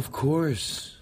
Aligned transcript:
of 0.00 0.10
course. 0.12 0.96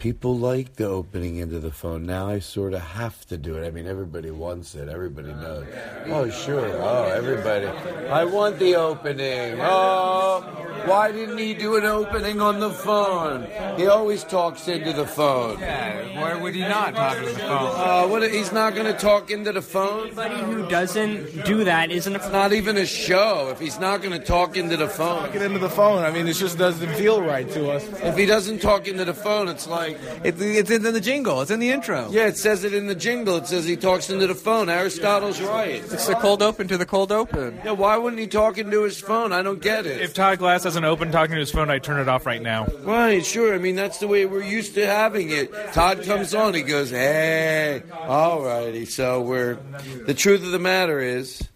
People 0.00 0.38
like 0.38 0.76
the 0.76 0.86
opening 0.86 1.36
into 1.36 1.60
the 1.60 1.70
phone. 1.70 2.06
Now 2.06 2.26
I 2.26 2.38
sort 2.38 2.72
of 2.72 2.80
have 2.80 3.26
to 3.26 3.36
do 3.36 3.58
it. 3.58 3.66
I 3.66 3.70
mean, 3.70 3.86
everybody 3.86 4.30
wants 4.30 4.74
it. 4.74 4.88
Everybody 4.88 5.28
knows. 5.28 5.66
Oh, 6.06 6.30
sure. 6.30 6.66
Oh, 6.82 7.04
everybody. 7.04 7.66
I 8.08 8.24
want 8.24 8.58
the 8.58 8.76
opening. 8.76 9.58
Oh, 9.60 10.40
why 10.86 11.12
didn't 11.12 11.36
he 11.36 11.52
do 11.52 11.76
an 11.76 11.84
opening 11.84 12.40
on 12.40 12.60
the 12.60 12.70
phone? 12.70 13.46
He 13.76 13.88
always 13.88 14.24
talks 14.24 14.68
into 14.68 14.94
the 14.94 15.06
phone. 15.06 15.60
Yeah, 15.60 16.18
why 16.18 16.34
would 16.34 16.54
he 16.54 16.62
not 16.62 16.94
talk 16.94 17.18
into 17.18 17.32
the 17.32 17.38
phone? 17.40 17.72
Uh, 17.76 18.08
what? 18.08 18.30
He's 18.30 18.52
not 18.52 18.74
going 18.74 18.90
to 18.90 18.98
talk 18.98 19.30
into 19.30 19.52
the 19.52 19.60
phone. 19.60 20.06
Anybody 20.06 20.36
who 20.36 20.66
doesn't 20.70 21.44
do 21.44 21.64
that 21.64 21.90
isn't 21.90 22.16
a. 22.16 22.30
Not 22.30 22.54
even 22.54 22.78
a 22.78 22.86
show. 22.86 23.50
If 23.52 23.60
he's 23.60 23.78
not 23.78 24.00
going 24.00 24.18
to 24.18 24.24
talk 24.24 24.56
into 24.56 24.78
the 24.78 24.88
phone. 24.88 25.30
Get 25.30 25.42
into 25.42 25.58
the 25.58 25.68
phone. 25.68 26.04
I 26.04 26.10
mean, 26.10 26.26
it 26.26 26.34
just 26.34 26.56
doesn't 26.56 26.94
feel 26.94 27.20
right 27.20 27.50
to 27.50 27.70
us. 27.70 27.86
If 28.02 28.16
he 28.16 28.24
doesn't 28.24 28.62
talk 28.62 28.88
into 28.88 29.04
the 29.04 29.12
phone, 29.12 29.48
it's 29.48 29.66
like 29.66 29.89
It's, 30.24 30.40
it's 30.40 30.70
in 30.70 30.82
the 30.82 31.00
jingle. 31.00 31.40
It's 31.42 31.50
in 31.50 31.60
the 31.60 31.70
intro. 31.70 32.10
yeah, 32.10 32.26
it 32.26 32.36
says 32.36 32.64
it 32.64 32.74
in 32.74 32.86
the 32.86 32.94
jingle. 32.94 33.36
It 33.36 33.46
says 33.46 33.64
he 33.64 33.76
talks 33.76 34.10
into 34.10 34.26
the 34.26 34.34
phone. 34.34 34.68
Aristotle's 34.68 35.40
right. 35.40 35.82
It's 35.92 36.06
the 36.06 36.14
cold 36.14 36.42
open 36.42 36.68
to 36.68 36.78
the 36.78 36.86
cold 36.86 37.12
open. 37.12 37.60
Yeah, 37.64 37.72
why 37.72 37.96
wouldn't 37.96 38.20
he 38.20 38.26
talk 38.26 38.58
into 38.58 38.82
his 38.82 38.98
phone? 39.00 39.32
I 39.32 39.42
don't 39.42 39.60
get 39.60 39.86
it. 39.86 40.00
If 40.00 40.14
Todd 40.14 40.38
Glass 40.38 40.64
has 40.64 40.76
an 40.76 40.84
open 40.84 41.10
talking 41.12 41.34
to 41.34 41.40
his 41.40 41.50
phone, 41.50 41.70
I 41.70 41.78
turn 41.78 42.00
it 42.00 42.08
off 42.08 42.26
right 42.26 42.42
now. 42.42 42.66
Right, 42.82 43.24
sure. 43.24 43.54
I 43.54 43.58
mean, 43.58 43.76
that's 43.76 43.98
the 43.98 44.08
way 44.08 44.26
we're 44.26 44.42
used 44.42 44.74
to 44.74 44.86
having 44.86 45.30
it. 45.30 45.52
Todd 45.72 46.02
comes 46.02 46.34
on, 46.34 46.54
he 46.54 46.62
goes, 46.62 46.90
"Hey, 46.90 47.82
all 47.92 48.42
righty." 48.42 48.84
So 48.84 49.20
we're. 49.22 49.58
The 50.06 50.14
truth 50.14 50.42
of 50.44 50.50
the 50.50 50.58
matter 50.58 51.00
is, 51.00 51.46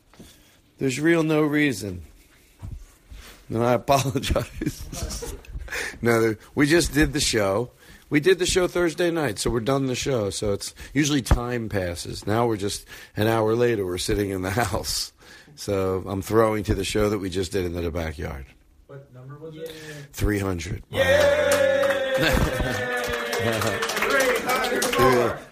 there's 0.79 1.01
real 1.01 1.23
no 1.23 1.43
reason. 1.43 2.03
And 3.49 3.63
I 3.63 3.73
apologize. 3.75 5.35
no, 6.03 6.35
we 6.55 6.67
just 6.67 6.93
did 6.93 7.13
the 7.13 7.21
show. 7.21 7.71
We 8.11 8.21
did 8.21 8.39
the 8.39 8.47
show 8.47 8.69
Thursday 8.69 9.11
night, 9.11 9.39
so 9.39 9.51
we're 9.51 9.61
done 9.61 9.87
the 9.87 9.95
show. 9.95 10.31
So 10.31 10.53
it's 10.53 10.75
usually 10.93 11.23
time 11.23 11.69
passes. 11.69 12.27
Now 12.27 12.47
we're 12.47 12.57
just 12.57 12.87
an 13.17 13.27
hour 13.27 13.55
later. 13.55 13.85
We're 13.87 13.99
sitting 13.99 14.31
in 14.31 14.43
the 14.43 14.51
house. 14.65 15.13
So 15.57 16.05
I'm 16.07 16.23
throwing 16.23 16.65
to 16.65 16.75
the 16.75 16.85
show 16.85 17.09
that 17.11 17.19
we 17.19 17.31
just 17.31 17.53
did 17.53 17.65
in 17.65 17.73
the 17.73 17.91
backyard. 17.91 18.47
What 18.87 19.13
number 19.15 19.39
was 19.39 19.57
it? 19.57 19.73
Three 20.13 20.39
hundred. 20.39 20.83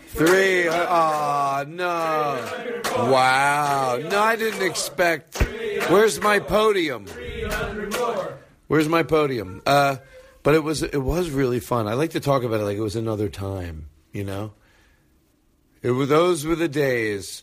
Three. 0.09 0.69
Oh, 0.69 1.65
no. 1.67 1.91
Wow. 3.11 3.99
No, 4.11 4.21
I 4.21 4.37
didn't 4.37 4.63
expect. 4.63 5.39
Where's 5.89 6.21
my 6.21 6.39
podium? 6.39 7.07
Where's 8.69 8.89
my 8.89 9.03
podium? 9.03 9.63
Uh, 9.67 9.97
but 10.43 10.55
it 10.55 10.63
was 10.63 10.83
it 10.83 11.03
was 11.03 11.31
really 11.31 11.61
fun. 11.61 11.87
I 11.89 11.95
like 11.95 12.11
to 12.11 12.21
talk 12.21 12.43
about 12.43 12.61
it 12.61 12.65
like 12.65 12.77
it 12.77 12.83
was 12.83 12.97
another 12.97 13.29
time. 13.29 13.87
You 14.13 14.25
know, 14.25 14.53
it 15.83 15.91
was 15.93 16.09
those 16.09 16.45
were 16.45 16.57
the 16.57 16.69
days. 16.69 17.43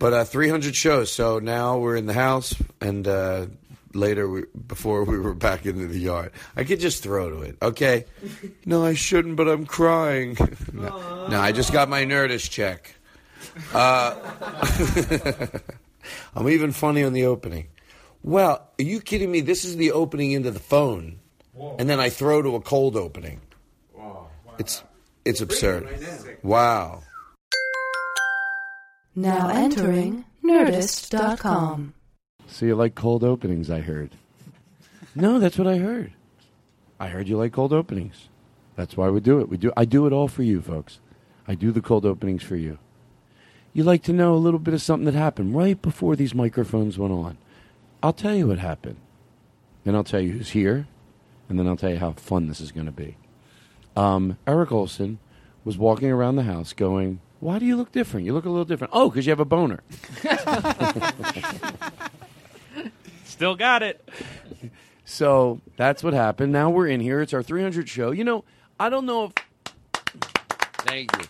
But 0.00 0.14
uh, 0.14 0.24
300 0.24 0.74
shows. 0.74 1.12
So 1.12 1.40
now 1.40 1.76
we're 1.76 1.94
in 1.94 2.06
the 2.06 2.14
house, 2.14 2.54
and 2.80 3.06
uh, 3.06 3.48
later, 3.92 4.28
we, 4.28 4.44
before 4.66 5.04
we 5.04 5.18
were 5.18 5.34
back 5.34 5.66
into 5.66 5.86
the 5.86 5.98
yard, 5.98 6.32
I 6.56 6.64
could 6.64 6.80
just 6.80 7.02
throw 7.02 7.28
to 7.28 7.42
it. 7.42 7.58
Okay. 7.60 8.06
No, 8.64 8.82
I 8.82 8.94
shouldn't, 8.94 9.36
but 9.36 9.46
I'm 9.46 9.66
crying. 9.66 10.38
no, 10.72 11.28
no, 11.28 11.38
I 11.38 11.52
just 11.52 11.70
got 11.70 11.90
my 11.90 12.06
Nerdist 12.06 12.50
check. 12.50 12.94
Uh, 13.74 14.16
I'm 16.34 16.48
even 16.48 16.72
funny 16.72 17.04
on 17.04 17.12
the 17.12 17.26
opening. 17.26 17.68
Well, 18.22 18.70
are 18.78 18.82
you 18.82 19.02
kidding 19.02 19.30
me? 19.30 19.42
This 19.42 19.66
is 19.66 19.76
the 19.76 19.92
opening 19.92 20.32
into 20.32 20.50
the 20.50 20.60
phone, 20.60 21.19
and 21.78 21.88
then 21.88 22.00
I 22.00 22.10
throw 22.10 22.42
to 22.42 22.56
a 22.56 22.60
cold 22.60 22.96
opening. 22.96 23.40
Wow. 23.94 24.28
It's 24.58 24.82
it's 25.24 25.40
absurd. 25.40 25.88
Wow. 26.42 27.02
Now 29.14 29.48
entering 29.48 30.24
Nerdist.com. 30.44 31.94
So 32.46 32.66
you 32.66 32.74
like 32.74 32.94
cold 32.94 33.22
openings? 33.22 33.70
I 33.70 33.80
heard. 33.80 34.10
No, 35.14 35.38
that's 35.38 35.58
what 35.58 35.66
I 35.66 35.76
heard. 35.76 36.12
I 36.98 37.08
heard 37.08 37.28
you 37.28 37.36
like 37.36 37.52
cold 37.52 37.72
openings. 37.72 38.28
That's 38.76 38.96
why 38.96 39.08
we 39.08 39.20
do 39.20 39.40
it. 39.40 39.48
We 39.48 39.56
do. 39.56 39.72
I 39.76 39.84
do 39.84 40.06
it 40.06 40.12
all 40.12 40.28
for 40.28 40.42
you, 40.42 40.60
folks. 40.60 41.00
I 41.46 41.54
do 41.54 41.72
the 41.72 41.80
cold 41.80 42.06
openings 42.06 42.42
for 42.42 42.56
you. 42.56 42.78
You 43.72 43.84
like 43.84 44.02
to 44.04 44.12
know 44.12 44.34
a 44.34 44.36
little 44.36 44.58
bit 44.58 44.74
of 44.74 44.82
something 44.82 45.04
that 45.06 45.14
happened 45.14 45.54
right 45.54 45.80
before 45.80 46.16
these 46.16 46.34
microphones 46.34 46.98
went 46.98 47.12
on. 47.12 47.38
I'll 48.02 48.12
tell 48.12 48.34
you 48.34 48.48
what 48.48 48.58
happened. 48.58 48.96
And 49.84 49.96
I'll 49.96 50.04
tell 50.04 50.20
you 50.20 50.32
who's 50.32 50.50
here, 50.50 50.86
and 51.50 51.58
then 51.58 51.66
I'll 51.66 51.76
tell 51.76 51.90
you 51.90 51.98
how 51.98 52.12
fun 52.12 52.46
this 52.46 52.60
is 52.60 52.72
going 52.72 52.86
to 52.86 52.92
be. 52.92 53.16
Um, 53.96 54.38
Eric 54.46 54.72
Olson 54.72 55.18
was 55.64 55.76
walking 55.76 56.10
around 56.10 56.36
the 56.36 56.44
house 56.44 56.72
going, 56.72 57.20
Why 57.40 57.58
do 57.58 57.66
you 57.66 57.76
look 57.76 57.92
different? 57.92 58.24
You 58.24 58.32
look 58.32 58.46
a 58.46 58.48
little 58.48 58.64
different. 58.64 58.92
Oh, 58.94 59.10
because 59.10 59.26
you 59.26 59.30
have 59.30 59.40
a 59.40 59.44
boner. 59.44 59.80
Still 63.24 63.56
got 63.56 63.82
it. 63.82 64.08
So 65.04 65.60
that's 65.76 66.02
what 66.04 66.14
happened. 66.14 66.52
Now 66.52 66.70
we're 66.70 66.86
in 66.86 67.00
here. 67.00 67.20
It's 67.20 67.34
our 67.34 67.42
300 67.42 67.88
show. 67.88 68.12
You 68.12 68.22
know, 68.24 68.44
I 68.78 68.88
don't 68.88 69.06
know 69.06 69.24
if. 69.24 69.32
Thank 70.86 71.10
you. 71.16 71.24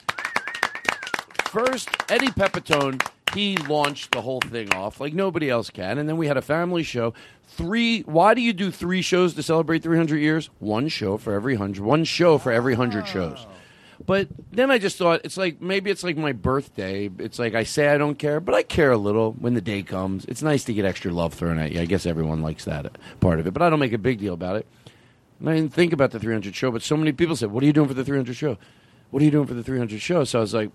First, 1.47 1.89
Eddie 2.09 2.29
Pepitone, 2.29 3.03
he 3.35 3.57
launched 3.57 4.13
the 4.13 4.23
whole 4.23 4.41
thing 4.41 4.73
off 4.75 5.01
like 5.01 5.15
nobody 5.15 5.49
else 5.51 5.71
can. 5.71 5.99
And 5.99 6.09
then 6.09 6.17
we 6.17 6.27
had 6.27 6.37
a 6.37 6.43
family 6.43 6.83
show. 6.83 7.15
Three. 7.47 8.03
Why 8.03 8.35
do 8.35 8.41
you 8.41 8.53
do 8.53 8.71
three 8.71 9.03
shows 9.03 9.35
to 9.35 9.43
celebrate 9.43 9.83
300 9.83 10.19
years? 10.19 10.51
One 10.59 10.89
show 10.89 11.17
for 11.17 11.33
every 11.33 11.57
hundred. 11.57 11.85
One 11.85 12.05
show 12.05 12.39
for 12.39 12.53
every 12.53 12.75
hundred 12.75 13.03
oh. 13.03 13.07
shows. 13.07 13.47
But 14.07 14.29
then 14.51 14.71
I 14.71 14.79
just 14.79 14.97
thought 14.97 15.21
it's 15.25 15.37
like 15.37 15.61
maybe 15.61 15.91
it's 15.91 16.03
like 16.03 16.17
my 16.17 16.33
birthday. 16.33 17.11
It's 17.19 17.39
like 17.39 17.55
I 17.55 17.65
say 17.65 17.89
I 17.89 17.99
don't 17.99 18.19
care, 18.19 18.41
but 18.41 18.55
I 18.55 18.63
care 18.63 18.93
a 18.93 18.97
little 18.97 19.33
when 19.33 19.55
the 19.55 19.61
day 19.61 19.83
comes. 19.83 20.25
It's 20.25 20.43
nice 20.43 20.65
to 20.65 20.75
get 20.75 20.85
extra 20.85 21.13
love 21.13 21.35
thrown 21.35 21.59
at 21.59 21.73
you. 21.73 21.81
I 21.81 21.85
guess 21.85 22.07
everyone 22.07 22.41
likes 22.41 22.65
that 22.65 22.97
part 23.21 23.41
of 23.41 23.47
it, 23.47 23.53
but 23.53 23.63
I 23.63 23.69
don't 23.69 23.79
make 23.79 23.93
a 23.93 23.99
big 23.99 24.19
deal 24.19 24.35
about 24.35 24.57
it. 24.57 24.67
And 25.39 25.51
I 25.51 25.55
didn't 25.55 25.75
think 25.75 25.93
about 25.93 26.13
the 26.13 26.19
300 26.19 26.55
show, 26.55 26.71
but 26.71 26.83
so 26.83 26.97
many 26.97 27.13
people 27.13 27.37
said, 27.37 27.51
"What 27.51 27.63
are 27.63 27.67
you 27.67 27.73
doing 27.73 27.89
for 27.89 27.95
the 27.95 28.05
300 28.05 28.35
show? 28.35 28.57
What 29.11 29.21
are 29.21 29.25
you 29.25 29.31
doing 29.31 29.47
for 29.47 29.55
the 29.55 29.63
300 29.63 30.01
show?" 30.01 30.25
So 30.25 30.39
I 30.39 30.41
was 30.41 30.55
like, 30.55 30.71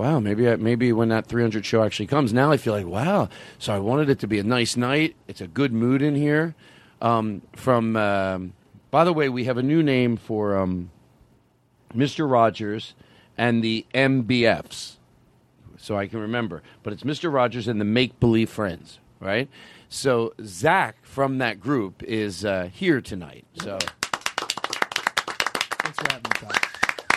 "Wow, 0.00 0.20
maybe 0.20 0.48
I, 0.48 0.56
maybe 0.56 0.92
when 0.92 1.08
that 1.10 1.26
300 1.26 1.64
show 1.64 1.82
actually 1.82 2.06
comes, 2.06 2.32
now 2.32 2.50
I 2.50 2.56
feel 2.56 2.72
like 2.72 2.86
wow." 2.86 3.28
So 3.58 3.74
I 3.74 3.78
wanted 3.78 4.08
it 4.10 4.18
to 4.20 4.26
be 4.26 4.38
a 4.38 4.44
nice 4.44 4.76
night. 4.76 5.16
It's 5.28 5.40
a 5.40 5.46
good 5.46 5.72
mood 5.72 6.02
in 6.02 6.14
here. 6.14 6.54
Um, 7.00 7.42
from 7.56 7.96
um, 7.96 8.52
by 8.90 9.04
the 9.04 9.12
way, 9.12 9.28
we 9.28 9.44
have 9.44 9.58
a 9.58 9.62
new 9.62 9.82
name 9.82 10.16
for. 10.16 10.56
Um, 10.56 10.90
Mr. 11.94 12.30
Rogers 12.30 12.94
and 13.36 13.64
the 13.64 13.84
MBFs. 13.94 14.92
So 15.76 15.96
I 15.96 16.06
can 16.06 16.20
remember. 16.20 16.62
But 16.82 16.92
it's 16.92 17.02
Mr. 17.02 17.32
Rogers 17.32 17.66
and 17.68 17.80
the 17.80 17.84
Make 17.84 18.20
Believe 18.20 18.50
Friends, 18.50 18.98
right? 19.18 19.48
So 19.88 20.34
Zach 20.44 20.96
from 21.02 21.38
that 21.38 21.58
group 21.58 22.02
is 22.02 22.44
uh, 22.44 22.68
here 22.72 23.00
tonight. 23.00 23.44
So 23.54 23.78
Thanks 25.80 25.98
for 25.98 26.12
having 26.12 26.22
me, 26.22 26.30
Todd. 26.34 26.58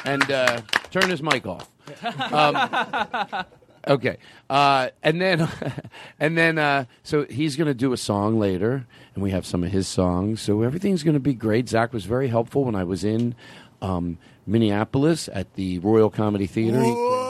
and 0.05 0.31
uh, 0.31 0.61
turn 0.89 1.09
his 1.09 1.21
mic 1.21 1.45
off. 1.45 1.69
Um, 2.31 3.45
Okay, 3.85 4.15
uh, 4.49 4.89
and 5.03 5.19
then 5.19 5.49
and 6.19 6.37
then 6.37 6.57
uh, 6.57 6.85
so 7.03 7.25
he's 7.25 7.57
going 7.57 7.67
to 7.67 7.73
do 7.73 7.91
a 7.91 7.97
song 7.97 8.39
later, 8.39 8.87
and 9.13 9.21
we 9.21 9.31
have 9.31 9.45
some 9.45 9.61
of 9.61 9.71
his 9.73 9.89
songs. 9.89 10.41
So 10.41 10.61
everything's 10.61 11.03
going 11.03 11.15
to 11.15 11.19
be 11.19 11.33
great. 11.33 11.67
Zach 11.67 11.91
was 11.91 12.05
very 12.05 12.29
helpful 12.29 12.63
when 12.63 12.75
I 12.75 12.85
was 12.85 13.03
in 13.03 13.35
um, 13.81 14.17
Minneapolis 14.47 15.27
at 15.33 15.55
the 15.55 15.79
Royal 15.79 16.09
Comedy 16.09 16.47
Theater. 16.47 16.81
He- 16.81 17.22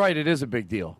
right. 0.00 0.16
It 0.16 0.26
is 0.26 0.42
a 0.42 0.46
big 0.46 0.68
deal. 0.68 0.98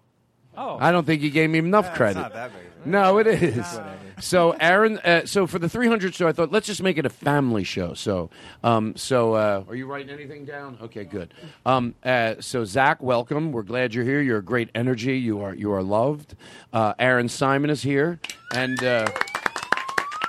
Oh. 0.56 0.76
I 0.79 0.93
don't 0.93 1.06
think 1.06 1.23
you 1.23 1.31
gave 1.31 1.50
me 1.50 1.58
enough 1.58 1.94
credit. 1.94 2.20
not 2.20 2.32
that 2.35 2.52
big. 2.52 2.87
No, 2.87 3.19
it 3.19 3.26
is. 3.26 3.81
So, 4.20 4.52
Aaron, 4.52 4.99
uh, 4.99 5.26
so 5.26 5.47
for 5.47 5.58
the 5.58 5.69
300 5.69 6.14
show, 6.14 6.29
I 6.29 6.32
thought 6.32 6.50
let's 6.50 6.67
just 6.67 6.82
make 6.82 6.99
it 6.99 7.06
a 7.06 7.11
family 7.11 7.64
show. 7.64 7.94
So, 7.94 8.31
um, 8.62 8.97
so 8.97 9.35
uh, 9.35 9.64
are 9.69 9.75
you 9.75 9.87
writing 9.87 10.11
anything 10.11 10.44
down? 10.44 10.79
Okay, 10.82 11.05
good. 11.05 11.32
Um, 11.64 11.94
uh, 12.05 12.35
so, 12.41 12.64
Zach, 12.64 13.02
welcome. 13.02 13.52
We're 13.52 13.62
glad 13.62 13.94
you're 13.94 14.05
here. 14.05 14.20
You're 14.20 14.38
a 14.38 14.43
great 14.43 14.70
energy. 14.75 15.19
You 15.19 15.41
are 15.41 15.55
you 15.55 15.73
are 15.73 15.82
loved. 15.82 16.35
Uh, 16.73 16.94
Aaron 16.99 17.29
Simon 17.29 17.70
is 17.70 17.82
here, 17.82 18.19
and 18.55 18.82
uh, 18.82 19.06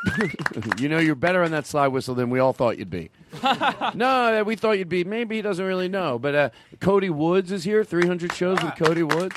you 0.79 0.89
know 0.89 0.99
you're 0.99 1.15
better 1.15 1.43
on 1.43 1.51
that 1.51 1.65
slide 1.65 1.87
whistle 1.87 2.15
than 2.15 2.29
we 2.29 2.39
all 2.39 2.53
thought 2.53 2.77
you'd 2.77 2.89
be. 2.89 3.09
no, 3.93 4.39
uh, 4.39 4.43
we 4.45 4.55
thought 4.55 4.77
you'd 4.77 4.89
be. 4.89 5.03
Maybe 5.03 5.35
he 5.37 5.41
doesn't 5.41 5.65
really 5.65 5.89
know. 5.89 6.17
But 6.19 6.35
uh, 6.35 6.49
Cody 6.79 7.09
Woods 7.09 7.51
is 7.51 7.63
here. 7.63 7.83
300 7.83 8.33
shows 8.33 8.61
with 8.63 8.75
Cody 8.75 9.03
Woods. 9.03 9.35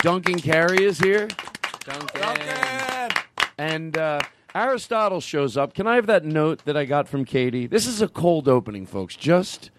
Duncan 0.00 0.38
Carey 0.40 0.84
is 0.84 0.98
here. 0.98 1.28
Duncan. 1.80 3.10
And 3.58 3.96
uh, 3.96 4.20
Aristotle 4.54 5.20
shows 5.20 5.56
up. 5.56 5.74
Can 5.74 5.86
I 5.86 5.96
have 5.96 6.06
that 6.06 6.24
note 6.24 6.64
that 6.64 6.76
I 6.76 6.84
got 6.84 7.08
from 7.08 7.24
Katie? 7.24 7.66
This 7.66 7.86
is 7.86 8.00
a 8.00 8.08
cold 8.08 8.48
opening, 8.48 8.86
folks. 8.86 9.16
Just 9.16 9.70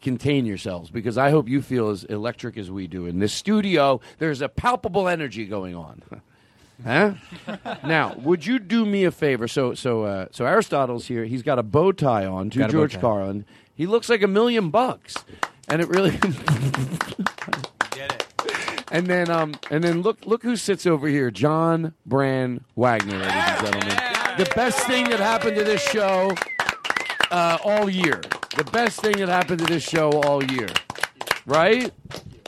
contain 0.00 0.46
yourselves 0.46 0.90
because 0.90 1.18
I 1.18 1.30
hope 1.30 1.48
you 1.48 1.62
feel 1.62 1.88
as 1.88 2.04
electric 2.04 2.56
as 2.56 2.70
we 2.70 2.86
do. 2.86 3.06
In 3.06 3.18
this 3.18 3.32
studio, 3.32 4.00
there's 4.18 4.42
a 4.42 4.48
palpable 4.48 5.08
energy 5.08 5.46
going 5.46 5.74
on. 5.74 6.02
Huh? 6.82 7.14
now, 7.84 8.14
would 8.16 8.44
you 8.44 8.58
do 8.58 8.84
me 8.84 9.04
a 9.04 9.10
favor? 9.10 9.46
So, 9.46 9.74
so, 9.74 10.02
uh, 10.04 10.26
so 10.32 10.44
Aristotle's 10.44 11.06
here. 11.06 11.24
He's 11.24 11.42
got 11.42 11.58
a 11.58 11.62
bow 11.62 11.92
tie 11.92 12.26
on 12.26 12.50
to 12.50 12.58
Got 12.58 12.70
a 12.70 12.72
bow 12.72 12.78
George 12.78 12.94
tie. 12.94 13.00
Carlin. 13.00 13.44
He 13.74 13.86
looks 13.86 14.08
like 14.08 14.22
a 14.22 14.28
million 14.28 14.70
bucks, 14.70 15.14
and 15.68 15.80
it 15.80 15.88
really. 15.88 16.10
Get 17.90 18.12
it. 18.12 18.26
And 18.90 19.06
then, 19.06 19.30
um, 19.30 19.54
and 19.70 19.82
then 19.82 20.02
look, 20.02 20.24
look 20.26 20.42
who 20.42 20.56
sits 20.56 20.86
over 20.86 21.08
here, 21.08 21.30
John 21.30 21.94
Brand 22.06 22.64
Wagner, 22.76 23.18
ladies 23.18 23.32
and 23.34 23.66
gentlemen. 23.66 23.96
The 24.38 24.52
best 24.54 24.80
thing 24.86 25.08
that 25.10 25.20
happened 25.20 25.56
to 25.56 25.64
this 25.64 25.82
show 25.82 26.32
uh, 27.30 27.58
all 27.64 27.88
year. 27.90 28.20
The 28.56 28.64
best 28.64 29.00
thing 29.00 29.16
that 29.18 29.28
happened 29.28 29.60
to 29.60 29.66
this 29.66 29.82
show 29.82 30.10
all 30.22 30.44
year. 30.44 30.68
Right? 31.46 31.92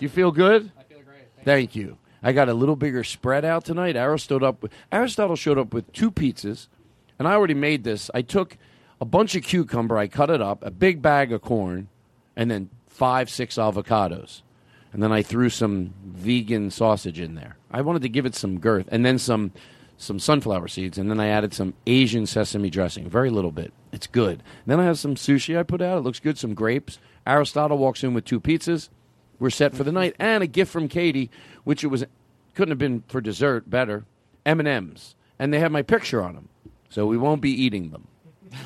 You 0.00 0.08
feel 0.08 0.31
good? 0.31 0.70
I 0.78 0.82
feel 0.84 1.00
great. 1.02 1.25
Thank 1.44 1.75
you. 1.75 1.99
I 2.26 2.32
got 2.32 2.49
a 2.49 2.55
little 2.55 2.75
bigger 2.75 3.05
spread 3.05 3.44
out 3.44 3.64
tonight. 3.64 3.94
Aristotle 3.94 4.49
up 4.49 4.64
Aristotle 4.90 5.37
showed 5.37 5.58
up 5.58 5.73
with 5.73 5.93
two 5.93 6.11
pizzas, 6.11 6.67
and 7.20 7.28
I 7.28 7.34
already 7.34 7.55
made 7.55 7.84
this. 7.84 8.11
I 8.14 8.23
took 8.23 8.58
a 9.00 9.05
bunch 9.05 9.37
of 9.37 9.44
cucumber, 9.44 9.96
I 9.96 10.08
cut 10.08 10.28
it 10.28 10.43
up, 10.43 10.64
a 10.64 10.73
big 10.73 11.00
bag 11.00 11.31
of 11.31 11.40
corn, 11.40 11.87
and 12.34 12.50
then 12.50 12.70
five, 12.88 13.31
six 13.31 13.55
avocados. 13.55 14.43
And 14.93 15.00
then 15.05 15.12
I 15.12 15.23
threw 15.23 15.49
some 15.49 15.94
vegan 16.05 16.73
sausage 16.73 17.20
in 17.20 17.37
there. 17.37 17.58
I 17.70 17.82
wanted 17.82 18.02
to 18.02 18.08
give 18.08 18.26
it 18.26 18.34
some 18.34 18.58
girth, 18.58 18.88
and 18.90 19.06
then 19.06 19.20
some 19.20 19.52
some 19.96 20.19
sunflower 20.19 20.67
seeds, 20.67 20.99
and 20.99 21.08
then 21.08 21.20
I 21.20 21.28
added 21.28 21.55
some 21.55 21.75
Asian 21.87 22.26
sesame 22.26 22.70
dressing, 22.70 23.08
very 23.08 23.31
little 23.31 23.52
bit. 23.52 23.73
It's 23.93 24.08
good. 24.08 24.43
then 24.67 24.81
I 24.81 24.84
have 24.84 24.99
some 24.99 25.14
sushi 25.14 25.56
I 25.56 25.62
put 25.62 25.81
out. 25.81 25.99
It 25.99 26.00
looks 26.00 26.19
good. 26.19 26.38
Some 26.38 26.55
grapes. 26.55 26.99
Aristotle 27.25 27.78
walks 27.78 28.02
in 28.02 28.14
with 28.14 28.25
two 28.25 28.40
pizzas. 28.40 28.88
We're 29.38 29.50
set 29.50 29.74
for 29.74 29.84
the 29.84 29.92
night, 29.92 30.16
and 30.18 30.42
a 30.42 30.46
gift 30.46 30.72
from 30.72 30.88
Katie, 30.88 31.30
which 31.64 31.84
it 31.84 31.88
was 31.88 32.04
couldn't 32.54 32.72
have 32.72 32.78
been 32.78 33.02
for 33.08 33.20
dessert 33.20 33.68
better. 33.68 34.04
M 34.44 34.60
and 34.60 34.68
M's, 34.68 35.14
and 35.38 35.52
they 35.52 35.58
have 35.58 35.72
my 35.72 35.82
picture 35.82 36.22
on 36.22 36.34
them, 36.34 36.48
so 36.88 37.06
we 37.06 37.18
won't 37.18 37.40
be 37.40 37.50
eating 37.50 37.90
them. 37.90 38.06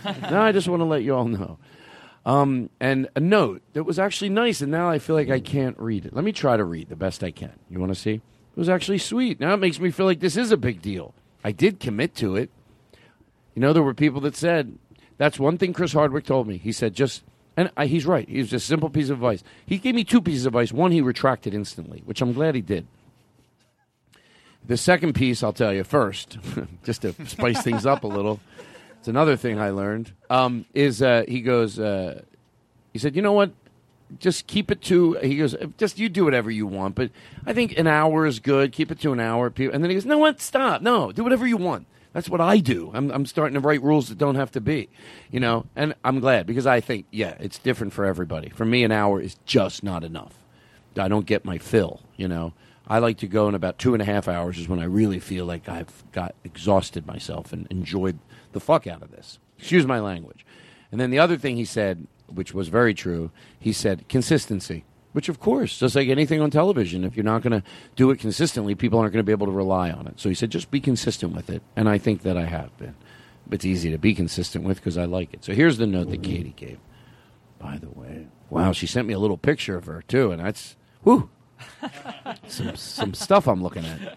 no, 0.31 0.43
I 0.43 0.53
just 0.53 0.69
want 0.69 0.81
to 0.81 0.85
let 0.85 1.03
you 1.03 1.15
all 1.15 1.25
know. 1.25 1.59
Um, 2.27 2.69
and 2.79 3.09
a 3.17 3.21
note 3.21 3.63
that 3.73 3.85
was 3.85 3.99
actually 3.99 4.29
nice, 4.29 4.61
and 4.61 4.71
now 4.71 4.91
I 4.91 4.99
feel 4.99 5.17
like 5.17 5.31
I 5.31 5.41
can't 5.41 5.79
read 5.79 6.05
it. 6.05 6.15
Let 6.15 6.25
me 6.25 6.33
try 6.33 6.57
to 6.57 6.65
read 6.65 6.89
the 6.89 6.97
best 6.97 7.25
I 7.25 7.31
can. 7.31 7.59
You 7.71 7.81
want 7.81 7.93
to 7.93 7.99
see? 7.99 8.15
It 8.15 8.57
was 8.57 8.69
actually 8.69 8.99
sweet. 8.99 9.41
Now 9.41 9.55
it 9.55 9.59
makes 9.59 9.81
me 9.81 9.91
feel 9.91 10.07
like 10.07 10.21
this 10.21 10.37
is 10.37 10.53
a 10.53 10.57
big 10.57 10.83
deal. 10.83 11.15
I 11.43 11.53
did 11.53 11.81
commit 11.81 12.15
to 12.17 12.37
it. 12.37 12.51
You 13.55 13.63
know, 13.63 13.73
there 13.73 13.83
were 13.83 13.95
people 13.95 14.21
that 14.23 14.37
said 14.37 14.79
that's 15.17 15.39
one 15.39 15.59
thing 15.59 15.73
Chris 15.73 15.93
Hardwick 15.93 16.25
told 16.25 16.47
me. 16.47 16.57
He 16.57 16.73
said 16.73 16.95
just, 16.95 17.23
and 17.57 17.71
I, 17.77 17.87
he's 17.87 18.07
right. 18.07 18.29
He 18.29 18.39
was 18.39 18.51
just 18.51 18.65
a 18.65 18.69
simple 18.69 18.91
piece 18.91 19.11
of 19.11 19.19
advice. 19.19 19.43
He 19.67 19.79
gave 19.79 19.95
me 19.95 20.05
two 20.05 20.21
pieces 20.21 20.47
of 20.47 20.55
advice. 20.55 20.73
One 20.73 20.93
he 20.93 21.01
retracted 21.01 21.55
instantly, 21.55 22.03
which 22.05 22.21
I'm 22.21 22.33
glad 22.33 22.55
he 22.55 22.61
did. 22.61 22.87
The 24.67 24.77
second 24.77 25.15
piece, 25.15 25.43
I'll 25.43 25.53
tell 25.53 25.73
you 25.73 25.85
first, 25.85 26.39
just 26.85 27.03
to 27.03 27.15
spice 27.27 27.63
things 27.63 27.87
up 27.87 28.05
a 28.05 28.07
little. 28.07 28.41
It's 28.99 29.09
another 29.09 29.37
thing 29.37 29.59
I 29.59 29.71
learned. 29.71 30.13
Um, 30.29 30.67
is 30.75 31.03
uh, 31.03 31.25
he 31.27 31.41
goes? 31.41 31.79
Uh, 31.79 32.23
he 32.93 32.99
said, 32.99 33.17
"You 33.17 33.23
know 33.23 33.33
what? 33.33 33.53
Just 34.19 34.47
keep 34.47 34.71
it 34.71 34.83
to." 34.83 35.15
He 35.15 35.37
goes, 35.37 35.57
"Just 35.79 35.99
you 35.99 36.11
do 36.11 36.25
whatever 36.25 36.51
you 36.51 36.67
want, 36.67 36.95
but 36.95 37.11
I 37.47 37.55
think 37.55 37.79
an 37.79 37.87
hour 37.87 38.27
is 38.27 38.39
good. 38.39 38.73
Keep 38.73 38.91
it 38.93 39.01
to 39.01 39.13
an 39.13 39.21
hour." 39.21 39.47
And 39.57 39.83
then 39.83 39.89
he 39.89 39.95
goes, 39.95 40.05
"No, 40.05 40.19
what? 40.19 40.41
Stop! 40.41 40.83
No, 40.83 41.13
do 41.13 41.25
whatever 41.25 41.47
you 41.47 41.57
want." 41.57 41.87
That's 42.13 42.29
what 42.29 42.41
I 42.41 42.59
do. 42.59 42.91
I'm, 42.93 43.11
I'm 43.11 43.27
starting 43.27 43.55
to 43.55 43.61
write 43.61 43.83
rules 43.83 44.09
that 44.09 44.19
don't 44.19 44.35
have 44.35 44.51
to 44.53 44.61
be, 44.61 44.89
you 45.31 45.39
know. 45.39 45.67
And 45.77 45.95
I'm 46.05 46.21
glad 46.21 46.47
because 46.47 46.67
I 46.67 46.81
think, 46.81 47.07
yeah, 47.11 47.37
it's 47.39 47.59
different 47.59 47.93
for 47.93 48.05
everybody. 48.05 48.49
For 48.49 48.65
me, 48.65 48.83
an 48.83 48.91
hour 48.91 49.21
is 49.21 49.37
just 49.47 49.85
not 49.85 50.03
enough. 50.03 50.35
I 50.99 51.09
don't 51.09 51.27
get 51.27 51.45
my 51.45 51.59
fill, 51.59 52.01
you 52.17 52.27
know. 52.27 52.53
I 52.89 52.99
like 52.99 53.19
to 53.19 53.29
go 53.29 53.49
in 53.49 53.55
about 53.55 53.79
two 53.79 53.95
and 53.95 54.03
a 54.03 54.05
half 54.05 54.27
hours 54.27 54.59
is 54.59 54.69
when 54.69 54.81
I 54.81 54.85
really 54.85 55.21
feel 55.21 55.47
like 55.47 55.69
I've 55.69 56.03
got 56.11 56.35
exhausted 56.43 57.07
myself 57.07 57.53
and 57.53 57.69
enjoyed 57.71 58.19
the 58.51 58.59
fuck 58.59 58.89
out 58.89 59.03
of 59.03 59.13
this. 59.13 59.39
Excuse 59.59 59.87
my 59.87 60.01
language. 60.01 60.45
And 60.91 61.01
then 61.01 61.11
the 61.11 61.21
other 61.21 61.37
thing 61.37 61.57
he 61.57 61.65
said, 61.65 62.09
which 62.27 62.53
was 62.53 62.67
very 62.67 62.93
true, 62.93 63.31
he 63.61 63.73
said 63.73 64.09
consistency. 64.09 64.85
Which, 65.13 65.29
of 65.29 65.41
course, 65.41 65.79
just 65.79 65.97
like 65.97 66.09
anything 66.09 66.41
on 66.41 66.51
television, 66.51 67.05
if 67.05 67.17
you're 67.17 67.25
not 67.25 67.43
going 67.43 67.61
to 67.61 67.67
do 67.97 68.11
it 68.11 68.21
consistently, 68.21 68.77
people 68.77 69.01
aren't 69.01 69.13
going 69.13 69.25
to 69.25 69.27
be 69.27 69.33
able 69.33 69.47
to 69.47 69.53
rely 69.53 69.91
on 69.91 70.07
it. 70.07 70.21
So 70.21 70.29
he 70.29 70.35
said, 70.37 70.51
just 70.51 70.71
be 70.71 70.81
consistent 70.81 71.35
with 71.35 71.51
it. 71.51 71.63
And 71.75 71.89
I 71.89 71.99
think 71.99 72.23
that 72.23 72.37
I 72.37 72.45
have 72.45 72.77
been. 72.79 72.95
It's 73.51 73.65
easy 73.65 73.91
to 73.91 73.99
be 73.99 74.15
consistent 74.15 74.65
with 74.65 74.77
because 74.77 74.97
I 74.97 75.07
like 75.07 75.35
it. 75.35 75.45
So 75.45 75.53
here's 75.53 75.79
the 75.79 75.87
note 75.87 76.11
that 76.11 76.23
Katie 76.23 76.55
gave. 76.57 76.79
By 77.59 77.79
the 77.79 77.91
way, 77.91 78.29
wow, 78.49 78.71
she 78.73 78.87
sent 78.87 79.09
me 79.09 79.15
a 79.15 79.19
little 79.19 79.37
picture 79.37 79.77
of 79.77 79.87
her, 79.87 80.03
too. 80.07 80.31
And 80.31 80.41
that's, 80.41 80.77
whew, 81.03 81.29
some, 82.47 82.77
some 82.77 83.15
stuff 83.15 83.49
I'm 83.49 83.63
looking 83.63 83.85
at. 83.85 84.17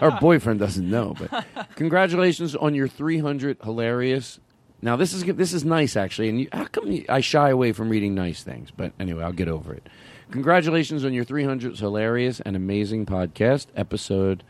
Her 0.00 0.16
boyfriend 0.20 0.60
doesn't 0.60 0.88
know, 0.88 1.14
but 1.18 1.46
congratulations 1.74 2.54
on 2.54 2.74
your 2.74 2.88
300 2.88 3.58
hilarious. 3.62 4.38
Now 4.80 4.96
this 4.96 5.12
is 5.12 5.24
this 5.24 5.52
is 5.52 5.64
nice 5.64 5.96
actually, 5.96 6.28
and 6.28 6.40
you, 6.40 6.48
how 6.52 6.64
come 6.64 6.90
you, 6.90 7.04
I 7.08 7.20
shy 7.20 7.50
away 7.50 7.72
from 7.72 7.88
reading 7.88 8.14
nice 8.14 8.42
things? 8.42 8.70
But 8.76 8.92
anyway, 8.98 9.22
I'll 9.22 9.32
get 9.32 9.48
over 9.48 9.72
it. 9.72 9.88
Congratulations 10.32 11.04
on 11.04 11.12
your 11.12 11.24
300 11.24 11.78
hilarious 11.78 12.40
and 12.40 12.56
amazing 12.56 13.04
podcast 13.04 13.66
episode. 13.76 14.42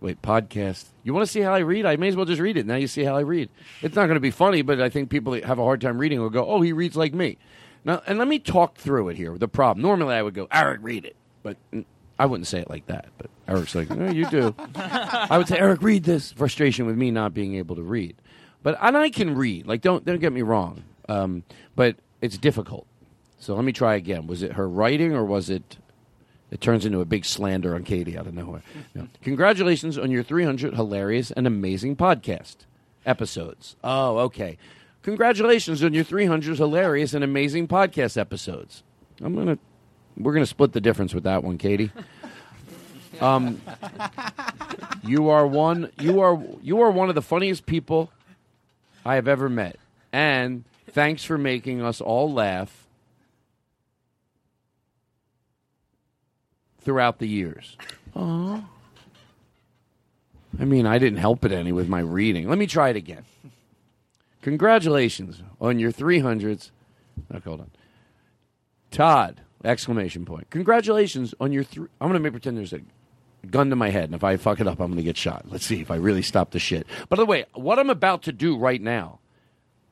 Wait, 0.00 0.22
podcast. 0.22 0.86
You 1.04 1.12
want 1.12 1.26
to 1.26 1.30
see 1.30 1.42
how 1.42 1.52
I 1.52 1.58
read? 1.58 1.84
I 1.84 1.96
may 1.96 2.08
as 2.08 2.16
well 2.16 2.24
just 2.24 2.40
read 2.40 2.56
it. 2.56 2.64
Now 2.64 2.76
you 2.76 2.86
see 2.86 3.04
how 3.04 3.14
I 3.14 3.20
read. 3.20 3.50
It's 3.82 3.94
not 3.94 4.06
going 4.06 4.14
to 4.16 4.20
be 4.20 4.30
funny, 4.30 4.62
but 4.62 4.80
I 4.80 4.88
think 4.88 5.10
people 5.10 5.34
that 5.34 5.44
have 5.44 5.58
a 5.58 5.62
hard 5.62 5.82
time 5.82 5.98
reading 5.98 6.22
will 6.22 6.30
go, 6.30 6.46
"Oh, 6.46 6.62
he 6.62 6.72
reads 6.72 6.96
like 6.96 7.12
me." 7.12 7.36
Now, 7.84 8.00
and 8.06 8.18
let 8.18 8.26
me 8.26 8.38
talk 8.38 8.78
through 8.78 9.10
it 9.10 9.18
here. 9.18 9.36
The 9.36 9.48
problem. 9.48 9.82
Normally, 9.82 10.14
I 10.14 10.22
would 10.22 10.32
go, 10.32 10.48
"Eric, 10.50 10.80
read 10.82 11.04
it," 11.04 11.16
but 11.42 11.58
I 12.18 12.24
wouldn't 12.24 12.46
say 12.46 12.60
it 12.60 12.70
like 12.70 12.86
that. 12.86 13.08
But 13.18 13.28
Eric's 13.46 13.74
like, 13.74 13.90
"Oh, 13.90 14.10
you 14.10 14.30
do." 14.30 14.54
I 14.76 15.36
would 15.36 15.46
say, 15.46 15.58
"Eric, 15.58 15.82
read 15.82 16.04
this." 16.04 16.32
Frustration 16.32 16.86
with 16.86 16.96
me 16.96 17.10
not 17.10 17.34
being 17.34 17.56
able 17.56 17.76
to 17.76 17.82
read, 17.82 18.16
but 18.62 18.78
and 18.80 18.96
I 18.96 19.10
can 19.10 19.34
read. 19.34 19.66
Like, 19.66 19.82
don't 19.82 20.06
don't 20.06 20.20
get 20.20 20.32
me 20.32 20.40
wrong. 20.40 20.84
Um, 21.06 21.42
but 21.74 21.96
it's 22.22 22.38
difficult. 22.38 22.86
So 23.38 23.54
let 23.54 23.64
me 23.64 23.72
try 23.72 23.94
again. 23.94 24.26
Was 24.26 24.42
it 24.42 24.52
her 24.52 24.68
writing 24.68 25.14
or 25.14 25.24
was 25.24 25.50
it? 25.50 25.76
It 26.50 26.60
turns 26.60 26.86
into 26.86 27.00
a 27.00 27.04
big 27.04 27.24
slander 27.24 27.74
on 27.74 27.82
Katie 27.82 28.16
out 28.16 28.26
of 28.26 28.34
nowhere. 28.34 28.62
No. 28.94 29.08
Congratulations 29.22 29.98
on 29.98 30.10
your 30.10 30.22
300 30.22 30.74
hilarious 30.74 31.30
and 31.32 31.46
amazing 31.46 31.96
podcast 31.96 32.56
episodes. 33.04 33.76
Oh, 33.82 34.18
okay. 34.18 34.56
Congratulations 35.02 35.82
on 35.82 35.92
your 35.92 36.04
300 36.04 36.56
hilarious 36.56 37.14
and 37.14 37.22
amazing 37.24 37.68
podcast 37.68 38.16
episodes. 38.16 38.82
I'm 39.20 39.34
gonna, 39.34 39.58
we're 40.16 40.32
gonna 40.32 40.46
split 40.46 40.72
the 40.72 40.80
difference 40.80 41.14
with 41.14 41.24
that 41.24 41.42
one, 41.44 41.58
Katie. 41.58 41.90
Um, 43.20 43.60
you 45.04 45.30
are 45.30 45.46
one. 45.46 45.90
You 45.98 46.20
are 46.20 46.38
you 46.62 46.80
are 46.82 46.90
one 46.90 47.08
of 47.08 47.14
the 47.14 47.22
funniest 47.22 47.66
people 47.66 48.10
I 49.04 49.14
have 49.14 49.28
ever 49.28 49.48
met, 49.48 49.78
and 50.12 50.64
thanks 50.90 51.24
for 51.24 51.38
making 51.38 51.80
us 51.80 52.00
all 52.00 52.30
laugh 52.30 52.85
throughout 56.86 57.18
the 57.18 57.26
years. 57.26 57.76
Aw. 58.14 58.64
I 60.58 60.64
mean, 60.64 60.86
I 60.86 60.98
didn't 60.98 61.18
help 61.18 61.44
it 61.44 61.50
any 61.50 61.72
with 61.72 61.88
my 61.88 61.98
reading. 61.98 62.48
Let 62.48 62.58
me 62.58 62.68
try 62.68 62.90
it 62.90 62.96
again. 62.96 63.24
Congratulations 64.40 65.42
on 65.60 65.80
your 65.80 65.90
300s. 65.90 66.70
Okay, 67.34 67.42
hold 67.44 67.60
on. 67.60 67.70
Todd, 68.92 69.40
exclamation 69.64 70.24
point. 70.24 70.48
Congratulations 70.50 71.34
on 71.40 71.52
your 71.52 71.64
three. 71.64 71.88
I'm 72.00 72.08
going 72.08 72.22
to 72.22 72.30
pretend 72.30 72.56
there's 72.56 72.72
a 72.72 72.80
gun 73.50 73.70
to 73.70 73.76
my 73.76 73.90
head, 73.90 74.04
and 74.04 74.14
if 74.14 74.22
I 74.22 74.36
fuck 74.36 74.60
it 74.60 74.68
up, 74.68 74.78
I'm 74.78 74.86
going 74.86 74.98
to 74.98 75.02
get 75.02 75.16
shot. 75.16 75.46
Let's 75.48 75.66
see 75.66 75.80
if 75.80 75.90
I 75.90 75.96
really 75.96 76.22
stop 76.22 76.52
the 76.52 76.60
shit. 76.60 76.86
By 77.08 77.16
the 77.16 77.26
way, 77.26 77.46
what 77.52 77.80
I'm 77.80 77.90
about 77.90 78.22
to 78.22 78.32
do 78.32 78.56
right 78.56 78.80
now, 78.80 79.18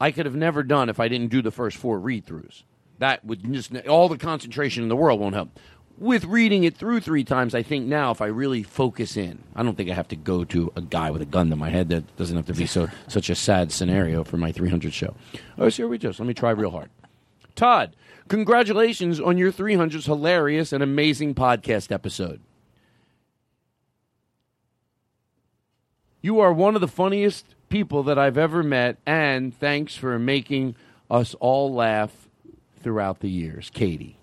I 0.01 0.13
could 0.13 0.27
have 0.27 0.37
never 0.37 0.63
done 0.63 0.89
if 0.89 1.01
I 1.01 1.09
didn't 1.09 1.33
do 1.33 1.43
the 1.43 1.51
first 1.51 1.77
four 1.77 1.99
read 1.99 2.25
throughs. 2.25 2.63
That 3.01 3.25
would 3.25 3.53
just, 3.53 3.77
all 3.89 4.09
the 4.09 4.17
concentration 4.17 4.85
in 4.85 4.89
the 4.89 4.97
world 4.97 5.19
won't 5.19 5.35
help. 5.35 5.59
With 5.97 6.25
reading 6.25 6.65
it 6.65 6.77
through 6.77 7.01
three 7.01 7.23
times, 7.23 7.55
I 7.55 7.63
think 7.63 7.87
now 7.87 8.11
if 8.11 8.21
I 8.21 8.27
really 8.27 8.65
focus 8.65 9.17
in, 9.17 9.39
I 9.55 9.63
don't 9.63 9.77
think 9.77 9.89
I 9.91 9.95
have 9.95 10.09
to 10.09 10.17
go 10.17 10.43
to 10.45 10.73
a 10.75 10.81
guy 10.81 11.11
with 11.11 11.23
a 11.23 11.27
gun 11.27 11.51
to 11.51 11.57
my 11.57 11.71
head. 11.71 11.89
That 11.89 12.17
doesn't 12.17 12.37
have 12.37 12.47
to 12.47 12.53
be 12.53 12.67
so 12.67 12.89
such 13.09 13.31
a 13.31 13.35
sad 13.37 13.71
scenario 13.71 14.25
for 14.25 14.37
my 14.37 14.51
300 14.51 14.93
show. 14.93 15.15
Oh, 15.57 15.69
so 15.69 15.85
here 15.85 15.89
we 15.89 15.99
just. 15.99 16.19
Let 16.19 16.27
me 16.27 16.35
try 16.35 16.51
real 16.51 16.71
hard. 16.73 16.91
Todd, 17.55 17.95
congratulations 18.27 19.21
on 19.21 19.39
your 19.39 19.53
300th 19.53 20.07
hilarious 20.07 20.73
and 20.73 20.83
amazing 20.83 21.37
podcast 21.37 21.93
episode. 21.93 22.41
You 26.21 26.41
are 26.41 26.53
one 26.53 26.75
of 26.75 26.81
the 26.81 26.89
funniest 26.89 27.55
people 27.69 28.03
that 28.05 28.19
I've 28.19 28.39
ever 28.39 28.65
met, 28.65 28.97
and 29.07 29.57
thanks 29.57 29.95
for 29.95 30.19
making 30.19 30.75
us 31.09 31.35
all 31.35 31.73
laugh 31.73 32.29
throughout 32.83 33.21
the 33.21 33.31
years. 33.31 33.71
Katie. 33.73 34.17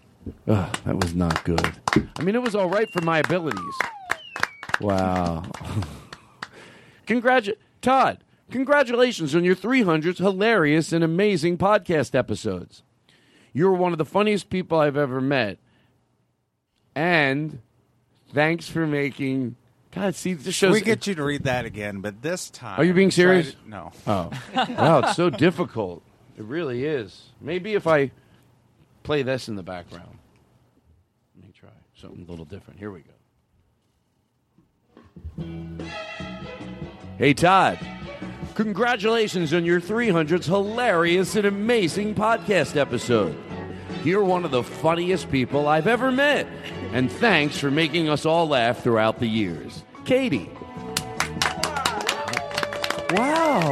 Ugh, 0.47 0.77
that 0.85 0.95
was 0.97 1.15
not 1.15 1.43
good. 1.43 1.73
I 2.17 2.23
mean, 2.23 2.35
it 2.35 2.41
was 2.41 2.55
all 2.55 2.69
right 2.69 2.89
for 2.91 3.01
my 3.01 3.19
abilities. 3.19 3.75
Wow. 4.79 5.43
Congratu- 7.07 7.57
Todd, 7.81 8.23
congratulations 8.51 9.35
on 9.35 9.43
your 9.43 9.55
300 9.55 10.17
hilarious 10.17 10.91
and 10.93 11.03
amazing 11.03 11.57
podcast 11.57 12.15
episodes. 12.15 12.83
You're 13.53 13.73
one 13.73 13.91
of 13.91 13.97
the 13.97 14.05
funniest 14.05 14.49
people 14.49 14.79
I've 14.79 14.97
ever 14.97 15.19
met. 15.19 15.57
And 16.95 17.59
thanks 18.33 18.67
for 18.69 18.85
making. 18.87 19.55
God, 19.93 20.15
see, 20.15 20.33
this 20.33 20.55
shows. 20.55 20.73
we 20.73 20.81
get 20.81 21.05
you 21.07 21.15
to 21.15 21.23
read 21.23 21.43
that 21.43 21.65
again, 21.65 21.99
but 21.99 22.21
this 22.21 22.49
time. 22.49 22.79
Are 22.79 22.83
you 22.83 22.93
being 22.93 23.11
serious? 23.11 23.51
to- 23.51 23.69
no. 23.69 23.91
Oh. 24.07 24.31
wow, 24.55 24.99
it's 24.99 25.15
so 25.15 25.29
difficult. 25.29 26.01
It 26.37 26.43
really 26.45 26.85
is. 26.85 27.29
Maybe 27.41 27.73
if 27.73 27.87
I 27.87 28.11
play 29.03 29.23
this 29.23 29.47
in 29.47 29.55
the 29.55 29.63
background. 29.63 30.17
Let 31.35 31.45
me 31.45 31.53
try 31.53 31.69
something 31.95 32.25
a 32.27 32.29
little 32.29 32.45
different. 32.45 32.79
Here 32.79 32.91
we 32.91 33.01
go. 33.01 33.11
Hey, 37.17 37.33
Todd. 37.33 37.79
Congratulations 38.55 39.53
on 39.53 39.63
your 39.65 39.79
300th 39.79 40.45
hilarious 40.45 41.35
and 41.35 41.45
amazing 41.45 42.15
podcast 42.15 42.75
episode. 42.75 43.35
You're 44.03 44.23
one 44.23 44.43
of 44.45 44.51
the 44.51 44.63
funniest 44.63 45.31
people 45.31 45.67
I've 45.67 45.87
ever 45.87 46.11
met. 46.11 46.47
And 46.91 47.11
thanks 47.11 47.57
for 47.59 47.71
making 47.71 48.09
us 48.09 48.25
all 48.25 48.47
laugh 48.47 48.83
throughout 48.83 49.19
the 49.19 49.27
years. 49.27 49.83
Katie. 50.05 50.49
Wow. 53.11 53.71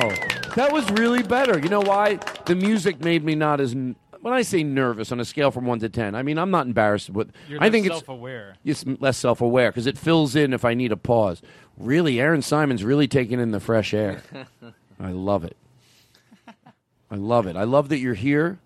That 0.55 0.69
was 0.71 0.89
really 0.91 1.23
better. 1.23 1.59
You 1.59 1.69
know 1.69 1.81
why? 1.81 2.19
The 2.45 2.55
music 2.55 3.03
made 3.03 3.23
me 3.23 3.35
not 3.35 3.59
as. 3.59 3.75
N- 4.19 4.23
When 4.23 4.33
I 4.33 4.41
say 4.41 4.63
nervous 4.63 5.11
on 5.11 5.19
a 5.19 5.25
scale 5.25 5.51
from 5.51 5.65
1 5.65 5.79
to 5.79 5.89
10, 5.89 6.15
I 6.15 6.23
mean, 6.23 6.37
I'm 6.37 6.51
not 6.51 6.65
embarrassed 6.67 7.09
with. 7.09 7.31
You're 7.47 7.59
I 7.61 7.65
less 7.65 7.71
think 7.71 7.85
it's. 7.87 7.95
self-aware. 7.95 8.55
It's 8.65 8.85
less 8.85 9.17
self 9.17 9.41
aware 9.41 9.69
because 9.71 9.87
it 9.87 9.97
fills 9.97 10.35
in 10.35 10.53
if 10.53 10.63
I 10.65 10.73
need 10.73 10.91
a 10.91 10.97
pause. 10.97 11.41
Really, 11.77 12.19
Aaron 12.19 12.41
Simon's 12.41 12.83
really 12.83 13.07
taking 13.07 13.39
in 13.39 13.51
the 13.51 13.59
fresh 13.59 13.93
air. 13.93 14.21
I 14.99 15.11
love 15.11 15.43
it. 15.43 15.55
I 17.11 17.15
love 17.15 17.47
it. 17.47 17.55
I 17.55 17.63
love 17.63 17.89
that 17.89 17.99
you're 17.99 18.13
here. 18.13 18.59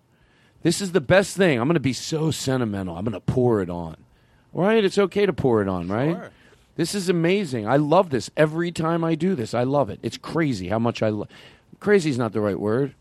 This 0.62 0.80
is 0.80 0.92
the 0.92 1.00
best 1.00 1.36
thing. 1.36 1.58
I'm 1.60 1.66
going 1.68 1.74
to 1.74 1.80
be 1.80 1.92
so 1.92 2.30
sentimental. 2.30 2.96
I'm 2.96 3.04
going 3.04 3.12
to 3.12 3.20
pour 3.20 3.62
it 3.62 3.70
on. 3.70 3.96
Right? 4.52 4.84
It's 4.84 4.98
okay 4.98 5.26
to 5.26 5.32
pour 5.32 5.62
it 5.62 5.68
on, 5.68 5.88
right? 5.88 6.14
Sure. 6.16 6.30
This 6.76 6.94
is 6.94 7.08
amazing. 7.08 7.66
I 7.68 7.76
love 7.76 8.10
this 8.10 8.30
every 8.36 8.72
time 8.72 9.04
I 9.04 9.14
do 9.14 9.34
this. 9.34 9.54
I 9.54 9.62
love 9.62 9.90
it. 9.90 10.00
It's 10.02 10.16
crazy 10.16 10.68
how 10.68 10.78
much 10.78 11.02
I 11.02 11.08
love. 11.10 11.28
Crazy 11.80 12.10
is 12.10 12.18
not 12.18 12.32
the 12.32 12.40
right 12.40 12.58
word. 12.58 12.94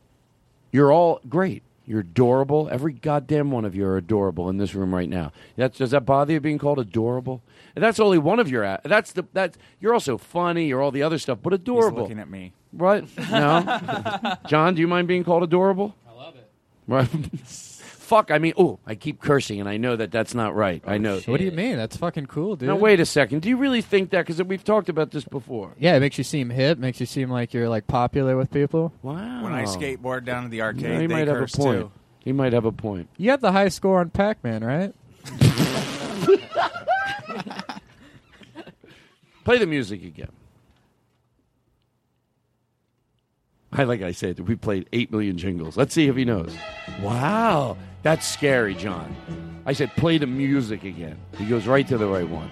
You're 0.72 0.92
all 0.92 1.20
great. 1.28 1.64
You're 1.86 2.00
adorable. 2.00 2.70
Every 2.72 2.94
goddamn 2.94 3.52
one 3.52 3.66
of 3.66 3.76
you 3.76 3.86
are 3.86 3.98
adorable 3.98 4.50
in 4.50 4.58
this 4.58 4.74
room 4.74 4.96
right 4.96 5.10
now. 5.10 5.34
That's, 5.58 5.78
does 5.78 5.92
that 5.92 6.06
bother 6.06 6.32
you 6.34 6.40
being 6.40 6.58
called 6.58 6.80
adorable? 6.80 7.44
And 7.76 7.84
that's 7.84 8.00
only 8.00 8.18
one 8.18 8.40
of 8.40 8.50
your. 8.50 8.80
That's 8.86 9.12
the 9.12 9.26
that's 9.34 9.58
You're 9.82 9.94
also 9.94 10.18
funny. 10.18 10.68
You're 10.68 10.82
all 10.82 10.92
the 10.92 11.04
other 11.04 11.18
stuff, 11.20 11.40
but 11.42 11.52
adorable. 11.54 11.76
He's 11.76 11.86
adorable. 11.86 12.04
looking 12.04 12.20
at 12.20 12.30
me. 12.30 12.54
Right? 12.72 13.06
No. 13.30 14.38
John, 14.48 14.76
do 14.76 14.82
you 14.82 14.88
mind 14.88 15.08
being 15.08 15.24
called 15.24 15.44
adorable? 15.44 15.96
I 16.08 16.14
love 16.14 16.36
it. 16.36 16.50
Right. 16.88 17.10
Fuck. 18.14 18.30
I 18.30 18.38
mean, 18.38 18.54
oh, 18.58 18.78
I 18.86 18.94
keep 18.94 19.20
cursing, 19.20 19.60
and 19.60 19.68
I 19.68 19.78
know 19.78 19.96
that 19.96 20.12
that's 20.12 20.36
not 20.36 20.56
right. 20.56 20.84
I 20.86 20.96
oh, 20.96 20.98
know. 21.00 21.20
What 21.22 21.40
do 21.40 21.46
you 21.46 21.52
mean? 21.52 21.78
That's 21.78 21.98
fucking 21.98 22.28
cool, 22.28 22.56
dude. 22.56 22.70
Now 22.70 22.76
wait 22.76 23.00
a 23.00 23.08
second. 23.08 23.42
Do 23.42 23.50
you 23.50 23.58
really 23.58 23.82
think 23.82 24.12
that? 24.12 24.28
Because 24.28 24.44
we've 24.44 24.64
talked 24.64 24.88
about 24.88 25.10
this 25.10 25.24
before. 25.24 25.74
Yeah, 25.80 25.96
it 25.96 26.00
makes 26.00 26.20
you 26.20 26.24
seem 26.24 26.52
hip. 26.52 26.78
Makes 26.78 27.00
you 27.00 27.08
seem 27.08 27.32
like 27.32 27.56
you're 27.56 27.70
like 27.70 27.88
popular 27.88 28.38
with 28.38 28.52
people. 28.52 28.94
Wow. 29.02 29.44
When 29.44 29.52
I 29.52 29.64
skateboard 29.64 30.26
down 30.26 30.44
to 30.44 30.50
the 30.50 30.62
arcade, 30.62 30.84
Yeah, 30.84 31.00
he 31.00 31.08
they 31.08 31.08
might 31.08 31.28
have 31.28 31.38
a 31.38 31.40
curse 31.40 31.56
point. 31.56 31.82
too. 31.82 31.92
He 32.20 32.34
might 32.34 32.54
have 32.54 32.66
a 32.66 32.72
point. 32.72 33.10
You 33.18 33.32
have 33.32 33.42
the 33.42 33.52
high 33.52 33.70
score 33.70 34.00
on 34.00 34.12
Pac-Man, 34.12 34.64
right? 34.64 34.94
Play 39.44 39.58
the 39.58 39.66
music 39.66 40.04
again. 40.04 40.30
I 43.72 43.86
like 43.86 44.04
I 44.04 44.12
said, 44.12 44.40
we 44.42 44.56
played 44.56 44.88
eight 44.94 45.12
million 45.12 45.40
jingles. 45.40 45.76
Let's 45.76 45.96
see 45.96 46.08
if 46.08 46.16
he 46.16 46.26
knows. 46.26 46.56
Wow, 47.02 47.76
that's 48.04 48.28
scary, 48.28 48.76
John. 48.76 49.16
I 49.66 49.74
said, 49.74 49.96
play 49.96 50.18
the 50.18 50.28
music 50.28 50.84
again. 50.84 51.18
He 51.38 51.46
goes 51.46 51.66
right 51.66 51.88
to 51.88 51.98
the 51.98 52.06
right 52.06 52.28
one. 52.28 52.50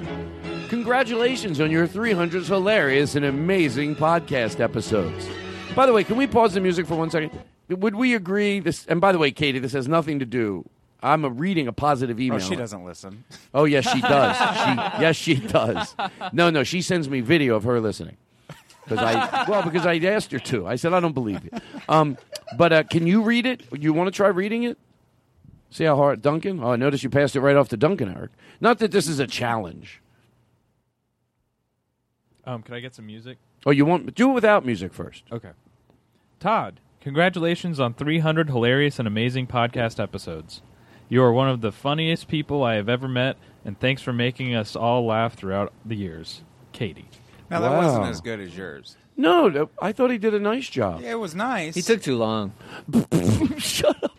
Congratulations 0.70 1.60
on 1.60 1.70
your 1.70 1.86
300 1.86 2.46
hilarious 2.46 3.16
and 3.16 3.26
amazing 3.26 3.98
podcast 3.98 4.62
episodes. 4.62 5.28
By 5.76 5.86
the 5.86 5.94
way, 5.94 6.06
can 6.06 6.16
we 6.16 6.26
pause 6.26 6.54
the 6.54 6.62
music 6.62 6.88
for 6.88 6.96
one 6.96 7.10
second? 7.10 7.38
Would 7.68 7.96
we 7.96 8.16
agree 8.16 8.62
this? 8.62 8.86
And 8.88 9.02
by 9.02 9.12
the 9.12 9.18
way, 9.18 9.32
Katie, 9.32 9.60
this 9.60 9.74
has 9.74 9.88
nothing 9.88 10.20
to 10.20 10.26
do. 10.26 10.68
I'm 11.04 11.26
a, 11.26 11.30
reading 11.30 11.68
a 11.68 11.74
positive 11.74 12.20
email. 12.20 12.38
Oh, 12.38 12.40
she 12.40 12.56
doesn't 12.56 12.86
listen. 12.86 13.24
Oh 13.54 13.66
yes, 13.66 13.90
she 13.92 14.00
does. 14.00 14.38
she 14.38 15.02
yes, 15.02 15.16
she 15.18 15.36
does. 15.36 15.96
No, 16.32 16.50
no, 16.50 16.64
she 16.64 16.82
sends 16.82 17.10
me 17.10 17.20
video 17.20 17.56
of 17.56 17.64
her 17.64 17.82
listening. 17.82 18.16
Because 18.86 19.00
I 19.00 19.46
well, 19.50 19.62
because 19.64 19.86
I 19.86 19.98
asked 19.98 20.32
her 20.32 20.40
to. 20.40 20.68
I 20.68 20.76
said 20.76 20.94
I 20.94 21.02
don't 21.02 21.14
believe 21.14 21.44
you. 21.44 21.52
Um, 21.90 22.18
but 22.58 22.72
uh, 22.72 22.84
can 22.84 23.08
you 23.08 23.24
read 23.24 23.46
it? 23.46 23.64
You 23.78 23.92
want 23.92 24.08
to 24.08 24.12
try 24.12 24.30
reading 24.30 24.64
it? 24.64 24.78
See 25.72 25.86
how 25.86 25.96
hard, 25.96 26.22
Duncan? 26.22 26.62
Oh, 26.62 26.72
I 26.72 26.76
noticed 26.76 27.04
you 27.04 27.10
passed 27.10 27.36
it 27.36 27.40
right 27.42 27.56
off 27.56 27.70
to 27.70 27.78
Duncan, 27.78 28.14
Eric. 28.14 28.32
Not 28.60 28.78
that 28.80 28.92
this 28.92 29.08
is 29.08 29.20
a 29.20 29.26
challenge. 29.26 30.02
Um, 32.46 32.62
can 32.62 32.74
I 32.76 32.80
get 32.82 32.94
some 32.94 33.06
music? 33.06 33.38
Oh, 33.66 33.72
you 33.72 33.86
want 33.86 34.14
do 34.14 34.32
it 34.32 34.34
without 34.34 34.66
music 34.66 34.94
first. 34.94 35.24
Okay. 35.32 35.52
Todd, 36.40 36.80
congratulations 37.00 37.80
on 37.80 37.94
300 37.94 38.50
hilarious 38.50 39.00
and 39.00 39.08
amazing 39.08 39.48
podcast 39.48 40.02
episodes. 40.02 40.62
You 41.08 41.24
are 41.24 41.32
one 41.32 41.50
of 41.50 41.62
the 41.62 41.72
funniest 41.72 42.28
people 42.28 42.64
I 42.64 42.76
have 42.76 42.90
ever 42.90 43.08
met, 43.08 43.38
and 43.64 43.80
thanks 43.80 44.02
for 44.02 44.12
making 44.12 44.54
us 44.56 44.76
all 44.76 45.06
laugh 45.06 45.36
throughout 45.36 45.72
the 45.86 45.96
years. 45.96 46.42
Katie. 46.74 47.10
Now 47.50 47.60
that 47.62 47.72
Wow. 47.72 47.78
wasn't 47.86 48.06
as 48.08 48.22
good 48.22 48.40
as 48.40 48.58
yours. 48.58 48.98
No, 49.18 49.50
no, 49.50 49.70
I 49.82 49.92
thought 49.92 50.10
he 50.10 50.18
did 50.18 50.34
a 50.34 50.40
nice 50.40 50.70
job. 50.70 51.02
Yeah, 51.02 51.12
it 51.12 51.20
was 51.20 51.36
nice. 51.36 51.76
He 51.76 51.82
took 51.82 52.02
too 52.02 52.18
long. 52.18 52.54
Shut 53.58 54.04
up. 54.04 54.12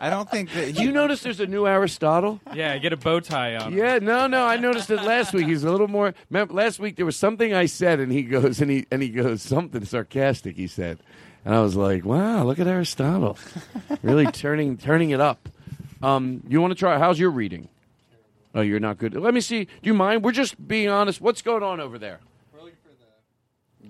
I 0.00 0.08
don't 0.08 0.30
think 0.30 0.50
that. 0.52 0.74
Do 0.76 0.82
you 0.82 0.92
notice 0.92 1.22
there's 1.22 1.40
a 1.40 1.46
new 1.46 1.66
Aristotle? 1.66 2.40
Yeah, 2.54 2.78
get 2.78 2.92
a 2.92 2.96
bow 2.96 3.20
tie 3.20 3.56
on. 3.56 3.74
Yeah, 3.74 3.98
no, 3.98 4.26
no. 4.26 4.46
I 4.46 4.56
noticed 4.56 4.90
it 4.90 5.02
last 5.02 5.34
week. 5.34 5.46
He's 5.46 5.62
a 5.62 5.70
little 5.70 5.88
more. 5.88 6.14
Remember, 6.30 6.54
last 6.54 6.78
week 6.78 6.96
there 6.96 7.04
was 7.04 7.16
something 7.16 7.52
I 7.52 7.66
said, 7.66 8.00
and 8.00 8.10
he 8.10 8.22
goes, 8.22 8.62
and 8.62 8.70
he 8.70 8.86
and 8.90 9.02
he 9.02 9.10
goes 9.10 9.42
something 9.42 9.84
sarcastic. 9.84 10.56
He 10.56 10.66
said, 10.68 10.98
and 11.44 11.54
I 11.54 11.60
was 11.60 11.76
like, 11.76 12.04
"Wow, 12.04 12.44
look 12.44 12.58
at 12.58 12.66
Aristotle, 12.66 13.36
really 14.02 14.26
turning 14.26 14.78
turning 14.78 15.10
it 15.10 15.20
up." 15.20 15.48
Um, 16.02 16.42
you 16.48 16.62
want 16.62 16.70
to 16.70 16.78
try? 16.78 16.98
How's 16.98 17.18
your 17.18 17.30
reading? 17.30 17.68
Oh, 18.54 18.62
you're 18.62 18.80
not 18.80 18.96
good. 18.96 19.14
Let 19.14 19.34
me 19.34 19.42
see. 19.42 19.64
Do 19.64 19.70
you 19.82 19.94
mind? 19.94 20.24
We're 20.24 20.32
just 20.32 20.66
being 20.66 20.88
honest. 20.88 21.20
What's 21.20 21.42
going 21.42 21.62
on 21.62 21.78
over 21.78 21.98
there? 21.98 22.20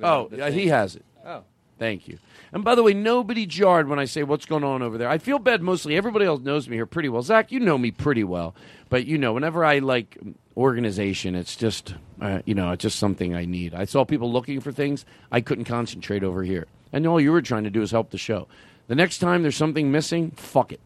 Oh, 0.03 0.29
the 0.29 0.39
yeah, 0.39 0.51
he 0.51 0.69
has 0.69 0.97
it. 0.97 1.05
Oh. 1.25 1.43
Thank 1.81 2.09
you. 2.09 2.19
And 2.53 2.63
by 2.63 2.75
the 2.75 2.83
way, 2.83 2.93
nobody 2.93 3.47
jarred 3.47 3.89
when 3.89 3.99
I 3.99 4.05
say 4.05 4.23
what's 4.23 4.45
going 4.45 4.65
on 4.65 4.83
over 4.83 4.99
there. 4.99 5.09
I 5.09 5.17
feel 5.17 5.39
bad 5.39 5.63
mostly. 5.63 5.97
Everybody 5.97 6.27
else 6.27 6.43
knows 6.43 6.69
me 6.69 6.77
here 6.77 6.85
pretty 6.85 7.09
well. 7.09 7.23
Zach, 7.23 7.51
you 7.51 7.59
know 7.59 7.79
me 7.79 7.91
pretty 7.91 8.23
well. 8.23 8.55
But, 8.91 9.07
you 9.07 9.17
know, 9.17 9.33
whenever 9.33 9.65
I 9.65 9.79
like 9.79 10.19
organization, 10.59 11.35
it's 11.35 11.57
just, 11.57 11.95
uh, 12.21 12.43
you 12.45 12.55
know, 12.55 12.73
it's 12.73 12.83
just 12.83 12.99
something 12.99 13.35
I 13.35 13.47
need. 13.47 13.75
I 13.75 13.87
saw 13.87 14.05
people 14.05 14.31
looking 14.31 14.61
for 14.61 14.73
things. 14.73 15.07
I 15.33 15.41
couldn't 15.41 15.65
concentrate 15.65 16.23
over 16.23 16.43
here. 16.43 16.67
And 16.93 17.07
all 17.07 17.19
you 17.19 17.33
were 17.33 17.41
trying 17.41 17.65
to 17.65 17.71
do 17.71 17.81
is 17.81 17.93
help 17.93 18.11
the 18.11 18.19
show. 18.19 18.47
The 18.89 18.95
next 18.95 19.19
time 19.19 19.41
there's 19.41 19.57
something 19.57 19.91
missing, 19.91 20.33
fuck 20.33 20.73
it. 20.73 20.81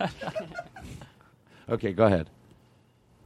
okay, 1.68 1.92
go 1.92 2.04
ahead. 2.04 2.30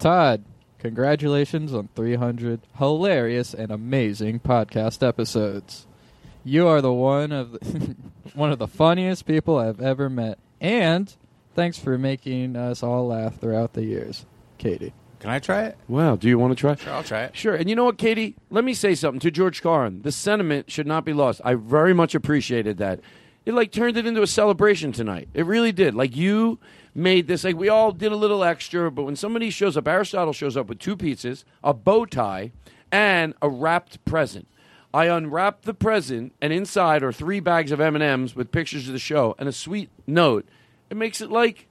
Todd, 0.00 0.42
Congratulations 0.78 1.74
on 1.74 1.88
300 1.96 2.60
hilarious 2.76 3.52
and 3.52 3.72
amazing 3.72 4.38
podcast 4.40 5.06
episodes. 5.06 5.86
You 6.44 6.68
are 6.68 6.80
the 6.80 6.92
one 6.92 7.32
of 7.32 7.52
the 7.52 7.96
one 8.34 8.52
of 8.52 8.60
the 8.60 8.68
funniest 8.68 9.26
people 9.26 9.58
I've 9.58 9.80
ever 9.80 10.08
met, 10.08 10.38
and 10.60 11.12
thanks 11.54 11.78
for 11.78 11.98
making 11.98 12.54
us 12.54 12.82
all 12.82 13.08
laugh 13.08 13.40
throughout 13.40 13.72
the 13.72 13.84
years, 13.84 14.24
Katie. 14.56 14.92
Can 15.18 15.30
I 15.30 15.40
try 15.40 15.64
it? 15.64 15.76
Wow. 15.88 16.14
Do 16.14 16.28
you 16.28 16.38
want 16.38 16.52
to 16.52 16.60
try? 16.60 16.76
Sure, 16.76 16.92
I'll 16.92 17.02
try 17.02 17.24
it. 17.24 17.36
Sure. 17.36 17.56
And 17.56 17.68
you 17.68 17.74
know 17.74 17.84
what, 17.84 17.98
Katie? 17.98 18.36
Let 18.50 18.62
me 18.62 18.72
say 18.72 18.94
something 18.94 19.18
to 19.20 19.32
George 19.32 19.62
Carlin. 19.62 20.02
The 20.02 20.12
sentiment 20.12 20.70
should 20.70 20.86
not 20.86 21.04
be 21.04 21.12
lost. 21.12 21.40
I 21.44 21.54
very 21.54 21.92
much 21.92 22.14
appreciated 22.14 22.78
that. 22.78 23.00
It 23.44 23.52
like 23.52 23.72
turned 23.72 23.96
it 23.96 24.06
into 24.06 24.22
a 24.22 24.28
celebration 24.28 24.92
tonight. 24.92 25.28
It 25.34 25.44
really 25.44 25.72
did. 25.72 25.94
Like 25.96 26.14
you 26.16 26.60
made 26.94 27.26
this 27.26 27.44
like 27.44 27.56
we 27.56 27.68
all 27.68 27.92
did 27.92 28.12
a 28.12 28.16
little 28.16 28.44
extra, 28.44 28.90
but 28.90 29.04
when 29.04 29.16
somebody 29.16 29.50
shows 29.50 29.76
up, 29.76 29.88
Aristotle 29.88 30.32
shows 30.32 30.56
up 30.56 30.68
with 30.68 30.78
two 30.78 30.96
pizzas, 30.96 31.44
a 31.62 31.74
bow 31.74 32.04
tie, 32.04 32.52
and 32.90 33.34
a 33.40 33.48
wrapped 33.48 34.04
present. 34.04 34.48
I 34.92 35.06
unwrapped 35.06 35.64
the 35.64 35.74
present, 35.74 36.32
and 36.40 36.52
inside 36.52 37.02
are 37.02 37.12
three 37.12 37.40
bags 37.40 37.72
of 37.72 37.80
M 37.80 37.94
and 37.94 38.02
M's 38.02 38.34
with 38.34 38.52
pictures 38.52 38.86
of 38.86 38.94
the 38.94 38.98
show 38.98 39.34
and 39.38 39.48
a 39.48 39.52
sweet 39.52 39.90
note. 40.06 40.46
It 40.90 40.96
makes 40.96 41.20
it 41.20 41.30
like 41.30 41.68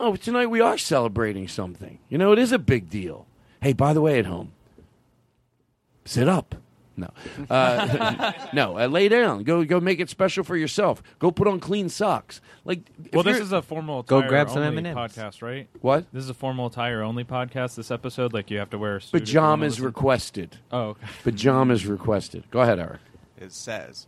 oh, 0.00 0.16
tonight 0.16 0.46
we 0.46 0.60
are 0.60 0.78
celebrating 0.78 1.48
something. 1.48 1.98
You 2.08 2.18
know, 2.18 2.32
it 2.32 2.38
is 2.38 2.52
a 2.52 2.58
big 2.58 2.90
deal. 2.90 3.26
Hey, 3.60 3.72
by 3.72 3.92
the 3.92 4.00
way, 4.00 4.18
at 4.18 4.26
home, 4.26 4.52
sit 6.04 6.28
up. 6.28 6.56
No, 6.96 7.08
uh, 7.50 8.32
no, 8.52 8.78
uh, 8.78 8.86
lay 8.86 9.08
down. 9.08 9.42
Go, 9.42 9.64
go, 9.64 9.80
make 9.80 9.98
it 9.98 10.08
special 10.08 10.44
for 10.44 10.56
yourself. 10.56 11.02
Go 11.18 11.32
put 11.32 11.48
on 11.48 11.58
clean 11.58 11.88
socks. 11.88 12.40
Like, 12.64 12.82
Well, 13.12 13.24
this 13.24 13.40
is 13.40 13.50
a 13.52 13.62
formal 13.62 14.04
Go 14.04 14.22
grab 14.22 14.48
some 14.48 14.62
only 14.62 14.78
M&Ms. 14.78 14.94
podcast, 14.94 15.42
right? 15.42 15.68
what 15.80 16.06
This 16.12 16.22
is 16.22 16.30
a 16.30 16.34
formal 16.34 16.66
attire 16.66 17.02
only 17.02 17.24
podcast. 17.24 17.74
This 17.74 17.90
episode, 17.90 18.32
like 18.32 18.48
you 18.50 18.58
have 18.58 18.70
to 18.70 18.78
wear 18.78 18.96
a 18.96 19.00
suit. 19.02 19.22
if 19.22 19.28
you 19.32 19.40
wanna 19.40 19.56
pajamas 19.56 19.80
requested. 19.80 20.58
Oh, 20.70 20.80
okay. 20.90 21.06
Pajamas 21.24 21.84
requested. 21.86 22.44
Go 22.52 22.60
ahead, 22.60 22.78
Eric. 22.78 23.00
It 23.38 23.52
says 23.52 24.06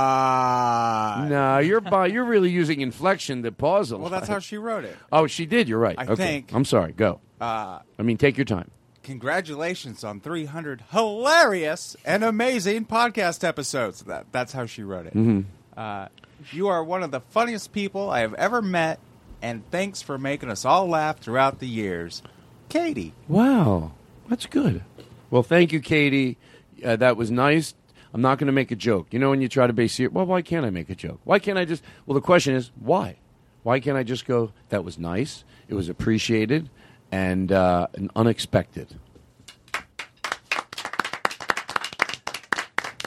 Todd. 0.00 1.28
No, 1.28 1.58
you're 1.58 1.80
by, 1.80 2.06
you're 2.06 2.24
really 2.24 2.50
using 2.50 2.80
inflection 2.80 3.42
to 3.42 3.52
pause 3.52 3.90
a 3.92 3.96
Well, 3.96 4.04
lot. 4.10 4.12
that's 4.12 4.28
how 4.28 4.38
she 4.38 4.56
wrote 4.56 4.84
it. 4.84 4.96
Oh, 5.12 5.26
she 5.26 5.46
did. 5.46 5.68
You're 5.68 5.78
right. 5.78 5.96
I 5.98 6.04
okay. 6.04 6.14
think- 6.16 6.52
I'm 6.54 6.64
sorry. 6.64 6.92
Go. 6.92 7.20
Uh, 7.40 7.80
I 7.98 8.02
mean, 8.02 8.16
take 8.16 8.36
your 8.38 8.44
time. 8.44 8.70
Congratulations 9.02 10.04
on 10.04 10.20
300 10.20 10.84
hilarious 10.90 11.96
and 12.04 12.24
amazing 12.24 12.86
podcast 12.86 13.44
episodes. 13.44 14.02
That 14.02 14.26
that's 14.32 14.52
how 14.52 14.66
she 14.66 14.82
wrote 14.82 15.06
it. 15.06 15.14
Mm-hmm. 15.14 15.40
Uh, 15.76 16.08
you 16.52 16.68
are 16.68 16.82
one 16.82 17.02
of 17.02 17.10
the 17.10 17.20
funniest 17.20 17.72
people 17.72 18.10
I 18.10 18.20
have 18.20 18.34
ever 18.34 18.62
met, 18.62 18.98
and 19.42 19.68
thanks 19.70 20.02
for 20.02 20.18
making 20.18 20.50
us 20.50 20.64
all 20.64 20.88
laugh 20.88 21.18
throughout 21.18 21.58
the 21.58 21.68
years, 21.68 22.22
Katie. 22.68 23.14
Wow, 23.28 23.92
that's 24.28 24.46
good. 24.46 24.82
Well, 25.30 25.42
thank 25.42 25.72
you, 25.72 25.80
Katie. 25.80 26.38
Uh, 26.84 26.96
that 26.96 27.16
was 27.16 27.30
nice. 27.30 27.74
I'm 28.12 28.22
not 28.22 28.38
going 28.38 28.46
to 28.46 28.52
make 28.52 28.70
a 28.70 28.76
joke. 28.76 29.08
You 29.12 29.18
know, 29.18 29.30
when 29.30 29.40
you 29.40 29.48
try 29.48 29.66
to 29.66 29.72
be 29.72 29.86
serious, 29.86 30.12
well, 30.12 30.26
why 30.26 30.42
can't 30.42 30.66
I 30.66 30.70
make 30.70 30.90
a 30.90 30.94
joke? 30.94 31.20
Why 31.24 31.38
can't 31.38 31.58
I 31.58 31.64
just? 31.64 31.82
Well, 32.06 32.14
the 32.14 32.20
question 32.20 32.54
is, 32.54 32.70
why? 32.80 33.16
Why 33.62 33.78
can't 33.78 33.96
I 33.96 34.02
just 34.02 34.26
go? 34.26 34.52
That 34.70 34.84
was 34.84 34.98
nice. 34.98 35.44
It 35.68 35.74
was 35.74 35.88
appreciated 35.88 36.70
and, 37.12 37.50
uh, 37.52 37.86
and 37.94 38.10
unexpected. 38.16 38.88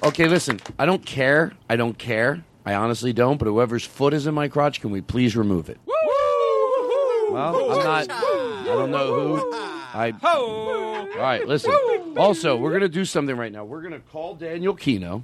Okay, 0.04 0.28
listen. 0.28 0.60
I 0.78 0.86
don't 0.86 1.06
care. 1.06 1.54
I 1.70 1.78
don't 1.78 1.98
care. 1.98 2.44
I 2.66 2.74
honestly 2.74 3.14
don't. 3.14 3.38
But 3.38 3.48
whoever's 3.48 3.86
foot 3.86 4.14
is 4.14 4.28
in 4.28 4.34
my 4.34 4.50
crotch, 4.50 4.82
can 4.82 4.92
we 4.92 5.00
please 5.02 5.38
remove 5.38 5.70
it? 5.70 5.78
Well, 5.86 7.72
I'm 7.72 7.84
not. 7.84 8.12
I 8.12 8.64
don't 8.66 8.92
know 8.92 9.38
who. 9.38 9.54
I. 9.54 10.14
All 10.22 11.08
right, 11.18 11.48
listen. 11.48 11.74
Also, 12.18 12.58
we're 12.58 12.72
going 12.72 12.82
to 12.82 12.90
do 12.90 13.06
something 13.06 13.36
right 13.36 13.52
now. 13.52 13.64
We're 13.64 13.82
going 13.82 13.94
to 13.94 14.00
call 14.00 14.36
Daniel 14.36 14.76
Kino 14.76 15.24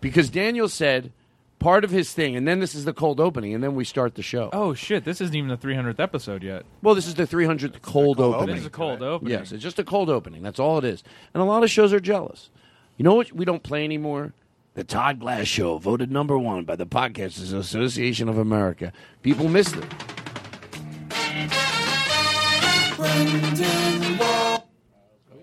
because 0.00 0.28
Daniel 0.28 0.68
said 0.68 1.12
part 1.60 1.84
of 1.84 1.90
his 1.90 2.12
thing, 2.12 2.34
and 2.34 2.48
then 2.48 2.58
this 2.58 2.74
is 2.74 2.84
the 2.84 2.92
cold 2.92 3.20
opening, 3.20 3.54
and 3.54 3.62
then 3.62 3.76
we 3.76 3.84
start 3.84 4.16
the 4.16 4.22
show. 4.22 4.50
Oh 4.52 4.74
shit! 4.74 5.04
This 5.04 5.20
isn't 5.20 5.36
even 5.36 5.48
the 5.48 5.56
300th 5.56 6.00
episode 6.00 6.42
yet. 6.42 6.64
Well, 6.82 6.96
this 6.96 7.06
is 7.06 7.14
the 7.14 7.26
300th 7.26 7.80
cold 7.82 8.16
cold 8.16 8.34
opening. 8.34 8.56
This 8.56 8.62
is 8.62 8.66
a 8.66 8.70
cold 8.70 9.02
opening. 9.02 9.32
Yes, 9.32 9.52
it's 9.52 9.62
just 9.62 9.78
a 9.78 9.84
cold 9.84 10.10
opening. 10.10 10.42
That's 10.42 10.58
all 10.58 10.78
it 10.78 10.84
is. 10.84 11.04
And 11.32 11.40
a 11.40 11.46
lot 11.46 11.62
of 11.62 11.70
shows 11.70 11.92
are 11.92 12.00
jealous. 12.00 12.50
You 12.96 13.04
know 13.04 13.14
what 13.14 13.32
we 13.32 13.44
don't 13.44 13.62
play 13.62 13.84
anymore? 13.84 14.32
The 14.74 14.84
Todd 14.84 15.20
Glass 15.20 15.46
Show, 15.46 15.78
voted 15.78 16.10
number 16.10 16.38
one 16.38 16.64
by 16.64 16.76
the 16.76 16.86
Podcasters 16.86 17.52
Association 17.52 18.28
of 18.28 18.38
America. 18.38 18.92
People 19.22 19.48
missed 19.48 19.76
it. 19.76 19.84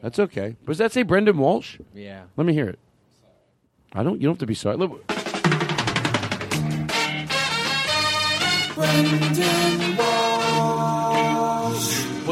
That's 0.02 0.20
okay. 0.20 0.56
Does 0.66 0.78
that 0.78 0.92
say 0.92 1.04
Brendan 1.04 1.38
Walsh? 1.38 1.80
Yeah. 1.94 2.24
Let 2.38 2.46
me 2.46 2.54
hear 2.54 2.70
it. 2.70 2.80
I 3.94 4.04
don't. 4.04 4.22
You 4.22 4.28
don't 4.28 4.34
have 4.34 4.40
to 4.40 4.46
be 4.46 4.54
sorry. 4.54 4.78
Look, 4.78 5.12
Well, 8.78 8.86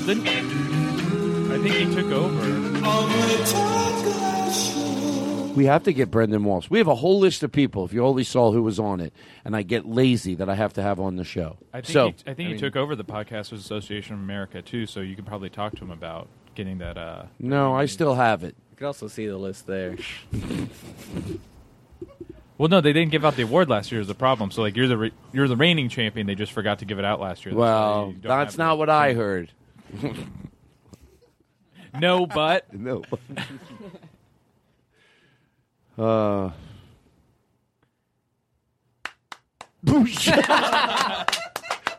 then 0.01 0.21
I 1.51 1.57
think 1.57 1.73
he 1.75 1.95
took 1.95 2.11
over. 2.11 2.65
we 5.55 5.65
have 5.65 5.83
to 5.83 5.93
get 5.93 6.11
Brendan 6.11 6.43
Walsh. 6.43 6.69
We 6.69 6.77
have 6.77 6.87
a 6.87 6.93
whole 6.93 7.17
list 7.17 7.41
of 7.41 7.51
people. 7.51 7.85
If 7.85 7.93
you 7.93 8.05
only 8.05 8.23
saw 8.23 8.51
who 8.51 8.61
was 8.61 8.77
on 8.77 8.99
it, 8.99 9.11
and 9.43 9.55
I 9.55 9.63
get 9.63 9.87
lazy 9.87 10.35
that 10.35 10.47
I 10.47 10.53
have 10.53 10.73
to 10.73 10.83
have 10.83 10.99
on 10.99 11.15
the 11.15 11.23
show. 11.23 11.57
I 11.73 11.81
think 11.81 11.93
so 11.93 12.07
he, 12.09 12.15
I 12.27 12.33
think 12.35 12.49
he 12.49 12.57
took 12.57 12.75
over 12.75 12.95
the 12.95 13.05
Podcasters 13.05 13.53
Association 13.53 14.13
of 14.13 14.19
America 14.19 14.61
too. 14.61 14.85
So 14.85 14.99
you 14.99 15.15
could 15.15 15.25
probably 15.25 15.49
talk 15.49 15.73
to 15.75 15.83
him 15.83 15.89
about 15.91 16.27
getting 16.53 16.77
that. 16.77 16.97
Uh, 16.97 17.25
no, 17.39 17.73
I 17.73 17.87
still 17.87 18.13
have 18.13 18.43
it. 18.43 18.55
You 18.71 18.77
can 18.77 18.85
also 18.87 19.07
see 19.07 19.25
the 19.25 19.37
list 19.37 19.65
there. 19.65 19.95
well, 22.57 22.69
no, 22.69 22.81
they 22.81 22.93
didn't 22.93 23.11
give 23.11 23.25
out 23.25 23.35
the 23.35 23.43
award 23.43 23.69
last 23.69 23.91
year. 23.91 23.99
Is 24.01 24.07
the 24.07 24.15
problem? 24.15 24.51
So 24.51 24.61
like 24.61 24.75
you're 24.75 24.87
the 24.87 24.97
re- 24.97 25.11
you're 25.33 25.47
the 25.47 25.55
reigning 25.57 25.89
champion. 25.89 26.27
They 26.27 26.35
just 26.35 26.51
forgot 26.51 26.79
to 26.79 26.85
give 26.85 26.99
it 26.99 27.05
out 27.05 27.19
last 27.19 27.45
year. 27.45 27.53
That's 27.53 27.59
why 27.59 27.65
Well, 27.65 28.07
you 28.07 28.13
don't 28.13 28.21
that's 28.37 28.53
have 28.53 28.57
not 28.59 28.77
what 28.77 28.89
I 28.89 29.13
heard. 29.13 29.51
No, 31.97 32.25
but 32.27 32.65
No. 32.73 33.03
uh. 35.97 36.49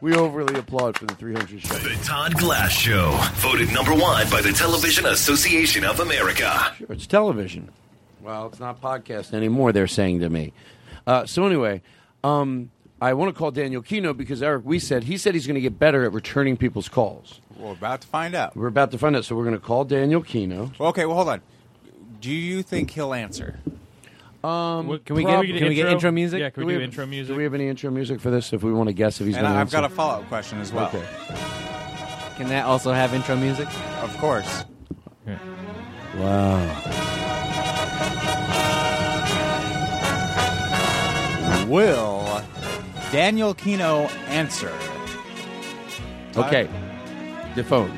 we 0.00 0.14
overly 0.14 0.58
applaud 0.58 0.98
for 0.98 1.06
the 1.06 1.14
300 1.14 1.62
show. 1.62 1.74
The 1.74 1.98
Todd 2.04 2.34
Glass 2.36 2.72
Show, 2.72 3.16
voted 3.36 3.72
number 3.72 3.94
one 3.94 4.28
by 4.30 4.42
the 4.42 4.52
Television 4.52 5.06
Association 5.06 5.84
of 5.84 6.00
America. 6.00 6.74
Sure, 6.76 6.88
it's 6.90 7.06
television. 7.06 7.70
Well, 8.26 8.48
it's 8.48 8.58
not 8.58 8.80
podcast 8.82 9.32
anymore. 9.32 9.70
They're 9.70 9.86
saying 9.86 10.18
to 10.20 10.28
me. 10.28 10.52
Uh, 11.06 11.26
so 11.26 11.46
anyway, 11.46 11.80
um, 12.24 12.70
I 13.00 13.12
want 13.14 13.32
to 13.32 13.38
call 13.38 13.52
Daniel 13.52 13.82
Kino 13.82 14.12
because 14.12 14.42
Eric, 14.42 14.64
we 14.64 14.80
said 14.80 15.04
he 15.04 15.16
said 15.16 15.34
he's 15.34 15.46
going 15.46 15.54
to 15.54 15.60
get 15.60 15.78
better 15.78 16.04
at 16.04 16.12
returning 16.12 16.56
people's 16.56 16.88
calls. 16.88 17.40
We're 17.56 17.70
about 17.70 18.00
to 18.00 18.08
find 18.08 18.34
out. 18.34 18.56
We're 18.56 18.66
about 18.66 18.90
to 18.90 18.98
find 18.98 19.14
out, 19.14 19.24
so 19.24 19.36
we're 19.36 19.44
going 19.44 19.54
to 19.54 19.60
call 19.64 19.84
Daniel 19.84 20.22
Kino. 20.22 20.72
Okay, 20.80 21.06
well, 21.06 21.14
hold 21.14 21.28
on. 21.28 21.40
Do 22.20 22.32
you 22.32 22.62
think 22.64 22.90
he'll 22.90 23.14
answer? 23.14 23.60
Um, 24.42 24.88
What- 24.88 25.04
Can 25.04 25.14
we 25.14 25.22
prob- 25.22 25.46
get 25.46 25.58
can 25.58 25.68
we 25.68 25.74
get 25.76 25.86
intro 25.88 26.10
music? 26.10 26.40
Yeah, 26.40 26.50
can 26.50 26.62
do 26.62 26.66
we 26.66 26.72
do 26.72 26.80
have, 26.80 26.84
intro 26.88 27.06
music? 27.06 27.32
Do 27.32 27.38
we 27.38 27.44
have 27.44 27.54
any 27.54 27.68
intro 27.68 27.90
music 27.92 28.20
for 28.20 28.30
this? 28.30 28.52
If 28.52 28.64
we 28.64 28.72
want 28.72 28.88
to 28.88 28.92
guess 28.92 29.20
if 29.20 29.26
he's 29.28 29.36
And 29.36 29.44
going 29.44 29.54
to 29.54 29.60
I've 29.60 29.66
answer, 29.66 29.76
got 29.76 29.84
a 29.84 29.88
follow 29.94 30.20
up 30.22 30.28
question 30.28 30.60
as 30.60 30.72
well. 30.72 30.86
Okay. 30.88 31.04
Can 32.36 32.48
that 32.48 32.64
also 32.66 32.92
have 32.92 33.14
intro 33.14 33.36
music? 33.36 33.68
Of 34.02 34.16
course. 34.18 34.64
Wow. 36.16 37.22
Will 41.66 42.42
Daniel 43.12 43.54
Kino 43.54 44.02
answer? 44.28 44.72
Todd, 46.32 46.46
Okay. 46.46 46.68
The 47.54 47.64
phone. 47.64 47.90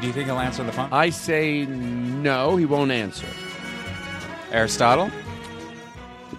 Do 0.00 0.06
you 0.08 0.12
think 0.12 0.26
he'll 0.26 0.38
answer 0.38 0.64
the 0.64 0.72
phone? 0.72 0.88
I 0.92 1.10
say 1.10 1.64
no. 1.66 2.56
He 2.56 2.66
won't 2.66 2.90
answer. 2.90 3.26
Aristotle? 4.50 5.10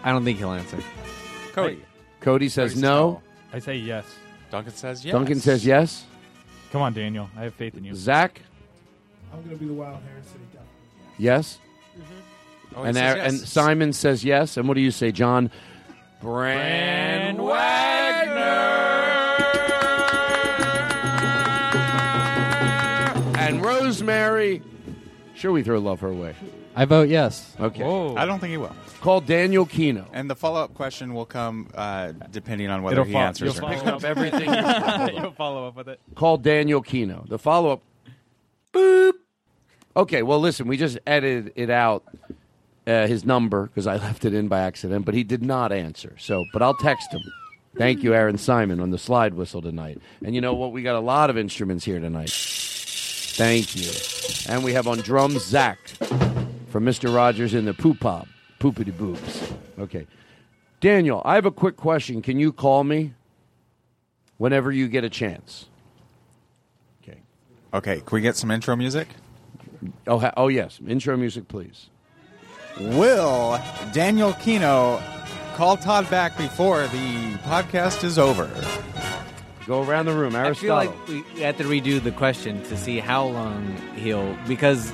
I 0.03 0.11
don't 0.11 0.23
think 0.25 0.37
he'll 0.37 0.51
answer. 0.51 0.77
Cody? 1.53 1.81
Cody 2.19 2.49
says 2.49 2.71
Cody 2.73 2.81
no. 2.81 3.21
I 3.53 3.59
say 3.59 3.77
yes. 3.77 4.05
Duncan 4.51 4.73
says 4.73 5.03
yes. 5.05 5.11
Duncan 5.13 5.39
says 5.39 5.65
yes. 5.65 6.03
Come 6.71 6.81
on, 6.81 6.93
Daniel. 6.93 7.29
I 7.37 7.43
have 7.43 7.53
faith 7.55 7.75
in 7.77 7.83
you. 7.85 7.95
Zach, 7.95 8.41
I'm 9.33 9.39
going 9.43 9.51
to 9.51 9.55
be 9.57 9.67
the 9.67 9.73
wild 9.73 9.95
hair 10.03 10.15
and 10.17 10.25
say 10.25 10.31
definitely. 10.51 10.67
yes. 11.17 11.59
Mm-hmm. 11.97 12.75
Oh, 12.77 12.81
he 12.83 12.87
and 12.89 12.97
says 12.97 13.11
Ar- 13.13 13.17
yes. 13.17 13.27
and 13.31 13.47
Simon 13.47 13.93
says 13.93 14.25
yes. 14.25 14.57
And 14.57 14.67
what 14.67 14.73
do 14.75 14.81
you 14.81 14.91
say, 14.91 15.11
John? 15.11 15.49
Brand 16.21 17.37
Wagner. 17.37 18.43
And 23.37 23.63
Rosemary. 23.63 24.61
Sure, 25.35 25.51
we 25.51 25.61
throw 25.63 25.79
love 25.79 25.99
her 25.99 26.13
way. 26.13 26.35
I 26.75 26.85
vote 26.85 27.09
yes. 27.09 27.55
Okay. 27.59 27.83
Whoa. 27.83 28.15
I 28.15 28.25
don't 28.25 28.39
think 28.39 28.51
he 28.51 28.57
will. 28.57 28.75
Call 29.01 29.21
Daniel 29.21 29.65
Kino. 29.65 30.07
And 30.13 30.29
the 30.29 30.35
follow 30.35 30.61
up 30.61 30.73
question 30.73 31.13
will 31.13 31.25
come 31.25 31.69
uh, 31.75 32.11
depending 32.31 32.69
on 32.69 32.81
whether 32.81 33.01
It'll 33.01 33.05
he 33.05 33.13
fo- 33.13 33.19
answers 33.19 33.55
you'll 33.55 33.65
or 33.65 33.69
follow 33.73 33.85
not. 33.85 33.93
up 33.95 34.03
everything. 34.03 34.49
You'll 35.15 35.31
follow 35.31 35.67
up 35.67 35.75
with 35.75 35.87
it. 35.89 35.99
Call 36.15 36.37
Daniel 36.37 36.81
Kino. 36.81 37.23
The 37.27 37.37
follow 37.37 37.73
up. 37.73 37.81
Boop. 38.73 39.13
Okay, 39.95 40.23
well, 40.23 40.39
listen, 40.39 40.67
we 40.67 40.75
just 40.75 40.97
edited 41.07 41.53
it 41.55 41.69
out, 41.69 42.03
uh, 42.87 43.07
his 43.07 43.25
number, 43.25 43.67
because 43.67 43.87
I 43.87 43.95
left 44.07 44.25
it 44.25 44.33
in 44.33 44.47
by 44.47 44.61
accident, 44.61 45.05
but 45.05 45.13
he 45.13 45.23
did 45.23 45.43
not 45.43 45.71
answer. 45.71 46.15
So, 46.19 46.45
but 46.53 46.61
I'll 46.61 46.77
text 46.77 47.11
him. 47.11 47.21
Thank 47.77 48.03
you, 48.03 48.13
Aaron 48.13 48.37
Simon, 48.37 48.79
on 48.79 48.91
the 48.91 48.97
slide 48.97 49.33
whistle 49.33 49.61
tonight. 49.61 49.99
And 50.23 50.33
you 50.33 50.39
know 50.39 50.53
what? 50.53 50.71
We 50.71 50.81
got 50.81 50.95
a 50.95 51.01
lot 51.01 51.29
of 51.29 51.37
instruments 51.37 51.83
here 51.83 51.99
tonight. 51.99 52.29
Thank 52.29 53.75
you. 53.75 53.91
And 54.47 54.63
we 54.63 54.71
have 54.73 54.87
on 54.87 54.99
drums 54.99 55.43
Zach 55.43 55.77
from 56.69 56.85
Mr. 56.85 57.13
Rogers 57.13 57.53
in 57.53 57.65
the 57.65 57.73
Poop 57.73 57.99
Pop, 57.99 58.27
Poopity 58.59 58.93
boops. 58.93 59.53
Okay. 59.77 60.07
Daniel, 60.79 61.21
I 61.25 61.35
have 61.35 61.45
a 61.45 61.51
quick 61.51 61.75
question. 61.75 62.21
Can 62.21 62.39
you 62.39 62.53
call 62.53 62.85
me 62.85 63.13
whenever 64.37 64.71
you 64.71 64.87
get 64.87 65.03
a 65.03 65.09
chance? 65.09 65.65
Okay. 67.03 67.19
Okay, 67.73 67.97
can 67.97 68.15
we 68.15 68.21
get 68.21 68.37
some 68.37 68.51
intro 68.51 68.75
music? 68.77 69.09
Oh, 70.07 70.19
ha- 70.19 70.33
oh 70.37 70.47
yes. 70.47 70.79
Intro 70.87 71.17
music, 71.17 71.49
please. 71.49 71.89
Will 72.79 73.59
Daniel 73.93 74.33
Kino 74.33 75.01
call 75.55 75.77
Todd 75.77 76.09
back 76.09 76.37
before 76.37 76.83
the 76.87 77.33
podcast 77.43 78.03
is 78.03 78.19
over? 78.19 78.49
Go 79.65 79.81
around 79.81 80.05
the 80.05 80.13
room, 80.13 80.35
I 80.35 80.53
feel 80.53 80.75
like 80.75 81.07
we 81.07 81.23
have 81.41 81.57
to 81.57 81.63
redo 81.63 82.03
the 82.03 82.11
question 82.11 82.61
to 82.63 82.77
see 82.77 82.99
how 82.99 83.25
long 83.25 83.75
he'll 83.95 84.37
because 84.47 84.93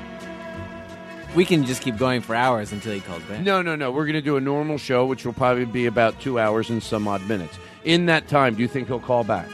we 1.36 1.44
can 1.44 1.66
just 1.66 1.82
keep 1.82 1.98
going 1.98 2.22
for 2.22 2.36
hours 2.36 2.72
until 2.72 2.94
he 2.94 3.02
calls 3.02 3.24
back. 3.24 3.42
No, 3.42 3.62
no, 3.62 3.76
no. 3.76 3.92
We're 3.92 4.06
going 4.06 4.14
to 4.14 4.22
do 4.22 4.38
a 4.38 4.42
normal 4.42 4.78
show, 4.78 5.06
which 5.06 5.26
will 5.26 5.34
probably 5.34 5.66
be 5.66 5.86
about 5.86 6.20
two 6.22 6.40
hours 6.40 6.70
and 6.70 6.84
some 6.84 7.08
odd 7.08 7.28
minutes. 7.28 7.58
In 7.84 8.06
that 8.06 8.28
time, 8.28 8.56
do 8.56 8.62
you 8.62 8.68
think 8.68 8.88
he'll 8.88 9.00
call 9.00 9.24
back? 9.24 9.48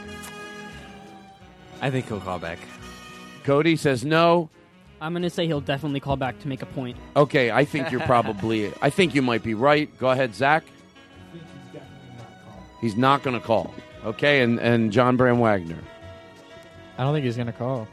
I 1.80 1.90
think 1.90 2.08
he'll 2.08 2.20
call 2.20 2.38
back. 2.38 2.58
Cody 3.44 3.76
says 3.76 4.04
no. 4.04 4.50
I'm 5.00 5.12
going 5.12 5.22
to 5.22 5.30
say 5.30 5.46
he'll 5.46 5.60
definitely 5.60 6.00
call 6.00 6.16
back 6.16 6.38
to 6.40 6.48
make 6.48 6.62
a 6.62 6.66
point. 6.66 6.96
Okay, 7.16 7.50
I 7.50 7.64
think 7.64 7.90
you're 7.90 8.00
probably. 8.00 8.72
I 8.82 8.90
think 8.90 9.14
you 9.14 9.22
might 9.22 9.42
be 9.42 9.54
right. 9.54 9.96
Go 9.98 10.10
ahead, 10.10 10.34
Zach. 10.34 10.64
He's 11.32 11.40
definitely 11.72 12.16
not 12.16 12.44
called. 12.44 12.64
He's 12.80 12.96
not 12.96 13.22
going 13.22 13.40
to 13.40 13.46
call. 13.46 13.74
Okay, 14.04 14.42
and 14.42 14.60
and 14.60 14.92
John 14.92 15.16
Bram 15.16 15.40
Wagner, 15.40 15.78
I 16.96 17.02
don't 17.02 17.12
think 17.12 17.24
he's 17.24 17.36
gonna 17.36 17.52
call. 17.52 17.88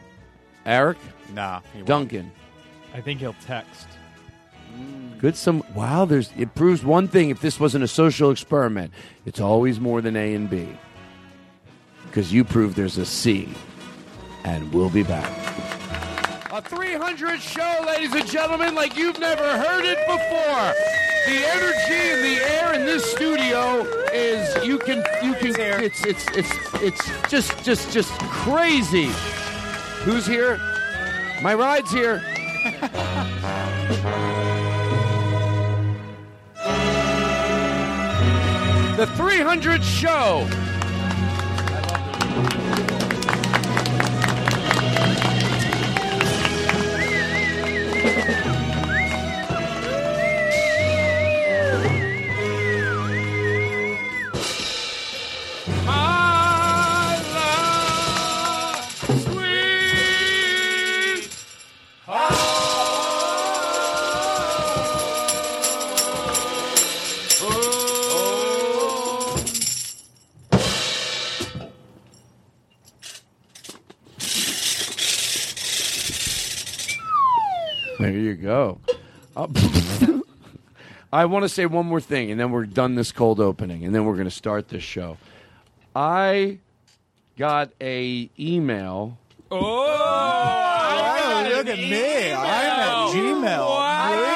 Eric, 0.65 0.97
Nah. 1.33 1.61
he 1.73 1.79
won't. 1.79 1.87
Duncan. 1.87 2.31
I 2.93 3.01
think 3.01 3.19
he'll 3.21 3.35
text. 3.45 3.87
Mm. 4.77 5.17
Good. 5.19 5.35
Some 5.35 5.63
wow. 5.73 6.05
There's 6.05 6.31
it 6.37 6.53
proves 6.53 6.85
one 6.85 7.07
thing. 7.07 7.31
If 7.31 7.41
this 7.41 7.59
wasn't 7.59 7.83
a 7.83 7.87
social 7.87 8.29
experiment, 8.29 8.93
it's 9.25 9.39
always 9.39 9.79
more 9.79 9.99
than 9.99 10.15
A 10.15 10.35
and 10.35 10.47
B. 10.47 10.67
Because 12.05 12.31
you 12.31 12.43
prove 12.43 12.75
there's 12.75 12.99
a 12.99 13.05
C, 13.05 13.49
and 14.43 14.71
we'll 14.71 14.91
be 14.91 15.03
back. 15.03 15.31
A 16.55 16.61
300 16.61 17.41
show, 17.41 17.83
ladies 17.85 18.13
and 18.13 18.25
gentlemen, 18.25 18.75
like 18.75 18.95
you've 18.95 19.19
never 19.19 19.43
heard 19.43 19.83
it 19.83 19.97
before. 20.07 20.71
The 21.25 21.45
energy 21.51 22.11
in 22.13 22.21
the 22.21 22.49
air 22.49 22.73
in 22.73 22.85
this 22.85 23.03
studio 23.11 23.81
is 24.13 24.65
you 24.65 24.77
can 24.77 25.03
you 25.21 25.33
can 25.33 25.53
it's 25.83 26.05
it's 26.05 26.25
it's 26.29 26.53
it's 26.75 27.29
just 27.29 27.61
just 27.65 27.91
just 27.91 28.09
crazy. 28.21 29.09
Who's 30.05 30.25
here? 30.25 30.57
My 31.41 31.55
ride's 31.55 31.91
here. 31.91 32.23
The 38.95 39.07
300 39.07 39.83
show. 39.83 40.47
Go. 78.45 78.79
Uh, 79.35 79.47
I 81.13 81.25
want 81.25 81.43
to 81.43 81.49
say 81.49 81.65
one 81.65 81.85
more 81.85 82.01
thing, 82.01 82.31
and 82.31 82.39
then 82.39 82.51
we're 82.51 82.65
done 82.65 82.95
this 82.95 83.11
cold 83.11 83.39
opening, 83.39 83.83
and 83.83 83.93
then 83.93 84.05
we're 84.05 84.13
going 84.13 84.25
to 84.25 84.31
start 84.31 84.69
this 84.69 84.83
show. 84.83 85.17
I 85.95 86.59
got 87.37 87.71
a 87.81 88.29
email. 88.37 89.17
Oh, 89.51 91.51
look 91.55 91.67
at 91.67 91.77
me. 91.77 92.31
I'm 92.31 92.45
at 92.45 93.13
Gmail. 93.13 93.77
I'm 93.79 94.35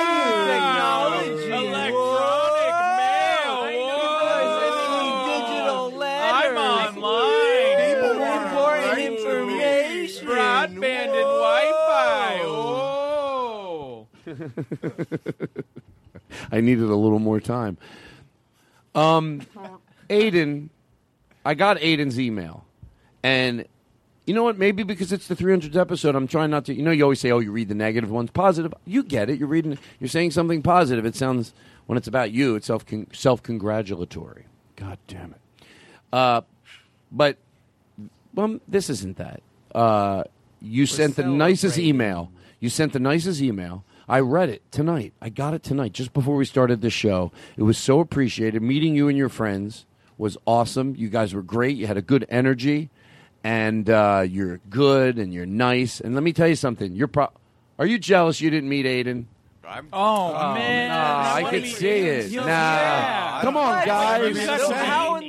online. 6.57 7.93
People 7.93 8.19
want 8.19 8.47
Important 8.47 8.99
information. 8.99 10.27
Broadband 10.27 11.13
and 11.13 11.13
Wi-Fi. 11.13 12.39
Oh. 12.43 14.07
I 16.51 16.61
needed 16.61 16.83
a 16.83 16.95
little 16.95 17.19
more 17.19 17.39
time. 17.39 17.77
Um, 18.95 19.41
Aiden, 20.09 20.69
I 21.45 21.53
got 21.53 21.77
Aiden's 21.77 22.19
email, 22.19 22.65
and 23.23 23.65
you 24.25 24.33
know 24.33 24.43
what? 24.43 24.57
Maybe 24.57 24.83
because 24.83 25.11
it's 25.11 25.27
the 25.27 25.35
300th 25.35 25.75
episode, 25.75 26.15
I'm 26.15 26.27
trying 26.27 26.51
not 26.51 26.65
to. 26.65 26.73
You 26.73 26.83
know, 26.83 26.91
you 26.91 27.03
always 27.03 27.19
say, 27.19 27.31
"Oh, 27.31 27.39
you 27.39 27.51
read 27.51 27.69
the 27.69 27.75
negative 27.75 28.11
ones, 28.11 28.29
positive." 28.31 28.73
You 28.85 29.03
get 29.03 29.29
it. 29.29 29.39
You're 29.39 29.47
reading. 29.47 29.77
You're 29.99 30.09
saying 30.09 30.31
something 30.31 30.61
positive. 30.61 31.05
It 31.05 31.15
sounds 31.15 31.53
when 31.89 31.97
it's 31.97 32.07
about 32.07 32.31
you, 32.31 32.55
it's 32.55 32.67
self 32.67 32.85
self 33.13 33.41
congratulatory. 33.41 34.45
God 34.75 34.99
damn 35.07 35.33
it. 35.33 35.65
Uh, 36.13 36.41
but 37.11 37.37
well, 38.35 38.59
this 38.67 38.91
isn't 38.91 39.17
that. 39.17 39.41
Uh, 39.73 40.23
you 40.61 40.85
sent 40.85 41.15
the 41.15 41.23
nicest 41.23 41.79
email. 41.79 42.31
You 42.59 42.69
sent 42.69 42.93
the 42.93 42.99
nicest 42.99 43.41
email. 43.41 43.83
I 44.09 44.19
read 44.21 44.49
it 44.49 44.63
tonight. 44.71 45.13
I 45.21 45.29
got 45.29 45.53
it 45.53 45.61
tonight, 45.63 45.93
just 45.93 46.13
before 46.13 46.35
we 46.35 46.43
started 46.45 46.81
the 46.81 46.89
show. 46.89 47.31
It 47.55 47.63
was 47.63 47.77
so 47.77 47.99
appreciated. 47.99 48.61
Meeting 48.61 48.95
you 48.95 49.07
and 49.07 49.17
your 49.17 49.29
friends 49.29 49.85
was 50.17 50.35
awesome. 50.47 50.95
You 50.97 51.09
guys 51.09 51.33
were 51.33 51.43
great. 51.43 51.77
You 51.77 51.85
had 51.87 51.97
a 51.97 52.01
good 52.01 52.25
energy, 52.29 52.89
and 53.43 53.89
uh, 53.89 54.25
you're 54.27 54.59
good 54.69 55.17
and 55.19 55.31
you're 55.33 55.45
nice. 55.45 56.01
And 56.01 56.15
let 56.15 56.23
me 56.23 56.33
tell 56.33 56.47
you 56.47 56.55
something. 56.55 56.95
You're 56.95 57.07
pro- 57.07 57.31
Are 57.77 57.85
you 57.85 57.99
jealous 57.99 58.41
you 58.41 58.49
didn't 58.49 58.67
meet 58.69 58.85
Aiden? 58.85 59.25
Oh, 59.93 60.53
man. 60.55 60.89
Nah, 60.89 60.95
I 61.35 61.43
What 61.43 61.51
could 61.51 61.65
see 61.67 61.87
it. 61.87 62.31
Nah, 62.33 62.45
yeah. 62.47 63.39
come 63.43 63.55
on, 63.55 63.75
What? 63.75 63.85
guys. 63.85 64.35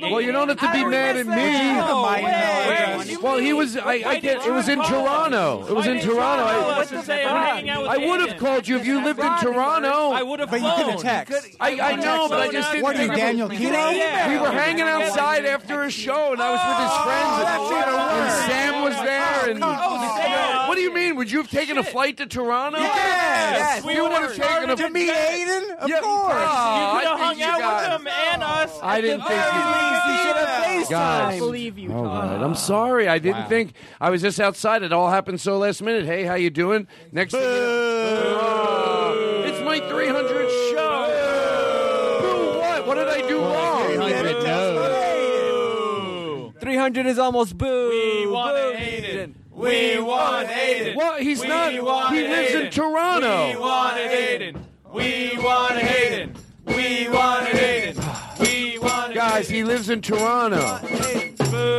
That's 0.01 0.07
how 0.07 0.07
in 0.07 0.09
the- 0.09 0.15
Well, 0.15 0.21
you 0.21 0.31
don't 0.31 0.47
have 0.49 0.59
to 0.59 0.71
be 0.71 0.85
mad 0.85 1.17
at 1.17 1.25
that? 1.27 1.87
No 1.87 2.03
me. 2.03 2.23
way. 2.23 3.17
Well, 3.21 3.37
he 3.37 3.53
was. 3.53 3.77
I, 3.77 3.93
I 4.05 4.19
get. 4.19 4.45
It 4.45 4.51
was 4.51 4.67
in 4.67 4.79
Toronto. 4.83 5.65
It 5.67 5.73
was 5.75 5.87
in 5.87 5.99
Toronto. 6.01 6.43
I, 6.43 6.77
What 6.77 6.87
to? 6.89 6.97
I'm 6.97 7.45
hanging 7.45 7.69
out 7.69 7.81
with 7.83 7.91
I 7.91 7.97
would 7.97 8.21
have 8.29 8.37
called 8.39 8.67
you 8.67 8.77
if 8.77 8.85
you 8.85 9.03
lived 9.03 9.19
in 9.19 9.37
Toronto. 9.39 10.11
I 10.11 10.23
would 10.23 10.39
have 10.39 10.49
But 10.49 10.61
you 10.61 10.71
flown. 10.71 10.91
could 10.93 10.99
text. 11.01 11.55
I, 11.59 11.79
I 11.79 11.95
know, 11.95 12.27
but 12.29 12.39
I 12.39 12.51
just 12.51 12.71
didn't. 12.71 12.83
What 12.83 12.95
are 12.97 13.03
you, 13.05 13.13
Daniel 13.15 13.47
was- 13.47 13.57
Kino? 13.57 13.71
We 13.91 14.37
were 14.39 14.51
hanging 14.51 14.81
outside 14.81 15.45
after 15.45 15.83
a 15.83 15.91
show, 15.91 16.33
and 16.33 16.41
I 16.41 16.51
was 16.51 16.61
with 16.65 16.79
his 16.81 16.97
friends, 17.05 17.31
oh, 17.31 17.43
that's 17.43 18.47
and. 18.47 18.51
Sam 18.51 18.81
was 18.81 18.95
there. 18.95 19.21
Oh, 19.43 19.49
and 19.51 19.63
Oh, 19.63 20.17
Sam. 20.17 20.67
what 20.67 20.75
do 20.75 20.80
you 20.91 20.97
mean? 21.07 21.15
Would 21.15 21.31
you 21.31 21.37
have 21.39 21.49
taken 21.49 21.77
a 21.77 21.83
flight 21.83 22.17
to 22.17 22.25
Toronto? 22.25 22.77
Yes. 22.79 23.83
you 23.85 24.03
would 24.03 24.11
have 24.11 24.35
taken 24.35 24.69
a. 24.69 24.75
To 24.75 24.89
meet 24.89 25.09
Aiden? 25.09 25.69
Of 25.77 25.89
Yeah, 25.89 25.99
course. 26.01 26.33
oh, 26.35 26.93
You 26.93 26.99
could 26.99 27.07
have 27.09 27.19
hung 27.19 27.41
out 27.41 27.59
guys- 27.59 27.91
with 27.91 28.01
him 28.01 28.07
and 28.31 28.43
oh. 28.43 28.47
us. 28.47 28.79
I 28.83 28.99
didn't 29.01 29.21
think 29.21 29.29
very 29.29 29.55
you- 29.55 29.69
least. 29.69 30.05
You 30.07 30.17
should 30.17 30.35
have 30.37 30.49
I 30.51 30.85
Guys. 30.89 31.39
believe 31.39 31.77
you, 31.77 31.93
All 31.93 32.03
Todd. 32.03 32.31
right, 32.31 32.41
I'm 32.41 32.55
sorry. 32.55 33.07
I 33.07 33.19
didn't 33.19 33.43
Wow. 33.43 33.47
think. 33.49 33.73
I 34.01 34.09
was 34.09 34.21
just 34.21 34.39
outside. 34.39 34.81
It 34.83 34.91
all 34.91 35.09
happened 35.09 35.39
so 35.39 35.57
last 35.59 35.81
minute. 35.83 36.05
Hey, 36.05 36.23
how 36.23 36.33
you 36.35 36.49
doing? 36.49 36.87
Next 37.11 37.31
thing 37.33 37.41
you 37.41 37.47
know, 37.47 38.39
Oh, 38.41 39.43
it's 39.45 39.61
my 39.63 39.79
300 39.79 40.49
show. 40.71 41.07
Boo! 42.21 42.59
What? 42.59 42.87
What 42.87 42.95
did 42.95 43.07
I 43.07 43.21
do 43.27 43.39
wrong? 43.39 43.85
300 43.95 44.43
no. 44.43 44.67
300 46.59 47.05
is 47.05 47.19
almost 47.19 47.57
boo. 47.57 47.89
We 47.89 48.27
want 48.27 48.55
Boo. 48.55 48.73
Aiden. 48.77 49.33
We 49.61 49.99
want 50.01 50.47
Aiden. 50.47 50.95
What? 50.95 51.21
He's 51.21 51.39
We 51.41 51.47
not. 51.47 51.83
want 51.83 52.15
He 52.15 52.27
lives 52.27 52.55
in 52.55 52.71
Toronto. 52.71 53.51
We 53.51 53.57
wanted 53.57 54.09
Aiden. 54.09 54.61
We 54.91 55.37
wanted 55.37 55.83
Aiden. 55.83 56.35
We 56.65 57.07
wanted 57.09 57.53
Aiden. 57.53 58.39
We 58.39 58.79
wanted 58.79 59.13
Guys, 59.13 59.47
he 59.47 59.63
lives 59.63 59.91
in 59.91 60.01
Toronto. 60.01 60.79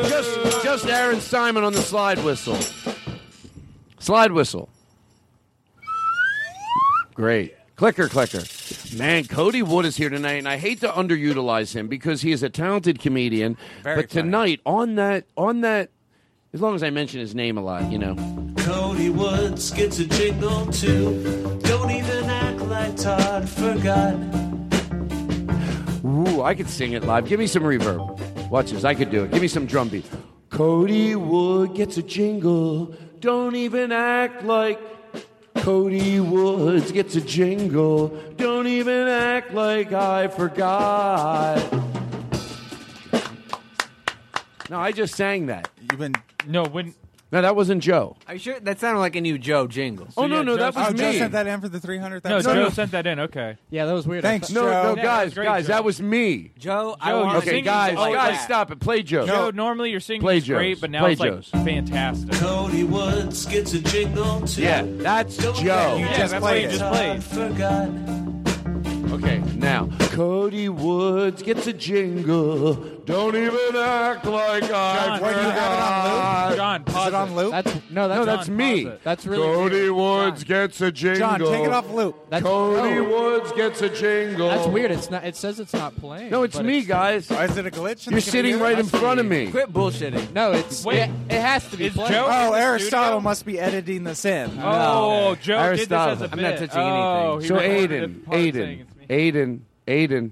Just, 0.08 0.62
just 0.62 0.86
Aaron 0.86 1.20
Simon 1.20 1.64
on 1.64 1.72
the 1.72 1.82
slide 1.82 2.22
whistle. 2.24 2.56
Slide 3.98 4.30
whistle. 4.30 4.68
Great. 7.14 7.56
Clicker, 7.74 8.08
clicker. 8.08 8.42
Man, 8.96 9.24
Cody 9.24 9.62
Wood 9.62 9.86
is 9.86 9.96
here 9.96 10.08
tonight, 10.08 10.34
and 10.34 10.48
I 10.48 10.56
hate 10.56 10.80
to 10.82 10.88
underutilize 10.88 11.74
him 11.74 11.88
because 11.88 12.22
he 12.22 12.30
is 12.30 12.44
a 12.44 12.48
talented 12.48 13.00
comedian. 13.00 13.56
Very 13.82 14.02
but 14.02 14.10
tonight, 14.10 14.60
on 14.64 14.94
that, 14.94 15.24
on 15.36 15.62
that, 15.62 15.90
as 16.52 16.60
long 16.60 16.74
as 16.74 16.82
I 16.82 16.90
mention 16.90 17.20
his 17.20 17.34
name 17.34 17.56
a 17.56 17.62
lot, 17.62 17.90
you 17.90 17.98
know. 17.98 18.14
Cody 18.58 19.08
Woods 19.10 19.70
gets 19.70 19.98
a 19.98 20.06
jingle 20.06 20.66
too. 20.66 21.58
Don't 21.62 21.90
even 21.90 22.24
act 22.24 22.60
like 22.60 22.96
Todd 22.96 23.48
forgot. 23.48 24.14
Ooh, 26.04 26.42
I 26.42 26.54
could 26.54 26.68
sing 26.68 26.92
it 26.92 27.04
live. 27.04 27.26
Give 27.26 27.40
me 27.40 27.46
some 27.46 27.62
reverb. 27.62 28.50
Watch 28.50 28.70
this. 28.70 28.84
I 28.84 28.94
could 28.94 29.10
do 29.10 29.24
it. 29.24 29.30
Give 29.30 29.40
me 29.40 29.48
some 29.48 29.66
drum 29.66 29.88
beat. 29.88 30.04
Cody 30.50 31.16
Wood 31.16 31.74
gets 31.74 31.96
a 31.96 32.02
jingle. 32.02 32.94
Don't 33.20 33.56
even 33.56 33.90
act 33.92 34.44
like 34.44 34.78
Cody 35.56 36.20
Woods 36.20 36.92
gets 36.92 37.16
a 37.16 37.20
jingle. 37.22 38.08
Don't 38.36 38.66
even 38.66 39.08
act 39.08 39.54
like 39.54 39.92
I 39.92 40.28
forgot. 40.28 41.62
No, 44.68 44.78
I 44.78 44.92
just 44.92 45.14
sang 45.14 45.46
that. 45.46 45.70
You've 45.80 45.98
been 45.98 46.14
No, 46.46 46.64
when 46.64 46.94
No, 47.30 47.40
that 47.40 47.56
wasn't 47.56 47.82
Joe. 47.82 48.16
Are 48.28 48.34
you 48.34 48.40
sure? 48.40 48.60
That 48.60 48.78
sounded 48.78 49.00
like 49.00 49.16
a 49.16 49.20
new 49.22 49.38
Joe 49.38 49.66
jingle. 49.66 50.06
Oh 50.18 50.26
no, 50.26 50.36
yeah, 50.36 50.42
no, 50.42 50.56
that 50.56 50.74
Joe- 50.74 50.80
was 50.80 50.88
oh, 50.90 50.92
me. 50.92 50.98
Joe 50.98 51.12
sent 51.18 51.32
that 51.32 51.46
in 51.46 51.60
for 51.62 51.68
the 51.70 51.78
300th 51.78 52.24
no, 52.24 52.34
episode. 52.36 52.54
Joe 52.54 52.68
sent 52.68 52.90
that 52.90 53.06
in. 53.06 53.20
Okay. 53.20 53.56
Yeah, 53.70 53.86
that 53.86 53.92
was 53.92 54.06
weird. 54.06 54.22
Thanks, 54.22 54.50
No, 54.50 54.62
Joe. 54.64 54.82
no, 54.94 54.96
Yeah, 54.96 55.02
guys, 55.02 55.24
was 55.26 55.34
great, 55.34 55.44
guys, 55.46 55.62
Joe. 55.66 55.72
that 55.72 55.84
was 55.84 56.02
me. 56.02 56.50
Joe, 56.58 56.94
I 57.00 57.10
Joe, 57.10 57.16
want 57.20 57.28
you're 57.30 57.36
Okay, 57.38 57.46
singing 57.50 57.64
guys, 57.64 57.96
like 57.96 58.14
guys, 58.14 58.32
that. 58.34 58.44
stop 58.44 58.70
it. 58.70 58.80
Play 58.80 59.02
Joe. 59.02 59.26
Joe, 59.26 59.50
normally 59.50 59.90
your 59.90 60.00
singing 60.00 60.20
Play 60.20 60.36
is 60.38 60.46
great, 60.46 60.74
Joe's. 60.74 60.80
but 60.82 60.90
now 60.90 61.00
Play 61.00 61.12
it's 61.12 61.20
like 61.20 61.30
Joe's. 61.32 61.48
fantastic. 61.48 62.32
Cody 62.34 62.84
Woods 62.84 63.46
gets 63.46 63.72
a 63.72 63.80
jingle 63.80 64.40
too. 64.46 64.60
Yeah, 64.62 64.82
that's 64.86 65.36
Don't 65.38 65.54
Joe. 65.56 65.96
You 65.98 66.04
Yeah, 66.04 66.16
just 66.18 66.32
that's 66.32 66.42
played 66.44 66.62
you 66.64 66.68
it. 66.68 66.78
just 66.78 66.92
played. 66.92 67.24
forgot. 67.24 67.88
Okay, 69.12 69.42
now 69.56 69.88
Cody 70.10 70.68
Woods 70.70 71.42
gets 71.42 71.66
a 71.66 71.72
jingle. 71.72 72.74
Don't 73.04 73.34
even 73.34 73.76
act 73.76 74.24
like 74.26 74.62
I 74.64 74.68
John, 74.68 75.20
What, 75.20 75.34
you 75.34 75.40
have 75.42 76.52
it 76.52 76.58
on 76.60 76.84
forgot. 76.84 76.86
John, 76.86 77.02
Is 77.02 77.06
it 77.08 77.14
on 77.14 77.34
loop? 77.34 77.50
That's 77.50 77.74
no, 77.90 78.08
that's 78.08 78.18
No, 78.18 78.24
that's 78.24 78.46
John, 78.46 78.56
me. 78.56 78.84
pause 78.84 78.92
it. 78.94 79.00
That's 79.02 79.26
really 79.26 79.42
Cody 79.42 79.74
weird. 79.90 79.94
Woods 79.94 80.44
gets 80.44 80.80
a 80.80 80.92
jingle. 80.92 81.18
John, 81.18 81.40
take 81.40 81.64
it 81.66 81.72
off 81.72 81.90
loop. 81.90 82.16
That's 82.30 82.42
Cody 82.44 82.94
no, 82.94 83.04
Woods 83.04 83.52
gets 83.52 83.82
a 83.82 83.88
jingle. 83.88 84.48
That's 84.48 84.66
weird. 84.68 84.90
It's 84.92 85.10
not. 85.10 85.24
It 85.24 85.34
says 85.36 85.58
it's 85.58 85.72
not 85.72 85.96
playing. 85.96 86.30
No, 86.30 86.44
it's 86.44 86.56
but 86.56 86.64
me, 86.64 86.82
guys. 86.82 87.30
Oh, 87.30 87.40
is 87.42 87.56
it 87.56 87.66
a 87.66 87.70
glitch? 87.70 88.06
in 88.06 88.12
You're 88.12 88.20
the 88.20 88.30
sitting 88.30 88.52
computer? 88.52 88.64
right 88.64 88.78
in 88.78 88.86
front 88.86 89.18
of 89.20 89.26
me. 89.26 89.50
Quit 89.50 89.72
bullshitting. 89.72 90.32
No, 90.32 90.52
it's 90.52 90.84
Wait. 90.84 91.00
it, 91.00 91.10
it 91.28 91.40
has 91.40 91.68
to 91.70 91.76
be 91.76 91.86
Is 91.86 91.94
playing. 91.94 92.12
Joe- 92.12 92.26
Oh, 92.30 92.52
Aristotle 92.54 93.04
studio? 93.06 93.20
must 93.20 93.44
be 93.44 93.58
editing 93.58 94.04
this 94.04 94.24
in. 94.24 94.58
Oh, 94.62 95.34
Joe 95.42 95.58
Aristotle. 95.58 95.76
did 95.76 95.88
this 95.88 95.92
as 95.92 96.20
a 96.20 96.32
I'm 96.32 96.38
bit. 96.38 96.42
not 96.42 96.58
touching 96.58 96.80
oh, 96.80 97.32
anything. 97.34 97.40
he 97.42 97.48
So 97.48 97.54
recorded 97.56 97.90
Aiden, 97.90 98.16
it 98.16 98.24
part 98.26 98.36
saying 98.38 98.54
Aiden, 98.54 98.80
it's 98.80 98.96
me. 98.96 99.06
Aiden, 99.08 99.60
Aiden, 99.88 100.30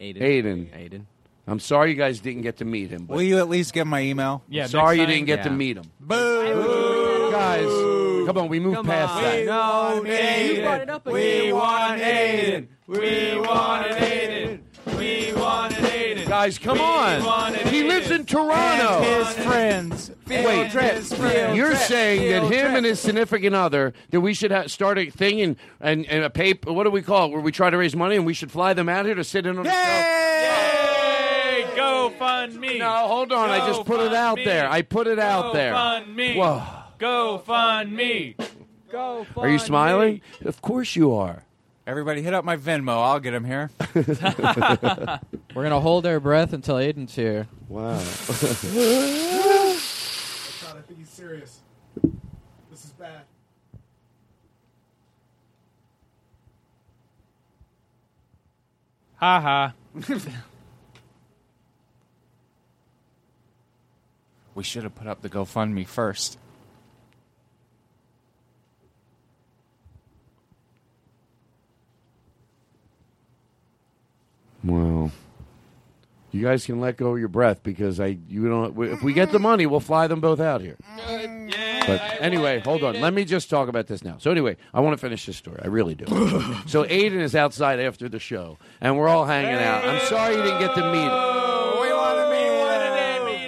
Aiden. 0.00 0.20
Aiden. 0.20 0.68
Aiden. 0.90 1.04
I'm 1.46 1.58
sorry 1.60 1.90
you 1.90 1.96
guys 1.96 2.20
didn't 2.20 2.42
get 2.42 2.58
to 2.58 2.64
meet 2.64 2.90
him. 2.90 3.06
But 3.06 3.16
Will 3.16 3.22
you 3.22 3.38
at 3.38 3.48
least 3.48 3.72
give 3.72 3.86
my 3.86 4.00
email? 4.00 4.44
Yeah, 4.48 4.66
sorry 4.66 4.96
you 4.96 5.02
next 5.02 5.12
didn't 5.14 5.26
get 5.26 5.42
to 5.42 5.48
Yeah. 5.50 5.56
meet 5.56 5.76
him. 5.76 5.84
Boo! 6.00 7.30
Guys, 7.32 8.26
come 8.26 8.38
on, 8.38 8.48
we 8.48 8.60
moved 8.60 8.76
Come 8.76 8.86
past 8.86 9.12
on. 9.14 9.22
that. 9.22 9.46
No, 9.46 9.94
You 10.04 10.62
brought 10.62 10.80
it 10.82 10.90
up 10.90 11.06
again. 11.06 11.14
We 11.46 11.52
want 11.52 12.00
Aiden. 12.00 12.66
We 12.86 13.38
wanted 13.40 13.92
Aiden. 13.96 14.58
We 14.98 15.32
wanted 15.40 15.78
Aiden. 15.78 16.28
Guys, 16.28 16.58
come 16.58 16.78
We 16.78 16.84
on. 16.84 17.24
wanted 17.24 17.66
He 17.68 17.82
lives 17.84 18.10
in 18.10 18.24
Toronto. 18.24 19.02
And 19.02 19.26
his 19.26 19.44
friends. 19.44 20.10
Wait, 20.28 20.66
his 20.68 21.12
friends. 21.12 21.56
You're 21.56 21.74
saying 21.76 22.30
that 22.30 22.42
him 22.44 22.48
trip. 22.50 22.76
and 22.76 22.86
his 22.86 23.00
significant 23.00 23.54
other 23.56 23.92
that 24.10 24.20
we 24.20 24.32
should 24.34 24.50
ha- 24.52 24.66
start 24.68 24.98
a 24.98 25.10
thing 25.10 25.40
and, 25.40 25.56
and, 25.80 26.06
and 26.06 26.22
a 26.24 26.30
paper. 26.30 26.72
What 26.72 26.84
do 26.84 26.90
we 26.90 27.02
call 27.02 27.26
it? 27.26 27.32
Where 27.32 27.40
we 27.40 27.50
try 27.52 27.70
to 27.70 27.76
raise 27.76 27.96
money 27.96 28.16
and 28.16 28.24
we 28.26 28.34
should 28.34 28.50
fly 28.52 28.72
them 28.74 28.88
out 28.88 29.06
here 29.06 29.14
to 29.14 29.24
sit 29.24 29.44
in 29.46 29.58
on 29.58 29.64
the 29.64 29.70
show. 29.70 30.81
Hey, 31.72 31.78
go 31.78 32.10
fund 32.18 32.60
me. 32.60 32.78
No, 32.78 32.90
hold 33.08 33.32
on. 33.32 33.50
I 33.50 33.66
just 33.66 33.84
put 33.84 34.00
it 34.00 34.12
out 34.12 34.38
there. 34.44 34.68
I 34.68 34.82
put 34.82 35.06
it 35.06 35.18
out 35.18 35.54
there. 35.54 35.72
Go 35.72 35.76
fund 35.76 36.16
me. 36.16 36.36
Whoa. 36.36 36.62
Go 36.98 37.38
fund 37.38 37.92
me. 37.92 38.36
Go. 38.90 39.26
Are 39.36 39.48
you 39.48 39.58
smiling? 39.58 40.14
me. 40.14 40.46
Of 40.46 40.60
course 40.60 40.94
you 40.96 41.14
are. 41.14 41.44
Everybody 41.86 42.22
hit 42.22 42.34
up 42.34 42.44
my 42.44 42.56
Venmo. 42.56 43.02
I'll 43.02 43.20
get 43.20 43.34
him 43.34 43.44
here. 43.44 43.70
We're 43.94 45.62
gonna 45.64 45.80
hold 45.80 46.06
our 46.06 46.20
breath 46.20 46.52
until 46.52 46.76
Aiden's 46.76 47.14
here. 47.14 47.48
Wow. 47.68 47.94
Todd, 50.60 50.76
I 50.76 50.82
think 50.86 50.98
he's 50.98 51.08
serious. 51.08 51.60
This 52.70 52.84
is 52.84 52.92
bad. 52.92 53.22
Ha 59.16 59.40
ha. 59.40 60.38
We 64.54 64.64
should 64.64 64.82
have 64.82 64.94
put 64.94 65.06
up 65.06 65.22
the 65.22 65.30
GoFundMe 65.30 65.86
first. 65.86 66.38
Well, 74.64 75.10
You 76.30 76.42
guys 76.42 76.64
can 76.64 76.80
let 76.80 76.96
go 76.96 77.12
of 77.14 77.18
your 77.18 77.28
breath 77.28 77.62
because 77.62 78.00
I 78.00 78.18
you 78.28 78.48
don't. 78.48 78.78
If 78.84 79.02
we 79.02 79.12
get 79.12 79.32
the 79.32 79.38
money, 79.38 79.66
we'll 79.66 79.80
fly 79.80 80.06
them 80.06 80.20
both 80.20 80.40
out 80.40 80.60
here. 80.60 80.76
But 81.84 82.00
anyway, 82.20 82.60
hold 82.60 82.84
on. 82.84 83.00
Let 83.00 83.12
me 83.12 83.24
just 83.24 83.50
talk 83.50 83.68
about 83.68 83.88
this 83.88 84.04
now. 84.04 84.16
So 84.18 84.30
anyway, 84.30 84.56
I 84.72 84.80
want 84.80 84.94
to 84.96 85.00
finish 85.00 85.26
this 85.26 85.36
story. 85.36 85.58
I 85.62 85.66
really 85.66 85.96
do. 85.96 86.04
so 86.66 86.84
Aiden 86.84 87.20
is 87.20 87.34
outside 87.34 87.80
after 87.80 88.08
the 88.08 88.20
show, 88.20 88.56
and 88.80 88.96
we're 88.96 89.08
all 89.08 89.24
hanging 89.26 89.54
out. 89.62 89.84
I'm 89.84 90.00
sorry 90.06 90.36
you 90.36 90.42
didn't 90.42 90.60
get 90.60 90.74
to 90.76 90.92
meet 90.92 91.02
him, 91.02 91.41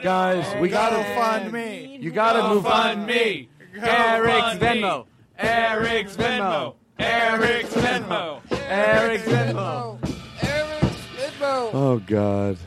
guys. 0.05 0.61
We 0.61 0.69
got 0.69 0.91
to 0.91 0.97
GoFundMe. 0.97 2.01
You 2.03 2.11
got 2.11 2.35
to 2.35 2.55
move 2.55 2.65
Fund 2.65 3.07
me. 3.07 3.49
Eric's 3.75 4.59
Venmo. 4.59 5.07
Eric's 5.39 6.15
Venmo. 6.15 6.75
Eric's 6.99 7.75
Venmo. 7.75 8.43
Eric's 8.53 9.25
Venmo. 9.25 9.99
Eric 10.43 10.81
Venmo. 11.23 11.71
Oh 11.73 12.03
God. 12.07 12.59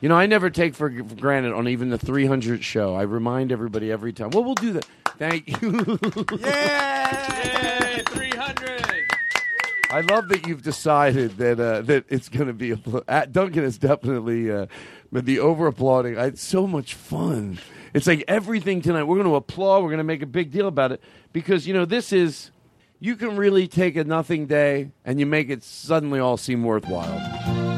You 0.00 0.08
know, 0.08 0.16
I 0.16 0.26
never 0.26 0.50
take 0.50 0.74
for 0.74 0.88
granted 0.90 1.52
on 1.52 1.68
even 1.68 1.90
the 1.90 1.98
300 1.98 2.64
show. 2.64 2.94
I 2.96 3.02
remind 3.02 3.52
everybody 3.52 3.92
every 3.92 4.12
time. 4.12 4.30
Well, 4.30 4.42
we'll 4.42 4.54
do 4.54 4.72
that. 4.72 4.86
Thank 5.16 5.62
you. 5.62 5.98
yeah, 6.40 7.96
Yay, 7.96 8.02
300. 8.02 8.78
I 9.90 10.00
love 10.02 10.28
that 10.28 10.46
you've 10.46 10.62
decided 10.62 11.38
that 11.38 11.58
uh, 11.58 11.80
that 11.82 12.04
it's 12.08 12.28
going 12.28 12.48
to 12.48 12.52
be. 12.52 12.72
A, 12.72 12.78
uh, 13.08 13.24
Duncan 13.24 13.64
is 13.64 13.78
definitely 13.78 14.50
uh, 14.50 14.66
but 15.12 15.24
the 15.24 15.38
over 15.38 15.66
applauding. 15.66 16.16
It's 16.16 16.42
so 16.42 16.66
much 16.66 16.94
fun. 16.94 17.58
It's 17.94 18.06
like 18.06 18.24
everything 18.28 18.82
tonight. 18.82 19.04
We're 19.04 19.16
going 19.16 19.28
to 19.28 19.36
applaud. 19.36 19.82
We're 19.82 19.88
going 19.90 19.98
to 19.98 20.04
make 20.04 20.22
a 20.22 20.26
big 20.26 20.50
deal 20.50 20.68
about 20.68 20.92
it 20.92 21.02
because 21.32 21.66
you 21.66 21.74
know 21.74 21.84
this 21.84 22.12
is. 22.12 22.50
You 23.00 23.14
can 23.14 23.36
really 23.36 23.68
take 23.68 23.94
a 23.94 24.02
nothing 24.02 24.46
day 24.46 24.90
and 25.04 25.20
you 25.20 25.26
make 25.26 25.50
it 25.50 25.62
suddenly 25.62 26.18
all 26.18 26.36
seem 26.36 26.64
worthwhile. 26.64 27.20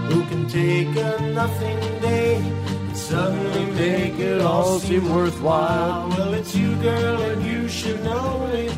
Who 0.09 0.25
can 0.25 0.49
take 0.49 0.89
a 0.97 1.21
nothing 1.35 1.79
day 2.01 2.37
and 2.37 2.97
suddenly 2.97 3.67
make 3.73 4.19
it 4.19 4.41
all 4.41 4.79
seem 4.79 5.15
worthwhile? 5.15 6.09
Well, 6.09 6.33
it's 6.33 6.57
you, 6.57 6.75
girl, 6.77 7.21
and 7.21 7.45
you 7.45 7.69
should 7.69 8.03
know 8.03 8.47
it. 8.47 8.75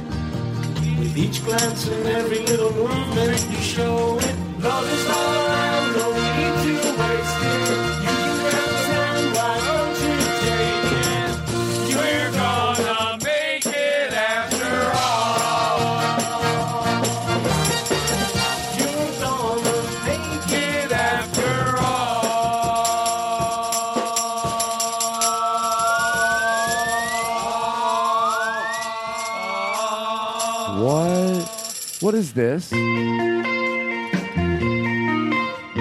With 0.99 1.17
each 1.17 1.45
glance 1.45 1.87
and 1.87 2.07
every 2.09 2.41
little 2.41 2.73
movement, 2.73 3.47
you 3.49 3.59
show 3.59 4.19
it. 4.19 4.37
Love 4.59 4.93
is 4.93 5.07
all 5.11 5.47
around, 5.47 5.97
What? 32.03 32.15
Is 32.17 32.33
this? 32.33 32.73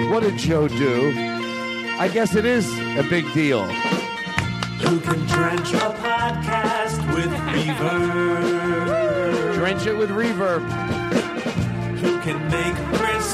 What 0.08 0.22
did 0.22 0.38
Joe 0.38 0.68
do? 0.68 1.12
I 1.98 2.08
guess 2.12 2.36
it 2.36 2.44
is 2.44 2.64
a 2.96 3.02
big 3.10 3.24
deal. 3.32 3.64
Who 3.64 5.00
can 5.00 5.26
drench 5.26 5.72
a 5.72 5.90
podcast 5.98 7.12
with 7.12 7.26
reverb? 7.50 9.54
Drench 9.54 9.86
it 9.86 9.96
with 9.96 10.10
reverb. 10.10 10.62
Who 11.98 12.20
can 12.20 12.38
make 12.52 12.76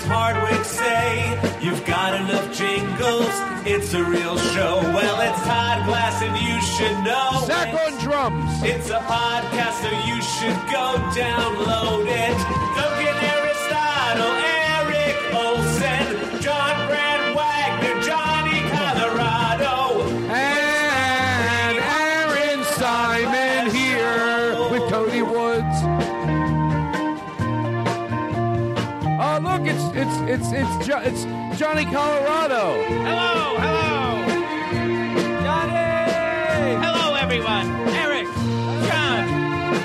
Hardwick 0.08 0.64
say, 0.64 1.38
You've 1.60 1.84
got 1.84 2.14
enough 2.14 2.56
jingles? 2.56 3.28
It's 3.68 3.92
a 3.92 4.02
real 4.02 4.38
show. 4.56 4.80
Well, 4.96 5.20
it's 5.20 5.42
Todd 5.44 5.84
Glass, 5.86 6.22
and 6.22 6.34
you 6.40 6.56
should 6.62 6.96
know. 7.04 7.44
It. 7.44 7.76
on 7.76 7.92
drums. 8.00 8.50
It's 8.62 8.88
a 8.88 9.00
podcast, 9.04 9.84
so 9.84 9.90
you 10.08 10.16
should 10.22 10.56
go 10.72 10.96
download 11.12 12.06
it. 12.08 12.38
Duncan 12.74 12.97
it's 30.38 30.52
it's 30.52 30.86
jo- 30.86 31.00
it's 31.02 31.58
Johnny 31.58 31.84
Colorado. 31.84 32.82
Hello, 32.84 33.56
hello. 33.58 34.26
Johnny! 35.42 36.84
Hello, 36.84 37.14
everyone. 37.14 37.66
Eric, 37.90 38.26
John. 38.88 39.28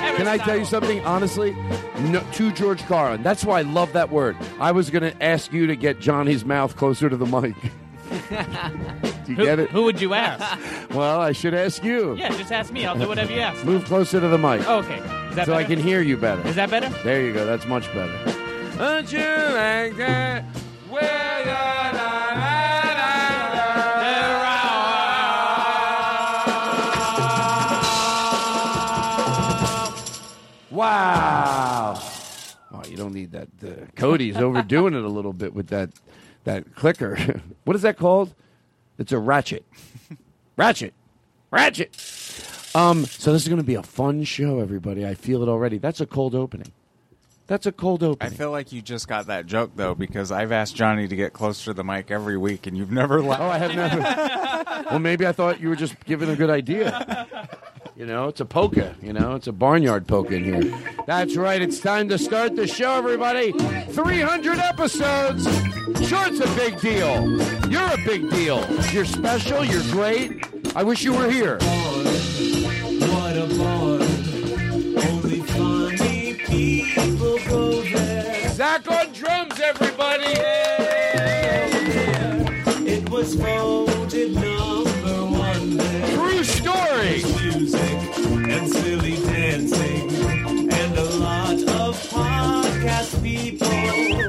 Eric 0.00 0.16
Can 0.16 0.28
I 0.28 0.38
tell 0.38 0.56
you 0.56 0.64
something 0.64 1.04
honestly? 1.04 1.52
No, 2.00 2.24
to 2.32 2.52
George 2.52 2.82
Carlin. 2.86 3.22
That's 3.22 3.44
why 3.44 3.60
I 3.60 3.62
love 3.62 3.92
that 3.94 4.10
word. 4.10 4.36
I 4.60 4.72
was 4.72 4.90
going 4.90 5.02
to 5.02 5.22
ask 5.22 5.52
you 5.52 5.66
to 5.66 5.76
get 5.76 6.00
Johnny's 6.00 6.44
mouth 6.44 6.76
closer 6.76 7.08
to 7.08 7.16
the 7.16 7.26
mic. 7.26 7.56
Do 9.24 9.32
you 9.32 9.36
who, 9.36 9.44
get 9.44 9.58
it? 9.58 9.70
Who 9.70 9.82
would 9.84 10.00
you 10.00 10.14
ask? 10.14 10.60
Well, 10.94 11.20
I 11.20 11.32
should 11.32 11.54
ask 11.54 11.82
you. 11.82 12.14
yeah, 12.14 12.28
just 12.28 12.52
ask 12.52 12.72
me. 12.72 12.86
I'll 12.86 12.96
do 12.96 13.08
whatever 13.08 13.32
you 13.32 13.40
ask. 13.40 13.64
Move 13.64 13.84
closer 13.84 14.20
to 14.20 14.28
the 14.28 14.38
mic. 14.38 14.64
Okay. 14.68 14.98
Is 15.30 15.34
that 15.34 15.46
so 15.46 15.54
I 15.54 15.64
can 15.64 15.80
hear 15.80 16.00
you 16.02 16.16
better. 16.16 16.46
Is 16.46 16.54
that 16.54 16.70
better? 16.70 16.88
There 17.02 17.20
you 17.20 17.32
go. 17.32 17.44
That's 17.44 17.66
much 17.66 17.92
better. 17.92 18.33
Don't 18.76 19.12
you 19.12 19.18
like 19.20 19.96
that? 19.96 20.44
Wow. 30.74 32.02
Oh, 32.72 32.82
you 32.88 32.96
don't 32.96 33.14
need 33.14 33.30
that. 33.30 33.48
Uh, 33.64 33.86
Cody's 33.94 34.36
overdoing 34.36 34.94
it 34.94 35.04
a 35.04 35.08
little 35.08 35.32
bit 35.32 35.54
with 35.54 35.68
that 35.68 35.90
that 36.42 36.74
clicker. 36.74 37.16
what 37.64 37.76
is 37.76 37.82
that 37.82 37.96
called? 37.96 38.34
It's 38.98 39.12
a 39.12 39.18
ratchet. 39.18 39.64
ratchet. 40.56 40.92
Ratchet. 41.52 41.94
Um, 42.74 43.04
so 43.06 43.32
this 43.32 43.42
is 43.42 43.48
going 43.48 43.60
to 43.60 43.66
be 43.66 43.76
a 43.76 43.84
fun 43.84 44.24
show, 44.24 44.58
everybody. 44.58 45.06
I 45.06 45.14
feel 45.14 45.44
it 45.44 45.48
already. 45.48 45.78
That's 45.78 46.00
a 46.00 46.06
cold 46.06 46.34
opening. 46.34 46.72
That's 47.46 47.66
a 47.66 47.72
cold 47.72 48.02
open. 48.02 48.26
I 48.26 48.30
feel 48.30 48.50
like 48.50 48.72
you 48.72 48.80
just 48.80 49.06
got 49.06 49.26
that 49.26 49.44
joke 49.46 49.72
though 49.76 49.94
because 49.94 50.32
I've 50.32 50.50
asked 50.50 50.74
Johnny 50.74 51.06
to 51.06 51.16
get 51.16 51.34
closer 51.34 51.66
to 51.66 51.74
the 51.74 51.84
mic 51.84 52.10
every 52.10 52.38
week 52.38 52.66
and 52.66 52.76
you've 52.76 52.90
never 52.90 53.20
laughed. 53.20 53.42
Oh, 53.42 53.48
I 53.48 53.58
have 53.58 53.74
never. 53.74 54.84
well, 54.90 54.98
maybe 54.98 55.26
I 55.26 55.32
thought 55.32 55.60
you 55.60 55.68
were 55.68 55.76
just 55.76 56.02
giving 56.06 56.30
a 56.30 56.36
good 56.36 56.48
idea. 56.48 57.28
You 57.96 58.06
know, 58.06 58.28
it's 58.28 58.40
a 58.40 58.44
polka. 58.46 58.96
You 59.02 59.12
know, 59.12 59.34
it's 59.34 59.46
a 59.46 59.52
barnyard 59.52 60.08
polka 60.08 60.34
in 60.34 60.44
here. 60.44 60.78
That's 61.06 61.36
right. 61.36 61.60
It's 61.60 61.78
time 61.78 62.08
to 62.08 62.18
start 62.18 62.56
the 62.56 62.66
show, 62.66 62.94
everybody. 62.94 63.52
300 63.52 64.58
episodes. 64.58 65.44
Sure, 66.08 66.26
it's 66.26 66.40
a 66.40 66.56
big 66.56 66.80
deal. 66.80 67.38
You're 67.70 67.92
a 67.92 67.98
big 68.04 68.30
deal. 68.30 68.66
You're 68.90 69.04
special. 69.04 69.64
You're 69.64 69.82
great. 69.92 70.44
I 70.74 70.82
wish 70.82 71.04
you 71.04 71.12
were 71.12 71.30
here. 71.30 71.58
What 71.58 73.36
a 73.36 73.46
bond. 73.58 73.93
There. 77.54 78.48
Zach 78.50 78.90
on 78.90 79.12
drums, 79.12 79.60
everybody. 79.60 80.34
It 82.86 83.08
was 83.10 83.34
voted 83.34 84.34
number 84.34 85.26
one 85.38 85.76
there. 85.76 86.16
True 86.16 86.44
story. 86.44 87.22
Music 87.42 87.98
and 88.50 88.68
silly 88.70 89.16
dancing 89.26 90.10
and 90.72 90.98
a 90.98 91.04
lot 91.16 91.54
of 91.54 91.96
podcast 92.10 93.22
people 93.22 94.23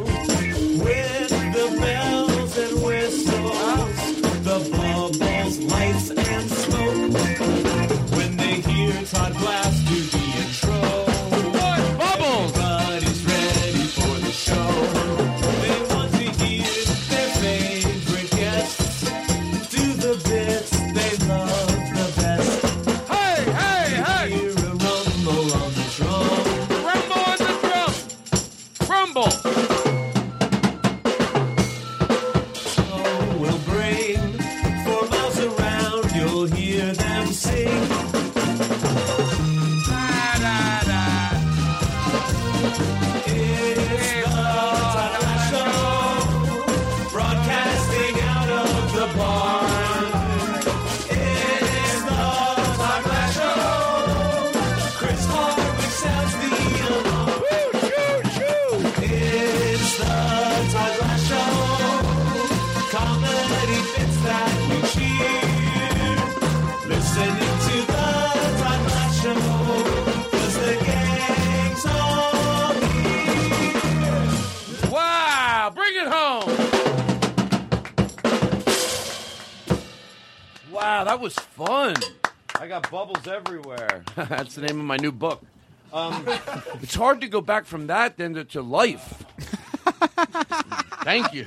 that 81.16 81.22
was 81.22 81.36
fun. 81.36 81.96
I 82.60 82.68
got 82.68 82.92
bubbles 82.92 83.26
everywhere. 83.26 84.04
That's 84.18 84.56
the 84.56 84.64
name 84.64 84.82
of 84.82 84.86
my 84.86 84.98
new 84.98 85.14
book. 85.14 85.42
Um, 85.94 86.26
it's 86.82 86.96
hard 86.96 87.22
to 87.22 87.30
go 87.30 87.40
back 87.40 87.66
from 87.66 87.88
that 87.88 88.18
then 88.18 88.34
to, 88.34 88.44
to 88.44 88.62
life. 88.62 89.24
Thank 91.06 91.34
you. 91.34 91.46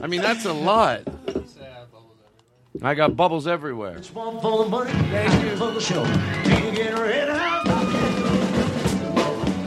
I 0.00 0.06
mean, 0.06 0.22
that's 0.22 0.46
a 0.46 0.52
lot. 0.54 1.02
I 2.80 2.94
got 2.94 3.14
bubbles 3.14 3.46
everywhere. 3.46 4.00
One 4.14 4.40
full 4.40 4.62
of 4.62 4.70
money, 4.70 4.90
thank 4.90 5.44
you 5.44 5.56
for 5.56 5.70
the 5.72 5.80
show. 5.80 6.04
Do 6.44 6.50
you 6.64 6.72
get 6.74 6.98
ready 6.98 7.30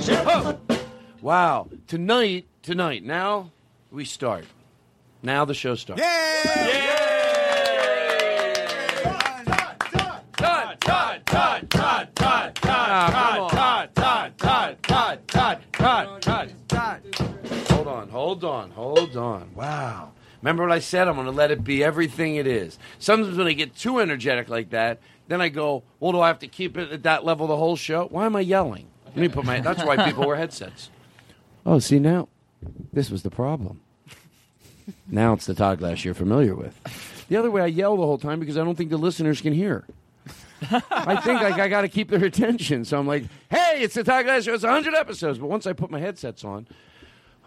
now? 0.08 0.58
Wow. 1.22 1.68
Tonight, 1.88 2.46
tonight, 2.64 3.04
now 3.04 3.52
we 3.92 4.06
start. 4.06 4.46
Now 5.22 5.46
the 5.46 5.54
show 5.54 5.76
starts. 5.76 6.02
Todd, 6.02 7.05
Hold 17.70 17.88
on, 17.88 18.10
hold 18.10 18.44
on, 18.44 18.72
hold 18.72 19.18
on. 19.18 19.54
Wow. 19.54 20.12
Remember 20.42 20.64
what 20.64 20.72
I 20.72 20.80
said? 20.80 21.08
I'm 21.08 21.16
going 21.16 21.26
to 21.26 21.32
let 21.32 21.52
it 21.52 21.64
be 21.64 21.84
everything 21.84 22.38
it 22.38 22.48
is. 22.48 22.80
Sometimes 23.00 23.38
when 23.38 23.48
I 23.48 23.54
get 23.54 23.76
too 23.76 24.00
energetic 24.00 24.48
like 24.48 24.70
that, 24.70 25.00
then 25.28 25.42
I 25.42 25.50
go, 25.50 25.84
well, 26.00 26.14
do 26.14 26.22
I 26.22 26.28
have 26.28 26.40
to 26.40 26.48
keep 26.48 26.78
it 26.78 26.92
at 26.92 27.04
that 27.04 27.26
level 27.26 27.48
the 27.48 27.58
whole 27.58 27.76
show? 27.76 28.08
Why 28.08 28.26
am 28.26 28.36
I 28.36 28.42
yelling? 28.42 28.88
Let 29.08 29.18
me 29.18 29.28
put 29.28 29.44
my. 29.44 29.60
That's 29.60 29.84
why 29.84 30.06
people 30.06 30.26
wear 30.26 30.36
headsets. 30.36 30.90
Oh, 31.66 31.80
see 31.80 32.00
now, 32.00 32.30
this 32.94 33.10
was 33.10 33.24
the 33.24 33.32
problem. 33.32 33.82
Now 35.08 35.34
it's 35.34 35.48
the 35.48 35.54
Todd 35.56 35.80
Glass 35.80 36.06
you're 36.06 36.14
familiar 36.14 36.56
with. 36.56 36.80
The 37.28 37.38
other 37.38 37.50
way, 37.50 37.62
I 37.62 37.68
yell 37.68 37.98
the 37.98 38.06
whole 38.06 38.20
time 38.20 38.40
because 38.40 38.58
I 38.58 38.64
don't 38.64 38.76
think 38.76 38.92
the 38.92 38.98
listeners 38.98 39.42
can 39.42 39.52
hear. 39.52 39.84
I 40.72 41.18
think 41.18 41.42
like 41.42 41.60
I 41.60 41.68
got 41.68 41.82
to 41.82 41.88
keep 41.88 42.10
their 42.10 42.24
attention, 42.24 42.86
so 42.86 42.98
I'm 42.98 43.08
like, 43.08 43.26
"Hey, 43.50 43.80
it's 43.82 43.94
the 43.96 44.04
Todd 44.04 44.26
Glass 44.26 44.44
Show. 44.44 44.54
It's 44.54 44.64
100 44.64 44.94
episodes." 44.96 45.38
But 45.38 45.48
once 45.48 45.68
I 45.68 45.74
put 45.74 45.92
my 45.92 46.00
headsets 46.00 46.44
on, 46.44 46.66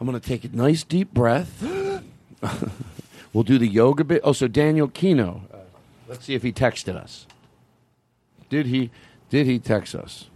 I'm 0.01 0.07
going 0.07 0.19
to 0.19 0.27
take 0.27 0.45
a 0.45 0.49
nice 0.49 0.85
deep 0.85 1.13
breath. 1.13 1.63
we'll 3.33 3.45
do 3.45 3.59
the 3.59 3.67
yoga 3.67 4.05
bit. 4.05 4.21
Oh, 4.25 4.33
so 4.33 4.47
Daniel 4.47 4.89
Kinno. 4.89 5.43
Uh, 5.53 5.59
let's 6.07 6.25
see 6.27 6.35
if 6.35 6.43
he 6.43 6.53
texted 6.53 6.97
us. 6.97 7.27
Did 8.49 8.67
he? 8.67 8.91
Did 9.31 9.47
he 9.47 9.59
text 9.59 9.95
us? 9.95 10.27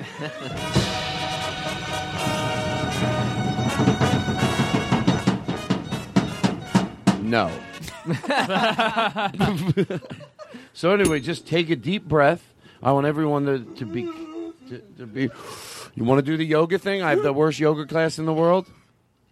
No. 7.30 7.48
So 10.80 10.92
anyway, 10.92 11.20
just 11.20 11.46
take 11.46 11.68
a 11.68 11.76
deep 11.76 12.08
breath. 12.08 12.42
I 12.82 12.92
want 12.92 13.06
everyone 13.06 13.44
to, 13.44 13.58
to 13.80 13.84
be 13.84 14.04
to, 14.70 14.82
to 14.96 15.06
be. 15.06 15.28
You 15.94 16.04
want 16.04 16.20
to 16.20 16.22
do 16.22 16.38
the 16.38 16.44
yoga 16.46 16.78
thing? 16.78 17.02
I 17.02 17.10
have 17.10 17.22
the 17.22 17.34
worst 17.34 17.60
yoga 17.60 17.84
class 17.84 18.18
in 18.18 18.24
the 18.24 18.32
world. 18.32 18.66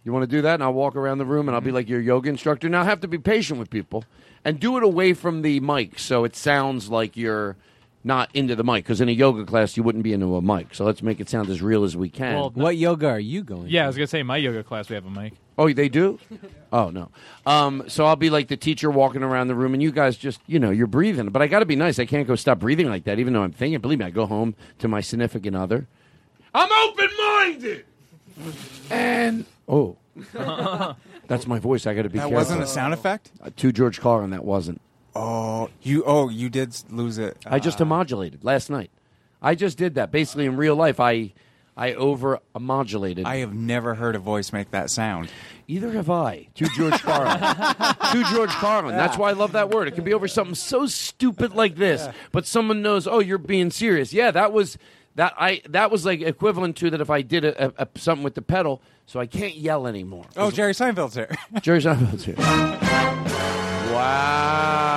You 0.03 0.13
want 0.13 0.21
to 0.21 0.27
do 0.27 0.43
that? 0.43 0.53
And 0.53 0.63
I'll 0.63 0.73
walk 0.73 0.95
around 0.95 1.17
the 1.17 1.25
room 1.25 1.47
and 1.47 1.55
I'll 1.55 1.61
be 1.61 1.71
like 1.71 1.89
your 1.89 2.01
yoga 2.01 2.29
instructor. 2.29 2.69
Now 2.69 2.81
I 2.81 2.83
have 2.83 3.01
to 3.01 3.07
be 3.07 3.17
patient 3.17 3.59
with 3.59 3.71
people 3.71 4.05
and 4.45 4.59
do 4.59 4.77
it 4.77 4.83
away 4.83 5.15
from 5.15 5.41
the 5.41 5.59
mic 5.59 5.97
so 5.97 6.23
it 6.23 6.35
sounds 6.35 6.91
like 6.91 7.17
you're 7.17 7.55
not 8.03 8.29
into 8.33 8.55
the 8.55 8.63
mic. 8.63 8.83
Because 8.83 9.01
in 9.01 9.09
a 9.09 9.13
yoga 9.13 9.45
class, 9.45 9.75
you 9.75 9.83
wouldn't 9.83 10.03
be 10.03 10.13
into 10.13 10.35
a 10.35 10.41
mic. 10.41 10.73
So 10.73 10.85
let's 10.85 11.01
make 11.01 11.19
it 11.19 11.29
sound 11.29 11.49
as 11.49 11.61
real 11.61 11.83
as 11.83 11.97
we 11.97 12.09
can. 12.09 12.35
Well, 12.35 12.49
What 12.51 12.77
yoga 12.77 13.09
are 13.09 13.19
you 13.19 13.43
going? 13.43 13.67
Yeah, 13.67 13.83
I 13.83 13.87
was 13.87 13.95
gonna 13.95 14.07
say 14.07 14.23
my 14.23 14.37
yoga 14.37 14.63
class 14.63 14.89
we 14.89 14.95
have 14.95 15.05
a 15.05 15.09
mic. 15.09 15.33
Oh, 15.57 15.71
they 15.73 15.89
do? 15.89 16.17
Oh 16.71 16.89
no. 16.89 17.09
Um, 17.45 17.83
so 17.87 18.05
I'll 18.05 18.15
be 18.15 18.29
like 18.29 18.47
the 18.47 18.55
teacher 18.55 18.89
walking 18.89 19.23
around 19.23 19.47
the 19.49 19.55
room, 19.55 19.73
and 19.73 19.83
you 19.83 19.91
guys 19.91 20.15
just, 20.15 20.39
you 20.47 20.57
know, 20.57 20.69
you're 20.69 20.87
breathing. 20.87 21.27
But 21.29 21.41
I 21.41 21.47
got 21.47 21.59
to 21.59 21.65
be 21.65 21.75
nice. 21.75 21.99
I 21.99 22.05
can't 22.05 22.25
go 22.25 22.35
stop 22.35 22.59
breathing 22.59 22.87
like 22.87 23.03
that, 23.03 23.19
even 23.19 23.33
though 23.33 23.43
I'm 23.43 23.51
thinking. 23.51 23.79
Believe 23.81 23.99
me, 23.99 24.05
I 24.05 24.09
go 24.09 24.25
home 24.25 24.55
to 24.77 24.87
my 24.87 25.01
significant 25.01 25.57
other. 25.57 25.87
I'm 26.53 26.71
open 26.89 27.09
minded. 27.17 27.85
And 28.89 29.45
oh, 29.67 29.97
that's 31.27 31.45
my 31.45 31.59
voice. 31.59 31.85
I 31.85 31.93
got 31.93 32.03
to 32.03 32.09
be. 32.09 32.19
That 32.19 32.29
careful. 32.29 32.35
wasn't 32.37 32.61
a 32.63 32.67
sound 32.67 32.93
effect. 32.93 33.31
Uh, 33.43 33.49
to 33.57 33.71
George 33.73 33.99
Carlin. 33.99 34.29
That 34.29 34.45
wasn't. 34.45 34.79
Oh, 35.15 35.69
you. 35.81 36.03
Oh, 36.05 36.29
you 36.29 36.49
did 36.49 36.75
lose 36.89 37.17
it. 37.17 37.37
I 37.45 37.59
just 37.59 37.81
ah. 37.81 37.85
modulated 37.85 38.43
last 38.43 38.69
night. 38.69 38.91
I 39.41 39.55
just 39.55 39.77
did 39.77 39.95
that. 39.95 40.11
Basically, 40.11 40.45
in 40.45 40.57
real 40.57 40.75
life, 40.75 40.99
I 40.99 41.33
I 41.79 41.93
over 41.93 42.39
modulated. 42.59 43.25
I 43.25 43.37
have 43.37 43.53
never 43.53 43.95
heard 43.95 44.13
a 44.15 44.19
voice 44.19 44.51
make 44.51 44.71
that 44.71 44.89
sound. 44.89 45.29
Either 45.65 45.91
have 45.91 46.09
I. 46.09 46.49
To 46.55 46.65
George 46.75 47.01
Carlin. 47.01 47.39
to 48.11 48.23
George 48.33 48.49
Carlin. 48.49 48.97
That's 48.97 49.17
why 49.17 49.29
I 49.29 49.33
love 49.33 49.53
that 49.53 49.69
word. 49.69 49.87
It 49.87 49.95
can 49.95 50.03
be 50.03 50.13
over 50.13 50.27
something 50.27 50.55
so 50.55 50.87
stupid 50.87 51.53
like 51.53 51.77
this, 51.77 52.05
but 52.33 52.45
someone 52.45 52.81
knows. 52.81 53.07
Oh, 53.07 53.19
you're 53.19 53.37
being 53.37 53.71
serious. 53.71 54.11
Yeah, 54.11 54.31
that 54.31 54.51
was 54.51 54.77
that. 55.15 55.33
I 55.37 55.61
that 55.69 55.89
was 55.89 56.05
like 56.05 56.19
equivalent 56.19 56.75
to 56.77 56.89
that 56.89 56.99
if 56.99 57.09
I 57.09 57.21
did 57.21 57.45
a, 57.45 57.67
a, 57.67 57.73
a- 57.77 57.87
something 57.97 58.25
with 58.25 58.35
the 58.35 58.41
pedal, 58.41 58.81
so 59.05 59.21
I 59.21 59.25
can't 59.25 59.55
yell 59.55 59.87
anymore. 59.87 60.25
Oh, 60.35 60.51
Jerry 60.51 60.73
Seinfeld's 60.73 61.15
here. 61.15 61.33
Jerry 61.61 61.79
Seinfeld's 61.79 62.25
here. 62.25 62.35
Wow. 63.89 64.88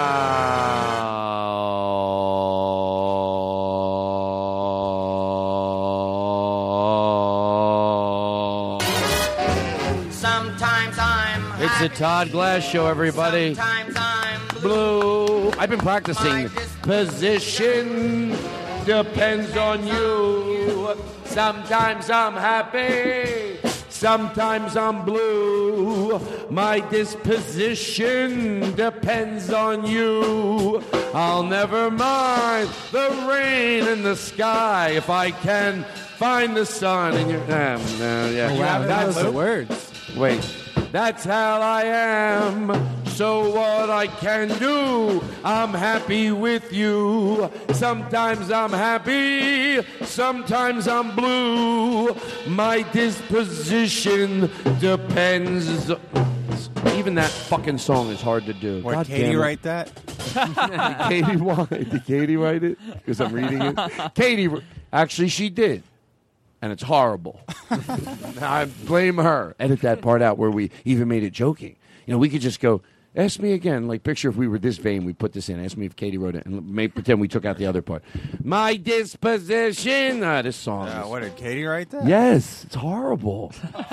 The 11.82 11.88
Todd 11.88 12.30
Glass 12.30 12.62
Show, 12.62 12.86
everybody. 12.86 13.56
Sometimes 13.56 13.96
I'm 13.98 14.40
Blue. 14.60 15.50
I've 15.58 15.68
been 15.68 15.80
practicing. 15.80 16.48
Position 16.82 18.36
depends 18.84 19.56
on 19.56 19.84
you. 19.84 20.96
Sometimes 21.24 22.08
I'm 22.08 22.34
happy. 22.34 23.58
Sometimes 23.88 24.76
I'm 24.76 25.04
blue. 25.04 26.20
My 26.50 26.78
disposition 26.88 28.74
depends 28.76 29.52
on 29.52 29.84
you. 29.84 30.84
I'll 31.12 31.42
never 31.42 31.90
mind 31.90 32.70
the 32.92 33.26
rain 33.28 33.88
in 33.88 34.04
the 34.04 34.14
sky 34.14 34.90
if 34.90 35.10
I 35.10 35.32
can 35.32 35.82
find 36.16 36.56
the 36.56 36.64
sun 36.66 37.16
in 37.16 37.28
your. 37.28 37.40
Um, 37.40 37.82
no, 37.98 38.30
yeah. 38.30 38.50
Oh, 38.52 38.60
wow, 38.60 38.86
That's 38.86 39.16
those 39.16 39.24
are 39.24 39.32
words. 39.32 39.92
Wait, 40.16 40.61
that's 40.92 41.24
how 41.24 41.60
I 41.60 41.84
am. 41.84 42.70
So 43.06 43.50
what 43.50 43.90
I 43.90 44.06
can 44.06 44.48
do, 44.58 45.22
I'm 45.44 45.70
happy 45.74 46.30
with 46.30 46.72
you. 46.72 47.50
Sometimes 47.72 48.50
I'm 48.50 48.70
happy, 48.72 49.82
sometimes 50.04 50.88
I'm 50.88 51.14
blue. 51.14 52.14
My 52.46 52.82
disposition 52.92 54.50
depends. 54.80 55.90
Even 56.94 57.14
that 57.16 57.30
fucking 57.30 57.78
song 57.78 58.08
is 58.08 58.20
hard 58.20 58.46
to 58.46 58.52
do. 58.52 58.82
God 58.82 59.06
Katie 59.06 59.22
damn 59.24 59.34
it. 59.34 59.38
write 59.38 59.62
that? 59.62 59.90
Did 61.08 61.24
Katie 61.26 61.36
why? 61.36 61.66
Did 61.66 62.04
Katie 62.06 62.36
write 62.36 62.64
it? 62.64 62.78
Because 62.92 63.20
I'm 63.20 63.32
reading 63.32 63.60
it. 63.60 63.78
Katie, 64.14 64.48
actually, 64.92 65.28
she 65.28 65.48
did, 65.48 65.82
and 66.62 66.72
it's 66.72 66.84
horrible. 66.84 67.40
I 68.40 68.68
blame 68.86 69.16
her. 69.18 69.54
Edit 69.60 69.80
that 69.82 70.00
part 70.00 70.22
out 70.22 70.38
where 70.38 70.50
we 70.50 70.70
even 70.84 71.08
made 71.08 71.24
it 71.24 71.32
joking. 71.32 71.76
You 72.06 72.12
know, 72.14 72.18
we 72.18 72.28
could 72.28 72.40
just 72.40 72.60
go. 72.60 72.80
Ask 73.14 73.40
me 73.40 73.52
again. 73.52 73.88
Like, 73.88 74.04
picture 74.04 74.30
if 74.30 74.36
we 74.36 74.48
were 74.48 74.58
this 74.58 74.78
vain, 74.78 75.04
we 75.04 75.12
put 75.12 75.34
this 75.34 75.50
in. 75.50 75.62
Ask 75.62 75.76
me 75.76 75.84
if 75.84 75.94
Katie 75.96 76.16
wrote 76.16 76.34
it, 76.34 76.46
and 76.46 76.70
make 76.74 76.94
pretend 76.94 77.20
we 77.20 77.28
took 77.28 77.44
out 77.44 77.58
the 77.58 77.66
other 77.66 77.82
part. 77.82 78.02
My 78.42 78.76
disposition. 78.76 80.22
Ah, 80.24 80.40
this 80.40 80.56
song. 80.56 80.88
Uh, 80.88 81.02
is- 81.02 81.08
what 81.10 81.20
did 81.20 81.36
Katie 81.36 81.64
write 81.64 81.90
that? 81.90 82.06
Yes, 82.06 82.64
it's 82.64 82.74
horrible. 82.74 83.52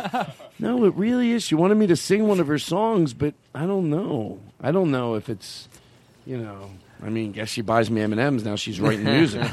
no, 0.59 0.85
it 0.85 0.93
really 0.95 1.31
is. 1.31 1.43
She 1.43 1.55
wanted 1.55 1.75
me 1.75 1.87
to 1.87 1.97
sing 1.97 2.27
one 2.29 2.39
of 2.39 2.47
her 2.47 2.59
songs, 2.59 3.13
but 3.13 3.33
I 3.53 3.65
don't 3.65 3.89
know. 3.89 4.39
I 4.61 4.71
don't 4.71 4.89
know 4.91 5.15
if 5.15 5.27
it's, 5.27 5.67
you 6.25 6.37
know. 6.37 6.71
I 7.01 7.09
mean, 7.09 7.31
guess 7.31 7.49
she 7.49 7.61
buys 7.61 7.89
me 7.89 8.01
M 8.01 8.11
and 8.11 8.19
M's 8.19 8.43
now. 8.43 8.55
She's 8.55 8.79
writing 8.79 9.05
music, 9.17 9.47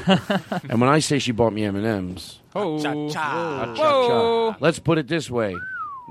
and 0.69 0.81
when 0.81 0.89
I 0.89 0.99
say 0.99 1.19
she 1.19 1.31
bought 1.31 1.53
me 1.53 1.63
M 1.63 1.75
and 1.75 1.85
M's, 1.85 2.39
Oh, 2.55 2.77
Whoa. 3.09 4.55
Let's 4.59 4.79
put 4.79 4.97
it 4.97 5.07
this 5.07 5.29
way: 5.29 5.55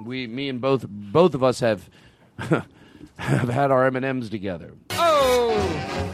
we, 0.05 0.27
me, 0.27 0.49
and 0.49 0.61
both 0.61 0.87
both 0.89 1.35
of 1.35 1.43
us 1.45 1.61
have 1.61 1.89
have 2.39 3.49
had 3.49 3.71
our 3.71 3.87
M 3.87 3.97
and 3.97 4.05
M's 4.05 4.31
together. 4.31 4.73
Oh! 4.93 5.53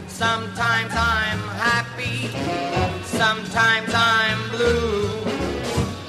Sometimes 0.07 0.93
I'm 0.93 1.39
happy, 1.39 2.27
sometimes 3.03 3.91
I'm 3.93 4.49
blue. 4.49 5.09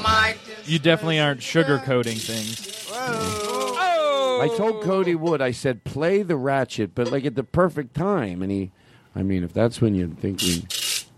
My 0.02 0.36
You 0.66 0.78
definitely 0.78 1.20
aren't 1.20 1.40
sugarcoating 1.40 2.20
things. 2.20 2.70
I 2.92 4.48
told 4.56 4.82
Cody 4.82 5.14
Wood, 5.14 5.40
I 5.40 5.52
said, 5.52 5.84
play 5.84 6.22
the 6.22 6.36
ratchet, 6.36 6.94
but 6.94 7.10
like 7.10 7.24
at 7.24 7.34
the 7.34 7.44
perfect 7.44 7.94
time. 7.94 8.42
And 8.42 8.50
he, 8.52 8.72
I 9.14 9.22
mean, 9.22 9.44
if 9.44 9.52
that's 9.52 9.80
when 9.80 9.94
you're 9.94 10.08
thinking, 10.08 10.66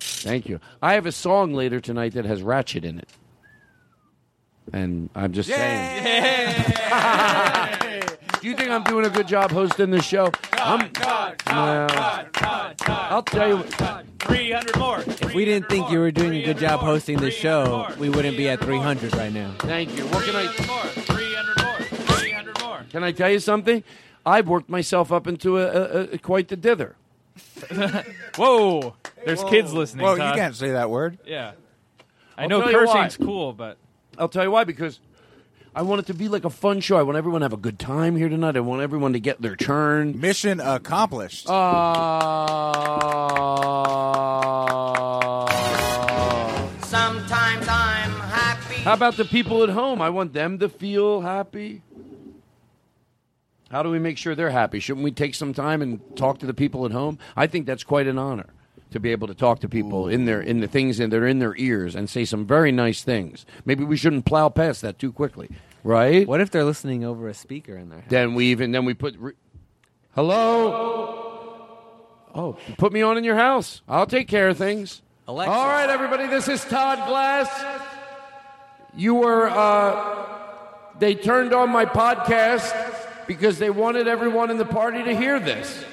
Thank 0.00 0.48
you. 0.48 0.58
I 0.82 0.94
have 0.94 1.06
a 1.06 1.12
song 1.12 1.52
later 1.54 1.78
tonight 1.80 2.14
that 2.14 2.24
has 2.24 2.42
ratchet 2.42 2.84
in 2.84 2.98
it. 2.98 3.08
And 4.72 5.08
I'm 5.14 5.32
just 5.32 5.48
saying. 5.48 6.02
Do 8.40 8.48
you 8.48 8.56
think 8.56 8.70
I'm 8.70 8.82
doing 8.82 9.06
a 9.06 9.10
good 9.10 9.28
job 9.28 9.52
hosting 9.52 9.90
this 9.92 10.04
show? 10.04 10.32
I'm, 10.54 10.90
Well, 11.46 12.26
I'll 12.88 13.22
tell 13.22 13.48
you. 13.48 13.56
what- 13.58 14.04
300 14.18 14.76
more. 14.78 14.98
If 15.06 15.34
we 15.34 15.44
didn't 15.44 15.68
think 15.68 15.88
you 15.90 16.00
were 16.00 16.10
doing 16.10 16.34
a 16.34 16.42
good 16.44 16.58
job 16.58 16.80
hosting 16.80 17.18
this 17.18 17.34
show, 17.34 17.86
we 17.96 18.08
wouldn't 18.08 18.36
be 18.36 18.48
at 18.48 18.58
300 18.60 19.14
right 19.14 19.32
now. 19.32 19.54
Thank 19.60 19.96
you. 19.96 20.04
What 20.06 20.24
can 20.24 20.34
I? 20.34 20.48
300 20.48 21.56
more. 21.62 21.70
300 22.16 22.60
more. 22.62 22.84
Can 22.90 23.04
I 23.04 23.12
tell 23.12 23.30
you 23.30 23.38
something? 23.38 23.84
I've 24.24 24.48
worked 24.48 24.68
myself 24.68 25.12
up 25.12 25.28
into 25.28 25.58
a, 25.58 25.66
a, 25.66 26.00
a 26.14 26.18
quite 26.18 26.48
the 26.48 26.56
dither. 26.56 26.96
Whoa! 28.36 28.94
There's 29.24 29.42
kids 29.44 29.72
listening. 29.72 30.04
Whoa, 30.04 30.12
you 30.12 30.18
Todd. 30.18 30.36
can't 30.36 30.54
say 30.56 30.72
that 30.72 30.90
word. 30.90 31.18
Yeah. 31.26 31.52
I 32.36 32.42
I'll 32.44 32.48
know 32.48 32.60
tell 32.62 32.70
you 32.72 32.86
why. 32.86 32.94
cursing's 33.08 33.26
cool, 33.26 33.52
but 33.52 33.78
I'll 34.18 34.28
tell 34.28 34.44
you 34.44 34.50
why 34.50 34.64
because 34.64 35.00
I 35.74 35.82
want 35.82 36.00
it 36.00 36.06
to 36.06 36.14
be 36.14 36.28
like 36.28 36.44
a 36.44 36.50
fun 36.50 36.80
show. 36.80 36.96
I 36.96 37.02
want 37.02 37.16
everyone 37.18 37.40
to 37.40 37.44
have 37.46 37.52
a 37.52 37.56
good 37.58 37.78
time 37.78 38.16
here 38.16 38.28
tonight. 38.28 38.56
I 38.56 38.60
want 38.60 38.82
everyone 38.82 39.12
to 39.14 39.20
get 39.20 39.40
their 39.42 39.56
turn. 39.56 40.20
Mission 40.20 40.60
accomplished. 40.60 41.48
Uh, 44.66 45.50
sometimes 46.82 47.66
I'm 47.68 48.10
happy. 48.10 48.74
how 48.82 48.94
about 48.94 49.16
the 49.16 49.24
people 49.24 49.62
at 49.62 49.68
home? 49.70 50.00
I 50.00 50.10
want 50.10 50.32
them 50.32 50.58
to 50.60 50.68
feel 50.68 51.20
happy. 51.20 51.82
How 53.70 53.82
do 53.82 53.90
we 53.90 53.98
make 53.98 54.16
sure 54.16 54.34
they're 54.34 54.50
happy? 54.50 54.78
Shouldn't 54.78 55.04
we 55.04 55.10
take 55.10 55.34
some 55.34 55.52
time 55.52 55.82
and 55.82 56.00
talk 56.16 56.38
to 56.38 56.46
the 56.46 56.54
people 56.54 56.86
at 56.86 56.92
home? 56.92 57.18
I 57.36 57.46
think 57.46 57.66
that's 57.66 57.82
quite 57.82 58.06
an 58.06 58.18
honor 58.18 58.46
to 58.92 59.00
be 59.00 59.10
able 59.10 59.26
to 59.26 59.34
talk 59.34 59.60
to 59.60 59.68
people 59.68 60.08
in 60.08 60.24
their 60.24 60.40
in 60.40 60.60
the 60.60 60.68
things 60.68 60.98
that 60.98 61.12
are 61.12 61.26
in 61.26 61.40
their 61.40 61.56
ears 61.56 61.96
and 61.96 62.08
say 62.08 62.24
some 62.24 62.46
very 62.46 62.70
nice 62.70 63.02
things. 63.02 63.44
Maybe 63.64 63.82
we 63.82 63.96
shouldn't 63.96 64.24
plow 64.24 64.48
past 64.48 64.82
that 64.82 64.98
too 64.98 65.12
quickly, 65.12 65.50
right? 65.82 66.26
What 66.28 66.40
if 66.40 66.50
they're 66.50 66.64
listening 66.64 67.04
over 67.04 67.28
a 67.28 67.34
speaker 67.34 67.76
in 67.76 67.88
there? 67.88 68.04
Then 68.08 68.34
we 68.34 68.46
even 68.46 68.70
then 68.70 68.84
we 68.84 68.94
put 68.94 69.16
re- 69.18 69.34
hello. 70.14 71.24
Oh, 72.34 72.58
put 72.78 72.92
me 72.92 73.02
on 73.02 73.16
in 73.18 73.24
your 73.24 73.36
house. 73.36 73.82
I'll 73.88 74.06
take 74.06 74.28
care 74.28 74.48
of 74.48 74.58
things. 74.58 75.02
Alexa. 75.26 75.52
All 75.52 75.66
right, 75.66 75.88
everybody. 75.90 76.28
This 76.28 76.46
is 76.48 76.64
Todd 76.64 77.08
Glass. 77.08 77.48
You 78.94 79.16
were. 79.16 79.48
Uh, 79.48 80.26
they 80.98 81.14
turned 81.14 81.52
on 81.52 81.70
my 81.70 81.84
podcast 81.84 82.85
because 83.26 83.58
they 83.58 83.70
wanted 83.70 84.08
everyone 84.08 84.50
in 84.50 84.56
the 84.56 84.64
party 84.64 85.02
to 85.02 85.16
hear 85.16 85.38
this. 85.40 85.84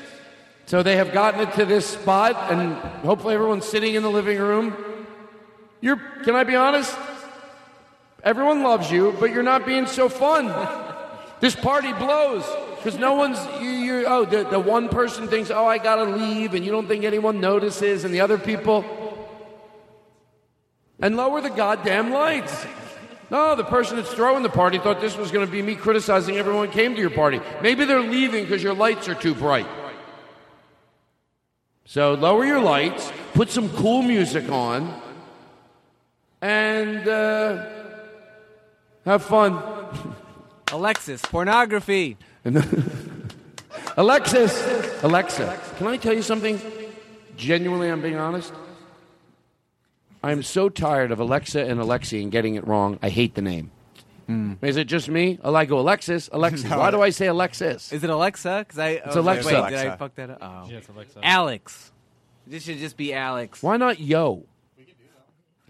So 0.65 0.81
they 0.81 0.95
have 0.95 1.11
gotten 1.11 1.41
it 1.41 1.53
to 1.55 1.65
this 1.65 1.85
spot, 1.85 2.51
and 2.51 2.73
hopefully 3.05 3.33
everyone's 3.33 3.65
sitting 3.65 3.95
in 3.95 4.03
the 4.03 4.09
living 4.09 4.39
room. 4.39 4.75
You're. 5.81 5.97
Can 6.23 6.35
I 6.35 6.43
be 6.43 6.55
honest? 6.55 6.95
Everyone 8.23 8.63
loves 8.63 8.89
you, 8.89 9.15
but 9.19 9.31
you're 9.31 9.43
not 9.43 9.65
being 9.65 9.85
so 9.85 10.07
fun. 10.07 10.47
This 11.41 11.55
party 11.55 11.91
blows 11.91 12.45
because 12.77 12.97
no 12.97 13.15
one's. 13.15 13.37
You, 13.61 13.69
you, 13.69 14.05
oh, 14.07 14.23
the, 14.23 14.45
the 14.45 14.59
one 14.59 14.87
person 14.87 15.27
thinks, 15.27 15.51
oh, 15.51 15.65
I 15.65 15.77
gotta 15.77 16.05
leave, 16.05 16.53
and 16.53 16.63
you 16.63 16.71
don't 16.71 16.87
think 16.87 17.03
anyone 17.03 17.41
notices, 17.41 18.05
and 18.05 18.13
the 18.13 18.21
other 18.21 18.37
people. 18.37 18.85
And 21.01 21.17
lower 21.17 21.41
the 21.41 21.49
goddamn 21.49 22.11
lights. 22.11 22.65
No, 23.33 23.55
the 23.55 23.63
person 23.63 23.97
that's 23.97 24.13
throwing 24.13 24.43
the 24.43 24.49
party 24.49 24.77
thought 24.77 25.01
this 25.01 25.17
was 25.17 25.31
going 25.31 25.43
to 25.43 25.51
be 25.51 25.63
me 25.63 25.73
criticizing 25.73 26.37
everyone 26.37 26.67
who 26.67 26.71
came 26.71 26.93
to 26.93 27.01
your 27.01 27.09
party. 27.09 27.41
Maybe 27.63 27.83
they're 27.83 27.99
leaving 27.99 28.43
because 28.43 28.61
your 28.61 28.75
lights 28.75 29.09
are 29.09 29.15
too 29.15 29.33
bright. 29.33 29.65
So 31.85 32.13
lower 32.13 32.45
your 32.45 32.59
lights, 32.59 33.11
put 33.33 33.49
some 33.49 33.69
cool 33.69 34.03
music 34.03 34.47
on, 34.51 35.01
and 36.43 37.07
uh, 37.07 37.65
have 39.03 39.23
fun. 39.23 39.63
Alexis, 40.71 41.19
pornography. 41.23 42.17
Alexis, 43.97 45.03
Alexa, 45.03 45.59
can 45.77 45.87
I 45.87 45.97
tell 45.97 46.13
you 46.13 46.21
something? 46.21 46.61
Genuinely, 47.35 47.89
I'm 47.89 48.01
being 48.01 48.17
honest. 48.17 48.53
I'm 50.23 50.41
so 50.43 50.69
tired 50.69 51.11
of 51.11 51.19
Alexa 51.19 51.63
and 51.65 51.79
Alexi 51.79 52.21
and 52.21 52.31
getting 52.31 52.55
it 52.55 52.65
wrong. 52.65 52.97
I 53.01 53.09
hate 53.09 53.35
the 53.35 53.41
name. 53.41 53.71
Is 54.61 54.77
it 54.77 54.85
just 54.85 55.09
me? 55.09 55.37
I 55.43 55.49
like 55.49 55.69
go 55.69 55.79
Alexis, 55.79 56.29
Alexis. 56.31 56.69
No. 56.69 56.79
Why 56.79 56.91
do 56.91 57.01
I 57.01 57.09
say 57.11 57.27
Alexis? 57.27 57.91
Is 57.91 58.03
it 58.03 58.09
Alexa? 58.09 58.65
Because 58.65 58.79
I 58.79 58.89
It's 58.91 59.15
oh, 59.15 59.19
Alexa. 59.21 59.47
Wait, 59.47 59.69
did 59.69 59.79
I 59.87 59.95
fuck 59.97 60.15
that 60.15 60.29
up? 60.31 60.37
Oh, 60.41 60.69
Yeah, 60.69 60.77
it's 60.77 60.87
Alexa. 60.87 61.19
Alex. 61.21 61.91
This 62.47 62.63
should 62.63 62.77
just 62.77 62.97
be 62.97 63.13
Alex. 63.13 63.61
Why 63.61 63.77
not 63.77 63.99
Yo? 63.99 64.45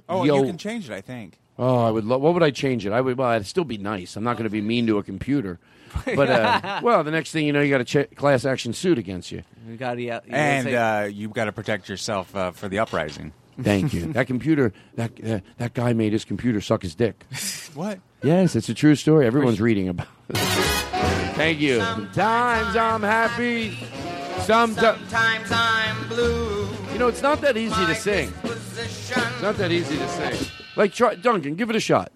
Oh, 0.08 0.24
Yo. 0.24 0.38
you 0.38 0.46
can 0.46 0.58
change 0.58 0.90
it, 0.90 0.94
I 0.94 1.02
think. 1.02 1.40
Oh, 1.58 1.84
I 1.86 1.92
would. 1.92 2.06
Lo- 2.06 2.18
what 2.18 2.34
would 2.34 2.44
I 2.44 2.52
change 2.52 2.86
it? 2.86 2.92
I 2.92 3.02
would. 3.02 3.18
Well, 3.18 3.30
I'd 3.30 3.46
still 3.46 3.64
be 3.64 3.78
nice. 3.78 4.16
I'm 4.16 4.24
not 4.24 4.38
going 4.38 4.46
to 4.46 4.50
be 4.50 4.62
mean 4.62 4.88
to 4.88 4.98
a 4.98 5.04
computer. 5.04 5.60
But 6.16 6.28
uh, 6.28 6.82
well, 6.82 7.04
the 7.04 7.12
next 7.12 7.32
thing 7.32 7.46
you 7.46 7.54
know, 7.54 7.62
you 7.62 7.70
got 7.70 7.82
a 7.82 7.86
ch- 8.06 8.16
class 8.16 8.46
action 8.46 8.74
suit 8.74 8.98
against 8.98 9.32
you. 9.32 9.44
You 9.68 9.78
got 9.78 9.94
to, 9.96 10.10
And 10.28 10.68
uh, 10.68 11.08
you've 11.08 11.34
got 11.34 11.46
to 11.46 11.52
protect 11.52 11.88
yourself 11.88 12.36
uh, 12.36 12.50
for 12.50 12.68
the 12.68 12.80
uprising. 12.80 13.32
Thank 13.62 13.94
you. 13.94 14.14
that 14.14 14.28
computer, 14.28 14.74
that 14.96 15.12
uh, 15.24 15.40
that 15.58 15.74
guy 15.74 15.94
made 15.94 16.14
his 16.14 16.26
computer 16.26 16.62
suck 16.62 16.82
his 16.82 16.96
dick. 16.96 17.26
What? 17.74 18.00
Yes, 18.22 18.56
it's 18.56 18.70
a 18.70 18.74
true 18.76 18.94
story. 18.94 19.26
Everyone's 19.26 19.60
reading 19.60 19.90
about 19.90 20.06
it. 20.30 20.38
Thank 20.38 21.60
you. 21.60 21.80
Sometimes 21.80 22.76
I'm 22.76 23.02
happy. 23.02 23.76
Sometimes. 24.42 25.00
Sometimes 25.00 25.52
I'm 25.52 26.08
blue. 26.08 26.68
You 26.92 27.00
know, 27.00 27.08
it's 27.08 27.24
not 27.24 27.42
that 27.42 27.58
easy 27.58 27.86
to 27.88 27.96
sing. 27.96 28.32
It's 28.44 29.42
not 29.42 29.58
that 29.58 29.72
easy 29.72 29.98
to 29.98 30.08
sing. 30.08 30.48
Like, 30.76 30.94
try, 30.94 31.16
Duncan, 31.16 31.56
give 31.56 31.72
it 31.72 31.76
a 31.76 31.80
shot. 31.80 32.12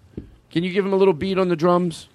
Can 0.51 0.63
you 0.63 0.71
give 0.71 0.85
him 0.85 0.93
a 0.93 0.95
little 0.95 1.15
beat 1.15 1.39
on 1.39 1.47
the 1.49 1.55
drums? 1.55 2.07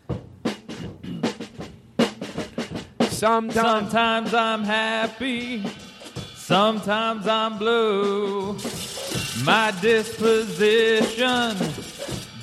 Sometimes. 3.01 3.55
Sometimes 3.55 4.35
I'm 4.35 4.63
happy. 4.63 5.65
Sometimes 6.37 7.27
I'm 7.27 7.59
blue. 7.59 8.57
My 9.41 9.73
disposition 9.81 11.57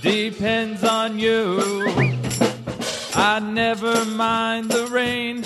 depends 0.01 0.83
on 0.83 1.19
you. 1.19 1.85
I 3.13 3.39
never 3.39 4.03
mind 4.05 4.71
the 4.71 4.87
rain 4.87 5.43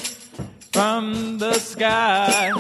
from 0.72 1.38
the 1.38 1.54
sky 1.56 2.52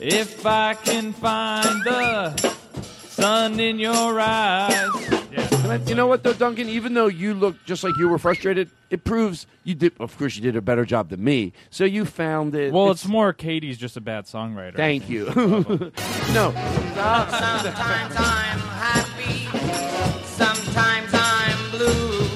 if 0.00 0.44
I 0.44 0.74
can 0.74 1.12
find 1.12 1.82
the 1.84 2.36
sun 3.08 3.58
in 3.58 3.78
your 3.78 4.20
eyes. 4.20 5.51
Can 5.62 5.70
I- 5.70 5.76
you 5.88 5.94
know 5.94 6.06
what, 6.08 6.22
though, 6.24 6.32
Duncan? 6.32 6.68
Even 6.68 6.94
though 6.94 7.06
you 7.06 7.34
look 7.34 7.56
just 7.64 7.84
like 7.84 7.96
you 7.96 8.08
were 8.08 8.18
frustrated, 8.18 8.70
it 8.90 9.04
proves 9.04 9.46
you 9.64 9.74
did. 9.74 9.92
Of 10.00 10.16
course, 10.18 10.34
you 10.36 10.42
did 10.42 10.56
a 10.56 10.60
better 10.60 10.84
job 10.84 11.08
than 11.10 11.22
me. 11.22 11.52
So 11.70 11.84
you 11.84 12.04
found 12.04 12.54
it. 12.54 12.72
Well, 12.72 12.90
it's 12.90 13.06
more 13.06 13.32
Katie's 13.32 13.78
just 13.78 13.96
a 13.96 14.00
bad 14.00 14.24
songwriter. 14.24 14.74
Thank 14.76 15.08
you. 15.08 15.26
no. 16.34 16.52
Sometimes 16.52 18.16
I'm 18.16 18.58
happy. 18.58 19.46
Sometimes 20.26 21.10
I'm 21.14 21.70
blue. 21.70 22.26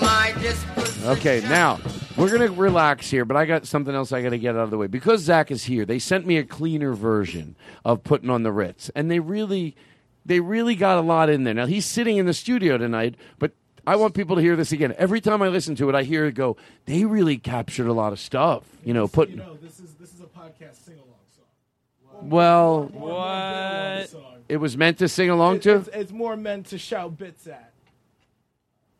My 0.00 0.34
disposition. 0.40 1.08
Okay, 1.10 1.40
now 1.48 1.78
we're 2.16 2.30
gonna 2.30 2.50
relax 2.50 3.10
here, 3.10 3.24
but 3.24 3.36
I 3.36 3.44
got 3.44 3.66
something 3.66 3.94
else 3.94 4.10
I 4.12 4.22
got 4.22 4.30
to 4.30 4.38
get 4.38 4.56
out 4.56 4.62
of 4.64 4.70
the 4.70 4.78
way 4.78 4.86
because 4.86 5.20
Zach 5.20 5.50
is 5.50 5.64
here. 5.64 5.84
They 5.84 5.98
sent 5.98 6.26
me 6.26 6.38
a 6.38 6.44
cleaner 6.44 6.92
version 6.94 7.56
of 7.84 8.02
putting 8.04 8.30
on 8.30 8.42
the 8.42 8.52
Ritz, 8.52 8.88
and 8.94 9.10
they 9.10 9.18
really, 9.20 9.76
they 10.24 10.40
really 10.40 10.74
got 10.74 10.98
a 10.98 11.00
lot 11.00 11.28
in 11.30 11.44
there. 11.44 11.54
Now 11.54 11.66
he's 11.66 11.86
sitting 11.86 12.16
in 12.16 12.26
the 12.26 12.34
studio 12.34 12.78
tonight, 12.78 13.16
but 13.38 13.52
I 13.86 13.96
want 13.96 14.14
people 14.14 14.36
to 14.36 14.42
hear 14.42 14.56
this 14.56 14.72
again. 14.72 14.94
Every 14.96 15.20
time 15.20 15.42
I 15.42 15.48
listen 15.48 15.74
to 15.76 15.88
it, 15.88 15.94
I 15.94 16.02
hear 16.04 16.26
it 16.26 16.34
go. 16.34 16.56
They 16.86 17.04
really 17.04 17.38
captured 17.38 17.88
a 17.88 17.92
lot 17.92 18.12
of 18.12 18.20
stuff. 18.20 18.64
You 18.84 18.94
know, 18.94 19.08
put 19.08 19.30
You 19.30 19.36
know, 19.36 19.56
this 19.60 19.80
is 19.80 19.94
this 19.94 20.12
is 20.14 20.20
a 20.20 20.26
podcast 20.26 20.84
sing 20.84 20.94
along 20.94 21.18
song. 21.34 22.28
well. 22.30 22.84
What? 22.92 24.14
It 24.48 24.58
was 24.58 24.76
meant 24.76 24.98
to 24.98 25.08
sing 25.08 25.30
along 25.30 25.60
to. 25.60 25.76
It's, 25.76 25.88
it's 25.92 26.12
more 26.12 26.36
meant 26.36 26.66
to 26.66 26.78
shout 26.78 27.16
bits 27.16 27.46
at. 27.46 27.72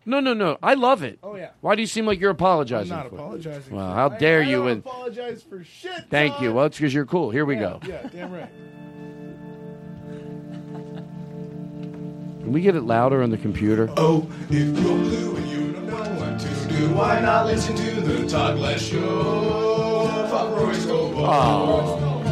No, 0.04 0.18
no, 0.18 0.34
no. 0.34 0.58
I 0.62 0.74
love 0.74 1.02
it. 1.02 1.18
Oh, 1.22 1.36
yeah. 1.36 1.50
Why 1.60 1.76
do 1.76 1.80
you 1.80 1.86
seem 1.86 2.06
like 2.06 2.18
you're 2.18 2.30
apologizing? 2.30 2.92
I'm 2.92 2.98
not 2.98 3.08
for 3.10 3.14
it? 3.14 3.18
apologizing. 3.18 3.76
Well, 3.76 3.92
how 3.92 4.06
it. 4.06 4.18
dare 4.18 4.40
I, 4.40 4.44
I 4.44 4.48
you? 4.48 4.56
don't 4.56 4.68
And 4.68 4.80
apologize 4.80 5.42
for 5.42 5.62
shit. 5.62 6.06
thank 6.10 6.40
you. 6.40 6.52
Well, 6.52 6.66
it's 6.66 6.78
because 6.78 6.92
you're 6.92 7.06
cool. 7.06 7.30
Here 7.30 7.44
we 7.44 7.54
yeah, 7.54 7.60
go. 7.60 7.80
Yeah, 7.86 8.08
damn 8.10 8.32
right. 8.32 8.50
Can 12.42 12.52
we 12.52 12.60
get 12.60 12.74
it 12.74 12.82
louder 12.82 13.22
on 13.22 13.30
the 13.30 13.38
computer? 13.38 13.88
Oh, 13.96 14.26
if 14.50 14.56
you're 14.66 14.74
blue 14.74 15.36
and 15.36 15.48
you 15.48 15.72
don't 15.72 15.86
know 15.86 15.96
what 15.96 16.40
to 16.40 16.48
do, 16.68 16.92
why 16.92 17.20
not 17.20 17.46
listen 17.46 17.76
to 17.76 18.00
the 18.00 18.28
Todd 18.28 18.56
Glass 18.56 18.82
Show? 18.82 20.08
Fuck 20.28 20.50
Roy 20.56 20.74
Scoble. 20.74 22.24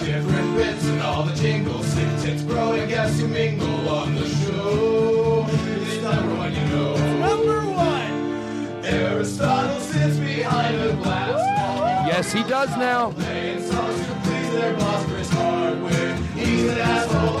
Different 0.00 0.56
bits 0.56 0.84
and 0.86 1.00
all 1.02 1.22
the 1.22 1.34
jingles, 1.34 1.86
six 1.86 2.22
tits, 2.24 2.42
bro, 2.42 2.72
and 2.72 2.88
guess 2.88 3.20
who 3.20 3.28
mingle 3.28 3.88
on 3.88 4.16
the 4.16 4.26
show? 4.26 5.46
It's 5.50 6.02
number 6.02 6.34
one, 6.34 6.52
you 6.52 6.66
know. 6.66 6.96
Number 7.20 7.60
one! 7.70 8.84
Aristotle 8.84 9.78
sits 9.80 10.16
behind 10.16 10.80
the 10.80 10.94
glass. 10.94 12.08
Yes, 12.08 12.32
he 12.32 12.42
does 12.42 12.70
now. 12.70 13.12
Playing 13.12 13.62
songs 13.62 14.04
to 14.04 14.12
please 14.24 14.50
their 14.50 14.74
boss, 14.76 15.04
Chris 15.06 15.30
Hardwick. 15.30 16.16
He's 16.34 16.64
an 16.70 16.78
asshole, 16.78 17.40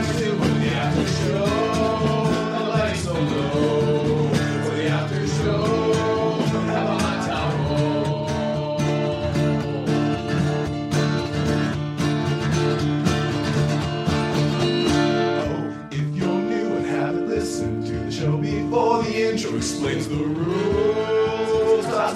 explains 19.61 20.07
the 20.07 20.15
rules. 20.15 21.85
Todd 21.85 22.15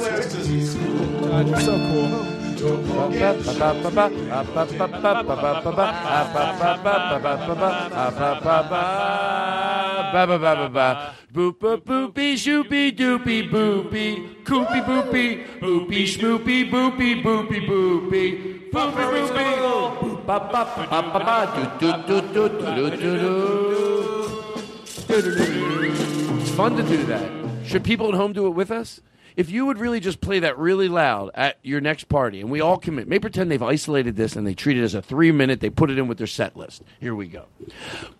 be 0.49 0.65
school. 0.65 1.29
Todd, 1.29 1.47
you're 1.47 1.59
so 1.61 1.75
cool. 1.89 2.09
Don't 2.57 2.81
forget. 2.89 3.37
Boop 11.35 11.59
boop 11.59 11.79
boopy 11.87 12.27
shoopy 12.43 12.81
doopy 12.97 13.37
boopy 13.51 14.05
coopy 14.47 14.79
boopy 14.87 15.25
boopy 15.61 15.99
schmoopy 16.11 16.57
boopy 16.71 17.09
boopy 17.23 17.59
boopy 17.67 18.21
boopy 18.71 19.03
boopy 19.11 19.47
boop 20.01 20.25
ba 20.25 20.37
ba 20.51 20.61
ba 20.89 20.99
ba 21.13 21.19
ba 21.27 21.37
do 21.55 21.63
do 21.79 21.89
do 22.07 22.17
do 22.33 22.43
do 22.57 22.85
do 23.01 23.11
do 23.21 23.33
It's 25.07 25.54
fun 26.55 26.77
to 26.77 26.83
do 26.83 27.03
that. 27.05 27.29
Should 27.65 27.83
people 27.83 28.07
at 28.07 28.13
home 28.13 28.31
do 28.31 28.47
it 28.47 28.51
with 28.51 28.71
us? 28.71 29.01
If 29.35 29.49
you 29.49 29.65
would 29.65 29.77
really 29.77 29.99
just 29.99 30.21
play 30.21 30.39
that 30.39 30.57
really 30.57 30.87
loud 30.87 31.31
at 31.35 31.57
your 31.61 31.81
next 31.81 32.05
party, 32.05 32.39
and 32.39 32.49
we 32.49 32.61
all 32.61 32.77
commit, 32.77 33.09
maybe 33.09 33.19
pretend 33.19 33.51
they've 33.51 33.61
isolated 33.61 34.15
this 34.15 34.37
and 34.37 34.47
they 34.47 34.53
treat 34.53 34.77
it 34.77 34.83
as 34.83 34.95
a 34.95 35.01
three 35.01 35.33
minute, 35.33 35.59
they 35.59 35.69
put 35.69 35.91
it 35.91 35.97
in 35.97 36.07
with 36.07 36.17
their 36.17 36.27
set 36.27 36.55
list. 36.55 36.81
Here 37.01 37.13
we 37.13 37.27
go. 37.27 37.47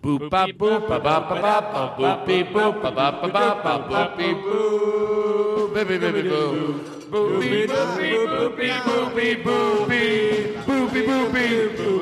Boop 0.04 0.30
ba 0.30 0.48
boop 0.48 0.90
ba 0.90 1.00
ba 1.00 1.22
ba 1.22 1.40
ba 1.40 1.96
boop 1.98 2.28
beep 2.28 2.48
boop 2.48 2.82
ba 2.82 2.92
ba 2.92 3.12
ba 3.22 3.30
ba 3.32 3.62
ba 3.64 3.88
boop 3.88 4.18
beep 4.18 4.36
boop 4.36 5.74
baby 5.74 5.98
baby 5.98 6.24
boo. 6.24 6.84
Boopy 7.10 7.68
boopy 7.68 8.12
boopy 8.28 8.70
boopy 8.84 9.44
boopy 9.44 10.64
boopy 10.66 11.06
boopy 11.06 11.36
boopy 11.38 11.95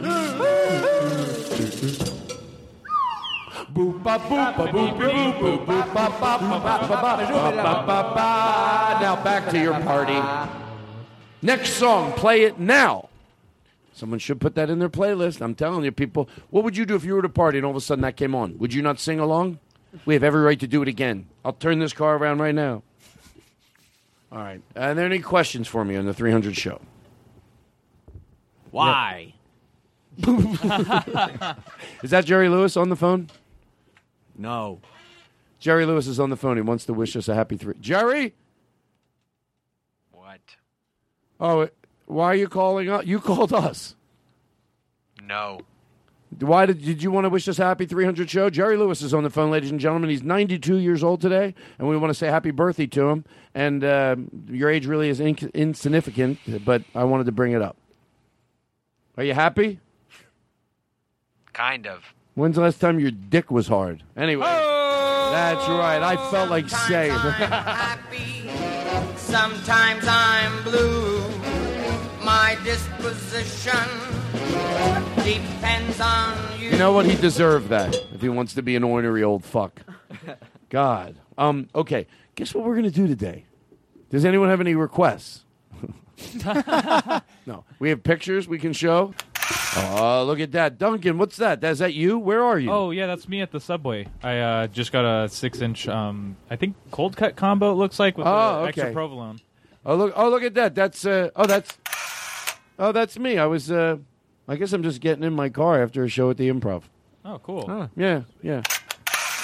go. 0.03 0.26
Now 8.99 9.21
back 9.23 9.49
to 9.51 9.59
your 9.59 9.79
party. 9.81 10.19
Next 11.43 11.73
song, 11.73 12.11
play 12.13 12.41
it 12.41 12.57
now. 12.59 13.09
Someone 13.93 14.17
should 14.17 14.41
put 14.41 14.55
that 14.55 14.71
in 14.71 14.79
their 14.79 14.89
playlist. 14.89 15.41
I'm 15.41 15.53
telling 15.53 15.83
you, 15.83 15.91
people. 15.91 16.27
What 16.49 16.63
would 16.63 16.75
you 16.75 16.87
do 16.87 16.95
if 16.95 17.03
you 17.03 17.13
were 17.13 17.19
at 17.19 17.25
a 17.25 17.29
party 17.29 17.59
and 17.59 17.65
all 17.65 17.71
of 17.71 17.77
a 17.77 17.81
sudden 17.81 18.01
that 18.01 18.15
came 18.15 18.33
on? 18.33 18.57
Would 18.57 18.73
you 18.73 18.81
not 18.81 18.99
sing 18.99 19.19
along? 19.19 19.59
We 20.05 20.15
have 20.15 20.23
every 20.23 20.41
right 20.41 20.59
to 20.59 20.67
do 20.67 20.81
it 20.81 20.87
again. 20.87 21.27
I'll 21.45 21.53
turn 21.53 21.77
this 21.77 21.93
car 21.93 22.17
around 22.17 22.39
right 22.39 22.55
now. 22.55 22.81
All 24.31 24.39
right. 24.39 24.61
Are 24.75 24.95
there 24.95 25.05
any 25.05 25.19
questions 25.19 25.67
for 25.67 25.85
me 25.85 25.95
on 25.95 26.05
the 26.05 26.13
300 26.13 26.57
show? 26.57 26.81
Why? 28.71 29.33
Is 32.01 32.09
that 32.09 32.25
Jerry 32.25 32.49
Lewis 32.49 32.75
on 32.75 32.89
the 32.89 32.95
phone? 32.95 33.29
No. 34.37 34.79
Jerry 35.59 35.85
Lewis 35.85 36.07
is 36.07 36.19
on 36.19 36.29
the 36.29 36.37
phone. 36.37 36.57
He 36.57 36.61
wants 36.61 36.85
to 36.85 36.93
wish 36.93 37.15
us 37.15 37.27
a 37.27 37.35
happy 37.35 37.57
three. 37.57 37.75
Jerry? 37.81 38.33
What? 40.11 40.39
Oh, 41.39 41.69
why 42.05 42.25
are 42.27 42.35
you 42.35 42.47
calling 42.47 42.89
us? 42.89 43.05
You 43.05 43.19
called 43.19 43.53
us. 43.53 43.95
No. 45.23 45.61
Why 46.39 46.65
did, 46.65 46.83
did 46.83 47.01
you 47.01 47.09
want 47.09 47.25
to 47.25 47.29
wish 47.29 47.47
us 47.47 47.57
a 47.57 47.63
happy 47.63 47.85
300 47.85 48.29
show? 48.29 48.49
Jerry 48.49 48.77
Lewis 48.77 49.01
is 49.01 49.13
on 49.13 49.23
the 49.23 49.29
phone, 49.29 49.49
ladies 49.49 49.71
and 49.71 49.79
gentlemen. 49.79 50.09
He's 50.09 50.23
92 50.23 50.77
years 50.77 51.03
old 51.03 51.21
today, 51.21 51.55
and 51.79 51.87
we 51.87 51.97
want 51.97 52.09
to 52.11 52.13
say 52.13 52.27
happy 52.27 52.51
birthday 52.51 52.85
to 52.87 53.09
him. 53.09 53.25
And 53.55 53.83
uh, 53.83 54.17
your 54.49 54.69
age 54.69 54.85
really 54.85 55.09
is 55.09 55.19
in- 55.19 55.51
insignificant, 55.53 56.39
but 56.65 56.83
I 56.93 57.05
wanted 57.05 57.25
to 57.25 57.31
bring 57.31 57.53
it 57.53 57.61
up. 57.61 57.77
Are 59.15 59.23
you 59.23 59.33
happy? 59.33 59.79
Kind 61.53 61.87
of. 61.87 62.13
When's 62.37 62.55
the 62.55 62.61
last 62.61 62.79
time 62.79 62.99
your 62.99 63.09
dick 63.09 63.49
was 63.49 63.67
hard? 63.67 64.03
Anyway, 64.15 64.45
that's 64.45 65.67
right. 65.67 65.99
I 66.03 66.17
felt 66.29 66.51
like 66.51 66.69
saying. 66.69 67.17
Sometimes 69.15 70.05
I'm 70.07 70.63
blue. 70.63 71.27
My 72.23 72.55
disposition 72.63 73.89
depends 75.23 75.99
on 75.99 76.37
you. 76.59 76.69
You 76.69 76.77
know 76.77 76.91
what? 76.91 77.07
He 77.07 77.15
deserved 77.15 77.69
that 77.69 77.95
if 78.13 78.21
he 78.21 78.29
wants 78.29 78.53
to 78.53 78.61
be 78.61 78.75
an 78.75 78.83
ornery 78.83 79.23
old 79.23 79.43
fuck. 79.43 79.81
God. 80.69 81.15
Um. 81.39 81.69
Okay. 81.73 82.05
Guess 82.35 82.53
what 82.53 82.65
we're 82.65 82.75
gonna 82.75 82.91
do 82.91 83.07
today? 83.07 83.45
Does 84.11 84.25
anyone 84.25 84.49
have 84.49 84.61
any 84.61 84.75
requests? 84.75 85.43
no. 87.47 87.63
We 87.79 87.89
have 87.89 88.03
pictures 88.03 88.47
we 88.47 88.59
can 88.59 88.73
show. 88.73 89.15
Oh, 89.79 90.23
look 90.25 90.39
at 90.39 90.51
that, 90.53 90.77
Duncan. 90.77 91.17
What's 91.17 91.37
that? 91.37 91.63
Is 91.63 91.79
that 91.79 91.93
you? 91.93 92.17
Where 92.17 92.43
are 92.43 92.57
you? 92.57 92.71
Oh 92.71 92.91
yeah, 92.91 93.07
that's 93.07 93.27
me 93.27 93.41
at 93.41 93.51
the 93.51 93.59
subway. 93.59 94.07
I 94.23 94.39
uh, 94.39 94.67
just 94.67 94.91
got 94.91 95.05
a 95.05 95.29
six-inch, 95.29 95.87
um, 95.87 96.35
I 96.49 96.55
think 96.55 96.75
cold 96.91 97.15
cut 97.15 97.35
combo. 97.35 97.71
It 97.71 97.75
looks 97.75 97.99
like 97.99 98.17
with 98.17 98.27
Oh, 98.27 98.61
the 98.63 98.67
extra 98.69 98.91
provolone. 98.91 99.39
Oh 99.85 99.95
look! 99.95 100.13
Oh 100.15 100.29
look 100.29 100.43
at 100.43 100.53
that! 100.55 100.75
That's 100.75 101.05
uh. 101.05 101.29
Oh 101.35 101.45
that's. 101.45 101.77
Oh 102.79 102.91
that's 102.91 103.17
me. 103.19 103.37
I 103.37 103.45
was 103.45 103.71
uh. 103.71 103.97
I 104.47 104.55
guess 104.55 104.71
I'm 104.73 104.83
just 104.83 105.01
getting 105.01 105.23
in 105.23 105.33
my 105.33 105.49
car 105.49 105.81
after 105.83 106.03
a 106.03 106.07
show 106.09 106.29
at 106.29 106.37
the 106.37 106.49
Improv. 106.49 106.83
Oh, 107.25 107.39
cool. 107.39 107.89
Yeah, 107.97 108.21
yeah. 108.41 108.61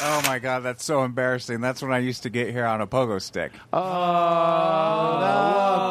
Oh 0.06 0.22
my 0.26 0.40
god, 0.40 0.62
that's 0.62 0.84
so 0.86 1.04
embarrassing. 1.04 1.60
That's 1.60 1.82
when 1.82 1.92
I 1.92 2.00
used 2.00 2.24
to 2.24 2.30
get 2.30 2.50
here 2.52 2.66
on 2.66 2.80
a 2.80 2.88
pogo 2.88 3.22
stick. 3.22 3.52
Oh, 3.74 3.80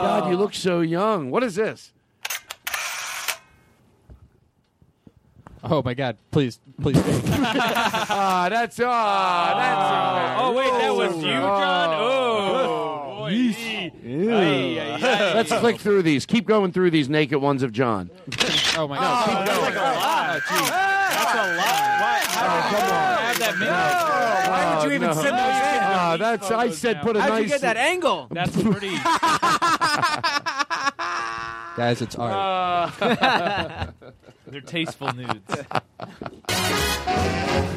God, 0.02 0.30
you 0.30 0.36
look 0.36 0.54
so 0.54 0.80
young. 0.80 1.30
What 1.30 1.44
is 1.44 1.54
this? 1.54 1.92
Oh 5.64 5.80
my 5.84 5.94
God! 5.94 6.16
Please, 6.32 6.58
please. 6.80 6.96
ah, 6.98 8.48
that's 8.50 8.80
ah, 8.82 9.54
that's. 9.56 10.40
Oh 10.42 10.52
wait, 10.52 10.72
that 10.80 10.92
was 10.94 11.14
you, 11.16 11.30
John. 11.30 11.88
Oh, 11.92 13.18
boy. 13.18 13.30
Ay, 13.30 13.92
ay, 14.04 14.80
ay. 14.80 15.34
Let's 15.34 15.52
click 15.52 15.78
through 15.78 16.02
these. 16.02 16.26
Keep 16.26 16.46
going 16.46 16.72
through 16.72 16.90
these 16.90 17.08
naked 17.08 17.40
ones 17.40 17.62
of 17.62 17.70
John. 17.72 18.10
oh 18.76 18.88
my 18.88 18.96
God! 18.98 19.28
keep 19.28 19.38
That's 19.38 19.50
going. 19.50 19.62
like 19.62 19.76
a 19.76 19.78
lot. 19.78 20.40
That's 20.48 21.32
a 21.32 21.56
lot. 21.56 22.00
Why, 22.02 22.18
how 22.26 22.62
did 22.62 22.72
you 22.72 22.78
have 22.82 23.38
that 23.38 23.54
many? 23.58 23.70
Why 24.50 24.74
would 24.74 24.82
you 24.88 24.92
even 24.96 25.08
no. 25.08 25.14
send 25.14 25.26
those 25.26 25.32
in? 25.32 25.38
Ah, 25.38 26.16
that's. 26.18 26.50
I 26.50 26.70
said 26.70 27.02
put 27.02 27.16
a 27.16 27.20
How'd 27.20 27.30
nice. 27.30 27.42
you 27.44 27.48
get 27.48 27.60
that 27.60 27.76
angle? 27.76 28.26
That's 28.32 28.60
pretty. 28.60 28.96
Guys, 31.76 32.02
it's 32.02 32.16
art. 32.16 32.92
They're 34.52 34.60
tasteful 34.60 35.10
nudes. 35.14 35.64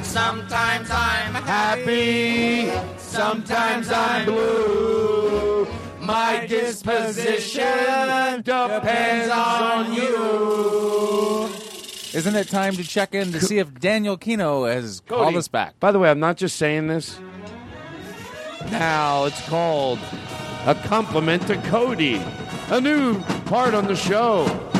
Sometimes 0.02 0.90
I'm 0.92 1.34
happy. 1.34 2.70
Sometimes 2.98 3.90
I'm 3.90 4.26
blue. 4.26 5.70
My 6.02 6.46
disposition 6.46 8.42
depends 8.42 9.32
on 9.32 9.94
you. 9.94 11.48
Isn't 12.14 12.36
it 12.36 12.50
time 12.50 12.74
to 12.74 12.84
check 12.84 13.16
in 13.16 13.32
to 13.32 13.40
see 13.40 13.60
if 13.60 13.74
Daniel 13.80 14.18
Kinno 14.18 14.70
has 14.70 15.00
called 15.00 15.28
Cody. 15.28 15.38
us 15.38 15.48
back? 15.48 15.80
By 15.80 15.94
the 15.94 16.00
way, 16.00 16.10
I'm 16.10 16.20
not 16.20 16.36
just 16.36 16.58
saying 16.58 16.88
this. 16.88 17.18
Now 18.70 19.24
it's 19.24 19.48
called 19.48 20.00
a 20.66 20.76
compliment 20.76 21.48
to 21.48 21.56
Cody, 21.70 22.22
a 22.68 22.82
new 22.82 23.22
part 23.46 23.74
on 23.74 23.88
the 23.88 23.96
show. 23.96 24.74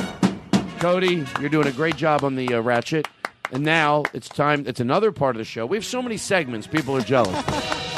Cody, 0.80 1.26
you're 1.40 1.50
doing 1.50 1.68
a 1.68 1.72
great 1.72 1.96
job 1.96 2.24
on 2.24 2.36
the 2.36 2.54
uh, 2.54 2.62
ratchet. 2.62 3.08
And 3.52 3.64
now 3.64 4.04
it's 4.14 4.28
time. 4.28 4.66
It's 4.68 4.80
another 4.80 5.12
part 5.12 5.36
of 5.36 5.38
the 5.40 5.46
show. 5.46 5.66
We 5.66 5.78
have 5.78 5.86
so 5.86 6.02
many 6.02 6.18
segments. 6.18 6.66
People 6.68 6.96
are 6.98 7.02
jealous. 7.02 7.40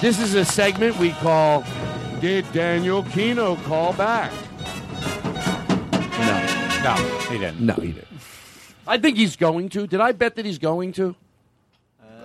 this 0.01 0.19
is 0.19 0.34
a 0.36 0.43
segment 0.43 0.97
we 0.99 1.11
call 1.11 1.63
"Did 2.19 2.45
Daniel 2.51 3.03
Kinno 3.03 3.55
call 3.63 3.93
back?" 3.93 4.32
No, 6.19 6.45
No, 6.84 6.95
he 7.30 7.38
didn't. 7.38 7.61
no, 7.61 7.73
he 7.75 7.93
didn't. 7.93 8.07
I 8.86 8.97
think 8.97 9.15
he's 9.17 9.36
going 9.38 9.69
to. 9.69 9.88
Did 9.88 10.01
I 10.01 10.11
bet 10.11 10.36
that 10.36 10.45
he's 10.45 10.59
going 10.59 10.91
to? 10.93 11.15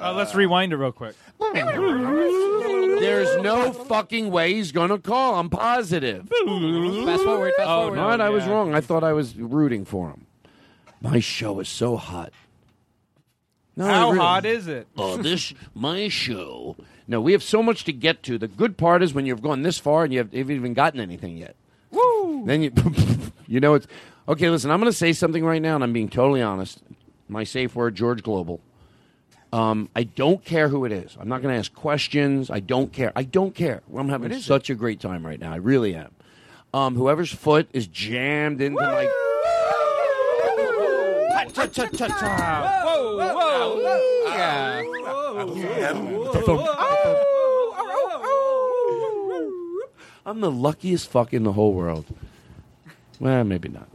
Uh, 0.01 0.13
let's 0.15 0.35
rewind 0.35 0.73
it 0.73 0.77
real 0.77 0.91
quick. 0.91 1.15
There's 1.55 3.37
no 3.43 3.73
fucking 3.73 4.31
way 4.33 4.55
he's 4.55 4.73
gonna 4.73 4.99
call. 4.99 5.37
I'm 5.37 5.49
positive. 5.49 6.29
Fast 6.29 6.45
forward. 7.25 7.53
Fast 7.57 7.69
Oh, 7.69 7.83
forward. 7.83 7.97
no. 7.97 8.07
What? 8.07 8.21
I 8.21 8.31
was 8.31 8.45
wrong. 8.47 8.75
I 8.75 8.81
thought 8.81 9.05
I 9.05 9.13
was 9.13 9.37
rooting 9.37 9.85
for 9.85 10.09
him. 10.11 10.27
My 11.03 11.19
show 11.19 11.59
is 11.61 11.69
so 11.69 11.97
hot. 11.97 12.33
No, 13.77 13.87
How 13.87 14.11
really- 14.11 14.19
hot 14.19 14.47
is 14.47 14.69
it? 14.69 14.87
Oh, 14.97 15.17
this 15.23 15.53
my 15.75 16.09
show. 16.09 16.77
No, 17.09 17.21
we 17.21 17.33
have 17.33 17.43
so 17.43 17.63
much 17.63 17.85
to 17.85 17.93
get 17.93 18.23
to. 18.25 18.39
The 18.39 18.49
good 18.49 18.77
part 18.77 19.03
is 19.03 19.13
when 19.13 19.27
you've 19.27 19.43
gone 19.43 19.63
this 19.63 19.79
far 19.79 20.05
and 20.05 20.13
you 20.13 20.21
have, 20.21 20.33
haven't 20.33 20.55
even 20.55 20.75
gotten 20.75 21.01
anything 21.01 21.37
yet. 21.37 21.57
Woo! 21.91 22.45
Then 22.47 22.63
you, 22.63 22.73
you 23.47 23.61
know 23.61 23.75
it's 23.75 23.87
okay. 24.29 24.49
Listen, 24.49 24.71
I'm 24.71 24.81
going 24.81 24.91
to 24.91 24.97
say 24.97 25.13
something 25.13 25.45
right 25.45 25.61
now, 25.61 25.75
and 25.75 25.83
I'm 25.85 25.93
being 25.93 26.09
totally 26.09 26.41
honest. 26.43 26.81
My 27.29 27.45
safe 27.45 27.75
word, 27.75 27.95
George 27.95 28.23
Global. 28.23 28.61
Um, 29.53 29.91
I 29.95 30.05
don't 30.05 30.43
care 30.45 30.69
who 30.69 30.85
it 30.85 30.93
is. 30.93 31.17
I'm 31.21 31.29
not 31.29 31.43
going 31.43 31.53
to 31.53 31.59
ask 31.59 31.75
questions. 31.75 32.51
I 32.51 32.61
don't 32.61 32.93
care. 32.93 33.13
I 33.15 33.25
don't 33.25 33.55
care. 33.55 33.83
I'm 33.95 34.09
having 34.09 34.33
such 34.41 34.71
a 34.71 34.75
great 34.75 35.01
time 35.01 35.27
right 35.27 35.39
now. 35.39 35.53
I 35.53 35.57
really 35.57 35.95
am. 35.95 36.11
Um, 36.73 36.95
whoever's 36.95 37.33
foot 37.33 37.69
is 37.73 37.87
jammed 37.87 38.63
into 38.63 38.81
my. 38.81 39.11
Whoa, 42.85 43.17
whoa. 43.17 43.93
I'm 50.25 50.41
the 50.41 50.51
luckiest 50.51 51.11
fuck 51.11 51.33
in 51.35 51.43
the 51.45 51.53
whole 51.53 51.75
world. 51.75 52.07
Well, 53.23 53.45
maybe 53.45 53.69
not. 53.69 53.89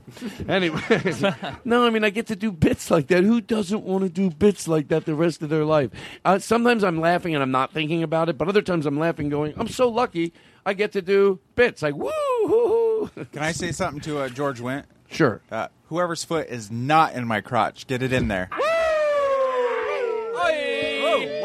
Anyway, 0.47 0.79
no, 1.65 1.85
I 1.85 1.89
mean, 1.89 2.05
I 2.05 2.09
get 2.11 2.27
to 2.27 2.35
do 2.35 2.49
bits 2.49 2.89
like 2.89 3.07
that. 3.07 3.25
Who 3.25 3.41
doesn't 3.41 3.83
want 3.83 4.03
to 4.03 4.09
do 4.09 4.29
bits 4.29 4.69
like 4.69 4.87
that 4.87 5.05
the 5.05 5.15
rest 5.15 5.41
of 5.41 5.49
their 5.49 5.65
life? 5.65 5.91
Uh, 6.23 6.39
sometimes 6.39 6.81
I'm 6.83 7.01
laughing 7.01 7.33
and 7.33 7.43
I'm 7.43 7.51
not 7.51 7.73
thinking 7.73 8.03
about 8.03 8.29
it, 8.29 8.37
but 8.37 8.47
other 8.47 8.61
times 8.61 8.85
I'm 8.85 8.97
laughing, 8.97 9.27
going, 9.27 9.53
I'm 9.57 9.67
so 9.67 9.89
lucky 9.89 10.31
I 10.65 10.73
get 10.73 10.93
to 10.93 11.01
do 11.01 11.39
bits. 11.55 11.81
Like, 11.81 11.95
woo, 11.95 12.09
hoo, 12.43 13.09
hoo. 13.15 13.25
Can 13.33 13.41
I 13.43 13.51
say 13.51 13.73
something 13.73 13.99
to 14.01 14.19
uh, 14.19 14.29
George 14.29 14.61
Went? 14.61 14.85
Sure. 15.09 15.41
Uh, 15.51 15.67
whoever's 15.87 16.23
foot 16.23 16.47
is 16.49 16.69
not 16.71 17.13
in 17.13 17.27
my 17.27 17.41
crotch, 17.41 17.87
get 17.87 18.01
it 18.01 18.13
in 18.13 18.27
there. 18.27 18.49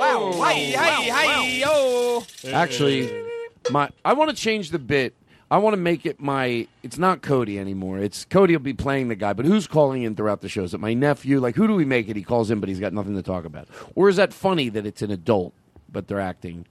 Wow. 0.02 0.32
Hi, 0.32 0.72
hi, 0.76 1.08
hi, 1.10 1.46
yo. 1.46 2.24
Actually, 2.52 3.24
my 3.70 3.88
I 4.04 4.14
want 4.14 4.30
to 4.30 4.36
change 4.36 4.70
the 4.70 4.78
bit. 4.78 5.14
I 5.50 5.58
want 5.58 5.74
to 5.74 5.80
make 5.80 6.06
it 6.06 6.18
my. 6.20 6.66
It's 6.82 6.98
not 6.98 7.22
Cody 7.22 7.58
anymore. 7.58 7.98
It's 7.98 8.24
Cody 8.24 8.54
will 8.54 8.62
be 8.62 8.72
playing 8.72 9.08
the 9.08 9.14
guy, 9.14 9.32
but 9.32 9.44
who's 9.44 9.66
calling 9.66 10.02
in 10.02 10.16
throughout 10.16 10.40
the 10.40 10.48
show? 10.48 10.64
Is 10.64 10.74
it 10.74 10.80
my 10.80 10.92
nephew? 10.94 11.38
Like, 11.40 11.54
who 11.54 11.68
do 11.68 11.74
we 11.74 11.84
make 11.84 12.08
it? 12.08 12.16
He 12.16 12.22
calls 12.22 12.50
in, 12.50 12.58
but 12.58 12.68
he's 12.68 12.80
got 12.80 12.92
nothing 12.92 13.14
to 13.14 13.22
talk 13.22 13.44
about. 13.44 13.68
Or 13.94 14.08
is 14.08 14.16
that 14.16 14.32
funny 14.32 14.68
that 14.70 14.86
it's 14.86 15.02
an 15.02 15.10
adult, 15.10 15.54
but 15.90 16.08
they're 16.08 16.20
acting? 16.20 16.66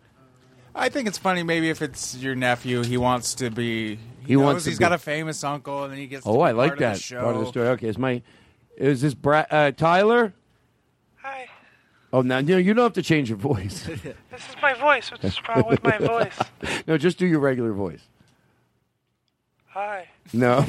I 0.74 0.90
think 0.90 1.08
it's 1.08 1.18
funny. 1.18 1.44
Maybe 1.44 1.70
if 1.70 1.82
it's 1.82 2.16
your 2.18 2.36
nephew, 2.36 2.84
he 2.84 2.98
wants 2.98 3.36
to 3.36 3.50
be. 3.50 3.96
He, 3.96 4.00
He 4.28 4.36
knows 4.36 4.44
wants 4.44 4.64
to 4.66 4.70
He's 4.72 4.80
be- 4.80 4.84
got 4.84 4.94
a 4.94 4.98
famous 4.98 5.44
uncle, 5.44 5.84
and 5.84 5.92
then 5.92 6.00
he 6.00 6.08
gets. 6.08 6.26
Oh, 6.26 6.34
to 6.34 6.38
be 6.40 6.44
I 6.44 6.52
like 6.52 6.70
part 6.72 6.74
of 6.74 6.80
that 6.80 6.94
the 6.96 7.00
show. 7.02 7.22
part 7.22 7.36
of 7.36 7.42
the 7.42 7.48
story. 7.48 7.68
Okay, 7.70 7.88
is 7.88 7.98
my 7.98 8.22
is 8.78 9.02
this 9.02 9.14
Bra- 9.14 9.46
uh, 9.50 9.72
Tyler? 9.72 10.34
Hi. 11.22 11.48
Oh, 12.14 12.22
now 12.22 12.42
no, 12.42 12.58
you 12.58 12.74
don't 12.74 12.84
have 12.84 12.94
to 12.94 13.04
change 13.04 13.30
your 13.30 13.38
voice. 13.38 13.88
This 14.32 14.50
is 14.50 14.56
my 14.62 14.74
voice. 14.74 15.12
What's 15.12 15.38
wrong 15.48 15.64
with 15.68 15.84
my 15.84 15.98
voice? 15.98 16.38
no, 16.88 16.98
just 16.98 17.18
do 17.18 17.28
your 17.28 17.40
regular 17.40 17.74
voice. 17.74 18.02
Hi. 19.68 20.08
No, 20.34 20.62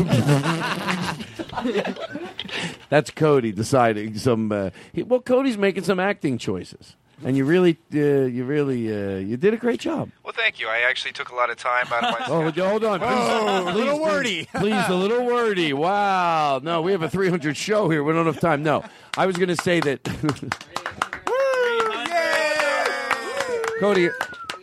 that's 2.88 3.10
Cody 3.10 3.52
deciding 3.52 4.16
some. 4.18 4.50
Uh, 4.52 4.70
he, 4.92 5.02
well, 5.02 5.20
Cody's 5.20 5.58
making 5.58 5.84
some 5.84 5.98
acting 6.00 6.38
choices, 6.38 6.96
and 7.24 7.36
you 7.36 7.44
really, 7.44 7.78
uh, 7.94 7.98
you 7.98 8.44
really, 8.44 8.92
uh, 8.92 9.18
you 9.18 9.36
did 9.36 9.54
a 9.54 9.56
great 9.56 9.80
job. 9.80 10.10
Well, 10.24 10.32
thank 10.36 10.60
you. 10.60 10.68
I 10.68 10.80
actually 10.88 11.12
took 11.12 11.30
a 11.30 11.34
lot 11.34 11.50
of 11.50 11.56
time 11.56 11.86
out 11.92 12.04
of 12.04 12.18
my 12.18 12.26
Oh, 12.28 12.50
hold 12.68 12.84
on. 12.84 13.00
Please, 13.00 13.08
Whoa, 13.08 13.62
please, 13.62 13.74
a 13.74 13.76
little 13.76 13.98
please, 13.98 14.02
wordy. 14.02 14.48
Please, 14.54 14.88
a 14.88 14.94
little 14.94 15.26
wordy. 15.26 15.72
Wow. 15.72 16.60
No, 16.62 16.82
we 16.82 16.92
have 16.92 17.02
a 17.02 17.08
300 17.08 17.56
show 17.56 17.88
here. 17.88 18.02
We 18.02 18.12
don't 18.12 18.26
have 18.26 18.40
time. 18.40 18.62
No, 18.62 18.84
I 19.16 19.26
was 19.26 19.36
going 19.36 19.48
to 19.48 19.56
say 19.56 19.80
that. 19.80 20.02
Cody, 23.80 24.10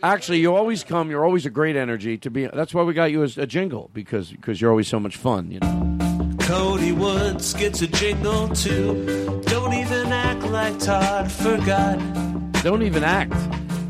actually, 0.02 0.40
you 0.40 0.54
always 0.54 0.82
come. 0.82 1.10
You're 1.10 1.24
always 1.24 1.44
a 1.44 1.50
great 1.50 1.76
energy 1.76 2.16
to 2.18 2.30
be. 2.30 2.46
That's 2.46 2.72
why 2.72 2.82
we 2.82 2.94
got 2.94 3.10
you 3.10 3.22
as 3.22 3.36
a 3.36 3.46
jingle 3.46 3.90
because 3.92 4.30
because 4.30 4.60
you're 4.60 4.70
always 4.70 4.88
so 4.88 4.98
much 4.98 5.18
fun. 5.18 5.50
You 5.50 5.60
know. 5.60 6.36
Cody 6.40 6.92
Woods 6.92 7.52
gets 7.54 7.82
a 7.82 7.86
jingle 7.86 8.48
too. 8.48 9.42
Don't 9.44 9.74
even 9.74 10.10
act 10.10 10.42
like 10.44 10.78
Todd 10.78 11.30
forgot. 11.30 12.29
Don't 12.62 12.82
even 12.82 13.04
act. 13.04 13.34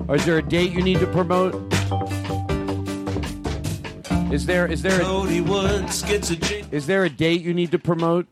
Or 0.09 0.17
is 0.17 0.25
there 0.25 0.39
a 0.39 0.43
date 0.43 0.73
you 0.73 0.83
need 0.83 1.01
to 1.01 1.07
promote? 1.07 1.55
Is 4.33 4.47
there 4.47 4.67
is 4.67 4.83
there 4.83 5.01
a, 5.01 5.05
Cody 5.05 5.41
Woods 5.41 6.03
gets 6.03 6.31
a 6.31 6.37
jingle. 6.37 6.73
is 6.73 6.87
there 6.87 7.05
a 7.05 7.11
date 7.11 7.41
you 7.43 7.53
need 7.53 7.73
to 7.73 7.79
promote? 7.81 8.29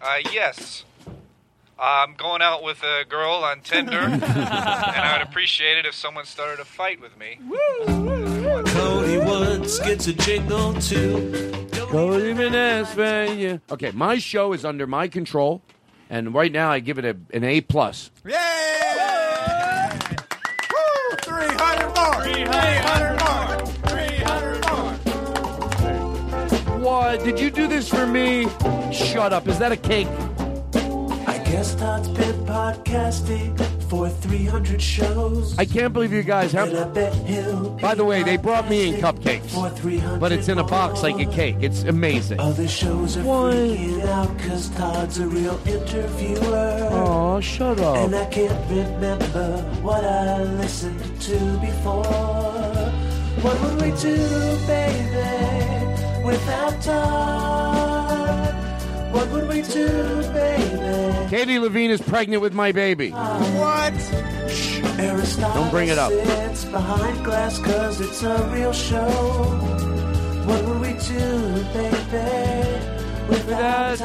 Uh, 0.00 0.18
yes. 0.32 0.84
I'm 1.76 2.14
going 2.14 2.42
out 2.42 2.62
with 2.62 2.80
a 2.84 3.04
girl 3.08 3.42
on 3.42 3.60
Tinder, 3.62 3.98
and 3.98 4.22
I 4.24 5.18
would 5.18 5.26
appreciate 5.26 5.78
it 5.78 5.86
if 5.86 5.94
someone 5.94 6.24
started 6.24 6.60
a 6.60 6.64
fight 6.64 7.00
with 7.00 7.18
me. 7.18 7.40
Cody 8.68 9.18
Woods 9.18 9.80
gets 9.80 10.06
a 10.06 10.12
jingle 10.12 10.74
too. 10.74 11.68
Cody 11.90 12.30
even 12.30 12.54
ask 12.54 12.94
for 12.94 13.24
you. 13.24 13.60
Okay, 13.72 13.90
my 13.90 14.18
show 14.18 14.52
is 14.52 14.64
under 14.64 14.86
my 14.86 15.08
control, 15.08 15.62
and 16.08 16.32
right 16.32 16.52
now 16.52 16.70
I 16.70 16.78
give 16.78 16.98
it 16.98 17.04
a, 17.04 17.16
an 17.34 17.42
A 17.42 17.60
plus. 17.60 18.12
Yay! 18.24 18.32
Woo! 20.70 21.16
300 21.22 21.91
more! 22.02 22.22
300 22.22 23.20
more! 23.20 23.66
300 23.86 24.66
more! 24.66 24.92
What? 26.78 27.24
Did 27.24 27.38
you 27.38 27.50
do 27.50 27.68
this 27.68 27.88
for 27.88 28.06
me? 28.06 28.48
Shut 28.92 29.32
up. 29.32 29.46
Is 29.48 29.58
that 29.58 29.72
a 29.72 29.76
cake? 29.76 30.08
I 31.26 31.38
guess 31.44 31.74
Todd's 31.74 32.08
been 32.08 32.44
podcasting 32.44 33.71
for 33.92 34.08
300 34.08 34.80
shows. 34.80 35.54
I 35.58 35.66
can't 35.66 35.92
believe 35.92 36.14
you 36.14 36.22
guys 36.22 36.50
have. 36.52 36.72
By 37.78 37.94
the 37.94 38.06
way, 38.06 38.22
they 38.22 38.38
brought 38.38 38.66
me 38.70 38.88
in 38.88 38.94
cupcakes, 39.02 39.52
but 40.18 40.32
it's 40.32 40.48
in 40.48 40.56
a 40.56 40.64
box 40.64 41.02
like 41.02 41.18
a 41.20 41.30
cake. 41.30 41.56
It's 41.60 41.82
amazing. 41.82 42.40
Other 42.40 42.66
shows 42.66 43.18
are 43.18 43.22
freaking 43.22 44.02
out 44.06 44.38
cause 44.38 44.70
Todd's 44.70 45.18
a 45.18 45.26
real 45.26 45.60
interviewer. 45.66 46.88
Oh, 46.90 47.38
shut 47.42 47.78
And 47.80 48.14
up. 48.14 48.26
I 48.26 48.30
can't 48.30 48.70
remember 48.70 49.58
what 49.82 50.02
I 50.02 50.42
listened 50.42 51.20
to 51.28 51.36
before. 51.60 52.02
What 53.44 53.60
would 53.60 53.82
we 53.82 53.90
do, 54.00 54.16
baby, 54.66 56.24
without 56.24 56.80
Todd? 56.80 58.01
What 59.12 59.28
would 59.30 59.46
we 59.46 59.60
do, 59.60 60.22
baby? 60.32 61.28
Katie 61.28 61.58
Levine 61.58 61.90
is 61.90 62.00
pregnant 62.00 62.40
with 62.40 62.54
my 62.54 62.72
baby. 62.72 63.10
What? 63.10 63.92
Shh, 64.50 64.80
Aristotle 64.98 65.62
Don't 65.62 65.70
bring 65.70 65.88
it 65.88 65.98
up. 65.98 66.10
sits 66.10 66.64
behind 66.64 67.22
glass 67.22 67.58
cause 67.58 68.00
it's 68.00 68.22
a 68.22 68.50
real 68.54 68.72
show. 68.72 69.06
What 70.46 70.64
would 70.64 70.80
we 70.80 70.94
do, 70.94 71.64
baby, 71.74 72.80
without 73.28 73.98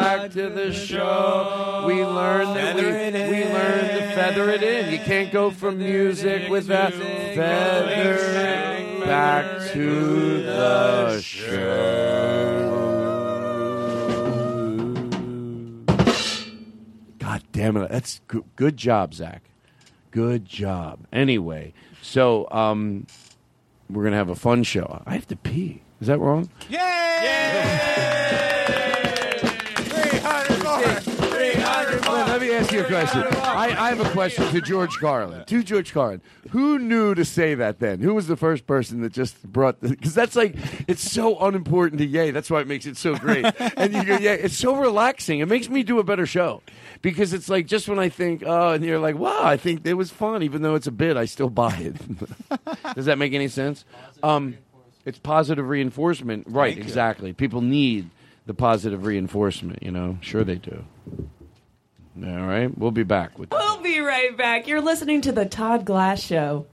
Back 0.00 0.32
to 0.32 0.50
the 0.50 0.72
show. 0.72 1.84
We 1.86 2.04
learned 2.04 2.56
that 2.56 2.74
we, 2.74 2.82
we 2.82 3.44
learned 3.44 3.90
to 3.90 4.14
feather 4.14 4.50
it 4.50 4.62
in. 4.64 4.92
You 4.92 4.98
can't 4.98 5.32
go 5.32 5.50
from 5.50 5.78
music 5.78 6.50
without 6.50 6.92
feather 6.92 8.14
it 8.14 8.81
back 9.06 9.72
to 9.72 10.42
the 10.42 11.20
show. 11.20 12.68
God 17.18 17.42
damn 17.52 17.76
it. 17.76 17.90
That's 17.90 18.20
good, 18.28 18.44
good 18.56 18.76
job, 18.76 19.14
Zach. 19.14 19.42
Good 20.10 20.44
job. 20.44 21.00
Anyway, 21.12 21.72
so 22.02 22.48
um, 22.50 23.06
we're 23.88 24.02
going 24.02 24.12
to 24.12 24.18
have 24.18 24.28
a 24.28 24.34
fun 24.34 24.62
show. 24.62 25.02
I 25.06 25.14
have 25.14 25.26
to 25.28 25.36
pee. 25.36 25.82
Is 26.00 26.08
that 26.08 26.18
wrong? 26.18 26.50
Yay! 26.68 26.82
300 28.68 28.81
a 32.84 32.88
question. 32.88 33.22
I, 33.22 33.74
I 33.78 33.88
have 33.88 34.00
a 34.00 34.10
question 34.10 34.50
to 34.52 34.60
George 34.60 34.96
Carlin. 34.98 35.44
To 35.44 35.62
George 35.62 35.92
Carlin. 35.92 36.20
Who 36.50 36.78
knew 36.78 37.14
to 37.14 37.24
say 37.24 37.54
that 37.54 37.78
then? 37.78 38.00
Who 38.00 38.14
was 38.14 38.26
the 38.26 38.36
first 38.36 38.66
person 38.66 39.02
that 39.02 39.12
just 39.12 39.42
brought 39.42 39.80
the. 39.80 39.88
Because 39.88 40.14
that's 40.14 40.36
like, 40.36 40.56
it's 40.88 41.10
so 41.10 41.38
unimportant 41.38 42.00
to 42.00 42.06
Yay. 42.06 42.30
That's 42.30 42.50
why 42.50 42.60
it 42.60 42.66
makes 42.66 42.86
it 42.86 42.96
so 42.96 43.16
great. 43.16 43.44
and 43.76 43.92
you 43.92 44.04
go, 44.04 44.18
yeah, 44.18 44.32
it's 44.32 44.56
so 44.56 44.76
relaxing. 44.76 45.40
It 45.40 45.48
makes 45.48 45.68
me 45.68 45.82
do 45.82 45.98
a 45.98 46.04
better 46.04 46.26
show. 46.26 46.62
Because 47.00 47.32
it's 47.32 47.48
like, 47.48 47.66
just 47.66 47.88
when 47.88 47.98
I 47.98 48.08
think, 48.08 48.42
oh, 48.44 48.72
and 48.72 48.84
you're 48.84 48.98
like, 48.98 49.16
wow, 49.16 49.42
I 49.42 49.56
think 49.56 49.86
it 49.86 49.94
was 49.94 50.10
fun. 50.10 50.42
Even 50.42 50.62
though 50.62 50.74
it's 50.74 50.86
a 50.86 50.92
bit, 50.92 51.16
I 51.16 51.24
still 51.24 51.50
buy 51.50 51.76
it. 51.76 52.94
Does 52.94 53.06
that 53.06 53.18
make 53.18 53.32
any 53.32 53.48
sense? 53.48 53.84
Um, 54.22 54.58
it's 55.04 55.18
positive 55.18 55.68
reinforcement. 55.68 56.46
Right, 56.48 56.76
exactly. 56.76 57.32
People 57.32 57.60
need 57.60 58.10
the 58.46 58.54
positive 58.54 59.06
reinforcement, 59.06 59.82
you 59.82 59.90
know? 59.90 60.18
Sure 60.20 60.44
they 60.44 60.56
do. 60.56 60.84
All 62.16 62.46
right, 62.46 62.76
we'll 62.76 62.90
be 62.90 63.04
back 63.04 63.38
with 63.38 63.50
We'll 63.50 63.80
be 63.80 64.00
right 64.00 64.36
back. 64.36 64.66
You're 64.68 64.82
listening 64.82 65.20
to 65.22 65.32
the 65.32 65.46
Todd 65.46 65.84
Glass 65.86 66.20
Show. 66.20 66.66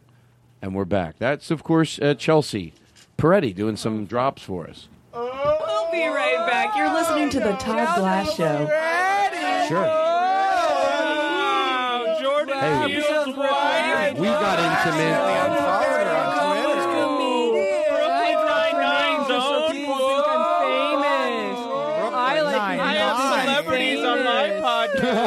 and 0.62 0.76
we're 0.76 0.86
back. 0.86 1.16
That's 1.18 1.50
of 1.52 1.64
course 1.64 1.98
uh, 2.00 2.14
Chelsea 2.16 2.74
Peretti 3.18 3.56
doing 3.56 3.78
some 3.78 4.06
drops 4.06 4.42
for 4.44 4.68
us. 4.68 4.88
We'll 5.14 5.92
be 5.92 6.06
right 6.08 6.46
back. 6.50 6.76
You're 6.78 6.94
listening 6.94 7.30
to 7.32 7.40
the 7.40 7.54
Todd 7.54 7.98
Glass 7.98 8.36
Show. 8.36 8.68
Sure. 9.70 10.06
Jordan 12.22 12.60
Hey. 12.60 12.88
Peele's 12.96 13.38
wife. 13.38 14.20
We 14.20 14.26
got 14.28 14.60
intimate. 14.60 15.69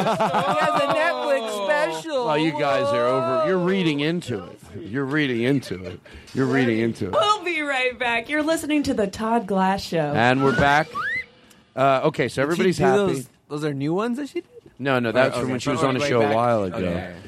Has 0.03 0.81
a 0.81 0.87
Netflix 0.87 1.65
special. 1.65 2.29
Oh, 2.29 2.33
you 2.35 2.51
guys 2.51 2.85
are 2.87 3.05
over. 3.05 3.47
You're 3.47 3.57
reading 3.57 3.99
into 3.99 4.43
it. 4.43 4.59
You're 4.79 5.05
reading 5.05 5.41
into 5.43 5.83
it. 5.83 5.99
You're 6.33 6.45
reading 6.45 6.79
into 6.79 7.07
it. 7.07 7.11
We'll 7.13 7.43
be 7.43 7.61
right 7.61 7.97
back. 7.97 8.29
You're 8.29 8.43
listening 8.43 8.83
to 8.83 8.93
the 8.93 9.07
Todd 9.07 9.47
Glass 9.47 9.81
Show. 9.83 9.97
And 10.15 10.43
we're 10.43 10.55
back. 10.55 10.87
Uh, 11.75 12.01
okay, 12.05 12.27
so 12.27 12.41
everybody's 12.41 12.77
Did 12.77 12.83
she 12.83 12.91
do 12.93 12.99
happy. 12.99 13.13
Those, 13.13 13.29
those 13.49 13.65
are 13.65 13.73
new 13.73 13.93
ones 13.93 14.17
that 14.17 14.27
she 14.29 14.41
did. 14.41 14.49
No, 14.79 14.99
no, 14.99 15.11
that's 15.11 15.35
Or- 15.35 15.41
from 15.41 15.43
okay, 15.45 15.51
when 15.51 15.59
she 15.59 15.69
was 15.69 15.83
on 15.83 15.95
a 15.95 15.99
way 15.99 16.09
show 16.09 16.21
a 16.21 16.33
while 16.33 16.63
ago. 16.63 16.77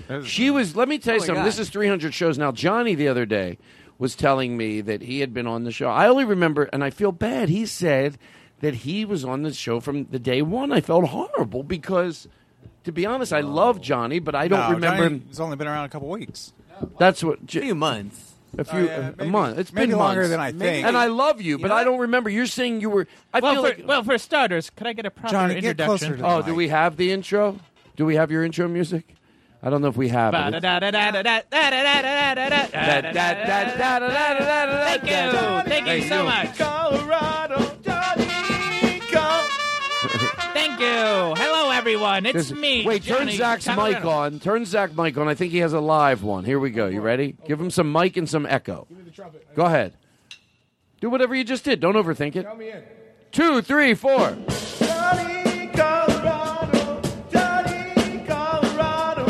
Okay. 0.09 0.28
She 0.28 0.49
was. 0.51 0.76
Let 0.76 0.88
me 0.89 0.97
tell 0.97 1.15
you 1.15 1.21
Oh 1.21 1.26
something. 1.26 1.41
God. 1.43 1.47
This 1.47 1.59
is 1.59 1.69
300 1.69 2.13
shows 2.13 2.38
now. 2.38 2.51
Johnny 2.51 2.95
the 2.95 3.07
other 3.07 3.26
day 3.26 3.57
was 3.97 4.15
telling 4.15 4.57
me 4.57 4.82
that 4.82 5.01
he 5.01 5.19
had 5.21 5.34
been 5.34 5.47
on 5.47 5.63
the 5.63 5.71
show. 5.71 5.88
I 5.89 6.07
only 6.07 6.26
remember, 6.26 6.63
and 6.73 6.84
I 6.84 6.89
feel 6.89 7.11
bad. 7.11 7.49
He 7.49 7.65
said 7.65 8.17
that 8.59 8.73
he 8.73 9.05
was 9.05 9.23
on 9.23 9.43
the 9.43 9.53
show 9.53 9.80
from 9.80 10.05
the 10.05 10.19
day 10.19 10.41
one. 10.41 10.71
I 10.71 10.82
felt 10.82 11.05
horrible 11.05 11.63
because, 11.63 12.28
to 12.84 12.91
be 12.91 13.05
honest, 13.05 13.34
I 13.34 13.41
love 13.41 13.82
Johnny, 13.82 14.20
but 14.20 14.36
I 14.36 14.47
don't 14.47 14.59
No, 14.59 14.72
remember 14.72 15.03
Johnny 15.03 15.16
him. 15.16 15.26
He's 15.28 15.39
only 15.39 15.55
been 15.55 15.68
around 15.68 15.86
a 15.86 15.89
couple 15.89 16.07
weeks. 16.09 16.53
That's 16.99 17.24
what. 17.24 17.39
A 17.43 17.47
few 17.47 17.76
months. 17.76 18.34
A 18.57 18.61
oh, 18.61 18.63
few 18.63 18.80
Oh, 18.80 18.84
yeah, 18.86 19.09
a 19.09 19.13
maybe- 19.18 19.30
month. 19.30 19.57
It's 19.59 19.74
maybe 19.74 19.88
been 19.88 19.97
longer 19.97 20.22
months. 20.22 20.30
than 20.32 20.39
I 20.39 20.51
think. 20.51 20.86
And 20.86 20.95
I 20.95 21.07
love 21.07 21.41
you, 21.41 21.57
but 21.57 21.70
know 21.70 21.76
I 21.76 21.84
don't 21.84 21.99
remember. 21.99 22.30
You're 22.30 22.45
saying 22.47 22.80
you 22.82 22.89
were. 22.89 23.07
I 23.34 23.39
Well 23.39 23.53
feel 23.55 23.63
for, 23.63 23.70
like. 23.70 23.88
well, 23.88 24.03
for 24.03 24.18
starters, 24.18 24.70
could 24.70 24.88
I 24.88 24.93
get 24.93 25.05
a 25.05 25.11
proper 25.11 25.32
Johnny, 25.32 25.55
get 25.55 25.63
introduction? 25.63 26.07
closer 26.18 26.18
to 26.18 26.26
oh, 26.28 26.41
do 26.41 26.55
we 26.55 26.70
have 26.70 26.95
the 26.97 27.11
intro? 27.11 27.59
Do 27.97 28.05
we 28.05 28.16
have 28.16 28.32
your 28.32 28.43
intro 28.45 28.68
music? 28.68 29.16
I 29.63 29.70
don't 29.70 29.82
know 29.82 29.88
if 29.88 29.97
we 29.97 30.09
have 30.09 30.34
it. 30.36 30.53
It's- 30.53 30.63
Thank 34.86 35.03
you. 35.03 35.70
Thank 35.70 35.88
you 35.88 36.01
so 36.07 36.24
much. 36.24 36.57
Colorado, 36.57 37.57
Johnny, 37.57 37.63
come. 37.66 37.74
Thank 40.55 40.79
you. 40.79 40.85
Hello, 41.43 41.69
everyone. 41.71 42.25
It's 42.25 42.49
This- 42.49 42.51
me. 42.57 42.85
Wait, 42.85 43.03
turn 43.03 43.17
Johnny 43.27 43.35
Zach's 43.35 43.67
mic 43.67 43.75
Colorado. 43.75 44.09
on. 44.09 44.39
Turn 44.39 44.63
Zach's 44.65 44.95
mic 44.95 45.17
on. 45.17 45.27
I 45.27 45.35
think 45.35 45.51
he 45.51 45.57
has 45.59 45.73
a 45.73 45.81
live 45.81 46.23
one. 46.23 46.45
Here 46.45 46.57
we 46.59 46.69
go. 46.69 46.87
You 46.87 47.01
ready? 47.01 47.35
Give 47.45 47.59
him 47.59 47.69
some 47.69 47.91
mic 47.91 48.15
and 48.15 48.27
some 48.29 48.45
echo. 48.45 48.85
Give 48.87 48.97
me 48.99 49.03
the 49.03 49.11
trumpet. 49.11 49.45
Go 49.53 49.65
ahead. 49.65 49.93
Do 51.01 51.09
whatever 51.09 51.35
you 51.35 51.43
just 51.43 51.65
did. 51.65 51.81
Don't 51.81 51.95
overthink 51.95 52.37
it. 52.37 52.47
Two, 53.33 53.61
three, 53.61 53.93
four. 53.95 54.37
Johnny 54.79 55.67
Colorado, 55.73 57.01
Johnny 57.29 58.23
Colorado, 58.25 59.25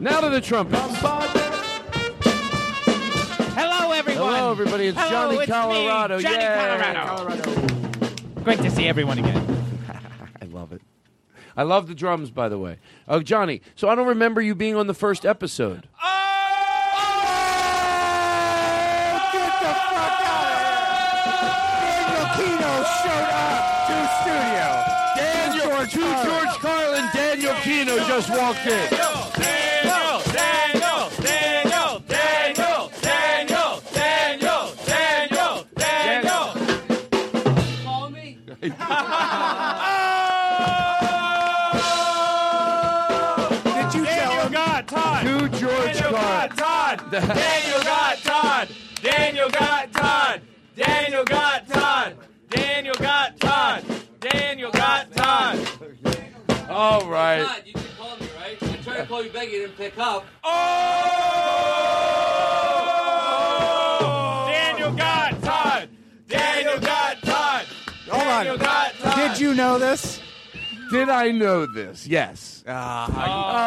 Now 0.00 0.20
to 0.22 0.30
the 0.30 0.40
trumpets. 0.40 0.80
Hello, 3.54 3.92
everyone. 3.92 4.32
Hello, 4.32 4.50
everybody. 4.50 4.86
It's 4.86 4.98
Hello, 4.98 5.10
Johnny 5.10 5.34
it's 5.36 5.48
me, 5.48 5.54
Colorado. 5.54 6.20
Johnny 6.20 6.34
Yeah. 6.36 7.04
Colorado. 7.06 7.71
Great 8.44 8.58
to 8.58 8.70
see 8.72 8.88
everyone 8.88 9.18
again. 9.18 9.64
I 10.42 10.46
love 10.46 10.72
it. 10.72 10.82
I 11.56 11.62
love 11.62 11.86
the 11.86 11.94
drums, 11.94 12.30
by 12.30 12.48
the 12.48 12.58
way. 12.58 12.78
Oh, 13.06 13.20
Johnny. 13.20 13.62
So 13.76 13.88
I 13.88 13.94
don't 13.94 14.08
remember 14.08 14.40
you 14.42 14.56
being 14.56 14.74
on 14.74 14.88
the 14.88 14.94
first 14.94 15.24
episode. 15.24 15.88
Oh! 16.02 16.08
oh! 16.96 17.20
Get 19.32 19.60
the 19.60 19.74
fuck 19.94 20.26
out 20.26 20.48
of 20.48 20.66
here! 21.78 22.02
Daniel 22.02 22.26
Kinno 22.34 22.74
showed 22.98 23.30
up 23.30 23.62
to 23.86 23.96
studio. 24.18 24.66
Daniel, 25.14 25.70
to 25.86 26.02
George 26.26 26.54
Carlin, 26.58 27.06
Daniel 27.14 27.54
Kinno 27.54 27.96
just 28.08 28.28
walked 28.30 28.66
in. 28.66 29.21
Daniel 47.12 47.82
got 47.82 48.16
Todd. 48.18 48.68
Daniel 49.02 49.50
got 49.50 49.92
Todd. 49.92 50.40
Daniel 50.74 51.24
got 51.24 51.68
Todd. 51.68 52.16
Daniel 52.48 52.94
got 52.94 53.38
Todd. 53.38 53.84
Daniel 54.18 54.70
got 54.70 55.12
Todd. 55.12 55.58
All 56.70 57.06
right. 57.06 57.44
Todd, 57.44 57.62
you 57.66 57.74
did 57.74 57.84
call 57.98 58.16
me, 58.16 58.26
right? 58.40 58.62
I 58.62 58.76
tried 58.82 58.96
to 58.96 59.06
call 59.06 59.22
you 59.22 59.28
back, 59.30 59.44
you 59.52 59.58
didn't 59.60 59.76
pick 59.76 59.98
up. 59.98 60.24
Oh! 60.42 60.50
Daniel 64.48 64.92
got 64.92 65.42
Todd. 65.42 65.88
Daniel 66.28 66.80
got 66.80 67.22
Todd. 67.22 67.66
Hold 68.08 68.22
Daniel 68.24 68.54
on. 68.54 68.58
got 68.60 68.94
Todd. 68.94 69.16
Did 69.16 69.38
you 69.38 69.52
know 69.54 69.78
this? 69.78 70.18
Did 70.90 71.10
I 71.10 71.30
know 71.30 71.66
this? 71.66 72.06
Yes. 72.06 72.64
Ah, 72.66 73.06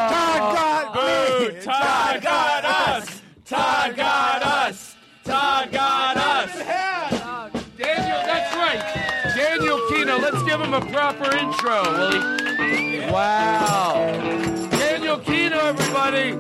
Todd 0.10 0.56
got 0.56 0.94
Boo! 0.96 1.54
me. 1.54 1.62
Todd 1.62 2.22
got 2.24 2.66
us. 2.66 3.22
Todd 3.46 3.96
got 3.96 4.42
us. 4.42 4.96
Todd 5.24 5.72
got 5.72 6.18
us. 6.18 6.52
Daniel, 7.78 8.22
that's 8.26 8.56
right. 8.56 9.36
Daniel 9.36 9.78
Kinno. 9.92 10.20
Let's 10.20 10.42
give 10.42 10.60
him 10.60 10.74
a 10.74 10.82
proper 10.82 11.26
intro, 11.38 11.84
Willie. 11.92 13.02
Wow. 13.12 14.10
Daniel 14.72 15.20
Kinno, 15.20 15.62
everybody. 15.64 16.32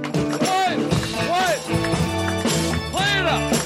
What? 0.48 0.78
What? 1.30 1.60
Play 2.92 3.20
it 3.20 3.26
up. 3.28 3.65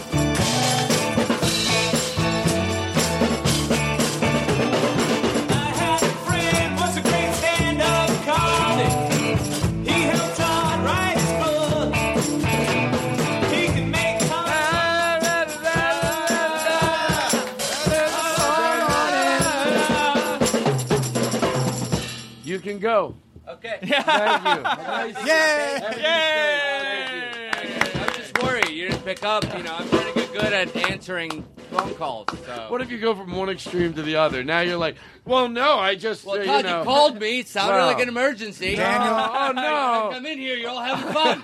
Can 22.80 22.90
go. 22.90 23.16
Okay. 23.48 23.78
Thank 23.82 25.18
you. 25.18 25.26
Yeah. 25.26 25.96
Yay! 25.98 27.52
I'm 27.96 28.14
just 28.14 28.42
worried. 28.44 28.70
You 28.70 28.90
didn't 28.90 29.04
pick 29.04 29.24
up. 29.24 29.44
You 29.58 29.64
know, 29.64 29.76
I'm 29.76 29.90
trying 29.90 30.14
to 30.14 30.20
get 30.20 30.32
good 30.34 30.54
at 30.54 30.76
answering 30.76 31.44
phone 31.72 31.94
calls. 31.96 32.28
So. 32.46 32.68
What 32.70 32.82
if 32.82 32.92
you 32.92 33.00
go 33.00 33.16
from 33.16 33.36
one 33.36 33.50
extreme 33.50 33.94
to 33.96 34.04
the 34.04 34.16
other? 34.18 34.44
Now 34.44 34.60
you're 34.62 34.78
like, 34.78 34.98
well, 35.26 35.50
no, 35.50 35.80
I 35.80 35.96
just, 35.96 36.26
Well, 36.26 36.40
uh, 36.40 36.46
Todd, 36.46 36.66
you 36.66 36.78
you, 36.78 36.84
called 36.84 37.20
me. 37.20 37.40
It 37.40 37.48
sounded 37.48 37.74
Well, 37.74 37.88
like 37.88 38.02
an 38.02 38.10
emergency. 38.10 38.76
Daniel- 38.76 39.16
Oh, 39.16 39.52
no. 39.52 40.10
Come 40.14 40.26
in 40.26 40.38
here. 40.38 40.56
You're 40.56 40.70
all 40.70 40.82
having 40.82 41.14
fun. 41.14 41.42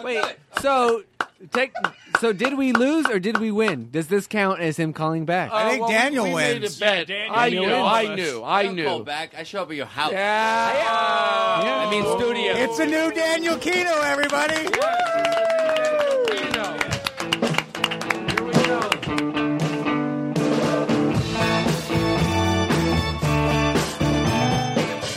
Wait, 0.04 0.24
so 0.60 1.02
take, 1.52 1.72
so 2.20 2.32
did 2.32 2.56
we 2.58 2.72
lose 2.72 3.06
or 3.06 3.18
did 3.18 3.38
we 3.38 3.50
win? 3.50 3.90
Does 3.90 4.08
this 4.08 4.26
count 4.26 4.60
as 4.60 4.76
him 4.76 4.92
calling 4.92 5.24
back? 5.24 5.50
I 5.52 5.70
think 5.70 5.82
uh, 5.82 5.86
well, 5.86 5.88
we- 5.88 5.94
Daniel 5.94 6.24
we 6.24 6.34
made 6.34 6.60
wins. 6.62 6.76
a 6.76 6.80
bet. 6.80 7.06
Daniel 7.06 7.34
I 7.34 7.48
wins. 7.48 7.60
knew, 7.66 7.74
I 7.74 8.14
knew, 8.14 8.42
I 8.44 8.62
don't 8.64 8.76
call 8.84 8.98
knew. 8.98 9.04
back. 9.04 9.34
I 9.36 9.42
show 9.44 9.62
up 9.62 9.70
at 9.70 9.76
your 9.76 9.86
house. 9.86 10.12
Yeah. 10.12 11.84
I 11.86 11.90
mean, 11.90 12.02
studio. 12.18 12.52
It's 12.54 12.78
a 12.78 12.86
new 12.86 13.12
Daniel 13.12 13.56
Kinno, 13.56 14.02
everybody. 14.04 14.68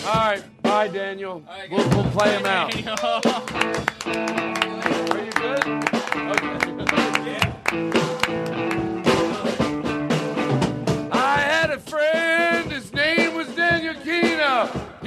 All 0.04 0.18
right, 0.18 0.44
bye, 0.62 0.88
Daniel. 0.88 1.42
We'll, 1.70 1.88
we'll 1.90 2.12
play 2.12 2.38
him 2.38 2.46
out. 2.46 2.76
Are 4.06 4.56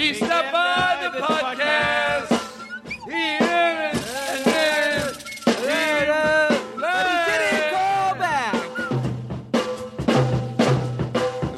He 0.04 0.12
stopped 0.12 0.52
by 0.52 0.98
the 1.00 1.08
podcast. 1.18 2.28
He 3.06 3.12
and 3.14 4.44
then 4.44 5.14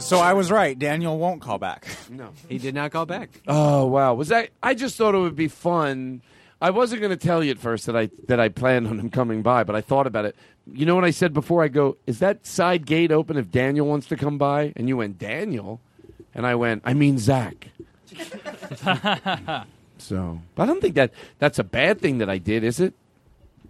So 0.00 0.18
I 0.20 0.34
was 0.34 0.52
right. 0.52 0.78
Daniel 0.78 1.18
won't 1.18 1.42
call 1.42 1.58
back. 1.58 1.88
No. 2.08 2.30
He 2.48 2.58
did 2.58 2.76
not 2.76 2.92
call 2.92 3.04
back. 3.04 3.30
Oh 3.48 3.86
wow! 3.86 4.14
Was 4.14 4.28
that? 4.28 4.50
I 4.62 4.74
just 4.74 4.94
thought 4.94 5.16
it 5.16 5.18
would 5.18 5.34
be 5.34 5.48
fun. 5.48 6.22
I 6.60 6.70
wasn't 6.70 7.00
going 7.00 7.10
to 7.10 7.16
tell 7.16 7.42
you 7.42 7.50
at 7.50 7.58
first 7.58 7.86
that 7.86 7.96
I 7.96 8.10
that 8.28 8.38
I 8.38 8.48
planned 8.48 8.86
on 8.86 9.00
him 9.00 9.10
coming 9.10 9.42
by, 9.42 9.64
but 9.64 9.74
I 9.74 9.80
thought 9.80 10.06
about 10.06 10.24
it. 10.24 10.36
You 10.72 10.86
know 10.86 10.94
what 10.94 11.04
I 11.04 11.10
said 11.10 11.32
before? 11.32 11.64
I 11.64 11.68
go, 11.68 11.96
"Is 12.06 12.20
that 12.20 12.46
side 12.46 12.86
gate 12.86 13.10
open 13.10 13.36
if 13.36 13.50
Daniel 13.50 13.88
wants 13.88 14.06
to 14.06 14.16
come 14.16 14.38
by?" 14.38 14.72
And 14.76 14.86
you 14.86 14.98
went, 14.98 15.18
"Daniel," 15.18 15.80
and 16.32 16.46
I 16.46 16.54
went, 16.54 16.82
"I 16.84 16.94
mean 16.94 17.18
Zach." 17.18 17.70
so, 19.98 20.40
but 20.54 20.62
I 20.62 20.66
don't 20.66 20.80
think 20.80 20.94
that 20.96 21.12
that's 21.38 21.58
a 21.58 21.64
bad 21.64 22.00
thing 22.00 22.18
that 22.18 22.28
I 22.30 22.38
did, 22.38 22.64
is 22.64 22.80
it? 22.80 22.94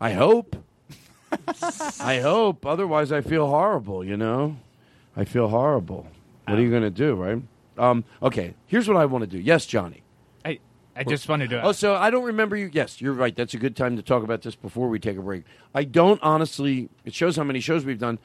I 0.00 0.12
hope. 0.12 0.56
I 2.00 2.20
hope. 2.20 2.66
Otherwise, 2.66 3.12
I 3.12 3.20
feel 3.20 3.46
horrible. 3.46 4.04
You 4.04 4.16
know, 4.16 4.56
I 5.16 5.24
feel 5.24 5.48
horrible. 5.48 6.06
What 6.46 6.58
are 6.58 6.62
you 6.62 6.70
going 6.70 6.82
to 6.82 6.90
do, 6.90 7.14
right? 7.14 7.40
Um, 7.78 8.04
okay. 8.22 8.54
Here's 8.66 8.88
what 8.88 8.96
I 8.96 9.06
want 9.06 9.22
to 9.22 9.26
do. 9.30 9.38
Yes, 9.38 9.64
Johnny. 9.64 10.02
I 10.44 10.58
I 10.96 11.04
just 11.04 11.28
wanted 11.28 11.50
to. 11.50 11.62
Oh, 11.62 11.72
so 11.72 11.94
I 11.94 12.10
don't 12.10 12.24
remember 12.24 12.56
you. 12.56 12.68
Yes, 12.72 13.00
you're 13.00 13.12
right. 13.14 13.34
That's 13.34 13.54
a 13.54 13.58
good 13.58 13.76
time 13.76 13.96
to 13.96 14.02
talk 14.02 14.22
about 14.22 14.42
this 14.42 14.54
before 14.54 14.88
we 14.88 14.98
take 14.98 15.16
a 15.16 15.22
break. 15.22 15.44
I 15.74 15.84
don't 15.84 16.20
honestly. 16.22 16.88
It 17.04 17.14
shows 17.14 17.36
how 17.36 17.44
many 17.44 17.60
shows 17.60 17.84
we've 17.84 17.98
done. 17.98 18.18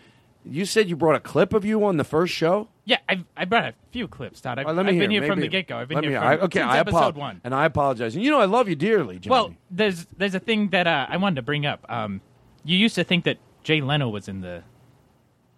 You 0.49 0.65
said 0.65 0.89
you 0.89 0.95
brought 0.95 1.15
a 1.15 1.19
clip 1.19 1.53
of 1.53 1.65
you 1.65 1.83
on 1.85 1.97
the 1.97 2.03
first 2.03 2.33
show. 2.33 2.67
Yeah, 2.85 2.97
I 3.09 3.23
I 3.35 3.45
brought 3.45 3.65
a 3.65 3.73
few 3.91 4.07
clips, 4.07 4.39
Todd. 4.41 4.59
I've, 4.59 4.65
Well, 4.65 4.75
let 4.75 4.85
I've 4.85 4.93
me 4.93 4.99
been 4.99 5.11
hear. 5.11 5.21
here 5.21 5.31
from 5.31 5.39
the 5.41 5.47
get 5.47 5.67
go. 5.67 5.77
I've 5.77 5.87
been 5.89 5.95
let 5.95 6.03
here 6.05 6.11
me 6.13 6.17
from 6.17 6.27
I, 6.27 6.37
okay. 6.37 6.59
since 6.59 6.71
I 6.71 6.79
episode 6.79 6.97
apo- 6.97 7.19
one. 7.19 7.41
and 7.43 7.53
I 7.53 7.65
apologize. 7.65 8.15
And 8.15 8.23
you 8.23 8.31
know 8.31 8.39
I 8.39 8.45
love 8.45 8.69
you 8.69 8.75
dearly, 8.75 9.19
Johnny. 9.19 9.31
Well, 9.31 9.55
there's 9.69 10.07
there's 10.17 10.35
a 10.35 10.39
thing 10.39 10.69
that 10.69 10.87
uh, 10.87 11.05
I 11.09 11.17
wanted 11.17 11.35
to 11.35 11.41
bring 11.41 11.65
up. 11.65 11.85
Um, 11.89 12.21
you 12.63 12.77
used 12.77 12.95
to 12.95 13.03
think 13.03 13.25
that 13.25 13.37
Jay 13.63 13.81
Leno 13.81 14.09
was 14.09 14.27
in 14.27 14.41
the 14.41 14.63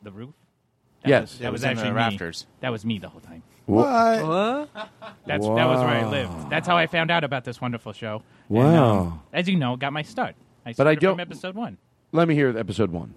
the 0.04 0.12
roof. 0.12 0.34
That 1.04 1.10
Yes. 1.10 1.22
was, 1.22 1.36
It 1.36 1.44
that 1.44 1.52
was 1.52 1.60
was, 1.62 1.64
in 1.64 1.70
actually 1.70 1.84
the 1.90 1.94
me. 1.94 1.96
rafters. 1.98 2.48
That 2.62 2.72
was 2.72 2.84
me 2.86 3.00
the 3.00 3.10
whole 3.10 3.22
time. 3.22 3.44
What? 3.68 4.70
That's 5.28 5.46
that 5.46 5.66
was 5.68 5.80
where 5.80 5.88
I 5.90 6.10
lived. 6.10 6.50
That's 6.50 6.68
how 6.68 6.76
I 6.78 6.88
found 6.88 7.12
out 7.12 7.24
about 7.24 7.46
this 7.46 7.62
wonderful 7.62 7.94
show. 7.94 8.24
And, 8.50 8.58
Wow. 8.58 9.00
um, 9.00 9.22
as 9.32 9.48
you 9.48 9.56
know, 9.56 9.76
got 9.76 9.94
my 9.94 10.02
start. 10.02 10.36
I 10.66 10.74
But 10.74 10.88
I 10.88 10.94
started 10.96 11.00
don't- 11.02 11.14
from 11.16 11.20
episode 11.20 11.56
one. 11.56 11.78
Let 12.12 12.28
me 12.28 12.34
hear 12.34 12.58
episode 12.58 12.90
one. 12.92 13.14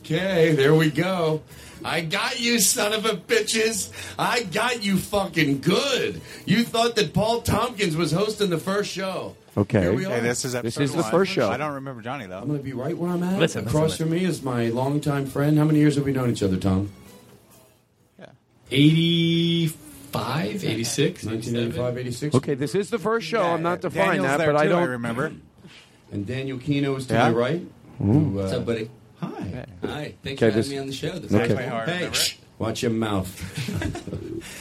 Okay, 0.00 0.52
there 0.52 0.74
we 0.74 0.90
go. 0.90 1.42
I 1.84 2.00
got 2.00 2.40
you, 2.40 2.58
son 2.58 2.92
of 2.92 3.04
a 3.04 3.10
bitches. 3.10 3.90
I 4.18 4.42
got 4.42 4.82
you 4.82 4.96
fucking 4.96 5.60
good. 5.60 6.20
You 6.44 6.64
thought 6.64 6.96
that 6.96 7.12
Paul 7.14 7.42
Tompkins 7.42 7.96
was 7.96 8.10
hosting 8.10 8.50
the 8.50 8.58
first 8.58 8.90
show. 8.90 9.36
Okay. 9.56 9.82
Here 9.82 9.92
we 9.92 10.04
are. 10.04 10.10
Hey, 10.10 10.20
this 10.20 10.44
is 10.44 10.52
This 10.52 10.58
episode 10.58 10.82
is 10.82 10.92
the 10.92 11.02
one. 11.02 11.10
first 11.10 11.32
show. 11.32 11.50
I 11.50 11.56
don't 11.56 11.74
remember 11.74 12.02
Johnny 12.02 12.26
though. 12.26 12.38
I'm 12.38 12.46
going 12.48 12.58
to 12.58 12.64
be 12.64 12.72
right 12.72 12.96
where 12.96 13.10
I'm 13.10 13.22
at. 13.22 13.38
Listen, 13.38 13.66
Across 13.66 13.90
listen, 14.00 14.06
from 14.08 14.16
me 14.16 14.24
is 14.24 14.42
my 14.42 14.68
longtime 14.68 15.26
friend. 15.26 15.56
How 15.58 15.64
many 15.64 15.78
years 15.80 15.94
have 15.96 16.04
we 16.04 16.12
known 16.12 16.30
each 16.30 16.42
other, 16.42 16.56
Tom? 16.56 16.90
Yeah. 18.18 18.26
85, 18.70 20.64
86, 20.64 21.24
1985, 21.24 21.98
86. 21.98 22.34
Okay, 22.36 22.54
this 22.54 22.74
is 22.74 22.90
the 22.90 22.98
first 22.98 23.26
show. 23.26 23.42
I'm 23.42 23.62
not 23.62 23.80
defining 23.80 24.22
Daniel's 24.22 24.26
that, 24.28 24.36
there 24.38 24.52
but 24.52 24.60
I 24.60 24.66
don't 24.66 24.82
I 24.82 24.86
remember. 24.86 25.32
And 26.10 26.26
Daniel 26.26 26.56
Kinno 26.56 26.96
is 26.96 27.06
to 27.08 27.14
Yeah? 27.14 27.28
my 27.28 27.36
right. 27.36 27.60
Ooh. 28.00 28.04
Who, 28.04 28.38
uh, 28.38 28.42
What's 28.42 28.54
up, 28.54 28.64
buddy? 28.64 28.88
Hi. 29.20 29.66
Hi. 29.84 30.14
Thanks 30.22 30.26
Okay, 30.26 30.36
for 30.36 30.44
having 30.46 30.56
this- 30.56 30.70
me 30.70 30.78
on 30.78 30.86
the 30.86 30.92
show. 30.92 31.18
This 31.18 31.32
okay. 31.32 31.52
is 31.54 31.88
Hey, 31.90 32.10
shh, 32.12 32.36
watch 32.58 32.82
your 32.82 32.92
mouth. 32.92 33.30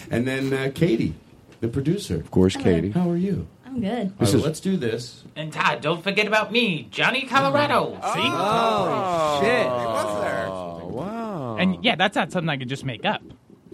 and 0.12 0.28
then 0.28 0.54
uh, 0.54 0.72
Katie, 0.74 1.14
the 1.62 1.68
producer. 1.68 2.16
Of 2.16 2.32
course, 2.32 2.56
Katie. 2.56 2.92
How 2.92 3.10
are 3.10 3.18
you? 3.18 3.48
I'm 3.66 3.80
good. 3.82 4.14
All 4.20 4.26
right, 4.26 4.34
let's 4.44 4.60
do 4.60 4.78
this. 4.78 5.24
And 5.36 5.52
Todd, 5.54 5.82
don't 5.82 6.04
forget 6.04 6.26
about 6.28 6.52
me, 6.52 6.88
Johnny 6.90 7.24
Colorado. 7.26 7.94
See? 8.14 8.22
Oh, 8.24 9.40
shit. 9.42 9.64
He 9.64 9.68
was 9.68 10.22
there. 10.22 10.50
wow. 10.90 11.58
And 11.60 11.84
yeah, 11.84 11.96
that's 11.96 12.16
not 12.16 12.32
something 12.32 12.50
I 12.50 12.58
could 12.58 12.70
just 12.70 12.86
make 12.86 13.06
up. 13.06 13.22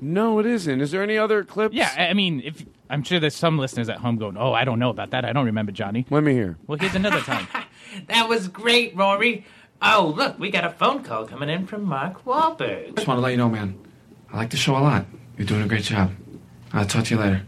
No, 0.02 0.40
it 0.40 0.46
isn't. 0.46 0.82
Is 0.82 0.92
there 0.92 1.02
any 1.04 1.18
other 1.18 1.46
clips? 1.46 1.74
Yeah, 1.74 1.90
I 1.98 2.08
I 2.08 2.14
mean, 2.14 2.42
if 2.44 2.66
I'm 2.90 3.04
sure 3.04 3.22
there's 3.22 3.36
some 3.38 3.58
listeners 3.58 3.88
at 3.88 4.00
home 4.00 4.18
going, 4.18 4.36
"Oh, 4.36 4.52
I 4.52 4.66
don't 4.66 4.78
know 4.78 4.90
about 4.90 5.12
that. 5.12 5.24
I 5.24 5.32
don't 5.32 5.46
remember 5.46 5.72
Johnny." 5.72 6.06
Let 6.10 6.24
me 6.26 6.34
hear. 6.34 6.58
Well, 6.68 6.78
here's 6.78 6.96
another 6.96 7.22
time. 7.22 7.48
That 8.08 8.28
was 8.28 8.48
great, 8.48 8.96
Rory. 8.98 9.46
Oh, 9.86 10.14
look, 10.16 10.40
we 10.40 10.50
got 10.50 10.64
a 10.64 10.70
phone 10.70 11.04
call 11.04 11.26
coming 11.26 11.50
in 11.50 11.68
from 11.68 11.84
Mark 11.84 12.24
Wahlberg. 12.26 12.96
Just 12.96 13.08
want 13.08 13.18
to 13.18 13.22
let 13.22 13.32
you 13.32 13.38
know, 13.38 13.50
man. 13.50 13.78
I 14.32 14.38
like 14.38 14.50
the 14.50 14.58
show 14.58 14.78
a 14.78 14.80
lot. 14.80 15.06
You're 15.38 15.46
doing 15.48 15.62
a 15.62 15.68
great 15.68 15.84
job. 15.84 16.12
I'll 16.72 16.86
talk 16.86 17.06
to 17.06 17.16
you 17.16 17.20
later. 17.20 17.42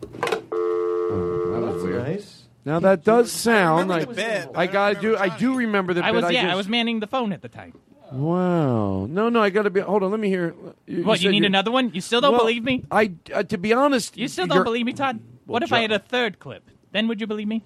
That 0.00 0.40
was 0.50 1.82
weird. 1.82 2.02
Nice. 2.08 2.42
Now 2.64 2.78
that 2.80 3.04
does 3.04 3.30
sound 3.30 3.88
like 3.90 4.14
bit, 4.14 4.48
I 4.54 4.66
gotta 4.66 4.98
do. 4.98 5.16
I 5.16 5.36
do 5.36 5.56
remember 5.56 5.92
the 5.92 6.02
I 6.04 6.12
bit. 6.12 6.22
was 6.22 6.32
yeah, 6.32 6.40
I 6.40 6.46
just- 6.46 6.56
was 6.56 6.68
manning 6.68 7.00
the 7.00 7.06
phone 7.06 7.32
at 7.32 7.42
the 7.42 7.48
time. 7.48 7.74
Wow. 8.10 9.06
No, 9.06 9.28
no. 9.28 9.42
I 9.42 9.50
gotta 9.50 9.70
be. 9.70 9.80
Hold 9.80 10.02
on. 10.02 10.10
Let 10.10 10.20
me 10.20 10.28
hear. 10.28 10.54
You, 10.86 11.02
What? 11.04 11.20
You 11.20 11.30
need 11.30 11.44
another 11.44 11.70
one? 11.70 11.90
You 11.94 12.00
still 12.00 12.20
don't 12.20 12.32
Well, 12.32 12.40
believe 12.42 12.64
me? 12.64 12.84
I. 12.90 13.12
Uh, 13.32 13.42
to 13.42 13.58
be 13.58 13.72
honest, 13.72 14.16
You 14.16 14.28
still 14.28 14.46
don't 14.46 14.56
you're- 14.58 14.64
believe 14.64 14.86
me, 14.86 14.92
Todd? 14.94 15.16
Well, 15.46 15.54
What 15.54 15.62
if 15.62 15.70
Jo- 15.70 15.76
I 15.76 15.80
had 15.80 15.92
a 15.92 15.98
third 15.98 16.38
clip? 16.38 16.70
Then 16.92 17.08
would 17.08 17.20
you 17.20 17.26
believe 17.26 17.48
me? 17.48 17.62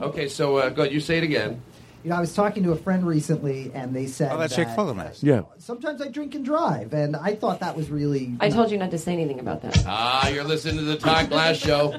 Okay, 0.00 0.28
so 0.28 0.56
uh, 0.56 0.70
go. 0.70 0.82
You 0.84 1.00
say 1.00 1.18
it 1.18 1.24
again. 1.24 1.60
You 2.04 2.10
know, 2.10 2.16
I 2.16 2.20
was 2.20 2.34
talking 2.34 2.62
to 2.64 2.72
a 2.72 2.76
friend 2.76 3.06
recently, 3.06 3.70
and 3.72 3.96
they 3.96 4.06
said 4.06 4.30
Oh, 4.30 4.36
that's 4.36 4.54
Jake 4.54 4.68
Fogelnest. 4.68 5.22
Yeah. 5.22 5.42
sometimes 5.56 6.02
I 6.02 6.08
drink 6.08 6.34
and 6.34 6.44
drive, 6.44 6.92
and 6.92 7.16
I 7.16 7.34
thought 7.34 7.60
that 7.60 7.74
was 7.74 7.88
really. 7.90 8.36
I 8.40 8.50
told 8.50 8.70
you 8.70 8.76
not 8.76 8.90
to 8.90 8.98
say 8.98 9.14
anything 9.14 9.40
about 9.40 9.62
that. 9.62 9.82
Ah, 9.86 10.28
you're 10.28 10.44
listening 10.44 10.76
to 10.76 10.82
the 10.82 10.96
Todd 10.96 11.30
Glass 11.30 11.56
Show. 11.56 11.98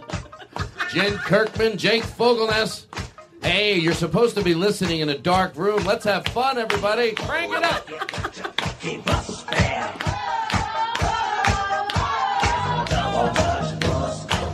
Jen 0.92 1.18
Kirkman, 1.18 1.78
Jake 1.80 2.04
Fogelnest. 2.04 2.86
Hey, 3.42 3.80
you're 3.80 3.94
supposed 3.94 4.36
to 4.36 4.44
be 4.44 4.54
listening 4.54 5.00
in 5.00 5.10
a 5.10 5.18
dark 5.18 5.56
room. 5.56 5.84
Let's 5.86 6.06
have 6.06 6.24
fun, 6.28 6.60
everybody. 6.60 7.14
Crank 7.14 7.52
it 7.54 7.64
up. 7.64 7.90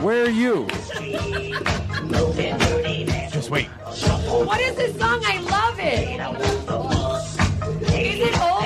Where 0.01 0.23
are 0.25 0.29
you? 0.29 0.67
Just 3.31 3.49
wait. 3.49 3.67
What 4.31 4.61
is 4.61 4.75
this 4.75 4.97
song? 4.97 5.21
I 5.25 5.39
love 5.41 5.77
it. 5.79 6.19
Is 7.93 8.19
it 8.21 8.41
old? 8.41 8.61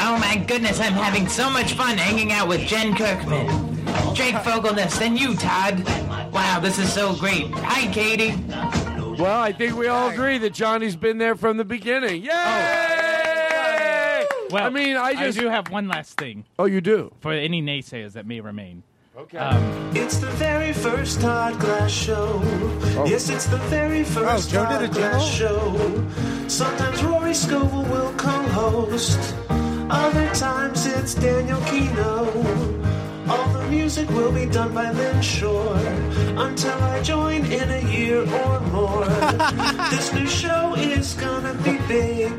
Oh 0.00 0.18
my 0.18 0.36
goodness, 0.46 0.78
I'm 0.78 0.92
having 0.92 1.26
so 1.28 1.48
much 1.48 1.72
fun 1.72 1.96
hanging 1.96 2.32
out 2.32 2.48
with 2.48 2.60
Jen 2.60 2.94
Kirkman, 2.94 3.46
Jake 4.14 4.34
Fogelnest, 4.34 5.00
and 5.00 5.18
you, 5.18 5.36
Todd. 5.36 5.82
Wow, 6.32 6.60
this 6.60 6.78
is 6.78 6.92
so 6.92 7.14
great. 7.16 7.46
Hi, 7.52 7.90
Katie. 7.92 8.34
Well, 9.18 9.40
I 9.40 9.52
think 9.52 9.74
we 9.76 9.88
all 9.88 10.10
agree 10.10 10.36
that 10.38 10.52
Johnny's 10.52 10.96
been 10.96 11.16
there 11.16 11.34
from 11.34 11.56
the 11.56 11.64
beginning. 11.64 12.28
Oh. 12.30 12.34
Yay! 12.34 12.97
Well, 14.50 14.64
I 14.64 14.70
mean, 14.70 14.96
I 14.96 15.14
just. 15.14 15.38
do 15.38 15.48
have 15.48 15.70
one 15.70 15.88
last 15.88 16.18
thing 16.18 16.44
oh, 16.58 16.64
you 16.64 16.80
do. 16.80 17.12
for 17.20 17.32
any 17.32 17.62
naysayers 17.62 18.12
that 18.12 18.26
may 18.26 18.40
remain. 18.40 18.82
Okay. 19.16 19.38
Um, 19.38 19.90
It's 19.96 20.18
the 20.18 20.30
very 20.38 20.72
first 20.72 21.20
Todd 21.20 21.58
Glass 21.58 21.90
show. 21.90 22.40
Yes, 23.04 23.28
it's 23.28 23.46
the 23.46 23.56
very 23.68 24.04
first 24.04 24.48
Oh, 24.48 24.52
Joe 24.52 24.78
did 24.78 24.92
Todd 24.92 24.96
a 24.96 25.00
Glass 25.00 25.24
show. 25.34 26.08
Sometimes 26.48 27.02
Rory 27.02 27.34
Scovel 27.34 27.82
will 27.84 28.12
co-host. 28.16 29.18
Other 29.90 30.32
times 30.34 30.86
it's 30.86 31.14
Daniel 31.14 31.58
Kinno. 31.62 33.28
All 33.28 33.48
the 33.52 33.66
music 33.68 34.08
will 34.10 34.30
be 34.32 34.46
done 34.46 34.72
by 34.72 34.90
Lynn 34.92 35.20
Shore 35.20 35.76
until 36.38 36.78
I 36.78 37.02
join 37.02 37.44
in 37.46 37.68
a 37.70 37.82
year 37.90 38.20
or 38.22 38.60
more. 38.70 39.04
this 39.90 40.12
new 40.12 40.26
show 40.28 40.74
is 40.76 41.14
gonna 41.14 41.54
be 41.64 41.76
big. 41.88 42.32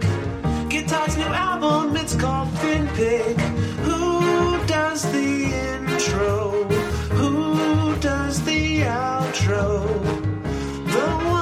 Album, 1.34 1.96
it's 1.96 2.16
called 2.16 2.50
Pig. 2.60 3.40
Who 3.88 4.66
does 4.66 5.04
the 5.12 5.46
intro? 5.76 6.64
Who 7.20 7.96
does 7.98 8.44
the 8.44 8.82
outro? 8.82 9.86
The 10.94 11.39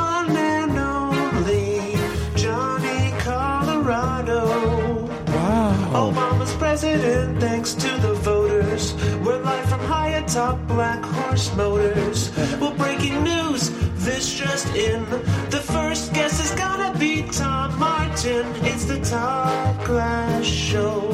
Wow. 5.97 6.11
Obama's 6.11 6.53
oh. 6.53 6.57
president, 6.59 7.39
thanks 7.39 7.73
to 7.73 7.89
the 8.01 8.13
voters. 8.13 8.93
We're 9.25 9.41
live 9.41 9.67
from 9.67 9.79
high 9.79 10.09
atop 10.09 10.59
Black 10.67 11.03
Horse 11.03 11.55
Motors. 11.55 12.29
Well, 12.61 12.75
breaking 12.75 13.23
news, 13.23 13.71
this 14.05 14.31
just 14.31 14.67
in. 14.75 15.09
The 15.49 15.63
first 15.73 16.13
guest 16.13 16.39
is 16.43 16.51
gonna 16.51 16.95
be 16.99 17.23
Tom 17.23 17.79
Martin. 17.79 18.45
It's 18.63 18.85
the 18.85 18.99
Todd 19.01 19.83
Glass 19.85 20.45
Show. 20.45 21.09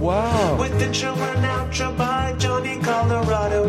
Wow. 0.00 0.56
With 0.58 0.80
the 0.80 0.86
intro 0.86 1.14
and 1.14 1.44
outro 1.44 1.96
by 1.96 2.34
Johnny 2.36 2.80
Colorado. 2.80 3.62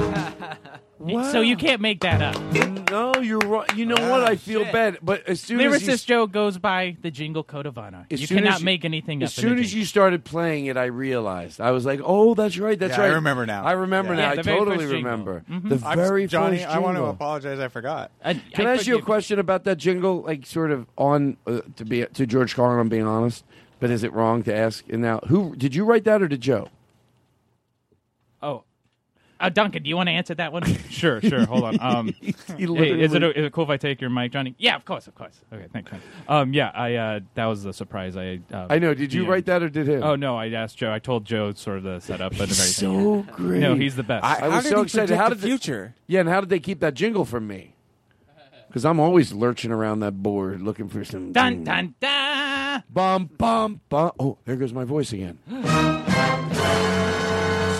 So 1.08 1.41
you 1.41 1.56
can't 1.56 1.82
make 1.82 1.99
that 2.01 2.22
up. 2.22 2.89
No, 2.89 3.16
you're 3.16 3.39
right. 3.39 3.76
You 3.76 3.86
know 3.86 4.10
what? 4.12 4.24
I 4.24 4.36
feel 4.36 4.64
bad, 4.64 4.99
but 5.01 5.28
as 5.28 5.39
soon 5.41 5.60
as 5.60 5.64
you, 5.82 5.88
Lyricist 5.93 6.06
Joe 6.06 6.28
goes 6.28 6.58
by 6.58 6.97
the 7.01 7.10
jingle 7.12 7.43
code 7.43 7.66
of 7.66 7.78
honor. 7.78 8.06
as 8.12 8.22
you 8.22 8.28
soon 8.28 8.39
cannot 8.39 8.56
as 8.58 8.64
make 8.64 8.86
anything 8.86 9.22
As 9.24 9.38
up. 9.38 9.43
in 9.43 9.47
a 9.49 9.49
soon 9.49 9.60
as 9.60 9.66
jingle. 9.68 9.80
you 9.80 9.86
started 9.86 10.24
playing 10.24 10.68
it, 10.68 10.78
I 10.78 10.86
realized. 10.86 11.60
I 11.60 11.72
was 11.72 11.86
like, 11.86 11.99
"Oh, 12.03 12.34
that's 12.36 12.58
right. 12.58 12.78
That's 12.78 12.95
Yeah, 12.97 13.03
I 13.03 13.08
right." 13.10 13.16
remember 13.16 13.45
now. 13.45 13.64
I 13.66 13.72
remember 13.74 14.14
Yeah. 14.14 14.22
now. 14.22 14.34
Yeah, 14.34 14.39
I 14.39 14.43
very 14.43 14.58
totally 14.60 14.78
first 14.78 14.91
jingle. 14.91 15.12
remember 15.12 15.43
Mhm. 15.49 15.70
the 15.82 15.86
I'm- 15.88 15.97
very 15.97 16.28
Johnny, 16.28 16.58
first 16.58 16.70
I 16.70 16.80
want 16.80 16.97
to 16.97 17.06
apologize. 17.06 17.60
I 17.60 17.68
forgot. 17.68 18.12
I, 18.24 18.34
Can 18.36 18.68
I, 18.68 18.74
ask 18.76 18.86
you 18.88 18.97
a 18.97 19.01
question 19.01 19.39
about 19.39 19.64
that 19.66 19.78
jingle? 19.78 20.22
Like, 20.22 20.45
sort 20.45 20.72
of 20.72 20.86
on 20.97 21.38
uh, 21.47 21.62
to 21.76 21.86
be 21.86 22.06
to 22.06 22.26
George 22.26 22.56
Carlin. 22.56 22.80
I'm 22.80 22.89
being 22.89 23.08
honest, 23.08 23.43
but 23.80 23.89
is 23.89 24.03
it 24.03 24.14
wrong 24.14 24.43
to 24.43 24.56
ask? 24.56 24.86
And 24.89 25.01
now, 25.01 25.20
who 25.28 25.56
did 25.56 25.74
you 25.76 25.86
write 25.86 26.03
that 26.06 26.22
or 26.22 26.28
did 26.28 26.41
Joe? 26.41 26.70
Oh. 28.43 28.64
Uh, 29.40 29.50
Duncan, 29.50 29.84
do 29.84 29.90
you 29.90 29.98
want 29.98 30.08
to 30.08 30.14
answer 30.14 30.34
that 30.36 30.54
one? 30.54 30.64
sure, 30.90 31.20
sure. 31.22 31.46
Hold 31.46 31.64
on. 31.64 31.78
Um, 31.82 32.08
He 32.58 32.66
hey, 32.66 32.92
is 33.02 33.12
it 33.12 33.14
literally- 33.14 33.36
is 33.36 33.46
it 33.46 33.52
cool 33.52 33.66
if 33.66 33.70
I 33.70 33.78
take 33.78 34.00
your 34.00 34.10
mic, 34.10 34.32
Johnny? 34.32 34.56
Yeah, 34.58 34.76
of 34.76 34.86
course, 34.86 35.08
of 35.08 35.16
course. 35.16 35.42
Okay, 35.52 35.66
thanks. 35.74 35.92
Um, 36.28 36.54
yeah, 36.54 36.72
I 36.74 36.96
uh, 36.96 37.20
that 37.34 37.46
was 37.46 37.64
the 37.64 37.74
surprise. 37.74 38.16
I 38.16 38.40
uh, 38.52 38.68
I 38.70 38.80
know. 38.80 38.94
Did 38.94 39.12
you 39.14 39.24
DM'd. 39.24 39.30
write 39.30 39.46
that 39.48 39.62
or 39.62 39.70
did 39.70 39.88
him? 39.90 40.04
Oh 40.04 40.16
no, 40.16 40.38
I 40.38 40.50
asked 40.52 40.78
Joe. 40.78 40.92
I 40.94 41.00
told 41.00 41.26
Joe 41.26 41.52
sort 41.54 41.78
of 41.78 41.84
the 41.84 42.00
setup 42.00 42.32
and 42.34 42.42
everything. 42.42 42.66
so 42.66 43.26
great. 43.34 43.60
No, 43.60 43.76
he's 43.76 43.96
the 43.98 44.04
best. 44.04 44.24
I, 44.24 44.48
was 44.48 44.68
so 44.70 44.82
excited. 44.82 45.16
How 45.18 45.30
did 45.30 45.40
they- 45.40 45.48
future? 45.50 45.96
yeah, 46.08 46.22
and 46.22 46.30
how 46.30 46.40
did 46.40 46.50
they 46.50 46.60
keep 46.60 46.80
that 46.80 46.94
jingle 46.94 47.26
from 47.26 47.46
me? 47.48 47.74
Because 48.68 48.86
I'm 48.86 49.00
always 49.00 49.32
lurching 49.32 49.72
around 49.72 50.02
that 50.02 50.22
board 50.22 50.62
looking 50.62 50.90
for 50.90 51.04
some. 51.06 51.32
dun 51.32 51.64
dun 51.64 51.96
dun. 52.00 52.84
Bum 52.90 53.30
bum 53.38 53.82
bum. 53.90 54.12
Oh, 54.20 54.38
there 54.46 54.56
goes 54.58 54.74
my 54.74 54.84
voice 54.84 55.12
again. 55.14 55.40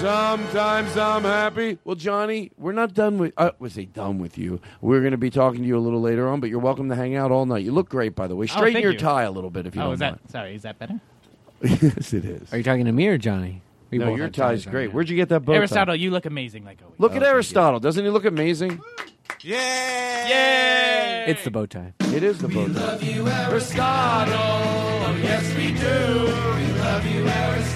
Sometimes 0.06 0.96
I'm 0.98 1.24
happy. 1.24 1.80
Well, 1.84 1.96
Johnny, 1.96 2.52
we're 2.60 2.74
not 2.74 2.94
done 2.94 3.18
with. 3.18 3.34
Uh, 3.38 3.50
was 3.58 3.74
he 3.74 3.86
done 3.88 4.20
with 4.20 4.38
you? 4.38 4.62
We're 4.80 5.00
going 5.00 5.14
to 5.14 5.18
be 5.18 5.32
talking 5.32 5.62
to 5.62 5.68
you 5.68 5.76
a 5.76 5.80
little 5.80 6.00
later 6.00 6.30
on, 6.30 6.40
but 6.40 6.52
you're 6.52 6.60
welcome 6.60 6.90
to 6.90 6.96
hang 6.96 7.16
out 7.16 7.32
all 7.32 7.48
night. 7.48 7.66
You 7.66 7.72
look 7.72 7.90
great, 7.90 8.14
by 8.14 8.28
the 8.28 8.36
way. 8.36 8.44
Oh, 8.44 8.54
Straighten 8.56 8.74
thank 8.74 8.84
your 8.84 8.92
you. 8.92 9.00
tie 9.00 9.24
a 9.24 9.32
little 9.32 9.50
bit 9.50 9.66
if 9.66 9.74
you 9.74 9.82
oh, 9.82 9.86
don't 9.86 9.94
is 9.94 10.00
that 10.02 10.12
mind. 10.12 10.30
sorry? 10.30 10.54
Is 10.54 10.62
that 10.62 10.78
better? 10.78 11.02
yes, 11.64 12.14
it 12.14 12.24
is. 12.24 12.54
Are 12.54 12.58
you 12.58 12.64
talking 12.64 12.86
to 12.86 12.92
me 12.92 13.08
or 13.08 13.18
Johnny? 13.18 13.64
We 13.90 13.98
no, 13.98 14.06
both 14.06 14.18
your 14.18 14.26
have 14.28 14.34
tie's 14.34 14.40
ties 14.42 14.68
on, 14.68 14.72
great. 14.74 14.90
yeah. 14.90 14.94
Where'd 14.94 15.10
you 15.10 15.16
get 15.16 15.30
that 15.30 15.40
bow 15.40 15.54
tie? 15.54 15.58
Aristotle, 15.58 15.96
you 15.96 16.12
look 16.12 16.28
amazing 16.28 16.66
like 16.66 16.78
always. 16.84 17.00
Look 17.00 17.14
Oh, 17.14 17.16
at 17.16 17.24
Aristotle. 17.24 17.80
Doesn't 17.80 18.04
he 18.06 18.12
look 18.12 18.26
amazing? 18.26 18.80
Yeah. 19.42 21.26
It's 21.30 21.44
the 21.44 21.50
bow 21.50 21.66
tie. 21.66 21.94
It 22.14 22.22
is 22.22 22.38
the 22.38 22.48
bow 22.48 22.68
tie. 22.68 22.74
We 22.74 22.74
love 22.80 23.04
you, 23.04 23.28
Aristotle. 23.28 24.36
Yes, 25.24 25.56
we 25.56 25.72
do. 25.72 26.26
We 26.60 26.80
love 26.80 27.06
you, 27.08 27.28
Aristotle. 27.28 27.75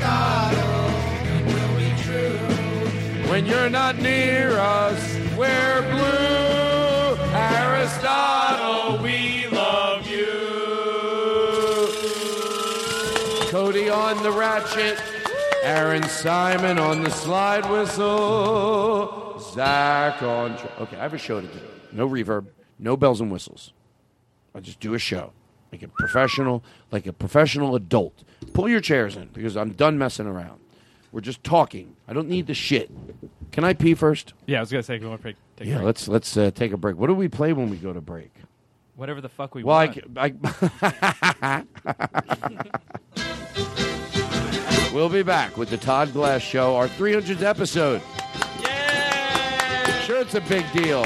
When 3.40 3.48
you're 3.48 3.70
not 3.70 3.98
near 4.00 4.60
us, 4.60 5.16
we're 5.38 5.82
blue. 5.94 7.16
Aristotle, 7.34 9.02
we 9.02 9.48
love 9.48 10.06
you. 10.06 10.28
Cody 13.50 13.88
on 13.88 14.22
the 14.24 14.32
ratchet. 14.34 15.02
Aaron 15.64 16.04
Simon 16.04 16.78
on 16.80 17.02
the 17.02 17.10
slide 17.12 17.66
whistle. 17.72 19.40
Zach 19.40 20.22
on. 20.22 20.58
Tr- 20.58 20.68
okay, 20.82 20.98
I 20.98 21.04
have 21.04 21.14
a 21.14 21.18
show 21.18 21.40
to 21.40 21.48
do. 21.48 21.60
No 21.94 22.10
reverb, 22.10 22.48
no 22.78 22.98
bells 22.98 23.22
and 23.22 23.32
whistles. 23.32 23.72
I 24.54 24.60
just 24.60 24.82
do 24.82 24.96
a 24.96 25.00
show 25.00 25.32
like 25.72 25.82
a 25.82 25.88
professional, 25.88 26.62
like 26.92 27.08
a 27.08 27.14
professional 27.14 27.78
adult. 27.78 28.22
Pull 28.52 28.68
your 28.68 28.82
chairs 28.82 29.16
in 29.16 29.30
because 29.32 29.56
I'm 29.56 29.72
done 29.72 29.98
messing 29.98 30.28
around. 30.28 30.60
We're 31.12 31.22
just 31.22 31.44
talking. 31.44 31.96
I 32.08 32.14
don't 32.14 32.30
need 32.30 32.48
the 32.48 32.54
shit. 32.54 32.90
Can 33.52 33.64
I 33.64 33.74
pee 33.74 33.96
first? 33.96 34.34
Yeah, 34.46 34.58
I 34.58 34.62
was 34.62 34.72
gonna 34.72 34.84
say, 34.84 35.00
go 35.00 35.12
on 35.12 35.18
break. 35.18 35.36
Take 35.36 35.42
a 35.42 35.58
break. 35.58 35.70
Yeah, 35.70 35.76
break. 35.78 35.86
let's 35.86 36.08
let's 36.08 36.38
uh, 36.38 36.52
take 36.54 36.72
a 36.72 36.78
break. 36.78 36.98
What 36.98 37.08
do 37.08 37.16
we 37.16 37.28
play 37.28 37.52
when 37.54 37.70
we 37.70 37.78
go 37.78 37.92
to 37.94 38.02
break? 38.02 38.32
Whatever 38.96 39.22
the 39.22 39.30
fuck 39.30 39.56
we 39.56 39.64
Well, 39.64 39.78
I, 39.78 39.86
want. 39.86 39.96
c- 39.96 40.04
I- 41.42 41.64
we'll 44.94 45.10
be 45.10 45.24
back 45.24 45.58
with 45.58 45.70
the 45.70 45.78
Todd 45.78 46.12
Glass 46.14 46.42
Show, 46.42 46.76
our 46.76 46.88
300th 46.88 47.42
episode. 47.42 48.02
Yeah! 48.62 50.02
Sure, 50.02 50.22
it's 50.22 50.36
a 50.36 50.42
big 50.42 50.66
deal. 50.74 51.04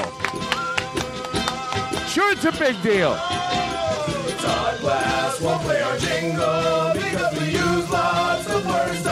Sure, 2.08 2.32
it's 2.32 2.44
a 2.44 2.52
big 2.52 2.80
deal. 2.82 3.14
Todd 3.16 4.80
Glass 4.80 5.40
won't 5.40 5.62
play 5.62 5.80
our 5.82 5.96
jingle 5.98 6.92
because 6.94 7.40
we 7.40 7.46
use 7.52 7.90
lots 7.90 8.48
of 8.48 8.66
words 8.66 9.03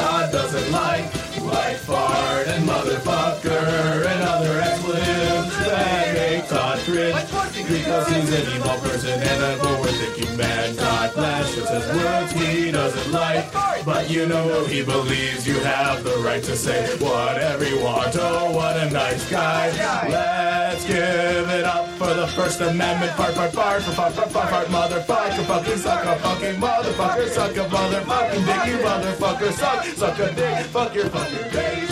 make 6.88 7.68
Because 7.68 8.08
he's 8.08 8.32
an 8.32 8.54
evil 8.54 8.78
person 8.80 9.20
and 9.20 9.42
a 9.42 9.56
forward-thinking 9.64 10.36
man. 10.36 10.74
Glass 10.76 11.54
just 11.54 11.68
says 11.68 11.86
words 11.96 12.32
he 12.32 12.70
doesn't 12.70 13.12
like. 13.12 13.52
But 13.84 14.10
you 14.10 14.26
know 14.26 14.64
he 14.64 14.82
believes 14.82 15.46
you 15.46 15.58
have 15.60 16.04
the 16.04 16.16
right 16.18 16.42
to 16.44 16.56
say 16.56 16.86
whatever 16.98 17.68
you 17.68 17.80
want. 17.80 18.16
Oh, 18.18 18.52
what 18.52 18.76
a 18.76 18.90
nice 18.90 19.28
guy. 19.30 19.70
Let's 20.08 20.86
give 20.86 21.48
it 21.50 21.64
up 21.64 21.88
for 21.98 22.14
the 22.14 22.26
First 22.28 22.60
Amendment. 22.60 23.12
Fart, 23.12 23.34
fart, 23.34 23.52
fart, 23.52 23.82
fart, 23.82 24.14
fart, 24.14 24.30
fart, 24.30 24.50
fart, 24.50 24.66
motherfucker, 24.68 25.44
fucking 25.44 25.76
suck 25.78 26.04
a 26.04 26.16
fucking 26.20 26.60
motherfucker, 26.60 27.28
suck 27.28 27.56
a 27.56 27.68
motherfucking 27.68 28.46
dick, 28.46 28.66
you 28.66 28.78
motherfucker, 28.84 29.52
suck, 29.52 29.84
suck 29.84 30.18
a 30.18 30.34
dick, 30.34 30.66
fuck 30.66 30.94
your 30.94 31.08
fucking 31.10 31.50
face. 31.50 31.91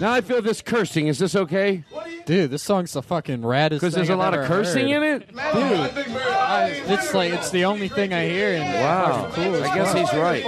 Now 0.00 0.12
I 0.12 0.20
feel 0.20 0.40
this 0.42 0.62
cursing. 0.62 1.08
Is 1.08 1.18
this 1.18 1.34
okay? 1.34 1.82
Dude, 2.24 2.50
this 2.50 2.62
song's 2.62 2.92
the 2.92 3.02
fucking 3.02 3.40
raddest. 3.42 3.70
Because 3.80 3.94
there's 3.94 4.08
a 4.08 4.12
thing 4.12 4.18
lot 4.18 4.32
of 4.34 4.44
cursing 4.46 4.88
heard. 4.88 5.22
in 5.22 5.22
it? 5.22 5.28
Dude, 5.28 5.36
I- 5.40 6.82
it's 6.86 7.12
like 7.14 7.32
it's 7.32 7.50
the 7.50 7.64
only 7.64 7.88
thing 7.88 8.12
I 8.12 8.28
hear. 8.28 8.54
And 8.54 8.62
it's 8.62 8.82
Wow. 8.82 9.28
cool 9.32 9.62
I 9.64 9.74
guess 9.74 9.92
he's 9.94 10.12
right. 10.14 10.44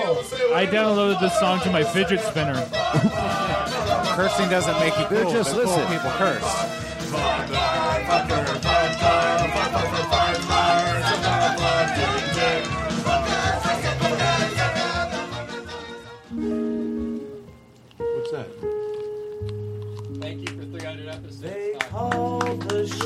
I 0.54 0.66
downloaded 0.66 1.20
this 1.20 1.36
song 1.40 1.58
to 1.60 1.70
my 1.70 1.82
fidget 1.82 2.20
spinner. 2.20 2.54
Cursing 4.14 4.48
doesn't 4.50 4.78
make 4.78 4.96
you 4.98 5.06
They're 5.08 5.24
cool. 5.24 5.32
just 5.32 5.54
but 5.54 5.64
cool 5.64 5.76
listen. 5.76 5.92
people 5.96 6.10
curse. 6.12 6.46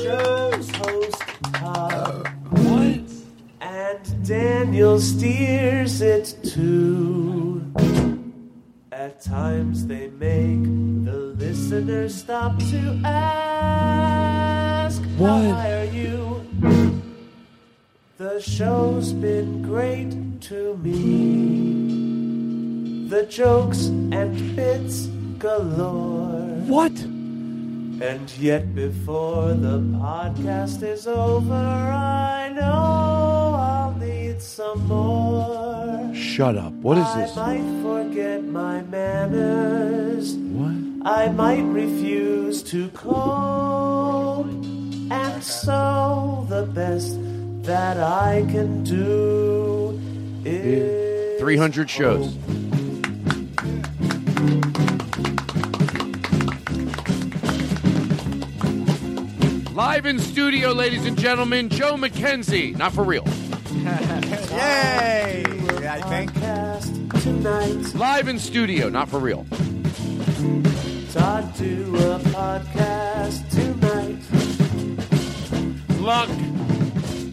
Show's 0.05 0.69
host 0.75 1.23
uh, 1.45 1.51
Todd. 1.53 2.27
What? 2.51 3.09
And 3.59 4.27
Daniel 4.27 4.99
steers 4.99 6.01
it 6.01 6.37
too. 6.43 7.73
At 8.91 9.19
times 9.21 9.87
they 9.87 10.09
make 10.09 10.63
the 11.05 11.33
listener 11.41 12.07
stop 12.09 12.59
to 12.71 13.01
ask, 13.03 15.01
What? 15.17 15.41
How 15.41 15.71
are 15.79 15.85
you? 15.85 16.45
The 18.17 18.39
show's 18.41 19.11
been 19.11 19.63
great 19.63 20.41
to 20.49 20.77
me. 20.77 20.93
The 23.09 23.25
jokes 23.25 23.87
and 23.87 24.55
bits 24.55 25.07
galore. 25.39 26.45
What? 26.67 27.14
And 28.01 28.29
yet, 28.37 28.75
before 28.75 29.53
the 29.53 29.79
podcast 29.79 30.83
is 30.83 31.07
over, 31.07 31.53
I 31.53 32.49
know 32.49 33.55
I'll 33.57 33.95
need 33.97 34.41
some 34.41 34.85
more. 34.87 36.13
Shut 36.13 36.57
up. 36.57 36.73
What 36.73 36.97
is 36.97 37.15
this? 37.15 37.37
I 37.37 37.57
might 37.57 37.81
forget 37.81 38.43
my 38.43 38.81
manners. 38.81 40.33
What? 40.35 41.09
I 41.09 41.29
might 41.29 41.63
refuse 41.63 42.61
to 42.63 42.89
cope. 42.89 44.47
And 45.09 45.41
so, 45.41 46.45
the 46.49 46.65
best 46.65 47.17
that 47.63 47.97
I 47.97 48.45
can 48.49 48.83
do 48.83 49.97
is. 50.43 51.39
300 51.39 51.89
shows. 51.89 52.35
Live 59.75 60.05
in 60.05 60.19
studio, 60.19 60.71
ladies 60.71 61.05
and 61.05 61.17
gentlemen, 61.19 61.67
Joe 61.67 61.95
McKenzie. 61.95 62.77
Not 62.77 62.93
for 62.93 63.03
real. 63.03 63.25
Yay! 63.75 65.43
I 65.85 66.01
think. 66.07 66.31
Podcast 66.31 67.21
tonight. 67.21 67.93
Live 67.95 68.29
in 68.29 68.39
studio, 68.39 68.87
not 68.87 69.09
for 69.09 69.19
real. 69.19 69.45
Todd 71.11 71.53
do 71.57 71.93
a 71.93 72.19
podcast 72.31 73.49
tonight. 73.49 74.21
Luck. 75.99 76.29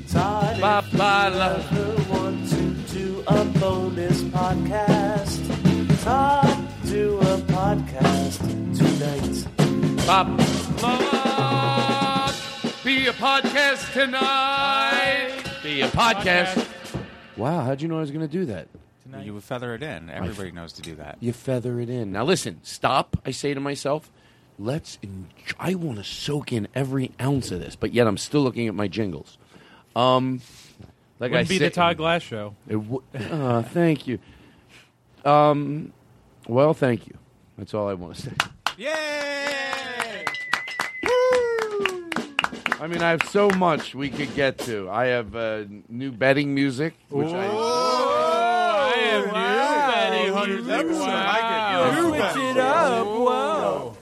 Todd, 0.08 0.60
Ba, 0.60 0.82
if 0.84 0.92
you 0.92 0.98
ba, 0.98 1.30
la. 1.32 1.46
ever 1.54 2.12
want 2.12 2.48
to 2.50 2.62
do 2.92 3.22
a 3.28 3.44
bonus 3.60 4.22
podcast, 4.24 6.02
Todd 6.02 6.68
do 6.86 7.18
a 7.20 7.36
podcast 7.52 8.38
tonight. 8.76 9.46
Bop. 10.06 10.26
Luck. 10.82 12.01
Be 12.84 13.06
a 13.06 13.12
podcast 13.12 13.92
tonight. 13.92 15.44
Be 15.62 15.82
a 15.82 15.88
podcast. 15.88 16.66
Wow, 17.36 17.60
how'd 17.60 17.80
you 17.80 17.86
know 17.86 17.98
I 17.98 18.00
was 18.00 18.10
going 18.10 18.26
to 18.26 18.32
do 18.32 18.46
that? 18.46 18.66
You 19.22 19.34
would 19.34 19.44
feather 19.44 19.74
it 19.74 19.82
in. 19.82 20.10
Everybody 20.10 20.50
knows 20.50 20.72
to 20.74 20.82
do 20.82 20.96
that. 20.96 21.18
You 21.20 21.32
feather 21.32 21.78
it 21.80 21.88
in. 21.88 22.10
Now 22.12 22.24
listen, 22.24 22.58
stop. 22.64 23.16
I 23.24 23.30
say 23.30 23.54
to 23.54 23.60
myself, 23.60 24.10
let's. 24.58 24.98
Enjoy. 25.02 25.54
I 25.60 25.74
want 25.74 25.98
to 25.98 26.04
soak 26.04 26.52
in 26.52 26.66
every 26.74 27.12
ounce 27.20 27.50
of 27.52 27.60
this, 27.60 27.76
but 27.76 27.92
yet 27.92 28.06
I'm 28.08 28.16
still 28.16 28.40
looking 28.42 28.66
at 28.66 28.74
my 28.74 28.88
jingles. 28.88 29.38
Um, 29.94 30.40
like 31.20 31.30
Wouldn't 31.30 31.46
I 31.46 31.48
be 31.48 31.58
said, 31.58 31.70
the 31.72 31.74
Todd 31.74 31.98
Glass 31.98 32.22
show. 32.22 32.56
It 32.66 32.72
w- 32.74 33.02
uh, 33.14 33.62
thank 33.62 34.08
you. 34.08 34.18
Um, 35.24 35.92
well, 36.48 36.74
thank 36.74 37.06
you. 37.06 37.16
That's 37.58 37.74
all 37.74 37.88
I 37.88 37.94
want 37.94 38.16
to 38.16 38.22
say. 38.22 38.32
Yay! 38.78 40.24
I 42.82 42.88
mean, 42.88 43.00
I 43.00 43.10
have 43.10 43.22
so 43.28 43.48
much 43.48 43.94
we 43.94 44.10
could 44.10 44.34
get 44.34 44.58
to. 44.58 44.90
I 44.90 45.04
have 45.06 45.36
uh, 45.36 45.66
new 45.88 46.10
betting 46.10 46.52
music, 46.52 46.94
which 47.10 47.28
I. 47.28 47.46
I 47.46 48.92
am 49.12 49.22
new 49.22 50.64
betting 50.64 50.66
music. 50.66 50.86
Wow. 50.90 52.10
Switch 52.10 52.42
it 52.44 52.56
up. 52.56 53.06
Wow. 53.06 53.96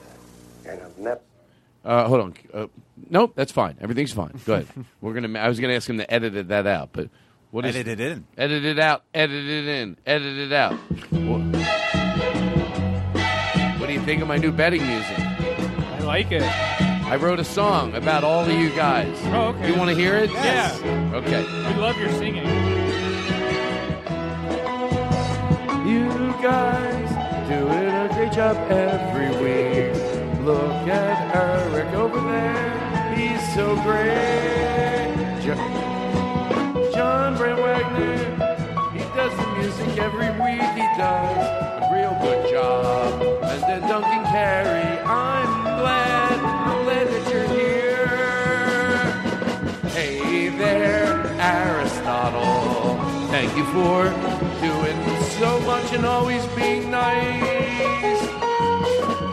Uh, 1.84 2.08
hold 2.08 2.20
on. 2.22 2.34
Uh, 2.54 2.66
nope, 3.10 3.32
that's 3.34 3.52
fine. 3.52 3.76
Everything's 3.82 4.14
fine. 4.14 4.40
Go 4.46 4.54
ahead. 4.54 4.66
We're 5.02 5.12
gonna. 5.12 5.38
I 5.38 5.48
was 5.48 5.60
gonna 5.60 5.74
ask 5.74 5.86
him 5.86 5.98
to 5.98 6.10
edit 6.10 6.34
it 6.34 6.48
that 6.48 6.66
out, 6.66 6.88
but 6.94 7.10
what 7.50 7.66
is 7.66 7.76
Edit 7.76 8.00
it 8.00 8.12
in. 8.12 8.26
Edit 8.38 8.64
it 8.64 8.78
out. 8.78 9.04
Edit 9.12 9.46
it 9.46 9.68
in. 9.68 9.98
Edit 10.06 10.38
it 10.38 10.54
out. 10.54 10.72
What, 10.72 11.42
what 13.78 13.88
do 13.88 13.92
you 13.92 14.00
think 14.00 14.22
of 14.22 14.28
my 14.28 14.38
new 14.38 14.52
betting 14.52 14.86
music? 14.86 15.18
I 15.18 15.98
like 15.98 16.32
it. 16.32 16.89
I 17.10 17.16
wrote 17.16 17.40
a 17.40 17.44
song 17.44 17.96
about 17.96 18.22
all 18.22 18.44
of 18.44 18.52
you 18.52 18.70
guys. 18.70 19.18
Oh, 19.24 19.48
okay. 19.48 19.66
You 19.66 19.76
want 19.76 19.90
to 19.90 19.96
hear 19.96 20.14
it? 20.14 20.30
Yes. 20.30 20.80
Okay. 21.12 21.42
We 21.42 21.74
love 21.80 21.98
your 21.98 22.08
singing. 22.12 22.46
You 25.88 26.08
guys 26.40 27.48
doing 27.48 27.88
a 27.88 28.08
great 28.14 28.30
great 28.30 28.32
job 28.32 28.56
every 28.70 29.30
week. 29.42 29.92
Look 30.44 30.86
at 30.86 31.34
Eric 31.34 31.92
over 31.94 32.20
there. 32.20 33.14
He's 33.16 33.42
so 33.54 33.74
great. 33.82 35.10
Jo- 35.42 36.92
John 36.94 37.36
Brand 37.36 37.58
Wagner. 37.58 38.18
He 38.92 39.00
does 39.16 39.36
the 39.36 39.46
music 39.58 39.98
every 39.98 40.30
week. 40.38 40.62
He 40.78 40.86
does 40.96 41.82
a 41.82 41.90
real 41.92 42.16
good 42.22 42.50
job. 42.52 43.20
And 43.42 43.62
then 43.62 43.80
Duncan 43.88 44.24
Carey. 44.26 44.89
For 53.72 54.02
doing 54.60 54.98
so 55.38 55.60
much 55.60 55.92
and 55.92 56.04
always 56.04 56.44
being 56.48 56.90
nice. 56.90 58.20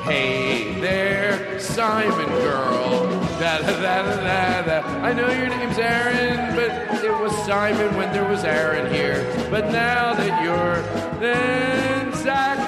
Hey 0.03 0.79
there, 0.79 1.59
Simon 1.59 2.27
girl. 2.27 3.09
Da 3.39 3.57
da 3.59 3.81
da 3.81 4.03
da 4.03 4.61
da. 4.61 4.87
I 5.01 5.13
know 5.13 5.29
your 5.29 5.49
name's 5.49 5.79
Aaron, 5.79 6.55
but 6.55 7.03
it 7.03 7.11
was 7.19 7.35
Simon 7.45 7.95
when 7.97 8.13
there 8.13 8.29
was 8.29 8.43
Aaron 8.43 8.93
here. 8.93 9.25
But 9.49 9.71
now 9.71 10.13
that 10.13 10.43
you're 10.43 10.81
then 11.19 12.13
Zach 12.13 12.59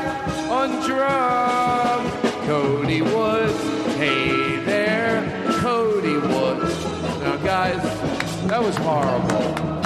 on 0.50 0.70
drum, 0.88 2.10
Cody 2.48 3.04
Woods. 3.04 3.62
Hey 3.96 4.64
there, 4.66 5.22
Cody 5.60 6.18
Woods. 6.18 6.84
Now, 7.20 7.36
guys, 7.38 7.84
that 8.48 8.62
was 8.62 8.76
horrible. 8.78 9.79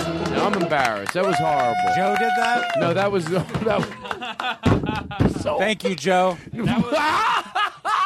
Now, 0.44 0.50
I'm 0.50 0.62
embarrassed. 0.62 1.14
That 1.14 1.26
was 1.26 1.38
horrible. 1.38 1.76
Joe 1.96 2.16
did 2.20 2.32
that? 2.38 2.72
No, 2.78 2.94
that 2.94 3.10
was 3.12 3.26
that 3.28 5.20
was 5.22 5.42
so. 5.42 5.58
Thank 5.60 5.84
you, 5.86 5.96
Joe. 5.96 6.38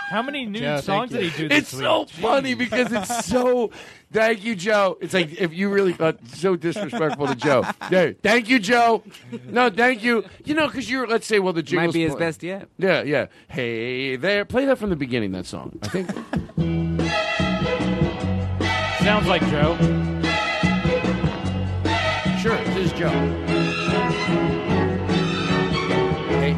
How 0.10 0.22
many 0.22 0.46
new 0.46 0.60
Joe, 0.60 0.80
songs 0.80 1.12
did 1.12 1.24
he 1.24 1.38
do 1.38 1.50
this 1.50 1.58
It's 1.58 1.74
week? 1.74 1.82
so 1.82 2.06
funny 2.06 2.54
because 2.54 2.94
it's 2.94 3.26
so. 3.26 3.72
Thank 4.12 4.44
you, 4.46 4.56
Joe. 4.56 4.98
It's 5.02 5.14
like 5.14 5.34
if 5.34 5.52
you 5.54 5.70
really 5.70 5.92
got 5.94 6.26
so 6.30 6.56
disrespectful 6.56 7.28
to 7.28 7.36
Joe. 7.36 7.66
Yeah, 7.92 8.12
thank 8.24 8.48
you, 8.50 8.60
Joe. 8.60 9.04
No, 9.48 9.70
thank 9.70 10.04
you. 10.04 10.24
You 10.46 10.54
know, 10.54 10.68
because 10.68 10.90
you're. 10.90 11.08
Let's 11.08 11.28
say, 11.28 11.40
well, 11.40 11.54
the 11.54 11.64
jingle's 11.64 11.88
might 11.88 11.94
be 11.94 12.04
his 12.04 12.12
play- 12.14 12.20
best 12.20 12.44
yet. 12.44 12.70
Yeah, 12.78 13.02
yeah. 13.04 13.26
Hey 13.50 14.16
there, 14.16 14.46
play 14.46 14.64
that 14.66 14.78
from 14.78 14.92
the 14.92 14.96
beginning. 14.96 15.32
That 15.34 15.46
song. 15.46 15.78
I 15.84 15.88
think. 15.90 16.10
Sounds 19.04 19.28
like 19.28 19.42
Joe. 19.50 20.17
Joe. 22.98 23.10
Hey. 26.40 26.54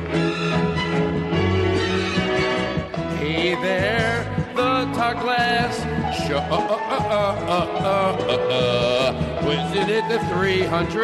Hey 3.18 3.56
there, 3.56 4.24
the 4.56 4.86
Todd 4.95 5.20
Glass 5.20 5.76
Show. 6.26 6.38
Uh, 6.38 6.48
uh, 7.10 7.57
uh, 8.30 9.44
Was 9.44 9.76
it 9.76 9.90
at 9.90 10.07
the 10.07 10.20
300 10.34 11.03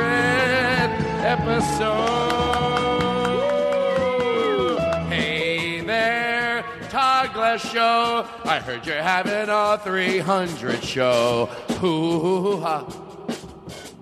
episode? 1.26 2.00
Hey 5.10 5.82
there, 5.82 6.64
Todd 6.90 7.34
Glass 7.34 7.62
Show. 7.70 8.26
I 8.46 8.60
heard 8.60 8.86
you're 8.88 9.04
having 9.04 9.50
a 9.50 9.78
300 9.84 10.82
show. 10.82 11.48
Hoo 11.82 12.62
ha. 12.62 12.86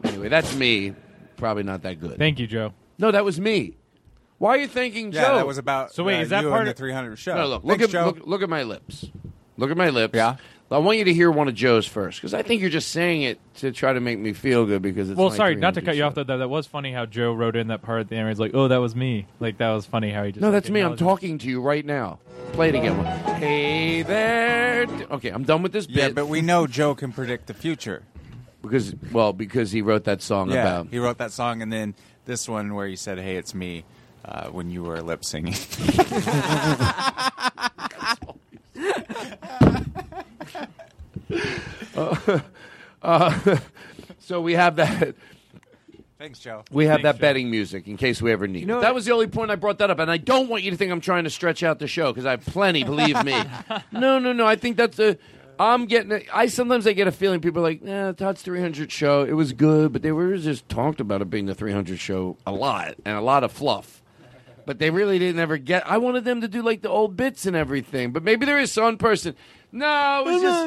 Anyway, 0.03 0.29
that's 0.29 0.53
me. 0.55 0.93
Probably 1.37 1.63
not 1.63 1.81
that 1.83 1.99
good. 1.99 2.17
Thank 2.17 2.39
you, 2.39 2.47
Joe. 2.47 2.73
No, 2.97 3.11
that 3.11 3.25
was 3.25 3.39
me. 3.39 3.73
Why 4.37 4.55
are 4.55 4.57
you 4.57 4.67
thanking 4.67 5.11
Yeah, 5.13 5.25
Joe? 5.27 5.35
that 5.37 5.47
was 5.47 5.57
about 5.57 5.93
So 5.93 6.03
wait, 6.03 6.17
uh, 6.17 6.21
is 6.21 6.29
that 6.29 6.43
you 6.43 6.49
part 6.49 6.61
and 6.61 6.67
the 6.67 6.71
of- 6.71 6.77
300 6.77 7.15
show. 7.17 7.35
No, 7.35 7.47
look, 7.47 7.63
look 7.63 7.79
Thanks, 7.79 7.93
at 7.93 7.99
Joe. 7.99 8.05
look, 8.07 8.19
look 8.27 8.41
at 8.41 8.49
my 8.49 8.63
lips. 8.63 9.05
Look 9.57 9.71
at 9.71 9.77
my 9.77 9.89
lips. 9.89 10.15
Yeah. 10.15 10.35
I 10.71 10.79
want 10.79 10.97
you 10.97 11.03
to 11.05 11.13
hear 11.13 11.29
one 11.29 11.47
of 11.47 11.53
Joe's 11.53 11.85
first 11.85 12.19
because 12.19 12.33
I 12.33 12.41
think 12.41 12.59
you're 12.61 12.69
just 12.71 12.87
saying 12.89 13.21
it 13.21 13.39
to 13.57 13.71
try 13.71 13.93
to 13.93 13.99
make 13.99 14.17
me 14.17 14.33
feel 14.33 14.65
good 14.65 14.81
because 14.81 15.07
it's 15.11 15.17
well, 15.19 15.29
my 15.29 15.35
sorry, 15.35 15.55
not 15.55 15.75
to 15.75 15.81
300 15.81 15.85
cut 15.85 15.95
you 15.95 16.01
show. 16.01 16.07
off. 16.07 16.15
Though 16.15 16.23
that, 16.23 16.37
that 16.37 16.49
was 16.49 16.65
funny 16.65 16.91
how 16.91 17.05
Joe 17.05 17.31
wrote 17.31 17.55
in 17.55 17.67
that 17.67 17.83
part 17.83 17.99
at 17.99 18.09
the 18.09 18.15
end. 18.15 18.23
Where 18.23 18.29
he's 18.31 18.39
like, 18.39 18.55
"Oh, 18.55 18.67
that 18.67 18.77
was 18.77 18.95
me." 18.95 19.27
Like 19.39 19.59
that 19.59 19.69
was 19.69 19.85
funny 19.85 20.09
how 20.09 20.23
he 20.23 20.31
just. 20.31 20.41
No, 20.41 20.47
like, 20.47 20.53
that's 20.53 20.71
me. 20.71 20.79
I'm 20.79 20.93
acknowledged 20.93 21.01
it. 21.01 21.05
talking 21.05 21.37
to 21.37 21.47
you 21.47 21.61
right 21.61 21.85
now. 21.85 22.17
Play 22.53 22.69
it 22.69 22.75
again. 22.75 23.05
Hey 23.39 24.01
there. 24.01 24.87
Okay, 25.11 25.29
I'm 25.29 25.43
done 25.43 25.61
with 25.61 25.73
this 25.73 25.85
bit. 25.85 25.95
Yeah, 25.95 26.09
but 26.09 26.27
we 26.27 26.41
know 26.41 26.65
Joe 26.65 26.95
can 26.95 27.11
predict 27.11 27.45
the 27.45 27.53
future. 27.53 28.01
Because 28.63 28.95
well, 29.11 29.33
because 29.33 29.71
he 29.71 29.81
wrote 29.83 30.05
that 30.05 30.21
song 30.23 30.49
Yeah, 30.49 30.61
about. 30.61 30.87
he 30.89 30.97
wrote 30.97 31.19
that 31.19 31.31
song, 31.31 31.61
and 31.61 31.71
then 31.71 31.93
this 32.25 32.49
one 32.49 32.73
where 32.73 32.87
he 32.87 32.95
said, 32.95 33.19
"Hey, 33.19 33.35
it's 33.35 33.53
me," 33.53 33.83
uh, 34.25 34.47
when 34.47 34.71
you 34.71 34.81
were 34.83 35.01
lip 35.01 35.23
singing. 35.23 35.53
Uh, 41.95 42.39
uh, 43.01 43.57
so 44.19 44.41
we 44.41 44.53
have 44.53 44.77
that. 44.77 45.15
Thanks, 46.17 46.39
Joe. 46.39 46.63
We 46.71 46.85
have 46.85 47.01
Thanks, 47.01 47.03
that 47.03 47.15
Joe. 47.17 47.21
betting 47.21 47.51
music 47.51 47.87
in 47.87 47.97
case 47.97 48.21
we 48.21 48.31
ever 48.31 48.47
need. 48.47 48.61
You 48.61 48.65
know 48.67 48.77
it. 48.77 48.81
That 48.81 48.95
was 48.95 49.05
the 49.05 49.11
only 49.11 49.27
point 49.27 49.51
I 49.51 49.55
brought 49.55 49.79
that 49.79 49.89
up, 49.89 49.99
and 49.99 50.09
I 50.09 50.17
don't 50.17 50.47
want 50.47 50.63
you 50.63 50.71
to 50.71 50.77
think 50.77 50.91
I'm 50.91 51.01
trying 51.01 51.25
to 51.25 51.29
stretch 51.29 51.63
out 51.63 51.79
the 51.79 51.87
show 51.87 52.11
because 52.13 52.25
I 52.25 52.31
have 52.31 52.45
plenty. 52.45 52.83
Believe 52.83 53.21
me. 53.25 53.35
no, 53.91 54.19
no, 54.19 54.31
no. 54.31 54.47
I 54.47 54.55
think 54.55 54.77
that's 54.77 54.99
a. 54.99 55.17
I'm 55.59 55.85
getting. 55.85 56.23
I 56.33 56.47
sometimes 56.47 56.87
I 56.87 56.93
get 56.93 57.07
a 57.07 57.11
feeling 57.11 57.39
people 57.41 57.59
are 57.61 57.69
like, 57.69 57.81
"Yeah, 57.83 58.11
Todd's 58.11 58.41
300 58.41 58.91
show. 58.91 59.23
It 59.23 59.33
was 59.33 59.53
good, 59.53 59.93
but 59.93 60.01
they 60.01 60.11
were 60.11 60.35
just 60.37 60.67
talked 60.67 60.99
about 60.99 61.21
it 61.21 61.29
being 61.29 61.45
the 61.45 61.55
300 61.55 61.99
show 61.99 62.37
a 62.45 62.51
lot 62.51 62.95
and 63.05 63.17
a 63.17 63.21
lot 63.21 63.43
of 63.43 63.51
fluff." 63.51 64.01
But 64.65 64.79
they 64.79 64.89
really 64.89 65.19
didn't 65.19 65.39
ever 65.41 65.57
get. 65.57 65.85
I 65.89 65.97
wanted 65.97 66.23
them 66.25 66.41
to 66.41 66.47
do 66.47 66.61
like 66.61 66.81
the 66.81 66.89
old 66.89 67.15
bits 67.17 67.45
and 67.45 67.55
everything. 67.55 68.11
But 68.13 68.23
maybe 68.23 68.45
there 68.45 68.59
is 68.59 68.71
some 68.71 68.97
person. 68.97 69.35
No, 69.71 70.23
it 70.25 70.31
was 70.31 70.41
just. 70.41 70.63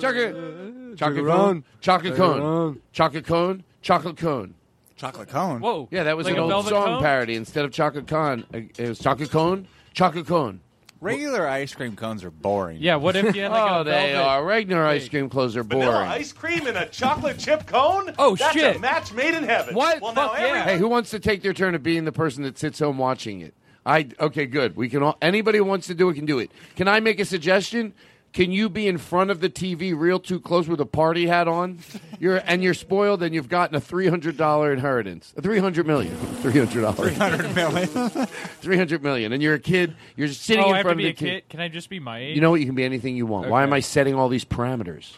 Chocolate, 0.00 0.96
chocolate 0.98 1.26
cone, 1.26 1.64
chocolate 1.80 2.16
cone, 2.16 2.80
chocolate 2.92 3.24
cone, 3.26 3.64
chocolate 3.82 4.16
cone. 4.16 4.54
Chocolate 4.96 5.28
cone. 5.28 5.60
Whoa. 5.60 5.88
Yeah, 5.90 6.04
that 6.04 6.16
was 6.16 6.24
Like 6.26 6.34
an 6.34 6.40
a 6.40 6.42
old 6.44 6.50
velvet 6.50 6.68
song 6.70 6.84
cone? 6.86 7.02
parody. 7.02 7.34
Instead 7.34 7.64
of 7.66 7.70
chocolate 7.72 8.06
cone, 8.06 8.44
uh, 8.54 8.58
it 8.78 8.88
was 8.88 8.98
chocolate 8.98 9.30
cone, 9.30 9.68
chocolate 9.92 10.26
cone. 10.26 10.60
Regular 11.06 11.48
ice 11.48 11.74
cream 11.74 11.96
cones 11.96 12.24
are 12.24 12.30
boring. 12.30 12.78
Yeah, 12.80 12.96
what 12.96 13.16
if 13.16 13.34
you 13.34 13.42
had 13.42 13.50
like 13.52 13.70
oh, 13.70 13.80
a 13.80 13.84
they 13.84 14.12
velvet- 14.12 14.16
are. 14.26 14.44
Regular 14.44 14.84
ice 14.86 15.08
cream 15.08 15.28
clothes 15.28 15.56
are 15.56 15.64
boring. 15.64 15.86
Vanilla 15.86 16.06
ice 16.06 16.32
cream 16.32 16.66
in 16.66 16.76
a 16.76 16.86
chocolate 16.88 17.38
chip 17.38 17.66
cone? 17.66 18.14
Oh, 18.18 18.36
That's 18.36 18.52
shit. 18.52 18.76
a 18.76 18.78
match 18.78 19.12
made 19.12 19.34
in 19.34 19.44
heaven. 19.44 19.74
What? 19.74 20.00
Well, 20.00 20.14
now 20.14 20.32
every- 20.32 20.60
Hey, 20.60 20.78
who 20.78 20.88
wants 20.88 21.10
to 21.10 21.18
take 21.20 21.42
their 21.42 21.52
turn 21.54 21.74
of 21.74 21.82
being 21.82 22.04
the 22.04 22.12
person 22.12 22.42
that 22.42 22.58
sits 22.58 22.78
home 22.78 22.98
watching 22.98 23.40
it? 23.40 23.54
I 23.84 24.08
okay, 24.18 24.46
good. 24.46 24.76
We 24.76 24.88
can 24.88 25.02
all. 25.02 25.16
Anybody 25.22 25.58
who 25.58 25.64
wants 25.64 25.86
to 25.86 25.94
do 25.94 26.08
it 26.08 26.14
can 26.14 26.26
do 26.26 26.40
it. 26.40 26.50
Can 26.74 26.88
I 26.88 26.98
make 27.00 27.20
a 27.20 27.24
suggestion? 27.24 27.94
Can 28.36 28.52
you 28.52 28.68
be 28.68 28.86
in 28.86 28.98
front 28.98 29.30
of 29.30 29.40
the 29.40 29.48
TV 29.48 29.98
real 29.98 30.20
too 30.20 30.38
close 30.38 30.68
with 30.68 30.78
a 30.78 30.84
party 30.84 31.26
hat 31.26 31.48
on? 31.48 31.78
You're 32.20 32.42
and 32.44 32.62
you're 32.62 32.74
spoiled, 32.74 33.22
and 33.22 33.34
you've 33.34 33.48
gotten 33.48 33.74
a 33.74 33.80
three 33.80 34.08
hundred 34.08 34.36
dollar 34.36 34.74
inheritance, 34.74 35.32
a 35.38 35.40
three 35.40 35.58
hundred 35.58 35.86
million, 35.86 36.14
three 36.42 36.58
hundred 36.58 36.82
dollars, 36.82 36.96
three 36.98 37.14
hundred 37.14 37.54
million, 37.54 37.86
three 38.60 38.76
hundred 38.76 39.02
million, 39.02 39.32
and 39.32 39.42
you're 39.42 39.54
a 39.54 39.58
kid. 39.58 39.96
You're 40.16 40.28
sitting 40.28 40.64
oh, 40.64 40.68
in 40.68 40.74
I 40.74 40.76
have 40.76 40.84
front 40.84 41.00
to 41.00 41.08
of 41.08 41.16
be 41.16 41.24
the 41.24 41.28
a 41.28 41.32
kid. 41.32 41.44
kid. 41.44 41.48
Can 41.48 41.60
I 41.60 41.68
just 41.68 41.88
be 41.88 41.98
my 41.98 42.18
age? 42.18 42.34
You 42.34 42.42
know 42.42 42.50
what? 42.50 42.60
You 42.60 42.66
can 42.66 42.74
be 42.74 42.84
anything 42.84 43.16
you 43.16 43.24
want. 43.24 43.48
Why 43.48 43.62
am 43.62 43.72
I 43.72 43.80
setting 43.80 44.14
all 44.14 44.28
these 44.28 44.44
parameters? 44.44 45.14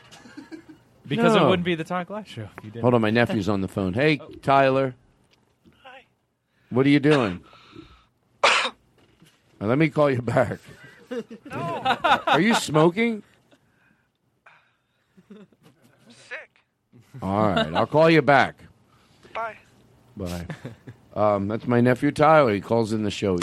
because 1.09 1.35
No. 1.35 1.47
it 1.47 1.51
wouldn't 1.51 1.67
be 1.67 1.75
the 1.75 1.83
Todd 1.83 2.07
Glass 2.07 2.29
show. 2.29 2.43
if 2.43 2.65
you 2.65 2.71
didn't. 2.71 2.83
Hold 2.83 2.95
on, 2.95 3.01
my 3.01 3.11
nephew's 3.11 3.49
on 3.49 3.63
the 3.63 3.69
phone. 3.69 3.95
Hey, 3.95 4.21
oh. 4.23 4.31
Tyler. 4.43 4.95
Hi. 5.83 6.05
What 6.71 6.87
are 6.87 6.91
you 6.91 7.01
doing? 7.01 7.43
Let 9.61 9.77
me 9.77 9.89
call 9.89 10.09
you 10.09 10.23
back. 10.23 10.61
Are 12.27 12.41
you 12.41 12.55
smoking? 12.55 13.23
I'm 15.31 15.47
sick. 16.09 16.51
All 17.23 17.49
right, 17.49 17.75
I'll 17.75 17.87
call 17.87 18.11
you 18.11 18.23
back. 18.23 18.63
Bye. 19.35 19.57
Bye. 20.17 20.47
Um, 21.15 21.49
that's 21.49 21.67
my 21.67 21.81
nephew 21.81 22.11
Tyler. 22.13 22.55
He 22.55 22.61
calls 22.61 22.93
in 22.93 23.03
the 23.03 23.11
show. 23.11 23.39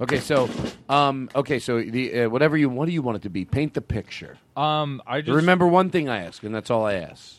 Okay, 0.00 0.18
so, 0.18 0.48
um, 0.88 1.30
okay, 1.36 1.60
so 1.60 1.80
the 1.80 2.22
uh, 2.22 2.28
whatever 2.28 2.56
you 2.56 2.68
what 2.68 2.86
do 2.86 2.92
you 2.92 3.02
want 3.02 3.16
it 3.16 3.22
to 3.22 3.30
be? 3.30 3.44
Paint 3.44 3.74
the 3.74 3.80
picture. 3.80 4.36
Um, 4.56 5.00
I 5.06 5.20
just 5.20 5.36
Remember 5.36 5.66
one 5.66 5.90
thing 5.90 6.08
I 6.08 6.24
ask, 6.24 6.42
and 6.42 6.52
that's 6.54 6.70
all 6.70 6.84
I 6.84 6.94
ask. 6.94 7.36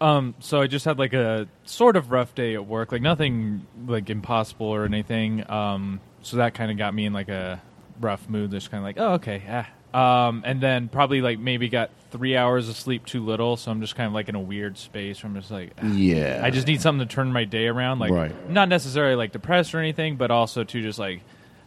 Um, 0.00 0.34
so 0.40 0.60
I 0.60 0.66
just 0.66 0.84
had 0.84 0.98
like 0.98 1.12
a 1.14 1.48
sort 1.64 1.96
of 1.96 2.10
rough 2.10 2.34
day 2.34 2.54
at 2.54 2.66
work, 2.66 2.92
like 2.92 3.02
nothing 3.02 3.66
like 3.86 4.10
impossible 4.10 4.66
or 4.66 4.84
anything. 4.84 5.48
Um, 5.50 6.00
so 6.22 6.36
that 6.38 6.54
kind 6.54 6.70
of 6.70 6.76
got 6.76 6.92
me 6.94 7.06
in 7.06 7.12
like 7.12 7.28
a 7.28 7.62
rough 8.00 8.28
mood. 8.28 8.50
Just 8.50 8.70
kind 8.70 8.80
of 8.80 8.84
like, 8.84 8.96
oh, 8.98 9.14
okay, 9.14 9.42
ah. 9.48 9.68
Um, 9.94 10.42
and 10.44 10.60
then 10.60 10.88
probably 10.88 11.22
like 11.22 11.38
maybe 11.38 11.70
got 11.70 11.90
three 12.10 12.36
hours 12.36 12.68
of 12.68 12.76
sleep 12.76 13.06
too 13.06 13.24
little, 13.24 13.56
so 13.56 13.70
I'm 13.70 13.80
just 13.80 13.94
kind 13.96 14.06
of 14.06 14.12
like 14.12 14.28
in 14.28 14.34
a 14.34 14.40
weird 14.40 14.76
space 14.76 15.22
where 15.22 15.30
I'm 15.30 15.36
just 15.36 15.50
like, 15.50 15.70
ah. 15.82 15.86
Yeah. 15.86 16.40
I 16.44 16.50
just 16.50 16.66
need 16.66 16.82
something 16.82 17.08
to 17.08 17.14
turn 17.14 17.32
my 17.32 17.44
day 17.44 17.66
around. 17.66 17.98
Like, 17.98 18.10
Right. 18.10 18.50
not 18.50 18.68
necessarily 18.68 19.14
like 19.16 19.32
depressed 19.32 19.74
or 19.74 19.78
anything, 19.78 20.16
but 20.16 20.30
also 20.30 20.64
to 20.64 20.82
just 20.82 20.98
like, 20.98 21.22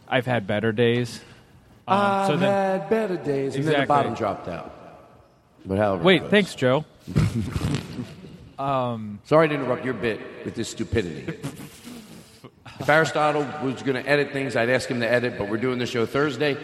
I've 0.06 0.26
had 0.26 0.46
better 0.46 0.70
days. 0.70 1.20
Um, 1.88 1.98
I've 1.98 2.26
so 2.28 2.36
then- 2.36 2.80
had 2.80 2.90
better 2.90 3.16
days, 3.16 3.56
exactly. 3.56 3.58
and 3.58 3.66
then 3.74 3.80
the 3.80 3.86
bottom 3.86 4.14
dropped 4.14 4.46
out. 4.46 4.76
But 5.66 5.78
how? 5.78 5.96
Wait, 5.96 6.28
thanks, 6.30 6.54
Joe. 6.54 6.84
um, 8.60 9.20
Sorry 9.24 9.48
to 9.48 9.54
interrupt 9.54 9.84
your 9.84 9.94
bit 9.94 10.20
with 10.44 10.54
this 10.54 10.68
stupidity. 10.68 11.38
If 12.78 12.88
Aristotle 12.88 13.42
was 13.62 13.82
going 13.82 14.02
to 14.02 14.08
edit 14.08 14.32
things, 14.32 14.56
I'd 14.56 14.70
ask 14.70 14.88
him 14.88 15.00
to 15.00 15.10
edit, 15.10 15.36
but 15.38 15.48
we're 15.48 15.58
doing 15.58 15.78
the 15.78 15.86
show 15.86 16.06
Thursday. 16.06 16.56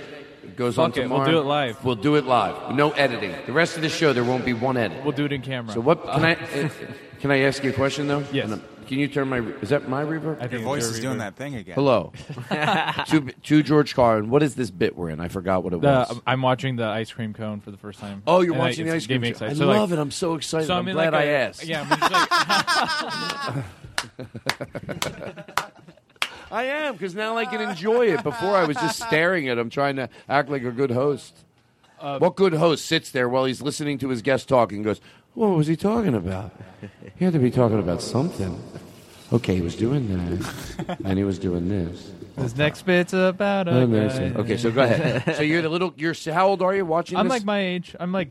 It 0.43 0.57
goes 0.57 0.79
on 0.79 0.93
it, 0.97 1.11
we'll 1.11 1.25
do 1.25 1.39
it 1.39 1.43
live. 1.43 1.85
We'll 1.85 1.97
do 1.97 2.15
it 2.15 2.25
live. 2.25 2.75
No 2.75 2.91
editing. 2.93 3.35
The 3.47 3.53
rest 3.53 3.77
of 3.77 3.83
the 3.83 3.89
show, 3.89 4.13
there 4.13 4.25
won't 4.25 4.45
be 4.45 4.53
one 4.53 4.77
edit. 4.77 5.03
We'll 5.03 5.13
do 5.13 5.25
it 5.25 5.33
in 5.33 5.43
camera. 5.43 5.75
So 5.75 5.81
what? 5.81 6.05
Can 6.05 6.25
I? 6.25 6.35
uh, 6.35 6.69
Can 7.21 7.31
I 7.31 7.41
ask 7.41 7.65
you 7.65 7.71
a 7.71 7.73
question 7.73 8.07
though? 8.09 8.25
Yes. 8.31 8.59
And, 8.87 8.93
um, 8.93 8.95
Can 8.95 8.99
you 8.99 9.09
turn 9.09 9.29
my? 9.29 9.39
Is 9.61 9.71
that 9.71 9.89
my 9.89 10.03
reverb? 10.05 10.51
Your 10.53 10.61
voice 10.61 10.85
is 10.85 11.01
doing 11.01 11.19
that 11.19 11.37
thing 11.37 11.55
again. 11.57 11.75
Hello. 11.75 12.13
to, 12.51 13.21
to 13.45 13.63
George 13.63 13.95
Carlin. 13.95 14.31
What 14.31 14.43
is 14.43 14.55
this 14.55 14.71
bit 14.71 14.97
we're 14.97 15.11
in? 15.11 15.21
I 15.21 15.29
forgot 15.29 15.65
what 15.65 15.73
it 15.73 15.81
was. 15.81 16.09
The, 16.09 16.23
I'm 16.27 16.43
watching 16.43 16.77
the 16.77 16.85
ice 16.87 17.11
cream 17.13 17.33
cone 17.35 17.61
for 17.61 17.71
the 17.71 17.77
first 17.77 17.99
time. 18.01 18.23
Oh, 18.27 18.41
you're 18.41 18.53
And 18.55 18.63
I- 18.63 18.67
watching 18.67 18.87
the 18.87 18.95
it's 18.95 19.05
ice 19.05 19.07
cream 19.07 19.21
getting 19.21 19.33
me 19.35 19.39
cone. 19.39 19.49
excited. 19.49 19.57
I 19.57 19.59
So, 19.59 19.67
like- 19.67 19.79
love 19.79 19.93
it. 19.93 19.99
I'm 19.99 20.11
so 20.11 20.35
excited. 20.35 20.67
So 20.67 20.75
I'm 20.77 20.87
in 20.89 20.95
glad 20.95 21.13
like 21.13 21.23
I 21.23 21.27
a- 21.27 21.39
asked. 21.49 21.65
Yeah, 21.67 21.83
I'm 21.83 21.89
just 21.99 22.13
like, 22.13 23.65
I 26.51 26.65
am 26.65 26.93
because 26.95 27.15
now 27.15 27.37
I 27.37 27.45
can 27.45 27.61
enjoy 27.61 28.07
it. 28.07 28.23
Before 28.23 28.55
I 28.57 28.65
was 28.65 28.77
just 28.77 29.03
staring 29.03 29.49
at 29.49 29.59
him, 29.59 29.69
trying 29.69 29.97
to 29.97 30.09
act 30.29 30.49
like 30.49 30.63
a 30.63 30.71
good 30.71 30.91
host. 30.93 31.35
Uh, 32.01 32.19
what 32.19 32.37
good 32.37 32.53
host 32.53 32.85
sits 32.87 33.11
there 33.11 33.29
while 33.29 33.47
he's 33.47 33.61
listening 33.63 33.99
to 33.99 34.09
his 34.11 34.23
guest 34.23 34.49
talk 34.49 34.71
and 34.71 34.85
goes, 34.85 35.01
"What 35.35 35.49
was 35.49 35.67
he 35.67 35.75
talking 35.77 36.15
about? 36.15 36.53
He 37.19 37.25
had 37.25 37.33
to 37.35 37.41
be 37.41 37.51
talking 37.51 37.79
about 37.81 38.01
something." 38.03 38.63
Okay, 39.33 39.55
he 39.57 39.61
was 39.61 39.75
doing 39.77 40.09
that, 40.09 40.99
and 41.05 41.19
he 41.19 41.25
was 41.25 41.39
doing 41.39 41.69
this. 41.69 42.13
this 42.37 42.57
next 42.57 42.83
bit's 42.83 43.13
about 43.13 43.67
a 43.69 43.73
guy. 43.87 44.41
Okay, 44.41 44.57
so 44.57 44.71
go 44.71 44.83
ahead. 44.83 45.25
So 45.37 45.43
you're 45.43 45.63
the 45.63 45.69
little. 45.69 45.93
You're 45.97 46.15
how 46.33 46.49
old 46.49 46.63
are 46.63 46.75
you 46.75 46.87
watching? 46.87 47.19
I'm 47.19 47.27
this? 47.27 47.31
like 47.39 47.45
my 47.45 47.59
age. 47.61 47.97
I'm 47.99 48.13
like 48.13 48.29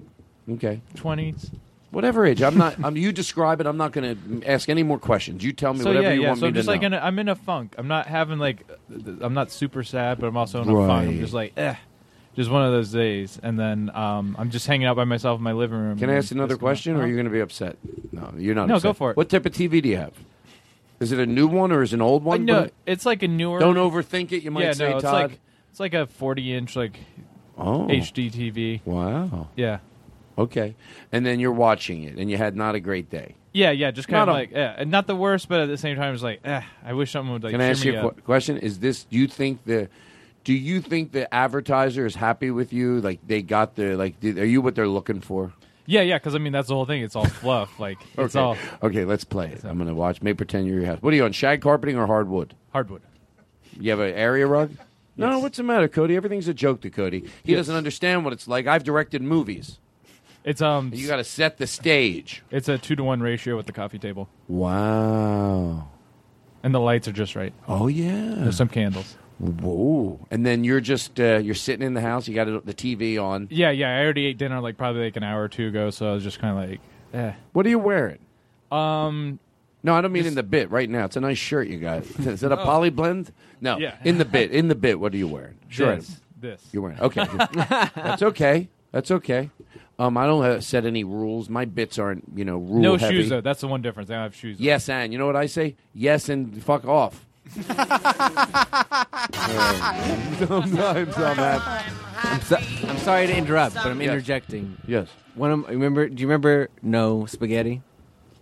okay, 0.49 0.81
20s. 0.95 1.51
whatever 1.91 2.26
age. 2.26 2.41
I'm 2.41 2.57
not. 2.57 2.76
I'm. 2.84 2.95
You 2.95 3.11
describe 3.11 3.59
it. 3.59 3.67
I'm 3.67 3.77
not 3.77 3.91
going 3.91 4.15
to 4.41 4.47
ask 4.47 4.69
any 4.69 4.84
more 4.84 4.97
questions. 4.99 5.43
You 5.43 5.51
tell 5.51 5.73
me 5.73 5.80
So 5.81 5.89
whatever 5.89 6.07
yeah, 6.07 6.13
you 6.13 6.22
yeah. 6.22 6.27
want 6.30 6.39
So 6.39 6.45
me 6.45 6.47
I'm 6.49 6.53
to 6.53 6.59
just 6.59 6.67
know. 6.67 6.73
like 6.73 6.84
in 6.84 6.93
a, 6.93 6.97
I'm 6.97 7.19
in 7.19 7.27
a 7.30 7.35
funk. 7.35 7.76
I'm 7.77 7.88
not 7.89 8.07
having 8.07 8.39
like, 8.39 8.65
I'm 9.22 9.34
not 9.34 9.51
super 9.51 9.84
sad, 9.84 10.19
but 10.19 10.27
I'm 10.27 10.38
also 10.38 10.61
in 10.61 10.69
a 10.69 10.88
funk. 10.88 11.09
I'm 11.09 11.19
just 11.19 11.34
like, 11.34 11.51
eh, 11.57 11.76
just 12.38 12.49
one 12.49 12.63
of 12.63 12.72
those 12.72 12.91
days. 12.91 13.38
And 13.43 13.59
then 13.59 13.91
um, 13.93 14.35
I'm 14.39 14.49
just 14.49 14.65
hanging 14.67 14.88
out 14.88 14.95
by 14.95 15.03
myself 15.03 15.39
in 15.39 15.43
my 15.43 15.51
living 15.53 15.77
room. 15.77 15.97
Can 15.99 16.09
I 16.09 16.13
and 16.13 16.19
ask 16.23 16.31
another 16.31 16.53
just 16.53 16.61
going, 16.61 16.69
question, 16.69 16.95
or 16.95 17.01
are 17.01 17.07
you 17.07 17.15
going 17.15 17.26
to 17.26 17.31
be 17.31 17.41
upset? 17.41 17.77
No, 18.13 18.34
you're 18.38 18.55
not. 18.55 18.69
No, 18.69 18.76
upset. 18.76 18.89
go 18.89 18.93
for 18.93 19.11
it. 19.11 19.17
What 19.17 19.30
type 19.30 19.45
of 19.45 19.51
TV 19.51 19.81
do 19.81 19.89
you 19.89 19.97
have? 19.97 20.13
Is 20.99 21.11
it 21.11 21.19
a 21.19 21.26
new 21.26 21.47
one 21.47 21.72
or 21.72 21.81
is 21.81 21.91
it 21.93 21.97
an 21.97 22.01
old 22.01 22.23
one? 22.23 22.45
no, 22.45 22.69
it's 22.85 23.05
like 23.05 23.22
a 23.23 23.27
newer. 23.27 23.59
Don't 23.59 23.76
overthink 23.76 24.31
it. 24.31 24.43
You 24.43 24.51
might 24.51 24.63
yeah, 24.63 24.72
say, 24.73 24.89
no, 24.89 24.95
it's 24.97 25.03
Todd. 25.03 25.13
like 25.31 25.39
it's 25.72 25.80
like 25.80 25.93
a 25.93 26.07
40 26.07 26.53
inch 26.53 26.76
like 26.76 26.99
Oh. 27.57 27.88
HD 27.88 28.30
TV. 28.31 28.81
Wow. 28.85 29.47
Yeah. 29.55 29.80
Okay, 30.38 30.76
and 31.13 31.26
then 31.26 31.39
you're 31.39 31.53
watching 31.53 32.03
it, 32.03 32.17
and 32.17 32.30
you 32.30 32.35
had 32.35 32.57
not 32.57 32.76
a 32.76 32.81
great 32.81 33.09
day. 33.09 33.35
Yeah, 33.53 33.72
yeah, 33.72 33.91
just 33.91 34.09
kind 34.09 34.17
Not 34.19 34.27
of 34.27 34.35
a- 34.35 34.38
like, 34.39 34.51
yeah, 34.51 34.76
and 34.77 34.91
not 34.91 35.07
the 35.07 35.15
worst, 35.15 35.47
but 35.47 35.61
at 35.61 35.69
the 35.69 35.77
same 35.77 35.95
time, 35.95 36.13
it's 36.13 36.22
like, 36.22 36.41
eh, 36.43 36.61
I 36.84 36.91
wish 36.91 37.11
someone 37.11 37.31
would 37.34 37.43
like. 37.45 37.51
Can 37.51 37.61
I 37.61 37.69
ask 37.69 37.85
you 37.85 37.97
a 37.97 38.01
qu- 38.11 38.22
question? 38.23 38.57
Is 38.57 38.80
this? 38.80 39.05
Do 39.05 39.17
you 39.17 39.27
think 39.27 39.63
the? 39.63 39.88
Do 40.43 40.51
you 40.53 40.81
think 40.81 41.13
the 41.13 41.34
advertiser 41.34 42.05
is 42.05 42.15
happy 42.15 42.51
with 42.51 42.73
you? 42.73 42.99
Like 42.99 43.26
they 43.26 43.41
got 43.41 43.76
the 43.76 43.95
like? 43.95 44.19
Did, 44.19 44.38
are 44.38 44.45
you 44.45 44.61
what 44.61 44.76
they're 44.76 44.89
looking 44.89 45.22
for? 45.22 45.53
Yeah, 45.88 46.02
yeah, 46.02 46.18
because 46.18 46.34
I 46.36 46.40
mean 46.40 46.52
that's 46.53 46.68
the 46.68 46.74
whole 46.76 46.86
thing. 46.86 47.02
It's 47.03 47.16
all 47.16 47.26
fluff. 47.26 47.80
Like 47.80 47.98
it's 48.18 48.36
okay. 48.36 48.40
all 48.40 48.57
Okay, 48.82 49.06
let's 49.06 49.24
play 49.24 49.49
it. 49.52 49.64
I'm 49.64 49.78
gonna 49.78 49.94
watch. 49.94 50.22
May 50.22 50.34
pretend 50.34 50.68
you're 50.68 50.78
your 50.80 50.88
house. 50.88 51.02
What 51.02 51.14
are 51.14 51.16
you 51.16 51.26
on? 51.26 51.32
Shag 51.32 51.62
carpeting 51.62 51.98
or 51.98 52.07
hardwood? 52.07 52.56
hardwood. 52.74 53.02
You 53.80 53.91
have 53.91 53.99
an 53.99 54.14
area 54.14 54.48
rug? 54.48 54.72
No, 55.18 55.40
what's 55.40 55.57
the 55.57 55.64
matter, 55.64 55.88
Cody? 55.88 56.16
Everything's 56.16 56.48
a 56.48 56.53
joke 56.53 56.82
to 56.82 56.90
Cody. 56.90 57.22
He 57.44 57.52
Yes. 57.53 57.60
doesn't 57.60 57.76
understand 57.76 58.24
what 58.26 58.34
it's 58.34 58.48
like. 58.48 58.68
I've 58.68 58.84
directed 58.84 59.22
movies. 59.22 59.80
It's 60.44 60.62
um. 60.62 60.91
You 60.94 61.07
got 61.07 61.18
to 61.18 61.24
set 61.24 61.57
the 61.57 61.68
stage. 61.68 62.44
It's 62.52 62.68
a 62.70 62.78
two 62.78 62.95
to 62.95 63.03
one 63.03 63.22
ratio 63.22 63.56
with 63.57 63.66
the 63.66 63.72
coffee 63.72 63.98
table, 63.99 64.30
Wow. 64.48 65.88
and 66.64 66.74
the 66.74 66.80
lights 66.80 67.07
are 67.07 67.12
just 67.14 67.36
right. 67.36 67.53
Oh 67.68 67.88
yeah. 67.88 68.34
There's 68.38 68.57
some 68.57 68.70
candles. 68.70 69.18
Whoa. 69.40 70.26
And 70.32 70.45
then 70.45 70.64
you're 70.64 70.80
just 70.82 71.20
uh, 71.20 71.38
you're 71.38 71.56
sitting 71.56 71.86
in 71.86 71.94
the 71.94 72.02
house. 72.02 72.28
You 72.28 72.36
got 72.36 72.48
it, 72.48 72.66
the 72.66 72.74
TV 72.74 73.22
on. 73.22 73.48
Yeah, 73.52 73.72
yeah. 73.72 73.98
I 73.98 74.03
already 74.03 74.26
ate 74.28 74.38
dinner 74.38 74.62
like 74.62 74.78
probably 74.78 75.03
like 75.03 75.18
an 75.18 75.24
hour 75.24 75.44
or 75.44 75.49
two 75.49 75.68
ago, 75.68 75.90
so 75.90 76.10
I 76.10 76.14
was 76.14 76.24
just 76.24 76.40
kind 76.40 76.57
of 76.57 76.70
like, 76.70 76.80
eh. 77.14 77.34
What 77.53 77.66
are 77.66 77.70
you 77.70 77.80
wearing? 77.80 78.20
Um. 78.72 79.40
No, 79.84 79.94
I 79.94 80.02
don't 80.02 80.12
mean 80.12 80.26
in 80.26 80.34
the 80.34 80.41
bit 80.41 80.72
right 80.72 80.90
now. 80.90 81.06
It's 81.06 81.16
a 81.16 81.22
nice 81.22 81.38
shirt 81.38 81.68
you 81.68 81.78
got. 81.80 82.03
Is 82.20 82.41
it 82.41 82.52
a 82.52 82.60
Oh. 82.60 82.64
poly 82.64 82.90
blend? 82.90 83.32
No. 83.62 83.78
Yeah. 83.78 83.95
In 84.03 84.18
the 84.18 84.26
bit. 84.26 84.52
In 84.52 84.68
the 84.68 84.74
bit. 84.74 84.99
What 84.99 85.14
are 85.14 85.18
you 85.18 85.28
wearing? 85.28 85.60
Sure. 85.68 85.95
This. 85.98 86.22
This. 86.40 86.68
You're 86.72 86.82
wearing. 86.82 86.99
Okay. 86.99 87.24
That's 87.53 88.24
okay. 88.24 88.68
That's 88.91 89.12
okay. 89.12 89.52
Um, 89.99 90.18
I 90.18 90.26
don't 90.26 90.44
uh, 90.44 90.60
set 90.60 90.86
any 90.86 91.03
rules. 91.03 91.49
My 91.49 91.66
bits 91.66 91.99
aren't, 91.99 92.24
you 92.36 92.44
know, 92.45 92.57
rule 92.57 92.82
no 92.82 92.98
heavy. 92.98 93.16
shoes 93.22 93.30
though. 93.30 93.41
That's 93.41 93.62
the 93.62 93.68
one 93.68 93.82
difference. 93.84 94.10
I 94.10 94.14
don't 94.16 94.24
have 94.24 94.36
shoes. 94.36 94.60
Yes, 94.60 94.90
and 94.90 95.14
you 95.14 95.20
know 95.20 95.26
what 95.28 95.36
I 95.36 95.45
say? 95.45 95.76
Yes, 95.94 96.30
and 96.30 96.62
fuck 96.64 96.86
off. 96.86 97.26
Sometimes 100.39 101.17
I'm 101.17 101.35
happy. 101.35 101.91
I'm, 102.23 102.41
so, 102.41 102.57
I'm 102.88 102.97
sorry 102.99 103.27
to 103.27 103.35
interrupt, 103.38 103.76
but 103.76 103.85
I'm 103.88 104.01
Yes. 104.01 104.09
interjecting. 104.11 104.77
Yes. 104.88 105.07
One 105.35 105.51
of, 105.51 105.67
remember? 105.69 106.07
Do 106.09 106.22
you 106.22 106.27
remember 106.27 106.69
No 106.81 107.26
Spaghetti? 107.26 107.81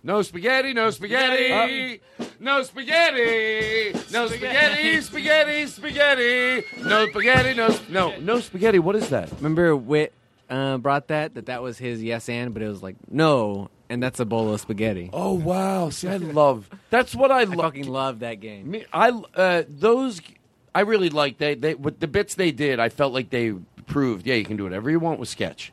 No 0.06 0.20
spaghetti, 0.20 0.74
no 0.74 0.90
spaghetti, 0.90 1.98
no 2.38 2.62
spaghetti, 2.62 3.98
no 4.12 4.26
spaghetti, 4.28 5.00
spaghetti, 5.00 5.66
spaghetti, 5.66 6.62
no 6.84 7.06
spaghetti, 7.08 7.54
no 7.54 7.74
no 7.88 8.14
no 8.18 8.38
spaghetti. 8.40 8.78
What 8.78 8.96
is 8.96 9.08
that? 9.08 9.30
Remember 9.36 9.74
Wit 9.74 10.12
uh, 10.50 10.76
brought 10.76 11.08
that 11.08 11.36
that 11.36 11.46
that 11.46 11.62
was 11.62 11.78
his 11.78 12.02
yes 12.02 12.28
and, 12.28 12.52
but 12.52 12.62
it 12.62 12.68
was 12.68 12.82
like 12.82 12.96
no, 13.10 13.70
and 13.88 14.02
that's 14.02 14.20
a 14.20 14.24
bowl 14.24 14.52
of 14.52 14.60
spaghetti. 14.60 15.10
Oh 15.12 15.34
wow! 15.34 15.90
See, 15.90 16.08
I 16.08 16.16
love. 16.18 16.68
That's 16.90 17.14
what 17.14 17.30
I, 17.30 17.40
I 17.40 17.44
love. 17.44 17.58
fucking 17.66 17.88
love 17.88 18.20
that 18.20 18.40
game. 18.40 18.70
Me, 18.70 18.84
I 18.92 19.10
uh, 19.34 19.62
those. 19.68 20.20
I 20.74 20.80
really 20.80 21.10
like 21.10 21.38
they 21.38 21.54
they 21.54 21.74
with 21.74 22.00
the 22.00 22.08
bits 22.08 22.34
they 22.34 22.50
did. 22.52 22.80
I 22.80 22.88
felt 22.88 23.12
like 23.12 23.30
they 23.30 23.52
proved. 23.86 24.26
Yeah, 24.26 24.34
you 24.34 24.44
can 24.44 24.56
do 24.56 24.64
whatever 24.64 24.90
you 24.90 24.98
want 25.00 25.20
with 25.20 25.28
sketch. 25.28 25.72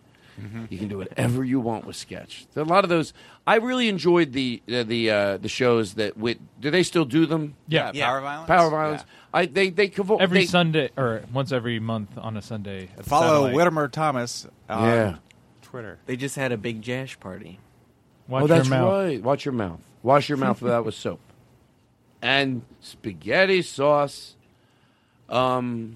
You 0.72 0.80
can 0.80 0.88
do 0.88 0.98
whatever 0.98 1.44
you 1.44 1.60
want 1.60 1.86
with 1.86 1.96
sketch. 1.96 2.48
A 2.56 2.64
lot 2.64 2.84
of 2.84 2.90
those. 2.90 3.14
I 3.46 3.58
really 3.58 3.88
enjoyed 3.88 4.32
the 4.34 4.60
uh, 4.74 4.82
the 4.82 5.12
uh, 5.12 5.38
the 5.38 5.50
shows 5.50 5.94
that 5.96 6.18
with. 6.18 6.40
Do 6.60 6.72
they 6.72 6.82
still 6.82 7.06
do 7.06 7.28
them? 7.28 7.56
Yeah. 7.68 7.92
Yeah, 7.94 8.08
Power 8.08 8.22
Violence? 8.22 8.48
Power 8.48 8.70
violence. 8.72 9.04
I 9.34 9.46
they 9.46 9.70
they 9.70 9.88
convo- 9.90 10.20
Every 10.20 10.40
they, 10.40 10.46
Sunday 10.48 10.90
or 10.98 11.22
once 11.32 11.52
every 11.52 11.80
month 11.80 12.18
on 12.18 12.38
a 12.38 12.42
Sunday. 12.42 12.90
Follow 13.04 13.52
satellite. 13.52 13.56
Whitmer 13.74 13.92
Thomas 13.92 14.48
on 14.68 14.84
Yeah. 14.84 15.16
Twitter. 15.62 16.00
They 16.08 16.16
just 16.16 16.36
had 16.38 16.52
a 16.52 16.58
big 16.58 16.82
Jash 16.82 17.20
party. 17.20 17.60
Watch 18.32 18.44
oh, 18.44 18.48
that's 18.48 18.70
your 18.70 18.78
mouth. 18.78 18.94
right. 18.94 19.22
Watch 19.22 19.44
your 19.44 19.52
mouth. 19.52 19.82
Wash 20.04 20.30
your 20.30 20.38
mouth 20.38 20.62
with 20.62 20.72
that 20.72 20.86
with 20.86 20.96
soap. 20.96 21.20
And 22.22 22.62
spaghetti 22.80 23.62
sauce. 23.62 24.36
Um. 25.28 25.96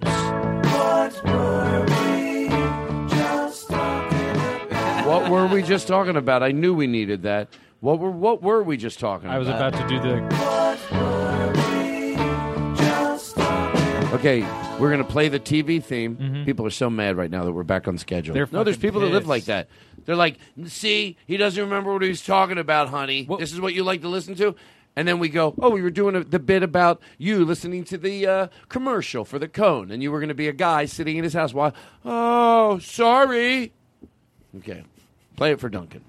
What 5.06 5.30
were 5.30 5.48
we 5.48 5.62
just 5.62 5.88
talking 5.88 6.18
about? 6.18 6.44
I 6.44 6.52
knew 6.52 6.74
we 6.74 6.88
needed 6.88 7.24
that. 7.24 7.48
What 7.80 8.00
were 8.00 8.12
What 8.12 8.42
were 8.42 8.64
we 8.64 8.76
just 8.76 9.00
talking 9.00 9.28
about? 9.28 9.36
I 9.36 9.40
was 9.40 9.48
about? 9.48 9.74
about 9.74 9.88
to 9.88 9.96
do 9.96 10.02
the. 10.02 10.46
Okay, 14.16 14.42
we're 14.80 14.92
gonna 14.92 15.04
play 15.04 15.30
the 15.30 15.40
TV 15.40 15.82
theme. 15.82 16.44
People 16.46 16.66
are 16.66 16.72
so 16.72 16.90
mad 16.90 17.16
right 17.16 17.32
now 17.32 17.46
that 17.46 17.52
we're 17.54 17.64
back 17.64 17.88
on 17.88 17.98
schedule. 17.98 18.34
They're 18.34 18.48
no, 18.52 18.64
there's 18.66 18.76
fucking 18.76 18.90
people 18.90 19.02
that 19.02 19.08
live 19.08 19.24
pissed. 19.24 19.30
like 19.30 19.46
that. 19.46 19.68
They're 20.06 20.16
like, 20.16 20.38
"See, 20.68 21.18
he 21.26 21.38
doesn't 21.38 21.62
remember 21.62 21.94
what 21.94 22.02
he 22.02 22.10
was 22.10 22.24
talking 22.24 22.58
about, 22.58 22.90
honey. 22.90 23.28
This 23.40 23.52
is 23.52 23.62
what 23.62 23.74
you 23.74 23.84
like 23.84 24.02
to 24.02 24.10
listen 24.10 24.36
to." 24.36 24.56
And 24.96 25.08
then 25.08 25.20
we 25.20 25.30
go, 25.30 25.54
"Oh, 25.60 25.70
we 25.70 25.82
were 25.82 25.90
doing 25.90 26.16
a, 26.16 26.24
the 26.24 26.40
bit 26.40 26.64
about 26.64 27.02
you 27.18 27.44
listening 27.44 27.84
to 27.86 27.98
the 27.98 28.26
uh, 28.26 28.48
commercial 28.70 29.26
for 29.26 29.40
the 29.40 29.48
cone, 29.48 29.92
and 29.92 30.02
you 30.02 30.12
were 30.12 30.20
going 30.20 30.30
to 30.30 30.36
be 30.36 30.48
a 30.48 30.54
guy 30.54 30.86
sitting 30.86 31.18
in 31.18 31.24
his 31.24 31.34
house 31.34 31.54
while." 31.54 31.74
Oh, 32.04 32.80
sorry. 32.80 33.74
Okay, 34.58 34.84
play 35.36 35.52
it 35.52 35.60
for 35.60 35.70
Duncan. 35.70 36.04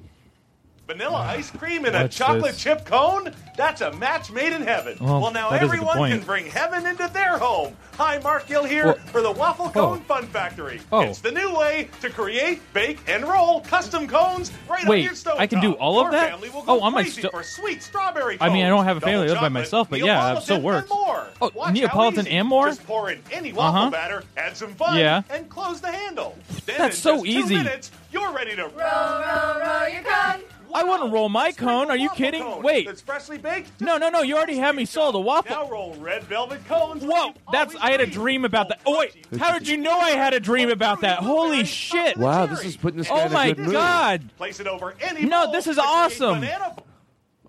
Vanilla 0.87 1.17
ice 1.19 1.51
cream 1.51 1.85
in 1.85 1.97
a 1.97 2.03
What's 2.03 2.17
chocolate 2.17 2.53
this? 2.53 2.63
chip 2.63 2.85
cone? 2.85 3.33
That's 3.57 3.81
a 3.81 3.93
match 3.95 4.31
made 4.31 4.53
in 4.53 4.63
heaven. 4.63 4.97
Well, 5.01 5.21
Well, 5.21 5.33
now 5.33 5.51
that 5.51 5.57
is 5.63 5.69
a 5.69 5.73
good 5.73 5.75
everyone 5.75 5.97
point. 5.97 6.13
can 6.15 6.23
bring 6.25 6.47
heaven 6.47 6.87
into 6.87 7.09
their 7.13 7.39
home. 7.39 7.77
Hi, 7.99 8.19
Mark 8.19 8.47
Gill 8.47 8.63
here 8.63 8.85
Well- 8.87 8.95
for 9.07 9.21
the 9.21 9.33
Waffle 9.33 9.71
Cone 9.71 10.03
Fun 10.03 10.27
Factory. 10.29 10.81
Oh. 10.93 11.01
It's 11.01 11.19
the 11.19 11.33
new 11.33 11.57
way 11.57 11.89
to 12.03 12.11
create, 12.11 12.61
bake, 12.73 13.01
and 13.09 13.25
roll 13.27 13.63
custom 13.63 14.07
cones 14.07 14.53
right 14.69 14.85
on 14.85 14.89
Wait, 14.89 15.03
your 15.05 15.15
stove. 15.17 15.37
I 15.41 15.49
can 15.49 15.61
do 15.61 15.73
all 15.73 15.99
of 15.99 16.05
Your 16.05 16.11
that? 16.13 16.31
family 16.31 16.51
will 16.51 16.63
go 16.63 16.79
Oh, 16.81 16.85
I 16.85 16.91
might 16.91 17.03
crazy 17.05 17.23
still- 17.23 17.31
for 17.31 17.43
sweet 17.43 17.83
strawberry 17.83 18.37
I 18.41 18.49
mean, 18.51 18.65
I 18.65 18.69
don't 18.69 18.85
have 18.85 18.99
a 18.99 19.01
family. 19.01 19.25
I 19.25 19.27
double 19.29 19.29
live 19.29 19.35
by 19.35 19.41
chocolate, 19.49 19.53
myself, 19.53 19.91
but 19.91 19.99
yeah, 20.01 20.37
it 20.37 20.43
still 20.43 20.59
Neapolitan, 20.59 20.65
works. 20.65 20.91
and 20.91 21.01
more. 21.01 21.27
Oh, 21.43 21.51
Watch 21.55 21.67
how 21.67 21.73
Neapolitan 21.73 22.27
easy. 22.29 22.37
and 22.37 22.49
more? 22.49 22.67
Just 22.69 22.87
pour 22.87 23.11
in 23.11 23.21
any 23.33 23.53
waffle 23.53 23.81
Uh-huh. 23.81 23.91
batter, 23.91 24.23
add 24.37 24.57
some 24.57 24.75
fun, 24.75 24.97
Yeah. 24.99 25.23
and 25.31 25.49
close 25.51 25.81
the 25.81 25.91
handle. 25.91 26.37
Then 26.67 26.77
That's 26.79 26.97
in 26.97 27.03
so 27.03 27.13
just 27.15 27.25
two 27.25 27.31
easy. 27.31 27.57
minutes, 27.57 27.91
you're 28.13 28.31
ready 28.31 28.55
to 28.55 28.63
roll, 28.65 28.71
roll, 28.71 29.59
roll 29.59 29.89
your 29.89 30.03
cone. 30.03 30.43
I 30.77 30.85
want 30.85 31.03
to 31.05 31.09
roll 31.09 31.31
my 31.31 31.53
cone. 31.53 31.91
Are 31.91 31.97
you 31.97 32.11
kidding? 32.11 32.43
cone 32.43 32.63
Wait. 32.63 32.87
That's 32.87 33.01
freshly 33.01 33.39
baked. 33.39 33.81
No, 33.81 33.97
no, 33.97 34.11
no. 34.11 34.21
You 34.21 34.37
already 34.37 34.59
have 34.59 34.75
me 34.75 34.85
sold 34.85 35.15
a 35.15 35.19
waffle. 35.19 35.57
Now 35.57 35.71
roll 35.71 35.95
red 35.95 36.23
velvet 36.25 36.67
cones. 36.67 37.03
Whoa, 37.03 37.33
that's 37.51 37.75
I 37.77 37.91
had 37.93 38.03
a 38.03 38.07
dream 38.07 38.45
about 38.45 38.69
that. 38.69 38.81
Oh 38.85 38.99
wait, 38.99 39.27
how 39.39 39.59
did 39.59 39.69
you 39.69 39.79
know 39.79 39.99
I 39.99 40.11
had 40.11 40.35
a 40.35 40.41
dream 40.41 40.69
oh, 40.69 40.73
about 40.73 41.01
that? 41.01 41.21
Holy 41.21 41.65
shit! 41.65 42.19
Wow, 42.19 42.45
this 42.45 42.63
is 42.63 42.77
putting 42.77 42.99
this 42.99 43.09
oh 43.11 43.17
guy 43.17 43.23
Oh 43.23 43.27
in 43.27 43.31
a 43.31 43.35
my 43.35 43.49
good 43.49 43.59
mood. 43.59 43.73
god! 43.73 44.37
Place 44.37 44.61
it 44.61 44.67
over 44.67 44.95
any 45.01 45.25
No, 45.25 45.51
this 45.51 45.67
is 45.67 45.77
to 45.77 45.83
create 45.83 45.95
awesome. 45.95 46.45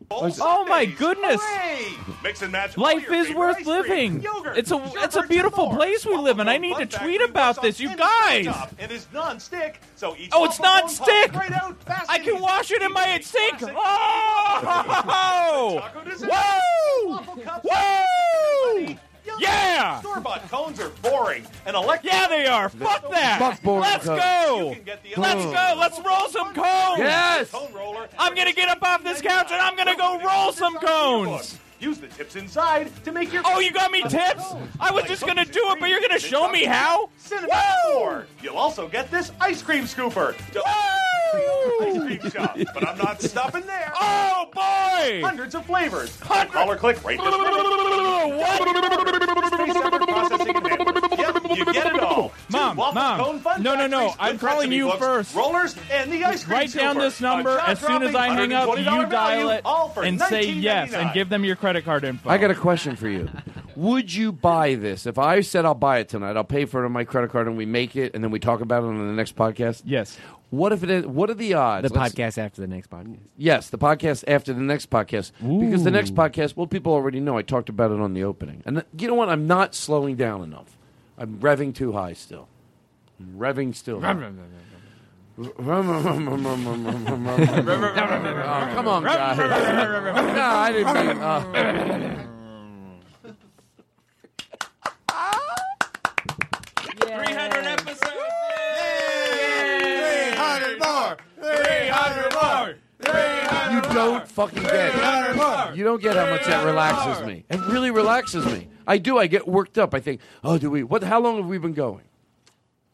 Banana 0.09 0.33
Oh 0.41 0.65
my 0.65 0.85
goodness! 0.85 1.41
Mix 2.23 2.41
and 2.41 2.51
match 2.51 2.77
Life 2.77 3.09
is 3.11 3.33
worth 3.33 3.65
living. 3.65 4.21
yogurt, 4.21 4.57
It's 4.57 4.71
a 4.71 4.81
it's 5.03 5.15
a 5.15 5.23
beautiful 5.23 5.65
more. 5.67 5.75
place 5.75 6.05
we 6.05 6.15
live 6.17 6.39
in. 6.39 6.47
I 6.47 6.57
need 6.57 6.77
to 6.77 6.85
tweet 6.85 7.21
about 7.21 7.61
this, 7.61 7.79
you 7.79 7.95
guys. 7.95 8.45
stovetop 8.47 8.69
and 8.79 8.91
is 8.91 9.07
non-stick, 9.13 9.81
so 9.95 10.15
each 10.17 10.29
Oh, 10.33 10.45
it's 10.45 10.59
waffle 10.59 10.81
non-stick. 10.81 11.35
out 11.35 11.75
I 12.09 12.19
can 12.19 12.41
wash 12.41 12.71
it 12.71 12.81
in 12.81 12.91
my 12.93 13.19
sink. 13.19 13.59
classic, 13.59 13.75
Oh! 13.77 15.79
Taco 15.93 16.09
dessert, 16.09 16.29
Whoa! 16.29 17.19
Waffle 19.27 19.39
cups, 19.39 19.41
Woo! 19.41 19.43
yummy. 19.43 19.43
Yeah! 19.43 19.99
Store-bought 20.01 20.49
cones 20.49 20.79
are 20.79 20.89
boring, 21.01 21.45
and 21.65 21.75
electric. 21.75 22.11
Yeah, 22.13 22.27
they 22.27 22.45
are. 22.47 22.69
Fuck 22.69 23.09
that. 23.11 23.39
Fuck 23.39 23.61
boring 23.61 23.81
Let's 23.81 24.05
cones. 24.05 24.21
go. 24.21 24.69
You 24.69 24.75
can 24.75 24.83
get 24.83 25.03
the 25.03 25.21
Let's 25.21 25.43
go. 25.43 25.75
Let's 25.77 25.99
roll 25.99 26.29
some 26.29 26.53
cones. 26.53 26.99
Yes! 26.99 27.51
Cone 27.51 27.73
roller. 27.73 28.07
I'm 28.17 28.35
gonna 28.35 28.53
get 28.53 28.69
up 28.69 28.81
off 28.83 29.03
this 29.03 29.21
couch 29.21 29.51
and 29.51 29.61
I'm 29.61 29.75
gonna 29.75 29.95
go 29.97 30.19
roll 30.19 30.51
some 30.51 30.77
cones. 30.77 31.59
Use 31.79 31.99
the 31.99 32.07
tips 32.07 32.35
inside 32.35 32.91
to 33.05 33.11
make 33.11 33.31
your. 33.31 33.43
Oh, 33.45 33.59
you 33.59 33.71
got 33.71 33.91
me 33.91 34.01
tips? 34.03 34.43
Oh, 34.43 34.67
I 34.79 34.91
was 34.91 35.03
just 35.03 35.25
gonna 35.25 35.45
do 35.45 35.61
it, 35.69 35.79
but 35.79 35.89
you're 35.89 36.01
gonna 36.01 36.19
show 36.19 36.49
me 36.49 36.65
how? 36.65 37.09
Cinnamon 37.17 37.55
Four. 37.91 38.25
You'll 38.41 38.57
also 38.57 38.87
get 38.87 39.11
this 39.11 39.31
ice 39.39 39.61
cream 39.61 39.83
scooper. 39.83 40.33
Ice 41.81 41.99
cream 41.99 42.31
shop, 42.31 42.57
but 42.73 42.87
I'm 42.87 42.97
not 42.97 43.21
stopping 43.21 43.65
there. 43.65 43.93
Oh 44.39 44.49
boy! 44.53 45.21
Hundreds 45.23 45.55
of 45.55 45.65
flavors. 45.65 46.15
Call 46.17 46.69
or 46.69 46.75
click 46.75 47.03
right 47.03 47.17
this 50.93 50.96
you 51.55 51.65
get 51.65 51.95
it 51.95 51.99
all. 51.99 52.29
Two 52.49 52.57
Mom, 52.57 52.77
Waffle 52.77 52.93
Mom. 52.95 53.19
Cone 53.19 53.39
Fun 53.39 53.63
No, 53.63 53.75
no, 53.75 53.87
no. 53.87 54.13
I'm 54.19 54.37
calling 54.39 54.71
you 54.71 54.85
books, 54.85 54.99
first. 54.99 55.35
Rollers 55.35 55.75
and 55.91 56.11
the 56.11 56.23
ice 56.23 56.43
cream 56.43 56.57
Write 56.59 56.73
down 56.73 56.95
scooper. 56.95 56.99
this 57.01 57.21
number. 57.21 57.59
As 57.59 57.79
soon 57.79 58.03
as 58.03 58.15
I 58.15 58.27
hang 58.29 58.53
up, 58.53 58.77
you 58.77 58.83
dial 58.85 59.05
value, 59.07 59.49
it 59.49 59.61
all 59.65 59.89
for 59.89 60.03
and 60.03 60.19
say 60.21 60.49
yes 60.49 60.93
and 60.93 61.13
give 61.13 61.29
them 61.29 61.43
your 61.43 61.55
credit 61.55 61.85
card 61.85 62.03
info. 62.03 62.29
I 62.29 62.37
got 62.37 62.51
a 62.51 62.55
question 62.55 62.95
for 62.95 63.07
you. 63.09 63.29
Would 63.75 64.11
you 64.13 64.31
buy 64.31 64.73
this? 64.75 65.05
If 65.05 65.19
I 65.19 65.41
said 65.41 65.63
I'll 65.65 65.75
buy 65.75 65.99
it 65.99 66.09
tonight, 66.09 66.35
I'll 66.35 66.43
pay 66.43 66.65
for 66.65 66.81
it 66.81 66.85
on 66.85 66.91
my 66.91 67.03
credit 67.03 67.31
card, 67.31 67.47
and 67.47 67.55
we 67.57 67.65
make 67.67 67.95
it, 67.95 68.15
and 68.15 68.23
then 68.23 68.31
we 68.31 68.39
talk 68.39 68.61
about 68.61 68.83
it 68.83 68.87
on 68.87 68.97
the 68.97 69.13
next 69.13 69.35
podcast. 69.35 69.83
Yes. 69.85 70.17
What 70.49 70.71
if 70.71 70.81
it 70.81 70.89
is? 70.89 71.05
What 71.05 71.29
are 71.29 71.33
the 71.35 71.53
odds? 71.55 71.87
The 71.87 71.93
Let's- 71.99 72.13
podcast 72.15 72.37
after 72.39 72.61
the 72.61 72.67
next 72.67 72.89
podcast. 72.89 73.17
Yes, 73.37 73.69
the 73.69 73.77
podcast 73.77 74.23
after 74.27 74.53
the 74.53 74.61
next 74.61 74.89
podcast. 74.89 75.31
Because 75.41 75.83
the 75.83 75.91
next 75.91 76.15
podcast, 76.15 76.55
well, 76.55 76.65
people 76.67 76.93
already 76.93 77.19
know. 77.19 77.37
I 77.37 77.41
talked 77.41 77.67
about 77.69 77.91
it 77.91 77.99
on 77.99 78.13
the 78.13 78.23
opening. 78.23 78.63
And 78.65 78.77
th- 78.77 78.87
you 78.97 79.07
know 79.09 79.13
what? 79.15 79.29
I'm 79.29 79.45
not 79.45 79.75
slowing 79.75 80.15
down 80.15 80.41
enough. 80.43 80.76
I'm 81.17 81.39
revving 81.39 81.73
too 81.73 81.93
high 81.93 82.13
still. 82.13 82.47
I'm 83.19 83.37
revving 83.39 83.73
still. 83.73 83.97
oh, 83.97 84.01
come 88.73 88.87
on, 88.87 89.03
guys. 89.03 89.37
no, 89.37 89.45
I 89.45 90.71
didn't 90.71 90.93
mean. 90.93 91.17
Uh, 91.17 92.23
300 96.99 97.65
episodes. 97.65 98.01
300 99.81 100.79
more. 100.79 101.17
300 101.41 102.33
more. 102.33 102.75
you 103.73 103.81
don't 103.93 104.27
fucking 104.27 104.63
get 104.63 104.93
it. 104.93 105.75
You 105.75 105.83
don't 105.83 106.01
get 106.01 106.15
how 106.15 106.29
much 106.29 106.45
that 106.45 106.63
relaxes 106.65 107.25
me. 107.25 107.45
It 107.49 107.59
really 107.61 107.91
relaxes 107.91 108.45
me. 108.45 108.67
I 108.87 108.97
do. 108.97 109.17
I 109.17 109.27
get 109.27 109.47
worked 109.47 109.77
up. 109.77 109.93
I 109.93 109.99
think, 109.99 110.21
oh, 110.43 110.57
do 110.57 110.71
we? 110.71 110.83
What? 110.83 111.03
How 111.03 111.19
long 111.19 111.37
have 111.37 111.45
we 111.45 111.57
been 111.57 111.73
going? 111.73 112.03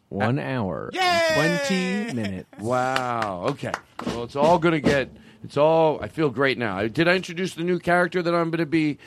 One 0.09 0.37
hour, 0.37 0.91
twenty 0.91 2.13
minutes. 2.13 2.49
Wow. 2.59 3.45
Okay. 3.51 3.71
Well, 4.05 4.23
it's 4.23 4.35
all 4.35 4.59
going 4.59 4.73
to 4.73 4.81
get. 4.81 5.09
It's 5.43 5.57
all. 5.57 5.99
I 6.03 6.07
feel 6.07 6.29
great 6.29 6.57
now. 6.57 6.85
Did 6.87 7.07
I 7.07 7.15
introduce 7.15 7.53
the 7.53 7.63
new 7.63 7.79
character 7.79 8.21
that 8.21 8.33
I'm 8.33 8.49
going 8.51 8.59
to 8.59 8.65
be? 8.65 8.97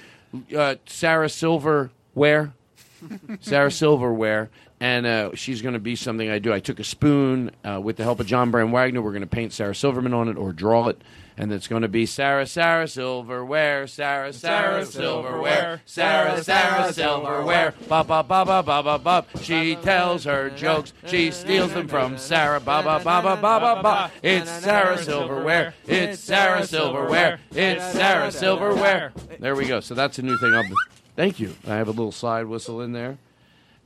Uh, 0.56 0.76
Sarah 0.86 1.28
Silverware. 1.28 2.52
Sarah 3.40 3.70
Silverware. 3.70 4.50
And 4.78 5.06
uh, 5.06 5.30
she's 5.34 5.62
going 5.62 5.72
to 5.72 5.80
be 5.80 5.96
something 5.96 6.28
I 6.28 6.38
do. 6.38 6.52
I 6.52 6.60
took 6.60 6.78
a 6.80 6.84
spoon 6.84 7.50
uh, 7.64 7.80
with 7.82 7.96
the 7.96 8.02
help 8.02 8.20
of 8.20 8.26
John 8.26 8.50
Brand 8.50 8.72
Wagner. 8.72 9.00
We're 9.00 9.12
going 9.12 9.22
to 9.22 9.26
paint 9.26 9.52
Sarah 9.52 9.74
Silverman 9.74 10.12
on 10.12 10.28
it 10.28 10.36
or 10.36 10.52
draw 10.52 10.88
it. 10.88 11.00
And 11.38 11.52
it's 11.52 11.68
going 11.68 11.82
to 11.82 11.88
be 11.88 12.06
Sarah, 12.06 12.46
Sarah 12.46 12.88
Silverware, 12.88 13.86
Sarah, 13.86 14.32
Sarah 14.32 14.86
Silverware, 14.86 15.82
Sarah, 15.84 16.42
Sarah 16.42 16.92
Silverware. 16.92 17.74
Ba 17.88 18.02
ba 18.04 18.22
ba 18.22 18.44
ba 18.44 18.62
ba 18.62 18.82
ba 18.82 18.98
ba. 18.98 19.26
She 19.42 19.76
tells 19.76 20.24
her 20.24 20.48
jokes. 20.48 20.94
She 21.06 21.30
steals 21.30 21.74
them 21.74 21.88
from 21.88 22.16
Sarah. 22.16 22.58
Ba 22.58 22.82
ba 22.82 22.98
ba 23.04 23.20
ba 23.20 23.36
ba 23.36 23.60
ba 23.60 23.82
ba. 23.82 24.10
It's 24.22 24.50
Sarah 24.50 24.96
Silverware. 24.96 25.74
It's 25.86 26.20
Sarah 26.20 26.66
Silverware. 26.66 27.38
It's 27.50 27.84
Sarah 27.92 28.32
Silverware. 28.32 29.12
There 29.38 29.54
we 29.54 29.66
go. 29.66 29.80
So 29.80 29.94
that's 29.94 30.18
a 30.18 30.22
new 30.22 30.38
thing. 30.38 30.54
I'll 30.54 30.64
Thank 31.16 31.40
you. 31.40 31.54
I 31.66 31.76
have 31.76 31.88
a 31.88 31.92
little 31.92 32.12
side 32.12 32.44
whistle 32.44 32.82
in 32.82 32.92
there. 32.92 33.16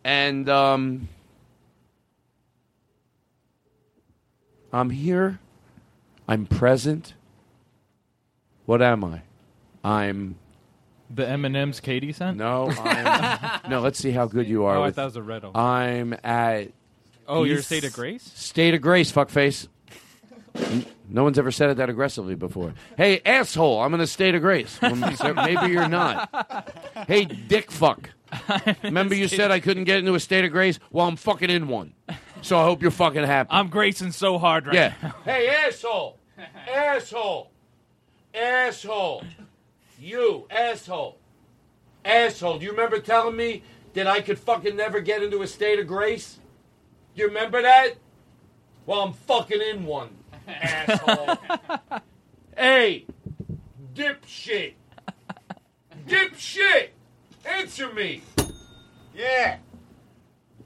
And 0.02 0.48
um, 0.48 1.08
I'm 4.72 4.90
here. 4.90 5.38
I'm 6.26 6.46
present. 6.46 7.14
What 8.70 8.82
am 8.82 9.02
I? 9.04 9.22
I'm 9.82 10.36
The 11.12 11.28
M&M's 11.28 11.80
Katie 11.80 12.12
sent? 12.12 12.36
no. 12.36 12.70
I'm, 12.70 13.60
no. 13.68 13.80
Let's 13.80 13.98
see 13.98 14.12
how 14.12 14.26
good 14.26 14.46
you 14.46 14.62
are. 14.64 14.76
Oh, 14.76 14.82
I 14.82 14.86
with- 14.86 14.94
thought 14.94 15.02
it 15.02 15.04
was 15.06 15.16
a 15.16 15.22
riddle. 15.22 15.56
I'm 15.56 16.14
at. 16.22 16.68
Oh, 17.26 17.42
you're 17.42 17.62
State 17.62 17.82
of 17.82 17.92
Grace? 17.92 18.22
State 18.22 18.74
of 18.74 18.80
Grace, 18.80 19.10
fuckface. 19.10 19.66
N- 20.54 20.86
No 21.08 21.24
one's 21.24 21.36
ever 21.36 21.50
said 21.50 21.70
it 21.70 21.78
that 21.78 21.90
aggressively 21.90 22.36
before. 22.36 22.72
Hey, 22.96 23.20
asshole! 23.26 23.80
I'm 23.82 23.92
in 23.94 24.00
a 24.02 24.06
state 24.06 24.36
of 24.36 24.40
grace. 24.42 24.78
Maybe 24.80 25.72
you're 25.72 25.88
not. 25.88 26.72
Hey, 27.08 27.24
dick 27.24 27.72
fuck. 27.72 28.10
Remember 28.84 29.16
you 29.16 29.26
said 29.26 29.50
I 29.50 29.58
couldn't 29.58 29.82
get 29.82 29.98
into 29.98 30.14
a 30.14 30.20
state 30.20 30.44
of 30.44 30.52
grace? 30.52 30.78
Well, 30.92 31.08
I'm 31.08 31.16
fucking 31.16 31.50
in 31.50 31.66
one. 31.66 31.92
So 32.42 32.56
I 32.56 32.62
hope 32.62 32.82
you're 32.82 32.92
fucking 32.92 33.24
happy. 33.24 33.48
I'm 33.50 33.66
gracing 33.66 34.12
so 34.12 34.38
hard 34.38 34.66
right 34.68 34.76
yeah. 34.76 34.94
now. 35.02 35.14
Hey, 35.24 35.48
asshole! 35.48 36.20
asshole! 36.68 37.50
Asshole! 38.34 39.24
You, 39.98 40.46
asshole! 40.50 41.18
Asshole! 42.04 42.58
Do 42.58 42.64
you 42.64 42.70
remember 42.70 43.00
telling 43.00 43.36
me 43.36 43.62
that 43.94 44.06
I 44.06 44.20
could 44.20 44.38
fucking 44.38 44.76
never 44.76 45.00
get 45.00 45.22
into 45.22 45.42
a 45.42 45.46
state 45.46 45.78
of 45.78 45.86
grace? 45.86 46.38
Do 47.14 47.22
you 47.22 47.28
remember 47.28 47.60
that? 47.62 47.96
Well, 48.86 49.00
I'm 49.00 49.12
fucking 49.12 49.60
in 49.60 49.84
one, 49.84 50.10
asshole. 50.46 51.36
hey, 52.56 53.06
dipshit! 53.94 54.74
Dipshit! 56.06 56.88
Answer 57.44 57.92
me! 57.92 58.22
Yeah. 59.14 59.58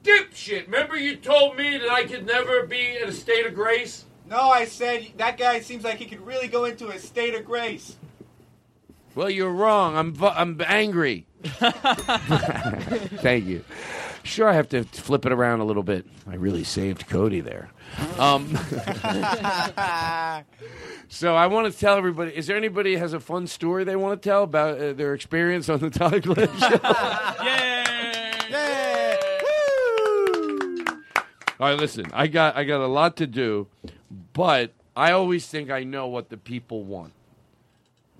Dipshit! 0.02 0.66
Remember 0.66 0.96
you 0.96 1.16
told 1.16 1.56
me 1.56 1.78
that 1.78 1.90
I 1.90 2.04
could 2.04 2.26
never 2.26 2.66
be 2.66 2.96
in 2.96 3.08
a 3.08 3.12
state 3.12 3.46
of 3.46 3.54
grace? 3.54 4.04
No, 4.28 4.50
I 4.50 4.64
said 4.64 5.06
that 5.18 5.38
guy 5.38 5.60
seems 5.60 5.84
like 5.84 5.98
he 5.98 6.06
could 6.06 6.26
really 6.26 6.48
go 6.48 6.64
into 6.64 6.88
a 6.88 6.98
state 6.98 7.34
of 7.34 7.44
grace. 7.44 7.94
Well, 9.14 9.30
you're 9.30 9.52
wrong. 9.52 9.96
I'm 9.96 10.12
vu- 10.12 10.26
I'm 10.26 10.60
angry. 10.66 11.26
Thank 11.44 13.44
you. 13.44 13.64
Sure, 14.24 14.48
I 14.48 14.54
have 14.54 14.68
to 14.70 14.84
flip 14.84 15.26
it 15.26 15.32
around 15.32 15.60
a 15.60 15.64
little 15.64 15.82
bit. 15.82 16.06
I 16.28 16.36
really 16.36 16.64
saved 16.64 17.06
Cody 17.08 17.40
there. 17.40 17.68
Um, 18.18 18.48
so 21.08 21.36
I 21.36 21.46
want 21.46 21.72
to 21.72 21.78
tell 21.78 21.96
everybody. 21.96 22.34
Is 22.34 22.46
there 22.46 22.56
anybody 22.56 22.96
has 22.96 23.12
a 23.12 23.20
fun 23.20 23.46
story 23.46 23.84
they 23.84 23.96
want 23.96 24.20
to 24.22 24.28
tell 24.28 24.42
about 24.44 24.78
uh, 24.80 24.92
their 24.94 25.14
experience 25.14 25.68
on 25.68 25.80
the 25.80 25.90
Todd 25.90 26.22
Glass 26.22 26.58
show? 27.83 27.83
All 31.64 31.70
right, 31.70 31.78
listen. 31.78 32.04
I 32.12 32.26
got 32.26 32.56
I 32.58 32.64
got 32.64 32.82
a 32.82 32.86
lot 32.86 33.16
to 33.16 33.26
do, 33.26 33.68
but 34.34 34.74
I 34.94 35.12
always 35.12 35.46
think 35.46 35.70
I 35.70 35.82
know 35.82 36.06
what 36.06 36.28
the 36.28 36.36
people 36.36 36.84
want. 36.84 37.14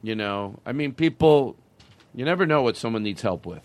You 0.03 0.15
know, 0.15 0.61
I 0.65 0.73
mean, 0.73 0.95
people, 0.95 1.55
you 2.15 2.25
never 2.25 2.47
know 2.47 2.62
what 2.62 2.75
someone 2.75 3.03
needs 3.03 3.21
help 3.21 3.45
with. 3.45 3.61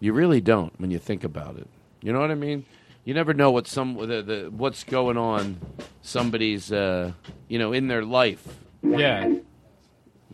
You 0.00 0.12
really 0.12 0.42
don't 0.42 0.78
when 0.78 0.90
you 0.90 0.98
think 0.98 1.24
about 1.24 1.56
it. 1.56 1.66
You 2.02 2.12
know 2.12 2.20
what 2.20 2.30
I 2.30 2.34
mean? 2.34 2.66
You 3.06 3.14
never 3.14 3.32
know 3.32 3.50
what 3.50 3.66
some 3.66 3.96
the, 3.96 4.20
the 4.20 4.50
what's 4.54 4.84
going 4.84 5.16
on 5.16 5.58
somebody's 6.02 6.70
uh, 6.70 7.12
you 7.48 7.58
know 7.58 7.72
in 7.72 7.88
their 7.88 8.04
life. 8.04 8.46
Yeah. 8.82 9.32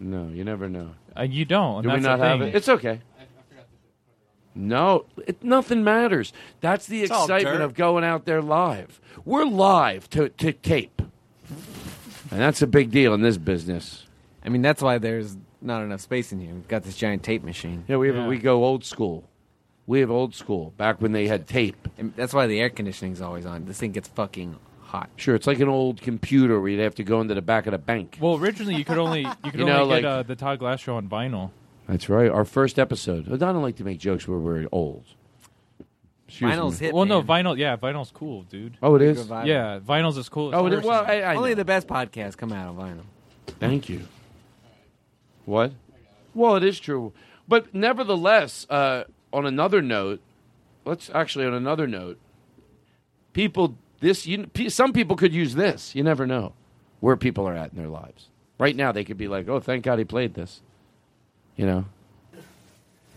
No, 0.01 0.27
you 0.27 0.43
never 0.43 0.69
know. 0.69 0.97
Uh, 1.17 1.23
you 1.23 1.45
don't. 1.45 1.85
Do 1.85 1.91
we 1.91 2.01
not 2.01 2.19
the 2.19 2.25
have 2.25 2.43
it? 2.43 2.57
It's 2.57 2.69
okay. 2.69 3.01
No, 4.55 5.05
it, 5.27 5.43
nothing 5.43 5.85
matters. 5.85 6.33
That's 6.61 6.87
the 6.87 7.03
It's 7.03 7.11
excitement 7.11 7.63
of 7.63 7.75
going 7.75 8.05
out 8.05 8.25
there 8.25 8.43
live. 8.43 9.01
We're 9.25 9.45
live 9.45 10.11
to, 10.11 10.29
to 10.31 10.53
tape. 10.53 11.01
And 12.31 12.41
that's 12.41 12.61
a 12.61 12.67
big 12.67 12.91
deal 12.91 13.15
in 13.15 13.23
this 13.23 13.39
business. 13.39 14.05
I 14.45 14.49
mean, 14.49 14.63
that's 14.63 14.83
why 14.83 14.99
there's 14.99 15.37
not 15.61 15.83
enough 15.83 16.01
space 16.01 16.33
in 16.33 16.41
here. 16.41 16.55
We've 16.55 16.69
got 16.69 16.83
this 16.83 16.97
giant 16.97 17.23
tape 17.23 17.43
machine. 17.43 17.85
Yeah, 17.89 17.97
we 17.97 18.09
have 18.09 18.27
we 18.27 18.39
go 18.39 18.65
old 18.65 18.85
school. 18.85 19.29
We 19.87 20.01
have 20.01 20.11
old 20.11 20.35
school 20.35 20.75
back 20.77 21.01
when 21.01 21.13
they 21.13 21.27
had 21.29 21.47
tape. 21.47 21.89
And 21.97 22.15
that's 22.15 22.35
why 22.35 22.47
the 22.47 22.61
air 22.61 22.69
conditioning's 22.69 23.21
always 23.23 23.47
on. 23.47 23.65
This 23.65 23.79
thing 23.79 23.93
gets 23.93 24.09
fucking 24.09 24.57
hot. 24.83 25.09
Sure, 25.17 25.35
it's 25.35 25.47
like 25.47 25.61
an 25.61 25.69
old 25.69 26.03
computer 26.03 26.61
where 26.61 26.69
you'd 26.71 26.81
have 26.81 26.95
to 26.97 27.05
go 27.05 27.21
into 27.21 27.35
the 27.35 27.43
back 27.43 27.67
of 27.67 27.73
the 27.73 27.79
bank. 27.79 28.19
Well, 28.21 28.37
originally 28.37 28.75
you 28.75 28.85
could 28.85 28.99
only 28.99 29.23
you 29.23 29.51
could 29.51 29.61
You 29.61 29.67
know, 29.67 29.83
only 29.83 29.95
like- 29.95 30.03
get 30.03 30.11
uh, 30.13 30.23
the 30.25 30.37
Todd 30.37 30.59
Glass 30.59 30.81
show 30.81 30.97
on 30.97 31.09
vinyl. 31.09 31.51
That's 31.89 32.09
right. 32.09 32.31
Our 32.31 32.45
first 32.45 32.79
episode. 32.79 33.33
I 33.33 33.37
don't 33.37 33.63
like 33.63 33.77
to 33.77 33.85
make 33.85 33.99
jokes 33.99 34.29
where 34.29 34.39
we're 34.39 34.69
old. 34.71 35.05
Excuse 36.29 36.53
Vinyl's 36.53 36.81
me. 36.81 36.87
hit. 36.87 36.95
well, 36.95 37.07
no, 37.07 37.23
man. 37.23 37.45
vinyl. 37.45 37.57
Yeah, 37.57 37.77
vinyl's 37.79 38.11
cool, 38.11 38.43
dude. 38.43 38.77
Oh, 38.83 38.95
it 38.97 39.03
is? 39.03 39.27
Yeah, 39.29 39.81
vinyl's 39.81 40.19
as 40.19 40.29
cool. 40.29 40.55
As 40.55 40.61
Oh, 40.61 40.67
it 40.67 40.75
is? 40.75 40.77
personal. 40.81 41.01
Well, 41.03 41.05
I, 41.11 41.21
I 41.23 41.35
Only 41.37 41.51
know. 41.51 41.55
the 41.57 41.65
best 41.65 41.87
podcasts 41.89 42.37
come 42.37 42.53
out 42.53 42.69
on 42.69 42.77
vinyl. 42.77 43.05
Thank 43.59 43.89
you. 43.89 44.03
What? 45.47 45.73
Well, 46.35 46.57
it 46.57 46.63
is 46.65 46.79
true, 46.79 47.15
but 47.49 47.75
nevertheless, 47.75 48.67
uh, 48.69 49.05
on 49.33 49.47
another 49.47 49.81
note, 49.81 50.21
let's 50.85 51.11
actually 51.15 51.47
on 51.47 51.55
another 51.55 51.87
note, 51.87 52.19
people. 53.33 53.77
This 54.01 54.27
you, 54.27 54.47
pe- 54.47 54.69
some 54.69 54.93
people 54.93 55.17
could 55.17 55.33
use 55.33 55.55
this. 55.55 55.95
You 55.95 56.05
never 56.05 56.27
know 56.27 56.53
where 57.01 57.17
people 57.17 57.49
are 57.49 57.55
at 57.55 57.73
in 57.73 57.79
their 57.79 57.89
lives. 57.89 58.29
Right 58.59 58.77
now, 58.77 58.93
they 58.93 59.03
could 59.05 59.17
be 59.17 59.27
like, 59.27 59.49
"Oh, 59.49 59.59
thank 59.59 59.83
God 59.85 59.99
he 59.99 60.05
played 60.05 60.35
this." 60.35 60.61
You 61.59 61.67
know. 61.67 61.85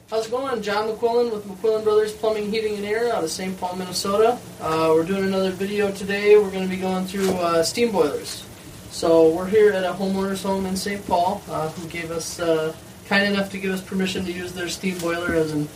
How's 0.09 0.27
it 0.27 0.31
going? 0.31 0.61
John 0.61 0.89
McQuillan 0.89 1.31
with 1.31 1.45
McQuillan 1.45 1.83
Brothers 1.85 2.11
Plumbing, 2.11 2.51
Heating, 2.51 2.75
and 2.75 2.85
Air 2.85 3.13
out 3.13 3.23
of 3.23 3.29
St. 3.29 3.57
Paul, 3.57 3.77
Minnesota. 3.77 4.37
Uh, 4.59 4.91
we're 4.93 5.05
doing 5.05 5.23
another 5.23 5.51
video 5.51 5.89
today. 5.91 6.35
We're 6.37 6.49
going 6.51 6.63
to 6.65 6.69
be 6.69 6.81
going 6.81 7.05
through 7.05 7.29
uh, 7.35 7.63
steam 7.63 7.91
boilers. 7.93 8.43
So 8.89 9.29
we're 9.29 9.47
here 9.47 9.71
at 9.71 9.85
a 9.85 9.93
homeowner's 9.93 10.43
home 10.43 10.65
in 10.65 10.75
St. 10.75 11.05
Paul 11.07 11.41
uh, 11.49 11.69
who 11.69 11.87
gave 11.87 12.11
us 12.11 12.39
uh, 12.41 12.73
kind 13.07 13.25
enough 13.31 13.51
to 13.51 13.57
give 13.59 13.71
us 13.71 13.79
permission 13.79 14.25
to 14.25 14.33
use 14.33 14.51
their 14.51 14.67
steam 14.67 14.97
boiler 14.97 15.33
as 15.35 15.51
an 15.53 15.69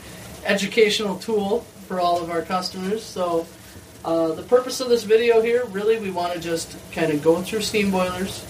educational 0.44 1.18
tool 1.18 1.62
for 1.88 2.02
all 2.02 2.22
of 2.22 2.30
our 2.30 2.42
customers. 2.42 3.04
So 3.04 3.48
uh, 4.04 4.34
the 4.34 4.44
purpose 4.44 4.82
of 4.82 4.90
this 4.90 5.04
video 5.04 5.42
here, 5.42 5.64
really, 5.68 5.98
we 5.98 6.12
want 6.12 6.34
to 6.34 6.40
just 6.42 6.76
kind 6.92 7.14
of 7.14 7.24
go 7.24 7.42
through 7.42 7.62
steam 7.62 7.90
boilers. 7.90 8.44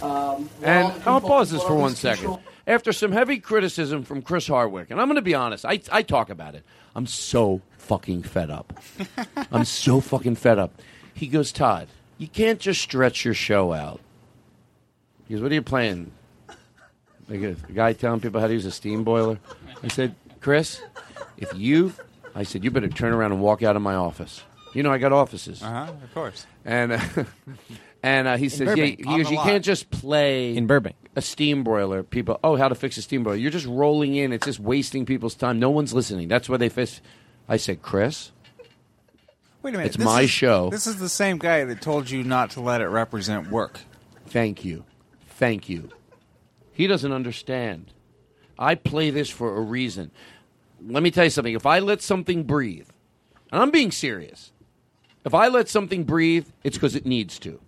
Um, 0.00 0.48
And 0.62 0.88
the 0.90 1.10
I'll 1.10 1.20
components, 1.20 1.28
pause 1.28 1.50
this 1.50 1.62
for 1.62 1.72
all 1.72 1.78
one 1.78 1.90
these 1.92 1.98
second. 1.98 2.18
control- 2.24 2.42
After 2.66 2.92
some 2.92 3.12
heavy 3.12 3.38
criticism 3.38 4.04
from 4.04 4.22
Chris 4.22 4.46
Hardwick, 4.46 4.90
and 4.90 5.00
I'm 5.00 5.06
going 5.06 5.16
to 5.16 5.22
be 5.22 5.34
honest, 5.34 5.64
I, 5.66 5.80
I 5.92 6.02
talk 6.02 6.30
about 6.30 6.54
it. 6.54 6.64
I'm 6.96 7.06
so 7.06 7.60
fucking 7.76 8.22
fed 8.22 8.50
up. 8.50 8.82
I'm 9.52 9.64
so 9.64 10.00
fucking 10.00 10.36
fed 10.36 10.58
up. 10.58 10.80
He 11.12 11.26
goes, 11.26 11.52
Todd, 11.52 11.88
you 12.16 12.28
can't 12.28 12.58
just 12.60 12.80
stretch 12.80 13.24
your 13.24 13.34
show 13.34 13.72
out. 13.72 14.00
He 15.28 15.34
goes, 15.34 15.42
What 15.42 15.52
are 15.52 15.54
you 15.54 15.62
playing? 15.62 16.12
Like 17.28 17.40
a, 17.40 17.56
a 17.68 17.72
guy 17.72 17.92
telling 17.92 18.20
people 18.20 18.40
how 18.40 18.46
to 18.46 18.52
use 18.52 18.66
a 18.66 18.70
steam 18.70 19.04
boiler. 19.04 19.38
I 19.82 19.88
said, 19.88 20.14
Chris, 20.40 20.80
if 21.36 21.54
you, 21.54 21.92
I 22.34 22.42
said, 22.42 22.64
you 22.64 22.70
better 22.70 22.88
turn 22.88 23.12
around 23.12 23.32
and 23.32 23.40
walk 23.40 23.62
out 23.62 23.76
of 23.76 23.82
my 23.82 23.94
office. 23.94 24.42
You 24.74 24.82
know, 24.82 24.90
I 24.92 24.98
got 24.98 25.12
offices. 25.12 25.62
Uh 25.62 25.86
huh. 25.86 25.92
Of 26.02 26.14
course. 26.14 26.46
And 26.64 26.92
uh, 26.92 27.00
and 28.04 28.28
uh, 28.28 28.36
he 28.36 28.48
says, 28.48 28.60
yeah, 28.60 28.66
Burbank, 28.74 28.98
he 28.98 29.04
goes, 29.04 29.24
the 29.26 29.30
you 29.32 29.36
lot." 29.36 29.46
can't 29.46 29.64
just 29.64 29.90
play 29.90 30.56
In 30.56 30.66
Burbank. 30.66 30.96
a 31.16 31.22
steam 31.22 31.64
boiler. 31.64 32.02
People, 32.02 32.38
oh, 32.44 32.56
how 32.56 32.68
to 32.68 32.74
fix 32.74 32.96
a 32.98 33.02
steam 33.02 33.22
boiler. 33.24 33.36
You're 33.36 33.50
just 33.50 33.66
rolling 33.66 34.14
in. 34.14 34.32
It's 34.32 34.46
just 34.46 34.60
wasting 34.60 35.06
people's 35.06 35.34
time. 35.34 35.58
No 35.58 35.70
one's 35.70 35.92
listening. 35.94 36.28
That's 36.28 36.48
why 36.48 36.56
they 36.58 36.68
fish. 36.68 37.00
I 37.48 37.56
said, 37.56 37.82
Chris, 37.82 38.30
Wait 39.62 39.70
a 39.74 39.78
minute. 39.78 39.86
It's 39.88 39.96
this 39.96 40.04
my 40.04 40.22
is- 40.22 40.30
show. 40.30 40.68
This 40.70 40.86
is 40.86 40.96
the 40.96 41.08
same 41.08 41.38
guy 41.38 41.64
that 41.64 41.80
told 41.80 42.10
you 42.10 42.22
not 42.22 42.50
to 42.50 42.60
let 42.60 42.80
it 42.80 42.88
represent 42.88 43.50
work. 43.50 43.80
thank 44.26 44.64
you, 44.64 44.84
thank 45.26 45.68
you. 45.68 45.88
He 46.72 46.86
doesn't 46.86 47.12
understand. 47.12 47.92
I 48.58 48.74
play 48.74 49.10
this 49.10 49.30
for 49.30 49.56
a 49.56 49.60
reason. 49.60 50.10
Let 50.86 51.02
me 51.02 51.10
tell 51.10 51.24
you 51.24 51.30
something. 51.30 51.54
If 51.54 51.64
I 51.66 51.78
let 51.78 52.02
something 52.02 52.42
breathe, 52.44 52.88
and 53.50 53.62
I'm 53.62 53.70
being 53.70 53.90
serious, 53.90 54.52
if 55.24 55.32
I 55.34 55.48
let 55.48 55.68
something 55.68 56.04
breathe, 56.04 56.48
it's 56.62 56.76
because 56.76 56.94
it 56.94 57.06
needs 57.06 57.38
to. 57.40 57.58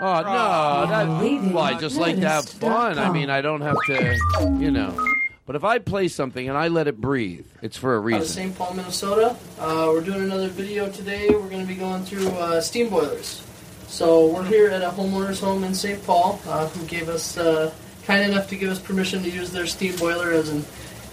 Oh 0.00 0.20
no! 0.20 0.86
That, 0.86 1.52
well, 1.52 1.58
I 1.58 1.74
just 1.78 1.96
like 1.96 2.16
to 2.16 2.28
have 2.28 2.48
fun. 2.48 2.98
I 2.98 3.10
mean, 3.10 3.30
I 3.30 3.40
don't 3.40 3.62
have 3.62 3.76
to, 3.86 4.18
you 4.58 4.70
know. 4.70 4.96
But 5.44 5.56
if 5.56 5.64
I 5.64 5.78
play 5.78 6.08
something 6.08 6.46
and 6.48 6.58
I 6.58 6.68
let 6.68 6.88
it 6.88 7.00
breathe, 7.00 7.46
it's 7.62 7.76
for 7.76 7.94
a 7.94 7.96
out 7.96 8.00
of 8.00 8.04
reason. 8.04 8.26
St. 8.26 8.56
Paul, 8.56 8.74
Minnesota. 8.74 9.34
Uh, 9.58 9.86
we're 9.88 10.02
doing 10.02 10.22
another 10.22 10.48
video 10.48 10.90
today. 10.90 11.30
We're 11.30 11.48
going 11.48 11.62
to 11.62 11.66
be 11.66 11.74
going 11.74 12.04
through 12.04 12.28
uh, 12.28 12.60
steam 12.60 12.90
boilers. 12.90 13.42
So 13.86 14.26
we're 14.26 14.44
here 14.44 14.68
at 14.68 14.82
a 14.82 14.90
homeowner's 14.90 15.40
home 15.40 15.64
in 15.64 15.74
St. 15.74 16.04
Paul 16.04 16.38
uh, 16.46 16.68
who 16.68 16.86
gave 16.86 17.08
us 17.08 17.38
uh, 17.38 17.72
kind 18.04 18.30
enough 18.30 18.48
to 18.50 18.56
give 18.56 18.70
us 18.70 18.78
permission 18.78 19.22
to 19.22 19.30
use 19.30 19.50
their 19.50 19.66
steam 19.66 19.96
boiler 19.96 20.30
as 20.32 20.50
an 20.50 20.64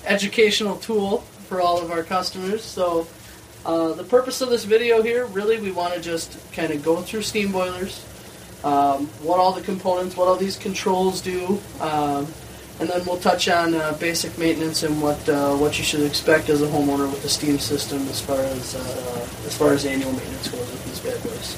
educational 0.06 0.76
tool 0.78 1.20
for 1.48 1.62
all 1.62 1.82
of 1.82 1.90
our 1.90 2.04
customers. 2.04 2.62
So 2.62 3.08
uh, 3.66 3.94
the 3.94 4.04
purpose 4.04 4.42
of 4.42 4.50
this 4.50 4.66
video 4.66 5.02
here, 5.02 5.26
really, 5.28 5.60
we 5.60 5.72
want 5.72 5.94
to 5.94 6.02
just 6.02 6.38
kind 6.52 6.72
of 6.72 6.84
go 6.84 7.02
through 7.02 7.22
steam 7.22 7.54
boilers, 7.54 8.06
um, 8.66 9.06
what 9.22 9.40
all 9.40 9.54
the 9.54 9.62
components, 9.62 10.18
what 10.18 10.28
all 10.28 10.36
these 10.36 10.58
controls 10.58 11.22
do. 11.22 11.62
Um, 11.80 12.28
and 12.80 12.90
then 12.90 13.06
we'll 13.06 13.20
touch 13.20 13.48
on 13.48 13.74
uh, 13.74 13.94
basic 14.02 14.38
maintenance 14.38 14.84
and 14.84 15.02
what 15.02 15.30
uh, 15.30 15.56
what 15.56 15.78
you 15.78 15.84
should 15.86 16.02
expect 16.02 16.50
as 16.50 16.62
a 16.62 16.68
homeowner 16.68 17.10
with 17.10 17.22
the 17.22 17.30
steam 17.30 17.58
system 17.58 18.02
as 18.10 18.20
far 18.20 18.40
as 18.40 18.76
uh, 18.76 19.28
as 19.46 19.56
far 19.58 19.72
as 19.72 19.86
annual 19.86 20.12
maintenance 20.12 20.50
goes 20.50 20.60
with 20.60 20.86
these 20.86 21.00
bad 21.00 21.24
boys. 21.24 21.56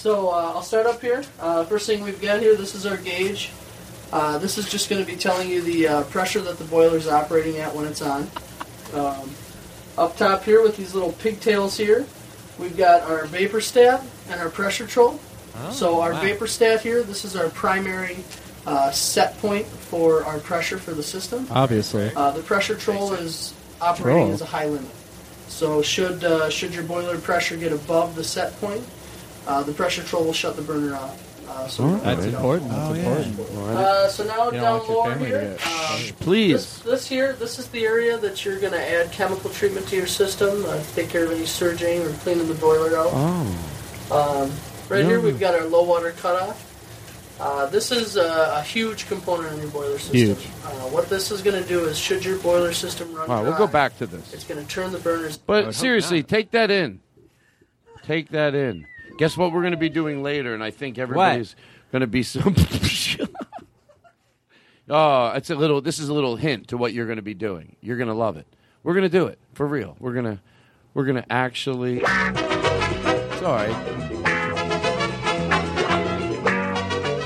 So 0.00 0.30
uh, 0.30 0.52
I'll 0.54 0.62
start 0.62 0.86
up 0.86 1.00
here. 1.00 1.22
Uh, 1.38 1.64
first 1.66 1.86
thing 1.86 2.02
we've 2.02 2.20
got 2.20 2.40
here, 2.40 2.56
this 2.56 2.74
is 2.74 2.84
our 2.84 2.96
gauge. 2.96 3.52
Uh, 4.12 4.38
this 4.38 4.58
is 4.58 4.68
just 4.68 4.90
going 4.90 5.00
to 5.00 5.06
be 5.06 5.16
telling 5.16 5.48
you 5.48 5.62
the 5.62 6.04
pressure 6.10 6.40
that 6.40 6.58
the 6.58 6.64
boiler 6.64 6.96
is 6.96 7.06
operating 7.06 7.58
at 7.58 7.72
when 7.72 7.86
it's 7.86 8.02
on. 8.02 8.28
Um, 8.92 9.30
up 9.96 10.16
top 10.16 10.42
here 10.42 10.62
with 10.62 10.76
these 10.76 10.94
little 10.94 11.12
pigtails 11.12 11.76
here, 11.76 12.06
we've 12.58 12.76
got 12.76 13.02
our 13.02 13.26
vaporstat 13.26 14.02
and 14.30 14.40
our 14.40 14.48
pressuretrol. 14.48 15.20
Oh, 15.68 15.72
so 15.72 16.00
our 16.00 16.12
wow. 16.12 16.22
vaporstat 16.22 16.80
here, 16.80 17.02
this 17.02 17.24
is 17.24 17.36
our 17.36 17.48
primary 17.50 18.18
uh, 18.66 18.90
set 18.90 19.38
point 19.38 19.66
for 19.66 20.24
our 20.24 20.38
pressure 20.38 20.78
for 20.78 20.92
the 20.92 21.02
system. 21.02 21.46
Obviously. 21.50 22.10
Uh, 22.14 22.30
the 22.32 22.40
pressuretrol 22.42 23.18
is 23.20 23.54
operating 23.80 24.22
Troll. 24.22 24.32
as 24.32 24.40
a 24.42 24.46
high 24.46 24.66
limit. 24.66 24.90
So 25.48 25.82
should 25.82 26.22
uh, 26.24 26.48
should 26.50 26.72
your 26.74 26.84
boiler 26.84 27.18
pressure 27.18 27.56
get 27.56 27.72
above 27.72 28.14
the 28.14 28.22
set 28.24 28.58
point, 28.60 28.84
uh, 29.46 29.62
the 29.62 29.72
pressuretrol 29.72 30.24
will 30.24 30.32
shut 30.32 30.56
the 30.56 30.62
burner 30.62 30.94
off. 30.94 31.26
Uh, 31.48 31.66
so 31.66 31.82
Oh, 31.84 31.96
That's 31.96 32.24
important. 32.26 32.70
That's 32.70 33.26
important. 33.26 33.38
uh, 33.58 34.08
so 34.08 34.22
now 34.24 34.50
don't 34.50 34.54
down 34.54 34.78
want 34.78 34.88
lower 34.88 35.14
here, 35.16 35.56
get- 35.58 35.66
um, 35.66 36.00
Please. 36.20 36.52
This, 36.52 36.78
this 36.80 37.06
here, 37.08 37.32
this 37.32 37.58
is 37.58 37.66
the 37.68 37.84
area 37.84 38.16
that 38.18 38.44
you're 38.44 38.60
going 38.60 38.72
to 38.72 38.80
add 38.80 39.10
chemical 39.10 39.50
treatment 39.50 39.88
to 39.88 39.96
your 39.96 40.06
system. 40.06 40.64
Uh, 40.66 40.80
take 40.94 41.08
care 41.08 41.24
of 41.24 41.32
any 41.32 41.44
surging 41.46 42.02
or 42.02 42.10
cleaning 42.22 42.46
the 42.46 42.54
boiler 42.54 42.96
out. 42.96 43.10
Oh. 43.12 44.44
Um, 44.44 44.52
right 44.90 45.04
here, 45.04 45.20
we've 45.20 45.40
got 45.40 45.54
our 45.54 45.64
low 45.64 45.84
water 45.84 46.12
cutoff. 46.12 46.66
Uh, 47.40 47.64
this 47.66 47.90
is 47.90 48.16
a, 48.16 48.52
a 48.56 48.62
huge 48.62 49.06
component 49.06 49.54
in 49.54 49.60
your 49.60 49.70
boiler 49.70 49.98
system. 49.98 50.14
Huge. 50.14 50.46
Uh, 50.62 50.70
what 50.90 51.08
this 51.08 51.30
is 51.30 51.40
going 51.40 51.60
to 51.60 51.66
do 51.66 51.86
is, 51.86 51.98
should 51.98 52.22
your 52.22 52.38
boiler 52.38 52.74
system 52.74 53.14
run 53.14 53.30
All 53.30 53.36
right, 53.36 53.48
we'll 53.48 53.56
go 53.56 53.66
back 53.66 53.96
to 53.98 54.06
this. 54.06 54.34
It's 54.34 54.44
going 54.44 54.62
to 54.62 54.70
turn 54.70 54.92
the 54.92 54.98
burners. 54.98 55.38
But 55.38 55.74
seriously, 55.74 56.22
take 56.22 56.50
that 56.50 56.70
in. 56.70 57.00
Take 58.02 58.28
that 58.30 58.54
in. 58.54 58.86
Guess 59.16 59.38
what 59.38 59.52
we're 59.52 59.62
going 59.62 59.72
to 59.72 59.78
be 59.78 59.88
doing 59.88 60.22
later, 60.22 60.52
and 60.52 60.62
I 60.62 60.70
think 60.70 60.98
everybody's 60.98 61.56
going 61.92 62.00
to 62.00 62.06
be 62.06 62.22
some. 62.22 62.54
oh, 64.90 65.28
it's 65.28 65.48
a 65.48 65.54
little. 65.54 65.80
This 65.80 65.98
is 65.98 66.10
a 66.10 66.14
little 66.14 66.36
hint 66.36 66.68
to 66.68 66.76
what 66.76 66.92
you're 66.92 67.06
going 67.06 67.16
to 67.16 67.22
be 67.22 67.34
doing. 67.34 67.76
You're 67.80 67.96
going 67.96 68.08
to 68.08 68.14
love 68.14 68.36
it. 68.36 68.46
We're 68.82 68.94
going 68.94 69.10
to 69.10 69.18
do 69.18 69.28
it 69.28 69.38
for 69.54 69.66
real. 69.66 69.96
We're 69.98 70.14
gonna. 70.14 70.42
We're 70.92 71.04
gonna 71.04 71.24
actually. 71.30 72.00
Sorry, 72.00 73.72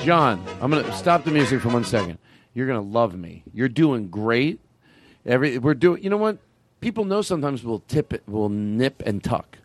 John. 0.05 0.45
I'm 0.61 0.71
going 0.71 0.85
to 0.85 0.93
stop 0.93 1.25
the 1.25 1.31
music 1.31 1.61
for 1.61 1.71
one 1.71 1.85
second. 1.85 2.19
You're 2.53 2.67
going 2.67 2.81
to 2.81 2.87
love 2.87 3.17
me. 3.17 3.43
You're 3.53 3.69
doing 3.69 4.09
great. 4.09 4.61
Every 5.27 5.59
we're 5.59 5.75
doing. 5.75 6.03
You 6.03 6.11
know 6.11 6.17
what? 6.19 6.39
People 6.81 7.05
know 7.05 7.23
sometimes 7.23 7.65
we'll 7.65 7.83
tip 7.89 8.13
it. 8.13 8.23
We'll 8.27 8.51
nip 8.51 9.03
and 9.07 9.25
tuck 9.25 9.59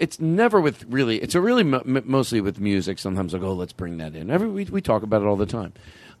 it's 0.00 0.18
never 0.18 0.60
with 0.60 0.84
really. 0.84 1.18
It's 1.18 1.34
a 1.34 1.40
really 1.40 1.62
m- 1.62 2.02
mostly 2.06 2.40
with 2.40 2.58
music. 2.58 2.98
Sometimes 2.98 3.34
I 3.34 3.38
go, 3.38 3.52
let's 3.52 3.74
bring 3.74 3.98
that 3.98 4.16
in. 4.16 4.30
Every 4.30 4.48
we 4.48 4.64
we 4.64 4.80
talk 4.80 5.02
about 5.02 5.20
it 5.22 5.26
all 5.26 5.36
the 5.36 5.46
time. 5.46 5.74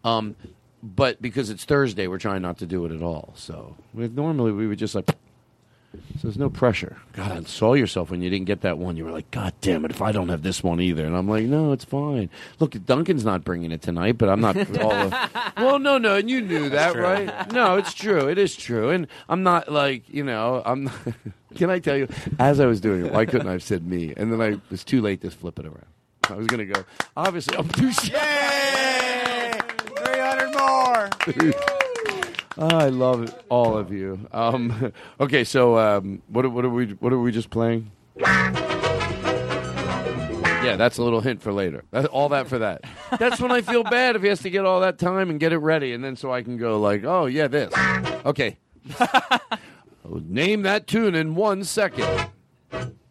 Um, 0.04 0.36
but 0.82 1.20
because 1.20 1.50
it's 1.50 1.64
Thursday, 1.64 2.06
we're 2.06 2.18
trying 2.18 2.42
not 2.42 2.58
to 2.58 2.66
do 2.66 2.84
it 2.84 2.92
at 2.92 3.02
all. 3.02 3.32
So 3.36 3.76
normally 3.94 4.52
we 4.52 4.66
would 4.66 4.78
just 4.78 4.94
like. 4.94 5.08
So 5.92 5.98
there's 6.22 6.38
no 6.38 6.50
pressure. 6.50 6.98
God, 7.14 7.32
I 7.32 7.42
saw 7.42 7.74
yourself 7.74 8.10
when 8.10 8.22
you 8.22 8.30
didn't 8.30 8.46
get 8.46 8.60
that 8.60 8.78
one. 8.78 8.96
You 8.96 9.04
were 9.04 9.10
like, 9.10 9.30
God 9.32 9.52
damn 9.60 9.84
it! 9.84 9.90
If 9.90 10.00
I 10.00 10.12
don't 10.12 10.28
have 10.28 10.42
this 10.42 10.62
one 10.62 10.80
either, 10.80 11.04
and 11.04 11.16
I'm 11.16 11.28
like, 11.28 11.44
no, 11.44 11.72
it's 11.72 11.84
fine. 11.84 12.30
Look, 12.60 12.76
Duncan's 12.84 13.24
not 13.24 13.42
bringing 13.42 13.72
it 13.72 13.82
tonight, 13.82 14.16
but 14.16 14.28
I'm 14.28 14.40
not 14.40 14.56
all. 14.80 14.92
Of, 14.92 15.12
well, 15.56 15.78
no, 15.80 15.98
no, 15.98 16.16
and 16.16 16.30
you 16.30 16.42
knew 16.42 16.68
that, 16.68 16.94
right? 16.94 17.52
No, 17.52 17.76
it's 17.76 17.92
true. 17.92 18.28
It 18.28 18.38
is 18.38 18.54
true, 18.54 18.90
and 18.90 19.08
I'm 19.28 19.42
not 19.42 19.72
like 19.72 20.08
you 20.08 20.22
know. 20.22 20.62
I'm. 20.64 20.84
Not, 20.84 20.94
can 21.56 21.70
I 21.70 21.80
tell 21.80 21.96
you? 21.96 22.06
As 22.38 22.60
I 22.60 22.66
was 22.66 22.80
doing 22.80 23.06
it, 23.06 23.12
why 23.12 23.24
couldn't 23.24 23.48
I 23.48 23.52
have 23.52 23.62
said 23.64 23.84
me? 23.84 24.14
And 24.16 24.32
then 24.32 24.40
I 24.40 24.60
was 24.70 24.84
too 24.84 25.00
late 25.00 25.22
to 25.22 25.30
flip 25.30 25.58
it 25.58 25.66
around. 25.66 25.86
I 26.28 26.34
was 26.34 26.46
gonna 26.46 26.66
go. 26.66 26.84
Obviously, 27.16 27.56
I'm 27.56 27.68
too. 27.68 27.90
Yay! 28.12 29.52
300 29.96 30.52
more. 30.52 31.80
I 32.60 32.88
love 32.88 33.22
it, 33.22 33.44
all 33.48 33.76
of 33.76 33.90
you. 33.90 34.28
Um, 34.32 34.92
okay, 35.20 35.44
so 35.44 35.78
um, 35.78 36.22
what 36.28 36.50
what 36.52 36.64
are 36.64 36.70
we 36.70 36.88
what 36.88 37.12
are 37.12 37.18
we 37.18 37.32
just 37.32 37.50
playing? 37.50 37.90
Yeah, 40.62 40.76
that's 40.76 40.98
a 40.98 41.02
little 41.02 41.22
hint 41.22 41.40
for 41.40 41.52
later. 41.54 41.84
That, 41.90 42.04
all 42.06 42.28
that 42.30 42.46
for 42.48 42.58
that. 42.58 42.84
That's 43.18 43.40
when 43.40 43.50
I 43.50 43.62
feel 43.62 43.82
bad 43.82 44.14
if 44.14 44.22
he 44.22 44.28
has 44.28 44.40
to 44.40 44.50
get 44.50 44.66
all 44.66 44.80
that 44.80 44.98
time 44.98 45.30
and 45.30 45.40
get 45.40 45.54
it 45.54 45.58
ready, 45.58 45.94
and 45.94 46.04
then 46.04 46.16
so 46.16 46.30
I 46.32 46.42
can 46.42 46.58
go 46.58 46.78
like, 46.78 47.02
oh 47.04 47.24
yeah, 47.26 47.48
this. 47.48 47.72
Okay. 48.26 48.58
Name 50.04 50.62
that 50.62 50.86
tune 50.86 51.14
in 51.14 51.34
one 51.34 51.64
second. 51.64 52.28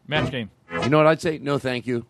Match 0.08 0.32
game. 0.32 0.52
You 0.84 0.90
know 0.90 0.98
what 0.98 1.08
I'd 1.08 1.22
say? 1.22 1.40
No, 1.40 1.58
thank 1.58 1.88
you. 1.88 2.06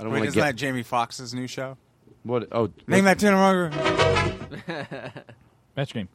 I 0.00 0.04
don't 0.04 0.12
Wait, 0.12 0.20
want 0.20 0.24
to 0.24 0.28
isn't 0.28 0.40
get 0.40 0.46
that 0.46 0.56
Jamie 0.56 0.82
Foxx's 0.82 1.34
new 1.34 1.46
show? 1.46 1.76
what. 2.22 2.48
Oh, 2.52 2.70
Name 2.86 3.04
that 3.04 3.18
tune. 3.18 3.34
Match 5.76 5.92
game. 5.92 6.08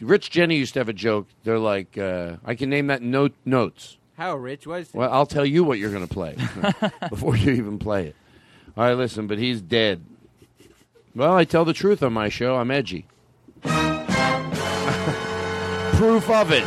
Rich 0.00 0.30
Jeni 0.30 0.56
used 0.56 0.74
to 0.74 0.80
have 0.80 0.88
a 0.88 0.92
joke. 0.92 1.26
They're 1.44 1.58
like, 1.58 1.98
uh, 1.98 2.36
I 2.44 2.54
can 2.54 2.70
name 2.70 2.86
that 2.88 3.02
note 3.02 3.34
notes. 3.44 3.96
How 4.16 4.36
rich 4.36 4.66
was 4.66 4.92
Well, 4.92 5.12
I'll 5.12 5.26
tell 5.26 5.46
you 5.46 5.62
what 5.62 5.78
you're 5.78 5.92
going 5.92 6.06
to 6.06 6.12
play 6.12 6.36
before 7.08 7.36
you 7.36 7.52
even 7.52 7.78
play 7.78 8.08
it. 8.08 8.16
All 8.76 8.84
right, 8.84 8.94
listen, 8.94 9.26
but 9.26 9.38
he's 9.38 9.60
dead. 9.60 10.04
Well, 11.14 11.34
I 11.34 11.44
tell 11.44 11.64
the 11.64 11.72
truth 11.72 12.02
on 12.02 12.12
my 12.12 12.28
show. 12.28 12.56
I'm 12.56 12.70
edgy. 12.70 13.06
Proof 15.98 16.30
of 16.30 16.52
it. 16.52 16.64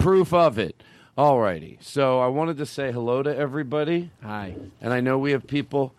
Proof 0.00 0.32
of 0.34 0.58
it. 0.58 0.82
All 1.16 1.40
righty. 1.40 1.78
So 1.80 2.20
I 2.20 2.26
wanted 2.28 2.58
to 2.58 2.66
say 2.66 2.92
hello 2.92 3.22
to 3.22 3.34
everybody. 3.34 4.10
Hi. 4.22 4.56
And 4.80 4.92
I 4.92 5.00
know 5.00 5.18
we 5.18 5.32
have 5.32 5.46
people 5.46 5.94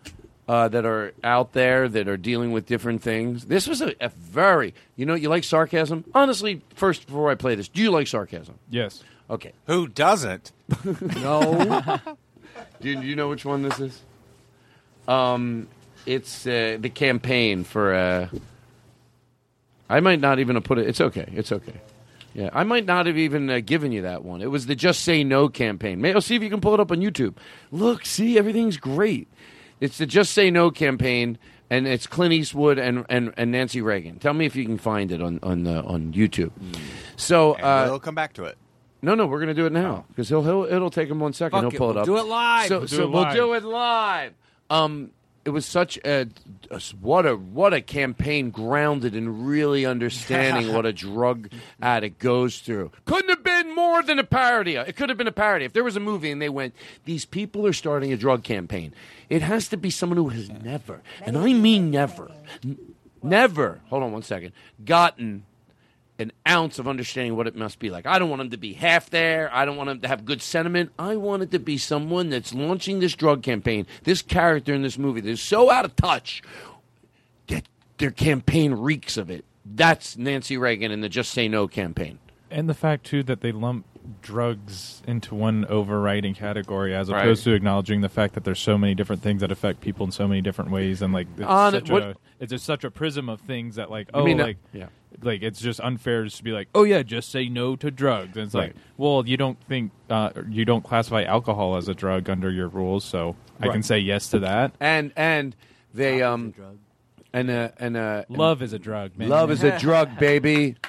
uh, 0.50 0.66
that 0.66 0.84
are 0.84 1.12
out 1.22 1.52
there 1.52 1.88
that 1.88 2.08
are 2.08 2.16
dealing 2.16 2.50
with 2.50 2.66
different 2.66 3.00
things. 3.02 3.44
This 3.44 3.68
was 3.68 3.80
a, 3.80 3.94
a 4.00 4.08
very, 4.08 4.74
you 4.96 5.06
know, 5.06 5.14
you 5.14 5.28
like 5.28 5.44
sarcasm? 5.44 6.04
Honestly, 6.12 6.60
first, 6.74 7.06
before 7.06 7.30
I 7.30 7.36
play 7.36 7.54
this, 7.54 7.68
do 7.68 7.80
you 7.80 7.92
like 7.92 8.08
sarcasm? 8.08 8.58
Yes. 8.68 9.04
Okay. 9.30 9.52
Who 9.68 9.86
doesn't? 9.86 10.50
no. 11.22 12.00
do, 12.80 12.88
you, 12.88 12.96
do 12.96 13.06
you 13.06 13.14
know 13.14 13.28
which 13.28 13.44
one 13.44 13.62
this 13.62 13.78
is? 13.78 14.02
Um, 15.06 15.68
it's 16.04 16.44
uh, 16.48 16.78
the 16.80 16.90
campaign 16.90 17.62
for. 17.62 17.94
Uh, 17.94 18.28
I 19.88 20.00
might 20.00 20.18
not 20.18 20.40
even 20.40 20.56
have 20.56 20.64
put 20.64 20.78
it. 20.78 20.88
It's 20.88 21.00
okay. 21.00 21.28
It's 21.32 21.52
okay. 21.52 21.80
Yeah, 22.34 22.50
I 22.52 22.64
might 22.64 22.86
not 22.86 23.06
have 23.06 23.18
even 23.18 23.48
uh, 23.48 23.60
given 23.60 23.92
you 23.92 24.02
that 24.02 24.24
one. 24.24 24.42
It 24.42 24.50
was 24.50 24.66
the 24.66 24.74
Just 24.74 25.04
Say 25.04 25.22
No 25.22 25.48
campaign. 25.48 26.00
May, 26.00 26.12
I'll 26.12 26.20
see 26.20 26.34
if 26.34 26.42
you 26.42 26.50
can 26.50 26.60
pull 26.60 26.74
it 26.74 26.80
up 26.80 26.90
on 26.90 26.98
YouTube. 26.98 27.36
Look, 27.70 28.04
see, 28.04 28.36
everything's 28.36 28.78
great. 28.78 29.28
It's 29.80 29.98
the 29.98 30.06
Just 30.06 30.32
Say 30.32 30.50
No 30.50 30.70
campaign, 30.70 31.38
and 31.70 31.86
it's 31.86 32.06
Clint 32.06 32.32
Eastwood 32.34 32.78
and, 32.78 33.04
and, 33.08 33.32
and 33.36 33.50
Nancy 33.50 33.80
Reagan. 33.80 34.18
Tell 34.18 34.34
me 34.34 34.44
if 34.46 34.54
you 34.56 34.64
can 34.64 34.78
find 34.78 35.10
it 35.12 35.22
on 35.22 35.40
on 35.42 35.66
uh, 35.66 35.82
on 35.86 36.12
YouTube. 36.12 36.50
So 37.16 37.54
And 37.54 37.64
uh, 37.64 37.86
we'll 37.90 38.00
come 38.00 38.14
back 38.14 38.34
to 38.34 38.44
it. 38.44 38.58
no, 39.02 39.14
no, 39.14 39.26
we're 39.26 39.40
gonna 39.40 39.54
do 39.54 39.66
it 39.66 39.72
now 39.72 40.04
because 40.08 40.28
he'll, 40.28 40.42
he'll 40.42 40.64
it'll 40.64 40.90
take 40.90 41.08
him 41.08 41.20
one 41.20 41.32
second. 41.32 41.62
Fuck 41.62 41.72
he'll 41.72 41.74
it, 41.74 41.78
pull 41.78 41.90
it 41.90 41.94
we'll 41.94 42.00
up. 42.00 42.06
do 42.06 42.16
it 42.18 42.26
live. 42.30 42.68
So, 42.68 42.78
We'll 42.78 42.86
do 42.86 42.96
so 42.96 43.02
it 43.04 43.10
we'll 43.10 43.22
live. 43.22 43.34
do 43.34 43.52
it 43.54 43.64
live. 43.64 44.32
Um, 44.68 45.10
it 45.42 45.50
was 45.50 45.64
such 45.64 45.96
a, 46.04 46.28
a- 46.70 46.80
what 47.00 47.24
a 47.24 47.34
what 47.34 47.72
a 47.72 47.80
campaign 47.80 48.50
grounded 48.50 49.16
in 49.16 49.46
really 49.46 49.86
understanding 49.86 50.72
what 50.74 50.84
a 50.84 50.92
drug 50.92 51.50
addict 51.80 52.18
goes 52.18 52.58
through. 52.58 52.90
Couldn't 53.06 53.30
have 53.30 53.42
been 53.42 53.74
more 53.74 54.02
than 54.02 54.18
a 54.18 54.24
parody. 54.24 54.76
It 54.76 54.96
could 54.96 55.08
have 55.08 55.16
been 55.16 55.26
a 55.26 55.32
parody 55.32 55.64
if 55.64 55.72
there 55.72 55.82
was 55.82 55.96
a 55.96 56.00
movie 56.00 56.30
and 56.30 56.42
they 56.42 56.50
went, 56.50 56.74
"These 57.06 57.24
people 57.24 57.66
are 57.66 57.72
starting 57.72 58.12
a 58.12 58.16
drug 58.18 58.44
campaign." 58.44 58.92
It 59.30 59.42
has 59.42 59.68
to 59.68 59.76
be 59.76 59.90
someone 59.90 60.16
who 60.16 60.28
has 60.28 60.50
never, 60.50 61.00
and 61.22 61.38
I 61.38 61.52
mean 61.52 61.90
never, 61.90 62.32
n- 62.64 62.94
never. 63.22 63.80
Hold 63.88 64.02
on 64.02 64.12
one 64.12 64.22
second. 64.22 64.52
Gotten 64.84 65.44
an 66.18 66.32
ounce 66.46 66.78
of 66.78 66.86
understanding 66.86 67.34
what 67.36 67.46
it 67.46 67.56
must 67.56 67.78
be 67.78 67.88
like. 67.90 68.06
I 68.06 68.18
don't 68.18 68.28
want 68.28 68.42
him 68.42 68.50
to 68.50 68.58
be 68.58 68.74
half 68.74 69.08
there. 69.08 69.48
I 69.54 69.64
don't 69.64 69.76
want 69.76 69.88
him 69.88 70.00
to 70.00 70.08
have 70.08 70.24
good 70.26 70.42
sentiment. 70.42 70.90
I 70.98 71.16
want 71.16 71.42
it 71.42 71.50
to 71.52 71.58
be 71.58 71.78
someone 71.78 72.28
that's 72.28 72.52
launching 72.52 73.00
this 73.00 73.14
drug 73.14 73.42
campaign. 73.42 73.86
This 74.02 74.20
character 74.20 74.74
in 74.74 74.82
this 74.82 74.98
movie 74.98 75.22
that 75.22 75.30
is 75.30 75.40
so 75.40 75.70
out 75.70 75.84
of 75.86 75.96
touch 75.96 76.42
that 77.46 77.64
their 77.98 78.10
campaign 78.10 78.74
reeks 78.74 79.16
of 79.16 79.30
it. 79.30 79.44
That's 79.64 80.16
Nancy 80.16 80.56
Reagan 80.56 80.90
and 80.90 81.02
the 81.02 81.08
Just 81.08 81.30
Say 81.30 81.48
No 81.48 81.68
campaign. 81.68 82.18
And 82.50 82.68
the 82.68 82.74
fact 82.74 83.06
too 83.06 83.22
that 83.22 83.40
they 83.40 83.52
lump 83.52 83.86
drugs 84.22 85.02
into 85.06 85.34
one 85.34 85.64
overriding 85.68 86.34
category 86.34 86.94
as 86.94 87.10
Right. 87.10 87.20
opposed 87.20 87.44
to 87.44 87.52
acknowledging 87.52 88.00
the 88.00 88.08
fact 88.08 88.34
that 88.34 88.44
there's 88.44 88.60
so 88.60 88.76
many 88.78 88.94
different 88.94 89.22
things 89.22 89.40
that 89.40 89.50
affect 89.52 89.80
people 89.80 90.06
in 90.06 90.12
so 90.12 90.26
many 90.28 90.40
different 90.40 90.70
ways 90.70 91.02
and 91.02 91.12
like 91.12 91.26
it's 91.36 91.46
On- 91.46 91.72
such 91.72 91.90
what- 91.90 92.02
a 92.02 92.14
it's 92.38 92.50
just 92.50 92.64
such 92.64 92.84
a 92.84 92.90
prism 92.90 93.28
of 93.28 93.40
things 93.40 93.76
that 93.76 93.90
like 93.90 94.08
You 94.14 94.20
oh 94.20 94.24
mean, 94.24 94.40
uh, 94.40 94.44
like 94.46 94.56
yeah. 94.72 94.86
like 95.22 95.42
it's 95.42 95.60
just 95.60 95.78
unfair 95.80 96.24
just 96.24 96.38
to 96.38 96.44
be 96.44 96.52
like 96.52 96.68
oh 96.74 96.84
yeah 96.84 97.02
just 97.02 97.30
say 97.30 97.48
no 97.48 97.76
to 97.76 97.90
drugs 97.90 98.36
and 98.36 98.46
it's 98.46 98.54
Right. 98.54 98.68
like 98.74 98.76
well 98.96 99.26
you 99.26 99.36
don't 99.36 99.58
think 99.68 99.92
uh, 100.08 100.30
you 100.48 100.64
don't 100.64 100.82
classify 100.82 101.22
alcohol 101.24 101.76
as 101.76 101.88
a 101.88 101.94
drug 101.94 102.30
under 102.30 102.50
your 102.50 102.68
rules 102.68 103.04
so 103.04 103.36
I 103.60 103.68
can 103.68 103.82
say 103.82 103.98
yes 103.98 104.28
to 104.30 104.38
that 104.40 104.72
And 104.80 105.12
and 105.16 105.54
they 105.92 106.22
um 106.22 106.54
and 107.32 107.50
uh 107.50 107.68
and 107.78 107.96
uh 107.96 108.24
Love 108.28 108.62
is 108.62 108.72
a 108.72 108.78
drug, 108.78 109.16
man. 109.18 109.28
Love 109.28 109.50
is 109.50 109.62
a 109.62 109.78
drug, 109.78 110.18
baby. 110.18 110.76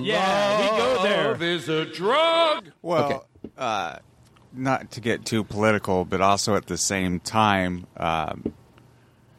Yeah, 0.00 0.60
we 0.72 0.78
go 0.78 1.02
there. 1.02 1.28
Love 1.32 1.42
is 1.42 1.68
a 1.68 1.84
drug. 1.84 2.70
Well, 2.82 3.26
uh, 3.58 3.96
not 4.52 4.90
to 4.92 5.00
get 5.00 5.24
too 5.24 5.44
political, 5.44 6.04
but 6.04 6.20
also 6.20 6.54
at 6.56 6.66
the 6.66 6.76
same 6.78 7.20
time, 7.20 7.86
um, 7.96 8.52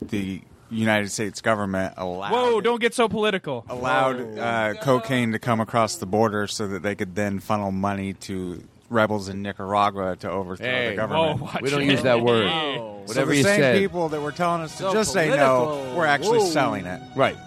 the 0.01 0.41
United 0.69 1.09
States 1.11 1.41
government 1.41 1.93
allowed 1.97 2.31
whoa 2.31 2.59
don't 2.59 2.81
get 2.81 2.93
so 2.93 3.07
political 3.07 3.63
allowed 3.69 4.38
uh, 4.38 4.73
cocaine 4.81 5.31
to 5.31 5.39
come 5.39 5.61
across 5.61 5.95
the 5.97 6.07
border 6.07 6.47
so 6.47 6.67
that 6.67 6.81
they 6.81 6.95
could 6.95 7.13
then 7.15 7.39
funnel 7.39 7.72
money 7.72 8.13
to 8.13 8.61
rebels 8.89 9.30
in 9.30 9.41
Nicaragua 9.43 10.15
to 10.17 10.30
overthrow 10.30 10.65
Hey, 10.65 10.89
the 10.89 10.95
government. 10.95 11.39
whoa, 11.39 11.45
watch 11.45 11.61
We 11.61 11.69
don't 11.69 11.84
it. 11.84 11.91
use 11.91 12.01
that 12.03 12.22
word. 12.22 12.49
So 12.49 13.03
Whatever 13.05 13.31
the 13.31 13.38
you 13.38 13.43
same 13.43 13.59
said. 13.61 13.77
people 13.80 14.09
that 14.09 14.19
were 14.22 14.31
telling 14.31 14.63
us 14.63 14.72
to 14.77 14.84
So 14.84 14.93
just 14.93 15.13
say 15.13 15.30
no, 15.30 15.65
political. 15.65 15.97
we're 15.97 16.05
actually 16.07 16.39
Whoa. 16.39 16.49
selling 16.49 16.85
it. 16.88 17.01
Right. 17.15 17.38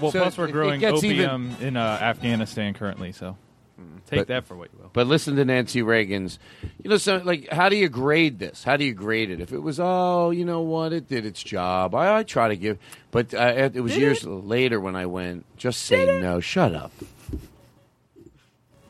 Well 0.00 0.10
So 0.12 0.20
plus 0.20 0.38
we're 0.38 0.44
it- 0.44 0.48
it 0.50 0.52
growing 0.52 0.80
gets 0.80 1.02
even- 1.04 1.24
opium 1.26 1.56
in 1.60 1.76
uh, 1.76 1.80
Afghanistan 2.00 2.74
currently 2.74 3.12
so 3.12 3.36
take 4.06 4.20
But- 4.20 4.26
that 4.28 4.44
for 4.46 4.56
what 4.56 4.70
you 4.72 4.78
will 4.82 4.90
But 4.92 5.06
listen 5.06 5.36
to 5.36 5.44
Nancy 5.44 5.82
Reagan's. 5.82 6.38
You 6.82 6.90
know, 6.90 6.96
so 6.96 7.18
like, 7.24 7.48
how 7.50 7.68
do 7.68 7.76
you 7.76 7.88
grade 7.88 8.38
this? 8.40 8.64
How 8.64 8.76
do 8.76 8.84
you 8.84 8.92
grade 8.92 9.30
it? 9.30 9.40
If 9.40 9.52
it 9.52 9.60
was, 9.60 9.78
oh, 9.80 10.30
you 10.30 10.44
know 10.44 10.62
what, 10.62 10.92
it 10.92 11.08
did 11.08 11.24
its 11.24 11.40
job. 11.42 11.94
I, 11.94 12.18
I 12.18 12.22
try 12.24 12.48
to 12.48 12.56
give, 12.56 12.76
but 13.12 13.32
uh, 13.32 13.38
it 13.56 13.76
it 13.76 13.80
was 13.80 13.92
Did 13.92 14.00
years 14.00 14.24
later 14.24 14.80
when 14.80 14.96
I 14.96 15.06
went. 15.06 15.44
Just 15.56 15.82
say 15.82 16.20
no. 16.20 16.40
Shut 16.40 16.74
up. 16.74 16.90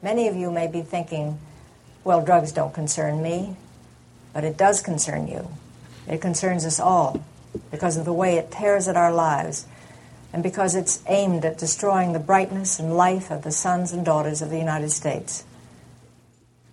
Many 0.02 0.28
of 0.28 0.36
you 0.36 0.50
may 0.50 0.66
be 0.66 0.80
thinking, 0.82 1.38
well, 2.04 2.24
drugs 2.24 2.52
don't 2.52 2.72
concern 2.72 3.22
me, 3.22 3.56
but 4.32 4.44
it 4.44 4.56
does 4.56 4.80
concern 4.80 5.28
you. 5.28 5.48
It 6.08 6.20
concerns 6.22 6.64
us 6.64 6.80
all 6.80 7.22
because 7.70 7.96
of 7.98 8.04
the 8.06 8.12
way 8.12 8.36
it 8.36 8.50
tears 8.50 8.88
at 8.88 8.96
our 8.96 9.12
lives 9.12 9.66
and 10.32 10.42
because 10.42 10.74
it's 10.74 11.02
aimed 11.06 11.44
at 11.44 11.58
destroying 11.58 12.12
the 12.12 12.18
brightness 12.18 12.78
and 12.78 12.96
life 12.96 13.30
of 13.30 13.42
the 13.42 13.52
sons 13.52 13.92
and 13.92 14.04
daughters 14.04 14.42
of 14.42 14.50
the 14.50 14.58
United 14.58 14.90
States. 14.90 15.44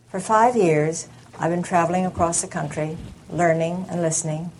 For 0.09 0.19
five 0.19 0.55
years, 0.55 1.07
I've 1.39 1.51
been 1.51 1.63
traveling 1.63 2.05
across 2.05 2.41
the 2.41 2.47
country, 2.47 2.97
learning 3.29 3.85
and 3.89 4.01
listening, 4.01 4.51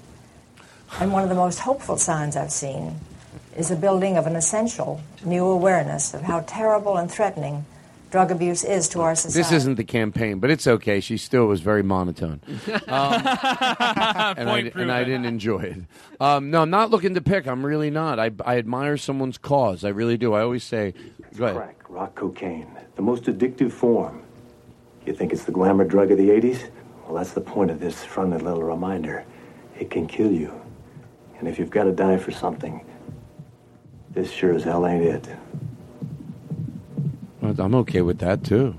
and 0.99 1.11
one 1.11 1.24
of 1.24 1.30
the 1.30 1.36
most 1.36 1.60
hopeful 1.60 1.98
signs 1.98 2.36
I've 2.36 2.52
seen 2.52 2.99
is 3.56 3.69
the 3.69 3.76
building 3.76 4.18
of 4.18 4.28
an 4.28 4.36
essential 4.36 5.02
new 5.26 5.45
awareness 5.45 6.14
of 6.14 6.22
how 6.22 6.41
terrible 6.41 6.98
and 6.98 7.10
threatening 7.10 7.65
drug 8.10 8.32
abuse 8.32 8.64
is 8.64 8.88
to 8.90 9.02
our 9.02 9.16
society. 9.16 9.40
This 9.40 9.52
isn't 9.52 9.76
the 9.76 9.84
campaign, 9.84 10.40
but 10.40 10.50
it's 10.50 10.68
okay. 10.68 11.00
She 11.00 11.18
still 11.18 11.46
was 11.46 11.62
very 11.62 11.84
monotone. 11.84 12.42
Um, 12.88 13.14
and, 13.14 13.28
I, 13.28 14.44
Point 14.46 14.76
and 14.76 14.92
I 14.92 15.04
didn't 15.04 15.26
enjoy 15.26 15.60
it. 15.60 15.78
Um, 16.22 16.52
no, 16.52 16.62
I'm 16.62 16.70
not 16.70 16.90
looking 16.90 17.16
to 17.16 17.22
pick. 17.22 17.48
I'm 17.48 17.66
really 17.66 17.90
not. 17.90 18.18
I, 18.20 18.32
I 18.46 18.58
admire 18.58 18.98
someone's 18.98 19.38
cause. 19.38 19.84
I 19.84 19.90
really 19.90 20.18
do. 20.18 20.34
I 20.34 20.42
always 20.42 20.64
say, 20.64 20.94
go 21.36 21.46
ahead. 21.46 21.58
Crack, 21.58 21.90
rock 21.90 22.16
cocaine, 22.16 22.68
the 22.96 23.02
most 23.02 23.24
addictive 23.24 23.72
form. 23.72 24.24
You 25.06 25.14
think 25.14 25.34
it's 25.34 25.44
the 25.44 25.52
glamour 25.52 25.84
drug 25.84 26.12
of 26.12 26.18
the 26.18 26.30
80s? 26.30 26.70
Well, 27.06 27.16
that's 27.16 27.34
the 27.34 27.42
point 27.42 27.72
of 27.72 27.80
this 27.80 28.04
friendly 28.04 28.38
little 28.40 28.64
reminder. 28.64 29.26
It 29.80 29.90
can 29.90 30.08
kill 30.08 30.32
you. 30.32 30.54
And 31.40 31.48
if 31.48 31.60
you've 31.60 31.70
got 31.70 31.84
to 31.84 31.92
die 31.92 32.18
for 32.18 32.32
something, 32.32 32.86
this 34.12 34.32
sure 34.32 34.54
as 34.54 34.64
hell 34.64 34.88
ain't 34.88 35.04
it. 35.04 35.28
Well, 37.48 37.65
I'm 37.65 37.76
okay 37.76 38.02
with 38.02 38.19
that 38.19 38.44
too. 38.44 38.76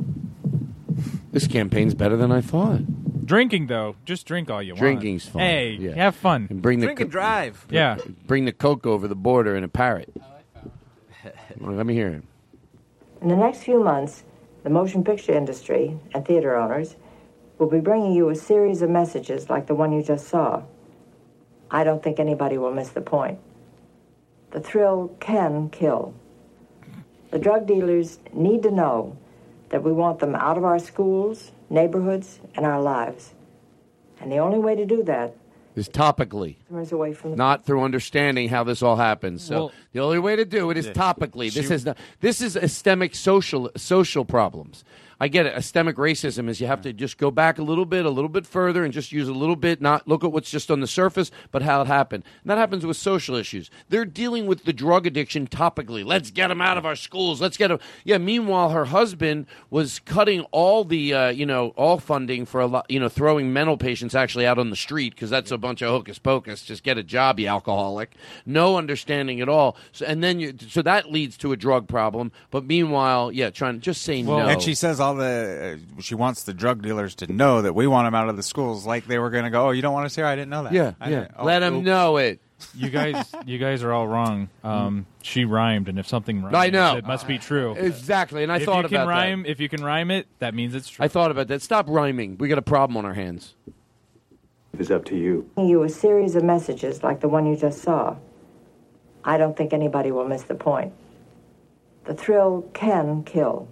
This 1.33 1.47
campaign's 1.47 1.95
better 1.95 2.17
than 2.17 2.31
I 2.31 2.41
thought. 2.43 2.81
Drinking 3.25 3.67
though, 3.69 3.97
just 4.05 4.27
drink 4.27 4.51
all 4.51 4.63
you 4.63 4.73
want. 4.75 4.81
Drinking's 4.81 5.27
fun. 5.27 5.41
Hey, 5.41 5.73
Yeah. 5.73 5.95
have 5.95 6.15
fun. 6.15 6.47
And 6.51 6.61
bring 6.61 6.81
the 6.81 6.87
Drink 6.87 7.01
and 7.01 7.11
drive. 7.11 7.67
Yeah. 7.71 7.97
Bring 8.27 8.45
the 8.45 8.53
coke 8.53 8.87
over 8.87 9.09
the 9.09 9.15
border 9.15 9.57
in 9.57 9.65
a 9.65 9.69
parrot. 9.69 10.15
Well, 11.59 11.73
Let 11.75 11.87
me 11.87 11.95
hear 11.95 12.09
it. 12.09 12.23
In 13.23 13.29
the 13.29 13.37
next 13.37 13.63
few 13.65 13.83
months, 13.83 14.23
the 14.65 14.71
motion 14.71 15.03
picture 15.03 15.33
industry 15.33 15.99
and 16.15 16.25
theater 16.27 16.55
owners 16.57 16.97
will 17.59 17.69
be 17.69 17.81
bringing 17.81 18.13
you 18.13 18.29
a 18.29 18.37
series 18.37 18.83
of 18.83 18.91
messages 18.91 19.49
like 19.51 19.67
the 19.67 19.75
one 19.75 19.93
you 19.93 20.03
just 20.03 20.29
saw. 20.29 20.63
I 21.71 21.85
don't 21.85 22.03
think 22.03 22.21
anybody 22.21 22.59
will 22.59 22.73
miss 22.73 22.91
the 22.91 23.01
point. 23.01 23.39
The 24.53 24.61
thrill 24.61 25.15
can 25.21 25.69
kill. 25.71 26.15
The 27.31 27.39
drug 27.39 27.67
dealers 27.67 28.19
need 28.33 28.63
to 28.63 28.71
know 28.71 29.17
that 29.71 29.83
we 29.83 29.93
want 29.93 30.19
them 30.19 30.35
out 30.35 30.57
of 30.57 30.65
our 30.65 30.79
schools, 30.79 31.53
neighborhoods, 31.69 32.41
and 32.55 32.65
our 32.65 32.81
lives. 32.81 33.35
And 34.21 34.33
the 34.33 34.39
only 34.39 34.59
way 34.59 34.75
to 34.75 34.87
do 34.87 35.03
that 35.05 35.37
Is 35.77 35.89
topically, 35.89 36.57
is 36.75 36.91
away 36.91 37.13
from 37.13 37.33
the 37.33 37.37
not 37.37 37.65
through 37.65 37.83
understanding 37.83 38.49
how 38.49 38.65
this 38.65 38.83
all 38.83 38.97
happens. 38.97 39.43
So 39.45 39.55
Well- 39.55 39.73
the 39.93 40.01
only 40.01 40.19
way 40.19 40.37
to 40.37 40.45
do 40.45 40.71
it 40.71 40.77
is 40.77 40.87
Yeah. 40.87 40.93
topically. 40.95 41.53
This 41.53 41.71
is 41.71 41.85
not, 41.85 41.99
this 42.21 42.41
is 42.41 42.55
systemic 42.55 43.15
social 43.15 43.71
social 43.77 44.25
problems. 44.25 44.85
I 45.21 45.29
get 45.29 45.47
it. 45.47 45.55
Systemic 45.55 45.97
racism 45.97 46.49
is 46.49 46.61
you 46.61 46.67
have 46.69 46.83
to 46.83 46.93
just 46.93 47.19
go 47.19 47.31
back 47.31 47.59
a 47.59 47.63
little 47.63 47.85
bit, 47.85 48.05
a 48.05 48.11
little 48.11 48.29
bit 48.29 48.47
further, 48.47 48.85
and 48.85 48.93
just 48.93 49.11
use 49.11 49.29
a 49.29 49.33
little 49.33 49.57
bit, 49.57 49.81
not 49.81 50.07
look 50.07 50.23
at 50.23 50.31
what's 50.31 50.51
just 50.51 50.71
on 50.71 50.81
the 50.81 50.87
surface, 50.87 51.31
but 51.51 51.63
how 51.63 51.81
it 51.83 51.87
happened. 51.87 52.25
And 52.43 52.51
that 52.51 52.59
happens 52.59 52.87
with 52.87 52.97
social 52.97 53.35
issues. 53.35 53.71
They're 53.89 54.05
dealing 54.05 54.47
with 54.47 54.65
the 54.65 54.73
drug 54.73 55.07
addiction 55.07 55.47
topically. 55.49 56.05
Let's 56.05 56.31
get 56.31 56.49
them 56.49 56.61
out 56.61 56.79
of 56.79 56.87
our 56.87 56.95
schools. 56.95 57.41
Let's 57.41 57.57
get 57.57 57.69
them. 57.69 57.81
Yeah. 58.05 58.19
Meanwhile, 58.19 58.71
her 58.71 58.87
husband 58.87 59.47
was 59.71 59.99
cutting 60.01 60.43
all 60.53 60.85
the, 60.85 61.13
uh, 61.13 61.29
you 61.31 61.47
know, 61.47 61.71
all 61.71 61.99
funding 61.99 62.47
for 62.47 62.61
a 62.61 62.67
lot, 62.67 62.87
you 62.89 63.01
know, 63.01 63.09
throwing 63.09 63.53
mental 63.53 63.77
patients 63.77 64.15
actually 64.15 64.47
out 64.47 64.59
on 64.59 64.71
the 64.71 64.77
street 64.77 65.15
because 65.15 65.31
that's 65.31 65.51
a 65.51 65.59
bunch 65.59 65.83
of 65.83 65.89
hocus 65.91 66.19
pocus. 66.19 66.63
Just 66.63 66.85
get 66.85 66.97
a 66.97 67.03
job, 67.03 67.41
you 67.41 67.49
alcoholic. 67.49 68.15
No 68.47 68.77
understanding 68.77 69.41
at 69.41 69.49
all. 69.49 69.77
So, 69.93 70.07
and 70.07 70.23
then 70.23 70.39
you, 70.39 70.55
so 70.69 70.83
that 70.83 71.11
leads 71.11 71.37
to 71.39 71.53
a 71.53 71.57
drug 71.57 71.89
problem. 71.89 72.31
But 72.51 72.65
meanwhile, 72.65 73.33
yeah, 73.33 73.51
trying 73.51 73.75
to 73.75 73.81
just 73.81 74.03
say 74.03 74.23
no. 74.23 74.39
And 74.39 74.63
she 74.63 74.75
says 74.75 75.01
all 75.09 75.15
the 75.15 75.79
uh, 75.99 76.01
she 76.01 76.15
wants 76.15 76.45
the 76.45 76.55
drug 76.55 76.83
dealers 76.83 77.15
to 77.17 77.33
know 77.33 77.63
that 77.63 77.75
we 77.75 77.87
want 77.87 78.07
them 78.07 78.15
out 78.15 78.29
of 78.29 78.37
the 78.37 78.43
schools, 78.43 78.87
like 78.87 79.07
they 79.07 79.19
were 79.19 79.31
going 79.31 79.45
to 79.45 79.51
go. 79.51 79.69
Oh, 79.69 79.71
you 79.71 79.83
don't 79.83 79.93
want 79.93 80.07
us 80.07 80.15
here? 80.15 80.25
I 80.27 80.35
didn't 80.37 80.51
know 80.51 80.63
that. 80.65 80.73
Yeah, 80.73 80.93
I 81.01 81.11
yeah. 81.11 81.21
didn't- 81.21 81.35
oh, 81.39 81.45
Let 81.45 81.63
'em 81.63 81.77
oops. 81.77 81.87
know 81.87 82.17
it. 82.19 82.41
You 82.75 82.91
guys, 82.91 83.33
you 83.47 83.59
guys 83.59 83.85
are 83.85 83.93
all 83.93 84.09
wrong. 84.09 84.49
Um, 84.65 85.07
she 85.23 85.45
rhymed, 85.45 85.89
and 85.89 85.97
if 85.97 86.09
something 86.09 86.43
rhymes, 86.43 86.57
I 86.57 86.71
know. 86.71 86.97
it 86.97 87.07
must 87.07 87.29
be 87.29 87.39
true. 87.39 87.75
Exactly, 87.77 88.43
and 88.43 88.51
I 88.51 88.57
if 88.57 88.65
thought 88.65 88.83
you 88.83 88.89
can 88.89 88.97
about 88.97 89.07
that. 89.07 89.11
rhyme, 89.11 89.47
If 89.47 89.61
you 89.61 89.69
can 89.69 89.85
rhyme 89.85 90.11
it, 90.11 90.27
that 90.41 90.55
means 90.55 90.75
it's 90.75 90.89
true. 90.89 91.05
I 91.05 91.09
thought 91.09 91.31
about 91.31 91.47
that. 91.49 91.63
Stop 91.63 91.87
rhyming. 91.89 92.37
We 92.39 92.49
got 92.49 92.59
a 92.59 92.63
problem 92.63 92.97
on 92.97 93.05
our 93.05 93.15
hands. 93.15 93.55
It's 94.77 94.91
up 94.91 95.05
to 95.07 95.17
you. 95.17 95.49
you 95.57 95.83
a 95.85 95.89
series 95.89 96.35
of 96.35 96.43
messages 96.45 97.03
like 97.05 97.21
the 97.21 97.29
one 97.29 97.47
you 97.47 97.57
just 97.57 97.81
saw. 97.81 98.17
I 99.25 99.39
don't 99.39 99.57
think 99.57 99.73
anybody 99.73 100.11
will 100.11 100.27
miss 100.27 100.43
the 100.43 100.55
point. 100.57 100.93
The 102.05 102.15
thrill 102.15 102.63
can 102.75 103.23
kill. 103.23 103.69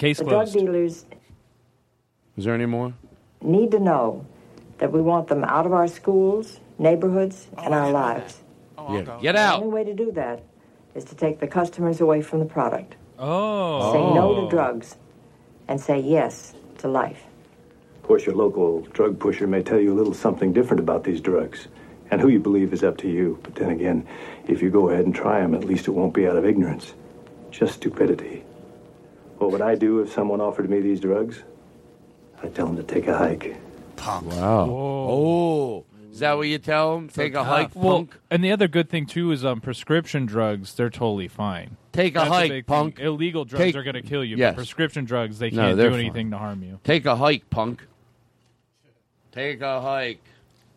Case 0.00 0.16
the 0.16 0.24
drug 0.24 0.50
dealers 0.50 1.04
Is 2.38 2.46
there 2.46 2.54
any 2.54 2.64
more? 2.64 2.94
need 3.42 3.70
to 3.72 3.78
know 3.78 4.24
that 4.78 4.90
we 4.92 5.02
want 5.02 5.28
them 5.28 5.44
out 5.44 5.66
of 5.66 5.74
our 5.74 5.88
schools, 5.88 6.58
neighborhoods, 6.78 7.48
and 7.58 7.74
our 7.74 7.90
lives. 7.90 8.40
yeah. 8.78 9.18
Get 9.20 9.36
out. 9.36 9.58
The 9.58 9.66
only 9.66 9.74
way 9.74 9.84
to 9.84 9.92
do 9.92 10.10
that 10.12 10.42
is 10.94 11.04
to 11.04 11.14
take 11.14 11.38
the 11.38 11.46
customers 11.46 12.00
away 12.00 12.22
from 12.22 12.38
the 12.38 12.46
product. 12.46 12.96
Oh. 13.18 13.92
Say 13.92 14.14
no 14.14 14.34
to 14.36 14.40
oh. 14.40 14.50
drugs 14.50 14.96
and 15.68 15.78
say 15.78 16.00
yes 16.00 16.54
to 16.78 16.88
life. 16.88 17.22
Of 17.96 18.02
course, 18.04 18.24
your 18.24 18.36
local 18.36 18.80
drug 18.94 19.18
pusher 19.20 19.46
may 19.46 19.62
tell 19.62 19.78
you 19.78 19.92
a 19.92 19.96
little 20.00 20.14
something 20.14 20.54
different 20.54 20.80
about 20.80 21.04
these 21.04 21.20
drugs. 21.20 21.68
And 22.10 22.22
who 22.22 22.28
you 22.28 22.40
believe 22.40 22.72
is 22.72 22.82
up 22.82 22.96
to 22.98 23.08
you. 23.08 23.38
But 23.42 23.54
then 23.54 23.68
again, 23.68 24.06
if 24.48 24.62
you 24.62 24.70
go 24.70 24.88
ahead 24.88 25.04
and 25.04 25.14
try 25.14 25.40
them, 25.40 25.54
at 25.54 25.64
least 25.64 25.88
it 25.88 25.90
won't 25.90 26.14
be 26.14 26.26
out 26.26 26.36
of 26.36 26.46
ignorance. 26.46 26.94
Just 27.50 27.74
stupidity. 27.74 28.39
What 29.40 29.52
would 29.52 29.62
I 29.62 29.74
do 29.74 30.00
if 30.00 30.12
someone 30.12 30.42
offered 30.42 30.68
me 30.68 30.80
these 30.80 31.00
drugs? 31.00 31.42
I'd 32.42 32.54
tell 32.54 32.66
them 32.66 32.76
to 32.76 32.82
take 32.82 33.06
a 33.06 33.16
hike. 33.16 33.56
Punk. 33.96 34.26
Wow. 34.26 34.68
Oh. 34.70 35.84
Is 36.12 36.18
that 36.18 36.36
what 36.36 36.42
you 36.46 36.58
tell 36.58 36.94
them? 36.96 37.08
Take 37.08 37.32
a 37.32 37.42
hike, 37.42 37.70
Well, 37.74 38.00
punk. 38.00 38.18
and 38.30 38.44
the 38.44 38.52
other 38.52 38.68
good 38.68 38.90
thing 38.90 39.06
too 39.06 39.32
is 39.32 39.42
um, 39.42 39.62
prescription 39.62 40.26
drugs. 40.26 40.74
They're 40.74 40.90
totally 40.90 41.26
fine. 41.28 41.78
Take 41.92 42.16
a 42.16 42.18
That's 42.18 42.28
hike, 42.28 42.50
big 42.50 42.66
punk. 42.66 42.96
thing. 42.96 43.06
Illegal 43.06 43.46
drugs 43.46 43.64
Take- 43.64 43.76
are 43.76 43.82
going 43.82 43.94
to 43.94 44.02
kill 44.02 44.22
you. 44.22 44.36
Yes. 44.36 44.50
But 44.52 44.56
prescription 44.56 45.06
drugs, 45.06 45.38
they 45.38 45.48
No, 45.50 45.62
can't 45.68 45.76
they're 45.78 45.88
do 45.88 45.94
fine. 45.94 46.00
anything 46.04 46.30
to 46.32 46.38
harm 46.38 46.62
you. 46.62 46.80
Take 46.84 47.06
a 47.06 47.16
hike, 47.16 47.48
punk. 47.48 47.86
Take 49.32 49.62
a 49.62 49.80
hike. 49.80 50.22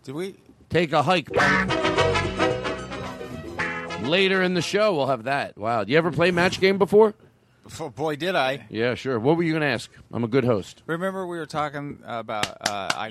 Do 0.05 0.13
we? 0.13 0.35
Take 0.69 0.93
a 0.93 1.01
hike, 1.03 1.33
punk. 1.33 1.69
Later 4.07 4.41
in 4.41 4.53
the 4.53 4.61
show, 4.61 4.95
we'll 4.95 5.07
have 5.07 5.23
that. 5.23 5.57
Wow. 5.57 5.83
Do 5.83 5.91
you 5.91 5.97
ever 5.97 6.11
play 6.11 6.31
match 6.31 6.61
game 6.61 6.77
before? 6.77 7.13
Oh, 7.79 7.89
boy, 7.89 8.15
did 8.15 8.35
I! 8.35 8.65
Yeah, 8.69 8.95
sure. 8.95 9.19
What 9.19 9.37
were 9.37 9.43
you 9.43 9.51
going 9.51 9.61
to 9.61 9.67
ask? 9.67 9.89
I'm 10.11 10.23
a 10.23 10.27
good 10.27 10.43
host. 10.43 10.83
Remember 10.85 11.25
we 11.25 11.37
were 11.37 11.45
talking 11.45 11.99
about. 12.05 12.45
Uh, 12.67 12.89
I 12.95 13.09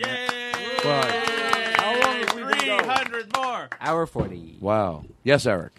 How 1.77 2.01
long 2.01 2.19
have 2.19 2.35
we 2.35 2.43
been 2.43 2.67
going? 2.67 2.85
300 2.85 3.37
more. 3.37 3.69
Hour 3.81 4.07
40. 4.07 4.59
Wow. 4.61 5.05
Yes, 5.25 5.47
Eric. 5.47 5.73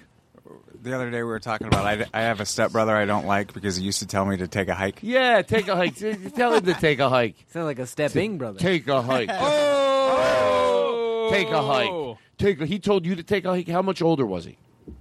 The 0.81 0.93
other 0.93 1.09
day 1.09 1.17
we 1.17 1.29
were 1.29 1.39
talking 1.39 1.67
about 1.67 1.85
I, 1.85 2.05
I 2.13 2.23
have 2.23 2.41
a 2.41 2.45
stepbrother 2.45 2.93
I 2.93 3.05
don't 3.05 3.25
like 3.25 3.53
because 3.53 3.77
he 3.77 3.85
used 3.85 3.99
to 3.99 4.05
tell 4.05 4.25
me 4.25 4.35
to 4.37 4.49
take 4.49 4.67
a 4.67 4.75
hike. 4.75 4.99
Yeah, 5.01 5.41
take 5.41 5.69
a 5.69 5.77
hike. 5.77 5.95
Tell 6.35 6.53
him 6.53 6.65
to 6.65 6.73
take 6.73 6.99
a 6.99 7.07
hike. 7.07 7.35
Sound 7.47 7.67
like 7.67 7.79
a 7.79 7.87
stepping 7.87 8.37
brother. 8.37 8.59
Take 8.59 8.89
a 8.89 9.01
hike. 9.01 9.29
oh! 9.31 11.29
Take 11.31 11.47
a 11.47 11.61
hike. 11.61 12.17
Take. 12.37 12.59
A, 12.59 12.65
he 12.65 12.79
told 12.79 13.05
you 13.05 13.15
to 13.15 13.23
take 13.23 13.45
a 13.45 13.51
hike. 13.51 13.69
How 13.69 13.81
much 13.81 14.01
older 14.01 14.25
was 14.25 14.43
he? 14.43 14.57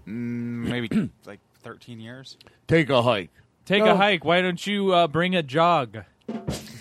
Mm, 0.07 0.69
maybe 0.69 1.11
like 1.27 1.41
13 1.65 1.99
years. 1.99 2.37
Take 2.69 2.89
a 2.89 3.03
hike. 3.03 3.31
Take 3.65 3.85
No. 3.85 3.93
a 3.93 3.97
hike. 3.97 4.25
Why 4.25 4.41
don't 4.43 4.65
you 4.67 4.93
uh, 4.93 5.07
bring 5.09 5.35
a 5.37 5.43
jog? 5.43 5.99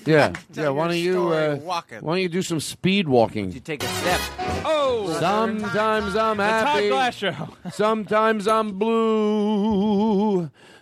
Yeah. 0.06 0.34
Yeah. 0.54 0.70
Why 0.70 0.88
don't 0.88 0.98
you? 0.98 1.30
Uh, 1.30 1.56
why 1.58 1.82
don't 2.02 2.20
you 2.22 2.30
do 2.30 2.42
some 2.42 2.60
speed 2.60 3.08
walking? 3.08 3.52
You 3.52 3.60
take 3.60 3.84
a 3.84 3.88
step. 3.88 4.20
Oh, 4.66 5.16
Sometimes 5.20 6.16
I'm 6.16 6.40
happy. 6.40 6.84
the 6.86 6.90
Todd. 6.90 7.12
Glass 7.14 7.16
Show. 7.16 7.50
Sometimes 7.72 8.48
I'm 8.48 8.80
blue. 8.80 10.50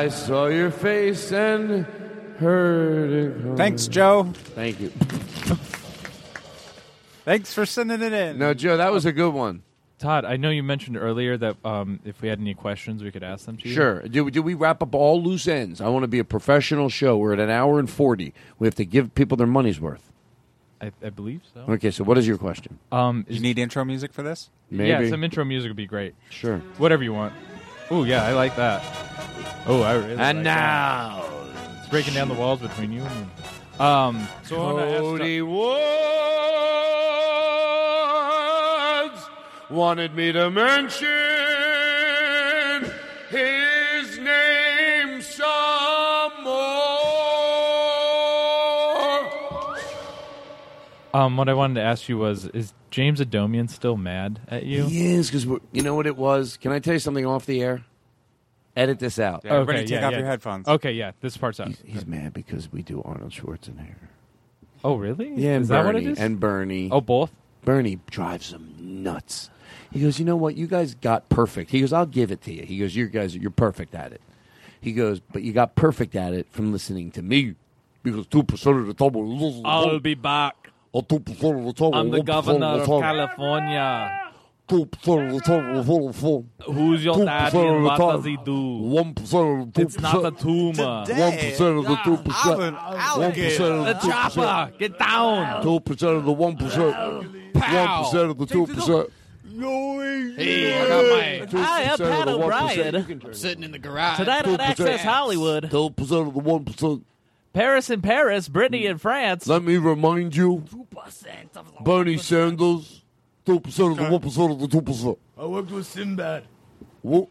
I 0.00 0.08
saw 0.08 0.46
your 0.46 0.70
face 0.70 1.30
and 1.30 1.84
heard 2.38 3.10
it. 3.10 3.42
Come. 3.42 3.56
Thanks, 3.58 3.86
Joe. 3.86 4.32
Thank 4.32 4.80
you. 4.80 4.88
Thanks 7.26 7.52
for 7.52 7.66
sending 7.66 8.00
it 8.00 8.10
in. 8.14 8.38
No, 8.38 8.54
Joe, 8.54 8.78
that 8.78 8.92
was 8.92 9.04
a 9.04 9.12
good 9.12 9.34
one. 9.34 9.62
Todd, 9.98 10.24
I 10.24 10.38
know 10.38 10.48
you 10.48 10.62
mentioned 10.62 10.96
earlier 10.96 11.36
that 11.36 11.56
um, 11.66 12.00
if 12.06 12.22
we 12.22 12.28
had 12.28 12.40
any 12.40 12.54
questions, 12.54 13.04
we 13.04 13.10
could 13.10 13.22
ask 13.22 13.44
them 13.44 13.58
to 13.58 13.68
you. 13.68 13.74
Sure. 13.74 14.00
Do, 14.00 14.30
do 14.30 14.40
we 14.40 14.54
wrap 14.54 14.82
up 14.82 14.94
all 14.94 15.22
loose 15.22 15.46
ends? 15.46 15.82
I 15.82 15.88
want 15.88 16.04
to 16.04 16.08
be 16.08 16.18
a 16.18 16.24
professional 16.24 16.88
show. 16.88 17.18
We're 17.18 17.34
at 17.34 17.38
an 17.38 17.50
hour 17.50 17.78
and 17.78 17.90
40. 17.90 18.32
We 18.58 18.66
have 18.66 18.74
to 18.76 18.86
give 18.86 19.14
people 19.14 19.36
their 19.36 19.46
money's 19.46 19.82
worth. 19.82 20.10
I, 20.80 20.92
I 21.04 21.10
believe 21.10 21.42
so. 21.52 21.66
Okay, 21.74 21.90
so 21.90 22.04
what 22.04 22.16
is 22.16 22.26
your 22.26 22.38
question? 22.38 22.78
Um, 22.90 23.26
You 23.28 23.40
need 23.40 23.58
intro 23.58 23.84
music 23.84 24.14
for 24.14 24.22
this? 24.22 24.48
Maybe. 24.70 24.88
Yeah, 24.88 25.10
some 25.10 25.22
intro 25.22 25.44
music 25.44 25.68
would 25.68 25.76
be 25.76 25.84
great. 25.84 26.14
Sure. 26.30 26.60
Whatever 26.78 27.04
you 27.04 27.12
want. 27.12 27.34
Oh 27.90 28.04
yeah, 28.04 28.24
I 28.24 28.32
like 28.32 28.56
that. 28.56 28.82
Oh, 29.66 29.82
I 29.82 29.94
really. 29.94 30.10
And 30.12 30.18
like 30.18 30.36
now, 30.38 31.22
that. 31.22 31.78
it's 31.80 31.88
breaking 31.88 32.14
down 32.14 32.28
the 32.28 32.34
walls 32.34 32.60
between 32.60 32.92
you 32.92 33.02
and 33.02 33.20
me. 33.20 33.26
Um, 33.78 34.26
so 34.44 34.78
I 34.78 34.86
ask- 34.88 35.00
Cody 35.00 35.42
Woods 35.42 35.70
wanted 39.70 40.14
me 40.14 40.32
to 40.32 40.50
mention 40.50 41.08
his 43.30 44.18
name 44.18 45.20
some 45.22 46.44
more. 46.44 46.80
Um, 51.12 51.36
what 51.36 51.48
I 51.48 51.54
wanted 51.54 51.74
to 51.74 51.82
ask 51.82 52.08
you 52.08 52.18
was, 52.18 52.46
is 52.46 52.72
James 52.90 53.20
Adomian 53.20 53.68
still 53.70 53.96
mad 53.96 54.40
at 54.48 54.64
you? 54.64 54.84
He 54.84 55.06
is 55.14 55.30
because 55.30 55.44
you 55.72 55.82
know 55.82 55.94
what 55.94 56.06
it 56.06 56.16
was. 56.16 56.56
Can 56.56 56.70
I 56.72 56.78
tell 56.78 56.92
you 56.94 57.00
something 57.00 57.26
off 57.26 57.46
the 57.46 57.60
air? 57.62 57.82
Edit 58.80 58.98
this 58.98 59.18
out. 59.18 59.42
Yeah, 59.44 59.54
everybody 59.54 59.86
take 59.86 60.02
off 60.02 60.12
your 60.12 60.24
headphones. 60.24 60.66
Okay, 60.66 60.92
yeah, 60.92 61.12
this 61.20 61.36
part's 61.36 61.60
out. 61.60 61.68
He's, 61.68 61.82
he's 61.84 62.06
mad 62.06 62.32
because 62.32 62.72
we 62.72 62.82
do 62.82 63.02
Arnold 63.04 63.32
Schwarzenegger. 63.32 64.08
Oh, 64.82 64.96
really? 64.96 65.34
Yeah, 65.34 65.50
and 65.50 65.62
is 65.62 65.68
that 65.68 65.82
Bernie, 65.82 65.94
what 65.94 66.02
it 66.02 66.12
is? 66.12 66.18
And 66.18 66.40
Bernie. 66.40 66.88
Oh, 66.90 67.02
both. 67.02 67.30
Bernie 67.62 68.00
drives 68.08 68.54
him 68.54 68.74
nuts. 68.78 69.50
He 69.92 70.00
goes, 70.00 70.18
you 70.18 70.24
know 70.24 70.36
what? 70.36 70.56
You 70.56 70.66
guys 70.66 70.94
got 70.94 71.28
perfect. 71.28 71.70
He 71.72 71.80
goes, 71.80 71.92
I'll 71.92 72.06
give 72.06 72.30
it 72.30 72.40
to 72.44 72.54
you. 72.54 72.62
He 72.62 72.78
goes, 72.78 72.96
you 72.96 73.06
guys, 73.08 73.36
you're 73.36 73.50
perfect 73.50 73.94
at 73.94 74.12
it. 74.12 74.22
He 74.80 74.92
goes, 74.92 75.20
but 75.20 75.42
you 75.42 75.52
got 75.52 75.74
perfect 75.74 76.16
at 76.16 76.32
it 76.32 76.46
from 76.50 76.72
listening 76.72 77.10
to 77.10 77.22
me, 77.22 77.56
because 78.02 78.26
two 78.28 78.42
percent 78.42 78.78
of 78.78 78.86
the 78.86 78.94
time. 78.94 79.14
I'll 79.66 79.98
be 79.98 80.14
back. 80.14 80.70
Oh, 80.94 81.02
two 81.02 81.20
percent 81.20 81.58
of 81.58 81.64
the 81.66 81.72
time. 81.74 81.92
I'm 81.92 82.06
the 82.10 82.22
percent 82.22 82.26
governor 82.26 82.66
of 82.66 82.80
of 82.80 82.86
the 82.86 83.00
time. 83.00 83.02
California. 83.02 84.29
Two 84.70 84.86
percent 84.86 85.26
of 85.26 85.34
the 85.34 85.40
time. 85.40 86.42
Who's 86.62 87.04
your 87.04 87.24
daddy 87.24 87.58
and 87.58 87.82
what 87.82 87.98
does 87.98 88.24
he 88.24 88.36
do? 88.44 88.76
One 88.78 89.14
percent 89.14 89.62
of 89.62 89.72
the 89.72 89.80
two 89.80 89.86
It's 89.86 89.98
not 89.98 90.24
a 90.24 90.30
tumor. 90.30 91.04
One 91.08 91.32
percent 91.32 91.78
of 91.78 91.84
the 91.86 91.96
two 92.04 92.16
percent. 92.18 92.76
One 92.76 93.32
percent 93.32 93.74
of 93.74 93.84
The 93.84 93.92
the 93.94 93.98
chopper, 93.98 94.72
get 94.78 94.96
down. 94.96 95.62
Two 95.64 95.80
percent 95.80 96.16
of 96.18 96.24
the 96.24 96.32
one 96.32 96.56
percent. 96.56 96.96
One 96.96 97.52
percent 97.52 98.30
of 98.30 98.38
the 98.38 98.46
two 98.46 98.66
percent. 98.68 99.10
Hey, 99.58 100.80
I 100.80 100.88
got 100.88 101.52
my. 101.52 101.60
Hi, 101.62 101.82
I'm 101.82 101.88
2% 101.88 101.92
of 101.92 101.98
Pat 101.98 102.26
the 102.26 102.32
1%. 102.32 102.42
O'Brien. 102.44 102.94
You 102.94 103.02
can 103.02 103.20
turn 103.20 103.30
I'm 103.30 103.34
sitting 103.34 103.64
in 103.64 103.72
the 103.72 103.78
garage. 103.80 104.18
Tonight 104.18 104.46
on 104.46 104.60
Access 104.60 105.02
Hollywood. 105.02 105.68
Two 105.68 105.90
percent 105.90 106.28
of 106.28 106.34
the 106.34 106.40
one 106.40 106.64
percent. 106.64 107.04
Paris 107.52 107.90
in 107.90 108.00
Paris, 108.00 108.48
Brittany 108.48 108.86
in 108.86 108.98
France. 108.98 109.48
Let 109.48 109.64
me 109.64 109.76
remind 109.76 110.36
you, 110.36 110.64
Bernie 111.80 112.16
Sanders, 112.16 112.99
two 113.46 113.60
percent 113.60 113.92
of 113.92 113.96
the 113.98 114.10
one 114.10 114.20
percent 114.20 114.52
of 114.52 114.60
the 114.60 114.68
two 114.68 114.82
percent. 114.82 115.18
I 115.38 115.44
worked 115.46 115.70
with 115.70 115.86
Sinbad. 115.86 116.44
Two 117.02 117.26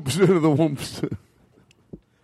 percent 0.00 0.30
of 0.30 0.42
the 0.42 0.50
one 0.50 0.76
percent. 0.76 1.12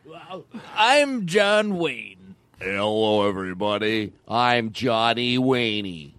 Wow. 0.06 0.44
I'm 0.74 1.26
John 1.26 1.76
Wayne. 1.76 2.34
Hello, 2.58 3.28
everybody. 3.28 4.12
I'm 4.26 4.72
Johnny 4.72 5.36
Waney, 5.38 6.12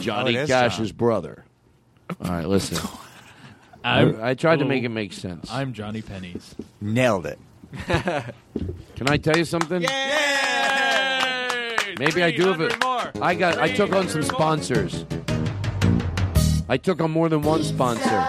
Johnny 0.00 0.36
Oh, 0.38 0.46
Cash's 0.46 0.88
John. 0.90 0.96
brother. 0.96 1.44
All 2.22 2.30
right, 2.32 2.46
listen. 2.48 2.78
I'm- 3.84 4.18
I, 4.20 4.30
I 4.30 4.34
tried 4.34 4.58
to 4.58 4.64
make 4.64 4.82
it 4.82 4.88
make 4.88 5.12
sense. 5.12 5.48
I'm 5.52 5.72
Johnny 5.72 6.02
Pennies. 6.02 6.54
Nailed 6.80 7.26
it. 7.26 7.38
Can 7.86 9.08
I 9.08 9.16
tell 9.18 9.36
you 9.36 9.44
something? 9.44 9.82
Maybe 11.98 12.22
I 12.22 12.30
do 12.30 12.46
have 12.52 12.60
it. 12.60 12.74
I 13.20 13.34
got. 13.34 13.58
I 13.58 13.70
took 13.72 13.92
on 13.92 14.08
some 14.08 14.22
sponsors. 14.22 15.04
I 16.68 16.76
took 16.76 17.00
on 17.00 17.10
more 17.10 17.28
than 17.28 17.42
one 17.42 17.62
sponsor. 17.62 18.26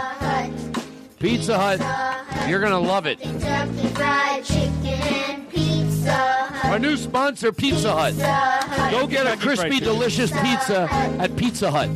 Pizza 1.19 1.57
Hut. 1.57 2.49
You're 2.49 2.59
gonna 2.59 2.79
love 2.79 3.05
it. 3.07 3.19
Kentucky 3.19 3.87
Fried 3.87 4.43
Chicken 4.43 5.45
Pizza 5.49 6.11
Hut. 6.13 6.65
Our 6.65 6.79
new 6.79 6.97
sponsor, 6.97 7.51
Pizza 7.51 7.91
Hut. 7.93 8.91
Go 8.91 9.07
get 9.07 9.25
a 9.25 9.37
crispy, 9.37 9.79
delicious 9.79 10.31
pizza 10.31 10.87
at 11.19 11.35
Pizza 11.35 11.71
Hut. 11.71 11.89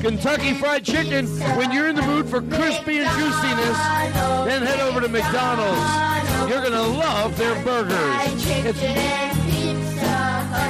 Kentucky 0.00 0.54
Fried 0.54 0.84
Chicken. 0.84 1.26
When 1.56 1.72
you're 1.72 1.88
in 1.88 1.96
the 1.96 2.02
mood 2.02 2.28
for 2.28 2.40
crispy 2.42 2.98
and 2.98 3.10
juiciness, 3.18 3.78
then 4.46 4.62
head 4.62 4.80
over 4.80 5.00
to 5.00 5.08
McDonald's. 5.08 6.50
You're 6.50 6.62
gonna 6.62 6.82
love 6.82 7.36
their 7.36 7.64
burgers. 7.64 8.46
It's- 8.66 9.45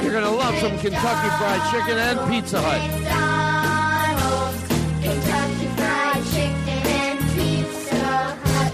you're 0.03 0.13
gonna 0.13 0.31
love 0.31 0.57
some 0.59 0.77
Kentucky 0.79 1.29
Fried 1.37 1.71
Chicken 1.71 1.97
and 1.97 2.29
Pizza 2.29 2.61
Hut. 2.61 2.81
McDonald's. 3.01 4.61
Kentucky 5.01 5.67
Fried 5.77 6.23
Chicken 6.33 6.79
and 6.97 7.19
Pizza 7.35 8.05
Hut. 8.43 8.73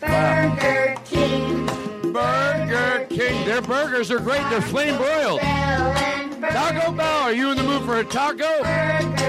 Burger 0.00 0.94
King. 1.04 1.66
Burger 2.12 3.06
King. 3.08 3.46
Their 3.46 3.62
burgers 3.62 4.10
are 4.10 4.20
great. 4.20 4.42
They're 4.50 4.60
flame 4.60 4.96
broiled. 4.96 5.40
Taco 5.40 6.92
Bell. 6.92 7.22
Are 7.22 7.32
you 7.32 7.50
in 7.50 7.56
the 7.56 7.62
mood 7.62 7.82
for 7.84 7.98
a 7.98 8.04
taco? 8.04 8.62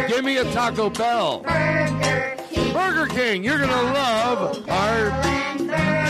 Give 0.08 0.24
me 0.24 0.38
a 0.38 0.52
Taco 0.52 0.90
Bell. 0.90 1.42
Burger 2.74 3.08
King. 3.08 3.44
You're 3.44 3.60
gonna 3.60 3.94
love 3.94 4.70
our 4.70 5.12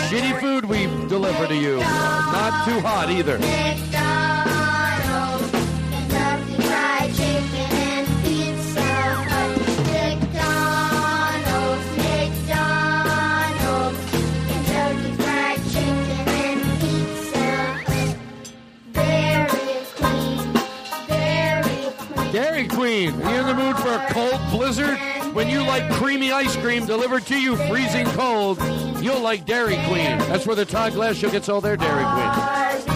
shitty 0.07 0.39
food 0.39 0.65
we 0.65 0.85
deliver 1.07 1.47
to 1.47 1.55
you. 1.55 1.77
Not 1.77 2.65
too 2.65 2.79
hot 2.79 3.09
either. 3.09 3.37
Dairy 22.63 22.77
Queen. 22.77 23.21
Are 23.21 23.33
you 23.33 23.39
in 23.41 23.47
the 23.47 23.53
mood 23.53 23.77
for 23.77 23.89
a 23.89 24.07
cold 24.11 24.39
blizzard? 24.51 24.97
When 25.33 25.49
you 25.49 25.61
like 25.61 25.89
creamy 25.93 26.31
ice 26.31 26.55
cream 26.57 26.85
delivered 26.85 27.25
to 27.27 27.39
you 27.39 27.55
freezing 27.67 28.05
cold, 28.07 28.61
you'll 29.01 29.19
like 29.19 29.45
Dairy 29.45 29.75
Queen. 29.87 30.17
That's 30.29 30.45
where 30.45 30.55
the 30.55 30.65
Todd 30.65 30.93
Glass 30.93 31.15
Show 31.15 31.31
gets 31.31 31.49
all 31.49 31.61
their 31.61 31.77
Dairy 31.77 32.03
Queen. 32.03 32.89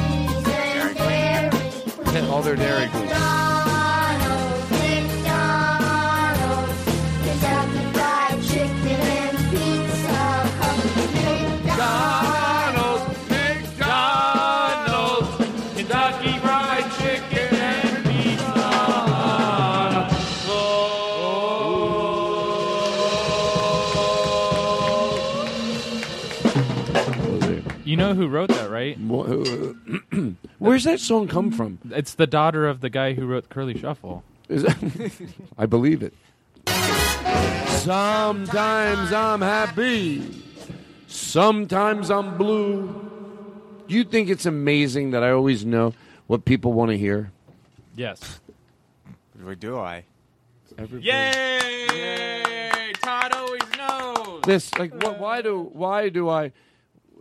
All 2.31 2.41
their 2.41 2.55
Dairy 2.55 2.89
Queen. 2.89 3.36
Who 28.17 28.27
wrote 28.27 28.49
that, 28.49 28.69
right? 28.69 28.97
Uh, 28.99 30.31
where's 30.59 30.83
that 30.83 30.99
song 30.99 31.27
come 31.27 31.51
from? 31.51 31.79
It's 31.91 32.15
the 32.15 32.27
daughter 32.27 32.67
of 32.67 32.81
the 32.81 32.89
guy 32.89 33.13
who 33.13 33.25
wrote 33.25 33.49
Curly 33.49 33.77
Shuffle. 33.77 34.23
Is 34.49 34.63
that- 34.63 35.31
I 35.57 35.65
believe 35.65 36.03
it. 36.03 36.13
Sometimes 37.77 39.13
I'm 39.13 39.41
happy. 39.41 40.43
Sometimes 41.07 42.11
I'm 42.11 42.37
blue. 42.37 43.03
You 43.87 44.03
think 44.03 44.29
it's 44.29 44.45
amazing 44.45 45.11
that 45.11 45.23
I 45.23 45.31
always 45.31 45.65
know 45.65 45.93
what 46.27 46.43
people 46.43 46.73
want 46.73 46.91
to 46.91 46.97
hear? 46.97 47.31
Yes. 47.95 48.41
Or 49.45 49.55
do 49.55 49.77
I? 49.79 50.03
Yay! 50.99 52.91
Todd 53.01 53.31
always 53.33 53.61
knows. 53.77 54.41
This 54.43 54.73
like 54.77 54.93
what? 55.01 55.17
Why 55.19 55.41
do 55.41 55.69
why 55.73 56.09
do 56.09 56.27
I? 56.29 56.51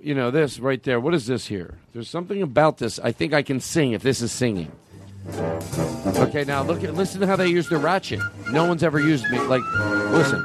You 0.02 0.14
know 0.14 0.30
this 0.30 0.58
right 0.58 0.82
there. 0.82 1.00
What 1.00 1.14
is 1.14 1.26
this 1.26 1.46
here? 1.46 1.78
There's 1.92 2.08
something 2.08 2.42
about 2.42 2.78
this. 2.78 2.98
I 2.98 3.12
think 3.12 3.32
I 3.32 3.42
can 3.42 3.60
sing 3.60 3.92
if 3.92 4.02
this 4.02 4.22
is 4.22 4.30
singing. 4.32 4.70
Okay, 6.16 6.44
now 6.44 6.62
look 6.62 6.84
at 6.84 6.94
listen 6.94 7.20
to 7.20 7.26
how 7.26 7.36
they 7.36 7.48
use 7.48 7.68
the 7.68 7.78
ratchet. 7.78 8.20
No 8.50 8.64
one's 8.64 8.82
ever 8.82 9.00
used 9.00 9.28
me 9.30 9.40
like. 9.40 9.62
Listen. 10.12 10.44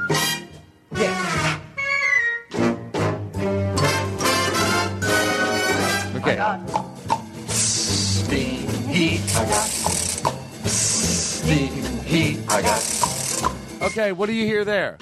Okay. 6.16 6.62
Steam 7.48 8.68
heat. 8.88 9.20
I 9.36 9.44
got 9.44 9.66
steam 10.66 12.02
heat. 12.02 12.38
I 12.48 12.62
got 12.62 13.02
Okay, 13.82 14.12
what 14.12 14.26
do 14.26 14.32
you 14.32 14.46
hear 14.46 14.64
there? 14.64 14.96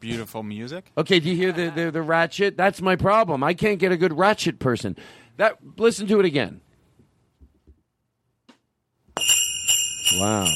Beautiful 0.00 0.42
music. 0.42 0.90
Okay, 0.96 1.20
do 1.20 1.28
you 1.28 1.36
hear 1.36 1.52
the, 1.52 1.70
the 1.70 1.90
the 1.90 2.02
ratchet? 2.02 2.56
That's 2.56 2.80
my 2.80 2.96
problem. 2.96 3.44
I 3.44 3.52
can't 3.54 3.78
get 3.78 3.92
a 3.92 3.96
good 3.96 4.16
ratchet 4.16 4.58
person. 4.58 4.96
That 5.36 5.58
listen 5.76 6.06
to 6.08 6.18
it 6.18 6.24
again. 6.24 6.62
Wow. 10.14 10.46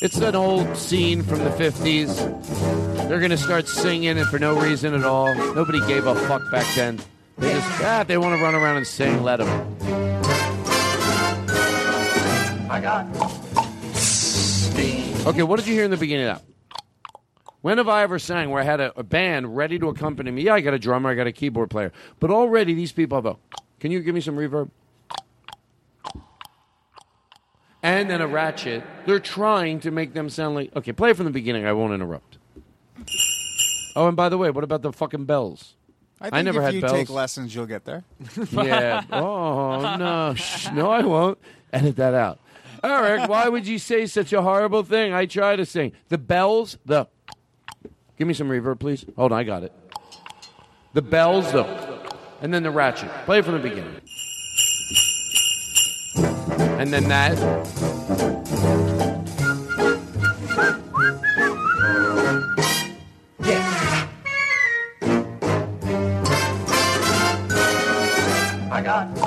It's 0.00 0.16
an 0.18 0.34
old 0.34 0.76
scene 0.76 1.22
from 1.22 1.40
the 1.40 1.50
50s. 1.50 3.08
They're 3.08 3.18
going 3.18 3.30
to 3.30 3.38
start 3.38 3.68
singing 3.68 4.16
and 4.18 4.28
for 4.28 4.38
no 4.38 4.58
reason 4.58 4.94
at 4.94 5.04
all. 5.04 5.34
Nobody 5.54 5.80
gave 5.86 6.06
a 6.06 6.14
fuck 6.14 6.42
back 6.50 6.66
then. 6.74 6.98
They 7.36 7.52
just, 7.52 7.82
ah, 7.82 8.04
they 8.06 8.16
want 8.16 8.36
to 8.36 8.42
run 8.42 8.54
around 8.54 8.76
and 8.78 8.86
sing, 8.86 9.22
let 9.22 9.36
them. 9.36 9.48
I 12.70 12.80
got. 12.80 13.06
Okay, 15.26 15.42
what 15.42 15.58
did 15.58 15.66
you 15.66 15.74
hear 15.74 15.84
in 15.84 15.90
the 15.90 15.96
beginning 15.96 16.26
of 16.26 16.38
that? 16.38 16.47
When 17.60 17.78
have 17.78 17.88
I 17.88 18.02
ever 18.02 18.18
sang 18.18 18.50
where 18.50 18.62
I 18.62 18.64
had 18.64 18.80
a, 18.80 18.98
a 18.98 19.02
band 19.02 19.56
ready 19.56 19.78
to 19.78 19.88
accompany 19.88 20.30
me? 20.30 20.42
Yeah, 20.42 20.54
I 20.54 20.60
got 20.60 20.74
a 20.74 20.78
drummer, 20.78 21.10
I 21.10 21.14
got 21.14 21.26
a 21.26 21.32
keyboard 21.32 21.70
player. 21.70 21.92
But 22.20 22.30
already 22.30 22.74
these 22.74 22.92
people 22.92 23.16
have 23.18 23.26
a. 23.26 23.36
Can 23.80 23.90
you 23.90 24.00
give 24.00 24.14
me 24.14 24.20
some 24.20 24.36
reverb? 24.36 24.70
and 27.82 28.10
then 28.10 28.20
a 28.20 28.26
ratchet. 28.26 28.82
They're 29.06 29.20
trying 29.20 29.80
to 29.80 29.90
make 29.90 30.12
them 30.12 30.28
sound 30.28 30.54
like. 30.54 30.74
Okay, 30.76 30.92
play 30.92 31.10
it 31.10 31.16
from 31.16 31.26
the 31.26 31.32
beginning. 31.32 31.66
I 31.66 31.72
won't 31.72 31.92
interrupt. 31.92 32.38
Oh, 33.94 34.08
and 34.08 34.16
by 34.16 34.28
the 34.28 34.38
way, 34.38 34.50
what 34.50 34.64
about 34.64 34.82
the 34.82 34.92
fucking 34.92 35.24
bells? 35.24 35.74
I 36.20 36.30
think 36.30 36.44
never 36.46 36.58
if 36.60 36.64
had 36.66 36.74
you 36.74 36.80
bells. 36.80 36.92
take 36.92 37.10
lessons, 37.10 37.54
you'll 37.54 37.66
get 37.66 37.84
there. 37.84 38.04
yeah. 38.50 39.02
Oh 39.12 39.96
no, 39.96 40.34
Shh, 40.34 40.70
no, 40.72 40.90
I 40.90 41.02
won't. 41.02 41.38
Edit 41.72 41.96
that 41.96 42.14
out. 42.14 42.40
Eric, 42.82 43.28
why 43.28 43.48
would 43.48 43.66
you 43.66 43.78
say 43.78 44.06
such 44.06 44.32
a 44.32 44.42
horrible 44.42 44.82
thing? 44.82 45.12
I 45.12 45.26
try 45.26 45.56
to 45.56 45.66
sing 45.66 45.92
the 46.08 46.18
bells. 46.18 46.78
The 46.84 47.06
give 48.18 48.28
me 48.28 48.34
some 48.34 48.48
reverb, 48.48 48.78
please. 48.80 49.06
Hold 49.16 49.32
on, 49.32 49.38
I 49.38 49.44
got 49.44 49.62
it. 49.62 49.72
The 50.92 51.02
bells, 51.02 51.52
though. 51.52 52.02
and 52.42 52.52
then 52.52 52.62
the 52.62 52.70
ratchet. 52.70 53.10
Play 53.24 53.38
it 53.38 53.44
from 53.44 53.54
the 53.54 53.60
beginning. 53.60 54.00
And 56.78 56.92
then 56.92 57.08
that. 57.08 57.38
I 68.70 68.80
got 68.82 69.17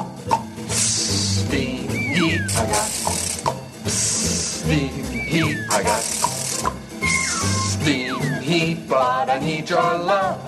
I 9.32 9.40
need 9.40 9.70
your 9.70 9.80
love 9.80 10.44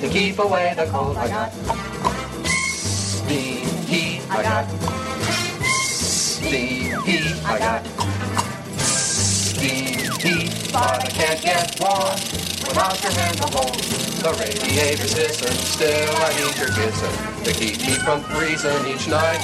to 0.00 0.08
keep 0.08 0.38
away 0.38 0.72
the 0.76 0.86
cold. 0.86 1.16
I 1.16 1.26
got 1.26 1.52
steam 2.46 3.66
heat. 3.82 4.22
I 4.30 4.42
got 4.44 4.70
steam 5.66 7.02
heat. 7.02 7.34
I 7.44 7.58
got 7.58 7.84
steam 8.78 10.12
heat, 10.20 10.70
but 10.72 11.04
I 11.04 11.08
can't 11.10 11.42
get 11.42 11.80
warm 11.80 12.14
without 12.62 13.02
your 13.02 13.10
hand 13.10 13.38
to 13.38 13.46
hold. 13.48 13.74
The 14.22 14.30
radiator 14.38 15.08
system, 15.08 15.54
still 15.56 16.16
I 16.16 16.30
need 16.38 16.56
your 16.58 16.68
kisser 16.68 17.10
to 17.42 17.52
keep 17.52 17.80
me 17.80 17.94
from 18.06 18.22
freezing 18.22 18.86
each 18.86 19.08
night. 19.08 19.42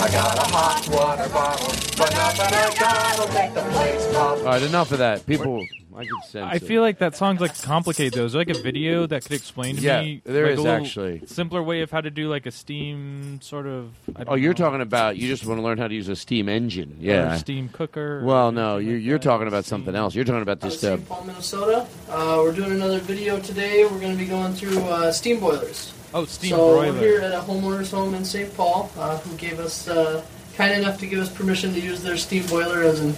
I 0.00 0.08
got 0.10 0.38
a 0.38 0.48
hot 0.56 0.88
water 0.88 1.28
bottle, 1.28 1.68
but 1.96 2.12
nothing 2.12 2.54
I 2.54 2.74
got'll 2.78 3.34
make 3.34 3.54
the 3.54 3.62
place 3.72 4.06
pop. 4.14 4.38
All 4.38 4.44
right, 4.44 4.62
enough 4.62 4.92
of 4.92 4.98
that. 4.98 5.26
People, 5.26 5.66
I 5.96 6.04
could 6.04 6.22
sense. 6.28 6.46
I 6.52 6.56
it. 6.56 6.62
feel 6.62 6.82
like 6.82 6.98
that 6.98 7.16
song's 7.16 7.40
like 7.40 7.60
complicated 7.62 8.12
though. 8.14 8.26
Is 8.26 8.32
there 8.32 8.40
like 8.40 8.50
a 8.50 8.60
video 8.62 9.06
that 9.06 9.22
could 9.22 9.32
explain 9.32 9.76
to 9.76 9.82
Yeah, 9.82 10.02
me? 10.02 10.20
there 10.24 10.44
like, 10.44 10.52
is 10.54 10.58
a 10.58 10.62
little 10.62 10.76
actually. 10.84 11.22
simpler 11.26 11.62
way 11.62 11.80
of 11.80 11.90
how 11.90 12.00
to 12.02 12.10
do 12.10 12.28
like 12.28 12.44
a 12.46 12.50
steam 12.50 13.40
sort 13.40 13.66
of. 13.66 13.92
I 14.14 14.24
don't 14.24 14.32
Oh, 14.32 14.34
you're 14.36 14.50
know, 14.50 14.54
talking 14.54 14.80
about 14.82 15.16
you 15.16 15.26
just 15.28 15.46
want 15.46 15.58
to 15.58 15.62
learn 15.64 15.78
how 15.78 15.88
to 15.88 15.94
use 15.94 16.08
a 16.08 16.16
steam 16.16 16.48
engine, 16.48 16.96
yeah, 17.00 17.34
Or 17.34 17.38
steam 17.38 17.68
cooker. 17.70 18.22
Well, 18.24 18.52
no, 18.52 18.76
you're, 18.78 18.98
you're 18.98 19.18
talking 19.18 19.48
about 19.48 19.64
something 19.64 19.94
else. 19.94 20.14
You're 20.14 20.24
talking 20.26 20.42
about 20.42 20.60
this 20.60 20.74
of 20.76 20.80
just 20.80 20.84
uh, 20.84 20.96
St. 20.96 21.08
Paul, 21.08 21.24
Minnesota. 21.24 21.86
Uh, 22.10 22.40
we're 22.42 22.52
doing 22.52 22.72
another 22.72 22.98
video 22.98 23.38
today. 23.40 23.84
We're 23.84 24.00
going 24.00 24.12
to 24.12 24.18
be 24.18 24.26
going 24.26 24.52
through 24.52 24.78
uh, 24.84 25.12
steam 25.12 25.40
boilers. 25.40 25.92
Oh, 26.14 26.24
steam 26.24 26.50
so 26.50 26.56
broiler. 26.56 26.92
we're 26.92 26.98
here 26.98 27.20
at 27.20 27.32
a 27.32 27.38
homeowner's 27.40 27.90
home 27.90 28.14
in 28.14 28.24
St. 28.24 28.54
Paul, 28.56 28.90
uh, 28.96 29.18
who 29.18 29.36
gave 29.36 29.58
us 29.58 29.88
uh, 29.88 30.22
kind 30.56 30.72
enough 30.74 30.98
to 31.00 31.06
give 31.06 31.18
us 31.20 31.28
permission 31.30 31.72
to 31.74 31.80
use 31.80 32.02
their 32.02 32.16
steam 32.16 32.46
boiler 32.46 32.82
as 32.82 33.00
an 33.00 33.14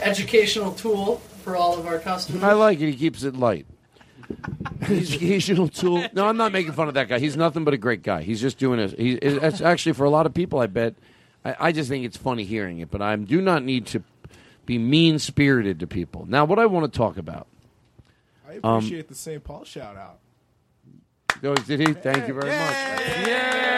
educational 0.00 0.72
tool 0.72 1.16
for 1.42 1.56
all 1.56 1.78
of 1.78 1.86
our 1.86 1.98
customers. 1.98 2.42
I 2.42 2.52
like 2.52 2.80
it. 2.80 2.86
He 2.90 2.96
keeps 2.96 3.22
it 3.22 3.36
light. 3.36 3.66
Educational 4.82 5.68
tool. 5.68 6.04
No, 6.12 6.26
I'm 6.26 6.36
not 6.36 6.52
making 6.52 6.72
fun 6.72 6.88
of 6.88 6.94
that 6.94 7.08
guy. 7.08 7.18
He's 7.18 7.36
nothing 7.36 7.64
but 7.64 7.74
a 7.74 7.78
great 7.78 8.02
guy. 8.02 8.22
He's 8.22 8.40
just 8.40 8.58
doing 8.58 8.78
it. 8.80 8.98
He, 8.98 9.12
it's 9.14 9.60
actually 9.60 9.92
for 9.92 10.04
a 10.04 10.10
lot 10.10 10.26
of 10.26 10.34
people. 10.34 10.58
I 10.58 10.66
bet. 10.66 10.94
I, 11.44 11.56
I 11.60 11.72
just 11.72 11.88
think 11.88 12.04
it's 12.04 12.16
funny 12.16 12.44
hearing 12.44 12.78
it, 12.78 12.90
but 12.90 13.00
I 13.00 13.14
do 13.16 13.40
not 13.40 13.62
need 13.64 13.86
to 13.88 14.02
be 14.66 14.76
mean 14.78 15.18
spirited 15.18 15.80
to 15.80 15.86
people. 15.86 16.26
Now, 16.28 16.44
what 16.44 16.58
I 16.58 16.66
want 16.66 16.92
to 16.92 16.96
talk 16.96 17.16
about. 17.16 17.46
I 18.46 18.56
Um, 18.62 18.76
appreciate 18.78 19.08
the 19.08 19.14
St. 19.14 19.42
Paul 19.42 19.64
shout 19.64 19.96
out. 19.96 20.18
Oh, 21.42 21.54
did 21.54 21.80
he? 21.80 21.92
Thank 21.94 22.28
you 22.28 22.34
very 22.34 22.50
much. 22.50 23.26
Yay! 23.26 23.77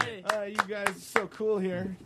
Uh, 0.00 0.42
you 0.42 0.56
guys 0.68 0.88
are 0.88 0.94
so 0.94 1.26
cool 1.28 1.58
here. 1.58 1.96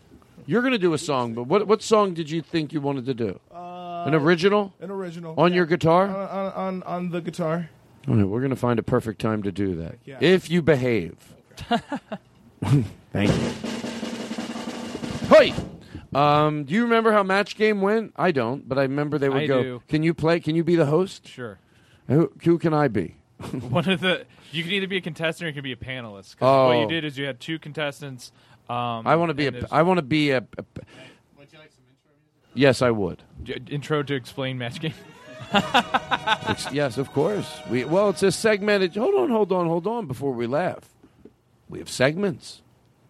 You're 0.46 0.62
going 0.62 0.72
to 0.72 0.78
do 0.78 0.94
a 0.94 0.98
song, 0.98 1.34
but 1.34 1.44
what 1.44 1.66
what 1.66 1.82
song 1.82 2.14
did 2.14 2.30
you 2.30 2.40
think 2.42 2.72
you 2.72 2.80
wanted 2.80 3.04
to 3.06 3.14
do? 3.14 3.38
Uh, 3.52 4.04
An 4.06 4.14
original? 4.14 4.72
An 4.80 4.90
original. 4.90 5.34
On 5.38 5.50
yeah. 5.50 5.56
your 5.56 5.66
guitar? 5.66 6.06
On, 6.08 6.14
on, 6.28 6.52
on, 6.52 6.82
on 6.84 7.10
the 7.10 7.20
guitar. 7.20 7.68
All 8.08 8.14
right, 8.14 8.24
we're 8.26 8.40
going 8.40 8.50
to 8.50 8.56
find 8.56 8.78
a 8.78 8.82
perfect 8.82 9.20
time 9.20 9.42
to 9.42 9.52
do 9.52 9.74
that. 9.76 9.96
yeah. 10.06 10.16
If 10.20 10.48
you 10.50 10.62
behave. 10.62 11.16
Thank 13.12 13.30
you. 13.30 13.50
Hey! 15.28 15.54
Um, 16.14 16.64
do 16.64 16.72
you 16.72 16.84
remember 16.84 17.12
how 17.12 17.22
match 17.22 17.56
game 17.56 17.82
went? 17.82 18.14
I 18.16 18.30
don't, 18.32 18.66
but 18.66 18.78
I 18.78 18.82
remember 18.82 19.18
they 19.18 19.28
would 19.28 19.42
I 19.42 19.46
go. 19.46 19.62
do. 19.62 19.82
Can 19.88 20.02
you 20.02 20.14
play? 20.14 20.40
Can 20.40 20.54
you 20.56 20.64
be 20.64 20.74
the 20.76 20.86
host? 20.86 21.28
Sure. 21.28 21.58
Who, 22.06 22.32
who 22.42 22.58
can 22.58 22.72
I 22.72 22.88
be? 22.88 23.16
One 23.70 23.88
of 23.88 24.00
the 24.00 24.24
you 24.50 24.62
can 24.62 24.72
either 24.72 24.86
be 24.88 24.96
a 24.96 25.00
contestant 25.00 25.46
or 25.46 25.48
you 25.48 25.54
can 25.54 25.62
be 25.62 25.72
a 25.72 25.76
panelist. 25.76 26.36
'Cause 26.36 26.48
Oh. 26.48 26.66
what 26.68 26.80
you 26.80 26.88
did 26.88 27.04
is 27.04 27.16
you 27.18 27.26
had 27.26 27.38
two 27.40 27.58
contestants. 27.58 28.32
Um, 28.68 29.06
I 29.06 29.16
want 29.16 29.30
to 29.30 29.34
be 29.34 29.46
and 29.46 29.56
a. 29.56 29.60
there's- 29.60 29.72
I 29.72 29.82
want 29.82 29.98
to 29.98 30.02
be 30.02 30.30
a. 30.30 30.38
a 30.58 30.64
yes, 32.54 32.82
I 32.82 32.90
would. 32.90 33.22
J- 33.44 33.58
intro 33.70 34.02
to 34.02 34.14
explain 34.14 34.58
match 34.58 34.80
game. 34.80 34.94
Yes, 36.72 36.98
of 36.98 37.12
course. 37.12 37.60
We 37.70 37.84
well, 37.84 38.10
it's 38.10 38.22
a 38.22 38.32
segmented. 38.32 38.94
Hold 38.96 39.14
on, 39.14 39.30
hold 39.30 39.52
on, 39.52 39.66
hold 39.66 39.86
on. 39.86 40.06
Before 40.06 40.32
we 40.32 40.46
laugh, 40.46 40.88
we 41.68 41.78
have 41.78 41.88
segments, 41.88 42.62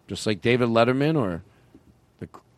just 0.07 0.25
like 0.27 0.41
David 0.41 0.69
Letterman 0.69 1.17
or 1.17 1.31
the 1.31 1.41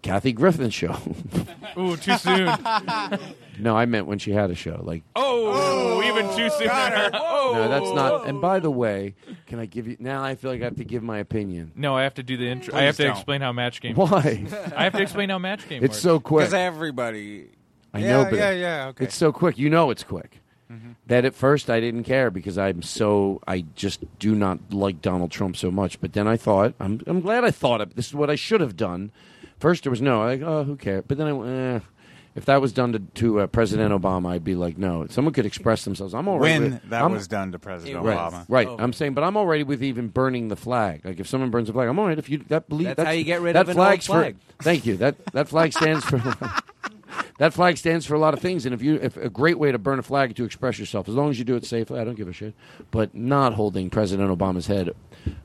Kathy 0.01 0.33
Griffin 0.33 0.69
show. 0.69 0.95
Ooh, 1.77 1.95
too 1.95 2.17
soon. 2.17 2.45
no, 3.59 3.77
I 3.77 3.85
meant 3.85 4.07
when 4.07 4.19
she 4.19 4.31
had 4.31 4.49
a 4.51 4.55
show. 4.55 4.81
Like, 4.83 5.03
Oh, 5.15 6.01
even 6.03 6.25
too 6.35 6.49
soon. 6.49 6.69
Oh, 6.71 7.51
no, 7.55 7.67
that's 7.67 7.91
not. 7.91 8.27
And 8.27 8.41
by 8.41 8.59
the 8.59 8.71
way, 8.71 9.15
can 9.47 9.59
I 9.59 9.65
give 9.65 9.87
you? 9.87 9.97
Now 9.99 10.23
I 10.23 10.35
feel 10.35 10.51
like 10.51 10.61
I 10.61 10.65
have 10.65 10.77
to 10.77 10.83
give 10.83 11.03
my 11.03 11.19
opinion. 11.19 11.71
No, 11.75 11.95
I 11.95 12.03
have 12.03 12.15
to 12.15 12.23
do 12.23 12.37
the 12.37 12.47
intro. 12.47 12.75
I 12.75 12.83
have 12.83 12.97
to 12.97 13.03
don't. 13.03 13.11
explain 13.13 13.41
how 13.41 13.51
match 13.51 13.81
game. 13.81 13.95
Why? 13.95 14.07
Works. 14.49 14.73
I 14.75 14.83
have 14.83 14.93
to 14.93 15.01
explain 15.01 15.29
how 15.29 15.37
match 15.39 15.67
game. 15.69 15.83
It's 15.83 15.93
works. 15.93 16.01
so 16.01 16.19
quick. 16.19 16.41
Because 16.43 16.53
everybody. 16.53 17.49
I 17.93 17.99
yeah, 17.99 18.07
know, 18.23 18.23
but 18.29 18.39
yeah, 18.39 18.51
yeah. 18.51 18.87
Okay. 18.89 19.05
it's 19.05 19.15
so 19.15 19.31
quick. 19.31 19.57
You 19.57 19.69
know, 19.69 19.89
it's 19.91 20.03
quick. 20.03 20.39
Mhm. 20.71 20.95
That 21.07 21.25
at 21.25 21.35
first 21.35 21.69
I 21.69 21.81
didn't 21.81 22.05
care 22.05 22.31
because 22.31 22.57
I'm 22.57 22.81
so 22.81 23.41
I 23.45 23.65
just 23.75 24.03
do 24.19 24.33
not 24.33 24.59
like 24.73 25.01
Donald 25.01 25.29
Trump 25.31 25.57
so 25.57 25.69
much. 25.69 25.99
But 25.99 26.13
then 26.13 26.27
I 26.27 26.37
thought 26.37 26.73
I'm 26.79 27.01
I'm 27.05 27.19
glad 27.19 27.43
I 27.43 27.51
thought 27.51 27.81
it. 27.81 27.95
This 27.95 28.07
is 28.07 28.13
what 28.15 28.29
I 28.29 28.35
should 28.35 28.61
have 28.61 28.77
done. 28.77 29.11
First 29.61 29.83
there 29.83 29.91
was 29.91 30.01
no 30.01 30.19
like 30.25 30.41
oh 30.41 30.63
who 30.65 30.75
cares. 30.75 31.03
But 31.07 31.17
then 31.17 31.27
I 31.27 31.33
went, 31.33 31.51
eh. 31.51 31.79
If 32.33 32.45
that 32.45 32.61
was 32.61 32.71
done 32.71 32.93
to, 32.93 32.99
to 32.99 33.41
uh, 33.41 33.47
President 33.47 33.91
Obama, 33.93 34.29
I'd 34.29 34.43
be 34.45 34.55
like, 34.55 34.77
no. 34.77 35.05
Someone 35.07 35.33
could 35.33 35.45
express 35.45 35.83
themselves. 35.83 36.13
I'm 36.13 36.29
already 36.29 36.61
When 36.63 36.71
with- 36.73 36.89
that 36.89 37.01
I'm- 37.01 37.11
was 37.11 37.27
done 37.27 37.51
to 37.51 37.59
President 37.59 38.03
right, 38.05 38.17
Obama. 38.17 38.45
Right. 38.47 38.67
Oh. 38.69 38.77
I'm 38.79 38.93
saying, 38.93 39.13
but 39.15 39.23
I'm 39.25 39.35
already 39.35 39.63
with 39.63 39.83
even 39.83 40.07
burning 40.07 40.47
the 40.47 40.55
flag. 40.55 41.03
Like 41.05 41.19
if 41.19 41.27
someone 41.27 41.49
burns 41.51 41.67
the 41.67 41.73
flag, 41.73 41.89
I'm 41.89 41.99
all 41.99 42.07
right. 42.07 42.17
If 42.17 42.29
you 42.29 42.37
that 42.47 42.69
believe 42.69 42.87
That's 42.95 43.03
how 43.03 43.11
you 43.11 43.23
get 43.25 43.41
rid 43.41 43.55
that 43.55 43.63
of 43.63 43.69
an 43.69 43.75
flag's 43.75 44.09
old 44.09 44.19
flag. 44.19 44.37
For, 44.57 44.63
thank 44.63 44.85
you. 44.85 44.95
That 44.97 45.23
that 45.33 45.47
flag 45.49 45.73
stands 45.73 46.05
for. 46.05 46.17
That 47.37 47.53
flag 47.53 47.77
stands 47.77 48.05
for 48.05 48.13
a 48.15 48.19
lot 48.19 48.33
of 48.33 48.39
things, 48.39 48.65
and 48.65 48.73
if 48.73 48.81
you, 48.81 48.95
if 49.01 49.17
a 49.17 49.29
great 49.29 49.57
way 49.59 49.71
to 49.71 49.77
burn 49.77 49.99
a 49.99 50.03
flag 50.03 50.35
to 50.35 50.43
express 50.43 50.77
yourself, 50.79 51.09
as 51.09 51.15
long 51.15 51.29
as 51.29 51.39
you 51.39 51.45
do 51.45 51.55
it 51.55 51.65
safely, 51.65 51.99
I 51.99 52.03
don't 52.03 52.15
give 52.15 52.27
a 52.27 52.33
shit. 52.33 52.53
But 52.91 53.15
not 53.15 53.53
holding 53.53 53.89
President 53.89 54.29
Obama's 54.29 54.67
head 54.67 54.91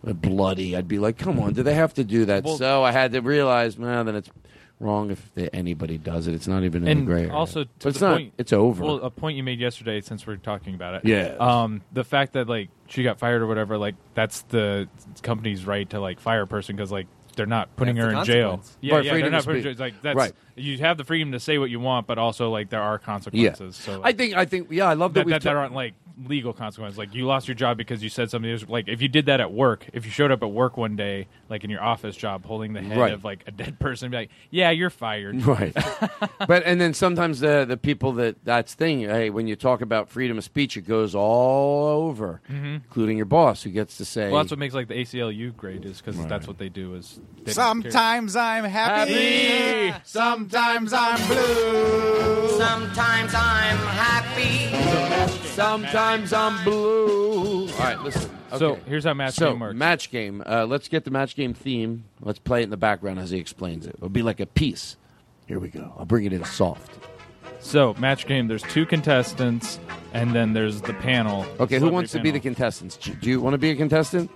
uh, 0.07 0.13
bloody, 0.13 0.77
I'd 0.77 0.89
be 0.89 0.99
like, 0.99 1.17
come 1.19 1.39
on, 1.41 1.55
do 1.55 1.63
they 1.63 1.75
have 1.75 1.95
to 1.95 2.05
do 2.05 2.25
that? 2.27 2.45
Well- 2.45 2.59
so 2.59 2.83
I 2.83 2.93
had 2.93 3.13
to 3.13 3.21
realize, 3.21 3.79
man, 3.79 4.07
then 4.07 4.17
it's 4.17 4.31
wrong 4.79 5.11
if 5.11 5.31
they, 5.35 5.49
anybody 5.55 5.97
does 5.97 6.27
it. 6.29 6.35
It's 6.35 6.47
not 6.47 6.63
even 6.63 6.83
in 6.83 6.89
and 6.89 7.01
the 7.03 7.13
gray 7.13 7.21
area. 7.23 7.33
also, 7.33 7.65
to 7.65 7.71
but 7.79 7.89
it's 7.89 7.99
the 8.01 8.09
not. 8.09 8.17
point- 8.17 8.33
it's 8.37 8.53
over. 8.53 8.85
Well, 8.85 8.97
a 8.97 9.11
point 9.11 9.37
you 9.39 9.43
made 9.43 9.59
yesterday, 9.59 10.03
since 10.03 10.27
we're 10.27 10.37
talking 10.37 10.75
about 10.75 10.97
it. 10.97 11.05
Yeah. 11.07 11.35
Um, 11.41 11.81
the 11.93 12.05
fact 12.05 12.35
that 12.35 12.47
like 12.49 12.69
she 12.87 13.03
got 13.03 13.19
fired 13.19 13.41
or 13.43 13.47
whatever, 13.47 13.79
like 13.79 13.95
that's 14.15 14.43
the 14.43 14.89
company's 15.23 15.65
right 15.67 15.89
to 15.91 16.01
like 16.01 16.21
fire 16.21 16.43
a 16.43 16.47
person 16.47 16.77
because 16.77 16.93
like 16.93 17.07
they're 17.37 17.47
not 17.47 17.75
putting 17.77 17.95
That's 17.97 18.13
her 18.13 18.19
in 18.21 18.25
jail. 18.25 18.61
Yeah, 18.81 18.95
Right, 18.97 19.05
yeah, 19.05 19.11
freedom 19.13 19.31
they're 19.31 19.39
not 19.39 19.45
putting 19.45 19.63
her 19.63 19.69
in 19.71 19.77
speech. 19.77 19.79
jail. 19.79 19.87
Like 19.87 20.03
that's 20.03 20.17
Right. 20.17 20.33
you 20.57 20.79
have 20.79 20.97
the 20.99 21.05
freedom 21.05 21.33
to 21.33 21.41
say 21.41 21.59
what 21.59 21.71
you 21.71 21.79
want, 21.79 22.07
but 22.07 22.19
also 22.19 22.51
like 22.51 22.71
there 22.71 22.83
are 22.83 22.99
consequences. 22.99 23.81
Yeah. 23.87 23.95
So 23.97 24.01
I 24.03 24.13
think. 24.13 24.35
I 24.35 24.45
think. 24.47 24.69
Yeah, 24.71 24.87
I 24.89 24.95
love 24.95 25.15
that. 25.15 25.21
that, 25.21 25.27
we've 25.27 25.33
that, 25.35 25.43
that 25.43 25.55
aren't 25.57 25.75
like 25.75 25.95
legal 26.25 26.53
consequences. 26.55 26.97
Like 26.99 27.15
you 27.15 27.27
lost 27.27 27.47
your 27.47 27.55
job 27.55 27.77
because 27.77 28.03
you 28.03 28.09
said 28.09 28.31
something. 28.31 28.49
that 28.51 28.63
was- 28.63 28.69
Like 28.71 28.89
if 28.89 29.03
you 29.03 29.09
did 29.09 29.27
that 29.27 29.41
at 29.41 29.53
work, 29.53 29.87
if 29.93 30.05
you 30.07 30.11
showed 30.11 30.31
up 30.31 30.43
at 30.43 30.51
work 30.51 30.77
one 30.79 30.97
day, 30.97 31.29
like 31.51 31.63
in 31.63 31.69
your 31.71 31.83
office 31.83 32.17
job, 32.17 32.45
holding 32.47 32.73
the 32.73 32.81
head 32.81 32.97
Right. 32.97 33.13
of 33.13 33.23
like 33.25 33.45
a 33.47 33.51
dead 33.51 33.79
person, 33.79 34.11
be 34.11 34.17
like, 34.17 34.31
"Yeah, 34.51 34.71
you're 34.71 34.89
fired." 34.91 35.43
Right. 35.47 35.75
but 36.49 36.63
and 36.65 36.81
then 36.81 36.95
sometimes 36.95 37.41
the 37.41 37.65
the 37.67 37.77
people 37.77 38.13
that 38.13 38.37
that's 38.45 38.73
thing. 38.75 39.01
Hey, 39.01 39.29
when 39.31 39.47
you 39.47 39.57
talk 39.57 39.81
about 39.83 40.09
freedom 40.09 40.39
of 40.39 40.45
speech, 40.45 40.77
it 40.77 40.83
goes 40.89 41.15
all 41.15 41.87
over, 42.09 42.41
Mhm. 42.51 42.77
including 42.85 43.17
your 43.19 43.27
boss, 43.27 43.63
who 43.63 43.71
gets 43.71 43.97
to 43.99 44.05
say, 44.05 44.31
Well, 44.31 44.41
that's 44.43 44.51
what 44.51 44.59
makes 44.59 44.75
like 44.75 44.89
the 44.89 44.95
ACLU 44.95 45.55
great 45.57 45.85
is 45.85 46.01
because 46.01 46.25
that's 46.27 46.47
what 46.49 46.57
they 46.59 46.69
do. 46.71 46.95
Is 46.95 47.21
they. 47.45 47.53
Sometimes 47.53 48.37
I'm 48.37 48.65
happy. 48.65 49.13
Happy. 49.13 50.01
Sometimes 50.05 50.93
I'm 50.95 51.17
blue. 51.29 52.49
Sometimes 52.59 53.35
I'm 53.35 53.77
happy. 53.77 55.37
Sometimes 55.49 55.95
I'm 56.07 56.63
blue. 56.65 57.69
All 57.69 57.79
right, 57.79 58.01
listen. 58.01 58.31
So, 58.57 58.77
here's 58.87 59.05
how 59.05 59.13
match 59.15 59.35
so, 59.35 59.51
game 59.51 59.61
works. 59.61 59.77
Match 59.77 60.11
game. 60.11 60.43
Uh, 60.47 60.65
let's 60.67 60.89
get 60.89 61.05
the 61.05 61.11
match 61.11 61.35
game 61.35 61.53
theme. 61.53 62.05
Let's 62.21 62.39
play 62.39 62.61
it 62.61 62.65
in 62.65 62.71
the 62.71 62.77
background 62.77 63.19
as 63.19 63.31
he 63.31 63.39
explains 63.39 63.87
it. 63.87 63.97
It'll 63.97 64.09
be 64.09 64.23
like 64.23 64.39
a 64.41 64.47
piece. 64.47 64.97
Here 65.47 65.59
we 65.59 65.69
go. 65.69 65.93
I'll 65.99 66.05
bring 66.05 66.25
it 66.25 66.33
in 66.33 66.45
soft. 66.45 66.93
So, 67.59 67.95
match 67.95 68.27
game. 68.27 68.47
There's 68.47 68.63
two 68.63 68.87
contestants, 68.87 69.81
and 70.13 70.35
then 70.35 70.53
there's 70.53 70.81
the 70.81 70.95
panel. 70.95 71.41
Okay, 71.41 71.77
who 71.77 71.89
celebrity 71.89 71.91
wants 71.95 72.13
to 72.13 72.21
be 72.21 72.31
the 72.31 72.39
panel. 72.39 72.55
contestants? 72.55 72.97
Do 72.97 73.15
do 73.15 73.29
you 73.29 73.41
want 73.41 73.55
to 73.55 73.59
be 73.59 73.71
a 73.71 73.77
contestant? 73.77 74.31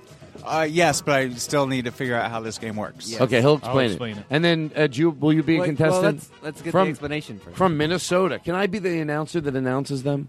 Uh, 0.45 0.67
yes, 0.69 1.03
but 1.03 1.15
I 1.15 1.29
still 1.35 1.67
need 1.67 1.85
to 1.85 1.93
figure 1.93 2.17
out 2.17 2.31
how 2.31 2.41
this 2.41 2.59
game 2.59 2.77
works. 2.77 3.21
Okay, 3.21 3.41
he'll 3.41 3.57
explain, 3.57 4.17
it. 4.19 4.25
And 4.31 4.43
then, 4.43 4.73
uh, 4.75 4.87
do 4.87 5.01
you, 5.01 5.11
will 5.11 5.33
you 5.33 5.43
be 5.43 5.57
a 5.57 5.61
Wait, 5.61 5.69
well, 5.69 5.77
contestant? 5.77 6.15
let's- 6.17 6.31
let's 6.43 6.63
get 6.63 6.73
the 6.73 6.79
explanation 6.81 7.39
first. 7.39 7.57
From 7.57 7.77
Minnesota. 7.77 8.39
Can 8.39 8.55
I 8.55 8.67
be 8.67 8.79
the 8.79 9.01
announcer 9.01 9.41
that 9.41 9.55
announces 9.55 10.03
them? 10.03 10.29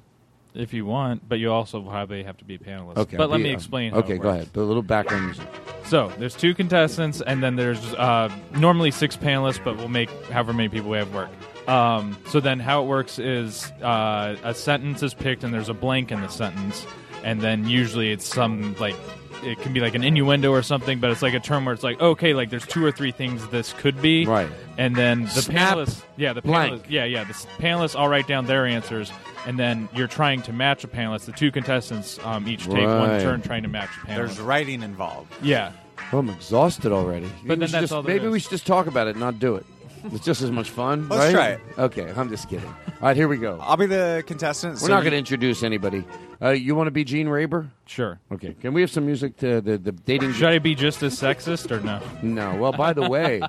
If 0.54 0.74
you 0.74 0.86
want, 0.86 1.28
but 1.30 1.40
you 1.40 1.52
also 1.52 1.82
probably 1.82 2.24
have 2.24 2.38
to 2.38 2.44
be 2.44 2.58
panelists. 2.58 2.98
Okay, 2.98 3.16
but 3.16 3.30
let 3.30 3.38
be- 3.38 3.44
me 3.44 3.52
explain. 3.52 3.94
how 3.94 4.00
Okay, 4.00 4.16
it 4.16 4.22
go 4.22 4.30
ahead. 4.30 4.52
Put 4.52 4.64
a 4.64 4.66
little 4.66 4.84
background 4.84 5.26
music. 5.28 5.48
So 5.86 6.12
there's 6.18 6.36
two 6.36 6.54
contestants, 6.54 7.22
and 7.22 7.42
then 7.42 7.56
there's 7.56 7.94
uh, 7.94 8.30
normally 8.58 8.92
six 8.92 9.16
panelists, 9.16 9.64
but 9.64 9.78
we'll 9.78 9.88
make 9.88 10.10
however 10.26 10.52
many 10.52 10.68
people 10.68 10.90
we 10.90 10.98
have 10.98 11.14
work. 11.14 11.30
Um, 11.70 12.18
so 12.28 12.40
then 12.42 12.60
how 12.60 12.84
it 12.84 12.88
works 12.88 13.18
is 13.18 13.72
uh, 13.82 14.36
a 14.44 14.54
sentence 14.54 15.04
is 15.04 15.14
picked, 15.14 15.44
and 15.44 15.54
there's 15.54 15.70
a 15.70 15.74
blank 15.74 16.12
in 16.12 16.20
the 16.20 16.28
sentence, 16.28 16.86
and 17.24 17.40
then 17.40 17.68
usually 17.68 18.12
it's 18.12 18.26
some 18.26 18.76
like 18.76 18.96
it 19.44 19.60
can 19.62 19.74
be 19.74 19.80
like 19.80 19.96
an 19.96 20.04
innuendo 20.04 20.52
or 20.52 20.62
something, 20.62 21.00
but 21.00 21.12
it's 21.12 21.22
like 21.22 21.34
a 21.34 21.40
term 21.40 21.66
where 21.66 21.74
it's 21.74 21.84
like 21.84 22.00
okay, 22.02 22.34
like 22.34 22.50
there's 22.50 22.66
two 22.66 22.86
or 22.86 22.92
three 22.92 23.12
things 23.12 23.48
this 23.50 23.74
could 23.74 24.02
be, 24.02 24.26
Right. 24.26 24.50
And 24.78 24.96
then 24.96 25.24
the 25.24 25.30
Snap 25.42 25.78
panelists, 25.78 26.02
yeah, 26.18 26.34
the 26.34 26.42
blank. 26.42 26.84
panelists, 26.84 26.90
yeah, 26.90 27.06
yeah, 27.06 27.24
the 27.24 27.30
s- 27.32 27.48
panelists 27.60 27.98
all 28.00 28.08
write 28.10 28.28
down 28.28 28.46
their 28.46 28.66
answers, 28.66 29.12
and 29.46 29.58
then 29.60 29.90
you're 29.96 30.08
trying 30.08 30.42
to 30.44 30.54
match 30.54 30.84
a 30.84 30.88
panelist. 30.88 31.26
The 31.26 31.32
two 31.34 31.52
contestants 31.52 32.20
um, 32.26 32.48
each 32.48 32.66
take 32.66 32.74
one 32.88 33.10
Right. 33.10 33.22
turn 33.22 33.42
trying 33.42 33.64
to 33.64 33.70
match 33.70 33.90
a 34.04 34.08
panelist. 34.08 34.16
There's 34.16 34.40
writing 34.40 34.82
involved. 34.84 35.34
Yeah. 35.44 35.72
Oh, 36.14 36.20
I'm 36.20 36.30
exhausted 36.30 36.92
already. 36.92 37.30
Maybe 37.44 37.48
then 37.48 37.60
we 37.60 37.66
should 37.68 37.74
that's 37.74 37.82
just, 37.84 37.94
all 37.94 38.02
there 38.04 38.16
maybe 38.16 38.26
is. 38.28 38.32
we 38.34 38.40
should 38.40 38.50
just 38.52 38.66
talk 38.68 38.88
about 38.88 39.08
it, 39.08 39.12
and 39.12 39.20
not 39.20 39.40
do 39.40 39.56
it. 39.56 39.66
It's 40.06 40.26
just 40.26 40.42
as 40.42 40.52
much 40.52 40.70
fun. 40.70 41.08
Let's 41.10 41.26
right? 41.26 41.32
try 41.34 41.48
it. 41.50 41.60
Okay, 41.78 42.12
I'm 42.16 42.30
just 42.30 42.50
kidding. 42.50 42.68
All 42.68 42.76
right, 43.02 43.16
here 43.18 43.28
we 43.28 43.38
go. 43.38 43.58
I'll 43.62 43.78
be 43.78 43.86
the 43.86 44.24
contestant. 44.26 44.74
We're 44.74 44.80
so 44.80 44.88
not 44.88 44.98
you- 44.98 45.04
going 45.04 45.12
to 45.12 45.18
introduce 45.18 45.64
anybody. 45.64 46.04
Uh, 46.42 46.50
you 46.50 46.74
want 46.74 46.88
to 46.88 46.92
be 46.92 47.04
Gene 47.04 47.28
Rayburn? 47.28 47.72
Sure. 47.86 48.20
Okay. 48.32 48.56
Can 48.60 48.74
we 48.74 48.82
have 48.82 48.90
some 48.90 49.06
music 49.06 49.38
to 49.38 49.62
the 49.62 49.78
the 49.78 49.92
dating? 49.92 50.34
Should 50.34 50.48
I 50.50 50.58
be 50.60 50.74
just 50.74 51.04
as 51.04 51.20
sexist 51.20 51.70
or 51.70 51.80
no? 51.82 52.02
No. 52.24 52.56
Well, 52.56 52.72
by 52.72 52.94
the 52.94 53.08
way, 53.08 53.42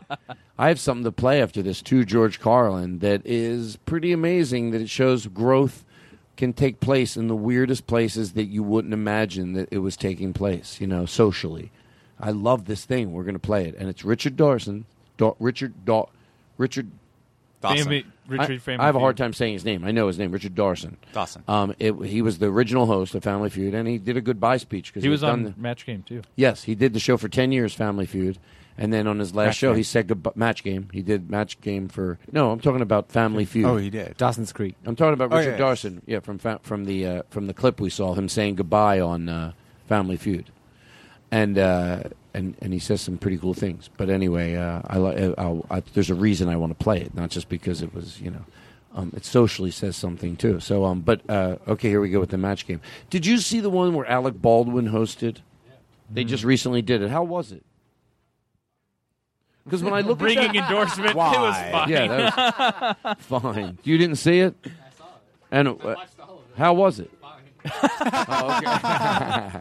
I 0.59 0.69
have 0.69 0.79
something 0.79 1.05
to 1.05 1.13
play 1.13 1.41
after 1.43 1.63
this 1.63 1.81
too, 1.81 2.05
George 2.05 2.39
Carlin. 2.39 2.99
That 2.99 3.23
is 3.25 3.77
pretty 3.87 4.13
amazing. 4.13 4.73
That 4.73 4.83
it 4.83 4.91
shows 4.91 5.27
growth 5.27 5.85
can 6.37 6.53
take 6.53 6.81
place 6.81 7.17
in 7.17 7.29
the 7.29 7.37
weirdest 7.37 7.87
places 7.87 8.33
that 8.33 8.45
you 8.45 8.63
wouldn't 8.63 8.93
imagine 8.95 9.53
that 9.55 9.69
it 9.71 9.79
was 9.79 9.97
taking 9.97 10.33
place. 10.35 10.79
You 10.81 10.87
know, 10.87 11.07
socially. 11.07 11.71
I 12.21 12.31
love 12.31 12.67
this 12.67 12.85
thing. 12.85 13.13
We're 13.13 13.25
going 13.25 13.35
to 13.35 13.39
play 13.41 13.67
it, 13.67 13.75
and 13.79 13.89
it's 13.89 14.05
Richard 14.05 14.37
Dawson. 14.37 14.85
Daw- 15.17 15.35
Richard 15.41 15.85
Daw- 15.87 16.09
Richard. 16.59 16.91
Dawson. 17.61 17.79
Family- 17.85 18.07
Richard 18.27 18.51
I, 18.51 18.59
Family 18.59 18.83
I 18.83 18.87
have 18.87 18.97
a 18.97 18.99
hard 19.01 19.17
time 19.17 19.33
saying 19.33 19.53
his 19.53 19.65
name. 19.65 19.85
I 19.85 19.93
know 19.93 20.09
his 20.09 20.19
name, 20.19 20.33
Richard 20.33 20.55
Dawson. 20.57 20.97
Dawson. 21.13 21.45
Um, 21.47 21.75
it, 21.79 21.93
he 22.05 22.21
was 22.21 22.39
the 22.39 22.47
original 22.47 22.87
host 22.87 23.15
of 23.15 23.23
Family 23.23 23.51
Feud, 23.51 23.73
and 23.75 23.87
he 23.87 23.99
did 23.99 24.17
a 24.17 24.21
goodbye 24.21 24.57
speech 24.57 24.89
because 24.93 25.05
He 25.05 25.09
was 25.09 25.23
on 25.23 25.45
the- 25.45 25.55
Match 25.57 25.87
Game 25.87 26.03
too. 26.03 26.23
Yes, 26.35 26.65
he 26.65 26.75
did 26.75 26.93
the 26.93 26.99
show 26.99 27.17
for 27.17 27.29
ten 27.29 27.53
years, 27.53 27.73
Family 27.73 28.05
Feud, 28.07 28.39
and 28.77 28.93
then 28.93 29.07
on 29.07 29.21
his 29.21 29.33
last 29.33 29.47
Match 29.47 29.57
show, 29.59 29.71
Game. 29.71 29.77
he 29.77 29.83
said 29.85 30.09
goodbye. 30.09 30.33
Match 30.35 30.65
Game. 30.65 30.89
He 30.93 31.03
did 31.03 31.31
Match 31.31 31.61
Game 31.61 31.87
for 31.89 32.19
no. 32.33 32.51
I'm 32.51 32.59
talking 32.59 32.81
about 32.83 33.13
Family 33.13 33.45
Feud. 33.45 33.67
Oh, 33.67 33.77
he 33.77 33.91
did. 33.91 34.17
Dawson's 34.17 34.53
Creek. 34.53 34.75
I'm 34.85 34.97
talking 34.97 35.15
about 35.15 35.33
Oh, 35.33 35.37
Richard 35.39 35.53
yeah. 35.53 35.57
Dawson. 35.59 36.03
Yeah, 36.07 36.19
from 36.19 36.39
fa- 36.39 36.59
from 36.65 36.85
the 36.87 37.07
uh, 37.07 37.23
from 37.31 37.47
the 37.47 37.55
clip 37.55 37.81
we 37.81 37.91
saw 37.91 38.15
him 38.15 38.29
saying 38.29 38.57
goodbye 38.57 38.99
on 38.99 39.29
uh, 39.29 39.53
Family 39.89 40.17
Feud, 40.17 40.51
and 41.31 41.59
uh, 41.59 42.03
and 42.35 42.55
and 42.61 42.73
he 42.73 42.79
says 42.79 43.01
some 43.01 43.19
pretty 43.19 43.39
cool 43.39 43.55
things. 43.55 43.89
But 43.97 44.11
anyway, 44.11 44.57
uh, 44.57 44.83
I, 44.87 44.99
li- 44.99 45.35
I'll, 45.39 45.67
I 45.71 45.81
there's 45.95 46.11
a 46.11 46.15
reason 46.15 46.49
I 46.49 46.57
want 46.57 46.77
to 46.77 46.83
play 46.83 47.01
it, 47.01 47.15
not 47.15 47.31
just 47.31 47.49
because 47.49 47.83
it 47.83 47.95
was 47.95 48.21
you 48.21 48.31
know. 48.31 48.45
Um, 48.95 49.11
it 49.17 49.25
socially 49.25 49.71
says 49.71 49.97
something 49.97 50.37
too. 50.37 50.61
So, 50.61 50.85
um, 50.85 51.01
but 51.01 51.23
uh, 51.27 51.57
okay, 51.67 51.89
here 51.89 52.01
we 52.03 52.11
go 52.11 52.21
with 52.21 52.29
the 52.29 52.37
match 52.37 52.67
game. 52.67 52.83
Did 53.09 53.25
you 53.25 53.39
see 53.39 53.61
the 53.61 53.71
one 53.71 53.95
where 53.95 54.05
Alec 54.05 54.35
Baldwin 54.35 54.89
hosted? 54.91 55.39
They 56.11 56.25
just 56.25 56.45
recently 56.45 56.83
did 56.83 57.01
it. 57.01 57.09
How 57.11 57.23
was 57.23 57.53
it? 57.53 57.65
Because 59.65 59.83
when 59.83 59.95
I 59.95 60.01
look 60.03 60.19
Bringing 60.19 60.45
at 60.45 60.53
that, 60.53 60.71
endorsement, 60.71 61.11
it 61.11 61.17
was 61.17 61.57
fine. 61.73 61.89
Yeah, 61.89 62.07
that 62.07 62.97
was 63.03 63.17
fine. 63.41 63.79
You 63.83 63.97
didn't 63.97 64.17
see 64.17 64.41
it? 64.41 64.55
I 64.63 64.69
saw 64.99 65.05
it. 65.05 65.11
And 65.51 65.69
uh, 65.69 65.95
how 66.59 66.75
was 66.75 67.01
it? 67.01 67.11
Oh, 67.65 68.59
okay. 68.59 69.61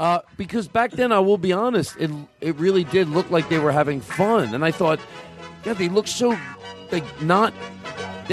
Uh, 0.00 0.22
because 0.38 0.66
back 0.66 0.92
then, 0.92 1.12
I 1.12 1.18
will 1.18 1.36
be 1.36 1.52
honest, 1.52 1.94
it 1.98 2.10
it 2.40 2.56
really 2.56 2.84
did 2.84 3.08
look 3.08 3.30
like 3.30 3.50
they 3.50 3.58
were 3.58 3.70
having 3.70 4.00
fun, 4.00 4.54
and 4.54 4.64
I 4.64 4.70
thought, 4.70 4.98
yeah, 5.62 5.74
they 5.74 5.90
look 5.90 6.06
so 6.06 6.36
like 6.90 7.04
not. 7.20 7.52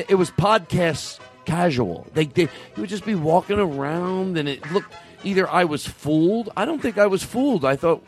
It 0.08 0.16
was 0.16 0.32
podcast 0.32 1.20
casual. 1.44 2.08
They 2.14 2.26
they 2.26 2.48
he 2.74 2.80
would 2.80 2.90
just 2.90 3.06
be 3.06 3.16
walking 3.16 3.60
around, 3.60 4.38
and 4.38 4.48
it 4.48 4.72
looked 4.72 4.94
either 5.26 5.46
I 5.50 5.66
was 5.66 5.86
fooled. 5.86 6.50
I 6.56 6.64
don't 6.64 6.82
think 6.82 6.98
I 6.98 7.08
was 7.08 7.22
fooled. 7.22 7.66
I 7.66 7.76
thought. 7.76 8.02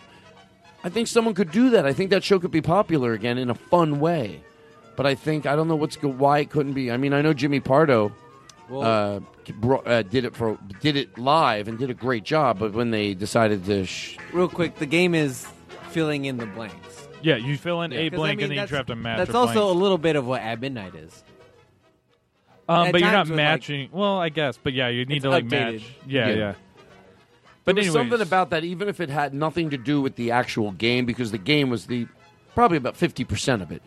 I 0.82 0.88
think 0.88 1.10
someone 1.10 1.34
could 1.34 1.52
do 1.52 1.72
that. 1.72 1.86
I 1.86 1.92
think 1.92 2.12
that 2.12 2.24
show 2.24 2.40
could 2.40 2.52
be 2.52 2.62
popular 2.62 3.12
again 3.12 3.38
in 3.38 3.50
a 3.50 3.56
fun 3.56 4.00
way. 4.00 4.42
But 4.96 5.06
I 5.06 5.16
think 5.16 5.46
I 5.46 5.58
don't 5.58 5.68
know 5.68 5.76
what's 5.76 6.02
why 6.02 6.40
it 6.40 6.50
couldn't 6.50 6.74
be. 6.76 6.90
I 6.92 6.96
mean, 6.96 7.12
I 7.12 7.22
know 7.22 7.34
Jimmy 7.34 7.60
Pardo 7.60 8.14
Well- 8.70 8.84
uh, 8.84 9.20
bro- 9.54 9.80
uh, 9.80 10.04
did 10.04 10.26
it 10.26 10.36
for 10.36 10.58
did 10.82 10.96
it 10.96 11.18
live 11.18 11.68
and 11.68 11.78
did 11.78 11.90
a 11.90 11.94
great 11.94 12.24
job. 12.24 12.60
But 12.60 12.74
when 12.74 12.92
they 12.92 13.14
decided 13.14 13.66
to, 13.66 13.86
sh- 13.86 14.18
Real 14.32 14.48
quick, 14.48 14.76
the 14.76 14.86
game 14.86 15.16
is 15.16 15.48
filling 15.90 16.26
in 16.26 16.38
the 16.38 16.46
blanks. 16.46 17.08
Yeah, 17.22 17.36
you 17.36 17.58
fill 17.58 17.82
in 17.82 17.92
a 17.92 17.96
'Cause, 17.96 18.14
I 18.14 18.16
blank 18.16 18.38
mean, 18.38 18.44
and 18.46 18.52
then 18.52 18.56
you 18.58 18.62
that's- 18.62 18.78
have 18.78 18.86
to 18.88 18.96
match. 18.96 19.18
That's 19.18 19.32
a 19.32 19.38
also 19.38 19.54
blank. 19.54 19.76
a 19.76 19.80
little 19.80 19.98
bit 19.98 20.16
of 20.16 20.26
what 20.28 20.42
At 20.42 20.62
Midnight 20.62 20.96
is. 20.96 21.24
Um, 22.70 22.88
At 22.88 22.92
but 22.92 23.02
you're 23.02 23.10
not 23.12 23.18
times 23.18 23.30
with, 23.32 23.40
like- 23.40 23.44
matching. 23.46 23.90
well, 23.92 24.18
I 24.20 24.30
guess, 24.30 24.58
but 24.62 24.74
yeah, 24.74 24.88
you 24.90 25.06
need 25.06 25.18
It's 25.18 25.24
to 25.24 25.30
like 25.32 25.46
updated. 25.46 25.74
match. 25.74 25.84
Yeah, 26.08 26.28
Yeah. 26.30 26.36
yeah. 26.36 26.52
But 26.54 26.56
But 27.66 27.76
there 27.76 27.82
was 27.82 27.88
anyways, 27.96 28.10
something 28.12 28.22
about 28.28 28.50
that, 28.52 28.64
even 28.64 28.88
if 28.88 29.00
it 29.00 29.10
had 29.10 29.34
nothing 29.34 29.70
to 29.72 29.78
do 29.78 30.02
with 30.02 30.16
the 30.16 30.32
actual 30.32 30.72
game, 30.72 31.06
because 31.06 31.32
the 31.32 31.38
game 31.38 31.70
was 31.70 31.88
the 31.88 32.08
probably 32.56 32.78
about 32.78 32.96
fifty 32.96 33.24
percent 33.24 33.62
of 33.62 33.72
it. 33.72 33.82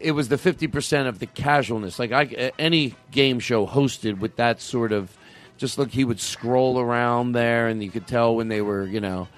It 0.00 0.12
was 0.12 0.28
the 0.28 0.38
fifty 0.38 0.66
percent 0.66 1.08
of 1.08 1.18
the 1.18 1.26
casualness. 1.26 1.98
Like 1.98 2.12
I, 2.12 2.52
any 2.58 2.94
game 3.10 3.38
show 3.38 3.66
hosted 3.66 4.18
with 4.18 4.36
that 4.36 4.60
sort 4.60 4.92
of, 4.92 5.14
just 5.58 5.76
look, 5.78 5.90
he 5.90 6.04
would 6.04 6.20
scroll 6.20 6.80
around 6.80 7.32
there, 7.32 7.68
and 7.68 7.82
you 7.82 7.90
could 7.90 8.06
tell 8.06 8.34
when 8.34 8.48
they 8.48 8.62
were, 8.62 8.86
you 8.86 9.00
know, 9.00 9.28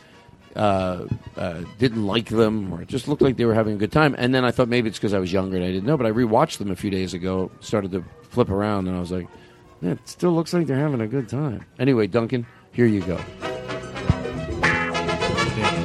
uh, 0.55 1.07
uh, 1.37 1.63
didn't 1.79 2.07
like 2.07 2.29
them, 2.29 2.73
or 2.73 2.83
it 2.83 2.89
just 2.89 3.09
looked 3.09 3.23
like 3.23 3.37
they 3.37 3.45
were 3.45 3.55
having 3.55 3.75
a 3.75 3.79
good 3.79 3.91
time. 3.93 4.15
And 4.19 4.33
then 4.35 4.45
I 4.45 4.53
thought 4.53 4.69
maybe 4.69 4.89
it's 4.89 4.99
because 4.99 5.15
I 5.15 5.19
was 5.19 5.33
younger 5.33 5.57
and 5.57 5.65
I 5.65 5.69
didn't 5.73 5.87
know, 5.87 5.97
but 5.97 6.07
I 6.07 6.13
rewatched 6.13 6.59
them 6.59 6.71
a 6.71 6.77
few 6.77 6.91
days 6.91 7.13
ago, 7.13 7.51
started 7.61 7.91
to 7.93 8.05
flip 8.31 8.49
around, 8.51 8.87
and 8.87 8.97
I 8.97 9.01
was 9.01 9.11
like, 9.11 9.27
yeah, 9.81 9.93
it 9.93 10.09
still 10.09 10.33
looks 10.33 10.53
like 10.53 10.69
they're 10.69 10.77
having 10.79 11.01
a 11.01 11.09
good 11.09 11.29
time. 11.29 11.65
Anyway, 11.81 12.07
Duncan, 12.07 12.47
here 12.71 12.87
you 12.87 13.01
go. 13.01 13.17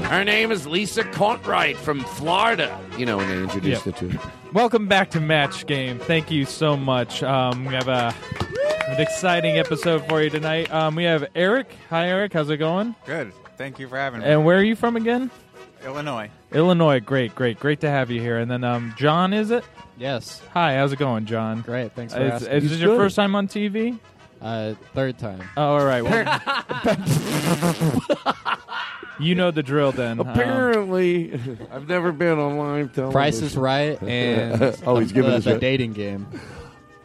Her 0.07 0.23
name 0.23 0.51
is 0.51 0.65
Lisa 0.65 1.03
Cartwright 1.03 1.75
from 1.77 1.99
Florida. 2.01 2.79
You 2.97 3.05
know 3.05 3.17
when 3.17 3.27
they 3.27 3.37
introduced 3.41 3.85
Yeah. 3.85 3.91
the 3.91 3.99
two. 4.11 4.19
Welcome 4.53 4.87
back 4.87 5.11
to 5.11 5.19
Match 5.19 5.65
Game. 5.67 5.99
Thank 5.99 6.31
you 6.31 6.45
so 6.45 6.75
much. 6.77 7.21
Um, 7.21 7.65
we 7.65 7.73
have 7.73 7.87
a, 7.87 8.13
an 8.87 8.99
exciting 9.01 9.57
episode 9.57 10.07
for 10.07 10.21
you 10.21 10.29
tonight. 10.29 10.71
Um, 10.73 10.95
we 10.95 11.03
have 11.03 11.27
Eric. 11.35 11.67
Hi, 11.89 12.07
Eric. 12.07 12.33
How's 12.33 12.49
it 12.49 12.57
going? 12.57 12.95
Good. 13.05 13.33
Thank 13.57 13.77
you 13.77 13.87
for 13.87 13.97
having 13.97 14.21
me. 14.21 14.25
And 14.25 14.45
where 14.45 14.57
are 14.57 14.63
you 14.63 14.75
from 14.75 14.95
again? 14.95 15.29
Illinois. 15.83 16.29
Illinois. 16.51 16.99
Great, 16.99 17.35
great, 17.35 17.59
great 17.59 17.81
to 17.81 17.89
have 17.89 18.09
you 18.09 18.21
here. 18.21 18.37
And 18.39 18.49
then 18.49 18.63
um, 18.63 18.93
John, 18.97 19.33
is 19.33 19.51
it? 19.51 19.63
Yes. 19.97 20.41
Hi. 20.53 20.75
How's 20.77 20.93
it 20.93 20.99
going, 20.99 21.25
John? 21.25 21.61
Great. 21.61 21.91
Thanks 21.93 22.13
for 22.13 22.21
Is, 22.21 22.31
asking. 22.33 22.51
is 22.53 22.63
He's 22.63 22.71
this 22.71 22.79
your 22.79 22.95
first 22.95 23.15
time 23.15 23.35
on 23.35 23.47
TV? 23.47 23.99
Uh, 24.41 24.75
third 24.93 25.17
time. 25.17 25.41
Oh, 25.57 25.77
all 25.77 25.85
right. 25.85 26.03
Well, 26.03 26.41
you 29.19 29.35
know 29.35 29.51
the 29.51 29.63
drill 29.63 29.91
then. 29.91 30.19
Um, 30.19 30.27
Apparently, 30.27 31.33
I've 31.71 31.87
never 31.87 32.11
been 32.11 32.37
on 32.39 32.57
live 32.57 32.93
television. 32.93 33.11
Price 33.11 33.41
is 33.41 33.55
Right 33.57 34.01
and 34.03 34.61
oh, 34.85 34.97
he's 34.99 35.11
giving 35.11 35.31
the, 35.31 35.37
us 35.37 35.43
the 35.45 35.55
a- 35.55 35.59
dating 35.59 35.93
game. 35.93 36.27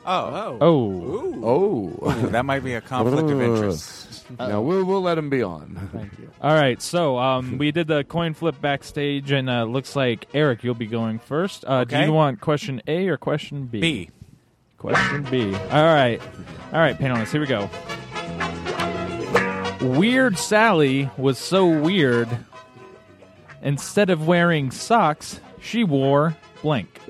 Oh. 0.05 0.59
Oh. 0.61 1.39
Oh, 1.45 2.11
Ooh, 2.11 2.31
that 2.31 2.45
might 2.45 2.65
be 2.65 2.75
a 2.75 2.81
conflict 2.81 3.31
of 3.31 3.41
interest. 3.43 4.25
No, 4.39 4.61
we'll 4.63 4.85
we'll 4.85 5.03
let 5.03 5.17
him 5.19 5.31
be 5.31 5.43
on. 5.43 5.89
Thank 5.93 6.19
you. 6.19 6.31
All 6.41 6.55
right, 6.55 6.81
so 6.83 7.19
um, 7.19 7.59
we 7.59 7.71
did 7.71 7.87
the 7.87 8.03
coin 8.05 8.35
flip 8.35 8.61
backstage, 8.61 9.31
and 9.31 9.49
uh, 9.51 9.65
looks 9.65 9.95
like 9.95 10.27
Eric, 10.35 10.65
you'll 10.65 10.75
be 10.75 10.87
going 10.87 11.19
first. 11.21 11.65
Uh, 11.67 11.85
Do 11.85 11.95
Okay. 11.95 12.07
you 12.07 12.13
want 12.13 12.41
question 12.41 12.83
A 12.89 13.07
or 13.09 13.17
question 13.17 13.67
B? 13.67 13.81
B. 13.81 14.11
Question 14.79 15.23
B. 15.31 15.55
All 15.55 15.85
right, 15.95 16.21
all 16.73 16.81
right, 16.81 16.99
panelists, 16.99 17.31
here 17.31 17.41
we 17.41 17.47
go. 17.47 17.71
Weird 19.83 20.39
Sally 20.39 21.11
was 21.17 21.39
so 21.39 21.67
weird. 21.67 22.29
Instead 23.63 24.11
of 24.11 24.29
wearing 24.29 24.71
socks, 24.71 25.41
she 25.61 25.83
wore 25.83 26.37
blank. 26.63 27.01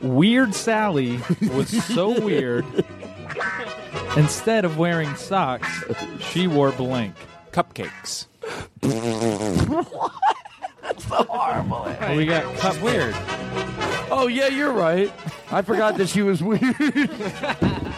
Weird 0.00 0.54
Sally 0.54 1.20
was 1.52 1.68
so 1.84 2.18
weird. 2.18 2.64
Instead 4.16 4.64
of 4.64 4.78
wearing 4.78 5.14
socks, 5.16 5.84
she 6.18 6.46
wore 6.46 6.72
blank. 6.72 7.14
Cupcakes. 7.52 8.24
That's 8.80 8.96
so 11.06 11.24
horrible. 11.24 11.94
We 12.16 12.24
got 12.24 12.56
cup 12.56 12.80
weird. 12.80 13.14
Oh 14.10 14.28
yeah, 14.28 14.48
you're 14.48 14.72
right. 14.72 15.12
I 15.50 15.60
forgot 15.60 15.98
that 15.98 16.08
she 16.08 16.22
was 16.22 16.42
weird. 16.42 16.60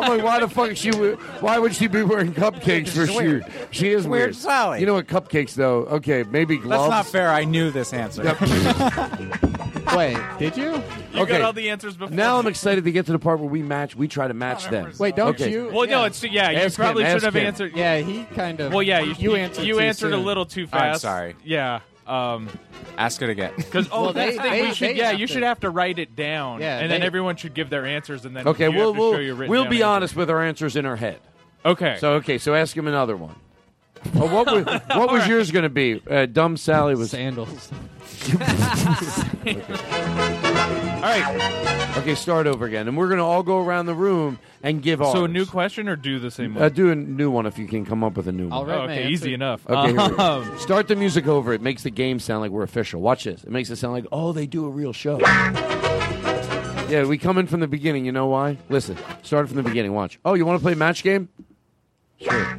I'm 0.00 0.08
like, 0.16 0.24
why 0.24 0.40
the 0.40 0.48
fuck 0.48 0.76
she? 0.76 0.90
we- 0.90 1.12
Why 1.40 1.58
would 1.58 1.74
she 1.74 1.86
be 1.88 2.02
wearing 2.02 2.32
cupcakes 2.32 2.88
for 2.88 3.06
She's 3.06 3.16
weird. 3.16 3.44
sure? 3.44 3.66
She 3.70 3.88
is 3.90 4.06
Weird 4.06 4.22
weird. 4.26 4.36
Sally. 4.36 4.80
You 4.80 4.86
know 4.86 4.94
what 4.94 5.06
cupcakes 5.06 5.54
though? 5.54 5.80
Okay, 5.86 6.24
maybe 6.30 6.56
gloves. 6.58 6.82
That's 6.90 6.90
not 6.90 7.06
fair. 7.06 7.28
I 7.30 7.44
knew 7.44 7.70
this 7.70 7.92
answer. 7.92 8.22
Wait, 9.96 10.18
did 10.38 10.56
you? 10.56 10.82
You 11.14 11.22
okay. 11.22 11.32
got 11.32 11.40
all 11.42 11.52
the 11.52 11.70
answers 11.70 11.96
before. 11.96 12.14
Now 12.14 12.38
I'm 12.38 12.46
excited 12.46 12.84
to 12.84 12.92
get 12.92 13.06
to 13.06 13.12
the 13.12 13.18
part 13.18 13.40
where 13.40 13.48
we 13.48 13.62
match. 13.62 13.96
We 13.96 14.06
try 14.06 14.28
to 14.28 14.34
match 14.34 14.68
them. 14.68 14.92
Wait, 14.98 15.16
don't 15.16 15.28
Okay. 15.30 15.50
you? 15.50 15.70
Well, 15.72 15.86
no, 15.88 16.04
it's 16.04 16.22
yeah. 16.22 16.50
You 16.50 16.58
Ask 16.58 16.76
probably 16.76 17.04
him, 17.04 17.08
should 17.10 17.16
ask 17.16 17.24
have 17.24 17.36
him. 17.36 17.46
answered. 17.46 17.72
Yeah, 17.74 17.98
he 17.98 18.24
kind 18.34 18.60
of. 18.60 18.72
Well, 18.72 18.82
yeah, 18.82 19.00
you, 19.00 19.14
you 19.18 19.34
answered. 19.36 19.64
You 19.64 19.74
too 19.74 19.80
answered 19.80 20.12
a 20.12 20.16
soon. 20.16 20.24
little 20.26 20.44
too 20.44 20.66
fast. 20.66 20.82
I'm 20.82 20.90
fast. 20.92 21.02
sorry. 21.02 21.36
Yeah. 21.42 21.80
Um, 22.08 22.48
Ask 22.96 23.22
it 23.22 23.28
again. 23.30 23.52
because 23.56 23.88
oh, 23.92 24.02
Well, 24.04 24.12
that's 24.12 24.30
they- 24.32 24.36
the 24.36 24.42
thing. 24.42 24.52
they- 24.52 24.62
we 24.62 24.74
should 24.74 24.88
they 24.88 24.94
yeah, 24.96 25.10
have 25.10 25.20
you 25.20 25.26
to- 25.26 25.32
should 25.32 25.42
have 25.42 25.60
to 25.60 25.70
write 25.70 25.98
it 25.98 26.16
down. 26.16 26.60
Yeah, 26.60 26.78
and 26.78 26.90
then 26.90 27.00
they- 27.00 27.06
everyone 27.06 27.36
should 27.36 27.54
give 27.54 27.70
their 27.70 27.86
answers, 27.86 28.24
and 28.24 28.34
then 28.36 28.48
Okay, 28.48 28.68
you 28.70 28.72
we'll 28.76 28.92
have 28.92 28.96
to 28.96 29.00
show 29.00 29.10
we'll, 29.10 29.20
your 29.22 29.34
written 29.34 29.50
we'll 29.50 29.64
down 29.64 29.70
be 29.70 29.76
answers. 29.82 29.86
honest 29.86 30.16
with 30.16 30.30
our 30.30 30.42
answers 30.42 30.74
in 30.76 30.86
our 30.86 30.96
head. 30.96 31.20
Okay. 31.64 31.96
So 32.00 32.12
okay, 32.14 32.38
so 32.38 32.54
ask 32.54 32.76
him 32.76 32.86
another 32.88 33.16
one. 33.16 33.34
Oh, 34.14 34.32
what 34.32 34.46
was, 34.46 34.64
what 34.96 35.10
was 35.12 35.26
yours 35.28 35.50
going 35.50 35.64
to 35.64 35.68
be? 35.68 36.02
Uh, 36.08 36.26
dumb 36.26 36.56
Sally 36.56 36.94
was 36.94 37.10
sandals. 37.10 37.70
All 39.48 41.04
right. 41.04 41.94
Okay, 41.98 42.14
start 42.14 42.46
over 42.46 42.64
again, 42.66 42.88
and 42.88 42.96
we're 42.96 43.08
going 43.08 43.18
to 43.18 43.24
all 43.24 43.42
go 43.42 43.58
around 43.64 43.86
the 43.86 43.94
room 43.94 44.38
and 44.62 44.82
give 44.82 45.00
ours. 45.00 45.12
So 45.12 45.24
a 45.24 45.28
new 45.28 45.46
question 45.46 45.88
or 45.88 45.96
do 45.96 46.18
the 46.18 46.30
same 46.30 46.54
one? 46.54 46.64
Uh, 46.64 46.68
do 46.68 46.90
a 46.90 46.94
new 46.94 47.30
one 47.30 47.46
if 47.46 47.58
you 47.58 47.66
can 47.66 47.84
come 47.86 48.02
up 48.04 48.16
with 48.16 48.28
a 48.28 48.32
new 48.32 48.44
one. 48.48 48.52
All 48.52 48.66
right, 48.66 48.76
Oh, 48.78 48.82
okay, 48.82 49.02
man. 49.04 49.10
easy 49.10 49.34
enough. 49.34 49.68
Okay, 49.68 49.92
here 49.92 50.00
we 50.08 50.16
go. 50.16 50.16
Um, 50.18 50.58
start 50.58 50.88
the 50.88 50.96
music 50.96 51.26
over. 51.26 51.52
It 51.52 51.62
makes 51.62 51.82
the 51.84 51.90
game 51.90 52.18
sound 52.20 52.40
like 52.40 52.50
we're 52.50 52.62
official. 52.64 53.00
Watch 53.00 53.24
this. 53.24 53.42
It 53.44 53.50
makes 53.50 53.70
it 53.70 53.76
sound 53.76 53.94
like 53.94 54.06
oh, 54.12 54.32
they 54.32 54.46
do 54.46 54.66
a 54.66 54.70
real 54.70 54.92
show. 54.92 55.18
Yeah, 56.88 57.04
we 57.04 57.18
come 57.18 57.38
in 57.38 57.46
from 57.46 57.60
the 57.60 57.68
beginning. 57.68 58.04
You 58.04 58.12
know 58.12 58.26
why? 58.26 58.58
Listen, 58.68 58.96
start 59.22 59.46
from 59.48 59.56
the 59.56 59.62
beginning. 59.62 59.92
Watch. 59.94 60.18
Oh, 60.24 60.34
you 60.34 60.44
want 60.46 60.58
to 60.58 60.62
play 60.62 60.74
match 60.74 61.02
game? 61.02 61.28
Sure. 62.20 62.58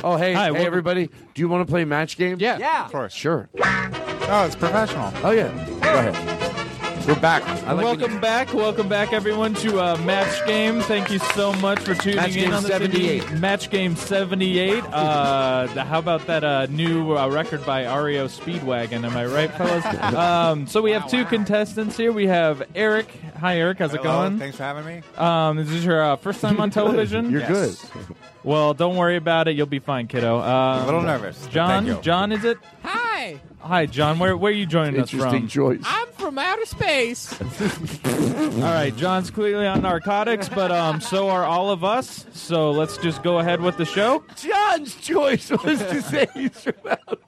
Oh, 0.04 0.16
hey, 0.16 0.32
Hi, 0.32 0.44
hey, 0.44 0.50
welcome- 0.52 0.66
everybody. 0.66 1.06
Do 1.34 1.42
you 1.42 1.48
want 1.48 1.66
to 1.66 1.70
play 1.70 1.84
match 1.84 2.16
game? 2.16 2.36
Yeah. 2.40 2.58
Yeah. 2.58 2.86
Of 2.86 2.92
course. 2.92 3.12
Sure. 3.12 3.48
Oh, 3.62 4.44
it's 4.46 4.56
professional. 4.56 5.12
Oh 5.22 5.30
yeah. 5.30 5.48
Go 5.82 5.94
ahead. 5.94 7.06
We're 7.06 7.18
back. 7.18 7.42
I 7.42 7.72
like 7.72 7.76
when 7.76 7.84
welcome 7.84 8.12
you- 8.14 8.20
back, 8.20 8.52
welcome 8.54 8.88
back, 8.88 9.12
everyone, 9.12 9.54
to 9.54 9.80
uh, 9.80 9.96
Match 10.04 10.46
Game. 10.46 10.80
Thank 10.82 11.10
you 11.10 11.18
so 11.18 11.52
much 11.54 11.80
for 11.80 11.94
tuning 11.94 12.16
Match 12.16 12.36
in 12.36 12.44
Game 12.44 12.52
on 12.52 12.62
this 12.62 12.70
78. 12.70 13.22
evening. 13.24 13.40
Match 13.40 13.70
Game 13.70 13.96
78. 13.96 14.84
Uh, 14.84 15.66
the- 15.74 15.82
how 15.84 15.98
about 15.98 16.26
that 16.28 16.44
uh, 16.44 16.66
new 16.66 17.16
uh, 17.16 17.28
record 17.28 17.64
by 17.66 17.82
REO 17.92 18.26
Speedwagon? 18.28 19.04
Am 19.04 19.16
I 19.16 19.26
right, 19.26 19.50
fellas? 19.50 19.84
um, 20.14 20.66
so 20.66 20.80
we 20.82 20.92
have 20.92 21.10
two 21.10 21.24
contestants 21.24 21.96
here. 21.96 22.12
We 22.12 22.26
have 22.26 22.62
Eric. 22.74 23.08
Hi, 23.40 23.56
Eric. 23.58 23.78
How's 23.78 23.92
it 23.94 24.02
Hello, 24.02 24.22
going? 24.28 24.38
Thanks 24.38 24.56
for 24.58 24.62
having 24.62 24.84
me. 24.84 25.02
Um, 25.16 25.58
is 25.58 25.68
this 25.70 25.82
your 25.84 26.02
uh, 26.02 26.16
first 26.16 26.40
time 26.40 26.60
on 26.60 26.70
television? 26.70 27.30
You're 27.30 27.40
Yes. 27.40 27.90
good. 27.90 28.16
Well, 28.42 28.72
don't 28.74 28.96
worry 28.96 29.16
about 29.16 29.48
it. 29.48 29.56
You'll 29.56 29.66
be 29.66 29.80
fine, 29.80 30.06
kiddo. 30.06 30.38
Um, 30.40 30.82
A 30.82 30.84
little 30.86 31.02
nervous, 31.02 31.46
John. 31.48 32.02
John, 32.02 32.32
is 32.32 32.44
it? 32.44 32.58
Hi, 32.82 33.38
Hi, 33.60 33.84
John. 33.84 34.18
Where 34.18 34.34
where 34.36 34.50
are 34.50 34.54
you 34.54 34.64
joining 34.64 34.98
us 34.98 35.12
Interesting 35.12 35.42
from? 35.42 35.48
choice. 35.48 35.82
I'm 35.84 36.08
from 36.12 36.38
outer 36.38 36.64
space. 36.64 37.38
All 38.04 38.60
right, 38.60 38.92
John's 38.96 39.30
clearly 39.30 39.66
on 39.66 39.82
narcotics, 39.82 40.48
but 40.48 40.72
um, 40.72 41.02
so 41.02 41.28
are 41.28 41.44
all 41.44 41.70
of 41.70 41.84
us. 41.84 42.24
So 42.32 42.70
let's 42.70 42.96
just 42.96 43.22
go 43.22 43.38
ahead 43.38 43.60
with 43.60 43.76
the 43.76 43.84
show. 43.84 44.24
John's 44.36 44.94
choice 44.96 45.50
was 45.50 45.78
to 45.80 46.00
say 46.00 46.26
he's 46.32 46.58
from 46.62 46.74
outer 46.88 47.18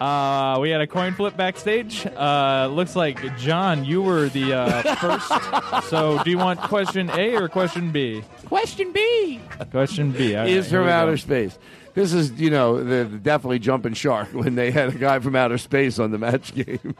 Uh, 0.00 0.58
we 0.60 0.70
had 0.70 0.80
a 0.80 0.86
coin 0.86 1.12
flip 1.14 1.36
backstage. 1.36 2.06
Uh, 2.06 2.68
looks 2.72 2.94
like 2.94 3.36
John, 3.36 3.84
you 3.84 4.00
were 4.00 4.28
the 4.28 4.52
uh, 4.54 4.94
first. 5.74 5.88
so, 5.88 6.22
do 6.22 6.30
you 6.30 6.38
want 6.38 6.60
question 6.60 7.10
A 7.10 7.34
or 7.34 7.48
question 7.48 7.90
B? 7.90 8.22
Question 8.46 8.92
B. 8.92 9.40
Question 9.72 10.12
B. 10.12 10.36
All 10.36 10.42
right, 10.42 10.48
is 10.50 10.70
here 10.70 10.78
from 10.80 10.86
we 10.86 10.90
go. 10.92 10.96
outer 10.96 11.16
space. 11.16 11.58
This 11.94 12.12
is, 12.12 12.30
you 12.40 12.48
know, 12.50 12.76
the, 12.78 13.04
the 13.10 13.18
definitely 13.18 13.58
jumping 13.58 13.94
shark 13.94 14.28
when 14.32 14.54
they 14.54 14.70
had 14.70 14.90
a 14.90 14.98
guy 14.98 15.18
from 15.18 15.34
outer 15.34 15.58
space 15.58 15.98
on 15.98 16.12
the 16.12 16.18
match 16.18 16.54
game. 16.54 16.94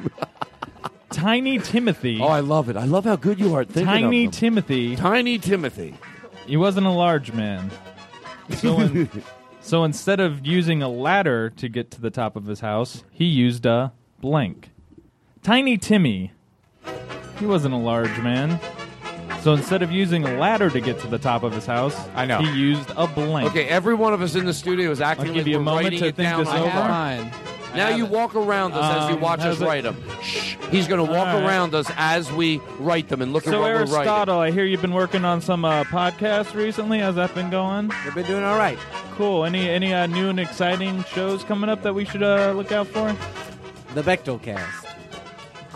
Tiny 1.10 1.58
Timothy. 1.60 2.18
oh, 2.20 2.26
I 2.26 2.40
love 2.40 2.68
it. 2.68 2.76
I 2.76 2.84
love 2.84 3.04
how 3.04 3.14
good 3.16 3.38
you 3.38 3.54
are 3.54 3.60
at 3.60 3.68
thinking 3.68 3.86
Tiny 3.86 4.24
of 4.26 4.32
them. 4.32 4.38
Timothy. 4.40 4.96
Tiny 4.96 5.38
Timothy. 5.38 5.94
He 6.46 6.56
wasn't 6.56 6.86
a 6.86 6.90
large 6.90 7.32
man. 7.32 7.70
So, 8.56 8.80
in, 8.80 9.08
so 9.68 9.84
instead 9.84 10.18
of 10.18 10.46
using 10.46 10.82
a 10.82 10.88
ladder 10.88 11.50
to 11.50 11.68
get 11.68 11.90
to 11.90 12.00
the 12.00 12.10
top 12.10 12.36
of 12.36 12.46
his 12.46 12.60
house, 12.60 13.04
he 13.10 13.26
used 13.26 13.66
a 13.66 13.92
blank. 14.18 14.70
Tiny 15.42 15.76
Timmy. 15.76 16.32
He 17.38 17.44
wasn't 17.44 17.74
a 17.74 17.78
large 17.78 18.18
man. 18.20 18.58
So 19.42 19.52
instead 19.52 19.82
of 19.82 19.92
using 19.92 20.24
a 20.24 20.38
ladder 20.38 20.70
to 20.70 20.80
get 20.80 20.98
to 21.00 21.06
the 21.06 21.18
top 21.18 21.42
of 21.42 21.52
his 21.52 21.66
house, 21.66 21.94
I 22.14 22.24
know. 22.24 22.38
he 22.40 22.50
used 22.58 22.90
a 22.96 23.06
blank. 23.06 23.50
Okay, 23.50 23.68
every 23.68 23.94
one 23.94 24.14
of 24.14 24.22
us 24.22 24.34
in 24.34 24.46
the 24.46 24.54
studio 24.54 24.90
is 24.90 25.02
acting 25.02 25.26
I'll 25.26 25.32
like 25.32 25.38
give 25.40 25.48
you 25.48 25.56
a 25.56 25.58
we're 25.58 25.64
moment 25.64 25.84
writing 25.84 25.98
to 26.00 26.06
it 26.06 26.16
think 26.16 26.28
down. 26.30 26.40
this 26.40 26.48
I 26.48 26.60
over. 26.60 26.70
have 26.70 26.90
Mine. 26.90 27.57
Now 27.78 27.88
you 27.96 28.04
walk 28.06 28.34
around 28.34 28.74
us 28.74 29.02
as 29.02 29.08
you 29.10 29.14
Um, 29.16 29.20
watch 29.20 29.40
us 29.40 29.60
it- 29.60 29.64
write 29.64 29.84
them. 29.84 29.96
Shh. 30.22 30.56
He's 30.70 30.86
going 30.86 31.04
to 31.04 31.10
walk 31.10 31.28
All 31.28 31.40
right. 31.40 31.44
around 31.46 31.74
us 31.74 31.90
as 31.96 32.30
we 32.30 32.60
write 32.78 33.08
them 33.08 33.22
and 33.22 33.32
look 33.32 33.46
at 33.46 33.52
So 33.52 33.60
what 33.60 33.68
we're 33.68 33.78
writing. 33.80 33.94
Aristotle, 33.94 34.38
I 34.38 34.50
hear 34.50 34.64
you've 34.64 34.82
been 34.82 34.92
working 34.94 35.24
on 35.24 35.40
some 35.40 35.64
uh, 35.64 35.84
podcasts 35.84 36.54
recently. 36.54 36.98
How's 36.98 37.14
that 37.14 37.34
been 37.34 37.48
going? 37.50 37.90
They've 38.04 38.14
been 38.14 38.26
doing 38.26 38.44
all 38.44 38.58
right. 38.58 38.78
Cool. 39.16 39.44
Any 39.44 39.68
any 39.68 39.94
uh, 39.94 40.06
new 40.06 40.28
and 40.28 40.38
exciting 40.38 41.04
shows 41.04 41.42
coming 41.44 41.70
up 41.70 41.82
that 41.82 41.94
we 41.94 42.04
should 42.04 42.22
uh, 42.22 42.52
look 42.54 42.70
out 42.72 42.86
for? 42.88 43.16
The 43.94 44.02
Bechdel 44.02 44.42
cast. 44.42 44.86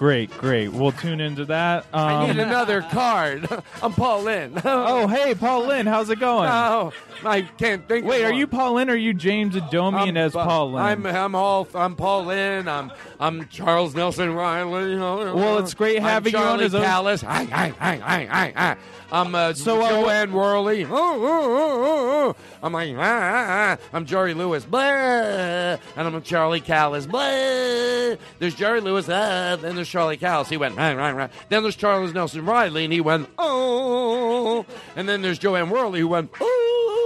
Great, 0.03 0.37
great. 0.37 0.73
We'll 0.73 0.91
tune 0.91 1.21
into 1.21 1.45
that. 1.45 1.87
Um, 1.93 2.09
I 2.09 2.27
need 2.27 2.41
another 2.41 2.83
card. 2.83 3.47
I'm 3.85 3.93
Paul 3.93 4.25
Lynde. 4.25 4.61
oh, 4.65 5.07
hey, 5.07 5.33
Paul 5.33 5.69
Lynde, 5.69 5.89
how's 5.89 6.11
it 6.11 6.19
going? 6.19 6.49
No, 6.49 6.93
I 7.25 7.43
can't 7.43 7.87
think. 7.87 8.05
Wait, 8.05 8.25
are 8.25 8.33
you 8.33 8.49
Paul 8.49 8.75
Lynde 8.75 8.91
or 8.91 8.95
are 8.95 8.97
you 8.97 9.15
James 9.15 9.55
Adomian 9.55 10.09
I'm 10.09 10.17
as 10.17 10.33
Pa- 10.33 10.45
Paul 10.45 10.73
Lynde? 10.73 10.85
I'm 10.85 11.07
I'm 11.07 11.35
all 11.37 11.69
I'm 11.73 11.95
Paul 11.95 12.25
Lynde. 12.25 12.67
I'm 12.69 12.91
I'm 13.21 13.47
Charles 13.47 13.95
Nelson 13.95 14.35
Reilly. 14.35 14.97
Well, 14.97 15.59
it's 15.59 15.73
great 15.73 15.99
I'm 15.99 16.03
having 16.03 16.33
you 16.33 16.39
on 16.41 16.59
as 16.59 16.73
Callas. 16.73 17.23
Hi, 17.23 17.45
hi, 17.45 17.69
hi, 17.69 17.97
hi, 17.99 18.25
hi, 18.25 18.53
hi. 18.57 18.77
I'm 19.13 19.35
uh, 19.35 19.53
So, 19.53 19.83
uh, 19.83 19.91
Jo 19.91 20.09
Anne 20.09 20.33
Worley. 20.33 20.85
Oh, 20.87 20.89
oh, 20.91 21.21
oh, 21.23 22.29
oh. 22.29 22.37
I'm 22.63 22.73
like 22.73 22.95
ah, 22.97 23.01
ah, 23.01 23.47
ah. 23.49 23.79
I'm 23.93 24.07
Jerry 24.07 24.33
Lewis. 24.33 24.65
Blah. 24.65 24.81
And 24.81 25.79
I'm 25.97 26.23
Charlie 26.23 26.63
Callas. 26.63 27.07
Blah. 27.07 28.17
There's 28.39 28.55
Jerry 28.55 28.81
Lewis. 28.81 29.11
Ah. 29.11 29.57
Then 29.61 29.77
there's 29.77 29.91
Charlie 29.91 30.17
Callas. 30.17 30.49
He 30.49 30.57
went 30.57 30.77
rah, 30.77 30.93
rah, 30.93 31.11
rah. 31.11 31.29
Then 31.51 31.63
there's 31.63 31.77
Charles 31.77 32.15
Nelson 32.15 32.47
Reilly, 32.47 32.85
and 32.85 32.93
he 32.93 33.03
went 33.03 33.29
oh. 33.39 34.65
And 34.97 35.07
then 35.07 35.21
there's 35.21 35.39
Jo 35.39 35.57
Anne 35.57 35.69
Worley, 35.69 36.01
who 36.01 36.09
went 36.09 36.31
oh. 36.41 37.02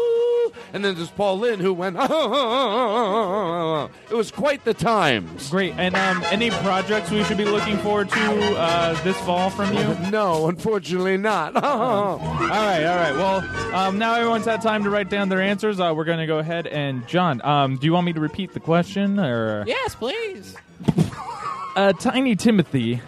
And 0.72 0.84
then 0.84 0.94
there's 0.94 1.10
Paul 1.10 1.38
Lynde, 1.38 1.60
who 1.60 1.72
went 1.72 1.96
oh. 1.98 3.90
It 4.10 4.14
was 4.14 4.30
quite 4.30 4.64
the 4.64 4.74
times. 4.74 5.50
Great. 5.50 5.74
And 5.76 5.94
um, 5.96 6.22
any 6.26 6.50
projects 6.50 7.10
we 7.10 7.24
should 7.24 7.38
be 7.38 7.44
looking 7.44 7.78
forward 7.78 8.10
to 8.10 8.56
uh, 8.58 9.02
this 9.02 9.16
fall 9.20 9.50
from 9.50 9.72
you? 9.74 10.10
No, 10.10 10.48
unfortunately 10.48 11.16
not. 11.16 11.56
all 11.62 12.18
right, 12.18 12.84
all 12.84 12.96
right. 12.96 13.12
Well, 13.12 13.74
um, 13.74 13.98
now 13.98 14.14
everyone's 14.14 14.44
had 14.44 14.62
time 14.62 14.84
to 14.84 14.90
write 14.90 15.08
down 15.10 15.28
their 15.28 15.40
answers. 15.40 15.80
Uh, 15.80 15.92
we're 15.96 16.04
going 16.04 16.18
to 16.18 16.26
go 16.26 16.38
ahead 16.38 16.66
and 16.66 17.06
John, 17.06 17.40
um, 17.44 17.76
do 17.76 17.86
you 17.86 17.92
want 17.92 18.06
me 18.06 18.12
to 18.12 18.20
repeat 18.20 18.52
the 18.52 18.60
question 18.60 19.18
or? 19.18 19.64
Yes, 19.66 19.94
please. 19.94 20.56
Uh, 21.74 21.92
Tiny 21.92 22.36
Timothy, 22.36 23.00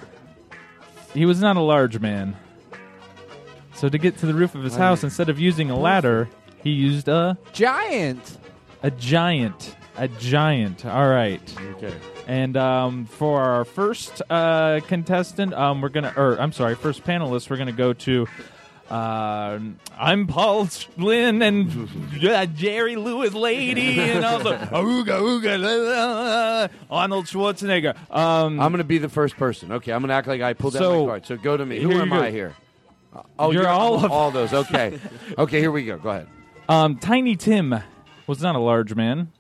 he 1.15 1.27
was 1.27 1.41
not 1.41 1.57
a 1.57 1.61
large 1.61 1.99
man. 2.01 2.37
So 3.75 3.89
to 3.89 3.97
get 3.97 4.19
to 4.19 4.27
the 4.27 4.35
roof 4.35 4.55
of 4.55 4.63
his 4.63 4.75
house, 4.75 5.05
instead 5.05 5.29
of 5.29 5.39
using 5.39 5.71
a 5.71 5.79
ladder, 5.79 6.29
he 6.69 6.75
used 6.75 7.09
a 7.09 7.37
Giant. 7.53 8.39
a 8.83 8.91
giant. 8.91 9.75
A 9.97 10.07
giant. 10.09 10.85
All 10.87 11.09
right. 11.09 11.41
Okay. 11.77 11.95
And 12.27 12.57
um, 12.57 13.07
for 13.07 13.41
our 13.41 13.65
first 13.65 14.23
uh, 14.31 14.81
contestant, 14.87 15.55
um, 15.55 15.81
we're 15.81 15.89
gonna, 15.89 16.13
or 16.17 16.39
I'm 16.41 16.53
sorry, 16.53 16.75
first 16.77 17.03
panelist, 17.05 17.49
we're 17.51 17.57
gonna 17.57 17.73
go 17.73 17.93
to. 17.95 18.27
Uh, 18.91 19.59
I'm 19.99 20.27
Paul 20.27 20.69
Lynde 20.97 21.43
and 21.43 22.25
uh, 22.25 22.47
Jerry 22.47 22.97
Lewis 22.97 23.35
lady, 23.35 24.01
and 24.01 24.25
also 24.25 24.57
ooga 24.57 25.21
ooga 25.21 25.59
la, 25.61 25.73
la, 25.75 26.61
la, 26.63 26.69
Arnold 26.91 27.27
Schwarzenegger. 27.27 27.95
Um, 28.11 28.59
I'm 28.61 28.73
going 28.73 28.79
to 28.79 28.85
be 28.85 28.97
the 28.97 29.11
first 29.11 29.37
person. 29.37 29.73
Okay, 29.73 29.93
I'm 29.93 30.01
going 30.01 30.09
to 30.09 30.15
act 30.15 30.27
like 30.27 30.41
I 30.41 30.55
pulled 30.55 30.75
out 30.77 30.81
So, 30.81 31.03
my 31.05 31.11
card. 31.11 31.27
So 31.27 31.37
go 31.37 31.57
to 31.59 31.67
me. 31.67 31.81
Who 31.81 31.93
am 31.93 32.09
go. 32.11 32.17
I 32.21 32.31
here? 32.31 32.55
Uh, 33.15 33.23
Oh, 33.39 33.51
You're 33.53 33.69
all 33.69 34.03
of- 34.05 34.11
all 34.11 34.31
those. 34.31 34.55
Okay. 34.55 34.99
okay, 35.37 35.61
here 35.61 35.71
we 35.73 35.85
go. 35.85 35.99
Go 35.99 36.09
ahead. 36.11 36.29
Um, 36.69 36.97
Tiny 36.99 37.35
Tim 37.37 37.75
was 38.27 38.43
not 38.43 38.55
a 38.55 38.59
large 38.59 38.95
man, 38.95 39.33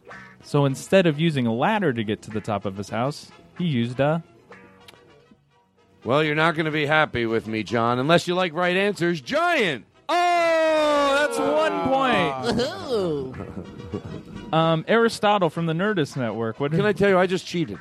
so 0.43 0.65
instead 0.65 1.07
of 1.07 1.21
using 1.21 1.47
a 1.47 1.53
ladder 1.55 1.93
to 1.93 2.03
get 2.05 2.23
to 2.23 2.31
the 2.31 2.41
top 2.41 2.65
of 2.65 2.77
his 2.77 2.89
house, 2.89 3.31
he 3.59 3.67
used 3.67 4.01
a. 4.01 4.23
Well, 6.05 6.23
you're 6.25 6.35
not 6.35 6.55
going 6.55 6.67
to 6.67 6.73
be 6.73 6.87
happy 6.87 7.27
with 7.27 7.47
me, 7.47 7.63
John, 7.63 7.99
unless 7.99 8.27
you 8.27 8.35
like 8.35 8.55
right 8.55 8.77
answers. 8.77 9.21
Giant. 9.21 9.85
Oh, 10.09 11.27
that's 11.27 11.39
one 11.39 13.35
point. 13.35 13.49
Um, 14.51 14.87
Aristotle 14.89 15.51
from 15.51 15.67
the 15.67 15.75
Nerdist 15.75 16.17
Network. 16.17 16.59
What 16.59 16.71
Can 16.71 16.87
I 16.87 16.93
tell 16.95 17.11
you, 17.11 17.19
I 17.19 17.27
just 17.27 17.47
cheated. 17.47 17.79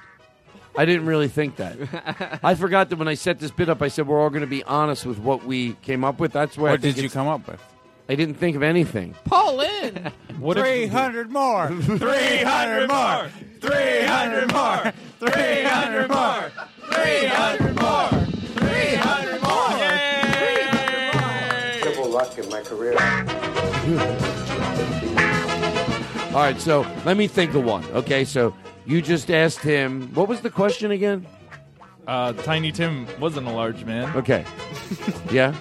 I 0.77 0.83
didn't 0.83 1.05
really 1.05 1.29
think 1.29 1.55
that. 1.55 2.39
I 2.43 2.55
forgot 2.55 2.89
that 2.89 2.99
when 2.99 3.07
I 3.07 3.13
set 3.13 3.39
this 3.39 3.51
bit 3.51 3.69
up, 3.69 3.81
I 3.81 3.87
said 3.87 4.05
we're 4.05 4.19
all 4.21 4.29
going 4.29 4.41
to 4.41 4.47
be 4.47 4.65
honest 4.65 5.05
with 5.05 5.17
what 5.17 5.45
we 5.45 5.75
came 5.75 6.03
up 6.03 6.19
with. 6.19 6.33
That's 6.33 6.57
where 6.57 6.71
I 6.71 6.73
What 6.73 6.81
think 6.81 6.95
did 6.97 7.03
you 7.03 7.09
come 7.09 7.27
up 7.27 7.47
with? 7.47 7.61
I 8.09 8.15
didn't 8.15 8.35
think 8.35 8.55
of 8.55 8.63
anything. 8.63 9.13
Paul 9.25 9.59
in. 9.61 10.11
What 10.39 10.55
if- 10.55 10.63
300 10.63 11.31
more! 11.31 11.67
300 11.71 12.87
more! 12.87 13.27
300 13.59 14.51
more! 14.51 14.93
300 15.19 16.09
more! 16.09 16.51
300 16.91 17.75
more! 17.75 18.09
300 18.59 19.41
more! 19.41 19.71
Triple 21.81 22.09
luck 22.11 22.37
in 22.37 22.47
my 22.49 22.61
career. 22.61 22.93
All 26.35 26.43
right, 26.43 26.61
so 26.61 26.81
let 27.03 27.17
me 27.17 27.25
think 27.27 27.55
of 27.55 27.63
one. 27.63 27.83
Okay, 27.85 28.23
so 28.23 28.53
you 28.85 29.01
just 29.01 29.31
asked 29.31 29.61
him. 29.61 30.13
What 30.13 30.27
was 30.27 30.41
the 30.41 30.51
question 30.51 30.91
again? 30.91 31.25
Uh, 32.05 32.33
Tiny 32.33 32.71
Tim 32.71 33.07
wasn't 33.19 33.47
a 33.47 33.51
large 33.51 33.83
man. 33.85 34.15
Okay. 34.15 34.45
Yeah. 35.31 35.55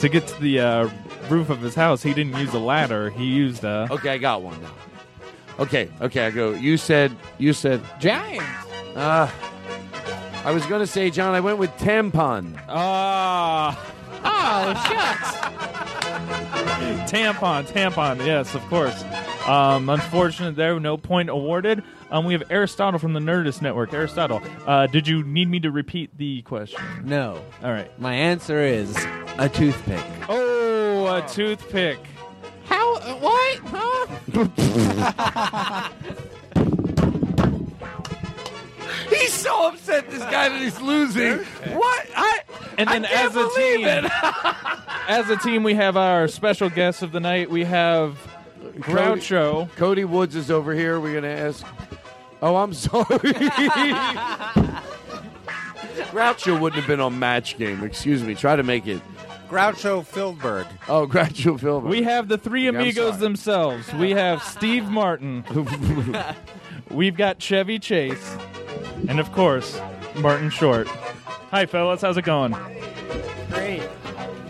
To 0.00 0.10
get 0.10 0.26
to 0.26 0.38
the 0.42 0.60
uh, 0.60 0.90
roof 1.32 1.50
of 1.50 1.60
his 1.60 1.74
house, 1.74 2.02
he 2.02 2.12
didn't 2.12 2.36
use 2.36 2.52
a 2.54 2.58
ladder. 2.58 3.10
He 3.10 3.24
used 3.24 3.64
a. 3.64 3.88
Okay, 3.90 4.10
I 4.10 4.18
got 4.18 4.42
one 4.42 4.60
now. 4.62 4.74
Okay, 5.58 5.88
okay, 6.00 6.26
I 6.26 6.30
go. 6.30 6.52
You 6.52 6.76
said, 6.76 7.16
you 7.38 7.52
said, 7.52 7.82
Giant. 8.00 8.42
uh, 8.96 9.28
I 10.44 10.50
was 10.50 10.64
going 10.66 10.80
to 10.80 10.86
say, 10.86 11.10
John, 11.10 11.34
I 11.34 11.40
went 11.40 11.58
with 11.58 11.70
tampon. 11.78 12.60
Ah. 12.68 13.91
Oh, 14.24 14.72
shucks. 14.88 15.36
tampon, 17.10 17.64
tampon. 17.66 18.24
Yes, 18.24 18.54
of 18.54 18.62
course. 18.68 19.02
Um, 19.46 19.88
unfortunate 19.88 20.54
there, 20.56 20.78
no 20.78 20.96
point 20.96 21.28
awarded. 21.28 21.82
Um, 22.10 22.24
we 22.26 22.32
have 22.34 22.44
Aristotle 22.50 22.98
from 23.00 23.12
the 23.12 23.20
Nerdist 23.20 23.60
Network. 23.62 23.92
Aristotle, 23.92 24.40
uh, 24.66 24.86
did 24.86 25.08
you 25.08 25.22
need 25.24 25.48
me 25.48 25.58
to 25.60 25.70
repeat 25.70 26.16
the 26.18 26.42
question? 26.42 26.80
No. 27.04 27.42
All 27.62 27.72
right. 27.72 27.90
My 27.98 28.14
answer 28.14 28.60
is 28.60 28.94
a 29.38 29.48
toothpick. 29.48 30.04
Oh, 30.28 31.06
a 31.06 31.26
toothpick. 31.28 31.98
How? 32.66 32.96
uh, 32.96 33.14
What? 33.16 33.58
Huh? 33.64 34.06
He's 39.22 39.32
so 39.32 39.68
upset, 39.68 40.10
this 40.10 40.20
guy, 40.24 40.48
that 40.48 40.60
he's 40.60 40.80
losing. 40.80 41.38
What? 41.74 42.06
I 42.16 42.40
And 42.78 42.88
then 42.88 43.04
I 43.04 43.08
can't 43.08 43.30
as 43.30 43.36
a 43.36 43.48
believe 43.48 43.76
team, 43.78 43.86
it. 43.86 44.04
as 45.08 45.30
a 45.30 45.36
team, 45.36 45.62
we 45.62 45.74
have 45.74 45.96
our 45.96 46.28
special 46.28 46.68
guest 46.68 47.02
of 47.02 47.12
the 47.12 47.20
night. 47.20 47.50
We 47.50 47.64
have 47.64 48.18
Groucho. 48.78 49.68
Cody 49.76 50.04
Woods 50.04 50.34
is 50.36 50.50
over 50.50 50.74
here. 50.74 50.98
We're 51.00 51.20
going 51.20 51.24
to 51.24 51.40
ask. 51.40 51.64
Oh, 52.40 52.56
I'm 52.56 52.74
sorry. 52.74 53.04
Groucho 56.10 56.60
wouldn't 56.60 56.80
have 56.80 56.86
been 56.88 57.00
on 57.00 57.18
Match 57.18 57.56
Game. 57.58 57.82
Excuse 57.84 58.22
me. 58.22 58.34
Try 58.34 58.56
to 58.56 58.62
make 58.62 58.86
it. 58.86 59.00
Groucho 59.48 60.04
Fieldberg. 60.06 60.66
Oh, 60.88 61.06
Groucho 61.06 61.60
Filbert. 61.60 61.90
We 61.90 62.02
have 62.04 62.28
the 62.28 62.38
three 62.38 62.68
I'm 62.68 62.76
amigos 62.76 63.10
sorry. 63.14 63.20
themselves. 63.20 63.92
We 63.94 64.12
have 64.12 64.42
Steve 64.42 64.88
Martin. 64.88 65.44
We've 66.90 67.16
got 67.16 67.38
Chevy 67.38 67.78
Chase. 67.78 68.36
And 69.08 69.20
of 69.20 69.32
course, 69.32 69.80
Martin 70.16 70.50
Short. 70.50 70.86
Hi, 71.50 71.66
fellas. 71.66 72.00
How's 72.02 72.16
it 72.16 72.24
going? 72.24 72.54
Great. 73.50 73.82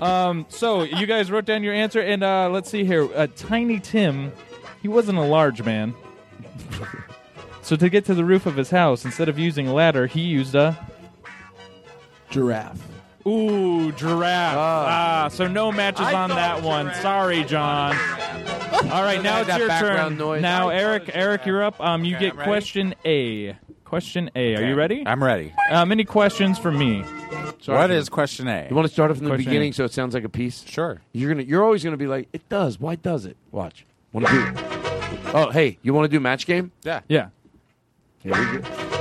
Um, 0.00 0.46
so 0.48 0.82
you 0.82 1.06
guys 1.06 1.30
wrote 1.30 1.44
down 1.44 1.62
your 1.62 1.74
answer, 1.74 2.00
and 2.00 2.22
uh, 2.22 2.48
let's 2.50 2.68
see 2.70 2.84
here. 2.84 3.08
Uh, 3.14 3.26
Tiny 3.36 3.78
Tim, 3.80 4.32
he 4.82 4.88
wasn't 4.88 5.18
a 5.18 5.22
large 5.22 5.62
man. 5.62 5.94
so 7.62 7.76
to 7.76 7.88
get 7.88 8.04
to 8.06 8.14
the 8.14 8.24
roof 8.24 8.46
of 8.46 8.56
his 8.56 8.70
house, 8.70 9.04
instead 9.04 9.28
of 9.28 9.38
using 9.38 9.68
a 9.68 9.72
ladder, 9.72 10.06
he 10.06 10.20
used 10.22 10.54
a 10.54 10.76
Giraffe. 12.30 12.80
ooh 13.26 13.92
giraffe. 13.92 14.56
Ah, 14.56 15.28
so 15.30 15.46
no 15.46 15.70
matches 15.70 16.06
on 16.06 16.30
that 16.30 16.62
one. 16.62 16.92
Sorry, 16.94 17.44
John. 17.44 17.94
All 18.90 19.02
right, 19.02 19.22
now 19.22 19.38
it's 19.40 19.48
that 19.48 19.58
your 19.58 19.68
background 19.68 20.12
turn. 20.12 20.18
noise. 20.18 20.42
Now, 20.42 20.70
I 20.70 20.76
Eric, 20.76 21.10
Eric, 21.12 21.46
you're 21.46 21.62
up. 21.62 21.78
Um, 21.80 22.04
you 22.04 22.16
Okay, 22.16 22.26
get 22.26 22.32
I'm 22.32 22.38
ready. 22.38 22.48
question 22.50 22.94
A. 23.04 23.56
Question 23.92 24.30
A. 24.34 24.56
Are 24.56 24.66
you 24.66 24.74
ready? 24.74 25.02
I'm 25.04 25.22
ready. 25.22 25.52
Um, 25.70 25.92
any 25.92 26.04
questions 26.04 26.58
for 26.58 26.72
me? 26.72 27.02
What 27.66 27.90
is 27.90 28.08
question 28.08 28.48
A? 28.48 28.66
You 28.70 28.74
want 28.74 28.88
to 28.88 28.92
start 28.92 29.10
it 29.10 29.16
from 29.16 29.24
the 29.24 29.32
Question 29.32 29.44
beginning 29.44 29.68
A. 29.68 29.74
so 29.74 29.84
it 29.84 29.92
sounds 29.92 30.14
like 30.14 30.24
a 30.24 30.30
piece? 30.30 30.64
Sure. 30.64 31.02
You're 31.12 31.30
gonna. 31.30 31.42
You're 31.42 31.62
always 31.62 31.84
gonna 31.84 31.98
be 31.98 32.06
like, 32.06 32.26
it 32.32 32.48
does. 32.48 32.80
Why 32.80 32.94
does 32.94 33.26
it? 33.26 33.36
Watch. 33.50 33.84
Want 34.14 34.28
to 34.28 34.32
do? 34.32 35.30
Oh, 35.34 35.50
hey, 35.50 35.76
you 35.82 35.92
want 35.92 36.06
to 36.06 36.08
do 36.08 36.20
match 36.20 36.46
game? 36.46 36.72
Yeah. 36.84 37.00
Yeah. 37.06 37.28
Here 38.22 38.32
we 38.32 38.60
go. 38.60 38.91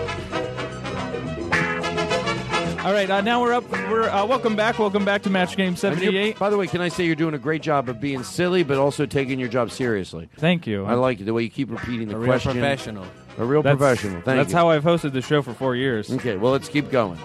All 2.83 2.93
right, 2.93 3.07
uh, 3.11 3.21
now 3.21 3.39
we're 3.39 3.53
up. 3.53 3.69
We're 3.69 4.09
uh, 4.09 4.25
welcome 4.25 4.55
back. 4.55 4.79
Welcome 4.79 5.05
back 5.05 5.21
to 5.21 5.29
Match 5.29 5.55
Game 5.55 5.75
78. 5.75 6.39
By 6.39 6.49
the 6.49 6.57
way, 6.57 6.65
can 6.65 6.81
I 6.81 6.89
say 6.89 7.05
you're 7.05 7.13
doing 7.15 7.35
a 7.35 7.39
great 7.39 7.61
job 7.61 7.87
of 7.89 8.01
being 8.01 8.23
silly, 8.23 8.63
but 8.63 8.79
also 8.79 9.05
taking 9.05 9.39
your 9.39 9.49
job 9.49 9.69
seriously. 9.69 10.29
Thank 10.37 10.65
you. 10.65 10.83
I 10.85 10.95
like 10.95 11.21
it 11.21 11.25
the 11.25 11.33
way 11.33 11.43
you 11.43 11.51
keep 11.51 11.69
repeating 11.69 12.07
the 12.07 12.15
question. 12.15 12.17
A 12.17 12.23
real 12.23 12.29
question. 12.31 12.95
professional. 12.95 13.05
A 13.37 13.45
real 13.45 13.61
That's- 13.61 13.77
professional. 13.77 14.21
Thank 14.23 14.37
That's 14.37 14.49
you. 14.49 14.57
how 14.57 14.69
I've 14.71 14.83
hosted 14.83 15.13
the 15.13 15.21
show 15.21 15.43
for 15.43 15.53
four 15.53 15.75
years. 15.75 16.11
Okay, 16.11 16.37
well, 16.37 16.51
let's 16.51 16.69
keep 16.69 16.89
going. 16.89 17.19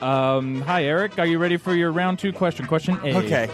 Um, 0.00 0.62
hi, 0.62 0.84
Eric. 0.84 1.18
Are 1.18 1.26
you 1.26 1.38
ready 1.38 1.58
for 1.58 1.74
your 1.74 1.92
round 1.92 2.18
two 2.18 2.32
question? 2.32 2.66
Question 2.66 2.98
A. 3.04 3.14
Okay. 3.18 3.50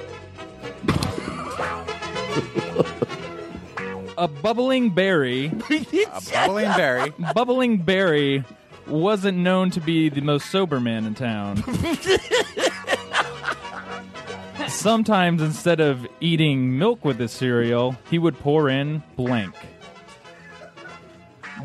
A 4.17 4.29
bubbling 4.29 4.91
berry. 4.91 5.47
A 6.13 6.23
bubbling 6.33 6.69
berry. 6.77 7.11
bubbling 7.35 7.79
berry 7.79 8.45
wasn't 8.89 9.39
known 9.39 9.71
to 9.71 9.81
be 9.81 10.09
the 10.09 10.21
most 10.21 10.51
sober 10.51 10.81
man 10.81 11.05
in 11.05 11.15
town. 11.15 11.63
Sometimes 14.69 15.43
instead 15.43 15.81
of 15.81 16.07
eating 16.21 16.79
milk 16.79 17.05
with 17.05 17.19
his 17.19 17.33
cereal, 17.33 17.97
he 18.11 18.19
would 18.19 18.39
pour 18.39 18.69
in 18.69 19.03
blank. 19.17 19.55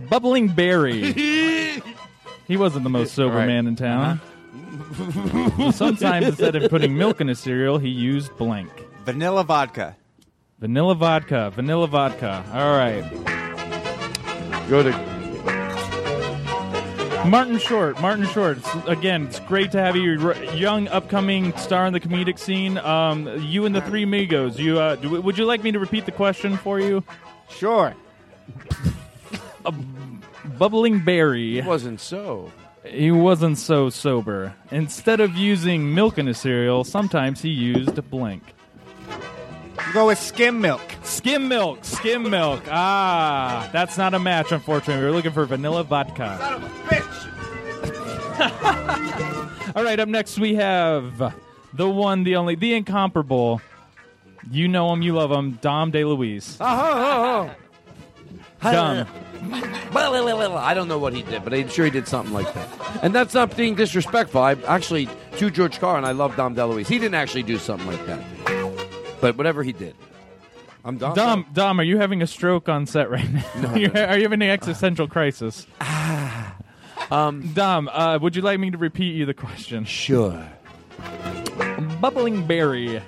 Bubbling 0.10 0.48
berry. 0.48 1.12
he 2.48 2.58
wasn't 2.58 2.84
the 2.84 2.90
most 2.90 3.14
sober 3.14 3.34
All 3.34 3.40
right. 3.40 3.48
man 3.48 3.68
in 3.68 3.76
town. 3.76 4.20
Uh-huh. 4.54 5.72
Sometimes 5.72 6.28
instead 6.28 6.56
of 6.56 6.70
putting 6.70 6.98
milk 6.98 7.22
in 7.22 7.28
his 7.28 7.40
cereal, 7.40 7.78
he 7.78 7.90
used 7.90 8.36
blank. 8.38 8.70
Vanilla 9.06 9.44
vodka. 9.44 9.96
Vanilla 10.60 10.96
vodka. 10.96 11.52
Vanilla 11.54 11.88
vodka. 11.88 12.44
All 12.54 12.78
right. 12.78 13.04
Go 14.70 14.82
to. 14.84 15.13
Martin 17.26 17.58
Short. 17.58 18.00
Martin 18.02 18.28
Short. 18.28 18.58
It's- 18.58 18.88
again, 18.88 19.28
it's 19.28 19.40
great 19.42 19.72
to 19.72 19.80
have 19.80 19.96
you, 19.96 20.04
You're 20.12 20.32
a 20.32 20.56
young, 20.56 20.88
upcoming 20.90 21.56
star 21.58 21.86
in 21.86 21.94
the 21.94 22.00
comedic 22.00 22.38
scene. 22.38 22.78
Um, 22.78 23.30
you 23.42 23.66
and 23.66 23.74
the 23.74 23.82
Three 23.82 24.06
Migos. 24.06 24.58
You, 24.58 24.80
uh, 24.80 24.96
do, 24.96 25.22
would 25.22 25.38
you 25.38 25.46
like 25.46 25.64
me 25.64 25.72
to 25.72 25.80
repeat 25.80 26.06
the 26.06 26.12
question 26.12 26.58
for 26.58 26.80
you? 26.80 27.04
Sure. 27.50 27.96
A 29.66 29.74
bubbling 30.58 31.00
berry. 31.04 31.60
It 31.60 31.66
wasn't 31.66 32.02
so. 32.02 32.52
He 32.86 33.12
wasn't 33.12 33.58
so 33.58 33.90
sober. 33.90 34.54
Instead 34.72 35.22
of 35.22 35.36
using 35.36 35.94
milk 35.96 36.18
in 36.18 36.28
his 36.28 36.38
cereal, 36.38 36.84
sometimes 36.84 37.42
he 37.42 37.50
used 37.50 38.10
blank. 38.10 38.44
Go 39.94 40.08
with 40.08 40.20
skim 40.20 40.60
milk. 40.60 40.82
Skim 41.04 41.48
milk, 41.48 41.86
skim 41.86 42.30
milk. 42.30 42.64
Ah, 42.70 43.70
that's 43.72 43.98
not 43.98 44.14
a 44.14 44.20
match, 44.20 44.52
unfortunately. 44.52 45.02
We 45.04 45.10
were 45.10 45.16
looking 45.16 45.32
for 45.32 45.46
vanilla 45.46 45.84
vodka. 45.84 46.62
All 49.76 49.84
right, 49.84 50.00
up 50.00 50.08
next 50.10 50.38
we 50.40 50.56
have 50.56 51.34
the 51.74 51.90
one, 51.90 52.24
the 52.24 52.36
only, 52.36 52.56
the 52.56 52.74
incomparable. 52.74 53.62
You 54.52 54.68
know 54.68 54.92
him, 54.94 55.02
you 55.02 55.14
love 55.14 55.32
him, 55.32 55.54
Dom 55.62 55.92
DeLuise. 55.92 56.58
Oh, 56.60 56.66
oh, 56.66 57.50
oh. 57.50 58.72
Dom. 58.72 59.08
I 59.52 60.74
don't 60.74 60.88
know 60.88 60.98
what 60.98 61.14
he 61.14 61.22
did, 61.24 61.44
but 61.44 61.54
I'm 61.54 61.68
sure 61.68 61.86
he 61.86 61.92
did 61.92 62.08
something 62.08 62.34
like 62.34 62.52
that. 62.54 62.68
And 63.04 63.14
that's 63.14 63.34
not 63.34 63.56
being 63.58 63.76
disrespectful. 63.76 64.42
I 64.42 64.54
actually 64.68 65.10
to 65.38 65.50
George 65.50 65.80
Carlin, 65.80 66.06
I 66.06 66.12
love 66.12 66.36
Dom 66.36 66.56
DeLuise. 66.56 66.88
He 66.88 67.00
didn't 67.00 67.16
actually 67.16 67.44
do 67.44 67.58
something 67.58 67.88
like 67.88 68.06
that, 68.06 68.22
but 69.22 69.36
whatever 69.38 69.64
he 69.64 69.72
did, 69.74 69.96
I'm 70.86 70.98
Dom. 70.98 71.16
Dom, 71.16 71.46
Dom, 71.54 71.80
are 71.80 71.84
you 71.84 71.98
having 71.98 72.22
a 72.22 72.28
stroke 72.28 72.70
on 72.70 72.86
set 72.86 73.10
right 73.10 73.28
now? 73.56 73.76
You're- 73.76 74.00
are 74.02 74.18
you 74.18 74.24
having 74.24 74.42
an 74.42 74.50
existential 74.50 75.08
crisis? 75.08 75.66
Ah, 75.82 76.23
um, 77.14 77.42
Dom, 77.54 77.88
uh, 77.90 78.18
would 78.22 78.36
you 78.36 78.42
like 78.42 78.60
me 78.60 78.72
to 78.72 78.78
repeat 78.78 79.16
you 79.16 79.26
the 79.26 79.34
question? 79.34 79.86
Sure. 79.86 80.48
Bubbling 82.02 82.46
Berry 82.46 83.02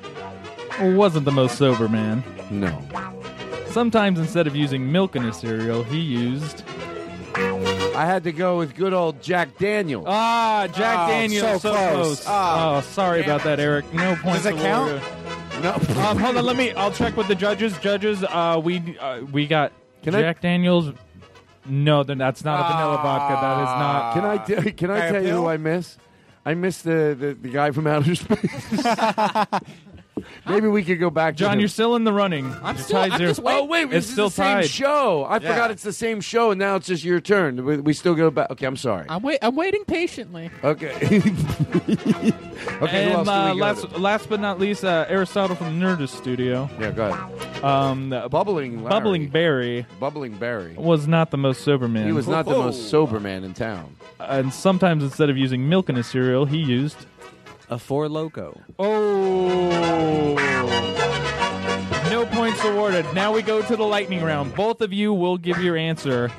wasn't 0.81 1.25
the 1.25 1.31
most 1.31 1.57
sober 1.57 1.87
man. 1.87 2.23
No. 2.49 2.81
Sometimes 3.67 4.19
instead 4.19 4.47
of 4.47 4.55
using 4.55 4.91
milk 4.91 5.15
in 5.15 5.23
his 5.23 5.37
cereal, 5.37 5.83
he 5.83 5.99
used. 5.99 6.63
I 7.35 8.05
had 8.05 8.23
to 8.25 8.31
go 8.31 8.57
with 8.57 8.75
good 8.75 8.93
old 8.93 9.21
Jack 9.21 9.57
Daniels. 9.57 10.05
Ah, 10.07 10.67
Jack 10.73 10.99
Oh, 10.99 11.07
Daniels, 11.11 11.61
so 11.61 11.69
so, 11.69 11.71
close. 11.73 12.23
close. 12.23 12.25
Oh, 12.27 12.81
sorry 12.91 13.21
about 13.23 13.43
that, 13.43 13.59
Eric. 13.59 13.91
No 13.93 14.15
points. 14.15 14.43
Does 14.43 14.53
it 14.53 14.55
count? 14.57 14.91
awarded. 14.91 15.97
Um, 15.97 16.17
hold 16.17 16.37
on, 16.37 16.45
let 16.45 16.55
me. 16.57 16.71
I'll 16.73 16.91
check 16.91 17.15
with 17.17 17.27
the 17.27 17.35
judges. 17.35 17.77
Judges, 17.79 18.23
uh, 18.23 18.59
we 18.63 18.97
uh, 18.99 19.21
we 19.31 19.47
got 19.47 19.71
Can 20.03 20.13
I- 20.15 20.21
Jack 20.21 20.41
Daniels. 20.41 20.91
No, 21.67 22.03
then 22.03 22.17
that's 22.17 22.43
not 22.43 22.59
a 22.59 22.73
vanilla 22.73 22.97
vodka. 22.97 23.35
That 23.41 23.61
is 23.61 23.67
not. 23.67 24.01
Ah. 24.03 24.13
Can 24.13 24.25
I 24.25 24.37
t- 24.65 24.71
can 24.79 24.91
I 24.91 25.09
tell 25.11 25.23
you 25.23 25.31
who 25.31 25.47
I 25.47 25.57
miss? 25.57 25.97
I 26.45 26.53
miss 26.53 26.81
the, 26.83 27.15
the, 27.19 27.33
the 27.33 27.49
guy 27.49 27.71
from 27.71 27.87
outer 27.87 28.13
space. 28.23 28.85
Maybe 30.47 30.67
we 30.67 30.83
could 30.83 30.99
go 30.99 31.09
back. 31.09 31.35
to 31.35 31.39
John, 31.39 31.53
him. 31.53 31.59
you're 31.59 31.69
still 31.69 31.95
in 31.95 32.03
the 32.03 32.13
running. 32.13 32.45
I'm 32.63 32.75
Your 32.75 32.83
still. 32.85 32.97
tide's 32.99 33.13
I'm 33.15 33.19
just 33.19 33.39
waiting. 33.41 33.61
Oh 33.61 33.65
wait, 33.65 33.91
it's 33.93 34.07
still 34.07 34.27
is 34.27 34.35
the 34.35 34.43
same 34.43 34.55
tied. 34.61 34.69
show. 34.69 35.23
I 35.25 35.33
Yeah. 35.37 35.49
forgot 35.51 35.71
it's 35.71 35.83
the 35.83 35.93
same 35.93 36.21
show, 36.21 36.51
and 36.51 36.59
now 36.59 36.75
it's 36.75 36.87
just 36.87 37.03
your 37.03 37.19
turn. 37.19 37.63
We, 37.65 37.77
we 37.77 37.93
still 37.93 38.15
go 38.15 38.29
back. 38.31 38.49
Okay, 38.51 38.65
I'm 38.65 38.77
sorry. 38.77 39.05
I'm 39.09 39.21
wait. 39.21 39.39
I'm 39.41 39.55
waiting 39.55 39.83
patiently. 39.85 40.49
Okay. 40.63 40.93
okay. 40.95 41.21
Who 42.79 42.85
and 42.85 43.11
else 43.11 43.27
do 43.27 43.31
uh, 43.33 43.53
we 43.53 43.59
go 43.59 43.65
last, 43.65 43.81
to? 43.89 43.97
last 43.99 44.29
but 44.29 44.39
not 44.39 44.59
least, 44.59 44.83
uh, 44.83 45.05
Aristotle 45.09 45.55
from 45.55 45.79
the 45.79 45.85
Nerdist 45.85 46.09
Studio. 46.17 46.69
Yeah, 46.79 46.91
go 46.91 47.07
ahead. 47.09 47.63
Um, 47.63 48.09
Bubbling 48.29 48.83
Larry. 48.83 48.89
Bubbling 48.89 49.29
Barry 49.29 49.85
Bubbling 49.99 50.37
Barry. 50.37 50.75
was 50.77 51.07
not 51.07 51.31
the 51.31 51.37
most 51.37 51.63
sober 51.63 51.87
man. 51.87 52.05
He 52.05 52.11
was 52.11 52.27
not 52.27 52.45
the 52.45 52.51
most 52.51 52.89
sober 52.89 53.19
man 53.19 53.43
in 53.43 53.53
town. 53.53 53.95
And 54.19 54.53
sometimes 54.53 55.03
instead 55.03 55.29
of 55.29 55.37
using 55.37 55.67
milk 55.67 55.89
in 55.89 55.95
his 55.95 56.07
cereal, 56.07 56.45
he 56.45 56.57
used 56.57 57.05
a 57.69 57.79
four 57.79 58.07
loco. 58.09 58.61
Oh. 58.79 60.35
No 62.09 62.25
points 62.25 62.63
awarded. 62.63 63.05
Now 63.13 63.33
we 63.33 63.41
go 63.41 63.61
to 63.61 63.75
the 63.75 63.83
lightning 63.83 64.23
round. 64.23 64.55
Both 64.55 64.81
of 64.81 64.93
you 64.93 65.13
will 65.13 65.37
give 65.37 65.61
your 65.61 65.75
answer. 65.75 66.31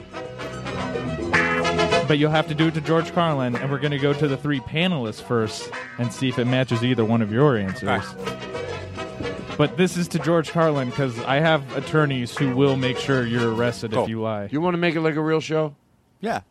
But 2.08 2.18
you'll 2.18 2.30
have 2.30 2.46
to 2.48 2.54
do 2.54 2.68
it 2.68 2.74
to 2.74 2.80
George 2.80 3.12
Carlin, 3.12 3.56
and 3.56 3.70
we're 3.70 3.80
going 3.80 3.90
to 3.90 3.98
go 3.98 4.12
to 4.12 4.28
the 4.28 4.36
three 4.36 4.60
panelists 4.60 5.20
first 5.20 5.70
and 5.98 6.12
see 6.12 6.28
if 6.28 6.38
it 6.38 6.44
matches 6.44 6.84
either 6.84 7.04
one 7.04 7.20
of 7.20 7.32
your 7.32 7.56
answers. 7.56 7.88
Ah. 7.90 9.56
But 9.58 9.76
this 9.76 9.96
is 9.96 10.06
to 10.08 10.18
George 10.18 10.50
Carlin 10.50 10.90
because 10.90 11.18
I 11.20 11.36
have 11.36 11.76
attorneys 11.76 12.36
who 12.36 12.54
will 12.54 12.76
make 12.76 12.98
sure 12.98 13.26
you're 13.26 13.54
arrested 13.54 13.92
if 13.92 13.98
oh. 13.98 14.06
you 14.06 14.20
lie. 14.20 14.48
You 14.52 14.60
want 14.60 14.74
to 14.74 14.78
make 14.78 14.94
it 14.94 15.00
like 15.00 15.16
a 15.16 15.22
real 15.22 15.40
show? 15.40 15.74
Yeah. 16.20 16.42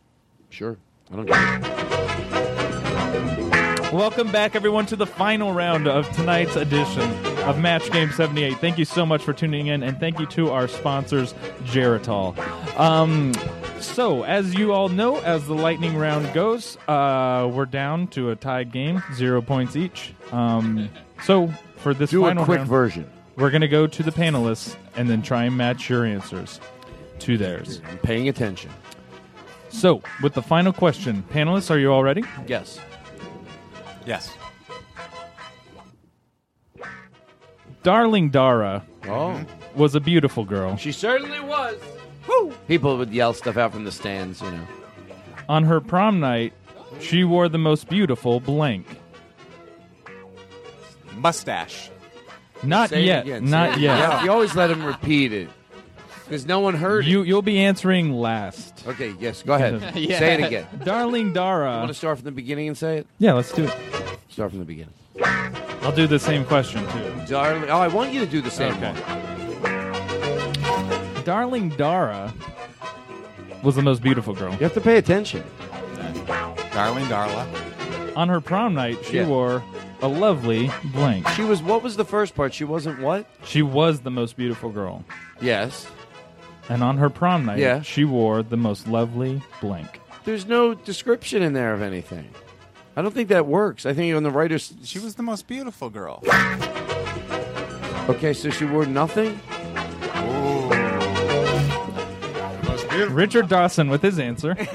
Sure. 0.50 0.76
I 1.12 1.16
don't 1.16 1.26
care. 1.26 1.85
Welcome 3.96 4.30
back, 4.30 4.54
everyone, 4.54 4.84
to 4.86 4.96
the 4.96 5.06
final 5.06 5.54
round 5.54 5.88
of 5.88 6.06
tonight's 6.12 6.54
edition 6.54 7.10
of 7.44 7.58
Match 7.58 7.90
Game 7.90 8.10
78. 8.10 8.58
Thank 8.58 8.76
you 8.76 8.84
so 8.84 9.06
much 9.06 9.22
for 9.22 9.32
tuning 9.32 9.68
in, 9.68 9.82
and 9.82 9.98
thank 9.98 10.18
you 10.18 10.26
to 10.26 10.50
our 10.50 10.68
sponsors, 10.68 11.32
Geritol. 11.64 12.36
Um, 12.78 13.32
so, 13.80 14.22
as 14.24 14.52
you 14.52 14.74
all 14.74 14.90
know, 14.90 15.16
as 15.20 15.46
the 15.46 15.54
lightning 15.54 15.96
round 15.96 16.30
goes, 16.34 16.76
uh, 16.86 17.50
we're 17.50 17.64
down 17.64 18.08
to 18.08 18.32
a 18.32 18.36
tied 18.36 18.70
game, 18.70 19.02
zero 19.14 19.40
points 19.40 19.76
each. 19.76 20.12
Um, 20.30 20.90
so, 21.22 21.48
for 21.78 21.94
this 21.94 22.10
Do 22.10 22.26
a 22.26 22.34
quick 22.34 22.58
round, 22.58 22.68
version. 22.68 23.10
we're 23.36 23.50
going 23.50 23.62
to 23.62 23.68
go 23.68 23.86
to 23.86 24.02
the 24.02 24.12
panelists 24.12 24.76
and 24.94 25.08
then 25.08 25.22
try 25.22 25.44
and 25.44 25.56
match 25.56 25.88
your 25.88 26.04
answers 26.04 26.60
to 27.20 27.38
theirs. 27.38 27.80
I'm 27.88 27.96
paying 27.96 28.28
attention. 28.28 28.70
So, 29.70 30.02
with 30.22 30.34
the 30.34 30.42
final 30.42 30.74
question, 30.74 31.24
panelists, 31.30 31.70
are 31.70 31.78
you 31.78 31.90
all 31.90 32.02
ready? 32.02 32.24
Yes. 32.46 32.78
Yes. 34.06 34.32
Darling 37.82 38.30
Dara 38.30 38.84
Oh. 39.08 39.44
was 39.74 39.94
a 39.94 40.00
beautiful 40.00 40.44
girl. 40.44 40.76
She 40.76 40.92
certainly 40.92 41.40
was. 41.40 41.76
Woo! 42.28 42.52
People 42.66 42.96
would 42.98 43.12
yell 43.12 43.32
stuff 43.32 43.56
out 43.56 43.72
from 43.72 43.84
the 43.84 43.92
stands, 43.92 44.40
you 44.42 44.50
know. 44.50 44.66
On 45.48 45.62
her 45.64 45.80
prom 45.80 46.18
night, 46.18 46.52
she 47.00 47.22
wore 47.22 47.48
the 47.48 47.58
most 47.58 47.88
beautiful 47.88 48.40
blank. 48.40 48.86
Mustache. 51.14 51.90
Not 52.62 52.88
Say 52.90 53.02
it 53.02 53.06
yet. 53.06 53.24
again, 53.24 53.44
say 53.46 53.50
Not 53.50 53.70
it 53.76 53.78
yet. 53.80 53.98
again. 53.98 54.24
You 54.24 54.32
always 54.32 54.54
let 54.56 54.70
him 54.70 54.84
repeat 54.84 55.32
it. 55.32 55.48
Because 56.26 56.44
no 56.46 56.58
one 56.60 56.74
heard 56.74 57.04
You 57.06 57.22
you'll 57.22 57.40
be 57.42 57.60
answering 57.60 58.12
last. 58.12 58.80
it. 58.80 58.88
Okay, 58.88 59.14
yes, 59.20 59.42
go 59.42 59.54
ahead. 59.54 59.80
Say 59.94 60.34
it 60.34 60.44
again. 60.44 60.66
Darling 60.84 61.28
You 61.28 61.32
Dara. 61.34 61.76
want 61.78 61.88
to 61.88 61.94
start 61.94 62.18
from 62.18 62.24
the 62.24 62.32
beginning 62.32 62.66
and 62.68 62.76
say 62.76 62.98
it? 62.98 63.06
Yeah, 63.18 63.34
let's 63.34 63.52
do 63.52 63.64
it. 63.64 63.74
Start 64.28 64.50
from 64.50 64.58
the 64.58 64.64
beginning. 64.64 64.92
I'll 65.82 65.92
do 65.94 66.06
the 66.08 66.18
same 66.18 66.44
question 66.44 66.84
too. 66.88 67.12
Darling, 67.28 67.70
oh, 67.70 67.78
I 67.78 67.86
want 67.88 68.12
you 68.12 68.18
to 68.20 68.26
do 68.26 68.40
the 68.40 68.50
same 68.50 68.72
Okay. 68.74 68.92
one. 68.92 69.22
Darling 71.24 71.68
Dara 71.70 72.32
was 73.62 73.76
the 73.76 73.82
most 73.82 74.02
beautiful 74.02 74.34
girl. 74.34 74.52
You 74.52 74.58
have 74.58 74.74
to 74.74 74.80
pay 74.80 74.96
attention. 74.96 75.44
Darling 76.72 77.04
Darla. 77.06 77.46
On 78.16 78.28
her 78.28 78.40
prom 78.40 78.74
night, 78.74 78.98
she 79.04 79.16
Yeah. 79.18 79.26
wore 79.26 79.62
a 80.02 80.08
lovely 80.08 80.70
blank. 80.92 81.26
She 81.30 81.42
was, 81.42 81.62
what 81.62 81.82
was 81.82 81.96
the 81.96 82.04
first 82.04 82.34
part? 82.34 82.52
She 82.54 82.64
wasn't 82.64 83.00
what? 83.00 83.26
She 83.44 83.62
was 83.62 84.00
the 84.00 84.10
most 84.10 84.36
beautiful 84.36 84.70
girl. 84.70 85.04
Yes. 85.40 85.86
And 86.68 86.82
on 86.82 86.98
her 86.98 87.08
prom 87.10 87.44
night, 87.46 87.58
Yeah. 87.58 87.82
she 87.82 88.04
wore 88.04 88.42
the 88.42 88.56
most 88.56 88.88
lovely 88.88 89.40
blank. 89.60 90.00
There's 90.24 90.46
no 90.46 90.74
description 90.74 91.42
in 91.42 91.52
there 91.52 91.72
of 91.72 91.82
anything. 91.82 92.28
I 92.96 93.02
don't 93.02 93.12
think 93.14 93.28
that 93.28 93.46
works. 93.46 93.86
I 93.86 93.92
think 93.92 94.14
on 94.16 94.22
the 94.22 94.30
writer's. 94.30 94.72
She 94.82 94.98
was 94.98 95.14
the 95.16 95.22
most 95.22 95.46
beautiful 95.46 95.90
girl. 95.90 96.22
Okay, 98.08 98.32
so 98.32 98.50
she 98.50 98.64
wore 98.64 98.86
nothing? 98.86 99.38
Most 102.64 102.88
beautiful. 102.88 103.14
Richard 103.14 103.48
Dawson 103.48 103.88
with 103.90 104.02
his 104.02 104.18
answer. 104.18 104.56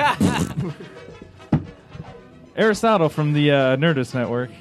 Aristotle 2.56 3.10
from 3.10 3.34
the 3.34 3.52
uh, 3.52 3.76
Nerdist 3.78 4.14
Network. 4.14 4.52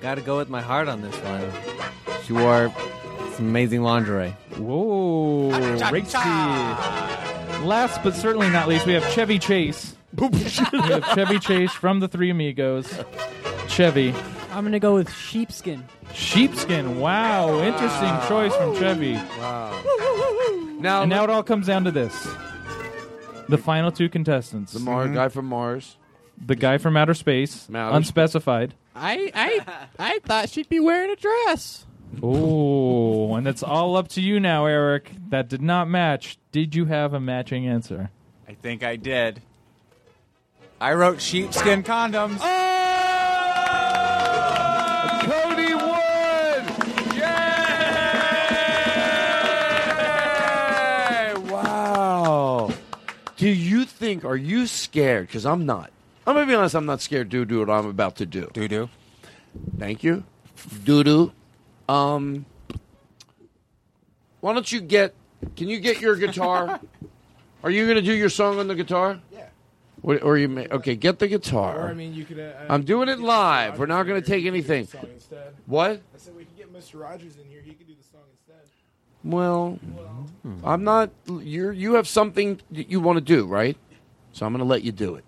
Got 0.00 0.16
to 0.16 0.20
go 0.20 0.36
with 0.36 0.48
my 0.48 0.60
heart 0.60 0.88
on 0.88 1.00
this 1.00 1.14
one. 1.16 1.50
She 2.24 2.32
wore 2.32 2.72
some 3.40 3.48
amazing 3.48 3.82
lingerie. 3.82 4.30
Whoa, 4.58 5.50
racy. 5.90 6.18
Last 7.64 8.02
but 8.02 8.14
certainly 8.14 8.50
not 8.50 8.68
least, 8.68 8.84
we 8.86 8.92
have 8.92 9.06
Chevy 9.12 9.38
Chase. 9.38 9.94
we 10.18 10.28
have 10.28 11.04
Chevy 11.14 11.38
Chase 11.38 11.72
from 11.72 12.00
the 12.00 12.08
Three 12.08 12.28
Amigos. 12.30 12.92
Chevy. 13.68 14.14
I'm 14.52 14.64
gonna 14.64 14.78
go 14.78 14.94
with 14.94 15.10
sheepskin. 15.10 15.84
Sheepskin. 16.12 16.98
Wow, 16.98 17.60
interesting 17.62 18.28
choice 18.28 18.54
from 18.56 18.76
Chevy. 18.76 19.14
Wow. 19.14 19.82
Now, 20.80 21.02
And 21.02 21.10
now 21.10 21.24
it 21.24 21.30
all 21.30 21.42
comes 21.42 21.66
down 21.66 21.84
to 21.84 21.90
this. 21.90 22.12
The 23.48 23.58
final 23.58 23.90
two 23.90 24.08
contestants. 24.08 24.72
the 24.72 24.80
Mar- 24.80 25.08
guy 25.08 25.28
from 25.28 25.46
Mars. 25.46 25.96
The 26.44 26.56
guy 26.56 26.78
from 26.78 26.96
outer 26.96 27.14
space, 27.14 27.68
Outer 27.74 27.96
unspecified. 27.96 28.74
I 28.94 29.30
I 29.34 29.82
I 29.98 30.18
thought 30.24 30.48
she'd 30.50 30.68
be 30.68 30.80
wearing 30.80 31.10
a 31.10 31.16
dress. 31.16 31.86
Oh, 32.22 33.34
and 33.34 33.46
it's 33.46 33.62
all 33.62 33.96
up 33.96 34.08
to 34.08 34.20
you 34.20 34.40
now, 34.40 34.66
Eric. 34.66 35.12
That 35.28 35.48
did 35.48 35.62
not 35.62 35.88
match. 35.88 36.38
Did 36.52 36.74
you 36.74 36.86
have 36.86 37.14
a 37.14 37.20
matching 37.20 37.66
answer? 37.66 38.10
I 38.48 38.54
think 38.54 38.82
I 38.82 38.96
did. 38.96 39.40
I 40.80 40.94
wrote 40.94 41.20
sheepskin 41.20 41.82
condoms. 41.82 42.38
Oh! 42.40 42.46
Cody 45.22 45.74
Wood! 45.74 46.64
Yay! 47.14 47.20
Wow. 51.50 52.72
Do 53.36 53.48
you 53.48 53.84
think, 53.84 54.24
are 54.24 54.36
you 54.36 54.66
scared? 54.66 55.28
Because 55.28 55.46
I'm 55.46 55.64
not. 55.66 55.90
I'm 56.26 56.34
going 56.34 56.46
to 56.46 56.50
be 56.50 56.56
honest, 56.56 56.74
I'm 56.74 56.86
not 56.86 57.00
scared 57.00 57.30
to 57.30 57.44
do 57.44 57.60
what 57.60 57.70
I'm 57.70 57.86
about 57.86 58.16
to 58.16 58.26
do. 58.26 58.50
Doo 58.52 58.66
doo. 58.68 58.88
Thank 59.78 60.02
you. 60.02 60.24
Doo 60.84 61.04
doo. 61.04 61.32
Um, 61.90 62.46
why 64.40 64.54
don't 64.54 64.70
you 64.70 64.80
get, 64.80 65.14
can 65.56 65.68
you 65.68 65.80
get 65.80 66.00
your 66.00 66.14
guitar? 66.14 66.80
Are 67.64 67.70
you 67.70 67.84
going 67.84 67.96
to 67.96 68.02
do 68.02 68.12
your 68.12 68.28
song 68.28 68.60
on 68.60 68.68
the 68.68 68.76
guitar? 68.76 69.20
Yeah. 69.32 69.48
What, 70.00 70.22
or 70.22 70.38
you 70.38 70.48
may, 70.48 70.68
okay, 70.68 70.94
get 70.94 71.18
the 71.18 71.26
guitar. 71.26 71.86
Or, 71.86 71.88
I 71.88 71.94
mean, 71.94 72.14
you 72.14 72.24
could. 72.24 72.38
Uh, 72.38 72.52
I'm 72.68 72.84
doing 72.84 73.08
it 73.08 73.18
live. 73.18 73.78
We're 73.78 73.86
not 73.86 74.04
going 74.04 74.22
to 74.22 74.26
take 74.26 74.46
anything. 74.46 74.86
Song 74.86 75.06
instead. 75.12 75.52
What? 75.66 76.00
I 76.14 76.18
said 76.18 76.34
we 76.36 76.44
could 76.44 76.56
get 76.56 76.72
Mr. 76.72 77.00
Rogers 77.00 77.36
in 77.36 77.44
here. 77.50 77.60
He 77.60 77.74
could 77.74 77.86
do 77.86 77.94
the 77.94 78.04
song 78.04 78.22
instead. 78.30 78.70
Well, 79.24 79.78
I'm 80.64 80.84
not. 80.84 81.10
You're 81.28 81.72
you 81.72 81.94
have 81.94 82.08
something 82.08 82.60
that 82.70 82.88
you 82.88 83.00
want 83.00 83.18
to 83.18 83.20
do, 83.20 83.44
right? 83.44 83.76
So 84.32 84.46
I'm 84.46 84.52
going 84.52 84.60
to 84.60 84.64
let 84.64 84.82
you 84.82 84.92
do 84.92 85.16
it. 85.16 85.24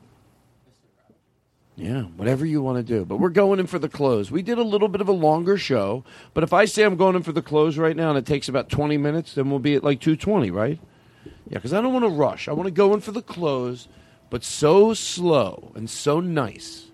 Yeah, 1.76 2.02
whatever 2.02 2.44
you 2.44 2.60
want 2.60 2.76
to 2.78 2.82
do. 2.82 3.04
But 3.04 3.16
we're 3.16 3.30
going 3.30 3.58
in 3.58 3.66
for 3.66 3.78
the 3.78 3.88
close. 3.88 4.30
We 4.30 4.42
did 4.42 4.58
a 4.58 4.62
little 4.62 4.88
bit 4.88 5.00
of 5.00 5.08
a 5.08 5.12
longer 5.12 5.56
show, 5.56 6.04
but 6.34 6.44
if 6.44 6.52
I 6.52 6.66
say 6.66 6.82
I'm 6.82 6.96
going 6.96 7.16
in 7.16 7.22
for 7.22 7.32
the 7.32 7.42
close 7.42 7.78
right 7.78 7.96
now 7.96 8.10
and 8.10 8.18
it 8.18 8.26
takes 8.26 8.48
about 8.48 8.68
20 8.68 8.98
minutes, 8.98 9.34
then 9.34 9.48
we'll 9.50 9.58
be 9.58 9.74
at 9.74 9.82
like 9.84 10.00
220, 10.00 10.50
right? 10.50 10.78
Yeah, 11.24 11.58
because 11.58 11.72
I 11.72 11.80
don't 11.80 11.92
want 11.92 12.04
to 12.04 12.10
rush. 12.10 12.46
I 12.46 12.52
want 12.52 12.66
to 12.66 12.72
go 12.72 12.92
in 12.92 13.00
for 13.00 13.12
the 13.12 13.22
close, 13.22 13.88
but 14.28 14.44
so 14.44 14.92
slow 14.92 15.72
and 15.74 15.88
so 15.88 16.20
nice. 16.20 16.88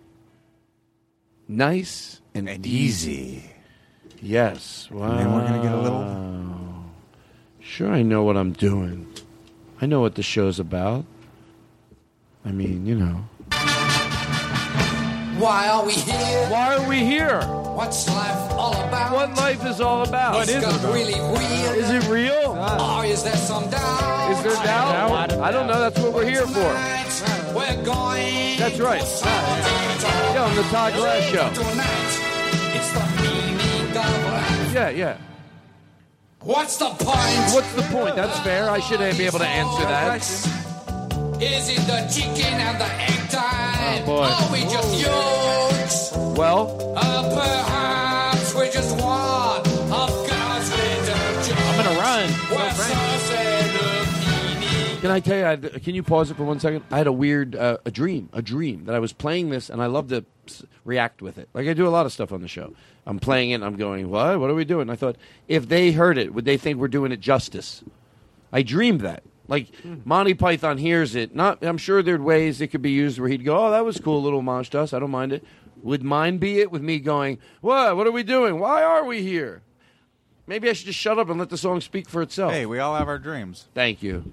Nice 1.49 2.21
and, 2.35 2.49
easy. 2.67 3.51
Yes. 4.21 4.89
Wow. 4.91 5.11
And 5.11 5.19
then 5.19 5.33
we're 5.33 5.47
gonna 5.47 5.63
get 5.63 5.73
a 5.73 5.81
little- 5.81 6.85
Sure, 7.61 7.91
I 7.91 8.03
know 8.03 8.23
what 8.23 8.37
I'm 8.37 8.53
doing. 8.53 9.07
I 9.81 9.87
know 9.87 10.01
what 10.01 10.15
the 10.15 10.23
show's 10.23 10.59
about. 10.59 11.05
I 12.45 12.51
mean, 12.53 12.87
you 12.87 12.95
know. 12.95 13.25
Why 15.39 15.69
are 15.69 15.87
we 15.87 15.93
here? 15.93 16.49
Why 16.49 16.75
are 16.75 16.89
we 16.89 16.99
here? 17.05 17.41
What's 17.43 18.09
life 18.09 18.51
all 18.55 18.75
about? 18.75 19.13
What 19.13 19.37
life 19.37 19.65
is 19.65 19.81
all 19.81 20.03
about? 20.03 20.35
What 20.35 20.49
is 20.49 20.57
it? 20.57 20.89
Really 20.89 21.15
real? 21.15 21.73
Is 21.79 21.91
it 21.91 22.11
real? 22.11 22.59
Or 22.59 23.05
is 23.05 23.23
there 23.23 23.37
some 23.37 23.71
doubt? 23.71 24.33
Is 24.33 24.43
there 24.43 24.65
doubt? 24.65 25.33
I 25.35 25.53
don't 25.53 25.69
know. 25.69 25.79
That's 25.79 26.01
what 26.01 26.13
we're 26.13 26.29
here 26.29 26.45
for. 26.45 26.75
We're 27.55 27.85
going. 27.85 28.59
That's 28.59 28.81
right. 28.81 29.01
Yeah, 29.01 30.43
on 30.43 30.57
the 30.57 30.63
Todd 30.65 30.95
Glass 30.95 31.23
Show. 31.31 31.47
It's 32.75 32.91
the 32.91 33.23
meaning 33.23 33.97
of 33.97 34.75
Yeah, 34.75 34.91
yeah. 34.91 35.17
What's 36.41 36.79
the 36.79 36.89
point? 36.89 37.55
What's 37.55 37.73
the 37.75 37.83
point? 37.83 38.17
That's 38.17 38.41
fair. 38.41 38.69
I 38.71 38.81
should 38.81 38.99
be 39.17 39.25
able 39.25 39.39
to 39.39 39.47
answer 39.47 39.83
that. 39.85 40.17
Is 41.41 41.69
it 41.69 41.87
the 41.87 42.09
chicken 42.13 42.59
and 42.59 42.81
the 42.81 42.93
egg 42.93 43.31
time? 43.31 43.68
Oh, 43.81 44.03
boy. 44.05 44.25
Are 44.25 44.53
we 44.53 44.61
just 44.63 45.01
yolks? 45.01 46.13
Well, 46.39 46.95
Uh, 46.97 47.23
perhaps 47.35 48.55
we 48.55 48.71
just 48.71 48.93
one 48.97 49.61
of 49.93 50.29
God's 50.29 50.71
little. 50.71 51.57
I'm 51.59 51.85
gonna 51.85 51.99
run. 51.99 52.31
We're 52.51 52.71
so 52.73 52.95
meaning. 54.61 55.01
can 55.01 55.11
I 55.11 55.21
tell 55.21 55.39
you? 55.39 55.47
I, 55.47 55.79
can 55.79 55.95
you 55.95 56.03
pause 56.03 56.31
it 56.31 56.37
for 56.37 56.45
one 56.45 56.59
second? 56.61 56.85
I 56.91 56.99
had 56.99 57.07
a 57.07 57.13
weird, 57.13 57.55
uh, 57.57 57.79
a 57.85 57.91
dream, 57.91 58.29
a 58.33 58.43
dream 58.43 58.85
that 58.87 58.95
I 58.95 58.99
was 58.99 59.13
playing 59.13 59.51
this, 59.51 59.71
and 59.71 59.81
I 59.83 59.87
love 59.87 60.09
to 60.09 60.25
s- 60.47 60.65
react 60.85 61.23
with 61.23 61.39
it. 61.39 61.49
Like 61.55 61.67
I 61.69 61.73
do 61.73 61.87
a 61.87 61.91
lot 61.91 62.05
of 62.07 62.13
stuff 62.13 62.33
on 62.33 62.41
the 62.43 62.49
show. 62.49 62.73
I'm 63.07 63.19
playing 63.19 63.51
it, 63.51 63.55
and 63.57 63.65
I'm 63.65 63.77
going, 63.77 64.11
"What? 64.11 64.39
What 64.41 64.51
are 64.51 64.55
we 64.55 64.65
doing?" 64.65 64.91
I 64.91 64.97
thought, 64.97 65.17
if 65.47 65.69
they 65.69 65.93
heard 65.93 66.19
it, 66.19 66.35
would 66.35 66.45
they 66.45 66.57
think 66.57 66.79
we're 66.79 66.89
doing 66.89 67.13
it 67.13 67.21
justice? 67.21 67.83
I 68.53 68.63
dreamed 68.63 69.01
that. 69.03 69.23
Like 69.49 69.75
hmm. 69.77 69.97
Monty 70.05 70.35
Python 70.35 70.79
hears 70.79 71.15
it. 71.17 71.35
Not, 71.35 71.65
I'm 71.65 71.79
sure 71.79 72.03
there'd 72.03 72.23
ways 72.23 72.61
it 72.61 72.69
could 72.69 72.83
be 72.83 72.91
used 72.91 73.19
where 73.19 73.29
he'd 73.29 73.45
go, 73.45 73.67
"Oh, 73.67 73.71
that 73.71 73.85
was 73.85 73.99
cool, 73.99 74.23
little 74.23 74.41
homage 74.41 74.71
to 74.71 74.81
us. 74.81 74.93
I 74.93 74.99
don't 74.99 75.11
mind 75.11 75.33
it." 75.33 75.45
Would 75.83 76.03
mine 76.03 76.39
be 76.39 76.61
it 76.61 76.71
with 76.71 76.83
me 76.83 76.99
going, 76.99 77.39
"What? 77.61 77.97
What 77.97 78.07
are 78.07 78.13
we 78.13 78.23
doing? 78.23 78.61
Why 78.61 78.83
are 78.83 79.05
we 79.05 79.23
here?" 79.23 79.63
Maybe 80.47 80.71
I 80.71 80.73
should 80.73 80.87
just 80.87 80.99
shut 80.99 81.19
up 81.19 81.29
and 81.29 81.39
let 81.39 81.51
the 81.51 81.59
song 81.59 81.81
speak 81.81 82.09
for 82.09 82.23
itself. 82.23 82.53
Hey, 82.53 82.65
we 82.65 82.79
all 82.79 82.97
have 82.97 83.09
our 83.09 83.19
dreams. 83.19 83.67
Thank 83.75 84.03
you. 84.03 84.33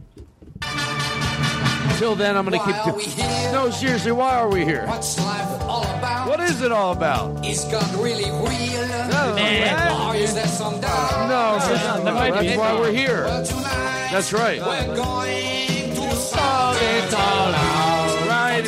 Until 1.96 2.14
then, 2.16 2.36
I'm 2.36 2.46
going 2.46 2.60
to 2.60 2.66
keep. 2.66 2.76
are 2.88 2.94
we 2.94 3.06
here? 3.06 3.52
No, 3.54 3.70
seriously, 3.70 4.12
why 4.12 4.36
are 4.36 4.50
we 4.50 4.66
here? 4.66 4.86
What's 4.86 5.18
life 5.18 5.62
all 5.62 5.84
about? 5.84 6.28
What 6.28 6.42
is 6.42 6.62
it 6.62 6.70
all 6.70 6.92
about? 6.92 7.46
Is 7.46 7.64
God 7.72 7.90
really 7.96 8.26
real? 8.26 8.86
No, 9.08 10.10
Or 10.10 10.14
is 10.14 10.36
there 10.36 10.46
some 10.46 10.82
doubt? 10.82 11.30
No, 11.30 11.58
that 11.74 12.04
no, 12.04 12.14
might 12.14 12.38
be 12.42 12.48
that's 12.48 12.60
why 12.60 12.78
we're 12.78 12.92
here. 12.92 13.24
Well, 13.24 13.46
tonight 13.46 14.10
That's 14.12 14.34
right. 14.34 14.60
we're 14.60 14.94
going 14.98 15.96
to 15.96 16.12
solve 16.18 16.78
it 16.82 17.14
all 17.14 17.54
out. 17.54 18.28
Right. 18.28 18.66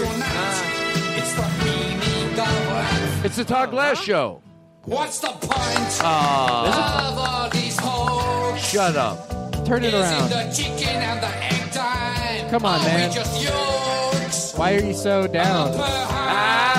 It's 1.17 1.33
the 1.33 1.65
meaning 1.65 2.39
of 2.39 3.25
It's 3.25 3.35
the 3.35 3.43
Todd 3.43 3.71
Glass 3.71 4.01
Show. 4.01 4.41
What's 4.85 5.19
the 5.19 5.27
point 5.27 5.99
Ah. 6.01 7.11
of 7.11 7.17
all 7.17 7.49
these 7.49 7.77
hoes? 7.77 8.57
Shut 8.61 8.95
up. 8.95 9.65
Turn 9.65 9.83
it 9.83 9.93
Is 9.93 9.99
around. 9.99 10.31
it 10.31 10.47
the 10.49 10.53
chicken 10.55 10.87
and 10.95 11.21
the 11.21 11.27
egg 11.43 11.71
time? 11.73 12.06
Come 12.49 12.65
on, 12.65 12.80
man. 12.84 13.10
we 13.10 13.15
just 13.15 13.44
yolks? 13.44 14.53
Why 14.56 14.76
are 14.76 14.80
you 14.82 14.94
so 14.94 15.28
down? 15.28 15.74
Perhaps 15.74 16.76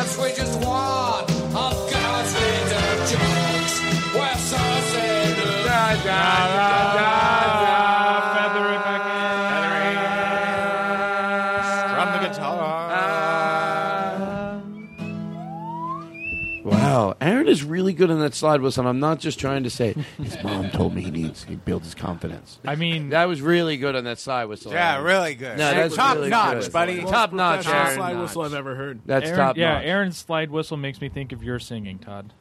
Wow, 17.64 17.64
Aaron 17.64 17.64
is 17.64 17.64
really 17.64 17.92
good 17.92 18.10
on 18.10 18.18
that 18.20 18.34
slide 18.34 18.60
whistle. 18.60 18.82
And 18.82 18.88
I'm 18.88 19.00
not 19.00 19.18
just 19.18 19.38
trying 19.38 19.62
to 19.64 19.70
say 19.70 19.94
his 20.16 20.42
mom 20.42 20.70
told 20.70 20.94
me 20.94 21.02
he 21.02 21.10
needs 21.10 21.44
to 21.44 21.56
build 21.56 21.82
his 21.82 21.94
confidence. 21.94 22.58
I 22.66 22.74
mean, 22.74 23.10
That 23.10 23.26
was 23.28 23.40
really 23.42 23.76
good 23.76 23.96
on 23.96 24.04
that 24.04 24.18
slide 24.18 24.44
whistle. 24.46 24.72
Yeah, 24.72 24.94
Aaron. 24.94 25.04
really 25.04 25.34
good. 25.34 25.58
No, 25.58 25.74
that's 25.74 25.94
Top 25.96 26.16
really 26.16 26.28
notch, 26.30 26.64
good. 26.64 26.72
buddy. 26.72 27.00
Top 27.02 27.32
notch, 27.32 27.64
Professional 27.64 27.82
Aaron. 27.82 27.96
slide 27.96 28.20
whistle 28.20 28.42
I've 28.42 28.54
ever 28.54 28.74
heard. 28.74 29.00
That's 29.06 29.26
Aaron, 29.26 29.38
top 29.38 29.56
yeah, 29.56 29.74
notch. 29.74 29.84
Aaron's 29.84 30.16
slide 30.18 30.50
whistle 30.50 30.76
makes 30.76 31.00
me 31.00 31.08
think 31.08 31.32
of 31.32 31.42
your 31.42 31.58
singing, 31.58 31.98
Todd. 31.98 32.32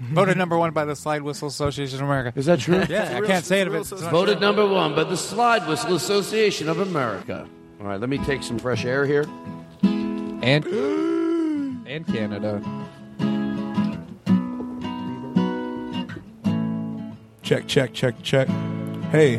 Voted 0.00 0.38
number 0.38 0.56
one 0.56 0.72
by 0.72 0.86
the 0.86 0.96
Slide 0.96 1.20
Whistle 1.20 1.48
Association 1.48 1.98
of 1.98 2.06
America. 2.06 2.32
Is 2.38 2.46
that 2.46 2.58
true? 2.60 2.82
Yeah, 2.88 3.18
I 3.22 3.26
can't 3.26 3.44
say 3.44 3.60
it 3.60 3.68
if 3.68 3.74
it's 3.74 3.90
Voted 3.90 4.38
true. 4.38 4.46
number 4.46 4.66
one 4.66 4.94
by 4.94 5.04
the 5.04 5.16
Slide 5.16 5.66
Whistle 5.68 5.94
Association 5.94 6.70
of 6.70 6.80
America. 6.80 7.46
All 7.80 7.86
right, 7.86 8.00
let 8.00 8.08
me 8.08 8.16
take 8.18 8.42
some 8.42 8.58
fresh 8.58 8.86
air 8.86 9.04
here. 9.04 9.26
And 9.82 10.64
and 11.86 12.06
Canada. 12.06 12.62
Check, 17.50 17.66
check, 17.66 17.92
check, 17.92 18.14
check. 18.22 18.48
Hey. 19.10 19.38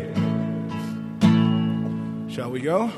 Shall 2.30 2.52
we 2.52 2.60
go? 2.60 2.92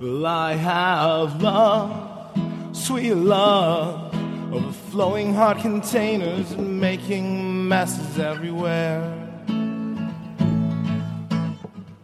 Well, 0.00 0.26
I 0.26 0.52
have 0.52 1.42
love, 1.42 2.30
sweet 2.70 3.14
love, 3.14 4.14
overflowing 4.54 5.34
heart 5.34 5.58
containers 5.58 6.52
and 6.52 6.80
making 6.80 7.66
messes 7.66 8.20
everywhere. 8.20 9.02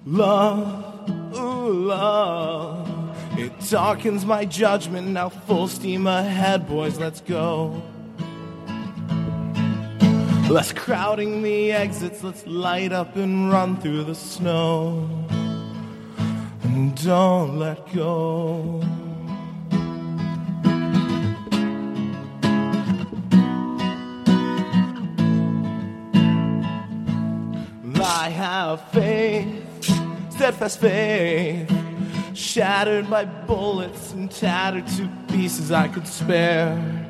Love, 0.04 1.10
ooh, 1.36 1.70
love, 1.70 3.38
it 3.38 3.52
darkens 3.70 4.26
my 4.26 4.44
judgment. 4.44 5.06
Now, 5.06 5.28
full 5.28 5.68
steam 5.68 6.08
ahead, 6.08 6.68
boys, 6.68 6.98
let's 6.98 7.20
go. 7.20 7.80
Less 10.50 10.72
crowding 10.72 11.42
the 11.42 11.72
exits, 11.72 12.24
let's 12.24 12.46
light 12.46 12.90
up 12.90 13.16
and 13.16 13.50
run 13.50 13.76
through 13.76 14.04
the 14.04 14.14
snow. 14.14 15.06
And 16.62 17.04
don't 17.04 17.58
let 17.58 17.92
go. 17.92 18.80
I 28.02 28.30
have 28.30 28.90
faith, 28.90 29.62
steadfast 30.30 30.80
faith, 30.80 31.70
shattered 32.32 33.10
by 33.10 33.26
bullets 33.26 34.12
and 34.14 34.30
tattered 34.30 34.86
to 34.96 35.10
pieces 35.28 35.70
I 35.70 35.88
could 35.88 36.08
spare 36.08 37.06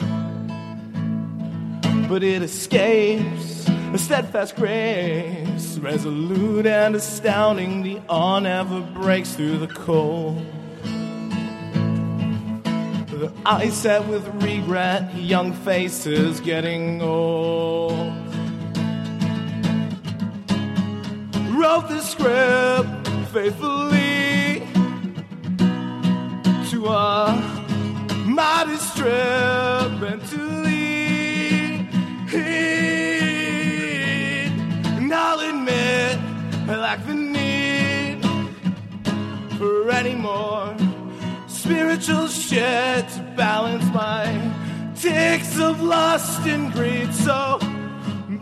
but 2.08 2.22
it 2.22 2.42
escapes 2.42 3.68
a 3.68 3.98
steadfast 3.98 4.56
grace, 4.56 5.76
resolute 5.78 6.64
and 6.64 6.96
astounding. 6.96 7.82
The 7.82 8.00
awe 8.08 8.38
never 8.38 8.80
breaks 8.80 9.34
through 9.34 9.58
the 9.58 9.66
cold. 9.66 10.44
The 13.10 13.30
eyes 13.44 13.74
set 13.74 14.06
with 14.06 14.26
regret, 14.42 15.14
young 15.14 15.52
faces 15.52 16.40
getting 16.40 17.02
old. 17.02 18.12
Wrote 21.50 21.88
the 21.88 22.00
script 22.00 23.08
faithfully 23.32 24.62
to 26.70 26.86
a 26.86 27.34
mighty 28.24 28.76
strip 28.76 30.00
mentally. 32.32 32.48
And 34.96 35.12
I'll 35.12 35.40
admit 35.40 36.18
I 36.68 36.76
lack 36.76 37.06
the 37.06 37.14
need 37.14 38.22
for 39.56 39.90
any 39.90 40.14
more 40.14 40.76
spiritual 41.46 42.28
shit 42.28 43.08
to 43.08 43.34
balance 43.36 43.84
my 43.92 44.26
ticks 44.94 45.58
of 45.58 45.82
lust 45.82 46.46
and 46.46 46.72
greed. 46.72 47.12
So 47.14 47.58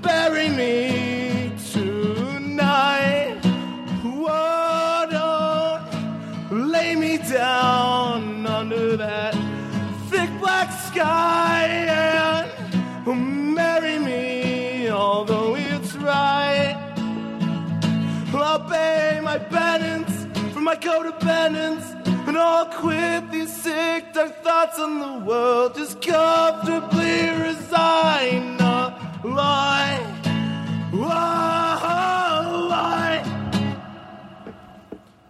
bury 0.03 0.49
me 0.49 1.53
tonight. 1.73 3.41
Don't 5.11 6.71
lay 6.71 6.95
me 6.97 7.19
down 7.19 8.47
under 8.47 8.97
that 8.97 9.35
thick 10.11 10.31
black 10.41 10.71
sky 10.73 11.66
my 20.67 20.75
codependence, 20.75 21.95
and 22.27 22.37
I'll 22.37 22.67
quit 22.67 23.31
these 23.31 23.55
sick, 23.55 24.13
dark 24.13 24.43
thoughts 24.43 24.81
on 24.81 24.99
the 24.99 25.25
world. 25.25 25.77
Just 25.77 26.03
comfortably 26.03 27.31
resign. 27.47 28.59
A 28.59 28.99
lie. 29.23 30.03
Lie. 30.93 31.37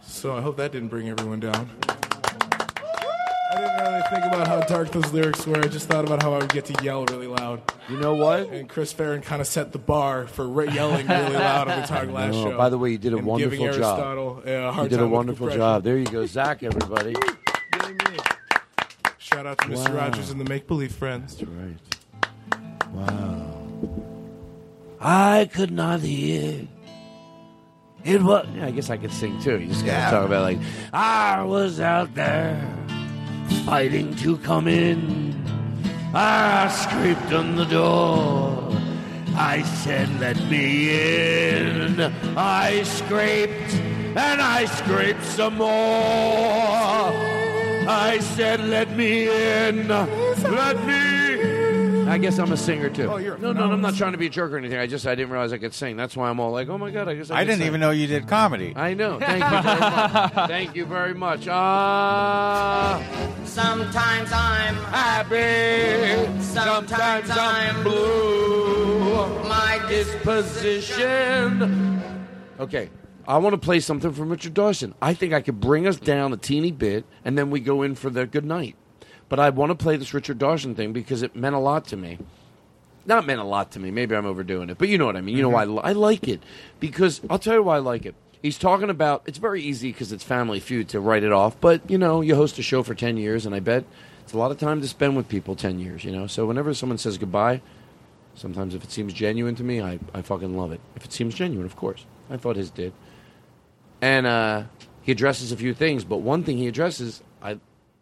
So 0.00 0.34
I 0.34 0.40
hope 0.40 0.56
that 0.56 0.72
didn't 0.72 0.88
bring 0.88 1.10
everyone 1.10 1.40
down. 1.40 1.68
I 3.56 3.60
didn't 3.60 3.92
really 3.92 4.02
think 4.10 4.24
about 4.34 4.46
how 4.46 4.60
dark 4.62 4.90
those 4.92 5.12
lyrics 5.12 5.46
were. 5.46 5.56
I 5.58 5.66
just 5.68 5.88
thought 5.88 6.04
about 6.04 6.22
how 6.22 6.34
I 6.34 6.38
would 6.38 6.52
get 6.52 6.64
to 6.66 6.84
yell 6.84 7.04
really 7.06 7.26
loud. 7.26 7.62
You 7.88 7.96
know 7.98 8.14
what? 8.14 8.48
And 8.50 8.68
Chris 8.68 8.92
Farren 8.92 9.22
kind 9.22 9.40
of 9.40 9.46
set 9.46 9.72
the 9.72 9.78
bar 9.78 10.26
for 10.26 10.46
re- 10.46 10.70
yelling 10.72 11.06
really 11.06 11.34
loud 11.34 11.68
on 11.68 11.80
the 11.82 12.06
Glass 12.12 12.32
No, 12.34 12.50
show. 12.50 12.56
By 12.56 12.68
the 12.68 12.78
way, 12.78 12.90
you 12.90 12.98
did 12.98 13.14
a 13.14 13.16
and 13.18 13.26
wonderful 13.26 13.58
giving 13.58 13.72
job. 13.80 13.98
Aristotle 13.98 14.42
a 14.44 14.70
hard 14.72 14.84
you 14.84 14.88
did 14.90 14.94
a 14.96 14.98
time 14.98 15.10
with 15.10 15.16
wonderful 15.16 15.46
compression. 15.46 15.60
job. 15.60 15.82
There 15.84 15.96
you 15.98 16.06
go, 16.06 16.26
Zach. 16.26 16.62
Everybody. 16.62 17.14
Shout 19.18 19.46
out 19.46 19.58
to 19.58 19.64
Mr. 19.68 19.88
Wow. 19.90 19.96
Rogers 19.96 20.30
and 20.30 20.40
the 20.40 20.44
Make 20.48 20.66
Believe 20.68 20.92
Friends. 20.92 21.36
That's 21.36 21.50
right. 21.50 21.76
Wow. 22.92 23.52
I 25.00 25.50
could 25.52 25.70
not 25.72 26.00
hear. 26.00 26.66
It 28.04 28.22
was. 28.22 28.46
Yeah, 28.54 28.66
I 28.66 28.70
guess 28.70 28.88
I 28.88 28.96
could 28.96 29.12
sing 29.12 29.40
too. 29.42 29.58
You 29.58 29.66
just 29.66 29.84
gotta 29.84 29.98
Yeah. 29.98 30.10
talk 30.10 30.26
about 30.26 30.42
like 30.42 30.58
I 30.92 31.42
was 31.42 31.80
out 31.80 32.14
there 32.14 32.64
fighting 33.64 34.14
to 34.16 34.36
come 34.38 34.68
in. 34.68 35.34
I 36.14 36.68
scraped 36.68 37.32
on 37.32 37.56
the 37.56 37.64
door. 37.64 38.72
I 39.36 39.62
said, 39.62 40.08
"Let 40.20 40.38
me 40.50 40.90
in." 40.90 42.00
I 42.36 42.82
scraped 42.84 43.74
and 44.16 44.40
I 44.40 44.64
scraped 44.64 45.24
some 45.24 45.56
more. 45.56 47.12
I 47.88 48.18
said, 48.20 48.60
"Let 48.60 48.96
me 48.96 49.28
in." 49.28 49.88
Let 49.88 50.76
me. 50.86 51.15
I 52.08 52.18
guess 52.18 52.38
I'm 52.38 52.52
a 52.52 52.56
singer 52.56 52.88
too. 52.88 53.10
Oh, 53.10 53.16
you're 53.16 53.36
no, 53.38 53.52
no, 53.52 53.70
I'm 53.70 53.80
not 53.80 53.94
trying 53.94 54.12
to 54.12 54.18
be 54.18 54.26
a 54.26 54.30
jerk 54.30 54.52
or 54.52 54.58
anything. 54.58 54.78
I 54.78 54.86
just 54.86 55.06
I 55.06 55.14
didn't 55.14 55.30
realize 55.30 55.52
I 55.52 55.58
could 55.58 55.74
sing. 55.74 55.96
That's 55.96 56.16
why 56.16 56.30
I'm 56.30 56.38
all 56.38 56.52
like, 56.52 56.68
oh 56.68 56.78
my 56.78 56.90
god, 56.90 57.08
I 57.08 57.14
guess 57.14 57.30
I, 57.30 57.38
I 57.38 57.44
didn't 57.44 57.58
sing. 57.58 57.66
even 57.66 57.80
know 57.80 57.90
you 57.90 58.06
did 58.06 58.28
comedy. 58.28 58.72
I 58.76 58.94
know. 58.94 59.18
Thank 59.18 59.44
you 59.44 59.62
very 59.62 59.80
much. 59.80 60.32
Thank 60.48 60.76
you 60.76 60.86
very 60.86 61.14
much. 61.14 61.48
Ah. 61.48 63.02
Sometimes 63.44 64.30
I'm 64.32 64.74
happy. 64.76 66.42
Sometimes 66.42 67.30
I'm 67.30 67.82
blue. 67.82 69.26
My 69.48 69.84
disposition. 69.88 72.02
Okay. 72.60 72.90
I 73.28 73.38
want 73.38 73.54
to 73.54 73.58
play 73.58 73.80
something 73.80 74.12
from 74.12 74.28
Richard 74.28 74.54
Dawson. 74.54 74.94
I 75.02 75.12
think 75.12 75.32
I 75.32 75.40
could 75.40 75.58
bring 75.58 75.88
us 75.88 75.96
down 75.96 76.32
a 76.32 76.36
teeny 76.36 76.70
bit, 76.70 77.04
and 77.24 77.36
then 77.36 77.50
we 77.50 77.58
go 77.58 77.82
in 77.82 77.96
for 77.96 78.08
the 78.08 78.24
good 78.24 78.44
night. 78.44 78.76
But 79.28 79.40
I 79.40 79.50
want 79.50 79.70
to 79.70 79.74
play 79.74 79.96
this 79.96 80.14
Richard 80.14 80.38
Dawson 80.38 80.74
thing 80.74 80.92
because 80.92 81.22
it 81.22 81.34
meant 81.34 81.54
a 81.54 81.60
lot 81.60 81.86
to 81.88 81.96
me. 81.96 82.18
Not 83.04 83.26
meant 83.26 83.40
a 83.40 83.44
lot 83.44 83.72
to 83.72 83.80
me. 83.80 83.90
Maybe 83.90 84.14
I'm 84.16 84.26
overdoing 84.26 84.70
it, 84.70 84.78
but 84.78 84.88
you 84.88 84.98
know 84.98 85.06
what 85.06 85.16
I 85.16 85.20
mean. 85.20 85.36
You 85.36 85.42
know 85.42 85.48
why 85.48 85.64
I, 85.64 85.90
I 85.90 85.92
like 85.92 86.26
it 86.28 86.42
because 86.80 87.20
I'll 87.30 87.38
tell 87.38 87.54
you 87.54 87.62
why 87.62 87.76
I 87.76 87.78
like 87.78 88.04
it. 88.04 88.14
He's 88.42 88.58
talking 88.58 88.90
about. 88.90 89.22
It's 89.26 89.38
very 89.38 89.62
easy 89.62 89.92
because 89.92 90.12
it's 90.12 90.24
Family 90.24 90.60
Feud 90.60 90.88
to 90.90 91.00
write 91.00 91.22
it 91.22 91.32
off, 91.32 91.60
but 91.60 91.88
you 91.88 91.98
know, 91.98 92.20
you 92.20 92.34
host 92.34 92.58
a 92.58 92.62
show 92.62 92.82
for 92.82 92.94
ten 92.94 93.16
years, 93.16 93.46
and 93.46 93.54
I 93.54 93.60
bet 93.60 93.84
it's 94.22 94.32
a 94.32 94.38
lot 94.38 94.50
of 94.50 94.58
time 94.58 94.80
to 94.80 94.88
spend 94.88 95.16
with 95.16 95.28
people. 95.28 95.54
Ten 95.54 95.78
years, 95.78 96.04
you 96.04 96.10
know. 96.10 96.26
So 96.26 96.46
whenever 96.46 96.74
someone 96.74 96.98
says 96.98 97.16
goodbye, 97.16 97.62
sometimes 98.34 98.74
if 98.74 98.82
it 98.82 98.90
seems 98.90 99.12
genuine 99.12 99.54
to 99.56 99.64
me, 99.64 99.80
I, 99.80 99.98
I 100.12 100.22
fucking 100.22 100.56
love 100.56 100.72
it. 100.72 100.80
If 100.96 101.04
it 101.04 101.12
seems 101.12 101.34
genuine, 101.34 101.66
of 101.66 101.76
course. 101.76 102.04
I 102.28 102.36
thought 102.36 102.56
his 102.56 102.70
did. 102.70 102.92
And 104.00 104.26
uh, 104.26 104.64
he 105.02 105.12
addresses 105.12 105.52
a 105.52 105.56
few 105.56 105.74
things, 105.74 106.04
but 106.04 106.18
one 106.18 106.42
thing 106.42 106.58
he 106.58 106.66
addresses, 106.66 107.22
I 107.40 107.58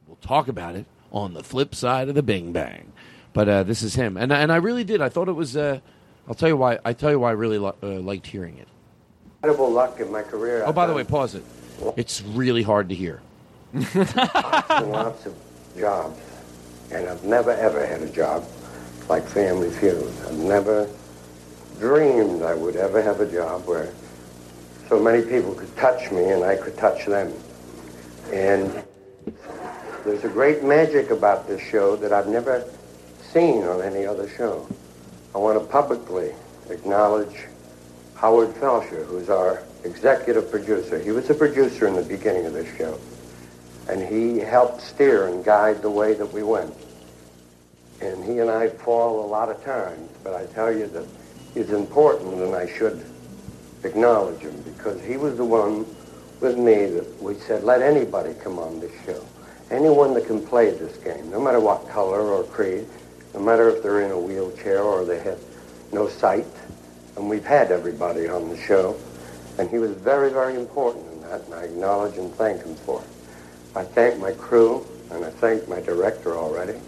will 0.09 0.17
talk 0.23 0.49
about 0.49 0.77
it 0.77 0.87
on 1.15 1.33
the 1.33 1.43
flip 1.43 1.75
side 1.75 2.09
of 2.09 2.15
the 2.15 2.23
Bing 2.23 2.53
Bang. 2.53 2.93
But 3.33 3.49
uh, 3.49 3.63
this 3.63 3.83
is 3.83 3.95
him, 3.95 4.17
and 4.17 4.33
and 4.33 4.53
I 4.53 4.57
really 4.57 4.85
did. 4.85 5.01
I 5.01 5.09
thought 5.09 5.29
it 5.29 5.33
was. 5.33 5.57
Uh, 5.57 5.81
I'll 6.29 6.35
tell 6.35 6.49
you 6.49 6.57
why. 6.57 6.79
I 6.85 6.93
tell 6.93 7.11
you 7.11 7.19
why 7.21 7.31
I 7.31 7.33
really 7.33 7.59
li- 7.59 7.73
uh, 7.83 7.87
liked 8.01 8.27
hearing 8.27 8.59
it. 8.59 8.69
Incredible 9.43 9.71
luck 9.71 10.01
in 10.01 10.11
my 10.13 10.23
career. 10.23 10.65
Oh, 10.67 10.73
by 10.73 10.87
the 10.87 10.95
way, 10.95 11.05
pause 11.05 11.35
it. 11.35 11.45
It's 11.97 12.23
really 12.23 12.63
hard 12.63 12.89
to 12.91 12.95
hear. 12.95 13.23
lots 13.75 14.71
and 14.71 14.93
lots 14.93 15.27
of 15.27 15.35
jobs, 15.77 16.21
and 16.93 17.09
I've 17.09 17.25
never 17.25 17.51
ever 17.51 17.85
had 17.85 18.03
a 18.03 18.11
job 18.11 18.45
like 19.09 19.27
Family 19.27 19.71
Feud. 19.71 20.13
I've 20.27 20.39
never 20.39 20.89
dreamed 21.81 22.43
I 22.43 22.55
would 22.55 22.77
ever 22.77 23.03
have 23.03 23.21
a 23.21 23.31
job 23.31 23.67
where 23.67 23.93
so 24.89 25.01
many 25.01 25.23
people 25.23 25.55
could 25.55 25.75
touch 25.77 26.13
me 26.13 26.31
and 26.31 26.45
I 26.45 26.57
could 26.57 26.77
touch 26.77 27.07
them. 27.07 27.33
And 28.33 28.85
there's 30.05 30.25
a 30.25 30.29
great 30.29 30.63
magic 30.63 31.11
about 31.11 31.49
this 31.49 31.61
show 31.63 31.97
that 31.97 32.13
I've 32.13 32.29
never 32.29 32.65
seen 33.33 33.65
on 33.65 33.81
any 33.81 34.07
other 34.07 34.29
show. 34.29 34.69
I 35.35 35.39
want 35.39 35.59
to 35.59 35.67
publicly 35.67 36.33
acknowledge 36.71 37.47
Howard 38.15 38.55
Felsher, 38.57 39.05
who's 39.07 39.31
our 39.31 39.63
executive 39.83 40.51
producer. 40.51 40.99
He 40.99 41.11
was 41.11 41.29
a 41.31 41.35
producer 41.35 41.89
in 41.89 41.95
the 41.95 42.03
beginning 42.03 42.47
of 42.47 42.53
this 42.53 42.75
show 42.77 42.99
and 43.89 44.03
he 44.03 44.39
helped 44.39 44.81
steer 44.81 45.29
and 45.29 45.45
guide 45.45 45.83
the 45.83 45.91
way 45.91 46.15
that 46.15 46.33
we 46.33 46.43
went. 46.43 46.75
And 48.01 48.25
he 48.25 48.39
and 48.39 48.51
I 48.51 48.69
fall 48.69 49.25
a 49.25 49.29
lot 49.29 49.51
of 49.51 49.63
times, 49.65 50.11
but 50.23 50.35
I 50.35 50.47
tell 50.47 50.73
you 50.73 50.87
that 50.89 51.07
he's 51.53 51.71
important 51.71 52.35
and 52.35 52.55
I 52.55 52.67
should 52.67 53.05
acknowledge 53.83 54.41
him 54.41 54.61
because 54.63 55.03
he 55.03 55.17
was 55.17 55.37
the 55.37 55.45
one 55.45 55.87
with 56.41 56.59
me 56.59 56.87
that 56.87 57.23
we 57.23 57.35
said, 57.35 57.65
let 57.65 57.83
anybody 57.83 58.35
come 58.43 58.59
on 58.59 58.81
this 58.81 58.93
show. 59.05 59.25
Anyone 59.71 60.15
that 60.15 60.27
can 60.27 60.45
play 60.47 60.71
this 60.71 60.97
game, 60.99 61.31
no 61.31 61.41
matter 61.41 61.61
what 61.61 61.89
color 61.89 62.21
or 62.21 62.45
creed, 62.45 62.87
no 63.33 63.41
matter 63.41 63.69
if 63.69 63.83
they're 63.83 64.03
in 64.03 64.11
a 64.11 64.19
wheelchair 64.19 64.83
or 64.83 65.05
they 65.05 65.21
have 65.21 65.41
no 65.93 66.09
sight. 66.09 66.47
And 67.17 67.29
we've 67.29 67.45
had 67.45 67.71
everybody 67.71 68.29
on 68.29 68.49
the 68.49 68.57
show. 68.57 68.97
And 69.59 69.71
he 69.71 69.79
was 69.79 69.93
very, 69.93 70.31
very 70.31 70.57
important 70.57 71.07
in 71.13 71.21
that, 71.23 71.45
and 71.45 71.55
I 71.55 71.63
acknowledge 71.63 72.17
and 72.19 72.33
thank 72.35 72.63
him 72.63 72.75
for 72.75 73.01
it. 73.01 73.09
I 73.77 73.85
thank 73.85 74.19
my 74.19 74.33
crew, 74.33 74.87
and 75.11 75.25
I 75.25 75.31
thank 75.31 75.69
my 75.69 75.81
director 75.81 76.37
already. 76.37 76.79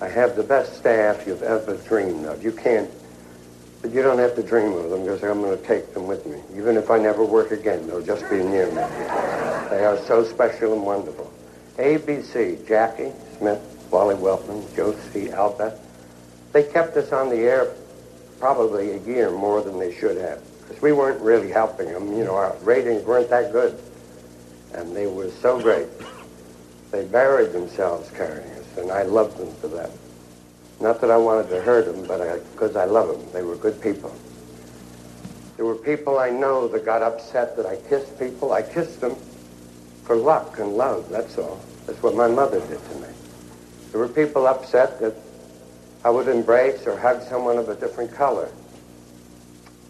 I 0.00 0.08
have 0.08 0.36
the 0.36 0.42
best 0.42 0.76
staff 0.76 1.26
you've 1.26 1.42
ever 1.42 1.76
dreamed 1.88 2.26
of. 2.26 2.44
You 2.44 2.52
can't, 2.52 2.90
but 3.80 3.92
you 3.92 4.02
don't 4.02 4.18
have 4.18 4.34
to 4.36 4.42
dream 4.42 4.72
of 4.72 4.90
them 4.90 5.02
because 5.04 5.22
I'm 5.22 5.40
going 5.40 5.58
to 5.58 5.64
take 5.66 5.94
them 5.94 6.06
with 6.06 6.26
me. 6.26 6.38
Even 6.54 6.76
if 6.76 6.90
I 6.90 6.98
never 6.98 7.24
work 7.24 7.50
again, 7.50 7.86
they'll 7.86 8.04
just 8.04 8.28
be 8.28 8.36
near 8.36 8.66
me. 8.68 8.82
They 9.70 9.84
are 9.84 9.98
so 10.06 10.22
special 10.24 10.74
and 10.74 10.82
wonderful. 10.82 11.32
ABC, 11.76 12.66
Jackie 12.66 13.12
Smith, 13.38 13.60
Wally 13.90 14.14
Weltman, 14.14 14.74
Josie 14.74 15.30
Albert, 15.30 15.78
they 16.52 16.62
kept 16.62 16.96
us 16.96 17.12
on 17.12 17.28
the 17.28 17.36
air 17.36 17.72
probably 18.38 18.92
a 18.92 18.98
year 19.00 19.30
more 19.30 19.62
than 19.62 19.78
they 19.78 19.94
should 19.94 20.16
have 20.16 20.42
because 20.62 20.80
we 20.82 20.92
weren't 20.92 21.20
really 21.20 21.50
helping 21.50 21.92
them. 21.92 22.16
You 22.16 22.24
know, 22.24 22.34
our 22.34 22.56
ratings 22.62 23.04
weren't 23.04 23.30
that 23.30 23.52
good 23.52 23.78
and 24.76 24.94
they 24.94 25.06
were 25.06 25.30
so 25.30 25.60
great. 25.60 25.88
They 26.90 27.04
buried 27.06 27.52
themselves 27.52 28.10
carrying 28.10 28.48
us, 28.52 28.78
and 28.78 28.92
I 28.92 29.02
loved 29.02 29.38
them 29.38 29.52
for 29.56 29.68
that. 29.68 29.90
Not 30.80 31.00
that 31.00 31.10
I 31.10 31.16
wanted 31.16 31.48
to 31.50 31.62
hurt 31.62 31.86
them, 31.86 32.06
but 32.06 32.18
because 32.52 32.76
I, 32.76 32.84
love 32.84 33.08
them. 33.08 33.32
They 33.32 33.42
were 33.42 33.56
good 33.56 33.80
people. 33.80 34.14
There 35.56 35.64
were 35.64 35.74
people 35.74 36.18
I 36.18 36.28
know 36.28 36.68
that 36.68 36.84
got 36.84 37.02
upset 37.02 37.56
that 37.56 37.64
I 37.64 37.76
kissed 37.88 38.18
people. 38.18 38.52
I 38.52 38.62
kissed 38.62 39.00
them 39.00 39.16
for 40.06 40.16
luck 40.16 40.58
and 40.58 40.76
love, 40.76 41.08
that's 41.10 41.36
all. 41.36 41.60
That's 41.86 42.02
what 42.02 42.14
my 42.14 42.28
mother 42.28 42.60
did 42.60 42.82
to 42.90 42.94
me. 42.96 43.08
There 43.90 44.00
were 44.00 44.08
people 44.08 44.46
upset 44.46 45.00
that 45.00 45.14
I 46.04 46.10
would 46.10 46.28
embrace 46.28 46.86
or 46.86 46.96
hug 46.96 47.22
someone 47.22 47.58
of 47.58 47.68
a 47.68 47.74
different 47.74 48.12
color. 48.12 48.48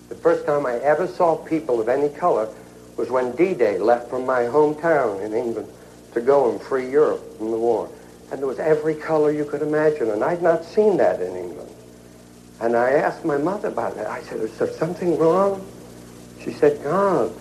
The 0.08 0.14
first 0.14 0.46
time 0.46 0.64
I 0.64 0.76
ever 0.76 1.06
saw 1.06 1.36
people 1.36 1.80
of 1.80 1.88
any 1.88 2.08
color 2.08 2.48
was 2.96 3.10
when 3.10 3.36
D-Day 3.36 3.78
left 3.78 4.08
from 4.08 4.24
my 4.24 4.42
hometown 4.42 5.22
in 5.22 5.34
England 5.34 5.68
to 6.14 6.20
go 6.20 6.50
and 6.50 6.60
free 6.60 6.90
Europe 6.90 7.36
from 7.36 7.50
the 7.50 7.58
war. 7.58 7.90
And 8.30 8.40
there 8.40 8.46
was 8.46 8.58
every 8.58 8.94
color 8.94 9.30
you 9.30 9.44
could 9.44 9.62
imagine, 9.62 10.10
and 10.10 10.24
I'd 10.24 10.42
not 10.42 10.64
seen 10.64 10.96
that 10.96 11.20
in 11.20 11.36
England. 11.36 11.70
And 12.60 12.74
I 12.74 12.92
asked 12.92 13.24
my 13.24 13.36
mother 13.36 13.68
about 13.68 13.96
it. 13.98 14.06
I 14.06 14.22
said, 14.22 14.40
is 14.40 14.56
there 14.58 14.72
something 14.72 15.18
wrong? 15.18 15.66
She 16.42 16.52
said, 16.52 16.82
God. 16.82 17.34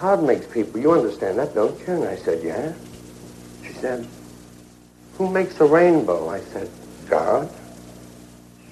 God 0.00 0.24
makes 0.24 0.46
people. 0.46 0.80
You 0.80 0.92
understand 0.92 1.38
that, 1.38 1.54
don't 1.54 1.78
you? 1.80 1.86
And 1.86 2.04
I 2.04 2.16
said, 2.16 2.42
yeah. 2.42 2.72
She 3.66 3.72
said, 3.74 4.06
who 5.14 5.30
makes 5.30 5.60
a 5.60 5.64
rainbow? 5.64 6.28
I 6.28 6.40
said, 6.40 6.70
God. 7.08 7.50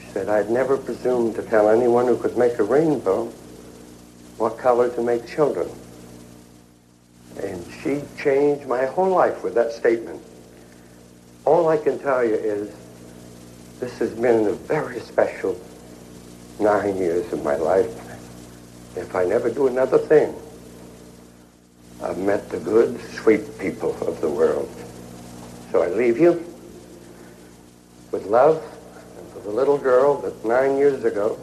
She 0.01 0.07
said, 0.13 0.29
I'd 0.29 0.51
never 0.51 0.77
presumed 0.77 1.37
to 1.37 1.43
tell 1.43 1.69
anyone 1.69 2.07
who 2.07 2.17
could 2.17 2.37
make 2.37 2.59
a 2.59 2.65
rainbow 2.65 3.27
what 4.39 4.59
color 4.59 4.89
to 4.89 5.03
make 5.03 5.27
children. 5.27 5.69
And 7.43 7.65
she 7.83 8.03
changed 8.21 8.67
my 8.67 8.87
whole 8.87 9.11
life 9.11 9.45
with 9.45 9.55
that 9.55 9.73
statement. 9.73 10.21
All 11.45 11.69
I 11.69 11.77
can 11.77 11.99
tell 11.99 12.25
you 12.25 12.35
is 12.35 12.75
this 13.79 13.99
has 13.99 14.11
been 14.11 14.47
a 14.47 14.53
very 14.53 15.01
special 15.01 15.61
nine 16.59 16.97
years 16.97 17.33
of 17.33 17.45
my 17.45 17.57
life. 17.57 17.91
If 18.97 19.15
I 19.15 19.25
never 19.25 19.51
do 19.51 19.69
another 19.69 19.99
thing, 19.99 20.35
I've 22.03 22.19
met 22.19 22.49
the 22.49 22.59
good, 22.59 23.01
sweet 23.13 23.59
people 23.59 23.97
of 24.07 24.21
the 24.21 24.29
world. 24.29 24.71
So 25.71 25.83
I 25.83 25.89
leave 25.89 26.19
you 26.19 26.45
with 28.11 28.27
love 28.27 28.63
and 29.19 29.29
for 29.33 29.41
the 29.41 29.51
little 29.51 29.79
girl 29.79 30.21
that 30.23 30.45
nine 30.45 30.77
years 30.77 31.05
ago 31.05 31.39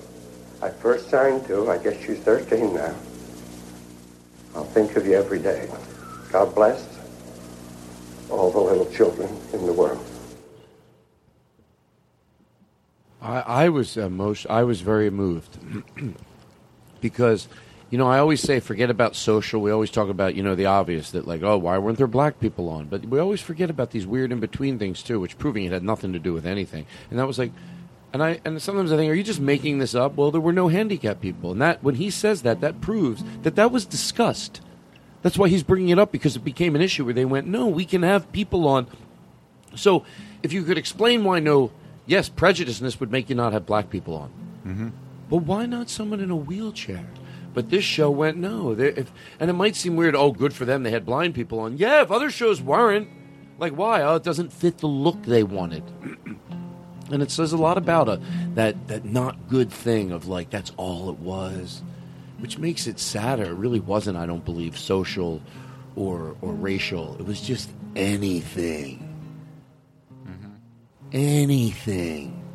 I 0.62 0.70
first 0.70 1.10
signed 1.10 1.46
to, 1.48 1.70
I 1.70 1.78
guess 1.78 2.04
she's 2.04 2.20
13 2.20 2.74
now. 2.74 2.96
I'll 4.56 4.64
think 4.66 4.96
of 4.96 5.06
you 5.06 5.14
every 5.14 5.40
day. 5.40 5.70
God 6.32 6.54
bless. 6.56 6.98
all 8.30 8.52
the 8.52 8.60
little 8.60 8.90
children 8.92 9.30
in 9.54 9.66
the 9.66 9.74
world. 9.74 10.04
I, 13.22 13.40
I 13.66 13.70
was 13.70 13.96
emotion. 13.98 14.52
I 14.52 14.64
was 14.64 14.82
very 14.82 15.10
moved 15.10 15.58
because, 17.02 17.48
you 17.90 17.98
know, 17.98 18.08
I 18.08 18.20
always 18.20 18.42
say 18.42 18.60
forget 18.60 18.90
about 18.90 19.16
social. 19.16 19.62
We 19.62 19.72
always 19.72 19.92
talk 19.92 20.10
about 20.10 20.36
you 20.36 20.44
know 20.44 20.56
the 20.56 20.66
obvious 20.66 21.12
that 21.12 21.28
like 21.28 21.44
oh 21.44 21.58
why 21.58 21.78
weren't 21.78 21.98
there 21.98 22.08
black 22.08 22.40
people 22.40 22.70
on? 22.70 22.88
But 22.88 23.06
we 23.06 23.20
always 23.20 23.42
forget 23.42 23.70
about 23.70 23.92
these 23.92 24.06
weird 24.06 24.32
in 24.32 24.40
between 24.40 24.80
things 24.80 25.02
too, 25.02 25.20
which 25.20 25.38
proving 25.38 25.66
it 25.66 25.72
had 25.72 25.84
nothing 25.84 26.14
to 26.14 26.20
do 26.20 26.34
with 26.34 26.46
anything. 26.46 26.86
And 27.10 27.20
that 27.20 27.28
was 27.28 27.40
like, 27.40 27.52
and 28.14 28.24
I 28.24 28.40
and 28.44 28.62
sometimes 28.62 28.92
I 28.92 28.98
think 28.98 29.12
are 29.12 29.16
you 29.16 29.24
just 29.24 29.40
making 29.40 29.80
this 29.80 29.96
up? 29.96 30.16
Well, 30.16 30.32
there 30.32 30.42
were 30.42 30.54
no 30.54 30.68
handicapped 30.68 31.22
people, 31.22 31.52
and 31.52 31.62
that 31.62 31.84
when 31.84 31.96
he 31.96 32.10
says 32.10 32.42
that, 32.44 32.62
that 32.62 32.82
proves 32.82 33.24
that 33.44 33.56
that 33.56 33.72
was 33.72 33.86
discussed. 33.86 34.62
That's 35.24 35.38
why 35.38 35.50
he's 35.50 35.64
bringing 35.64 35.90
it 35.90 35.98
up 36.00 36.12
because 36.12 36.36
it 36.36 36.46
became 36.46 36.76
an 36.76 36.82
issue 36.82 37.04
where 37.04 37.14
they 37.14 37.26
went, 37.26 37.48
no, 37.48 37.68
we 37.68 37.86
can 37.86 38.04
have 38.04 38.32
people 38.32 38.68
on 38.68 38.88
so, 39.78 40.04
if 40.44 40.54
you 40.54 40.64
could 40.64 40.78
explain 40.78 41.24
why 41.24 41.40
no, 41.40 41.72
yes, 42.06 42.30
prejudiceness 42.30 43.00
would 43.00 43.12
make 43.12 43.30
you 43.30 43.36
not 43.36 43.54
have 43.54 43.66
black 43.66 43.90
people 43.90 44.16
on. 44.16 44.30
Mm-hmm. 44.66 44.90
But 45.30 45.38
why 45.38 45.66
not 45.66 45.90
someone 45.90 46.20
in 46.20 46.32
a 46.32 46.36
wheelchair? 46.36 47.06
But 47.58 47.72
this 47.72 47.84
show 47.84 48.12
went 48.12 48.38
no. 48.38 48.74
If, 48.74 49.12
and 49.40 49.50
it 49.50 49.54
might 49.54 49.76
seem 49.76 49.96
weird. 49.96 50.14
Oh, 50.14 50.32
good 50.32 50.54
for 50.54 50.64
them. 50.64 50.84
They 50.84 50.92
had 50.92 51.08
blind 51.08 51.34
people 51.34 51.60
on. 51.62 51.80
Yeah, 51.80 52.04
if 52.04 52.12
other 52.12 52.30
shows 52.30 52.62
weren't, 52.62 53.10
like 53.58 53.74
why? 53.74 54.04
Oh, 54.04 54.14
it 54.14 54.22
doesn't 54.24 54.54
fit 54.54 54.78
the 54.78 54.86
look 54.86 55.24
they 55.24 55.42
wanted. 55.42 55.82
and 57.12 57.24
it 57.24 57.32
says 57.32 57.54
a 57.54 57.58
lot 57.58 57.80
about 57.80 58.10
a, 58.10 58.22
that 58.54 58.88
that 58.90 59.06
not 59.06 59.48
good 59.48 59.72
thing 59.72 60.12
of 60.12 60.28
like 60.28 60.52
that's 60.52 60.72
all 60.78 61.10
it 61.10 61.18
was, 61.18 61.82
which 62.38 62.60
makes 62.60 62.86
it 62.86 63.00
sadder. 63.00 63.46
It 63.46 63.56
really 63.56 63.80
wasn't. 63.80 64.18
I 64.20 64.28
don't 64.28 64.46
believe 64.46 64.78
social 64.78 65.42
or 65.96 66.36
or 66.42 66.54
racial. 66.54 67.16
It 67.20 67.26
was 67.26 67.42
just 67.42 67.72
anything. 67.96 69.18
Mm-hmm. 70.28 70.52
Anything. 71.12 72.47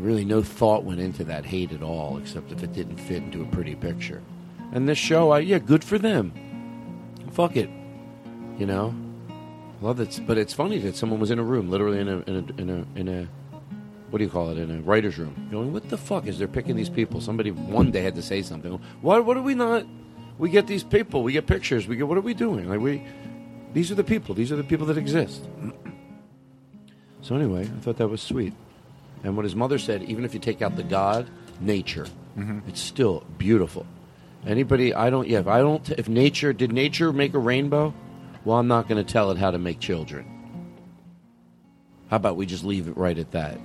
Really, 0.00 0.24
no 0.24 0.42
thought 0.42 0.84
went 0.84 1.00
into 1.00 1.24
that 1.24 1.44
hate 1.44 1.72
at 1.72 1.82
all, 1.82 2.18
except 2.18 2.52
if 2.52 2.62
it 2.62 2.72
didn't 2.72 2.96
fit 2.96 3.22
into 3.22 3.42
a 3.42 3.46
pretty 3.46 3.74
picture. 3.74 4.22
And 4.72 4.88
this 4.88 4.98
show, 4.98 5.30
I, 5.30 5.40
yeah, 5.40 5.58
good 5.58 5.84
for 5.84 5.98
them. 5.98 6.32
Fuck 7.32 7.56
it, 7.56 7.70
you 8.58 8.66
know. 8.66 8.94
Love 9.80 10.00
it, 10.00 10.20
but 10.26 10.36
it's 10.36 10.52
funny 10.52 10.78
that 10.78 10.96
someone 10.96 11.20
was 11.20 11.30
in 11.30 11.38
a 11.38 11.42
room, 11.42 11.70
literally 11.70 12.00
in 12.00 12.08
a 12.08 12.18
in 12.20 12.36
a 12.36 12.60
in 12.60 12.70
a, 12.70 12.98
in 12.98 13.08
a 13.08 13.28
what 14.10 14.18
do 14.18 14.24
you 14.24 14.30
call 14.30 14.50
it, 14.50 14.58
in 14.58 14.70
a 14.70 14.80
writer's 14.82 15.18
room, 15.18 15.48
going, 15.50 15.72
"What 15.72 15.88
the 15.88 15.96
fuck 15.96 16.26
is 16.26 16.38
they're 16.38 16.48
picking 16.48 16.76
these 16.76 16.90
people?" 16.90 17.20
Somebody 17.20 17.50
one 17.50 17.90
day 17.90 18.02
had 18.02 18.14
to 18.16 18.22
say 18.22 18.42
something. 18.42 18.78
What 19.00 19.24
what 19.24 19.36
are 19.36 19.42
we 19.42 19.54
not? 19.54 19.86
We 20.38 20.50
get 20.50 20.66
these 20.66 20.84
people, 20.84 21.22
we 21.22 21.32
get 21.32 21.46
pictures, 21.46 21.88
we 21.88 21.96
get. 21.96 22.08
What 22.08 22.18
are 22.18 22.22
we 22.22 22.34
doing? 22.34 22.68
Like 22.68 22.80
we, 22.80 23.02
these 23.72 23.90
are 23.90 23.94
the 23.94 24.04
people. 24.04 24.34
These 24.34 24.52
are 24.52 24.56
the 24.56 24.64
people 24.64 24.86
that 24.86 24.98
exist. 24.98 25.42
So 27.22 27.36
anyway, 27.36 27.64
I 27.64 27.80
thought 27.80 27.98
that 27.98 28.08
was 28.08 28.22
sweet. 28.22 28.54
And 29.22 29.36
what 29.36 29.44
his 29.44 29.54
mother 29.54 29.78
said, 29.78 30.02
even 30.04 30.24
if 30.24 30.32
you 30.34 30.40
take 30.40 30.62
out 30.62 30.76
the 30.76 30.82
God, 30.82 31.28
nature, 31.60 32.06
Mhm. 32.38 32.62
it's 32.68 32.80
still 32.80 33.22
beautiful. 33.38 33.84
Anybody, 34.46 34.94
I 34.94 35.10
don't. 35.10 35.28
Yeah, 35.28 35.40
if 35.40 35.46
I 35.46 35.58
don't. 35.60 35.88
If 35.90 36.08
nature 36.08 36.52
did 36.54 36.72
nature 36.72 37.12
make 37.12 37.34
a 37.34 37.38
rainbow, 37.38 37.92
well, 38.44 38.56
I'm 38.58 38.68
not 38.68 38.88
going 38.88 39.04
to 39.04 39.12
tell 39.12 39.30
it 39.30 39.36
how 39.38 39.50
to 39.50 39.58
make 39.58 39.78
children. 39.80 40.24
How 42.08 42.16
about 42.16 42.36
we 42.36 42.46
just 42.46 42.64
leave 42.64 42.88
it 42.88 42.96
right 42.96 43.18
at 43.18 43.30
that? 43.32 43.58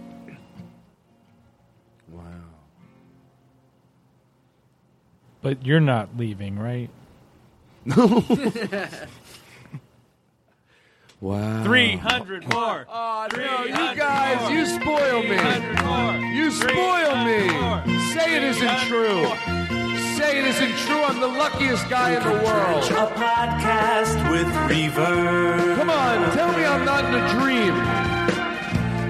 Wow. 2.12 2.22
But 5.42 5.66
you're 5.66 5.80
not 5.80 6.18
leaving, 6.18 6.60
right? 6.60 6.90
Wow. 11.22 11.64
300 11.64 12.50
more. 12.50 12.86
Oh, 12.90 13.28
no, 13.36 13.64
you 13.66 13.96
guys, 13.96 14.52
you 14.52 14.66
spoil 14.66 15.24
me. 15.24 15.38
You 16.36 16.52
spoil 16.52 17.16
me. 17.24 17.48
Say 18.14 18.36
it 18.36 18.44
isn't 18.44 18.78
true. 18.88 19.26
Say 20.18 20.40
it 20.40 20.46
isn't 20.46 20.76
true. 20.86 21.02
I'm 21.04 21.20
the 21.20 21.28
luckiest 21.28 21.90
guy 21.90 22.16
in 22.16 22.24
the 22.24 22.44
world. 22.44 22.84
A 22.84 23.08
podcast 23.16 24.30
with 24.30 24.48
reverb. 24.70 25.78
Come 25.78 25.90
on, 25.90 26.32
tell 26.34 26.52
me 26.58 26.66
I'm 26.66 26.86
not 26.86 27.06
in 27.06 27.16
a 27.16 27.30
dream. 27.40 27.74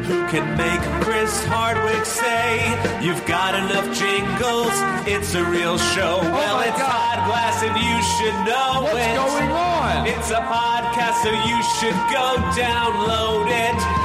Who 0.08 0.22
can 0.28 0.46
make 0.58 0.82
Chris 1.04 1.46
Hardwick 1.46 2.06
say 2.06 2.62
you've 3.02 3.26
got 3.26 3.56
enough 3.56 3.86
jingles? 3.98 4.74
It's 5.10 5.34
a 5.34 5.44
real 5.44 5.78
show. 5.78 6.20
Oh 6.22 6.30
well, 6.32 6.62
it's 6.62 6.78
Todd 6.78 7.26
Glass, 7.26 7.64
and 7.66 7.74
you 7.74 7.98
should 8.18 8.38
know 8.46 8.86
What's 8.86 9.02
it. 9.02 9.16
going 9.18 9.50
on? 9.50 10.06
It's 10.06 10.30
a 10.30 10.42
podcast, 10.46 11.24
so 11.26 11.32
you 11.34 11.58
should 11.82 11.98
go 12.14 12.38
download 12.54 13.50
it. 13.50 14.05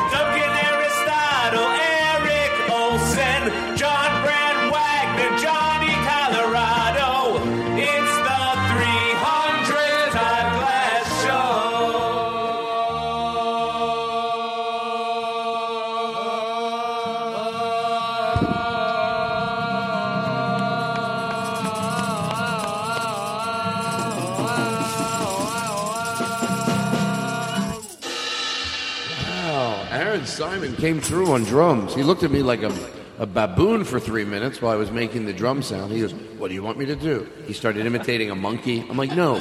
Came 30.80 30.98
through 31.00 31.30
on 31.32 31.44
drums. 31.44 31.94
He 31.94 32.02
looked 32.02 32.22
at 32.22 32.30
me 32.30 32.42
like 32.42 32.62
a, 32.62 32.72
a 33.18 33.26
baboon 33.26 33.84
for 33.84 34.00
three 34.00 34.24
minutes 34.24 34.62
while 34.62 34.72
I 34.72 34.76
was 34.76 34.90
making 34.90 35.26
the 35.26 35.32
drum 35.32 35.62
sound. 35.62 35.92
He 35.92 36.00
goes, 36.00 36.14
What 36.38 36.48
do 36.48 36.54
you 36.54 36.62
want 36.62 36.78
me 36.78 36.86
to 36.86 36.96
do? 36.96 37.28
He 37.46 37.52
started 37.52 37.84
imitating 37.84 38.30
a 38.30 38.34
monkey. 38.34 38.80
I'm 38.88 38.96
like, 38.96 39.14
No. 39.14 39.34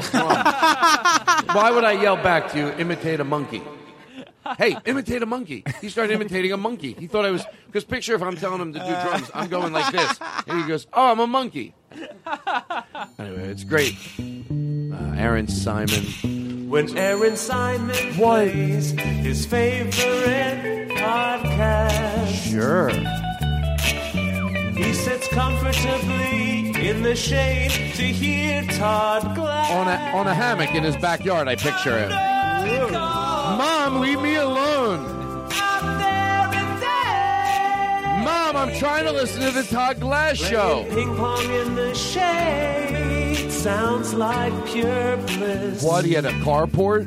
Why 1.53 1.71
would 1.73 1.85
I 1.85 1.93
yell 1.93 2.17
back 2.17 2.51
to 2.51 2.57
you, 2.57 2.67
imitate 2.71 3.21
a 3.21 3.23
monkey? 3.23 3.63
Hey, 4.57 4.75
imitate 4.85 5.21
a 5.23 5.25
monkey. 5.25 5.63
He 5.79 5.89
started 5.89 6.13
imitating 6.13 6.51
a 6.51 6.57
monkey. 6.57 6.93
He 6.93 7.07
thought 7.07 7.23
I 7.23 7.31
was, 7.31 7.45
because 7.67 7.85
picture 7.85 8.15
if 8.15 8.21
I'm 8.21 8.35
telling 8.35 8.59
him 8.59 8.73
to 8.73 8.79
do 8.79 8.85
drums, 8.85 9.31
I'm 9.33 9.47
going 9.47 9.71
like 9.71 9.93
this. 9.93 10.19
And 10.45 10.61
he 10.61 10.67
goes, 10.67 10.87
Oh, 10.91 11.11
I'm 11.11 11.19
a 11.19 11.27
monkey. 11.27 11.73
Anyway, 13.17 13.47
it's 13.47 13.63
great. 13.63 13.95
Uh, 14.19 15.13
Aaron 15.15 15.47
Simon. 15.47 16.48
When 16.69 16.95
Aaron 16.97 17.35
Simon 17.35 18.13
plays 18.13 18.91
his 18.91 19.45
favorite 19.45 20.89
podcast, 20.89 22.51
Sure. 22.51 22.89
he 24.77 24.93
sits 24.93 25.27
comfortably 25.29 26.87
in 26.87 27.01
the 27.01 27.15
shade 27.15 27.71
to 27.95 28.03
hear 28.03 28.61
Todd 28.77 29.35
Glass. 29.35 29.71
On 29.71 29.87
a, 29.87 30.17
on 30.17 30.27
a 30.27 30.33
hammock 30.35 30.73
in 30.75 30.83
his 30.83 30.95
backyard, 30.97 31.47
I 31.47 31.55
picture 31.55 31.97
him. 31.97 32.11
Mom, 32.91 33.99
leave 34.01 34.21
me 34.21 34.35
alone. 34.35 35.03
Mom, 38.23 38.55
I'm 38.55 38.73
trying 38.77 39.05
to 39.05 39.11
listen 39.11 39.41
to 39.41 39.51
the 39.51 39.63
Todd 39.63 39.99
Glass 39.99 40.37
show. 40.37 40.85
Ping 40.91 41.15
pong 41.15 41.43
in 41.51 41.73
the 41.75 41.95
shade 41.95 43.18
sounds 43.63 44.13
like 44.13 44.53
pure 44.67 45.17
bliss. 45.17 45.83
What? 45.83 46.05
He 46.05 46.13
had 46.13 46.25
a 46.25 46.31
carport? 46.43 47.05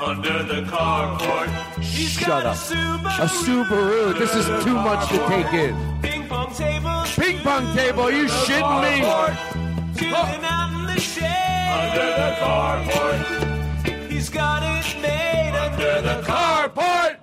Under 0.00 0.42
the 0.44 0.62
carport, 0.70 1.48
he's 1.82 2.10
Shut 2.10 2.28
got 2.28 2.46
up. 2.46 2.54
a 2.54 2.58
Subaru. 2.58 3.18
A 3.18 3.26
Subaru. 3.26 4.18
This 4.18 4.34
is 4.36 4.46
too 4.64 4.74
much 4.74 5.08
to 5.10 5.18
take 5.26 5.52
in. 5.52 5.74
Ping 6.02 6.28
pong 6.28 6.54
table. 6.54 7.02
Ping 7.16 7.38
pong 7.40 7.74
table. 7.76 8.02
Are 8.02 8.12
you 8.12 8.26
shitting 8.26 8.82
me? 8.82 9.98
Chilling 9.98 10.44
out 10.44 10.70
in 10.78 10.94
the 10.94 11.00
shade. 11.00 11.24
Under 11.68 12.06
the 12.22 12.36
carport. 12.38 14.08
He's 14.08 14.28
got 14.30 14.62
it 14.62 15.02
made 15.02 15.58
under 15.58 16.00
the 16.02 16.22
carport. 16.22 17.16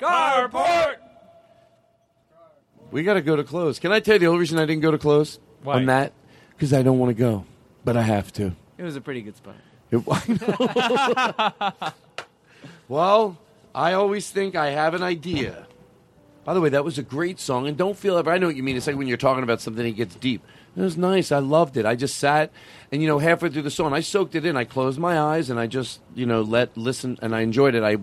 Carport. 0.00 0.96
We 2.90 3.04
got 3.04 3.14
to 3.14 3.22
go 3.22 3.36
to 3.36 3.44
close. 3.44 3.78
Can 3.78 3.92
I 3.92 4.00
tell 4.00 4.14
you 4.16 4.18
the 4.20 4.26
only 4.26 4.40
reason 4.40 4.58
I 4.58 4.66
didn't 4.66 4.82
go 4.82 4.90
to 4.90 4.98
close 4.98 5.38
Why? 5.62 5.74
on 5.76 5.86
that? 5.86 6.12
Because 6.50 6.72
I 6.72 6.82
don't 6.82 6.98
want 6.98 7.10
to 7.10 7.14
go, 7.14 7.44
but 7.86 7.96
I 7.96 8.02
have 8.02 8.30
to. 8.34 8.52
It 8.76 8.82
was 8.82 8.96
a 8.96 9.00
pretty 9.00 9.22
good 9.22 9.36
spot. 9.36 9.54
It- 9.92 10.04
well, 12.88 13.38
I 13.74 13.92
always 13.92 14.28
think 14.28 14.56
I 14.56 14.70
have 14.70 14.92
an 14.92 15.04
idea. 15.04 15.66
By 16.44 16.52
the 16.52 16.60
way, 16.60 16.68
that 16.70 16.84
was 16.84 16.98
a 16.98 17.02
great 17.02 17.38
song, 17.38 17.68
and 17.68 17.76
don't 17.76 17.96
feel 17.96 18.18
ever. 18.18 18.30
I 18.30 18.38
know 18.38 18.48
what 18.48 18.56
you 18.56 18.64
mean. 18.64 18.76
It's 18.76 18.88
like 18.88 18.96
when 18.96 19.06
you're 19.06 19.16
talking 19.16 19.44
about 19.44 19.60
something, 19.60 19.86
it 19.86 19.92
gets 19.92 20.16
deep. 20.16 20.42
It 20.76 20.80
was 20.80 20.96
nice. 20.96 21.30
I 21.30 21.38
loved 21.38 21.76
it. 21.76 21.86
I 21.86 21.94
just 21.94 22.16
sat, 22.16 22.50
and 22.90 23.00
you 23.00 23.08
know, 23.08 23.20
halfway 23.20 23.50
through 23.50 23.62
the 23.62 23.70
song, 23.70 23.94
I 23.94 24.00
soaked 24.00 24.34
it 24.34 24.44
in. 24.44 24.56
I 24.56 24.64
closed 24.64 24.98
my 24.98 25.18
eyes, 25.18 25.48
and 25.48 25.58
I 25.58 25.68
just, 25.68 26.00
you 26.14 26.26
know, 26.26 26.42
let 26.42 26.76
listen, 26.76 27.18
and 27.22 27.36
I 27.36 27.42
enjoyed 27.42 27.76
it. 27.76 27.84
I, 27.84 27.98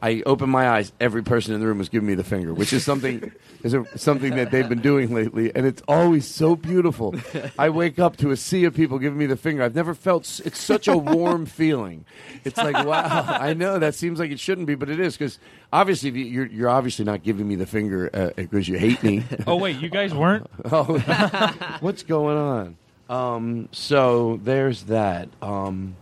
I 0.00 0.22
opened 0.26 0.52
my 0.52 0.68
eyes. 0.68 0.92
Every 1.00 1.22
person 1.22 1.54
in 1.54 1.60
the 1.60 1.66
room 1.66 1.78
was 1.78 1.88
giving 1.88 2.06
me 2.06 2.14
the 2.14 2.22
finger, 2.24 2.54
which 2.54 2.72
is 2.72 2.84
something 2.84 3.32
is 3.64 3.74
a, 3.74 3.84
something 3.98 4.36
that 4.36 4.50
they've 4.50 4.68
been 4.68 4.80
doing 4.80 5.12
lately, 5.14 5.50
and 5.54 5.66
it's 5.66 5.82
always 5.88 6.26
so 6.26 6.54
beautiful. 6.54 7.14
I 7.58 7.68
wake 7.70 7.98
up 7.98 8.16
to 8.18 8.30
a 8.30 8.36
sea 8.36 8.64
of 8.64 8.74
people 8.74 8.98
giving 8.98 9.18
me 9.18 9.26
the 9.26 9.36
finger. 9.36 9.62
I've 9.62 9.74
never 9.74 9.94
felt 9.94 10.22
s- 10.24 10.40
it's 10.44 10.60
such 10.60 10.86
a 10.88 10.96
warm 10.96 11.46
feeling. 11.60 12.04
It's 12.44 12.56
like 12.58 12.74
wow. 12.86 13.24
I 13.40 13.54
know 13.54 13.78
that 13.80 13.94
seems 13.96 14.18
like 14.20 14.30
it 14.30 14.38
shouldn't 14.38 14.66
be, 14.66 14.74
but 14.76 14.88
it 14.88 15.00
is 15.00 15.16
because 15.16 15.38
obviously 15.72 16.10
if 16.10 16.16
you- 16.16 16.24
you're 16.26 16.46
you're 16.46 16.70
obviously 16.70 17.04
not 17.04 17.22
giving 17.24 17.48
me 17.48 17.56
the 17.56 17.66
finger 17.66 18.08
uh, 18.14 18.30
because 18.36 18.68
you 18.68 18.78
hate 18.78 19.02
me. 19.02 19.24
Oh 19.46 19.56
wait, 19.56 19.76
you 19.80 19.88
guys 19.88 20.14
weren't? 20.14 20.46
oh, 20.70 21.76
what's 21.80 22.02
going 22.04 22.36
on? 22.36 22.76
Um, 23.10 23.68
so 23.72 24.38
there's 24.44 24.84
that. 24.84 25.28
Um, 25.42 25.96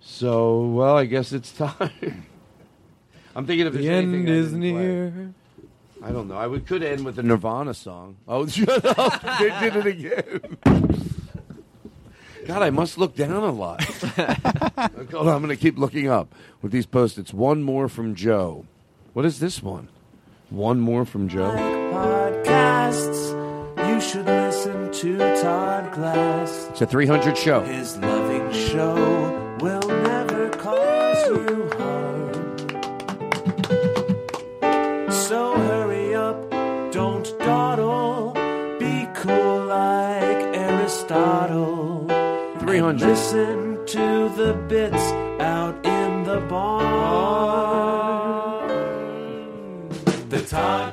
so 0.00 0.62
well, 0.66 0.96
I 0.96 1.04
guess 1.04 1.32
it's 1.32 1.52
time. 1.52 2.26
I'm 3.34 3.46
thinking 3.46 3.66
if 3.66 3.72
The 3.72 3.78
there's 3.78 3.88
anything 4.04 4.20
end 4.20 4.28
I 4.28 4.32
is 4.32 4.46
didn't 4.52 4.60
play. 4.60 4.72
near. 4.72 5.34
I 6.04 6.10
don't 6.10 6.28
know. 6.28 6.36
I 6.36 6.46
would, 6.46 6.66
could 6.66 6.82
end 6.82 7.04
with 7.04 7.18
a 7.18 7.22
Nirvana 7.22 7.74
song. 7.74 8.16
Oh, 8.26 8.46
shut 8.48 8.84
up! 8.98 9.22
they 9.38 9.50
did 9.60 9.76
it 9.76 9.86
again. 9.86 10.94
God, 12.46 12.62
I 12.62 12.70
must 12.70 12.98
look 12.98 13.14
down 13.14 13.30
a 13.44 13.52
lot. 13.52 13.82
Hold 13.84 15.14
on, 15.14 15.28
I'm 15.28 15.42
going 15.42 15.48
to 15.48 15.56
keep 15.56 15.78
looking 15.78 16.08
up 16.08 16.34
with 16.60 16.72
these 16.72 16.86
post-its. 16.86 17.32
One 17.32 17.62
more 17.62 17.88
from 17.88 18.16
Joe. 18.16 18.66
What 19.12 19.24
is 19.24 19.38
this 19.38 19.62
one? 19.62 19.88
One 20.50 20.80
more 20.80 21.04
from 21.04 21.28
Joe. 21.28 21.52
Podcasts, 21.92 23.30
you 23.88 24.00
should 24.00 24.26
listen 24.26 24.90
to 24.92 25.18
Todd 25.40 25.92
Glass. 25.94 26.66
It's 26.70 26.80
a 26.82 26.86
300 26.86 27.38
show. 27.38 27.60
His 27.62 27.96
loving 27.98 28.52
show 28.52 29.56
will 29.60 29.80
300. 42.82 43.06
Listen 43.06 43.86
to 43.86 44.28
the 44.34 44.54
bits 44.68 45.12
out 45.40 45.86
in 45.86 46.24
the 46.24 46.40
barn. 46.50 46.68
The 50.28 50.42
Todd 50.42 50.91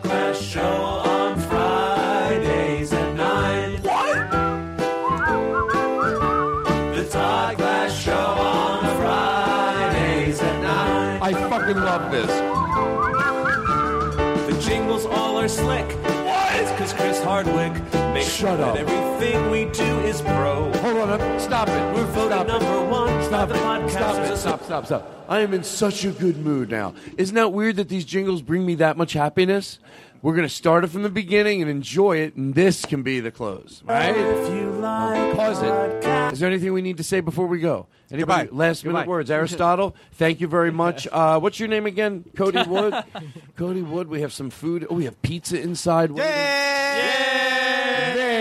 Shut 18.29 18.59
up. 18.59 18.75
that 18.75 18.87
everything 18.87 19.51
we 19.51 19.65
do 19.65 19.99
is 20.01 20.21
pro. 20.21 20.71
Hold 20.79 21.09
on, 21.09 21.39
stop 21.39 21.67
it. 21.67 21.95
We're 21.95 22.05
voted 22.05 22.31
Stop 22.31 22.45
it. 22.45 22.47
number 22.47 22.85
one 22.89 23.23
Stop 23.23 23.49
by 23.49 23.55
it. 23.55 23.57
the 23.57 23.63
podcasters. 23.65 23.91
Stop 23.91 24.31
it. 24.31 24.37
Stop, 24.37 24.63
stop, 24.63 24.85
stop. 24.85 25.25
I 25.27 25.39
am 25.39 25.53
in 25.53 25.63
such 25.63 26.05
a 26.05 26.11
good 26.11 26.37
mood 26.37 26.69
now. 26.69 26.93
Isn't 27.17 27.35
that 27.35 27.51
weird 27.51 27.75
that 27.77 27.89
these 27.89 28.05
jingles 28.05 28.41
bring 28.41 28.65
me 28.65 28.75
that 28.75 28.95
much 28.97 29.13
happiness? 29.13 29.79
We're 30.21 30.35
going 30.35 30.47
to 30.47 30.53
start 30.53 30.83
it 30.83 30.87
from 30.87 31.03
the 31.03 31.09
beginning 31.09 31.61
and 31.61 31.69
enjoy 31.71 32.17
it, 32.17 32.35
and 32.35 32.53
this 32.53 32.85
can 32.85 33.03
be 33.03 33.19
the 33.19 33.31
close, 33.31 33.81
right? 33.85 34.15
If 34.15 34.53
you 34.53 34.69
like 34.71 35.35
Pause 35.35 35.63
it. 35.63 36.33
Is 36.33 36.39
there 36.39 36.49
anything 36.49 36.71
we 36.73 36.81
need 36.81 36.97
to 36.97 37.03
say 37.03 37.19
before 37.21 37.47
we 37.47 37.59
go? 37.59 37.87
Anybody? 38.11 38.47
Goodbye. 38.47 38.65
Last 38.67 38.83
minute 38.85 38.99
Goodbye. 38.99 39.09
words. 39.09 39.31
Aristotle, 39.31 39.95
thank 40.13 40.39
you 40.39 40.47
very 40.47 40.71
much. 40.71 41.07
Uh, 41.19 41.39
what's 41.39 41.59
your 41.59 41.69
name 41.69 41.85
again? 41.85 42.23
Cody 42.37 42.61
Wood? 42.63 42.93
Cody 43.57 43.81
Wood, 43.81 44.07
we 44.07 44.21
have 44.21 44.31
some 44.33 44.49
food. 44.49 44.85
Oh, 44.89 44.95
we 44.95 45.05
have 45.05 45.19
pizza 45.21 45.59
inside. 45.59 46.11
What- 46.11 46.23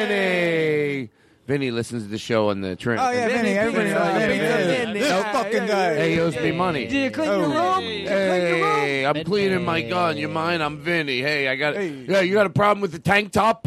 Vinny! 0.06 1.10
Vinny 1.46 1.70
listens 1.70 2.02
to 2.02 2.08
the 2.10 2.18
show 2.18 2.50
on 2.50 2.60
the 2.60 2.76
train. 2.76 2.98
Oh, 3.00 3.10
yeah, 3.10 3.26
Vinny. 3.28 3.50
Everybody 3.52 3.90
knows 3.90 4.12
Vinny. 4.22 4.38
Vinny. 4.38 5.00
No 5.00 5.22
fucking 5.22 5.66
guy. 5.66 5.94
Hey, 5.94 6.12
he 6.14 6.20
owes 6.20 6.36
me 6.36 6.52
money. 6.52 6.86
Did 6.86 7.04
you 7.04 7.10
clean 7.10 7.26
your 7.30 7.44
Oh. 7.46 7.74
room? 7.76 7.80
Did 7.84 8.00
you 8.00 8.06
clean 8.06 8.42
your 8.42 8.66
room? 8.66 8.80
Hey, 8.80 9.06
I'm 9.06 9.24
cleaning 9.24 9.64
my 9.64 9.80
gun. 9.80 10.18
You 10.18 10.28
mind? 10.28 10.62
I'm 10.62 10.78
Vinny. 10.78 11.20
Hey, 11.22 11.48
I 11.48 11.56
got. 11.56 11.74
Yeah, 11.82 12.20
you 12.20 12.34
got 12.34 12.46
a 12.46 12.50
problem 12.50 12.82
with 12.82 12.92
the 12.92 12.98
tank 12.98 13.32
top? 13.32 13.66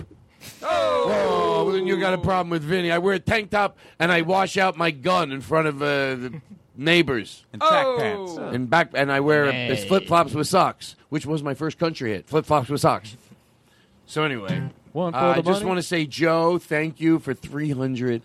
Oh, 0.61 1.63
well, 1.65 1.71
then 1.71 1.87
you 1.87 1.99
got 1.99 2.13
a 2.13 2.17
problem 2.19 2.51
with 2.51 2.61
Vinny. 2.63 2.91
I 2.91 2.99
wear 2.99 3.15
a 3.15 3.19
tank 3.19 3.49
top 3.49 3.77
and 3.99 4.11
I 4.11 4.21
wash 4.21 4.57
out 4.57 4.77
my 4.77 4.91
gun 4.91 5.31
in 5.31 5.41
front 5.41 5.67
of 5.67 5.81
uh, 5.81 5.85
the 6.15 6.41
neighbors. 6.77 7.45
And 7.51 7.61
track 7.61 7.85
pants. 7.97 8.37
And 8.37 8.69
back, 8.69 8.91
and 8.93 9.11
I 9.11 9.21
wear 9.21 9.51
Hey. 9.51 9.85
flip 9.87 10.05
flops 10.07 10.33
with 10.35 10.47
socks, 10.47 10.95
which 11.09 11.25
was 11.25 11.41
my 11.41 11.55
first 11.55 11.79
country 11.79 12.11
hit. 12.11 12.27
Flip 12.27 12.45
flops 12.45 12.69
with 12.69 12.81
socks. 12.81 13.17
So 14.05 14.23
anyway, 14.23 14.69
One 14.93 15.13
for 15.13 15.19
uh, 15.19 15.31
I 15.31 15.35
just 15.41 15.47
money. 15.47 15.65
want 15.65 15.77
to 15.79 15.83
say, 15.83 16.05
Joe, 16.05 16.57
thank 16.57 16.99
you 16.99 17.19
for 17.19 17.33
300. 17.33 18.21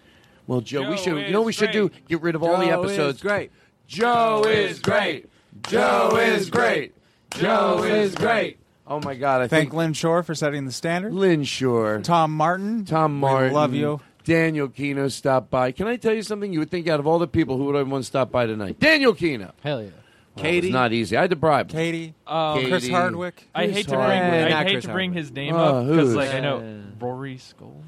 Well, 0.47 0.61
Joe, 0.61 0.89
we 0.91 0.97
should. 0.97 1.17
You 1.27 1.33
know 1.33 1.41
what 1.41 1.47
we 1.47 1.51
is 1.51 1.57
should 1.57 1.73
do? 1.73 1.91
Get 2.09 2.23
rid 2.23 2.35
of 2.35 2.43
all 2.43 2.59
the 2.59 2.67
Joe 2.67 2.83
is 2.85 2.93
episodes. 2.93 3.23
great. 3.23 3.51
Joe 3.87 4.45
is 4.47 4.79
great. 4.81 5.29
Joe 5.69 6.17
is 6.17 6.51
great. 6.51 6.95
Joe 7.31 7.83
is 7.85 8.15
great. 8.15 8.59
Oh 8.87 9.01
my 9.01 9.15
God! 9.17 9.41
I 9.43 9.49
Thank 9.49 9.71
think 9.71 9.75
Lynn 9.75 9.93
Shore 9.95 10.23
for 10.23 10.35
setting 10.35 10.65
the 10.65 10.71
standard. 10.73 11.13
Lynn 11.13 11.43
Shore, 11.43 12.01
Tom 12.05 12.33
Martin. 12.37 12.85
Tom 12.85 13.15
We 13.15 13.21
Martin, 13.21 13.53
love 13.53 13.75
you. 13.75 14.01
Daniel 14.23 14.69
Kinno 14.69 15.11
stopped 15.11 15.51
by. 15.51 15.73
Can 15.73 15.89
I 15.89 15.97
tell 15.97 16.15
you 16.15 16.23
something? 16.23 16.53
You 16.53 16.61
would 16.61 16.71
think 16.71 16.89
out 16.89 17.01
of 17.01 17.07
all 17.07 17.19
the 17.19 17.27
people, 17.27 17.57
who 17.57 17.65
would 17.65 17.75
I 17.77 17.83
want 17.83 18.05
to 18.05 18.07
stop 18.07 18.31
by 18.31 18.47
tonight? 18.47 18.79
Daniel 18.79 19.13
Kinno. 19.13 19.51
Hell 19.63 19.83
yeah. 19.83 19.91
Katie, 20.37 20.69
it's 20.69 20.73
not 20.75 20.93
easy. 20.93 21.17
I 21.17 21.23
had 21.23 21.31
to 21.31 21.37
bribe. 21.37 21.71
him. 21.71 21.77
Katie. 21.79 22.15
Um, 22.27 22.59
Katie. 22.59 22.71
Chris 22.71 22.89
Hardwick. 22.89 23.49
I 23.55 23.67
hate 23.69 23.85
to 23.89 23.93
bring 23.93 24.01
Hardwick. 24.01 24.45
I 24.47 24.49
not 24.51 24.67
hate 24.67 24.73
Chris 24.73 24.85
to 24.85 24.93
bring 24.93 25.13
his 25.13 25.33
name 25.33 25.55
Uh, 25.55 25.59
up 25.65 25.87
because 25.87 26.07
who's? 26.09 26.15
like 26.17 26.35
I 26.35 26.41
know 26.41 26.83
Rory 27.01 27.39
Skull. 27.39 27.83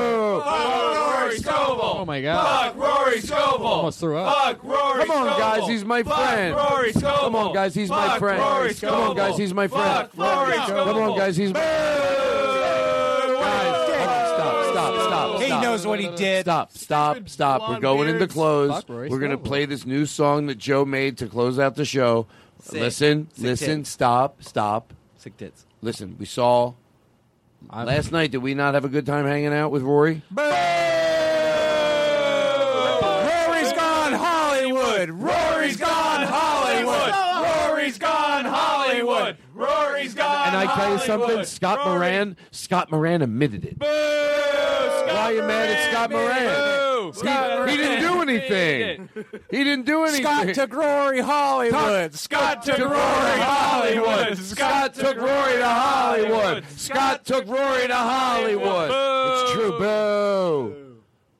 Rory 0.00 1.38
Scovel. 1.38 1.84
Oh 2.00 2.04
my 2.06 2.20
god. 2.20 2.72
Fuck 2.74 2.76
Rory 2.82 3.20
Scovel. 3.20 3.66
Almost 3.66 4.00
threw 4.00 4.16
up. 4.18 4.36
Fuck 4.36 4.64
Rory 4.64 5.04
Come 5.06 5.10
on, 5.10 5.26
Scovel. 5.26 5.38
guys, 5.38 5.68
he's 5.68 5.84
my 5.84 6.02
Fuck 6.02 6.16
friend. 6.16 6.56
Rory 6.56 6.92
Scovel. 6.92 7.20
Come 7.20 7.36
on, 7.36 7.54
guys, 7.54 7.74
he's 7.74 7.90
my 7.90 8.08
Fuck 8.08 8.18
friend. 8.18 8.40
Rory 8.40 8.74
Come 8.74 8.94
on, 9.10 9.16
guys, 9.16 9.36
he's 9.38 9.54
my 9.54 9.68
friend. 9.68 10.08
Fuck 10.10 10.16
Rory 10.16 10.52
Scovel. 10.54 10.84
Come 10.94 11.02
on, 11.10 11.18
guys, 11.18 11.36
he's 11.36 11.52
my. 11.52 11.60
Guys, 11.60 12.69
knows 15.84 15.86
what 15.86 16.00
he 16.00 16.08
did. 16.16 16.44
Stop, 16.44 16.72
stop, 16.72 17.28
stop. 17.28 17.68
We're 17.68 17.80
going 17.80 18.08
into 18.08 18.26
close. 18.26 18.70
Fuck 18.70 18.88
Rory 18.88 19.08
We're 19.08 19.18
going 19.18 19.30
to 19.30 19.36
Scovel. 19.36 19.48
play 19.48 19.66
this 19.66 19.86
new 19.86 20.06
song 20.06 20.46
that 20.46 20.58
Joe 20.58 20.84
made 20.84 21.18
to 21.18 21.26
close 21.26 21.58
out 21.58 21.76
the 21.76 21.84
show. 21.84 22.26
Sick. 22.62 22.80
Listen, 22.80 23.28
Sick 23.34 23.44
listen, 23.44 23.78
tits. 23.80 23.90
stop, 23.90 24.42
stop. 24.42 24.92
Sick 25.16 25.36
tits. 25.36 25.64
Listen, 25.82 26.16
we 26.18 26.26
saw 26.26 26.74
I'm- 27.70 27.86
last 27.86 28.12
night. 28.12 28.30
Did 28.32 28.38
we 28.38 28.54
not 28.54 28.74
have 28.74 28.84
a 28.84 28.88
good 28.88 29.06
time 29.06 29.26
hanging 29.26 29.52
out 29.54 29.70
with 29.70 29.82
Rory? 29.82 30.22
Rory's 30.32 30.52
gone 33.72 34.12
Hollywood. 34.12 35.10
Rory's 35.10 35.76
gone 35.76 36.26
Hollywood. 36.26 37.14
Rory's 37.70 37.98
gone 37.98 38.44
Hollywood. 38.44 39.36
Rory's 39.54 40.14
gone 40.14 40.48
And 40.48 40.56
I 40.56 40.74
tell 40.74 40.92
you 40.92 40.98
something, 41.00 41.44
Scott 41.44 41.78
Rory. 41.78 41.98
Moran, 41.98 42.36
Scott 42.50 42.90
Moran 42.90 43.22
admitted 43.22 43.64
it. 43.64 43.78
Why 45.30 45.36
are 45.36 45.42
you 45.42 45.46
mad 45.46 45.68
at 45.68 45.92
Scott 45.92 46.10
Moran? 46.10 47.12
Scott 47.12 47.68
He, 47.68 47.76
he 47.76 47.82
didn't 47.82 48.00
do 48.00 48.20
anything. 48.20 49.08
He 49.48 49.62
didn't 49.62 49.86
do 49.86 50.02
anything. 50.02 50.24
Scott 50.24 50.54
took 50.54 50.74
Rory 50.74 51.20
Hollywood. 51.20 52.14
Scott 52.14 52.64
took 52.64 52.78
Rory 52.80 53.40
Hollywood. 53.40 54.38
Scott 54.38 54.94
took 54.94 55.16
Rory 55.16 55.58
to 55.58 55.68
Hollywood. 55.68 56.64
Scott 56.70 57.24
took 57.24 57.46
Rory 57.46 57.86
to 57.86 57.94
Hollywood. 57.94 58.90
It's 58.92 59.52
true. 59.52 59.78
Boo. 59.78 60.96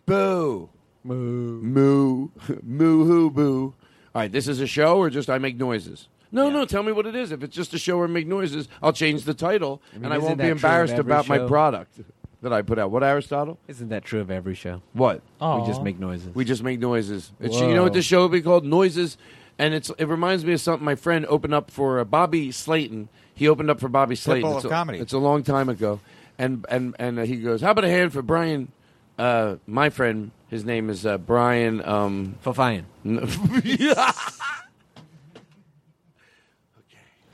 Boo. 0.06 0.70
Moo. 1.02 1.60
Moo. 1.60 2.28
Moo 2.62 3.04
hoo 3.06 3.30
boo. 3.30 3.74
All 4.14 4.22
right, 4.22 4.30
this 4.30 4.46
is 4.46 4.60
a 4.60 4.68
show 4.68 4.98
or 4.98 5.10
just 5.10 5.28
I 5.28 5.38
make 5.38 5.56
noises? 5.56 6.06
No, 6.30 6.48
no, 6.48 6.64
tell 6.64 6.84
me 6.84 6.92
what 6.92 7.06
it 7.06 7.16
is. 7.16 7.32
If 7.32 7.42
it's 7.42 7.56
just 7.56 7.74
a 7.74 7.78
show 7.78 7.98
or 7.98 8.06
make 8.06 8.28
noises, 8.28 8.68
I'll 8.84 8.92
change 8.92 9.24
the 9.24 9.34
title 9.34 9.82
mean, 9.92 10.04
and 10.04 10.14
I 10.14 10.18
won't 10.18 10.38
be 10.38 10.46
embarrassed 10.46 10.94
about 10.94 11.26
my 11.26 11.40
product 11.40 11.98
that 12.42 12.52
I 12.52 12.62
put 12.62 12.78
out. 12.78 12.90
What, 12.90 13.02
Aristotle? 13.02 13.58
Isn't 13.68 13.88
that 13.88 14.04
true 14.04 14.20
of 14.20 14.30
every 14.30 14.54
show? 14.54 14.82
What? 14.92 15.22
We 15.40 15.66
just 15.66 15.82
make 15.82 15.98
noises. 15.98 16.34
We 16.34 16.44
just 16.44 16.62
make 16.62 16.80
noises. 16.80 17.32
It's, 17.40 17.56
you 17.58 17.74
know 17.74 17.82
what 17.82 17.92
this 17.92 18.04
show 18.04 18.22
would 18.22 18.32
be 18.32 18.42
called? 18.42 18.64
Noises. 18.64 19.16
And 19.58 19.74
it's 19.74 19.90
it 19.98 20.06
reminds 20.06 20.44
me 20.44 20.54
of 20.54 20.60
something 20.60 20.84
my 20.84 20.94
friend 20.94 21.26
opened 21.26 21.52
up 21.52 21.70
for 21.70 22.00
uh, 22.00 22.04
Bobby 22.04 22.50
Slayton. 22.50 23.10
He 23.34 23.46
opened 23.46 23.70
up 23.70 23.78
for 23.78 23.88
Bobby 23.88 24.16
Slayton. 24.16 24.48
Pitbull 24.48 24.56
it's 24.56 24.64
of 24.64 24.70
a, 24.70 24.74
comedy. 24.74 24.98
It's 24.98 25.12
a 25.12 25.18
long 25.18 25.42
time 25.42 25.68
ago. 25.68 26.00
And 26.38 26.64
and 26.70 26.96
and 26.98 27.18
uh, 27.18 27.22
he 27.24 27.36
goes, 27.36 27.60
"How 27.60 27.72
about 27.72 27.84
a 27.84 27.90
hand 27.90 28.14
for 28.14 28.22
Brian 28.22 28.72
uh, 29.20 29.56
my 29.66 29.90
friend, 29.90 30.30
his 30.48 30.64
name 30.64 30.88
is 30.88 31.04
uh, 31.04 31.18
Brian 31.18 31.84
um 31.86 32.36
Fafian. 32.42 32.84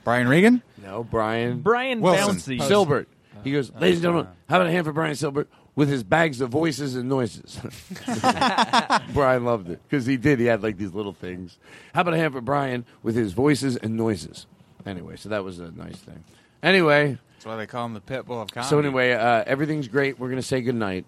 Brian 0.05 0.29
Regan? 0.29 0.63
No, 0.83 1.05
Brian 1.05 1.61
Brian 1.61 2.01
Wilson. 2.01 2.37
Bouncy. 2.37 2.61
Silbert. 2.61 3.07
He 3.47 3.53
goes, 3.53 3.73
ladies 3.73 3.99
and 3.99 4.03
gentlemen, 4.03 4.29
how 4.49 4.57
about 4.57 4.69
a 4.69 4.73
hand 4.73 4.87
for 4.87 4.93
Brian 4.93 5.15
Silbert? 5.15 5.47
with 5.77 5.91
his 5.91 6.03
bags 6.03 6.41
of 6.41 6.49
voices 6.51 6.97
and 6.97 7.09
noises. 7.09 7.61
Brian 9.13 9.45
loved 9.45 9.69
it 9.69 9.81
because 9.89 10.07
he 10.07 10.17
did. 10.17 10.41
He 10.41 10.47
had 10.47 10.63
like 10.63 10.79
these 10.79 10.95
little 10.95 11.13
things. 11.13 11.59
How 11.95 12.01
about 12.01 12.15
a 12.15 12.17
hand 12.17 12.33
for 12.33 12.41
Brian 12.41 12.85
with 13.03 13.15
his 13.15 13.35
voices 13.35 13.77
and 13.77 13.97
noises? 13.97 14.47
Anyway, 14.87 15.17
so 15.17 15.29
that 15.29 15.45
was 15.45 15.59
a 15.59 15.71
nice 15.73 15.97
thing. 15.97 16.25
Anyway, 16.63 17.19
That's 17.35 17.47
why 17.47 17.57
they 17.57 17.67
call 17.67 17.85
him 17.85 17.93
the 17.93 18.01
pit 18.01 18.27
bull 18.27 18.41
of 18.41 18.51
comedy. 18.51 18.71
so 18.71 18.79
anyway, 18.79 19.13
uh, 19.13 19.45
everything's 19.47 19.87
great. 19.87 20.19
We're 20.19 20.31
gonna 20.31 20.43
say 20.43 20.63
goodnight. 20.63 21.05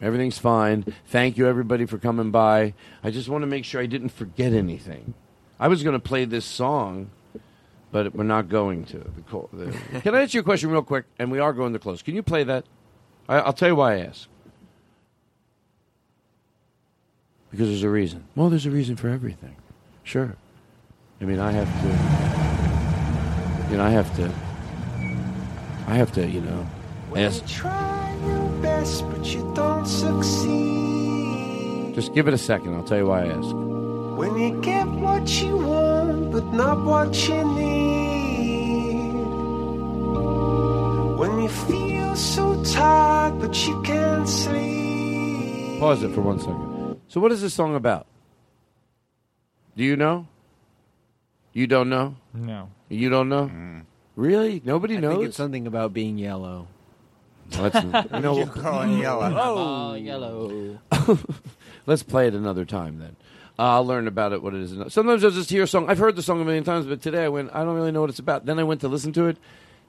Everything's 0.00 0.38
fine. 0.38 0.84
Thank 1.06 1.38
you 1.38 1.46
everybody 1.46 1.86
for 1.86 1.96
coming 1.96 2.32
by. 2.32 2.74
I 3.04 3.12
just 3.12 3.28
want 3.28 3.42
to 3.42 3.46
make 3.46 3.64
sure 3.64 3.80
I 3.80 3.86
didn't 3.86 4.08
forget 4.08 4.52
anything. 4.52 5.14
I 5.60 5.68
was 5.68 5.84
gonna 5.84 6.00
play 6.00 6.24
this 6.24 6.44
song, 6.44 7.10
but 7.92 8.12
we're 8.14 8.24
not 8.24 8.48
going 8.48 8.84
to. 8.86 8.98
The 8.98 9.22
call, 9.30 9.48
the, 9.52 9.72
can 10.00 10.16
I 10.16 10.22
ask 10.22 10.34
you 10.34 10.40
a 10.40 10.42
question 10.42 10.70
real 10.70 10.82
quick? 10.82 11.04
And 11.18 11.30
we 11.30 11.38
are 11.38 11.52
going 11.52 11.74
to 11.74 11.78
close. 11.78 12.02
Can 12.02 12.16
you 12.16 12.22
play 12.22 12.42
that? 12.44 12.64
I, 13.28 13.36
I'll 13.36 13.52
tell 13.52 13.68
you 13.68 13.76
why 13.76 13.96
I 13.96 13.98
ask. 14.00 14.26
Because 17.50 17.68
there's 17.68 17.82
a 17.82 17.90
reason. 17.90 18.24
Well, 18.34 18.48
there's 18.48 18.64
a 18.64 18.70
reason 18.70 18.96
for 18.96 19.08
everything. 19.08 19.56
Sure. 20.02 20.34
I 21.20 21.24
mean, 21.24 21.38
I 21.38 21.52
have 21.52 21.68
to. 21.82 21.88
You 23.70 23.76
know, 23.76 23.84
I 23.84 23.90
have 23.90 24.16
to. 24.16 24.32
I 25.86 25.94
have 25.94 26.10
to, 26.12 26.26
you 26.26 26.40
know, 26.40 26.66
ask. 27.14 27.46
Try 27.46 28.16
your 28.24 28.48
best, 28.62 29.04
but 29.10 29.26
you 29.26 29.52
don't 29.54 29.86
succeed. 29.86 31.94
Just 31.94 32.14
give 32.14 32.26
it 32.26 32.32
a 32.32 32.38
second. 32.38 32.74
I'll 32.74 32.84
tell 32.84 32.96
you 32.98 33.06
why 33.06 33.24
I 33.24 33.26
ask. 33.26 33.61
When 34.16 34.38
you 34.38 34.60
get 34.60 34.86
what 34.86 35.26
you 35.42 35.56
want, 35.56 36.32
but 36.32 36.44
not 36.52 36.84
what 36.84 37.28
you 37.28 37.44
need. 37.56 39.12
When 41.18 41.40
you 41.42 41.48
feel 41.48 42.14
so 42.16 42.62
tired, 42.64 43.38
but 43.40 43.66
you 43.66 43.80
can't 43.82 44.28
sleep. 44.28 45.80
Pause 45.80 46.02
it 46.04 46.14
for 46.14 46.20
one 46.20 46.38
second. 46.38 47.00
So, 47.08 47.20
what 47.20 47.32
is 47.32 47.40
this 47.42 47.54
song 47.54 47.74
about? 47.74 48.06
Do 49.76 49.82
you 49.84 49.96
know? 49.96 50.26
You 51.52 51.66
don't 51.66 51.88
know? 51.88 52.16
No. 52.34 52.70
You 52.88 53.08
don't 53.10 53.28
know? 53.28 53.48
Mm. 53.48 53.84
Really? 54.16 54.60
Nobody 54.64 54.96
I 54.96 55.00
knows. 55.00 55.14
think 55.14 55.28
it's 55.28 55.36
something 55.36 55.66
about 55.66 55.92
being 55.92 56.18
yellow. 56.18 56.68
Let's, 57.58 57.82
you 57.82 58.20
know, 58.20 58.36
You're 58.38 58.46
calling 58.46 58.98
yellow. 58.98 59.36
Oh, 59.38 59.94
yellow. 59.94 60.78
Oh. 60.92 61.18
Let's 61.86 62.02
play 62.02 62.26
it 62.28 62.34
another 62.34 62.64
time 62.64 62.98
then. 62.98 63.16
I'll 63.58 63.84
learn 63.84 64.08
about 64.08 64.32
it, 64.32 64.42
what 64.42 64.54
it 64.54 64.62
is. 64.62 64.92
Sometimes 64.92 65.24
I'll 65.24 65.30
just 65.30 65.50
hear 65.50 65.64
a 65.64 65.66
song. 65.66 65.88
I've 65.88 65.98
heard 65.98 66.16
the 66.16 66.22
song 66.22 66.40
a 66.40 66.44
million 66.44 66.64
times, 66.64 66.86
but 66.86 67.02
today 67.02 67.24
I 67.24 67.28
went, 67.28 67.50
I 67.54 67.64
don't 67.64 67.74
really 67.74 67.92
know 67.92 68.00
what 68.00 68.10
it's 68.10 68.18
about. 68.18 68.46
Then 68.46 68.58
I 68.58 68.64
went 68.64 68.80
to 68.80 68.88
listen 68.88 69.12
to 69.14 69.26
it, 69.26 69.36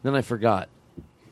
then 0.04 0.16
I 0.16 0.22
forgot. 0.22 0.70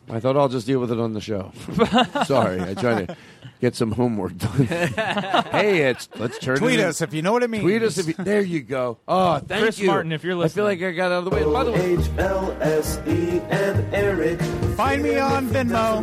I 0.09 0.19
thought 0.19 0.35
I'll 0.35 0.49
just 0.49 0.67
deal 0.67 0.79
with 0.79 0.91
it 0.91 0.99
on 0.99 1.13
the 1.13 1.21
show. 1.21 1.51
Sorry, 2.25 2.61
I 2.61 2.73
tried 2.73 3.07
to 3.07 3.17
get 3.61 3.75
some 3.75 3.91
homework 3.93 4.37
done. 4.37 4.65
hey, 4.65 5.89
it's 5.89 6.09
let's 6.17 6.37
turn 6.39 6.57
Tweet 6.57 6.79
it 6.79 6.83
in. 6.83 6.87
us 6.87 7.01
if 7.01 7.13
you 7.13 7.21
know 7.21 7.31
what 7.31 7.43
I 7.43 7.47
mean. 7.47 7.61
Tweet 7.61 7.83
us 7.83 7.97
if 7.97 8.07
you. 8.07 8.13
There 8.15 8.41
you 8.41 8.61
go. 8.61 8.97
Oh, 9.07 9.37
thank 9.39 9.49
you. 9.49 9.65
Chris 9.65 9.79
you, 9.79 9.87
Martin, 9.87 10.11
if 10.11 10.23
you're 10.23 10.35
listening, 10.35 10.65
I 10.65 10.75
feel 10.75 10.83
like 10.83 10.93
I 10.93 10.95
got 10.95 11.11
out 11.11 11.19
of 11.19 11.25
the 11.25 11.29
way. 11.31 11.43
By 11.43 11.63
the 11.63 11.71
way, 11.71 11.93
H 11.93 12.09
L 12.17 12.57
S 12.61 12.99
E 13.07 13.39
and 13.49 13.93
Eric. 13.95 14.41
Find 14.75 15.03
me 15.03 15.17
on 15.17 15.47
Venmo. 15.47 16.01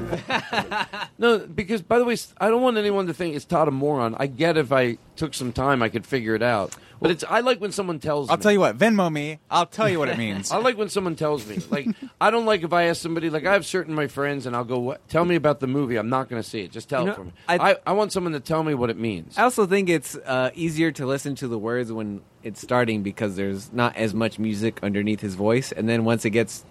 No, 1.21 1.39
because 1.41 1.83
by 1.83 1.99
the 1.99 2.05
way, 2.05 2.17
I 2.41 2.49
don't 2.49 2.63
want 2.63 2.77
anyone 2.77 3.09
to 3.09 3.15
think 3.15 3.35
it's 3.35 3.45
Todd 3.45 3.67
a 3.67 3.73
moron. 3.73 4.15
I 4.21 4.29
get 4.29 4.57
if 4.57 4.71
I 4.71 4.99
took 5.17 5.35
some 5.35 5.53
time, 5.53 5.83
I 5.83 5.89
could 5.89 6.07
figure 6.07 6.37
it 6.37 6.43
out. 6.45 6.77
But 7.01 7.11
it's 7.13 7.23
I 7.29 7.41
like 7.41 7.61
when 7.61 7.71
someone 7.73 7.99
tells. 8.01 8.29
Me. 8.29 8.33
I'll 8.33 8.37
me. 8.39 8.43
tell 8.43 8.53
you 8.53 8.61
what, 8.61 8.77
Venmo 8.77 9.13
me. 9.13 9.39
I'll 9.51 9.67
tell 9.67 9.89
you 9.89 9.99
what 9.99 10.09
it 10.09 10.19
means. 10.25 10.51
I 10.51 10.59
like 10.59 10.77
when 10.77 10.89
someone 10.89 11.15
tells 11.17 11.47
me. 11.47 11.59
Like 11.71 11.87
I 12.21 12.31
don't 12.31 12.45
like 12.47 12.63
if 12.65 12.73
I 12.73 12.85
ask 12.85 13.01
somebody. 13.01 13.31
Like 13.31 13.47
I 13.47 13.53
have 13.53 13.65
certain 13.65 13.95
my 13.95 14.07
friends, 14.09 14.47
and 14.47 14.57
I'll 14.57 14.65
go, 14.65 14.79
what, 14.79 15.07
"Tell 15.09 15.25
me 15.25 15.37
about 15.37 15.61
the 15.61 15.67
movie." 15.69 15.97
I'm 15.97 16.09
not 16.09 16.29
going 16.29 16.43
to 16.43 16.49
see 16.49 16.61
it. 16.63 16.73
Just 16.73 16.89
tell 16.89 17.03
You 17.05 17.09
it 17.09 17.11
know, 17.11 17.15
for 17.17 17.25
me. 17.25 17.33
I- 17.49 17.71
I, 17.73 17.77
I 17.87 17.93
want 17.93 18.13
someone 18.13 18.33
to 18.33 18.41
tell 18.41 18.63
me 18.65 18.75
what 18.75 18.91
it 18.91 18.99
means. 18.99 19.39
I 19.39 19.43
also 19.43 19.67
think 19.67 19.89
it's 19.89 20.17
uh, 20.17 20.51
easier 20.55 20.91
to 20.93 21.07
listen 21.07 21.35
to 21.37 21.49
the 21.49 21.59
words 21.59 21.93
when 21.93 22.21
it's 22.43 22.61
starting 22.61 23.03
because 23.03 23.37
there's 23.37 23.73
not 23.73 23.97
as 23.97 24.13
much 24.15 24.39
music 24.39 24.81
underneath 24.83 25.21
his 25.21 25.35
voice, 25.35 25.71
and 25.73 25.89
then 25.89 26.05
once 26.05 26.25
it 26.25 26.31
gets 26.31 26.65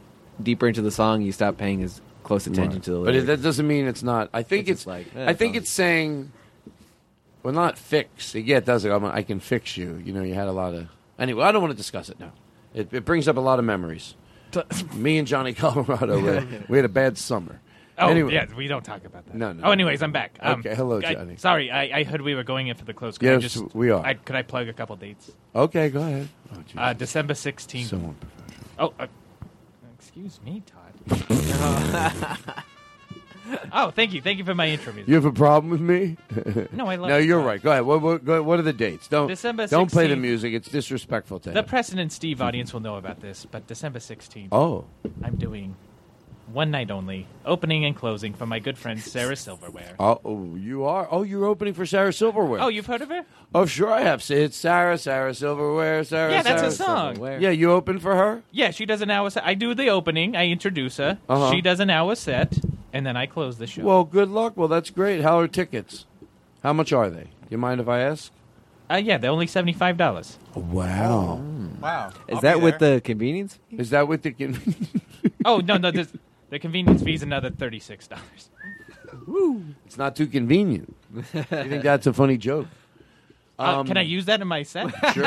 deeper 0.44 0.68
into 0.68 0.82
the 0.82 0.92
song, 0.92 1.22
you 1.22 1.32
stop 1.32 1.58
paying 1.58 1.82
as 1.84 2.02
close 2.24 2.46
attention 2.48 2.74
Right. 2.74 2.84
to 2.84 2.92
the 2.92 2.98
But 2.98 3.04
lyrics. 3.14 3.24
it, 3.24 3.26
that 3.28 3.42
doesn't 3.42 3.68
mean 3.68 3.88
it's 3.88 4.04
not. 4.04 4.30
I 4.34 4.44
think 4.44 4.64
It's 4.68 4.72
it's, 4.72 4.80
just 4.82 4.88
like, 4.88 5.08
eh, 5.16 5.30
I 5.30 5.34
think 5.34 5.54
fine. 5.54 5.62
it's 5.62 5.70
saying, 5.72 6.32
well, 7.48 7.56
not 7.56 7.77
fix. 7.77 8.35
Yeah, 8.35 8.58
it 8.58 8.66
does. 8.66 8.84
I'm, 8.84 9.06
I 9.06 9.24
can 9.24 9.40
fix 9.40 9.77
you. 9.77 10.01
You 10.03 10.11
know, 10.11 10.22
you 10.22 10.34
had 10.34 10.50
a 10.50 10.51
lot 10.51 10.74
of. 10.74 10.90
Anyway, 11.17 11.45
I 11.45 11.53
don't 11.53 11.61
want 11.61 11.72
to 11.72 11.77
discuss 11.77 12.09
it 12.09 12.19
now. 12.19 12.34
It, 12.74 12.93
it 12.93 13.06
brings 13.06 13.26
up 13.30 13.38
a 13.38 13.40
lot 13.40 13.58
of 13.58 13.64
memories. 13.64 14.16
Me 14.93 15.17
and 15.17 15.26
Johnny 15.26 15.53
Colorado, 15.56 16.19
we, 16.19 16.58
we 16.67 16.77
had 16.77 16.84
a 16.84 16.90
bad 16.90 17.17
summer. 17.17 17.61
Oh, 17.98 18.09
anyway, 18.09 18.34
yeah, 18.34 18.48
we 18.53 18.67
don't 18.67 18.84
talk 18.84 19.06
about 19.06 19.26
that. 19.27 19.34
No, 19.35 19.53
no. 19.53 19.64
Oh, 19.64 19.72
anyways, 19.72 20.03
I'm 20.03 20.11
back. 20.11 20.38
Um, 20.42 20.59
Okay, 20.59 20.76
hello, 20.76 20.98
I- 20.98 21.14
Johnny. 21.14 21.38
sorry, 21.38 21.72
I, 21.72 22.00
I 22.00 22.03
heard 22.03 22.22
we 22.22 22.35
were 22.35 22.43
going 22.43 22.67
in 22.67 22.76
for 22.76 22.84
the 22.84 22.93
close. 22.93 23.17
Could 23.17 23.30
I 23.30 23.32
Yes, 23.38 23.53
just, 23.53 23.74
we 23.74 23.92
are. 23.92 24.06
I, 24.06 24.16
could 24.16 24.35
I 24.35 24.42
plug 24.42 24.67
a 24.67 24.74
couple 24.74 24.98
dates? 24.98 25.32
Okay, 25.56 25.90
go 25.90 26.01
ahead. 26.01 26.27
Oh, 26.53 26.61
uh, 26.77 26.92
December 26.92 27.34
16th. 27.34 27.85
So 27.85 28.14
Oh, 28.77 28.93
uh, 29.00 29.08
excuse 29.98 30.42
me, 30.43 30.64
Todd. 30.66 32.43
oh, 33.74 33.92
thank 33.92 34.14
you. 34.14 34.22
Thank 34.22 34.38
you 34.40 34.45
for 34.45 34.56
my 34.56 34.67
intro 34.67 34.93
music. 34.93 35.08
You 35.09 35.16
have 35.16 35.26
a 35.26 35.32
problem 35.32 35.69
with 35.72 35.82
me? 35.82 36.17
No, 36.72 36.88
I 36.88 36.95
love 36.95 37.09
No, 37.09 37.17
it. 37.17 37.26
you're 37.26 37.40
right. 37.42 37.61
Go 37.61 37.72
ahead. 37.72 37.85
What, 37.85 38.01
what, 38.01 38.45
what 38.45 38.59
are 38.59 38.64
the 38.64 38.74
dates? 38.74 39.08
Don't 39.08 39.27
December 39.27 39.67
don't 39.67 39.92
play 39.92 40.08
the 40.08 40.16
music. 40.16 40.53
It's 40.53 40.69
disrespectful 40.69 41.40
to 41.42 41.51
The 41.51 41.59
him. 41.59 41.66
Preston 41.66 42.00
and 42.00 42.11
Steve 42.11 42.42
audience 42.42 42.74
will 42.74 42.80
know 42.82 42.95
about 42.95 43.19
this, 43.22 43.45
but 43.50 43.67
December 43.67 44.00
16th. 44.00 44.50
Oh. 44.51 44.85
I'm 45.24 45.35
doing 45.35 45.76
one 46.53 46.72
night 46.72 46.90
only, 46.92 47.27
opening 47.45 47.84
and 47.84 47.93
closing 47.93 48.34
for 48.34 48.45
my 48.45 48.59
good 48.59 48.77
friend 48.77 49.01
Sarah 49.01 49.35
Silverware. 49.35 49.95
Oh, 50.00 50.22
oh, 50.24 50.56
you 50.56 50.85
are. 50.85 51.06
Oh, 51.11 51.24
you're 51.24 51.43
opening 51.43 51.74
for 51.74 51.85
Sarah 51.85 52.14
Silverware. 52.14 52.61
Oh, 52.61 52.69
you've 52.69 52.85
heard 52.85 53.01
of 53.01 53.09
her? 53.09 53.26
Oh, 53.53 53.66
sure 53.66 53.92
I 53.92 54.01
have. 54.01 54.24
It's 54.32 54.56
Sarah, 54.56 54.98
Sarah 54.98 55.34
Silverware, 55.34 56.06
Sarah. 56.06 56.32
Yeah, 56.32 56.43
that's 56.43 56.61
Sarah 56.61 56.72
a 56.72 56.72
song. 56.72 57.16
Silverware. 57.16 57.42
Yeah, 57.42 57.50
you 57.50 57.72
open 57.74 58.00
for 58.00 58.16
her. 58.16 58.43
Yeah, 58.51 58.72
she 58.72 58.85
does 58.85 59.01
an 59.01 59.09
hour 59.09 59.30
set. 59.30 59.45
I 59.45 59.56
do 59.56 59.74
the 59.76 59.90
opening, 59.90 60.38
I 60.38 60.48
introduce 60.48 60.95
her. 60.98 61.17
Uh-huh. 61.27 61.51
She 61.51 61.59
does 61.59 61.82
an 61.82 61.90
hour 61.90 62.16
set, 62.16 62.58
and 62.98 63.06
then 63.06 63.16
I 63.16 63.27
close 63.27 63.59
the 63.59 63.67
show. 63.67 63.84
Well, 63.84 64.03
good 64.03 64.27
luck. 64.30 64.58
Well, 64.58 64.67
that's 64.67 64.90
great. 64.90 65.22
How 65.22 65.40
are 65.40 65.48
tickets? 65.48 66.08
How 66.64 66.74
much 66.74 66.92
are 66.92 67.11
they? 67.11 67.26
Do 67.26 67.51
you 67.51 67.59
mind 67.59 67.80
if 67.80 67.88
I 67.88 68.00
ask? 68.00 68.32
uh, 68.90 68.95
yeah, 68.95 69.19
they're 69.19 69.30
only 69.30 69.45
$75. 69.45 70.38
Wow. 70.56 71.35
Wow. 71.80 72.11
Is 72.27 72.42
that 72.42 72.59
with 72.59 72.80
the 72.80 73.00
convenience? 73.03 73.59
Is 73.69 73.92
that 73.92 74.08
with 74.08 74.24
the? 74.24 74.32
Con- 74.32 74.59
oh, 75.45 75.58
no, 75.58 75.77
no, 75.77 75.92
the, 75.92 76.08
the 76.50 76.58
convenience 76.58 77.03
fee 77.03 77.14
is 77.14 77.22
another 77.22 77.51
$36. 77.51 78.09
Woo. 79.27 79.64
it's 79.85 79.98
not 79.98 80.16
too 80.16 80.26
convenient. 80.26 80.95
you 81.14 81.43
think 81.43 81.84
that's 81.84 82.08
a 82.08 82.14
funny 82.14 82.38
joke? 82.38 82.66
Uh, 83.60 83.80
Um, 83.80 83.88
can 83.88 83.98
I 83.98 84.02
use 84.02 84.26
that 84.26 84.40
in 84.42 84.48
my 84.48 84.64
set? 84.64 84.90
sure, 85.14 85.26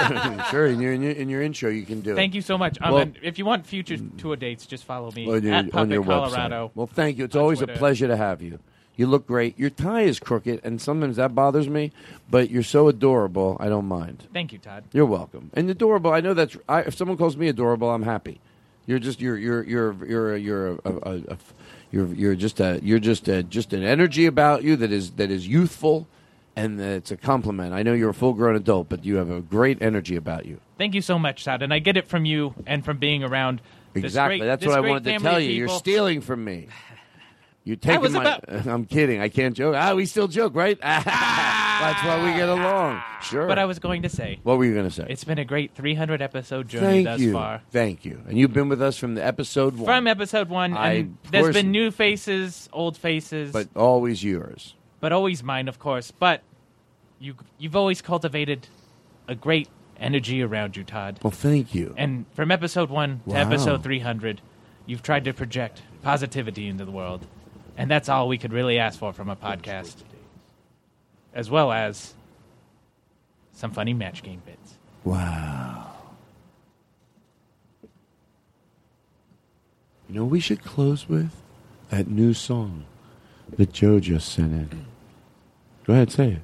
sure. 0.50 0.66
In 0.66 0.80
your, 0.80 0.92
in 0.92 1.02
your 1.02 1.12
in 1.12 1.28
your 1.28 1.42
intro, 1.42 1.68
you 1.70 1.82
can 1.84 2.00
do 2.00 2.12
it. 2.12 2.16
Thank 2.16 2.34
you 2.34 2.42
so 2.42 2.56
much. 2.56 2.78
Um, 2.80 2.92
Well- 2.94 3.10
if 3.22 3.38
you 3.38 3.44
want 3.44 3.66
future 3.66 3.96
tour 4.18 4.36
dates, 4.36 4.66
just 4.66 4.84
follow 4.84 5.10
me 5.10 5.28
on 5.28 5.42
your, 5.42 5.54
at 5.54 5.70
Puppet 5.70 6.04
Colorado. 6.04 6.68
website. 6.68 6.70
Well, 6.76 6.86
thank 6.86 7.18
you. 7.18 7.24
It's 7.24 7.36
always 7.36 7.58
Twitter. 7.58 7.72
a 7.72 7.76
pleasure 7.76 8.06
to 8.08 8.16
have 8.16 8.40
you. 8.42 8.58
You 8.96 9.06
look 9.06 9.26
great. 9.26 9.58
Your 9.58 9.70
tie 9.70 10.02
is 10.02 10.18
crooked, 10.20 10.60
and 10.62 10.80
sometimes 10.80 11.16
that 11.16 11.34
bothers 11.34 11.68
me. 11.68 11.90
But 12.30 12.50
you're 12.50 12.62
so 12.62 12.86
adorable. 12.88 13.56
I 13.58 13.68
don't 13.70 13.86
mind. 13.86 14.28
Thank 14.32 14.52
you, 14.52 14.58
Todd. 14.58 14.84
You're 14.92 15.06
welcome. 15.06 15.50
And 15.54 15.70
adorable. 15.70 16.12
I 16.12 16.20
know 16.20 16.34
that's. 16.34 16.56
I, 16.68 16.80
if 16.82 16.94
someone 16.96 17.16
calls 17.16 17.36
me 17.36 17.48
adorable, 17.48 17.88
I'm 17.90 18.02
happy. 18.02 18.40
You're 18.86 18.98
just. 18.98 19.20
You're. 19.20 19.38
You're. 19.38 19.62
You're. 19.64 20.04
You're. 20.06 20.36
You're. 20.36 20.66
A, 20.68 20.78
a, 20.84 20.92
a, 20.92 21.16
a, 21.30 21.38
you're. 21.90 22.06
You're 22.14 22.34
just 22.34 22.60
a. 22.60 22.78
You're 22.82 22.98
just 22.98 23.26
a. 23.28 23.42
Just 23.42 23.72
an 23.72 23.82
energy 23.82 24.26
about 24.26 24.64
you 24.64 24.76
that 24.76 24.92
is 24.92 25.12
that 25.12 25.30
is 25.30 25.48
youthful, 25.48 26.06
and 26.56 26.80
it's 26.80 27.10
a 27.10 27.16
compliment. 27.16 27.72
I 27.74 27.82
know 27.82 27.92
you're 27.92 28.10
a 28.10 28.14
full 28.14 28.32
grown 28.34 28.56
adult, 28.56 28.88
but 28.88 29.04
you 29.04 29.16
have 29.16 29.30
a 29.30 29.40
great 29.40 29.80
energy 29.82 30.16
about 30.16 30.46
you. 30.46 30.60
Thank 30.78 30.94
you 30.94 31.02
so 31.02 31.18
much, 31.18 31.44
Todd. 31.44 31.62
And 31.62 31.72
I 31.74 31.78
get 31.78 31.96
it 31.96 32.08
from 32.08 32.24
you 32.24 32.54
and 32.66 32.84
from 32.84 32.98
being 32.98 33.22
around. 33.24 33.60
Exactly. 33.94 34.38
great- 34.38 34.46
That's 34.46 34.64
what 34.64 34.76
I 34.76 34.80
wanted 34.80 35.04
to 35.04 35.18
tell 35.18 35.40
you. 35.40 35.50
You're 35.50 35.68
stealing 35.68 36.20
from 36.20 36.44
me. 36.44 36.68
You're 37.64 37.76
taking 37.76 38.12
my. 38.12 38.20
about- 38.22 38.44
I'm 38.66 38.86
kidding. 38.86 39.20
I 39.20 39.28
can't 39.28 39.54
joke. 39.54 39.74
Ah, 39.76 39.94
we 39.94 40.06
still 40.06 40.28
joke, 40.28 40.54
right? 40.54 40.78
That's 40.82 42.02
why 42.04 42.24
we 42.24 42.36
get 42.38 42.48
along. 42.48 43.02
Sure. 43.22 43.46
But 43.46 43.58
I 43.58 43.66
was 43.66 43.78
going 43.78 44.02
to 44.02 44.08
say, 44.08 44.40
What 44.42 44.56
were 44.58 44.64
you 44.64 44.72
going 44.72 44.88
to 44.88 44.90
say? 44.94 45.06
it's 45.08 45.24
been 45.24 45.38
a 45.38 45.44
great 45.44 45.74
300 45.74 46.22
episode 46.22 46.68
journey 46.68 46.86
Thank 46.86 47.06
thus 47.06 47.20
you. 47.20 47.32
far. 47.34 47.60
Thank 47.70 48.04
you. 48.06 48.22
And 48.28 48.38
you've 48.38 48.52
been 48.54 48.68
with 48.70 48.80
us 48.80 48.96
from 48.96 49.14
the 49.14 49.24
episode 49.24 49.76
one. 49.76 49.84
From 49.86 50.06
episode 50.06 50.48
one, 50.48 50.74
I- 50.76 51.08
there's 51.30 51.54
been 51.54 51.70
new 51.70 51.90
faces, 51.90 52.68
old 52.72 52.96
faces, 52.96 53.52
but 53.52 53.68
always 53.76 54.24
yours. 54.24 54.74
But 55.00 55.12
always 55.12 55.42
mine, 55.42 55.68
of 55.68 55.78
course. 55.78 56.10
But 56.10 56.42
you, 57.18 57.34
you've 57.58 57.76
always 57.76 58.00
cultivated 58.00 58.68
a 59.26 59.34
great 59.34 59.68
energy 59.98 60.42
around 60.42 60.76
you, 60.76 60.84
Todd. 60.84 61.18
Well, 61.22 61.30
thank 61.30 61.74
you. 61.74 61.94
And 61.96 62.26
from 62.34 62.50
episode 62.50 62.90
one 62.90 63.20
to 63.28 63.34
episode 63.34 63.82
300, 63.82 64.40
you've 64.86 65.02
tried 65.02 65.24
to 65.24 65.32
project 65.32 65.82
positivity 66.02 66.68
into 66.68 66.84
the 66.84 66.90
world. 66.90 67.26
And 67.76 67.90
that's 67.90 68.08
all 68.08 68.28
we 68.28 68.38
could 68.38 68.52
really 68.52 68.78
ask 68.78 68.98
for 68.98 69.12
from 69.12 69.28
a 69.28 69.36
podcast. 69.36 69.96
As 71.32 71.50
well 71.50 71.70
as 71.70 72.14
some 73.52 73.70
funny 73.70 73.94
match 73.94 74.22
game 74.22 74.42
bits. 74.44 74.78
Wow. 75.04 75.86
You 80.08 80.16
know, 80.16 80.24
we 80.24 80.40
should 80.40 80.64
close 80.64 81.08
with 81.08 81.30
that 81.90 82.08
new 82.08 82.34
song 82.34 82.84
that 83.56 83.72
Joe 83.72 84.00
just 84.00 84.32
sent 84.32 84.52
in. 84.52 84.86
Go 85.84 85.92
ahead, 85.94 86.12
say 86.12 86.32
it. 86.32 86.38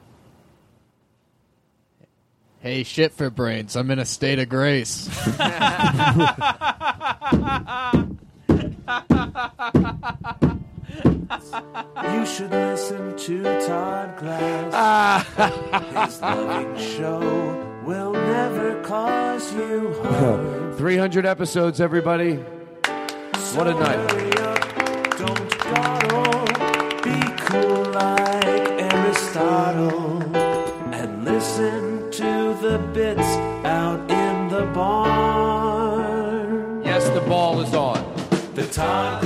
Hey, 2.60 2.82
shit 2.82 3.12
for 3.12 3.31
brains. 3.31 3.76
I'm 3.76 3.90
in 3.90 3.98
a 3.98 4.05
state 4.05 4.39
of 4.39 4.48
grace. 4.48 5.08
You 12.05 12.26
should 12.26 12.50
listen 12.50 13.16
to 13.18 13.42
Todd 13.66 14.16
Glass. 14.18 15.26
His 16.06 16.20
loving 16.20 16.76
show 16.78 17.81
will 17.84 18.12
never 18.12 18.82
cause 18.82 19.52
you 19.55 19.92
harm. 20.05 20.74
300 20.76 21.26
episodes, 21.26 21.81
everybody. 21.81 22.34
What 23.55 23.66
a 23.66 23.74
night. 23.74 24.35
And 29.39 31.24
listen 31.24 32.10
to 32.10 32.56
the 32.62 32.78
bits 32.94 33.20
out 33.66 34.00
in 34.10 34.48
the 34.48 34.65
barn. 34.73 36.02
Yes, 36.82 37.06
the 37.10 37.20
ball 37.20 37.60
is 37.60 37.74
on. 37.74 38.02
The 38.55 38.66
Todd 38.68 39.25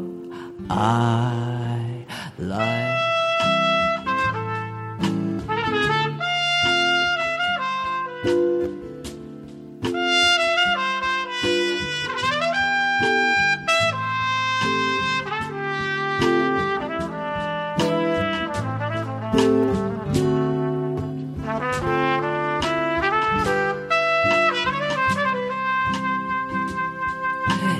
I 0.73 2.05
like. 2.39 2.97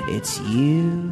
It's 0.08 0.40
you 0.40 1.11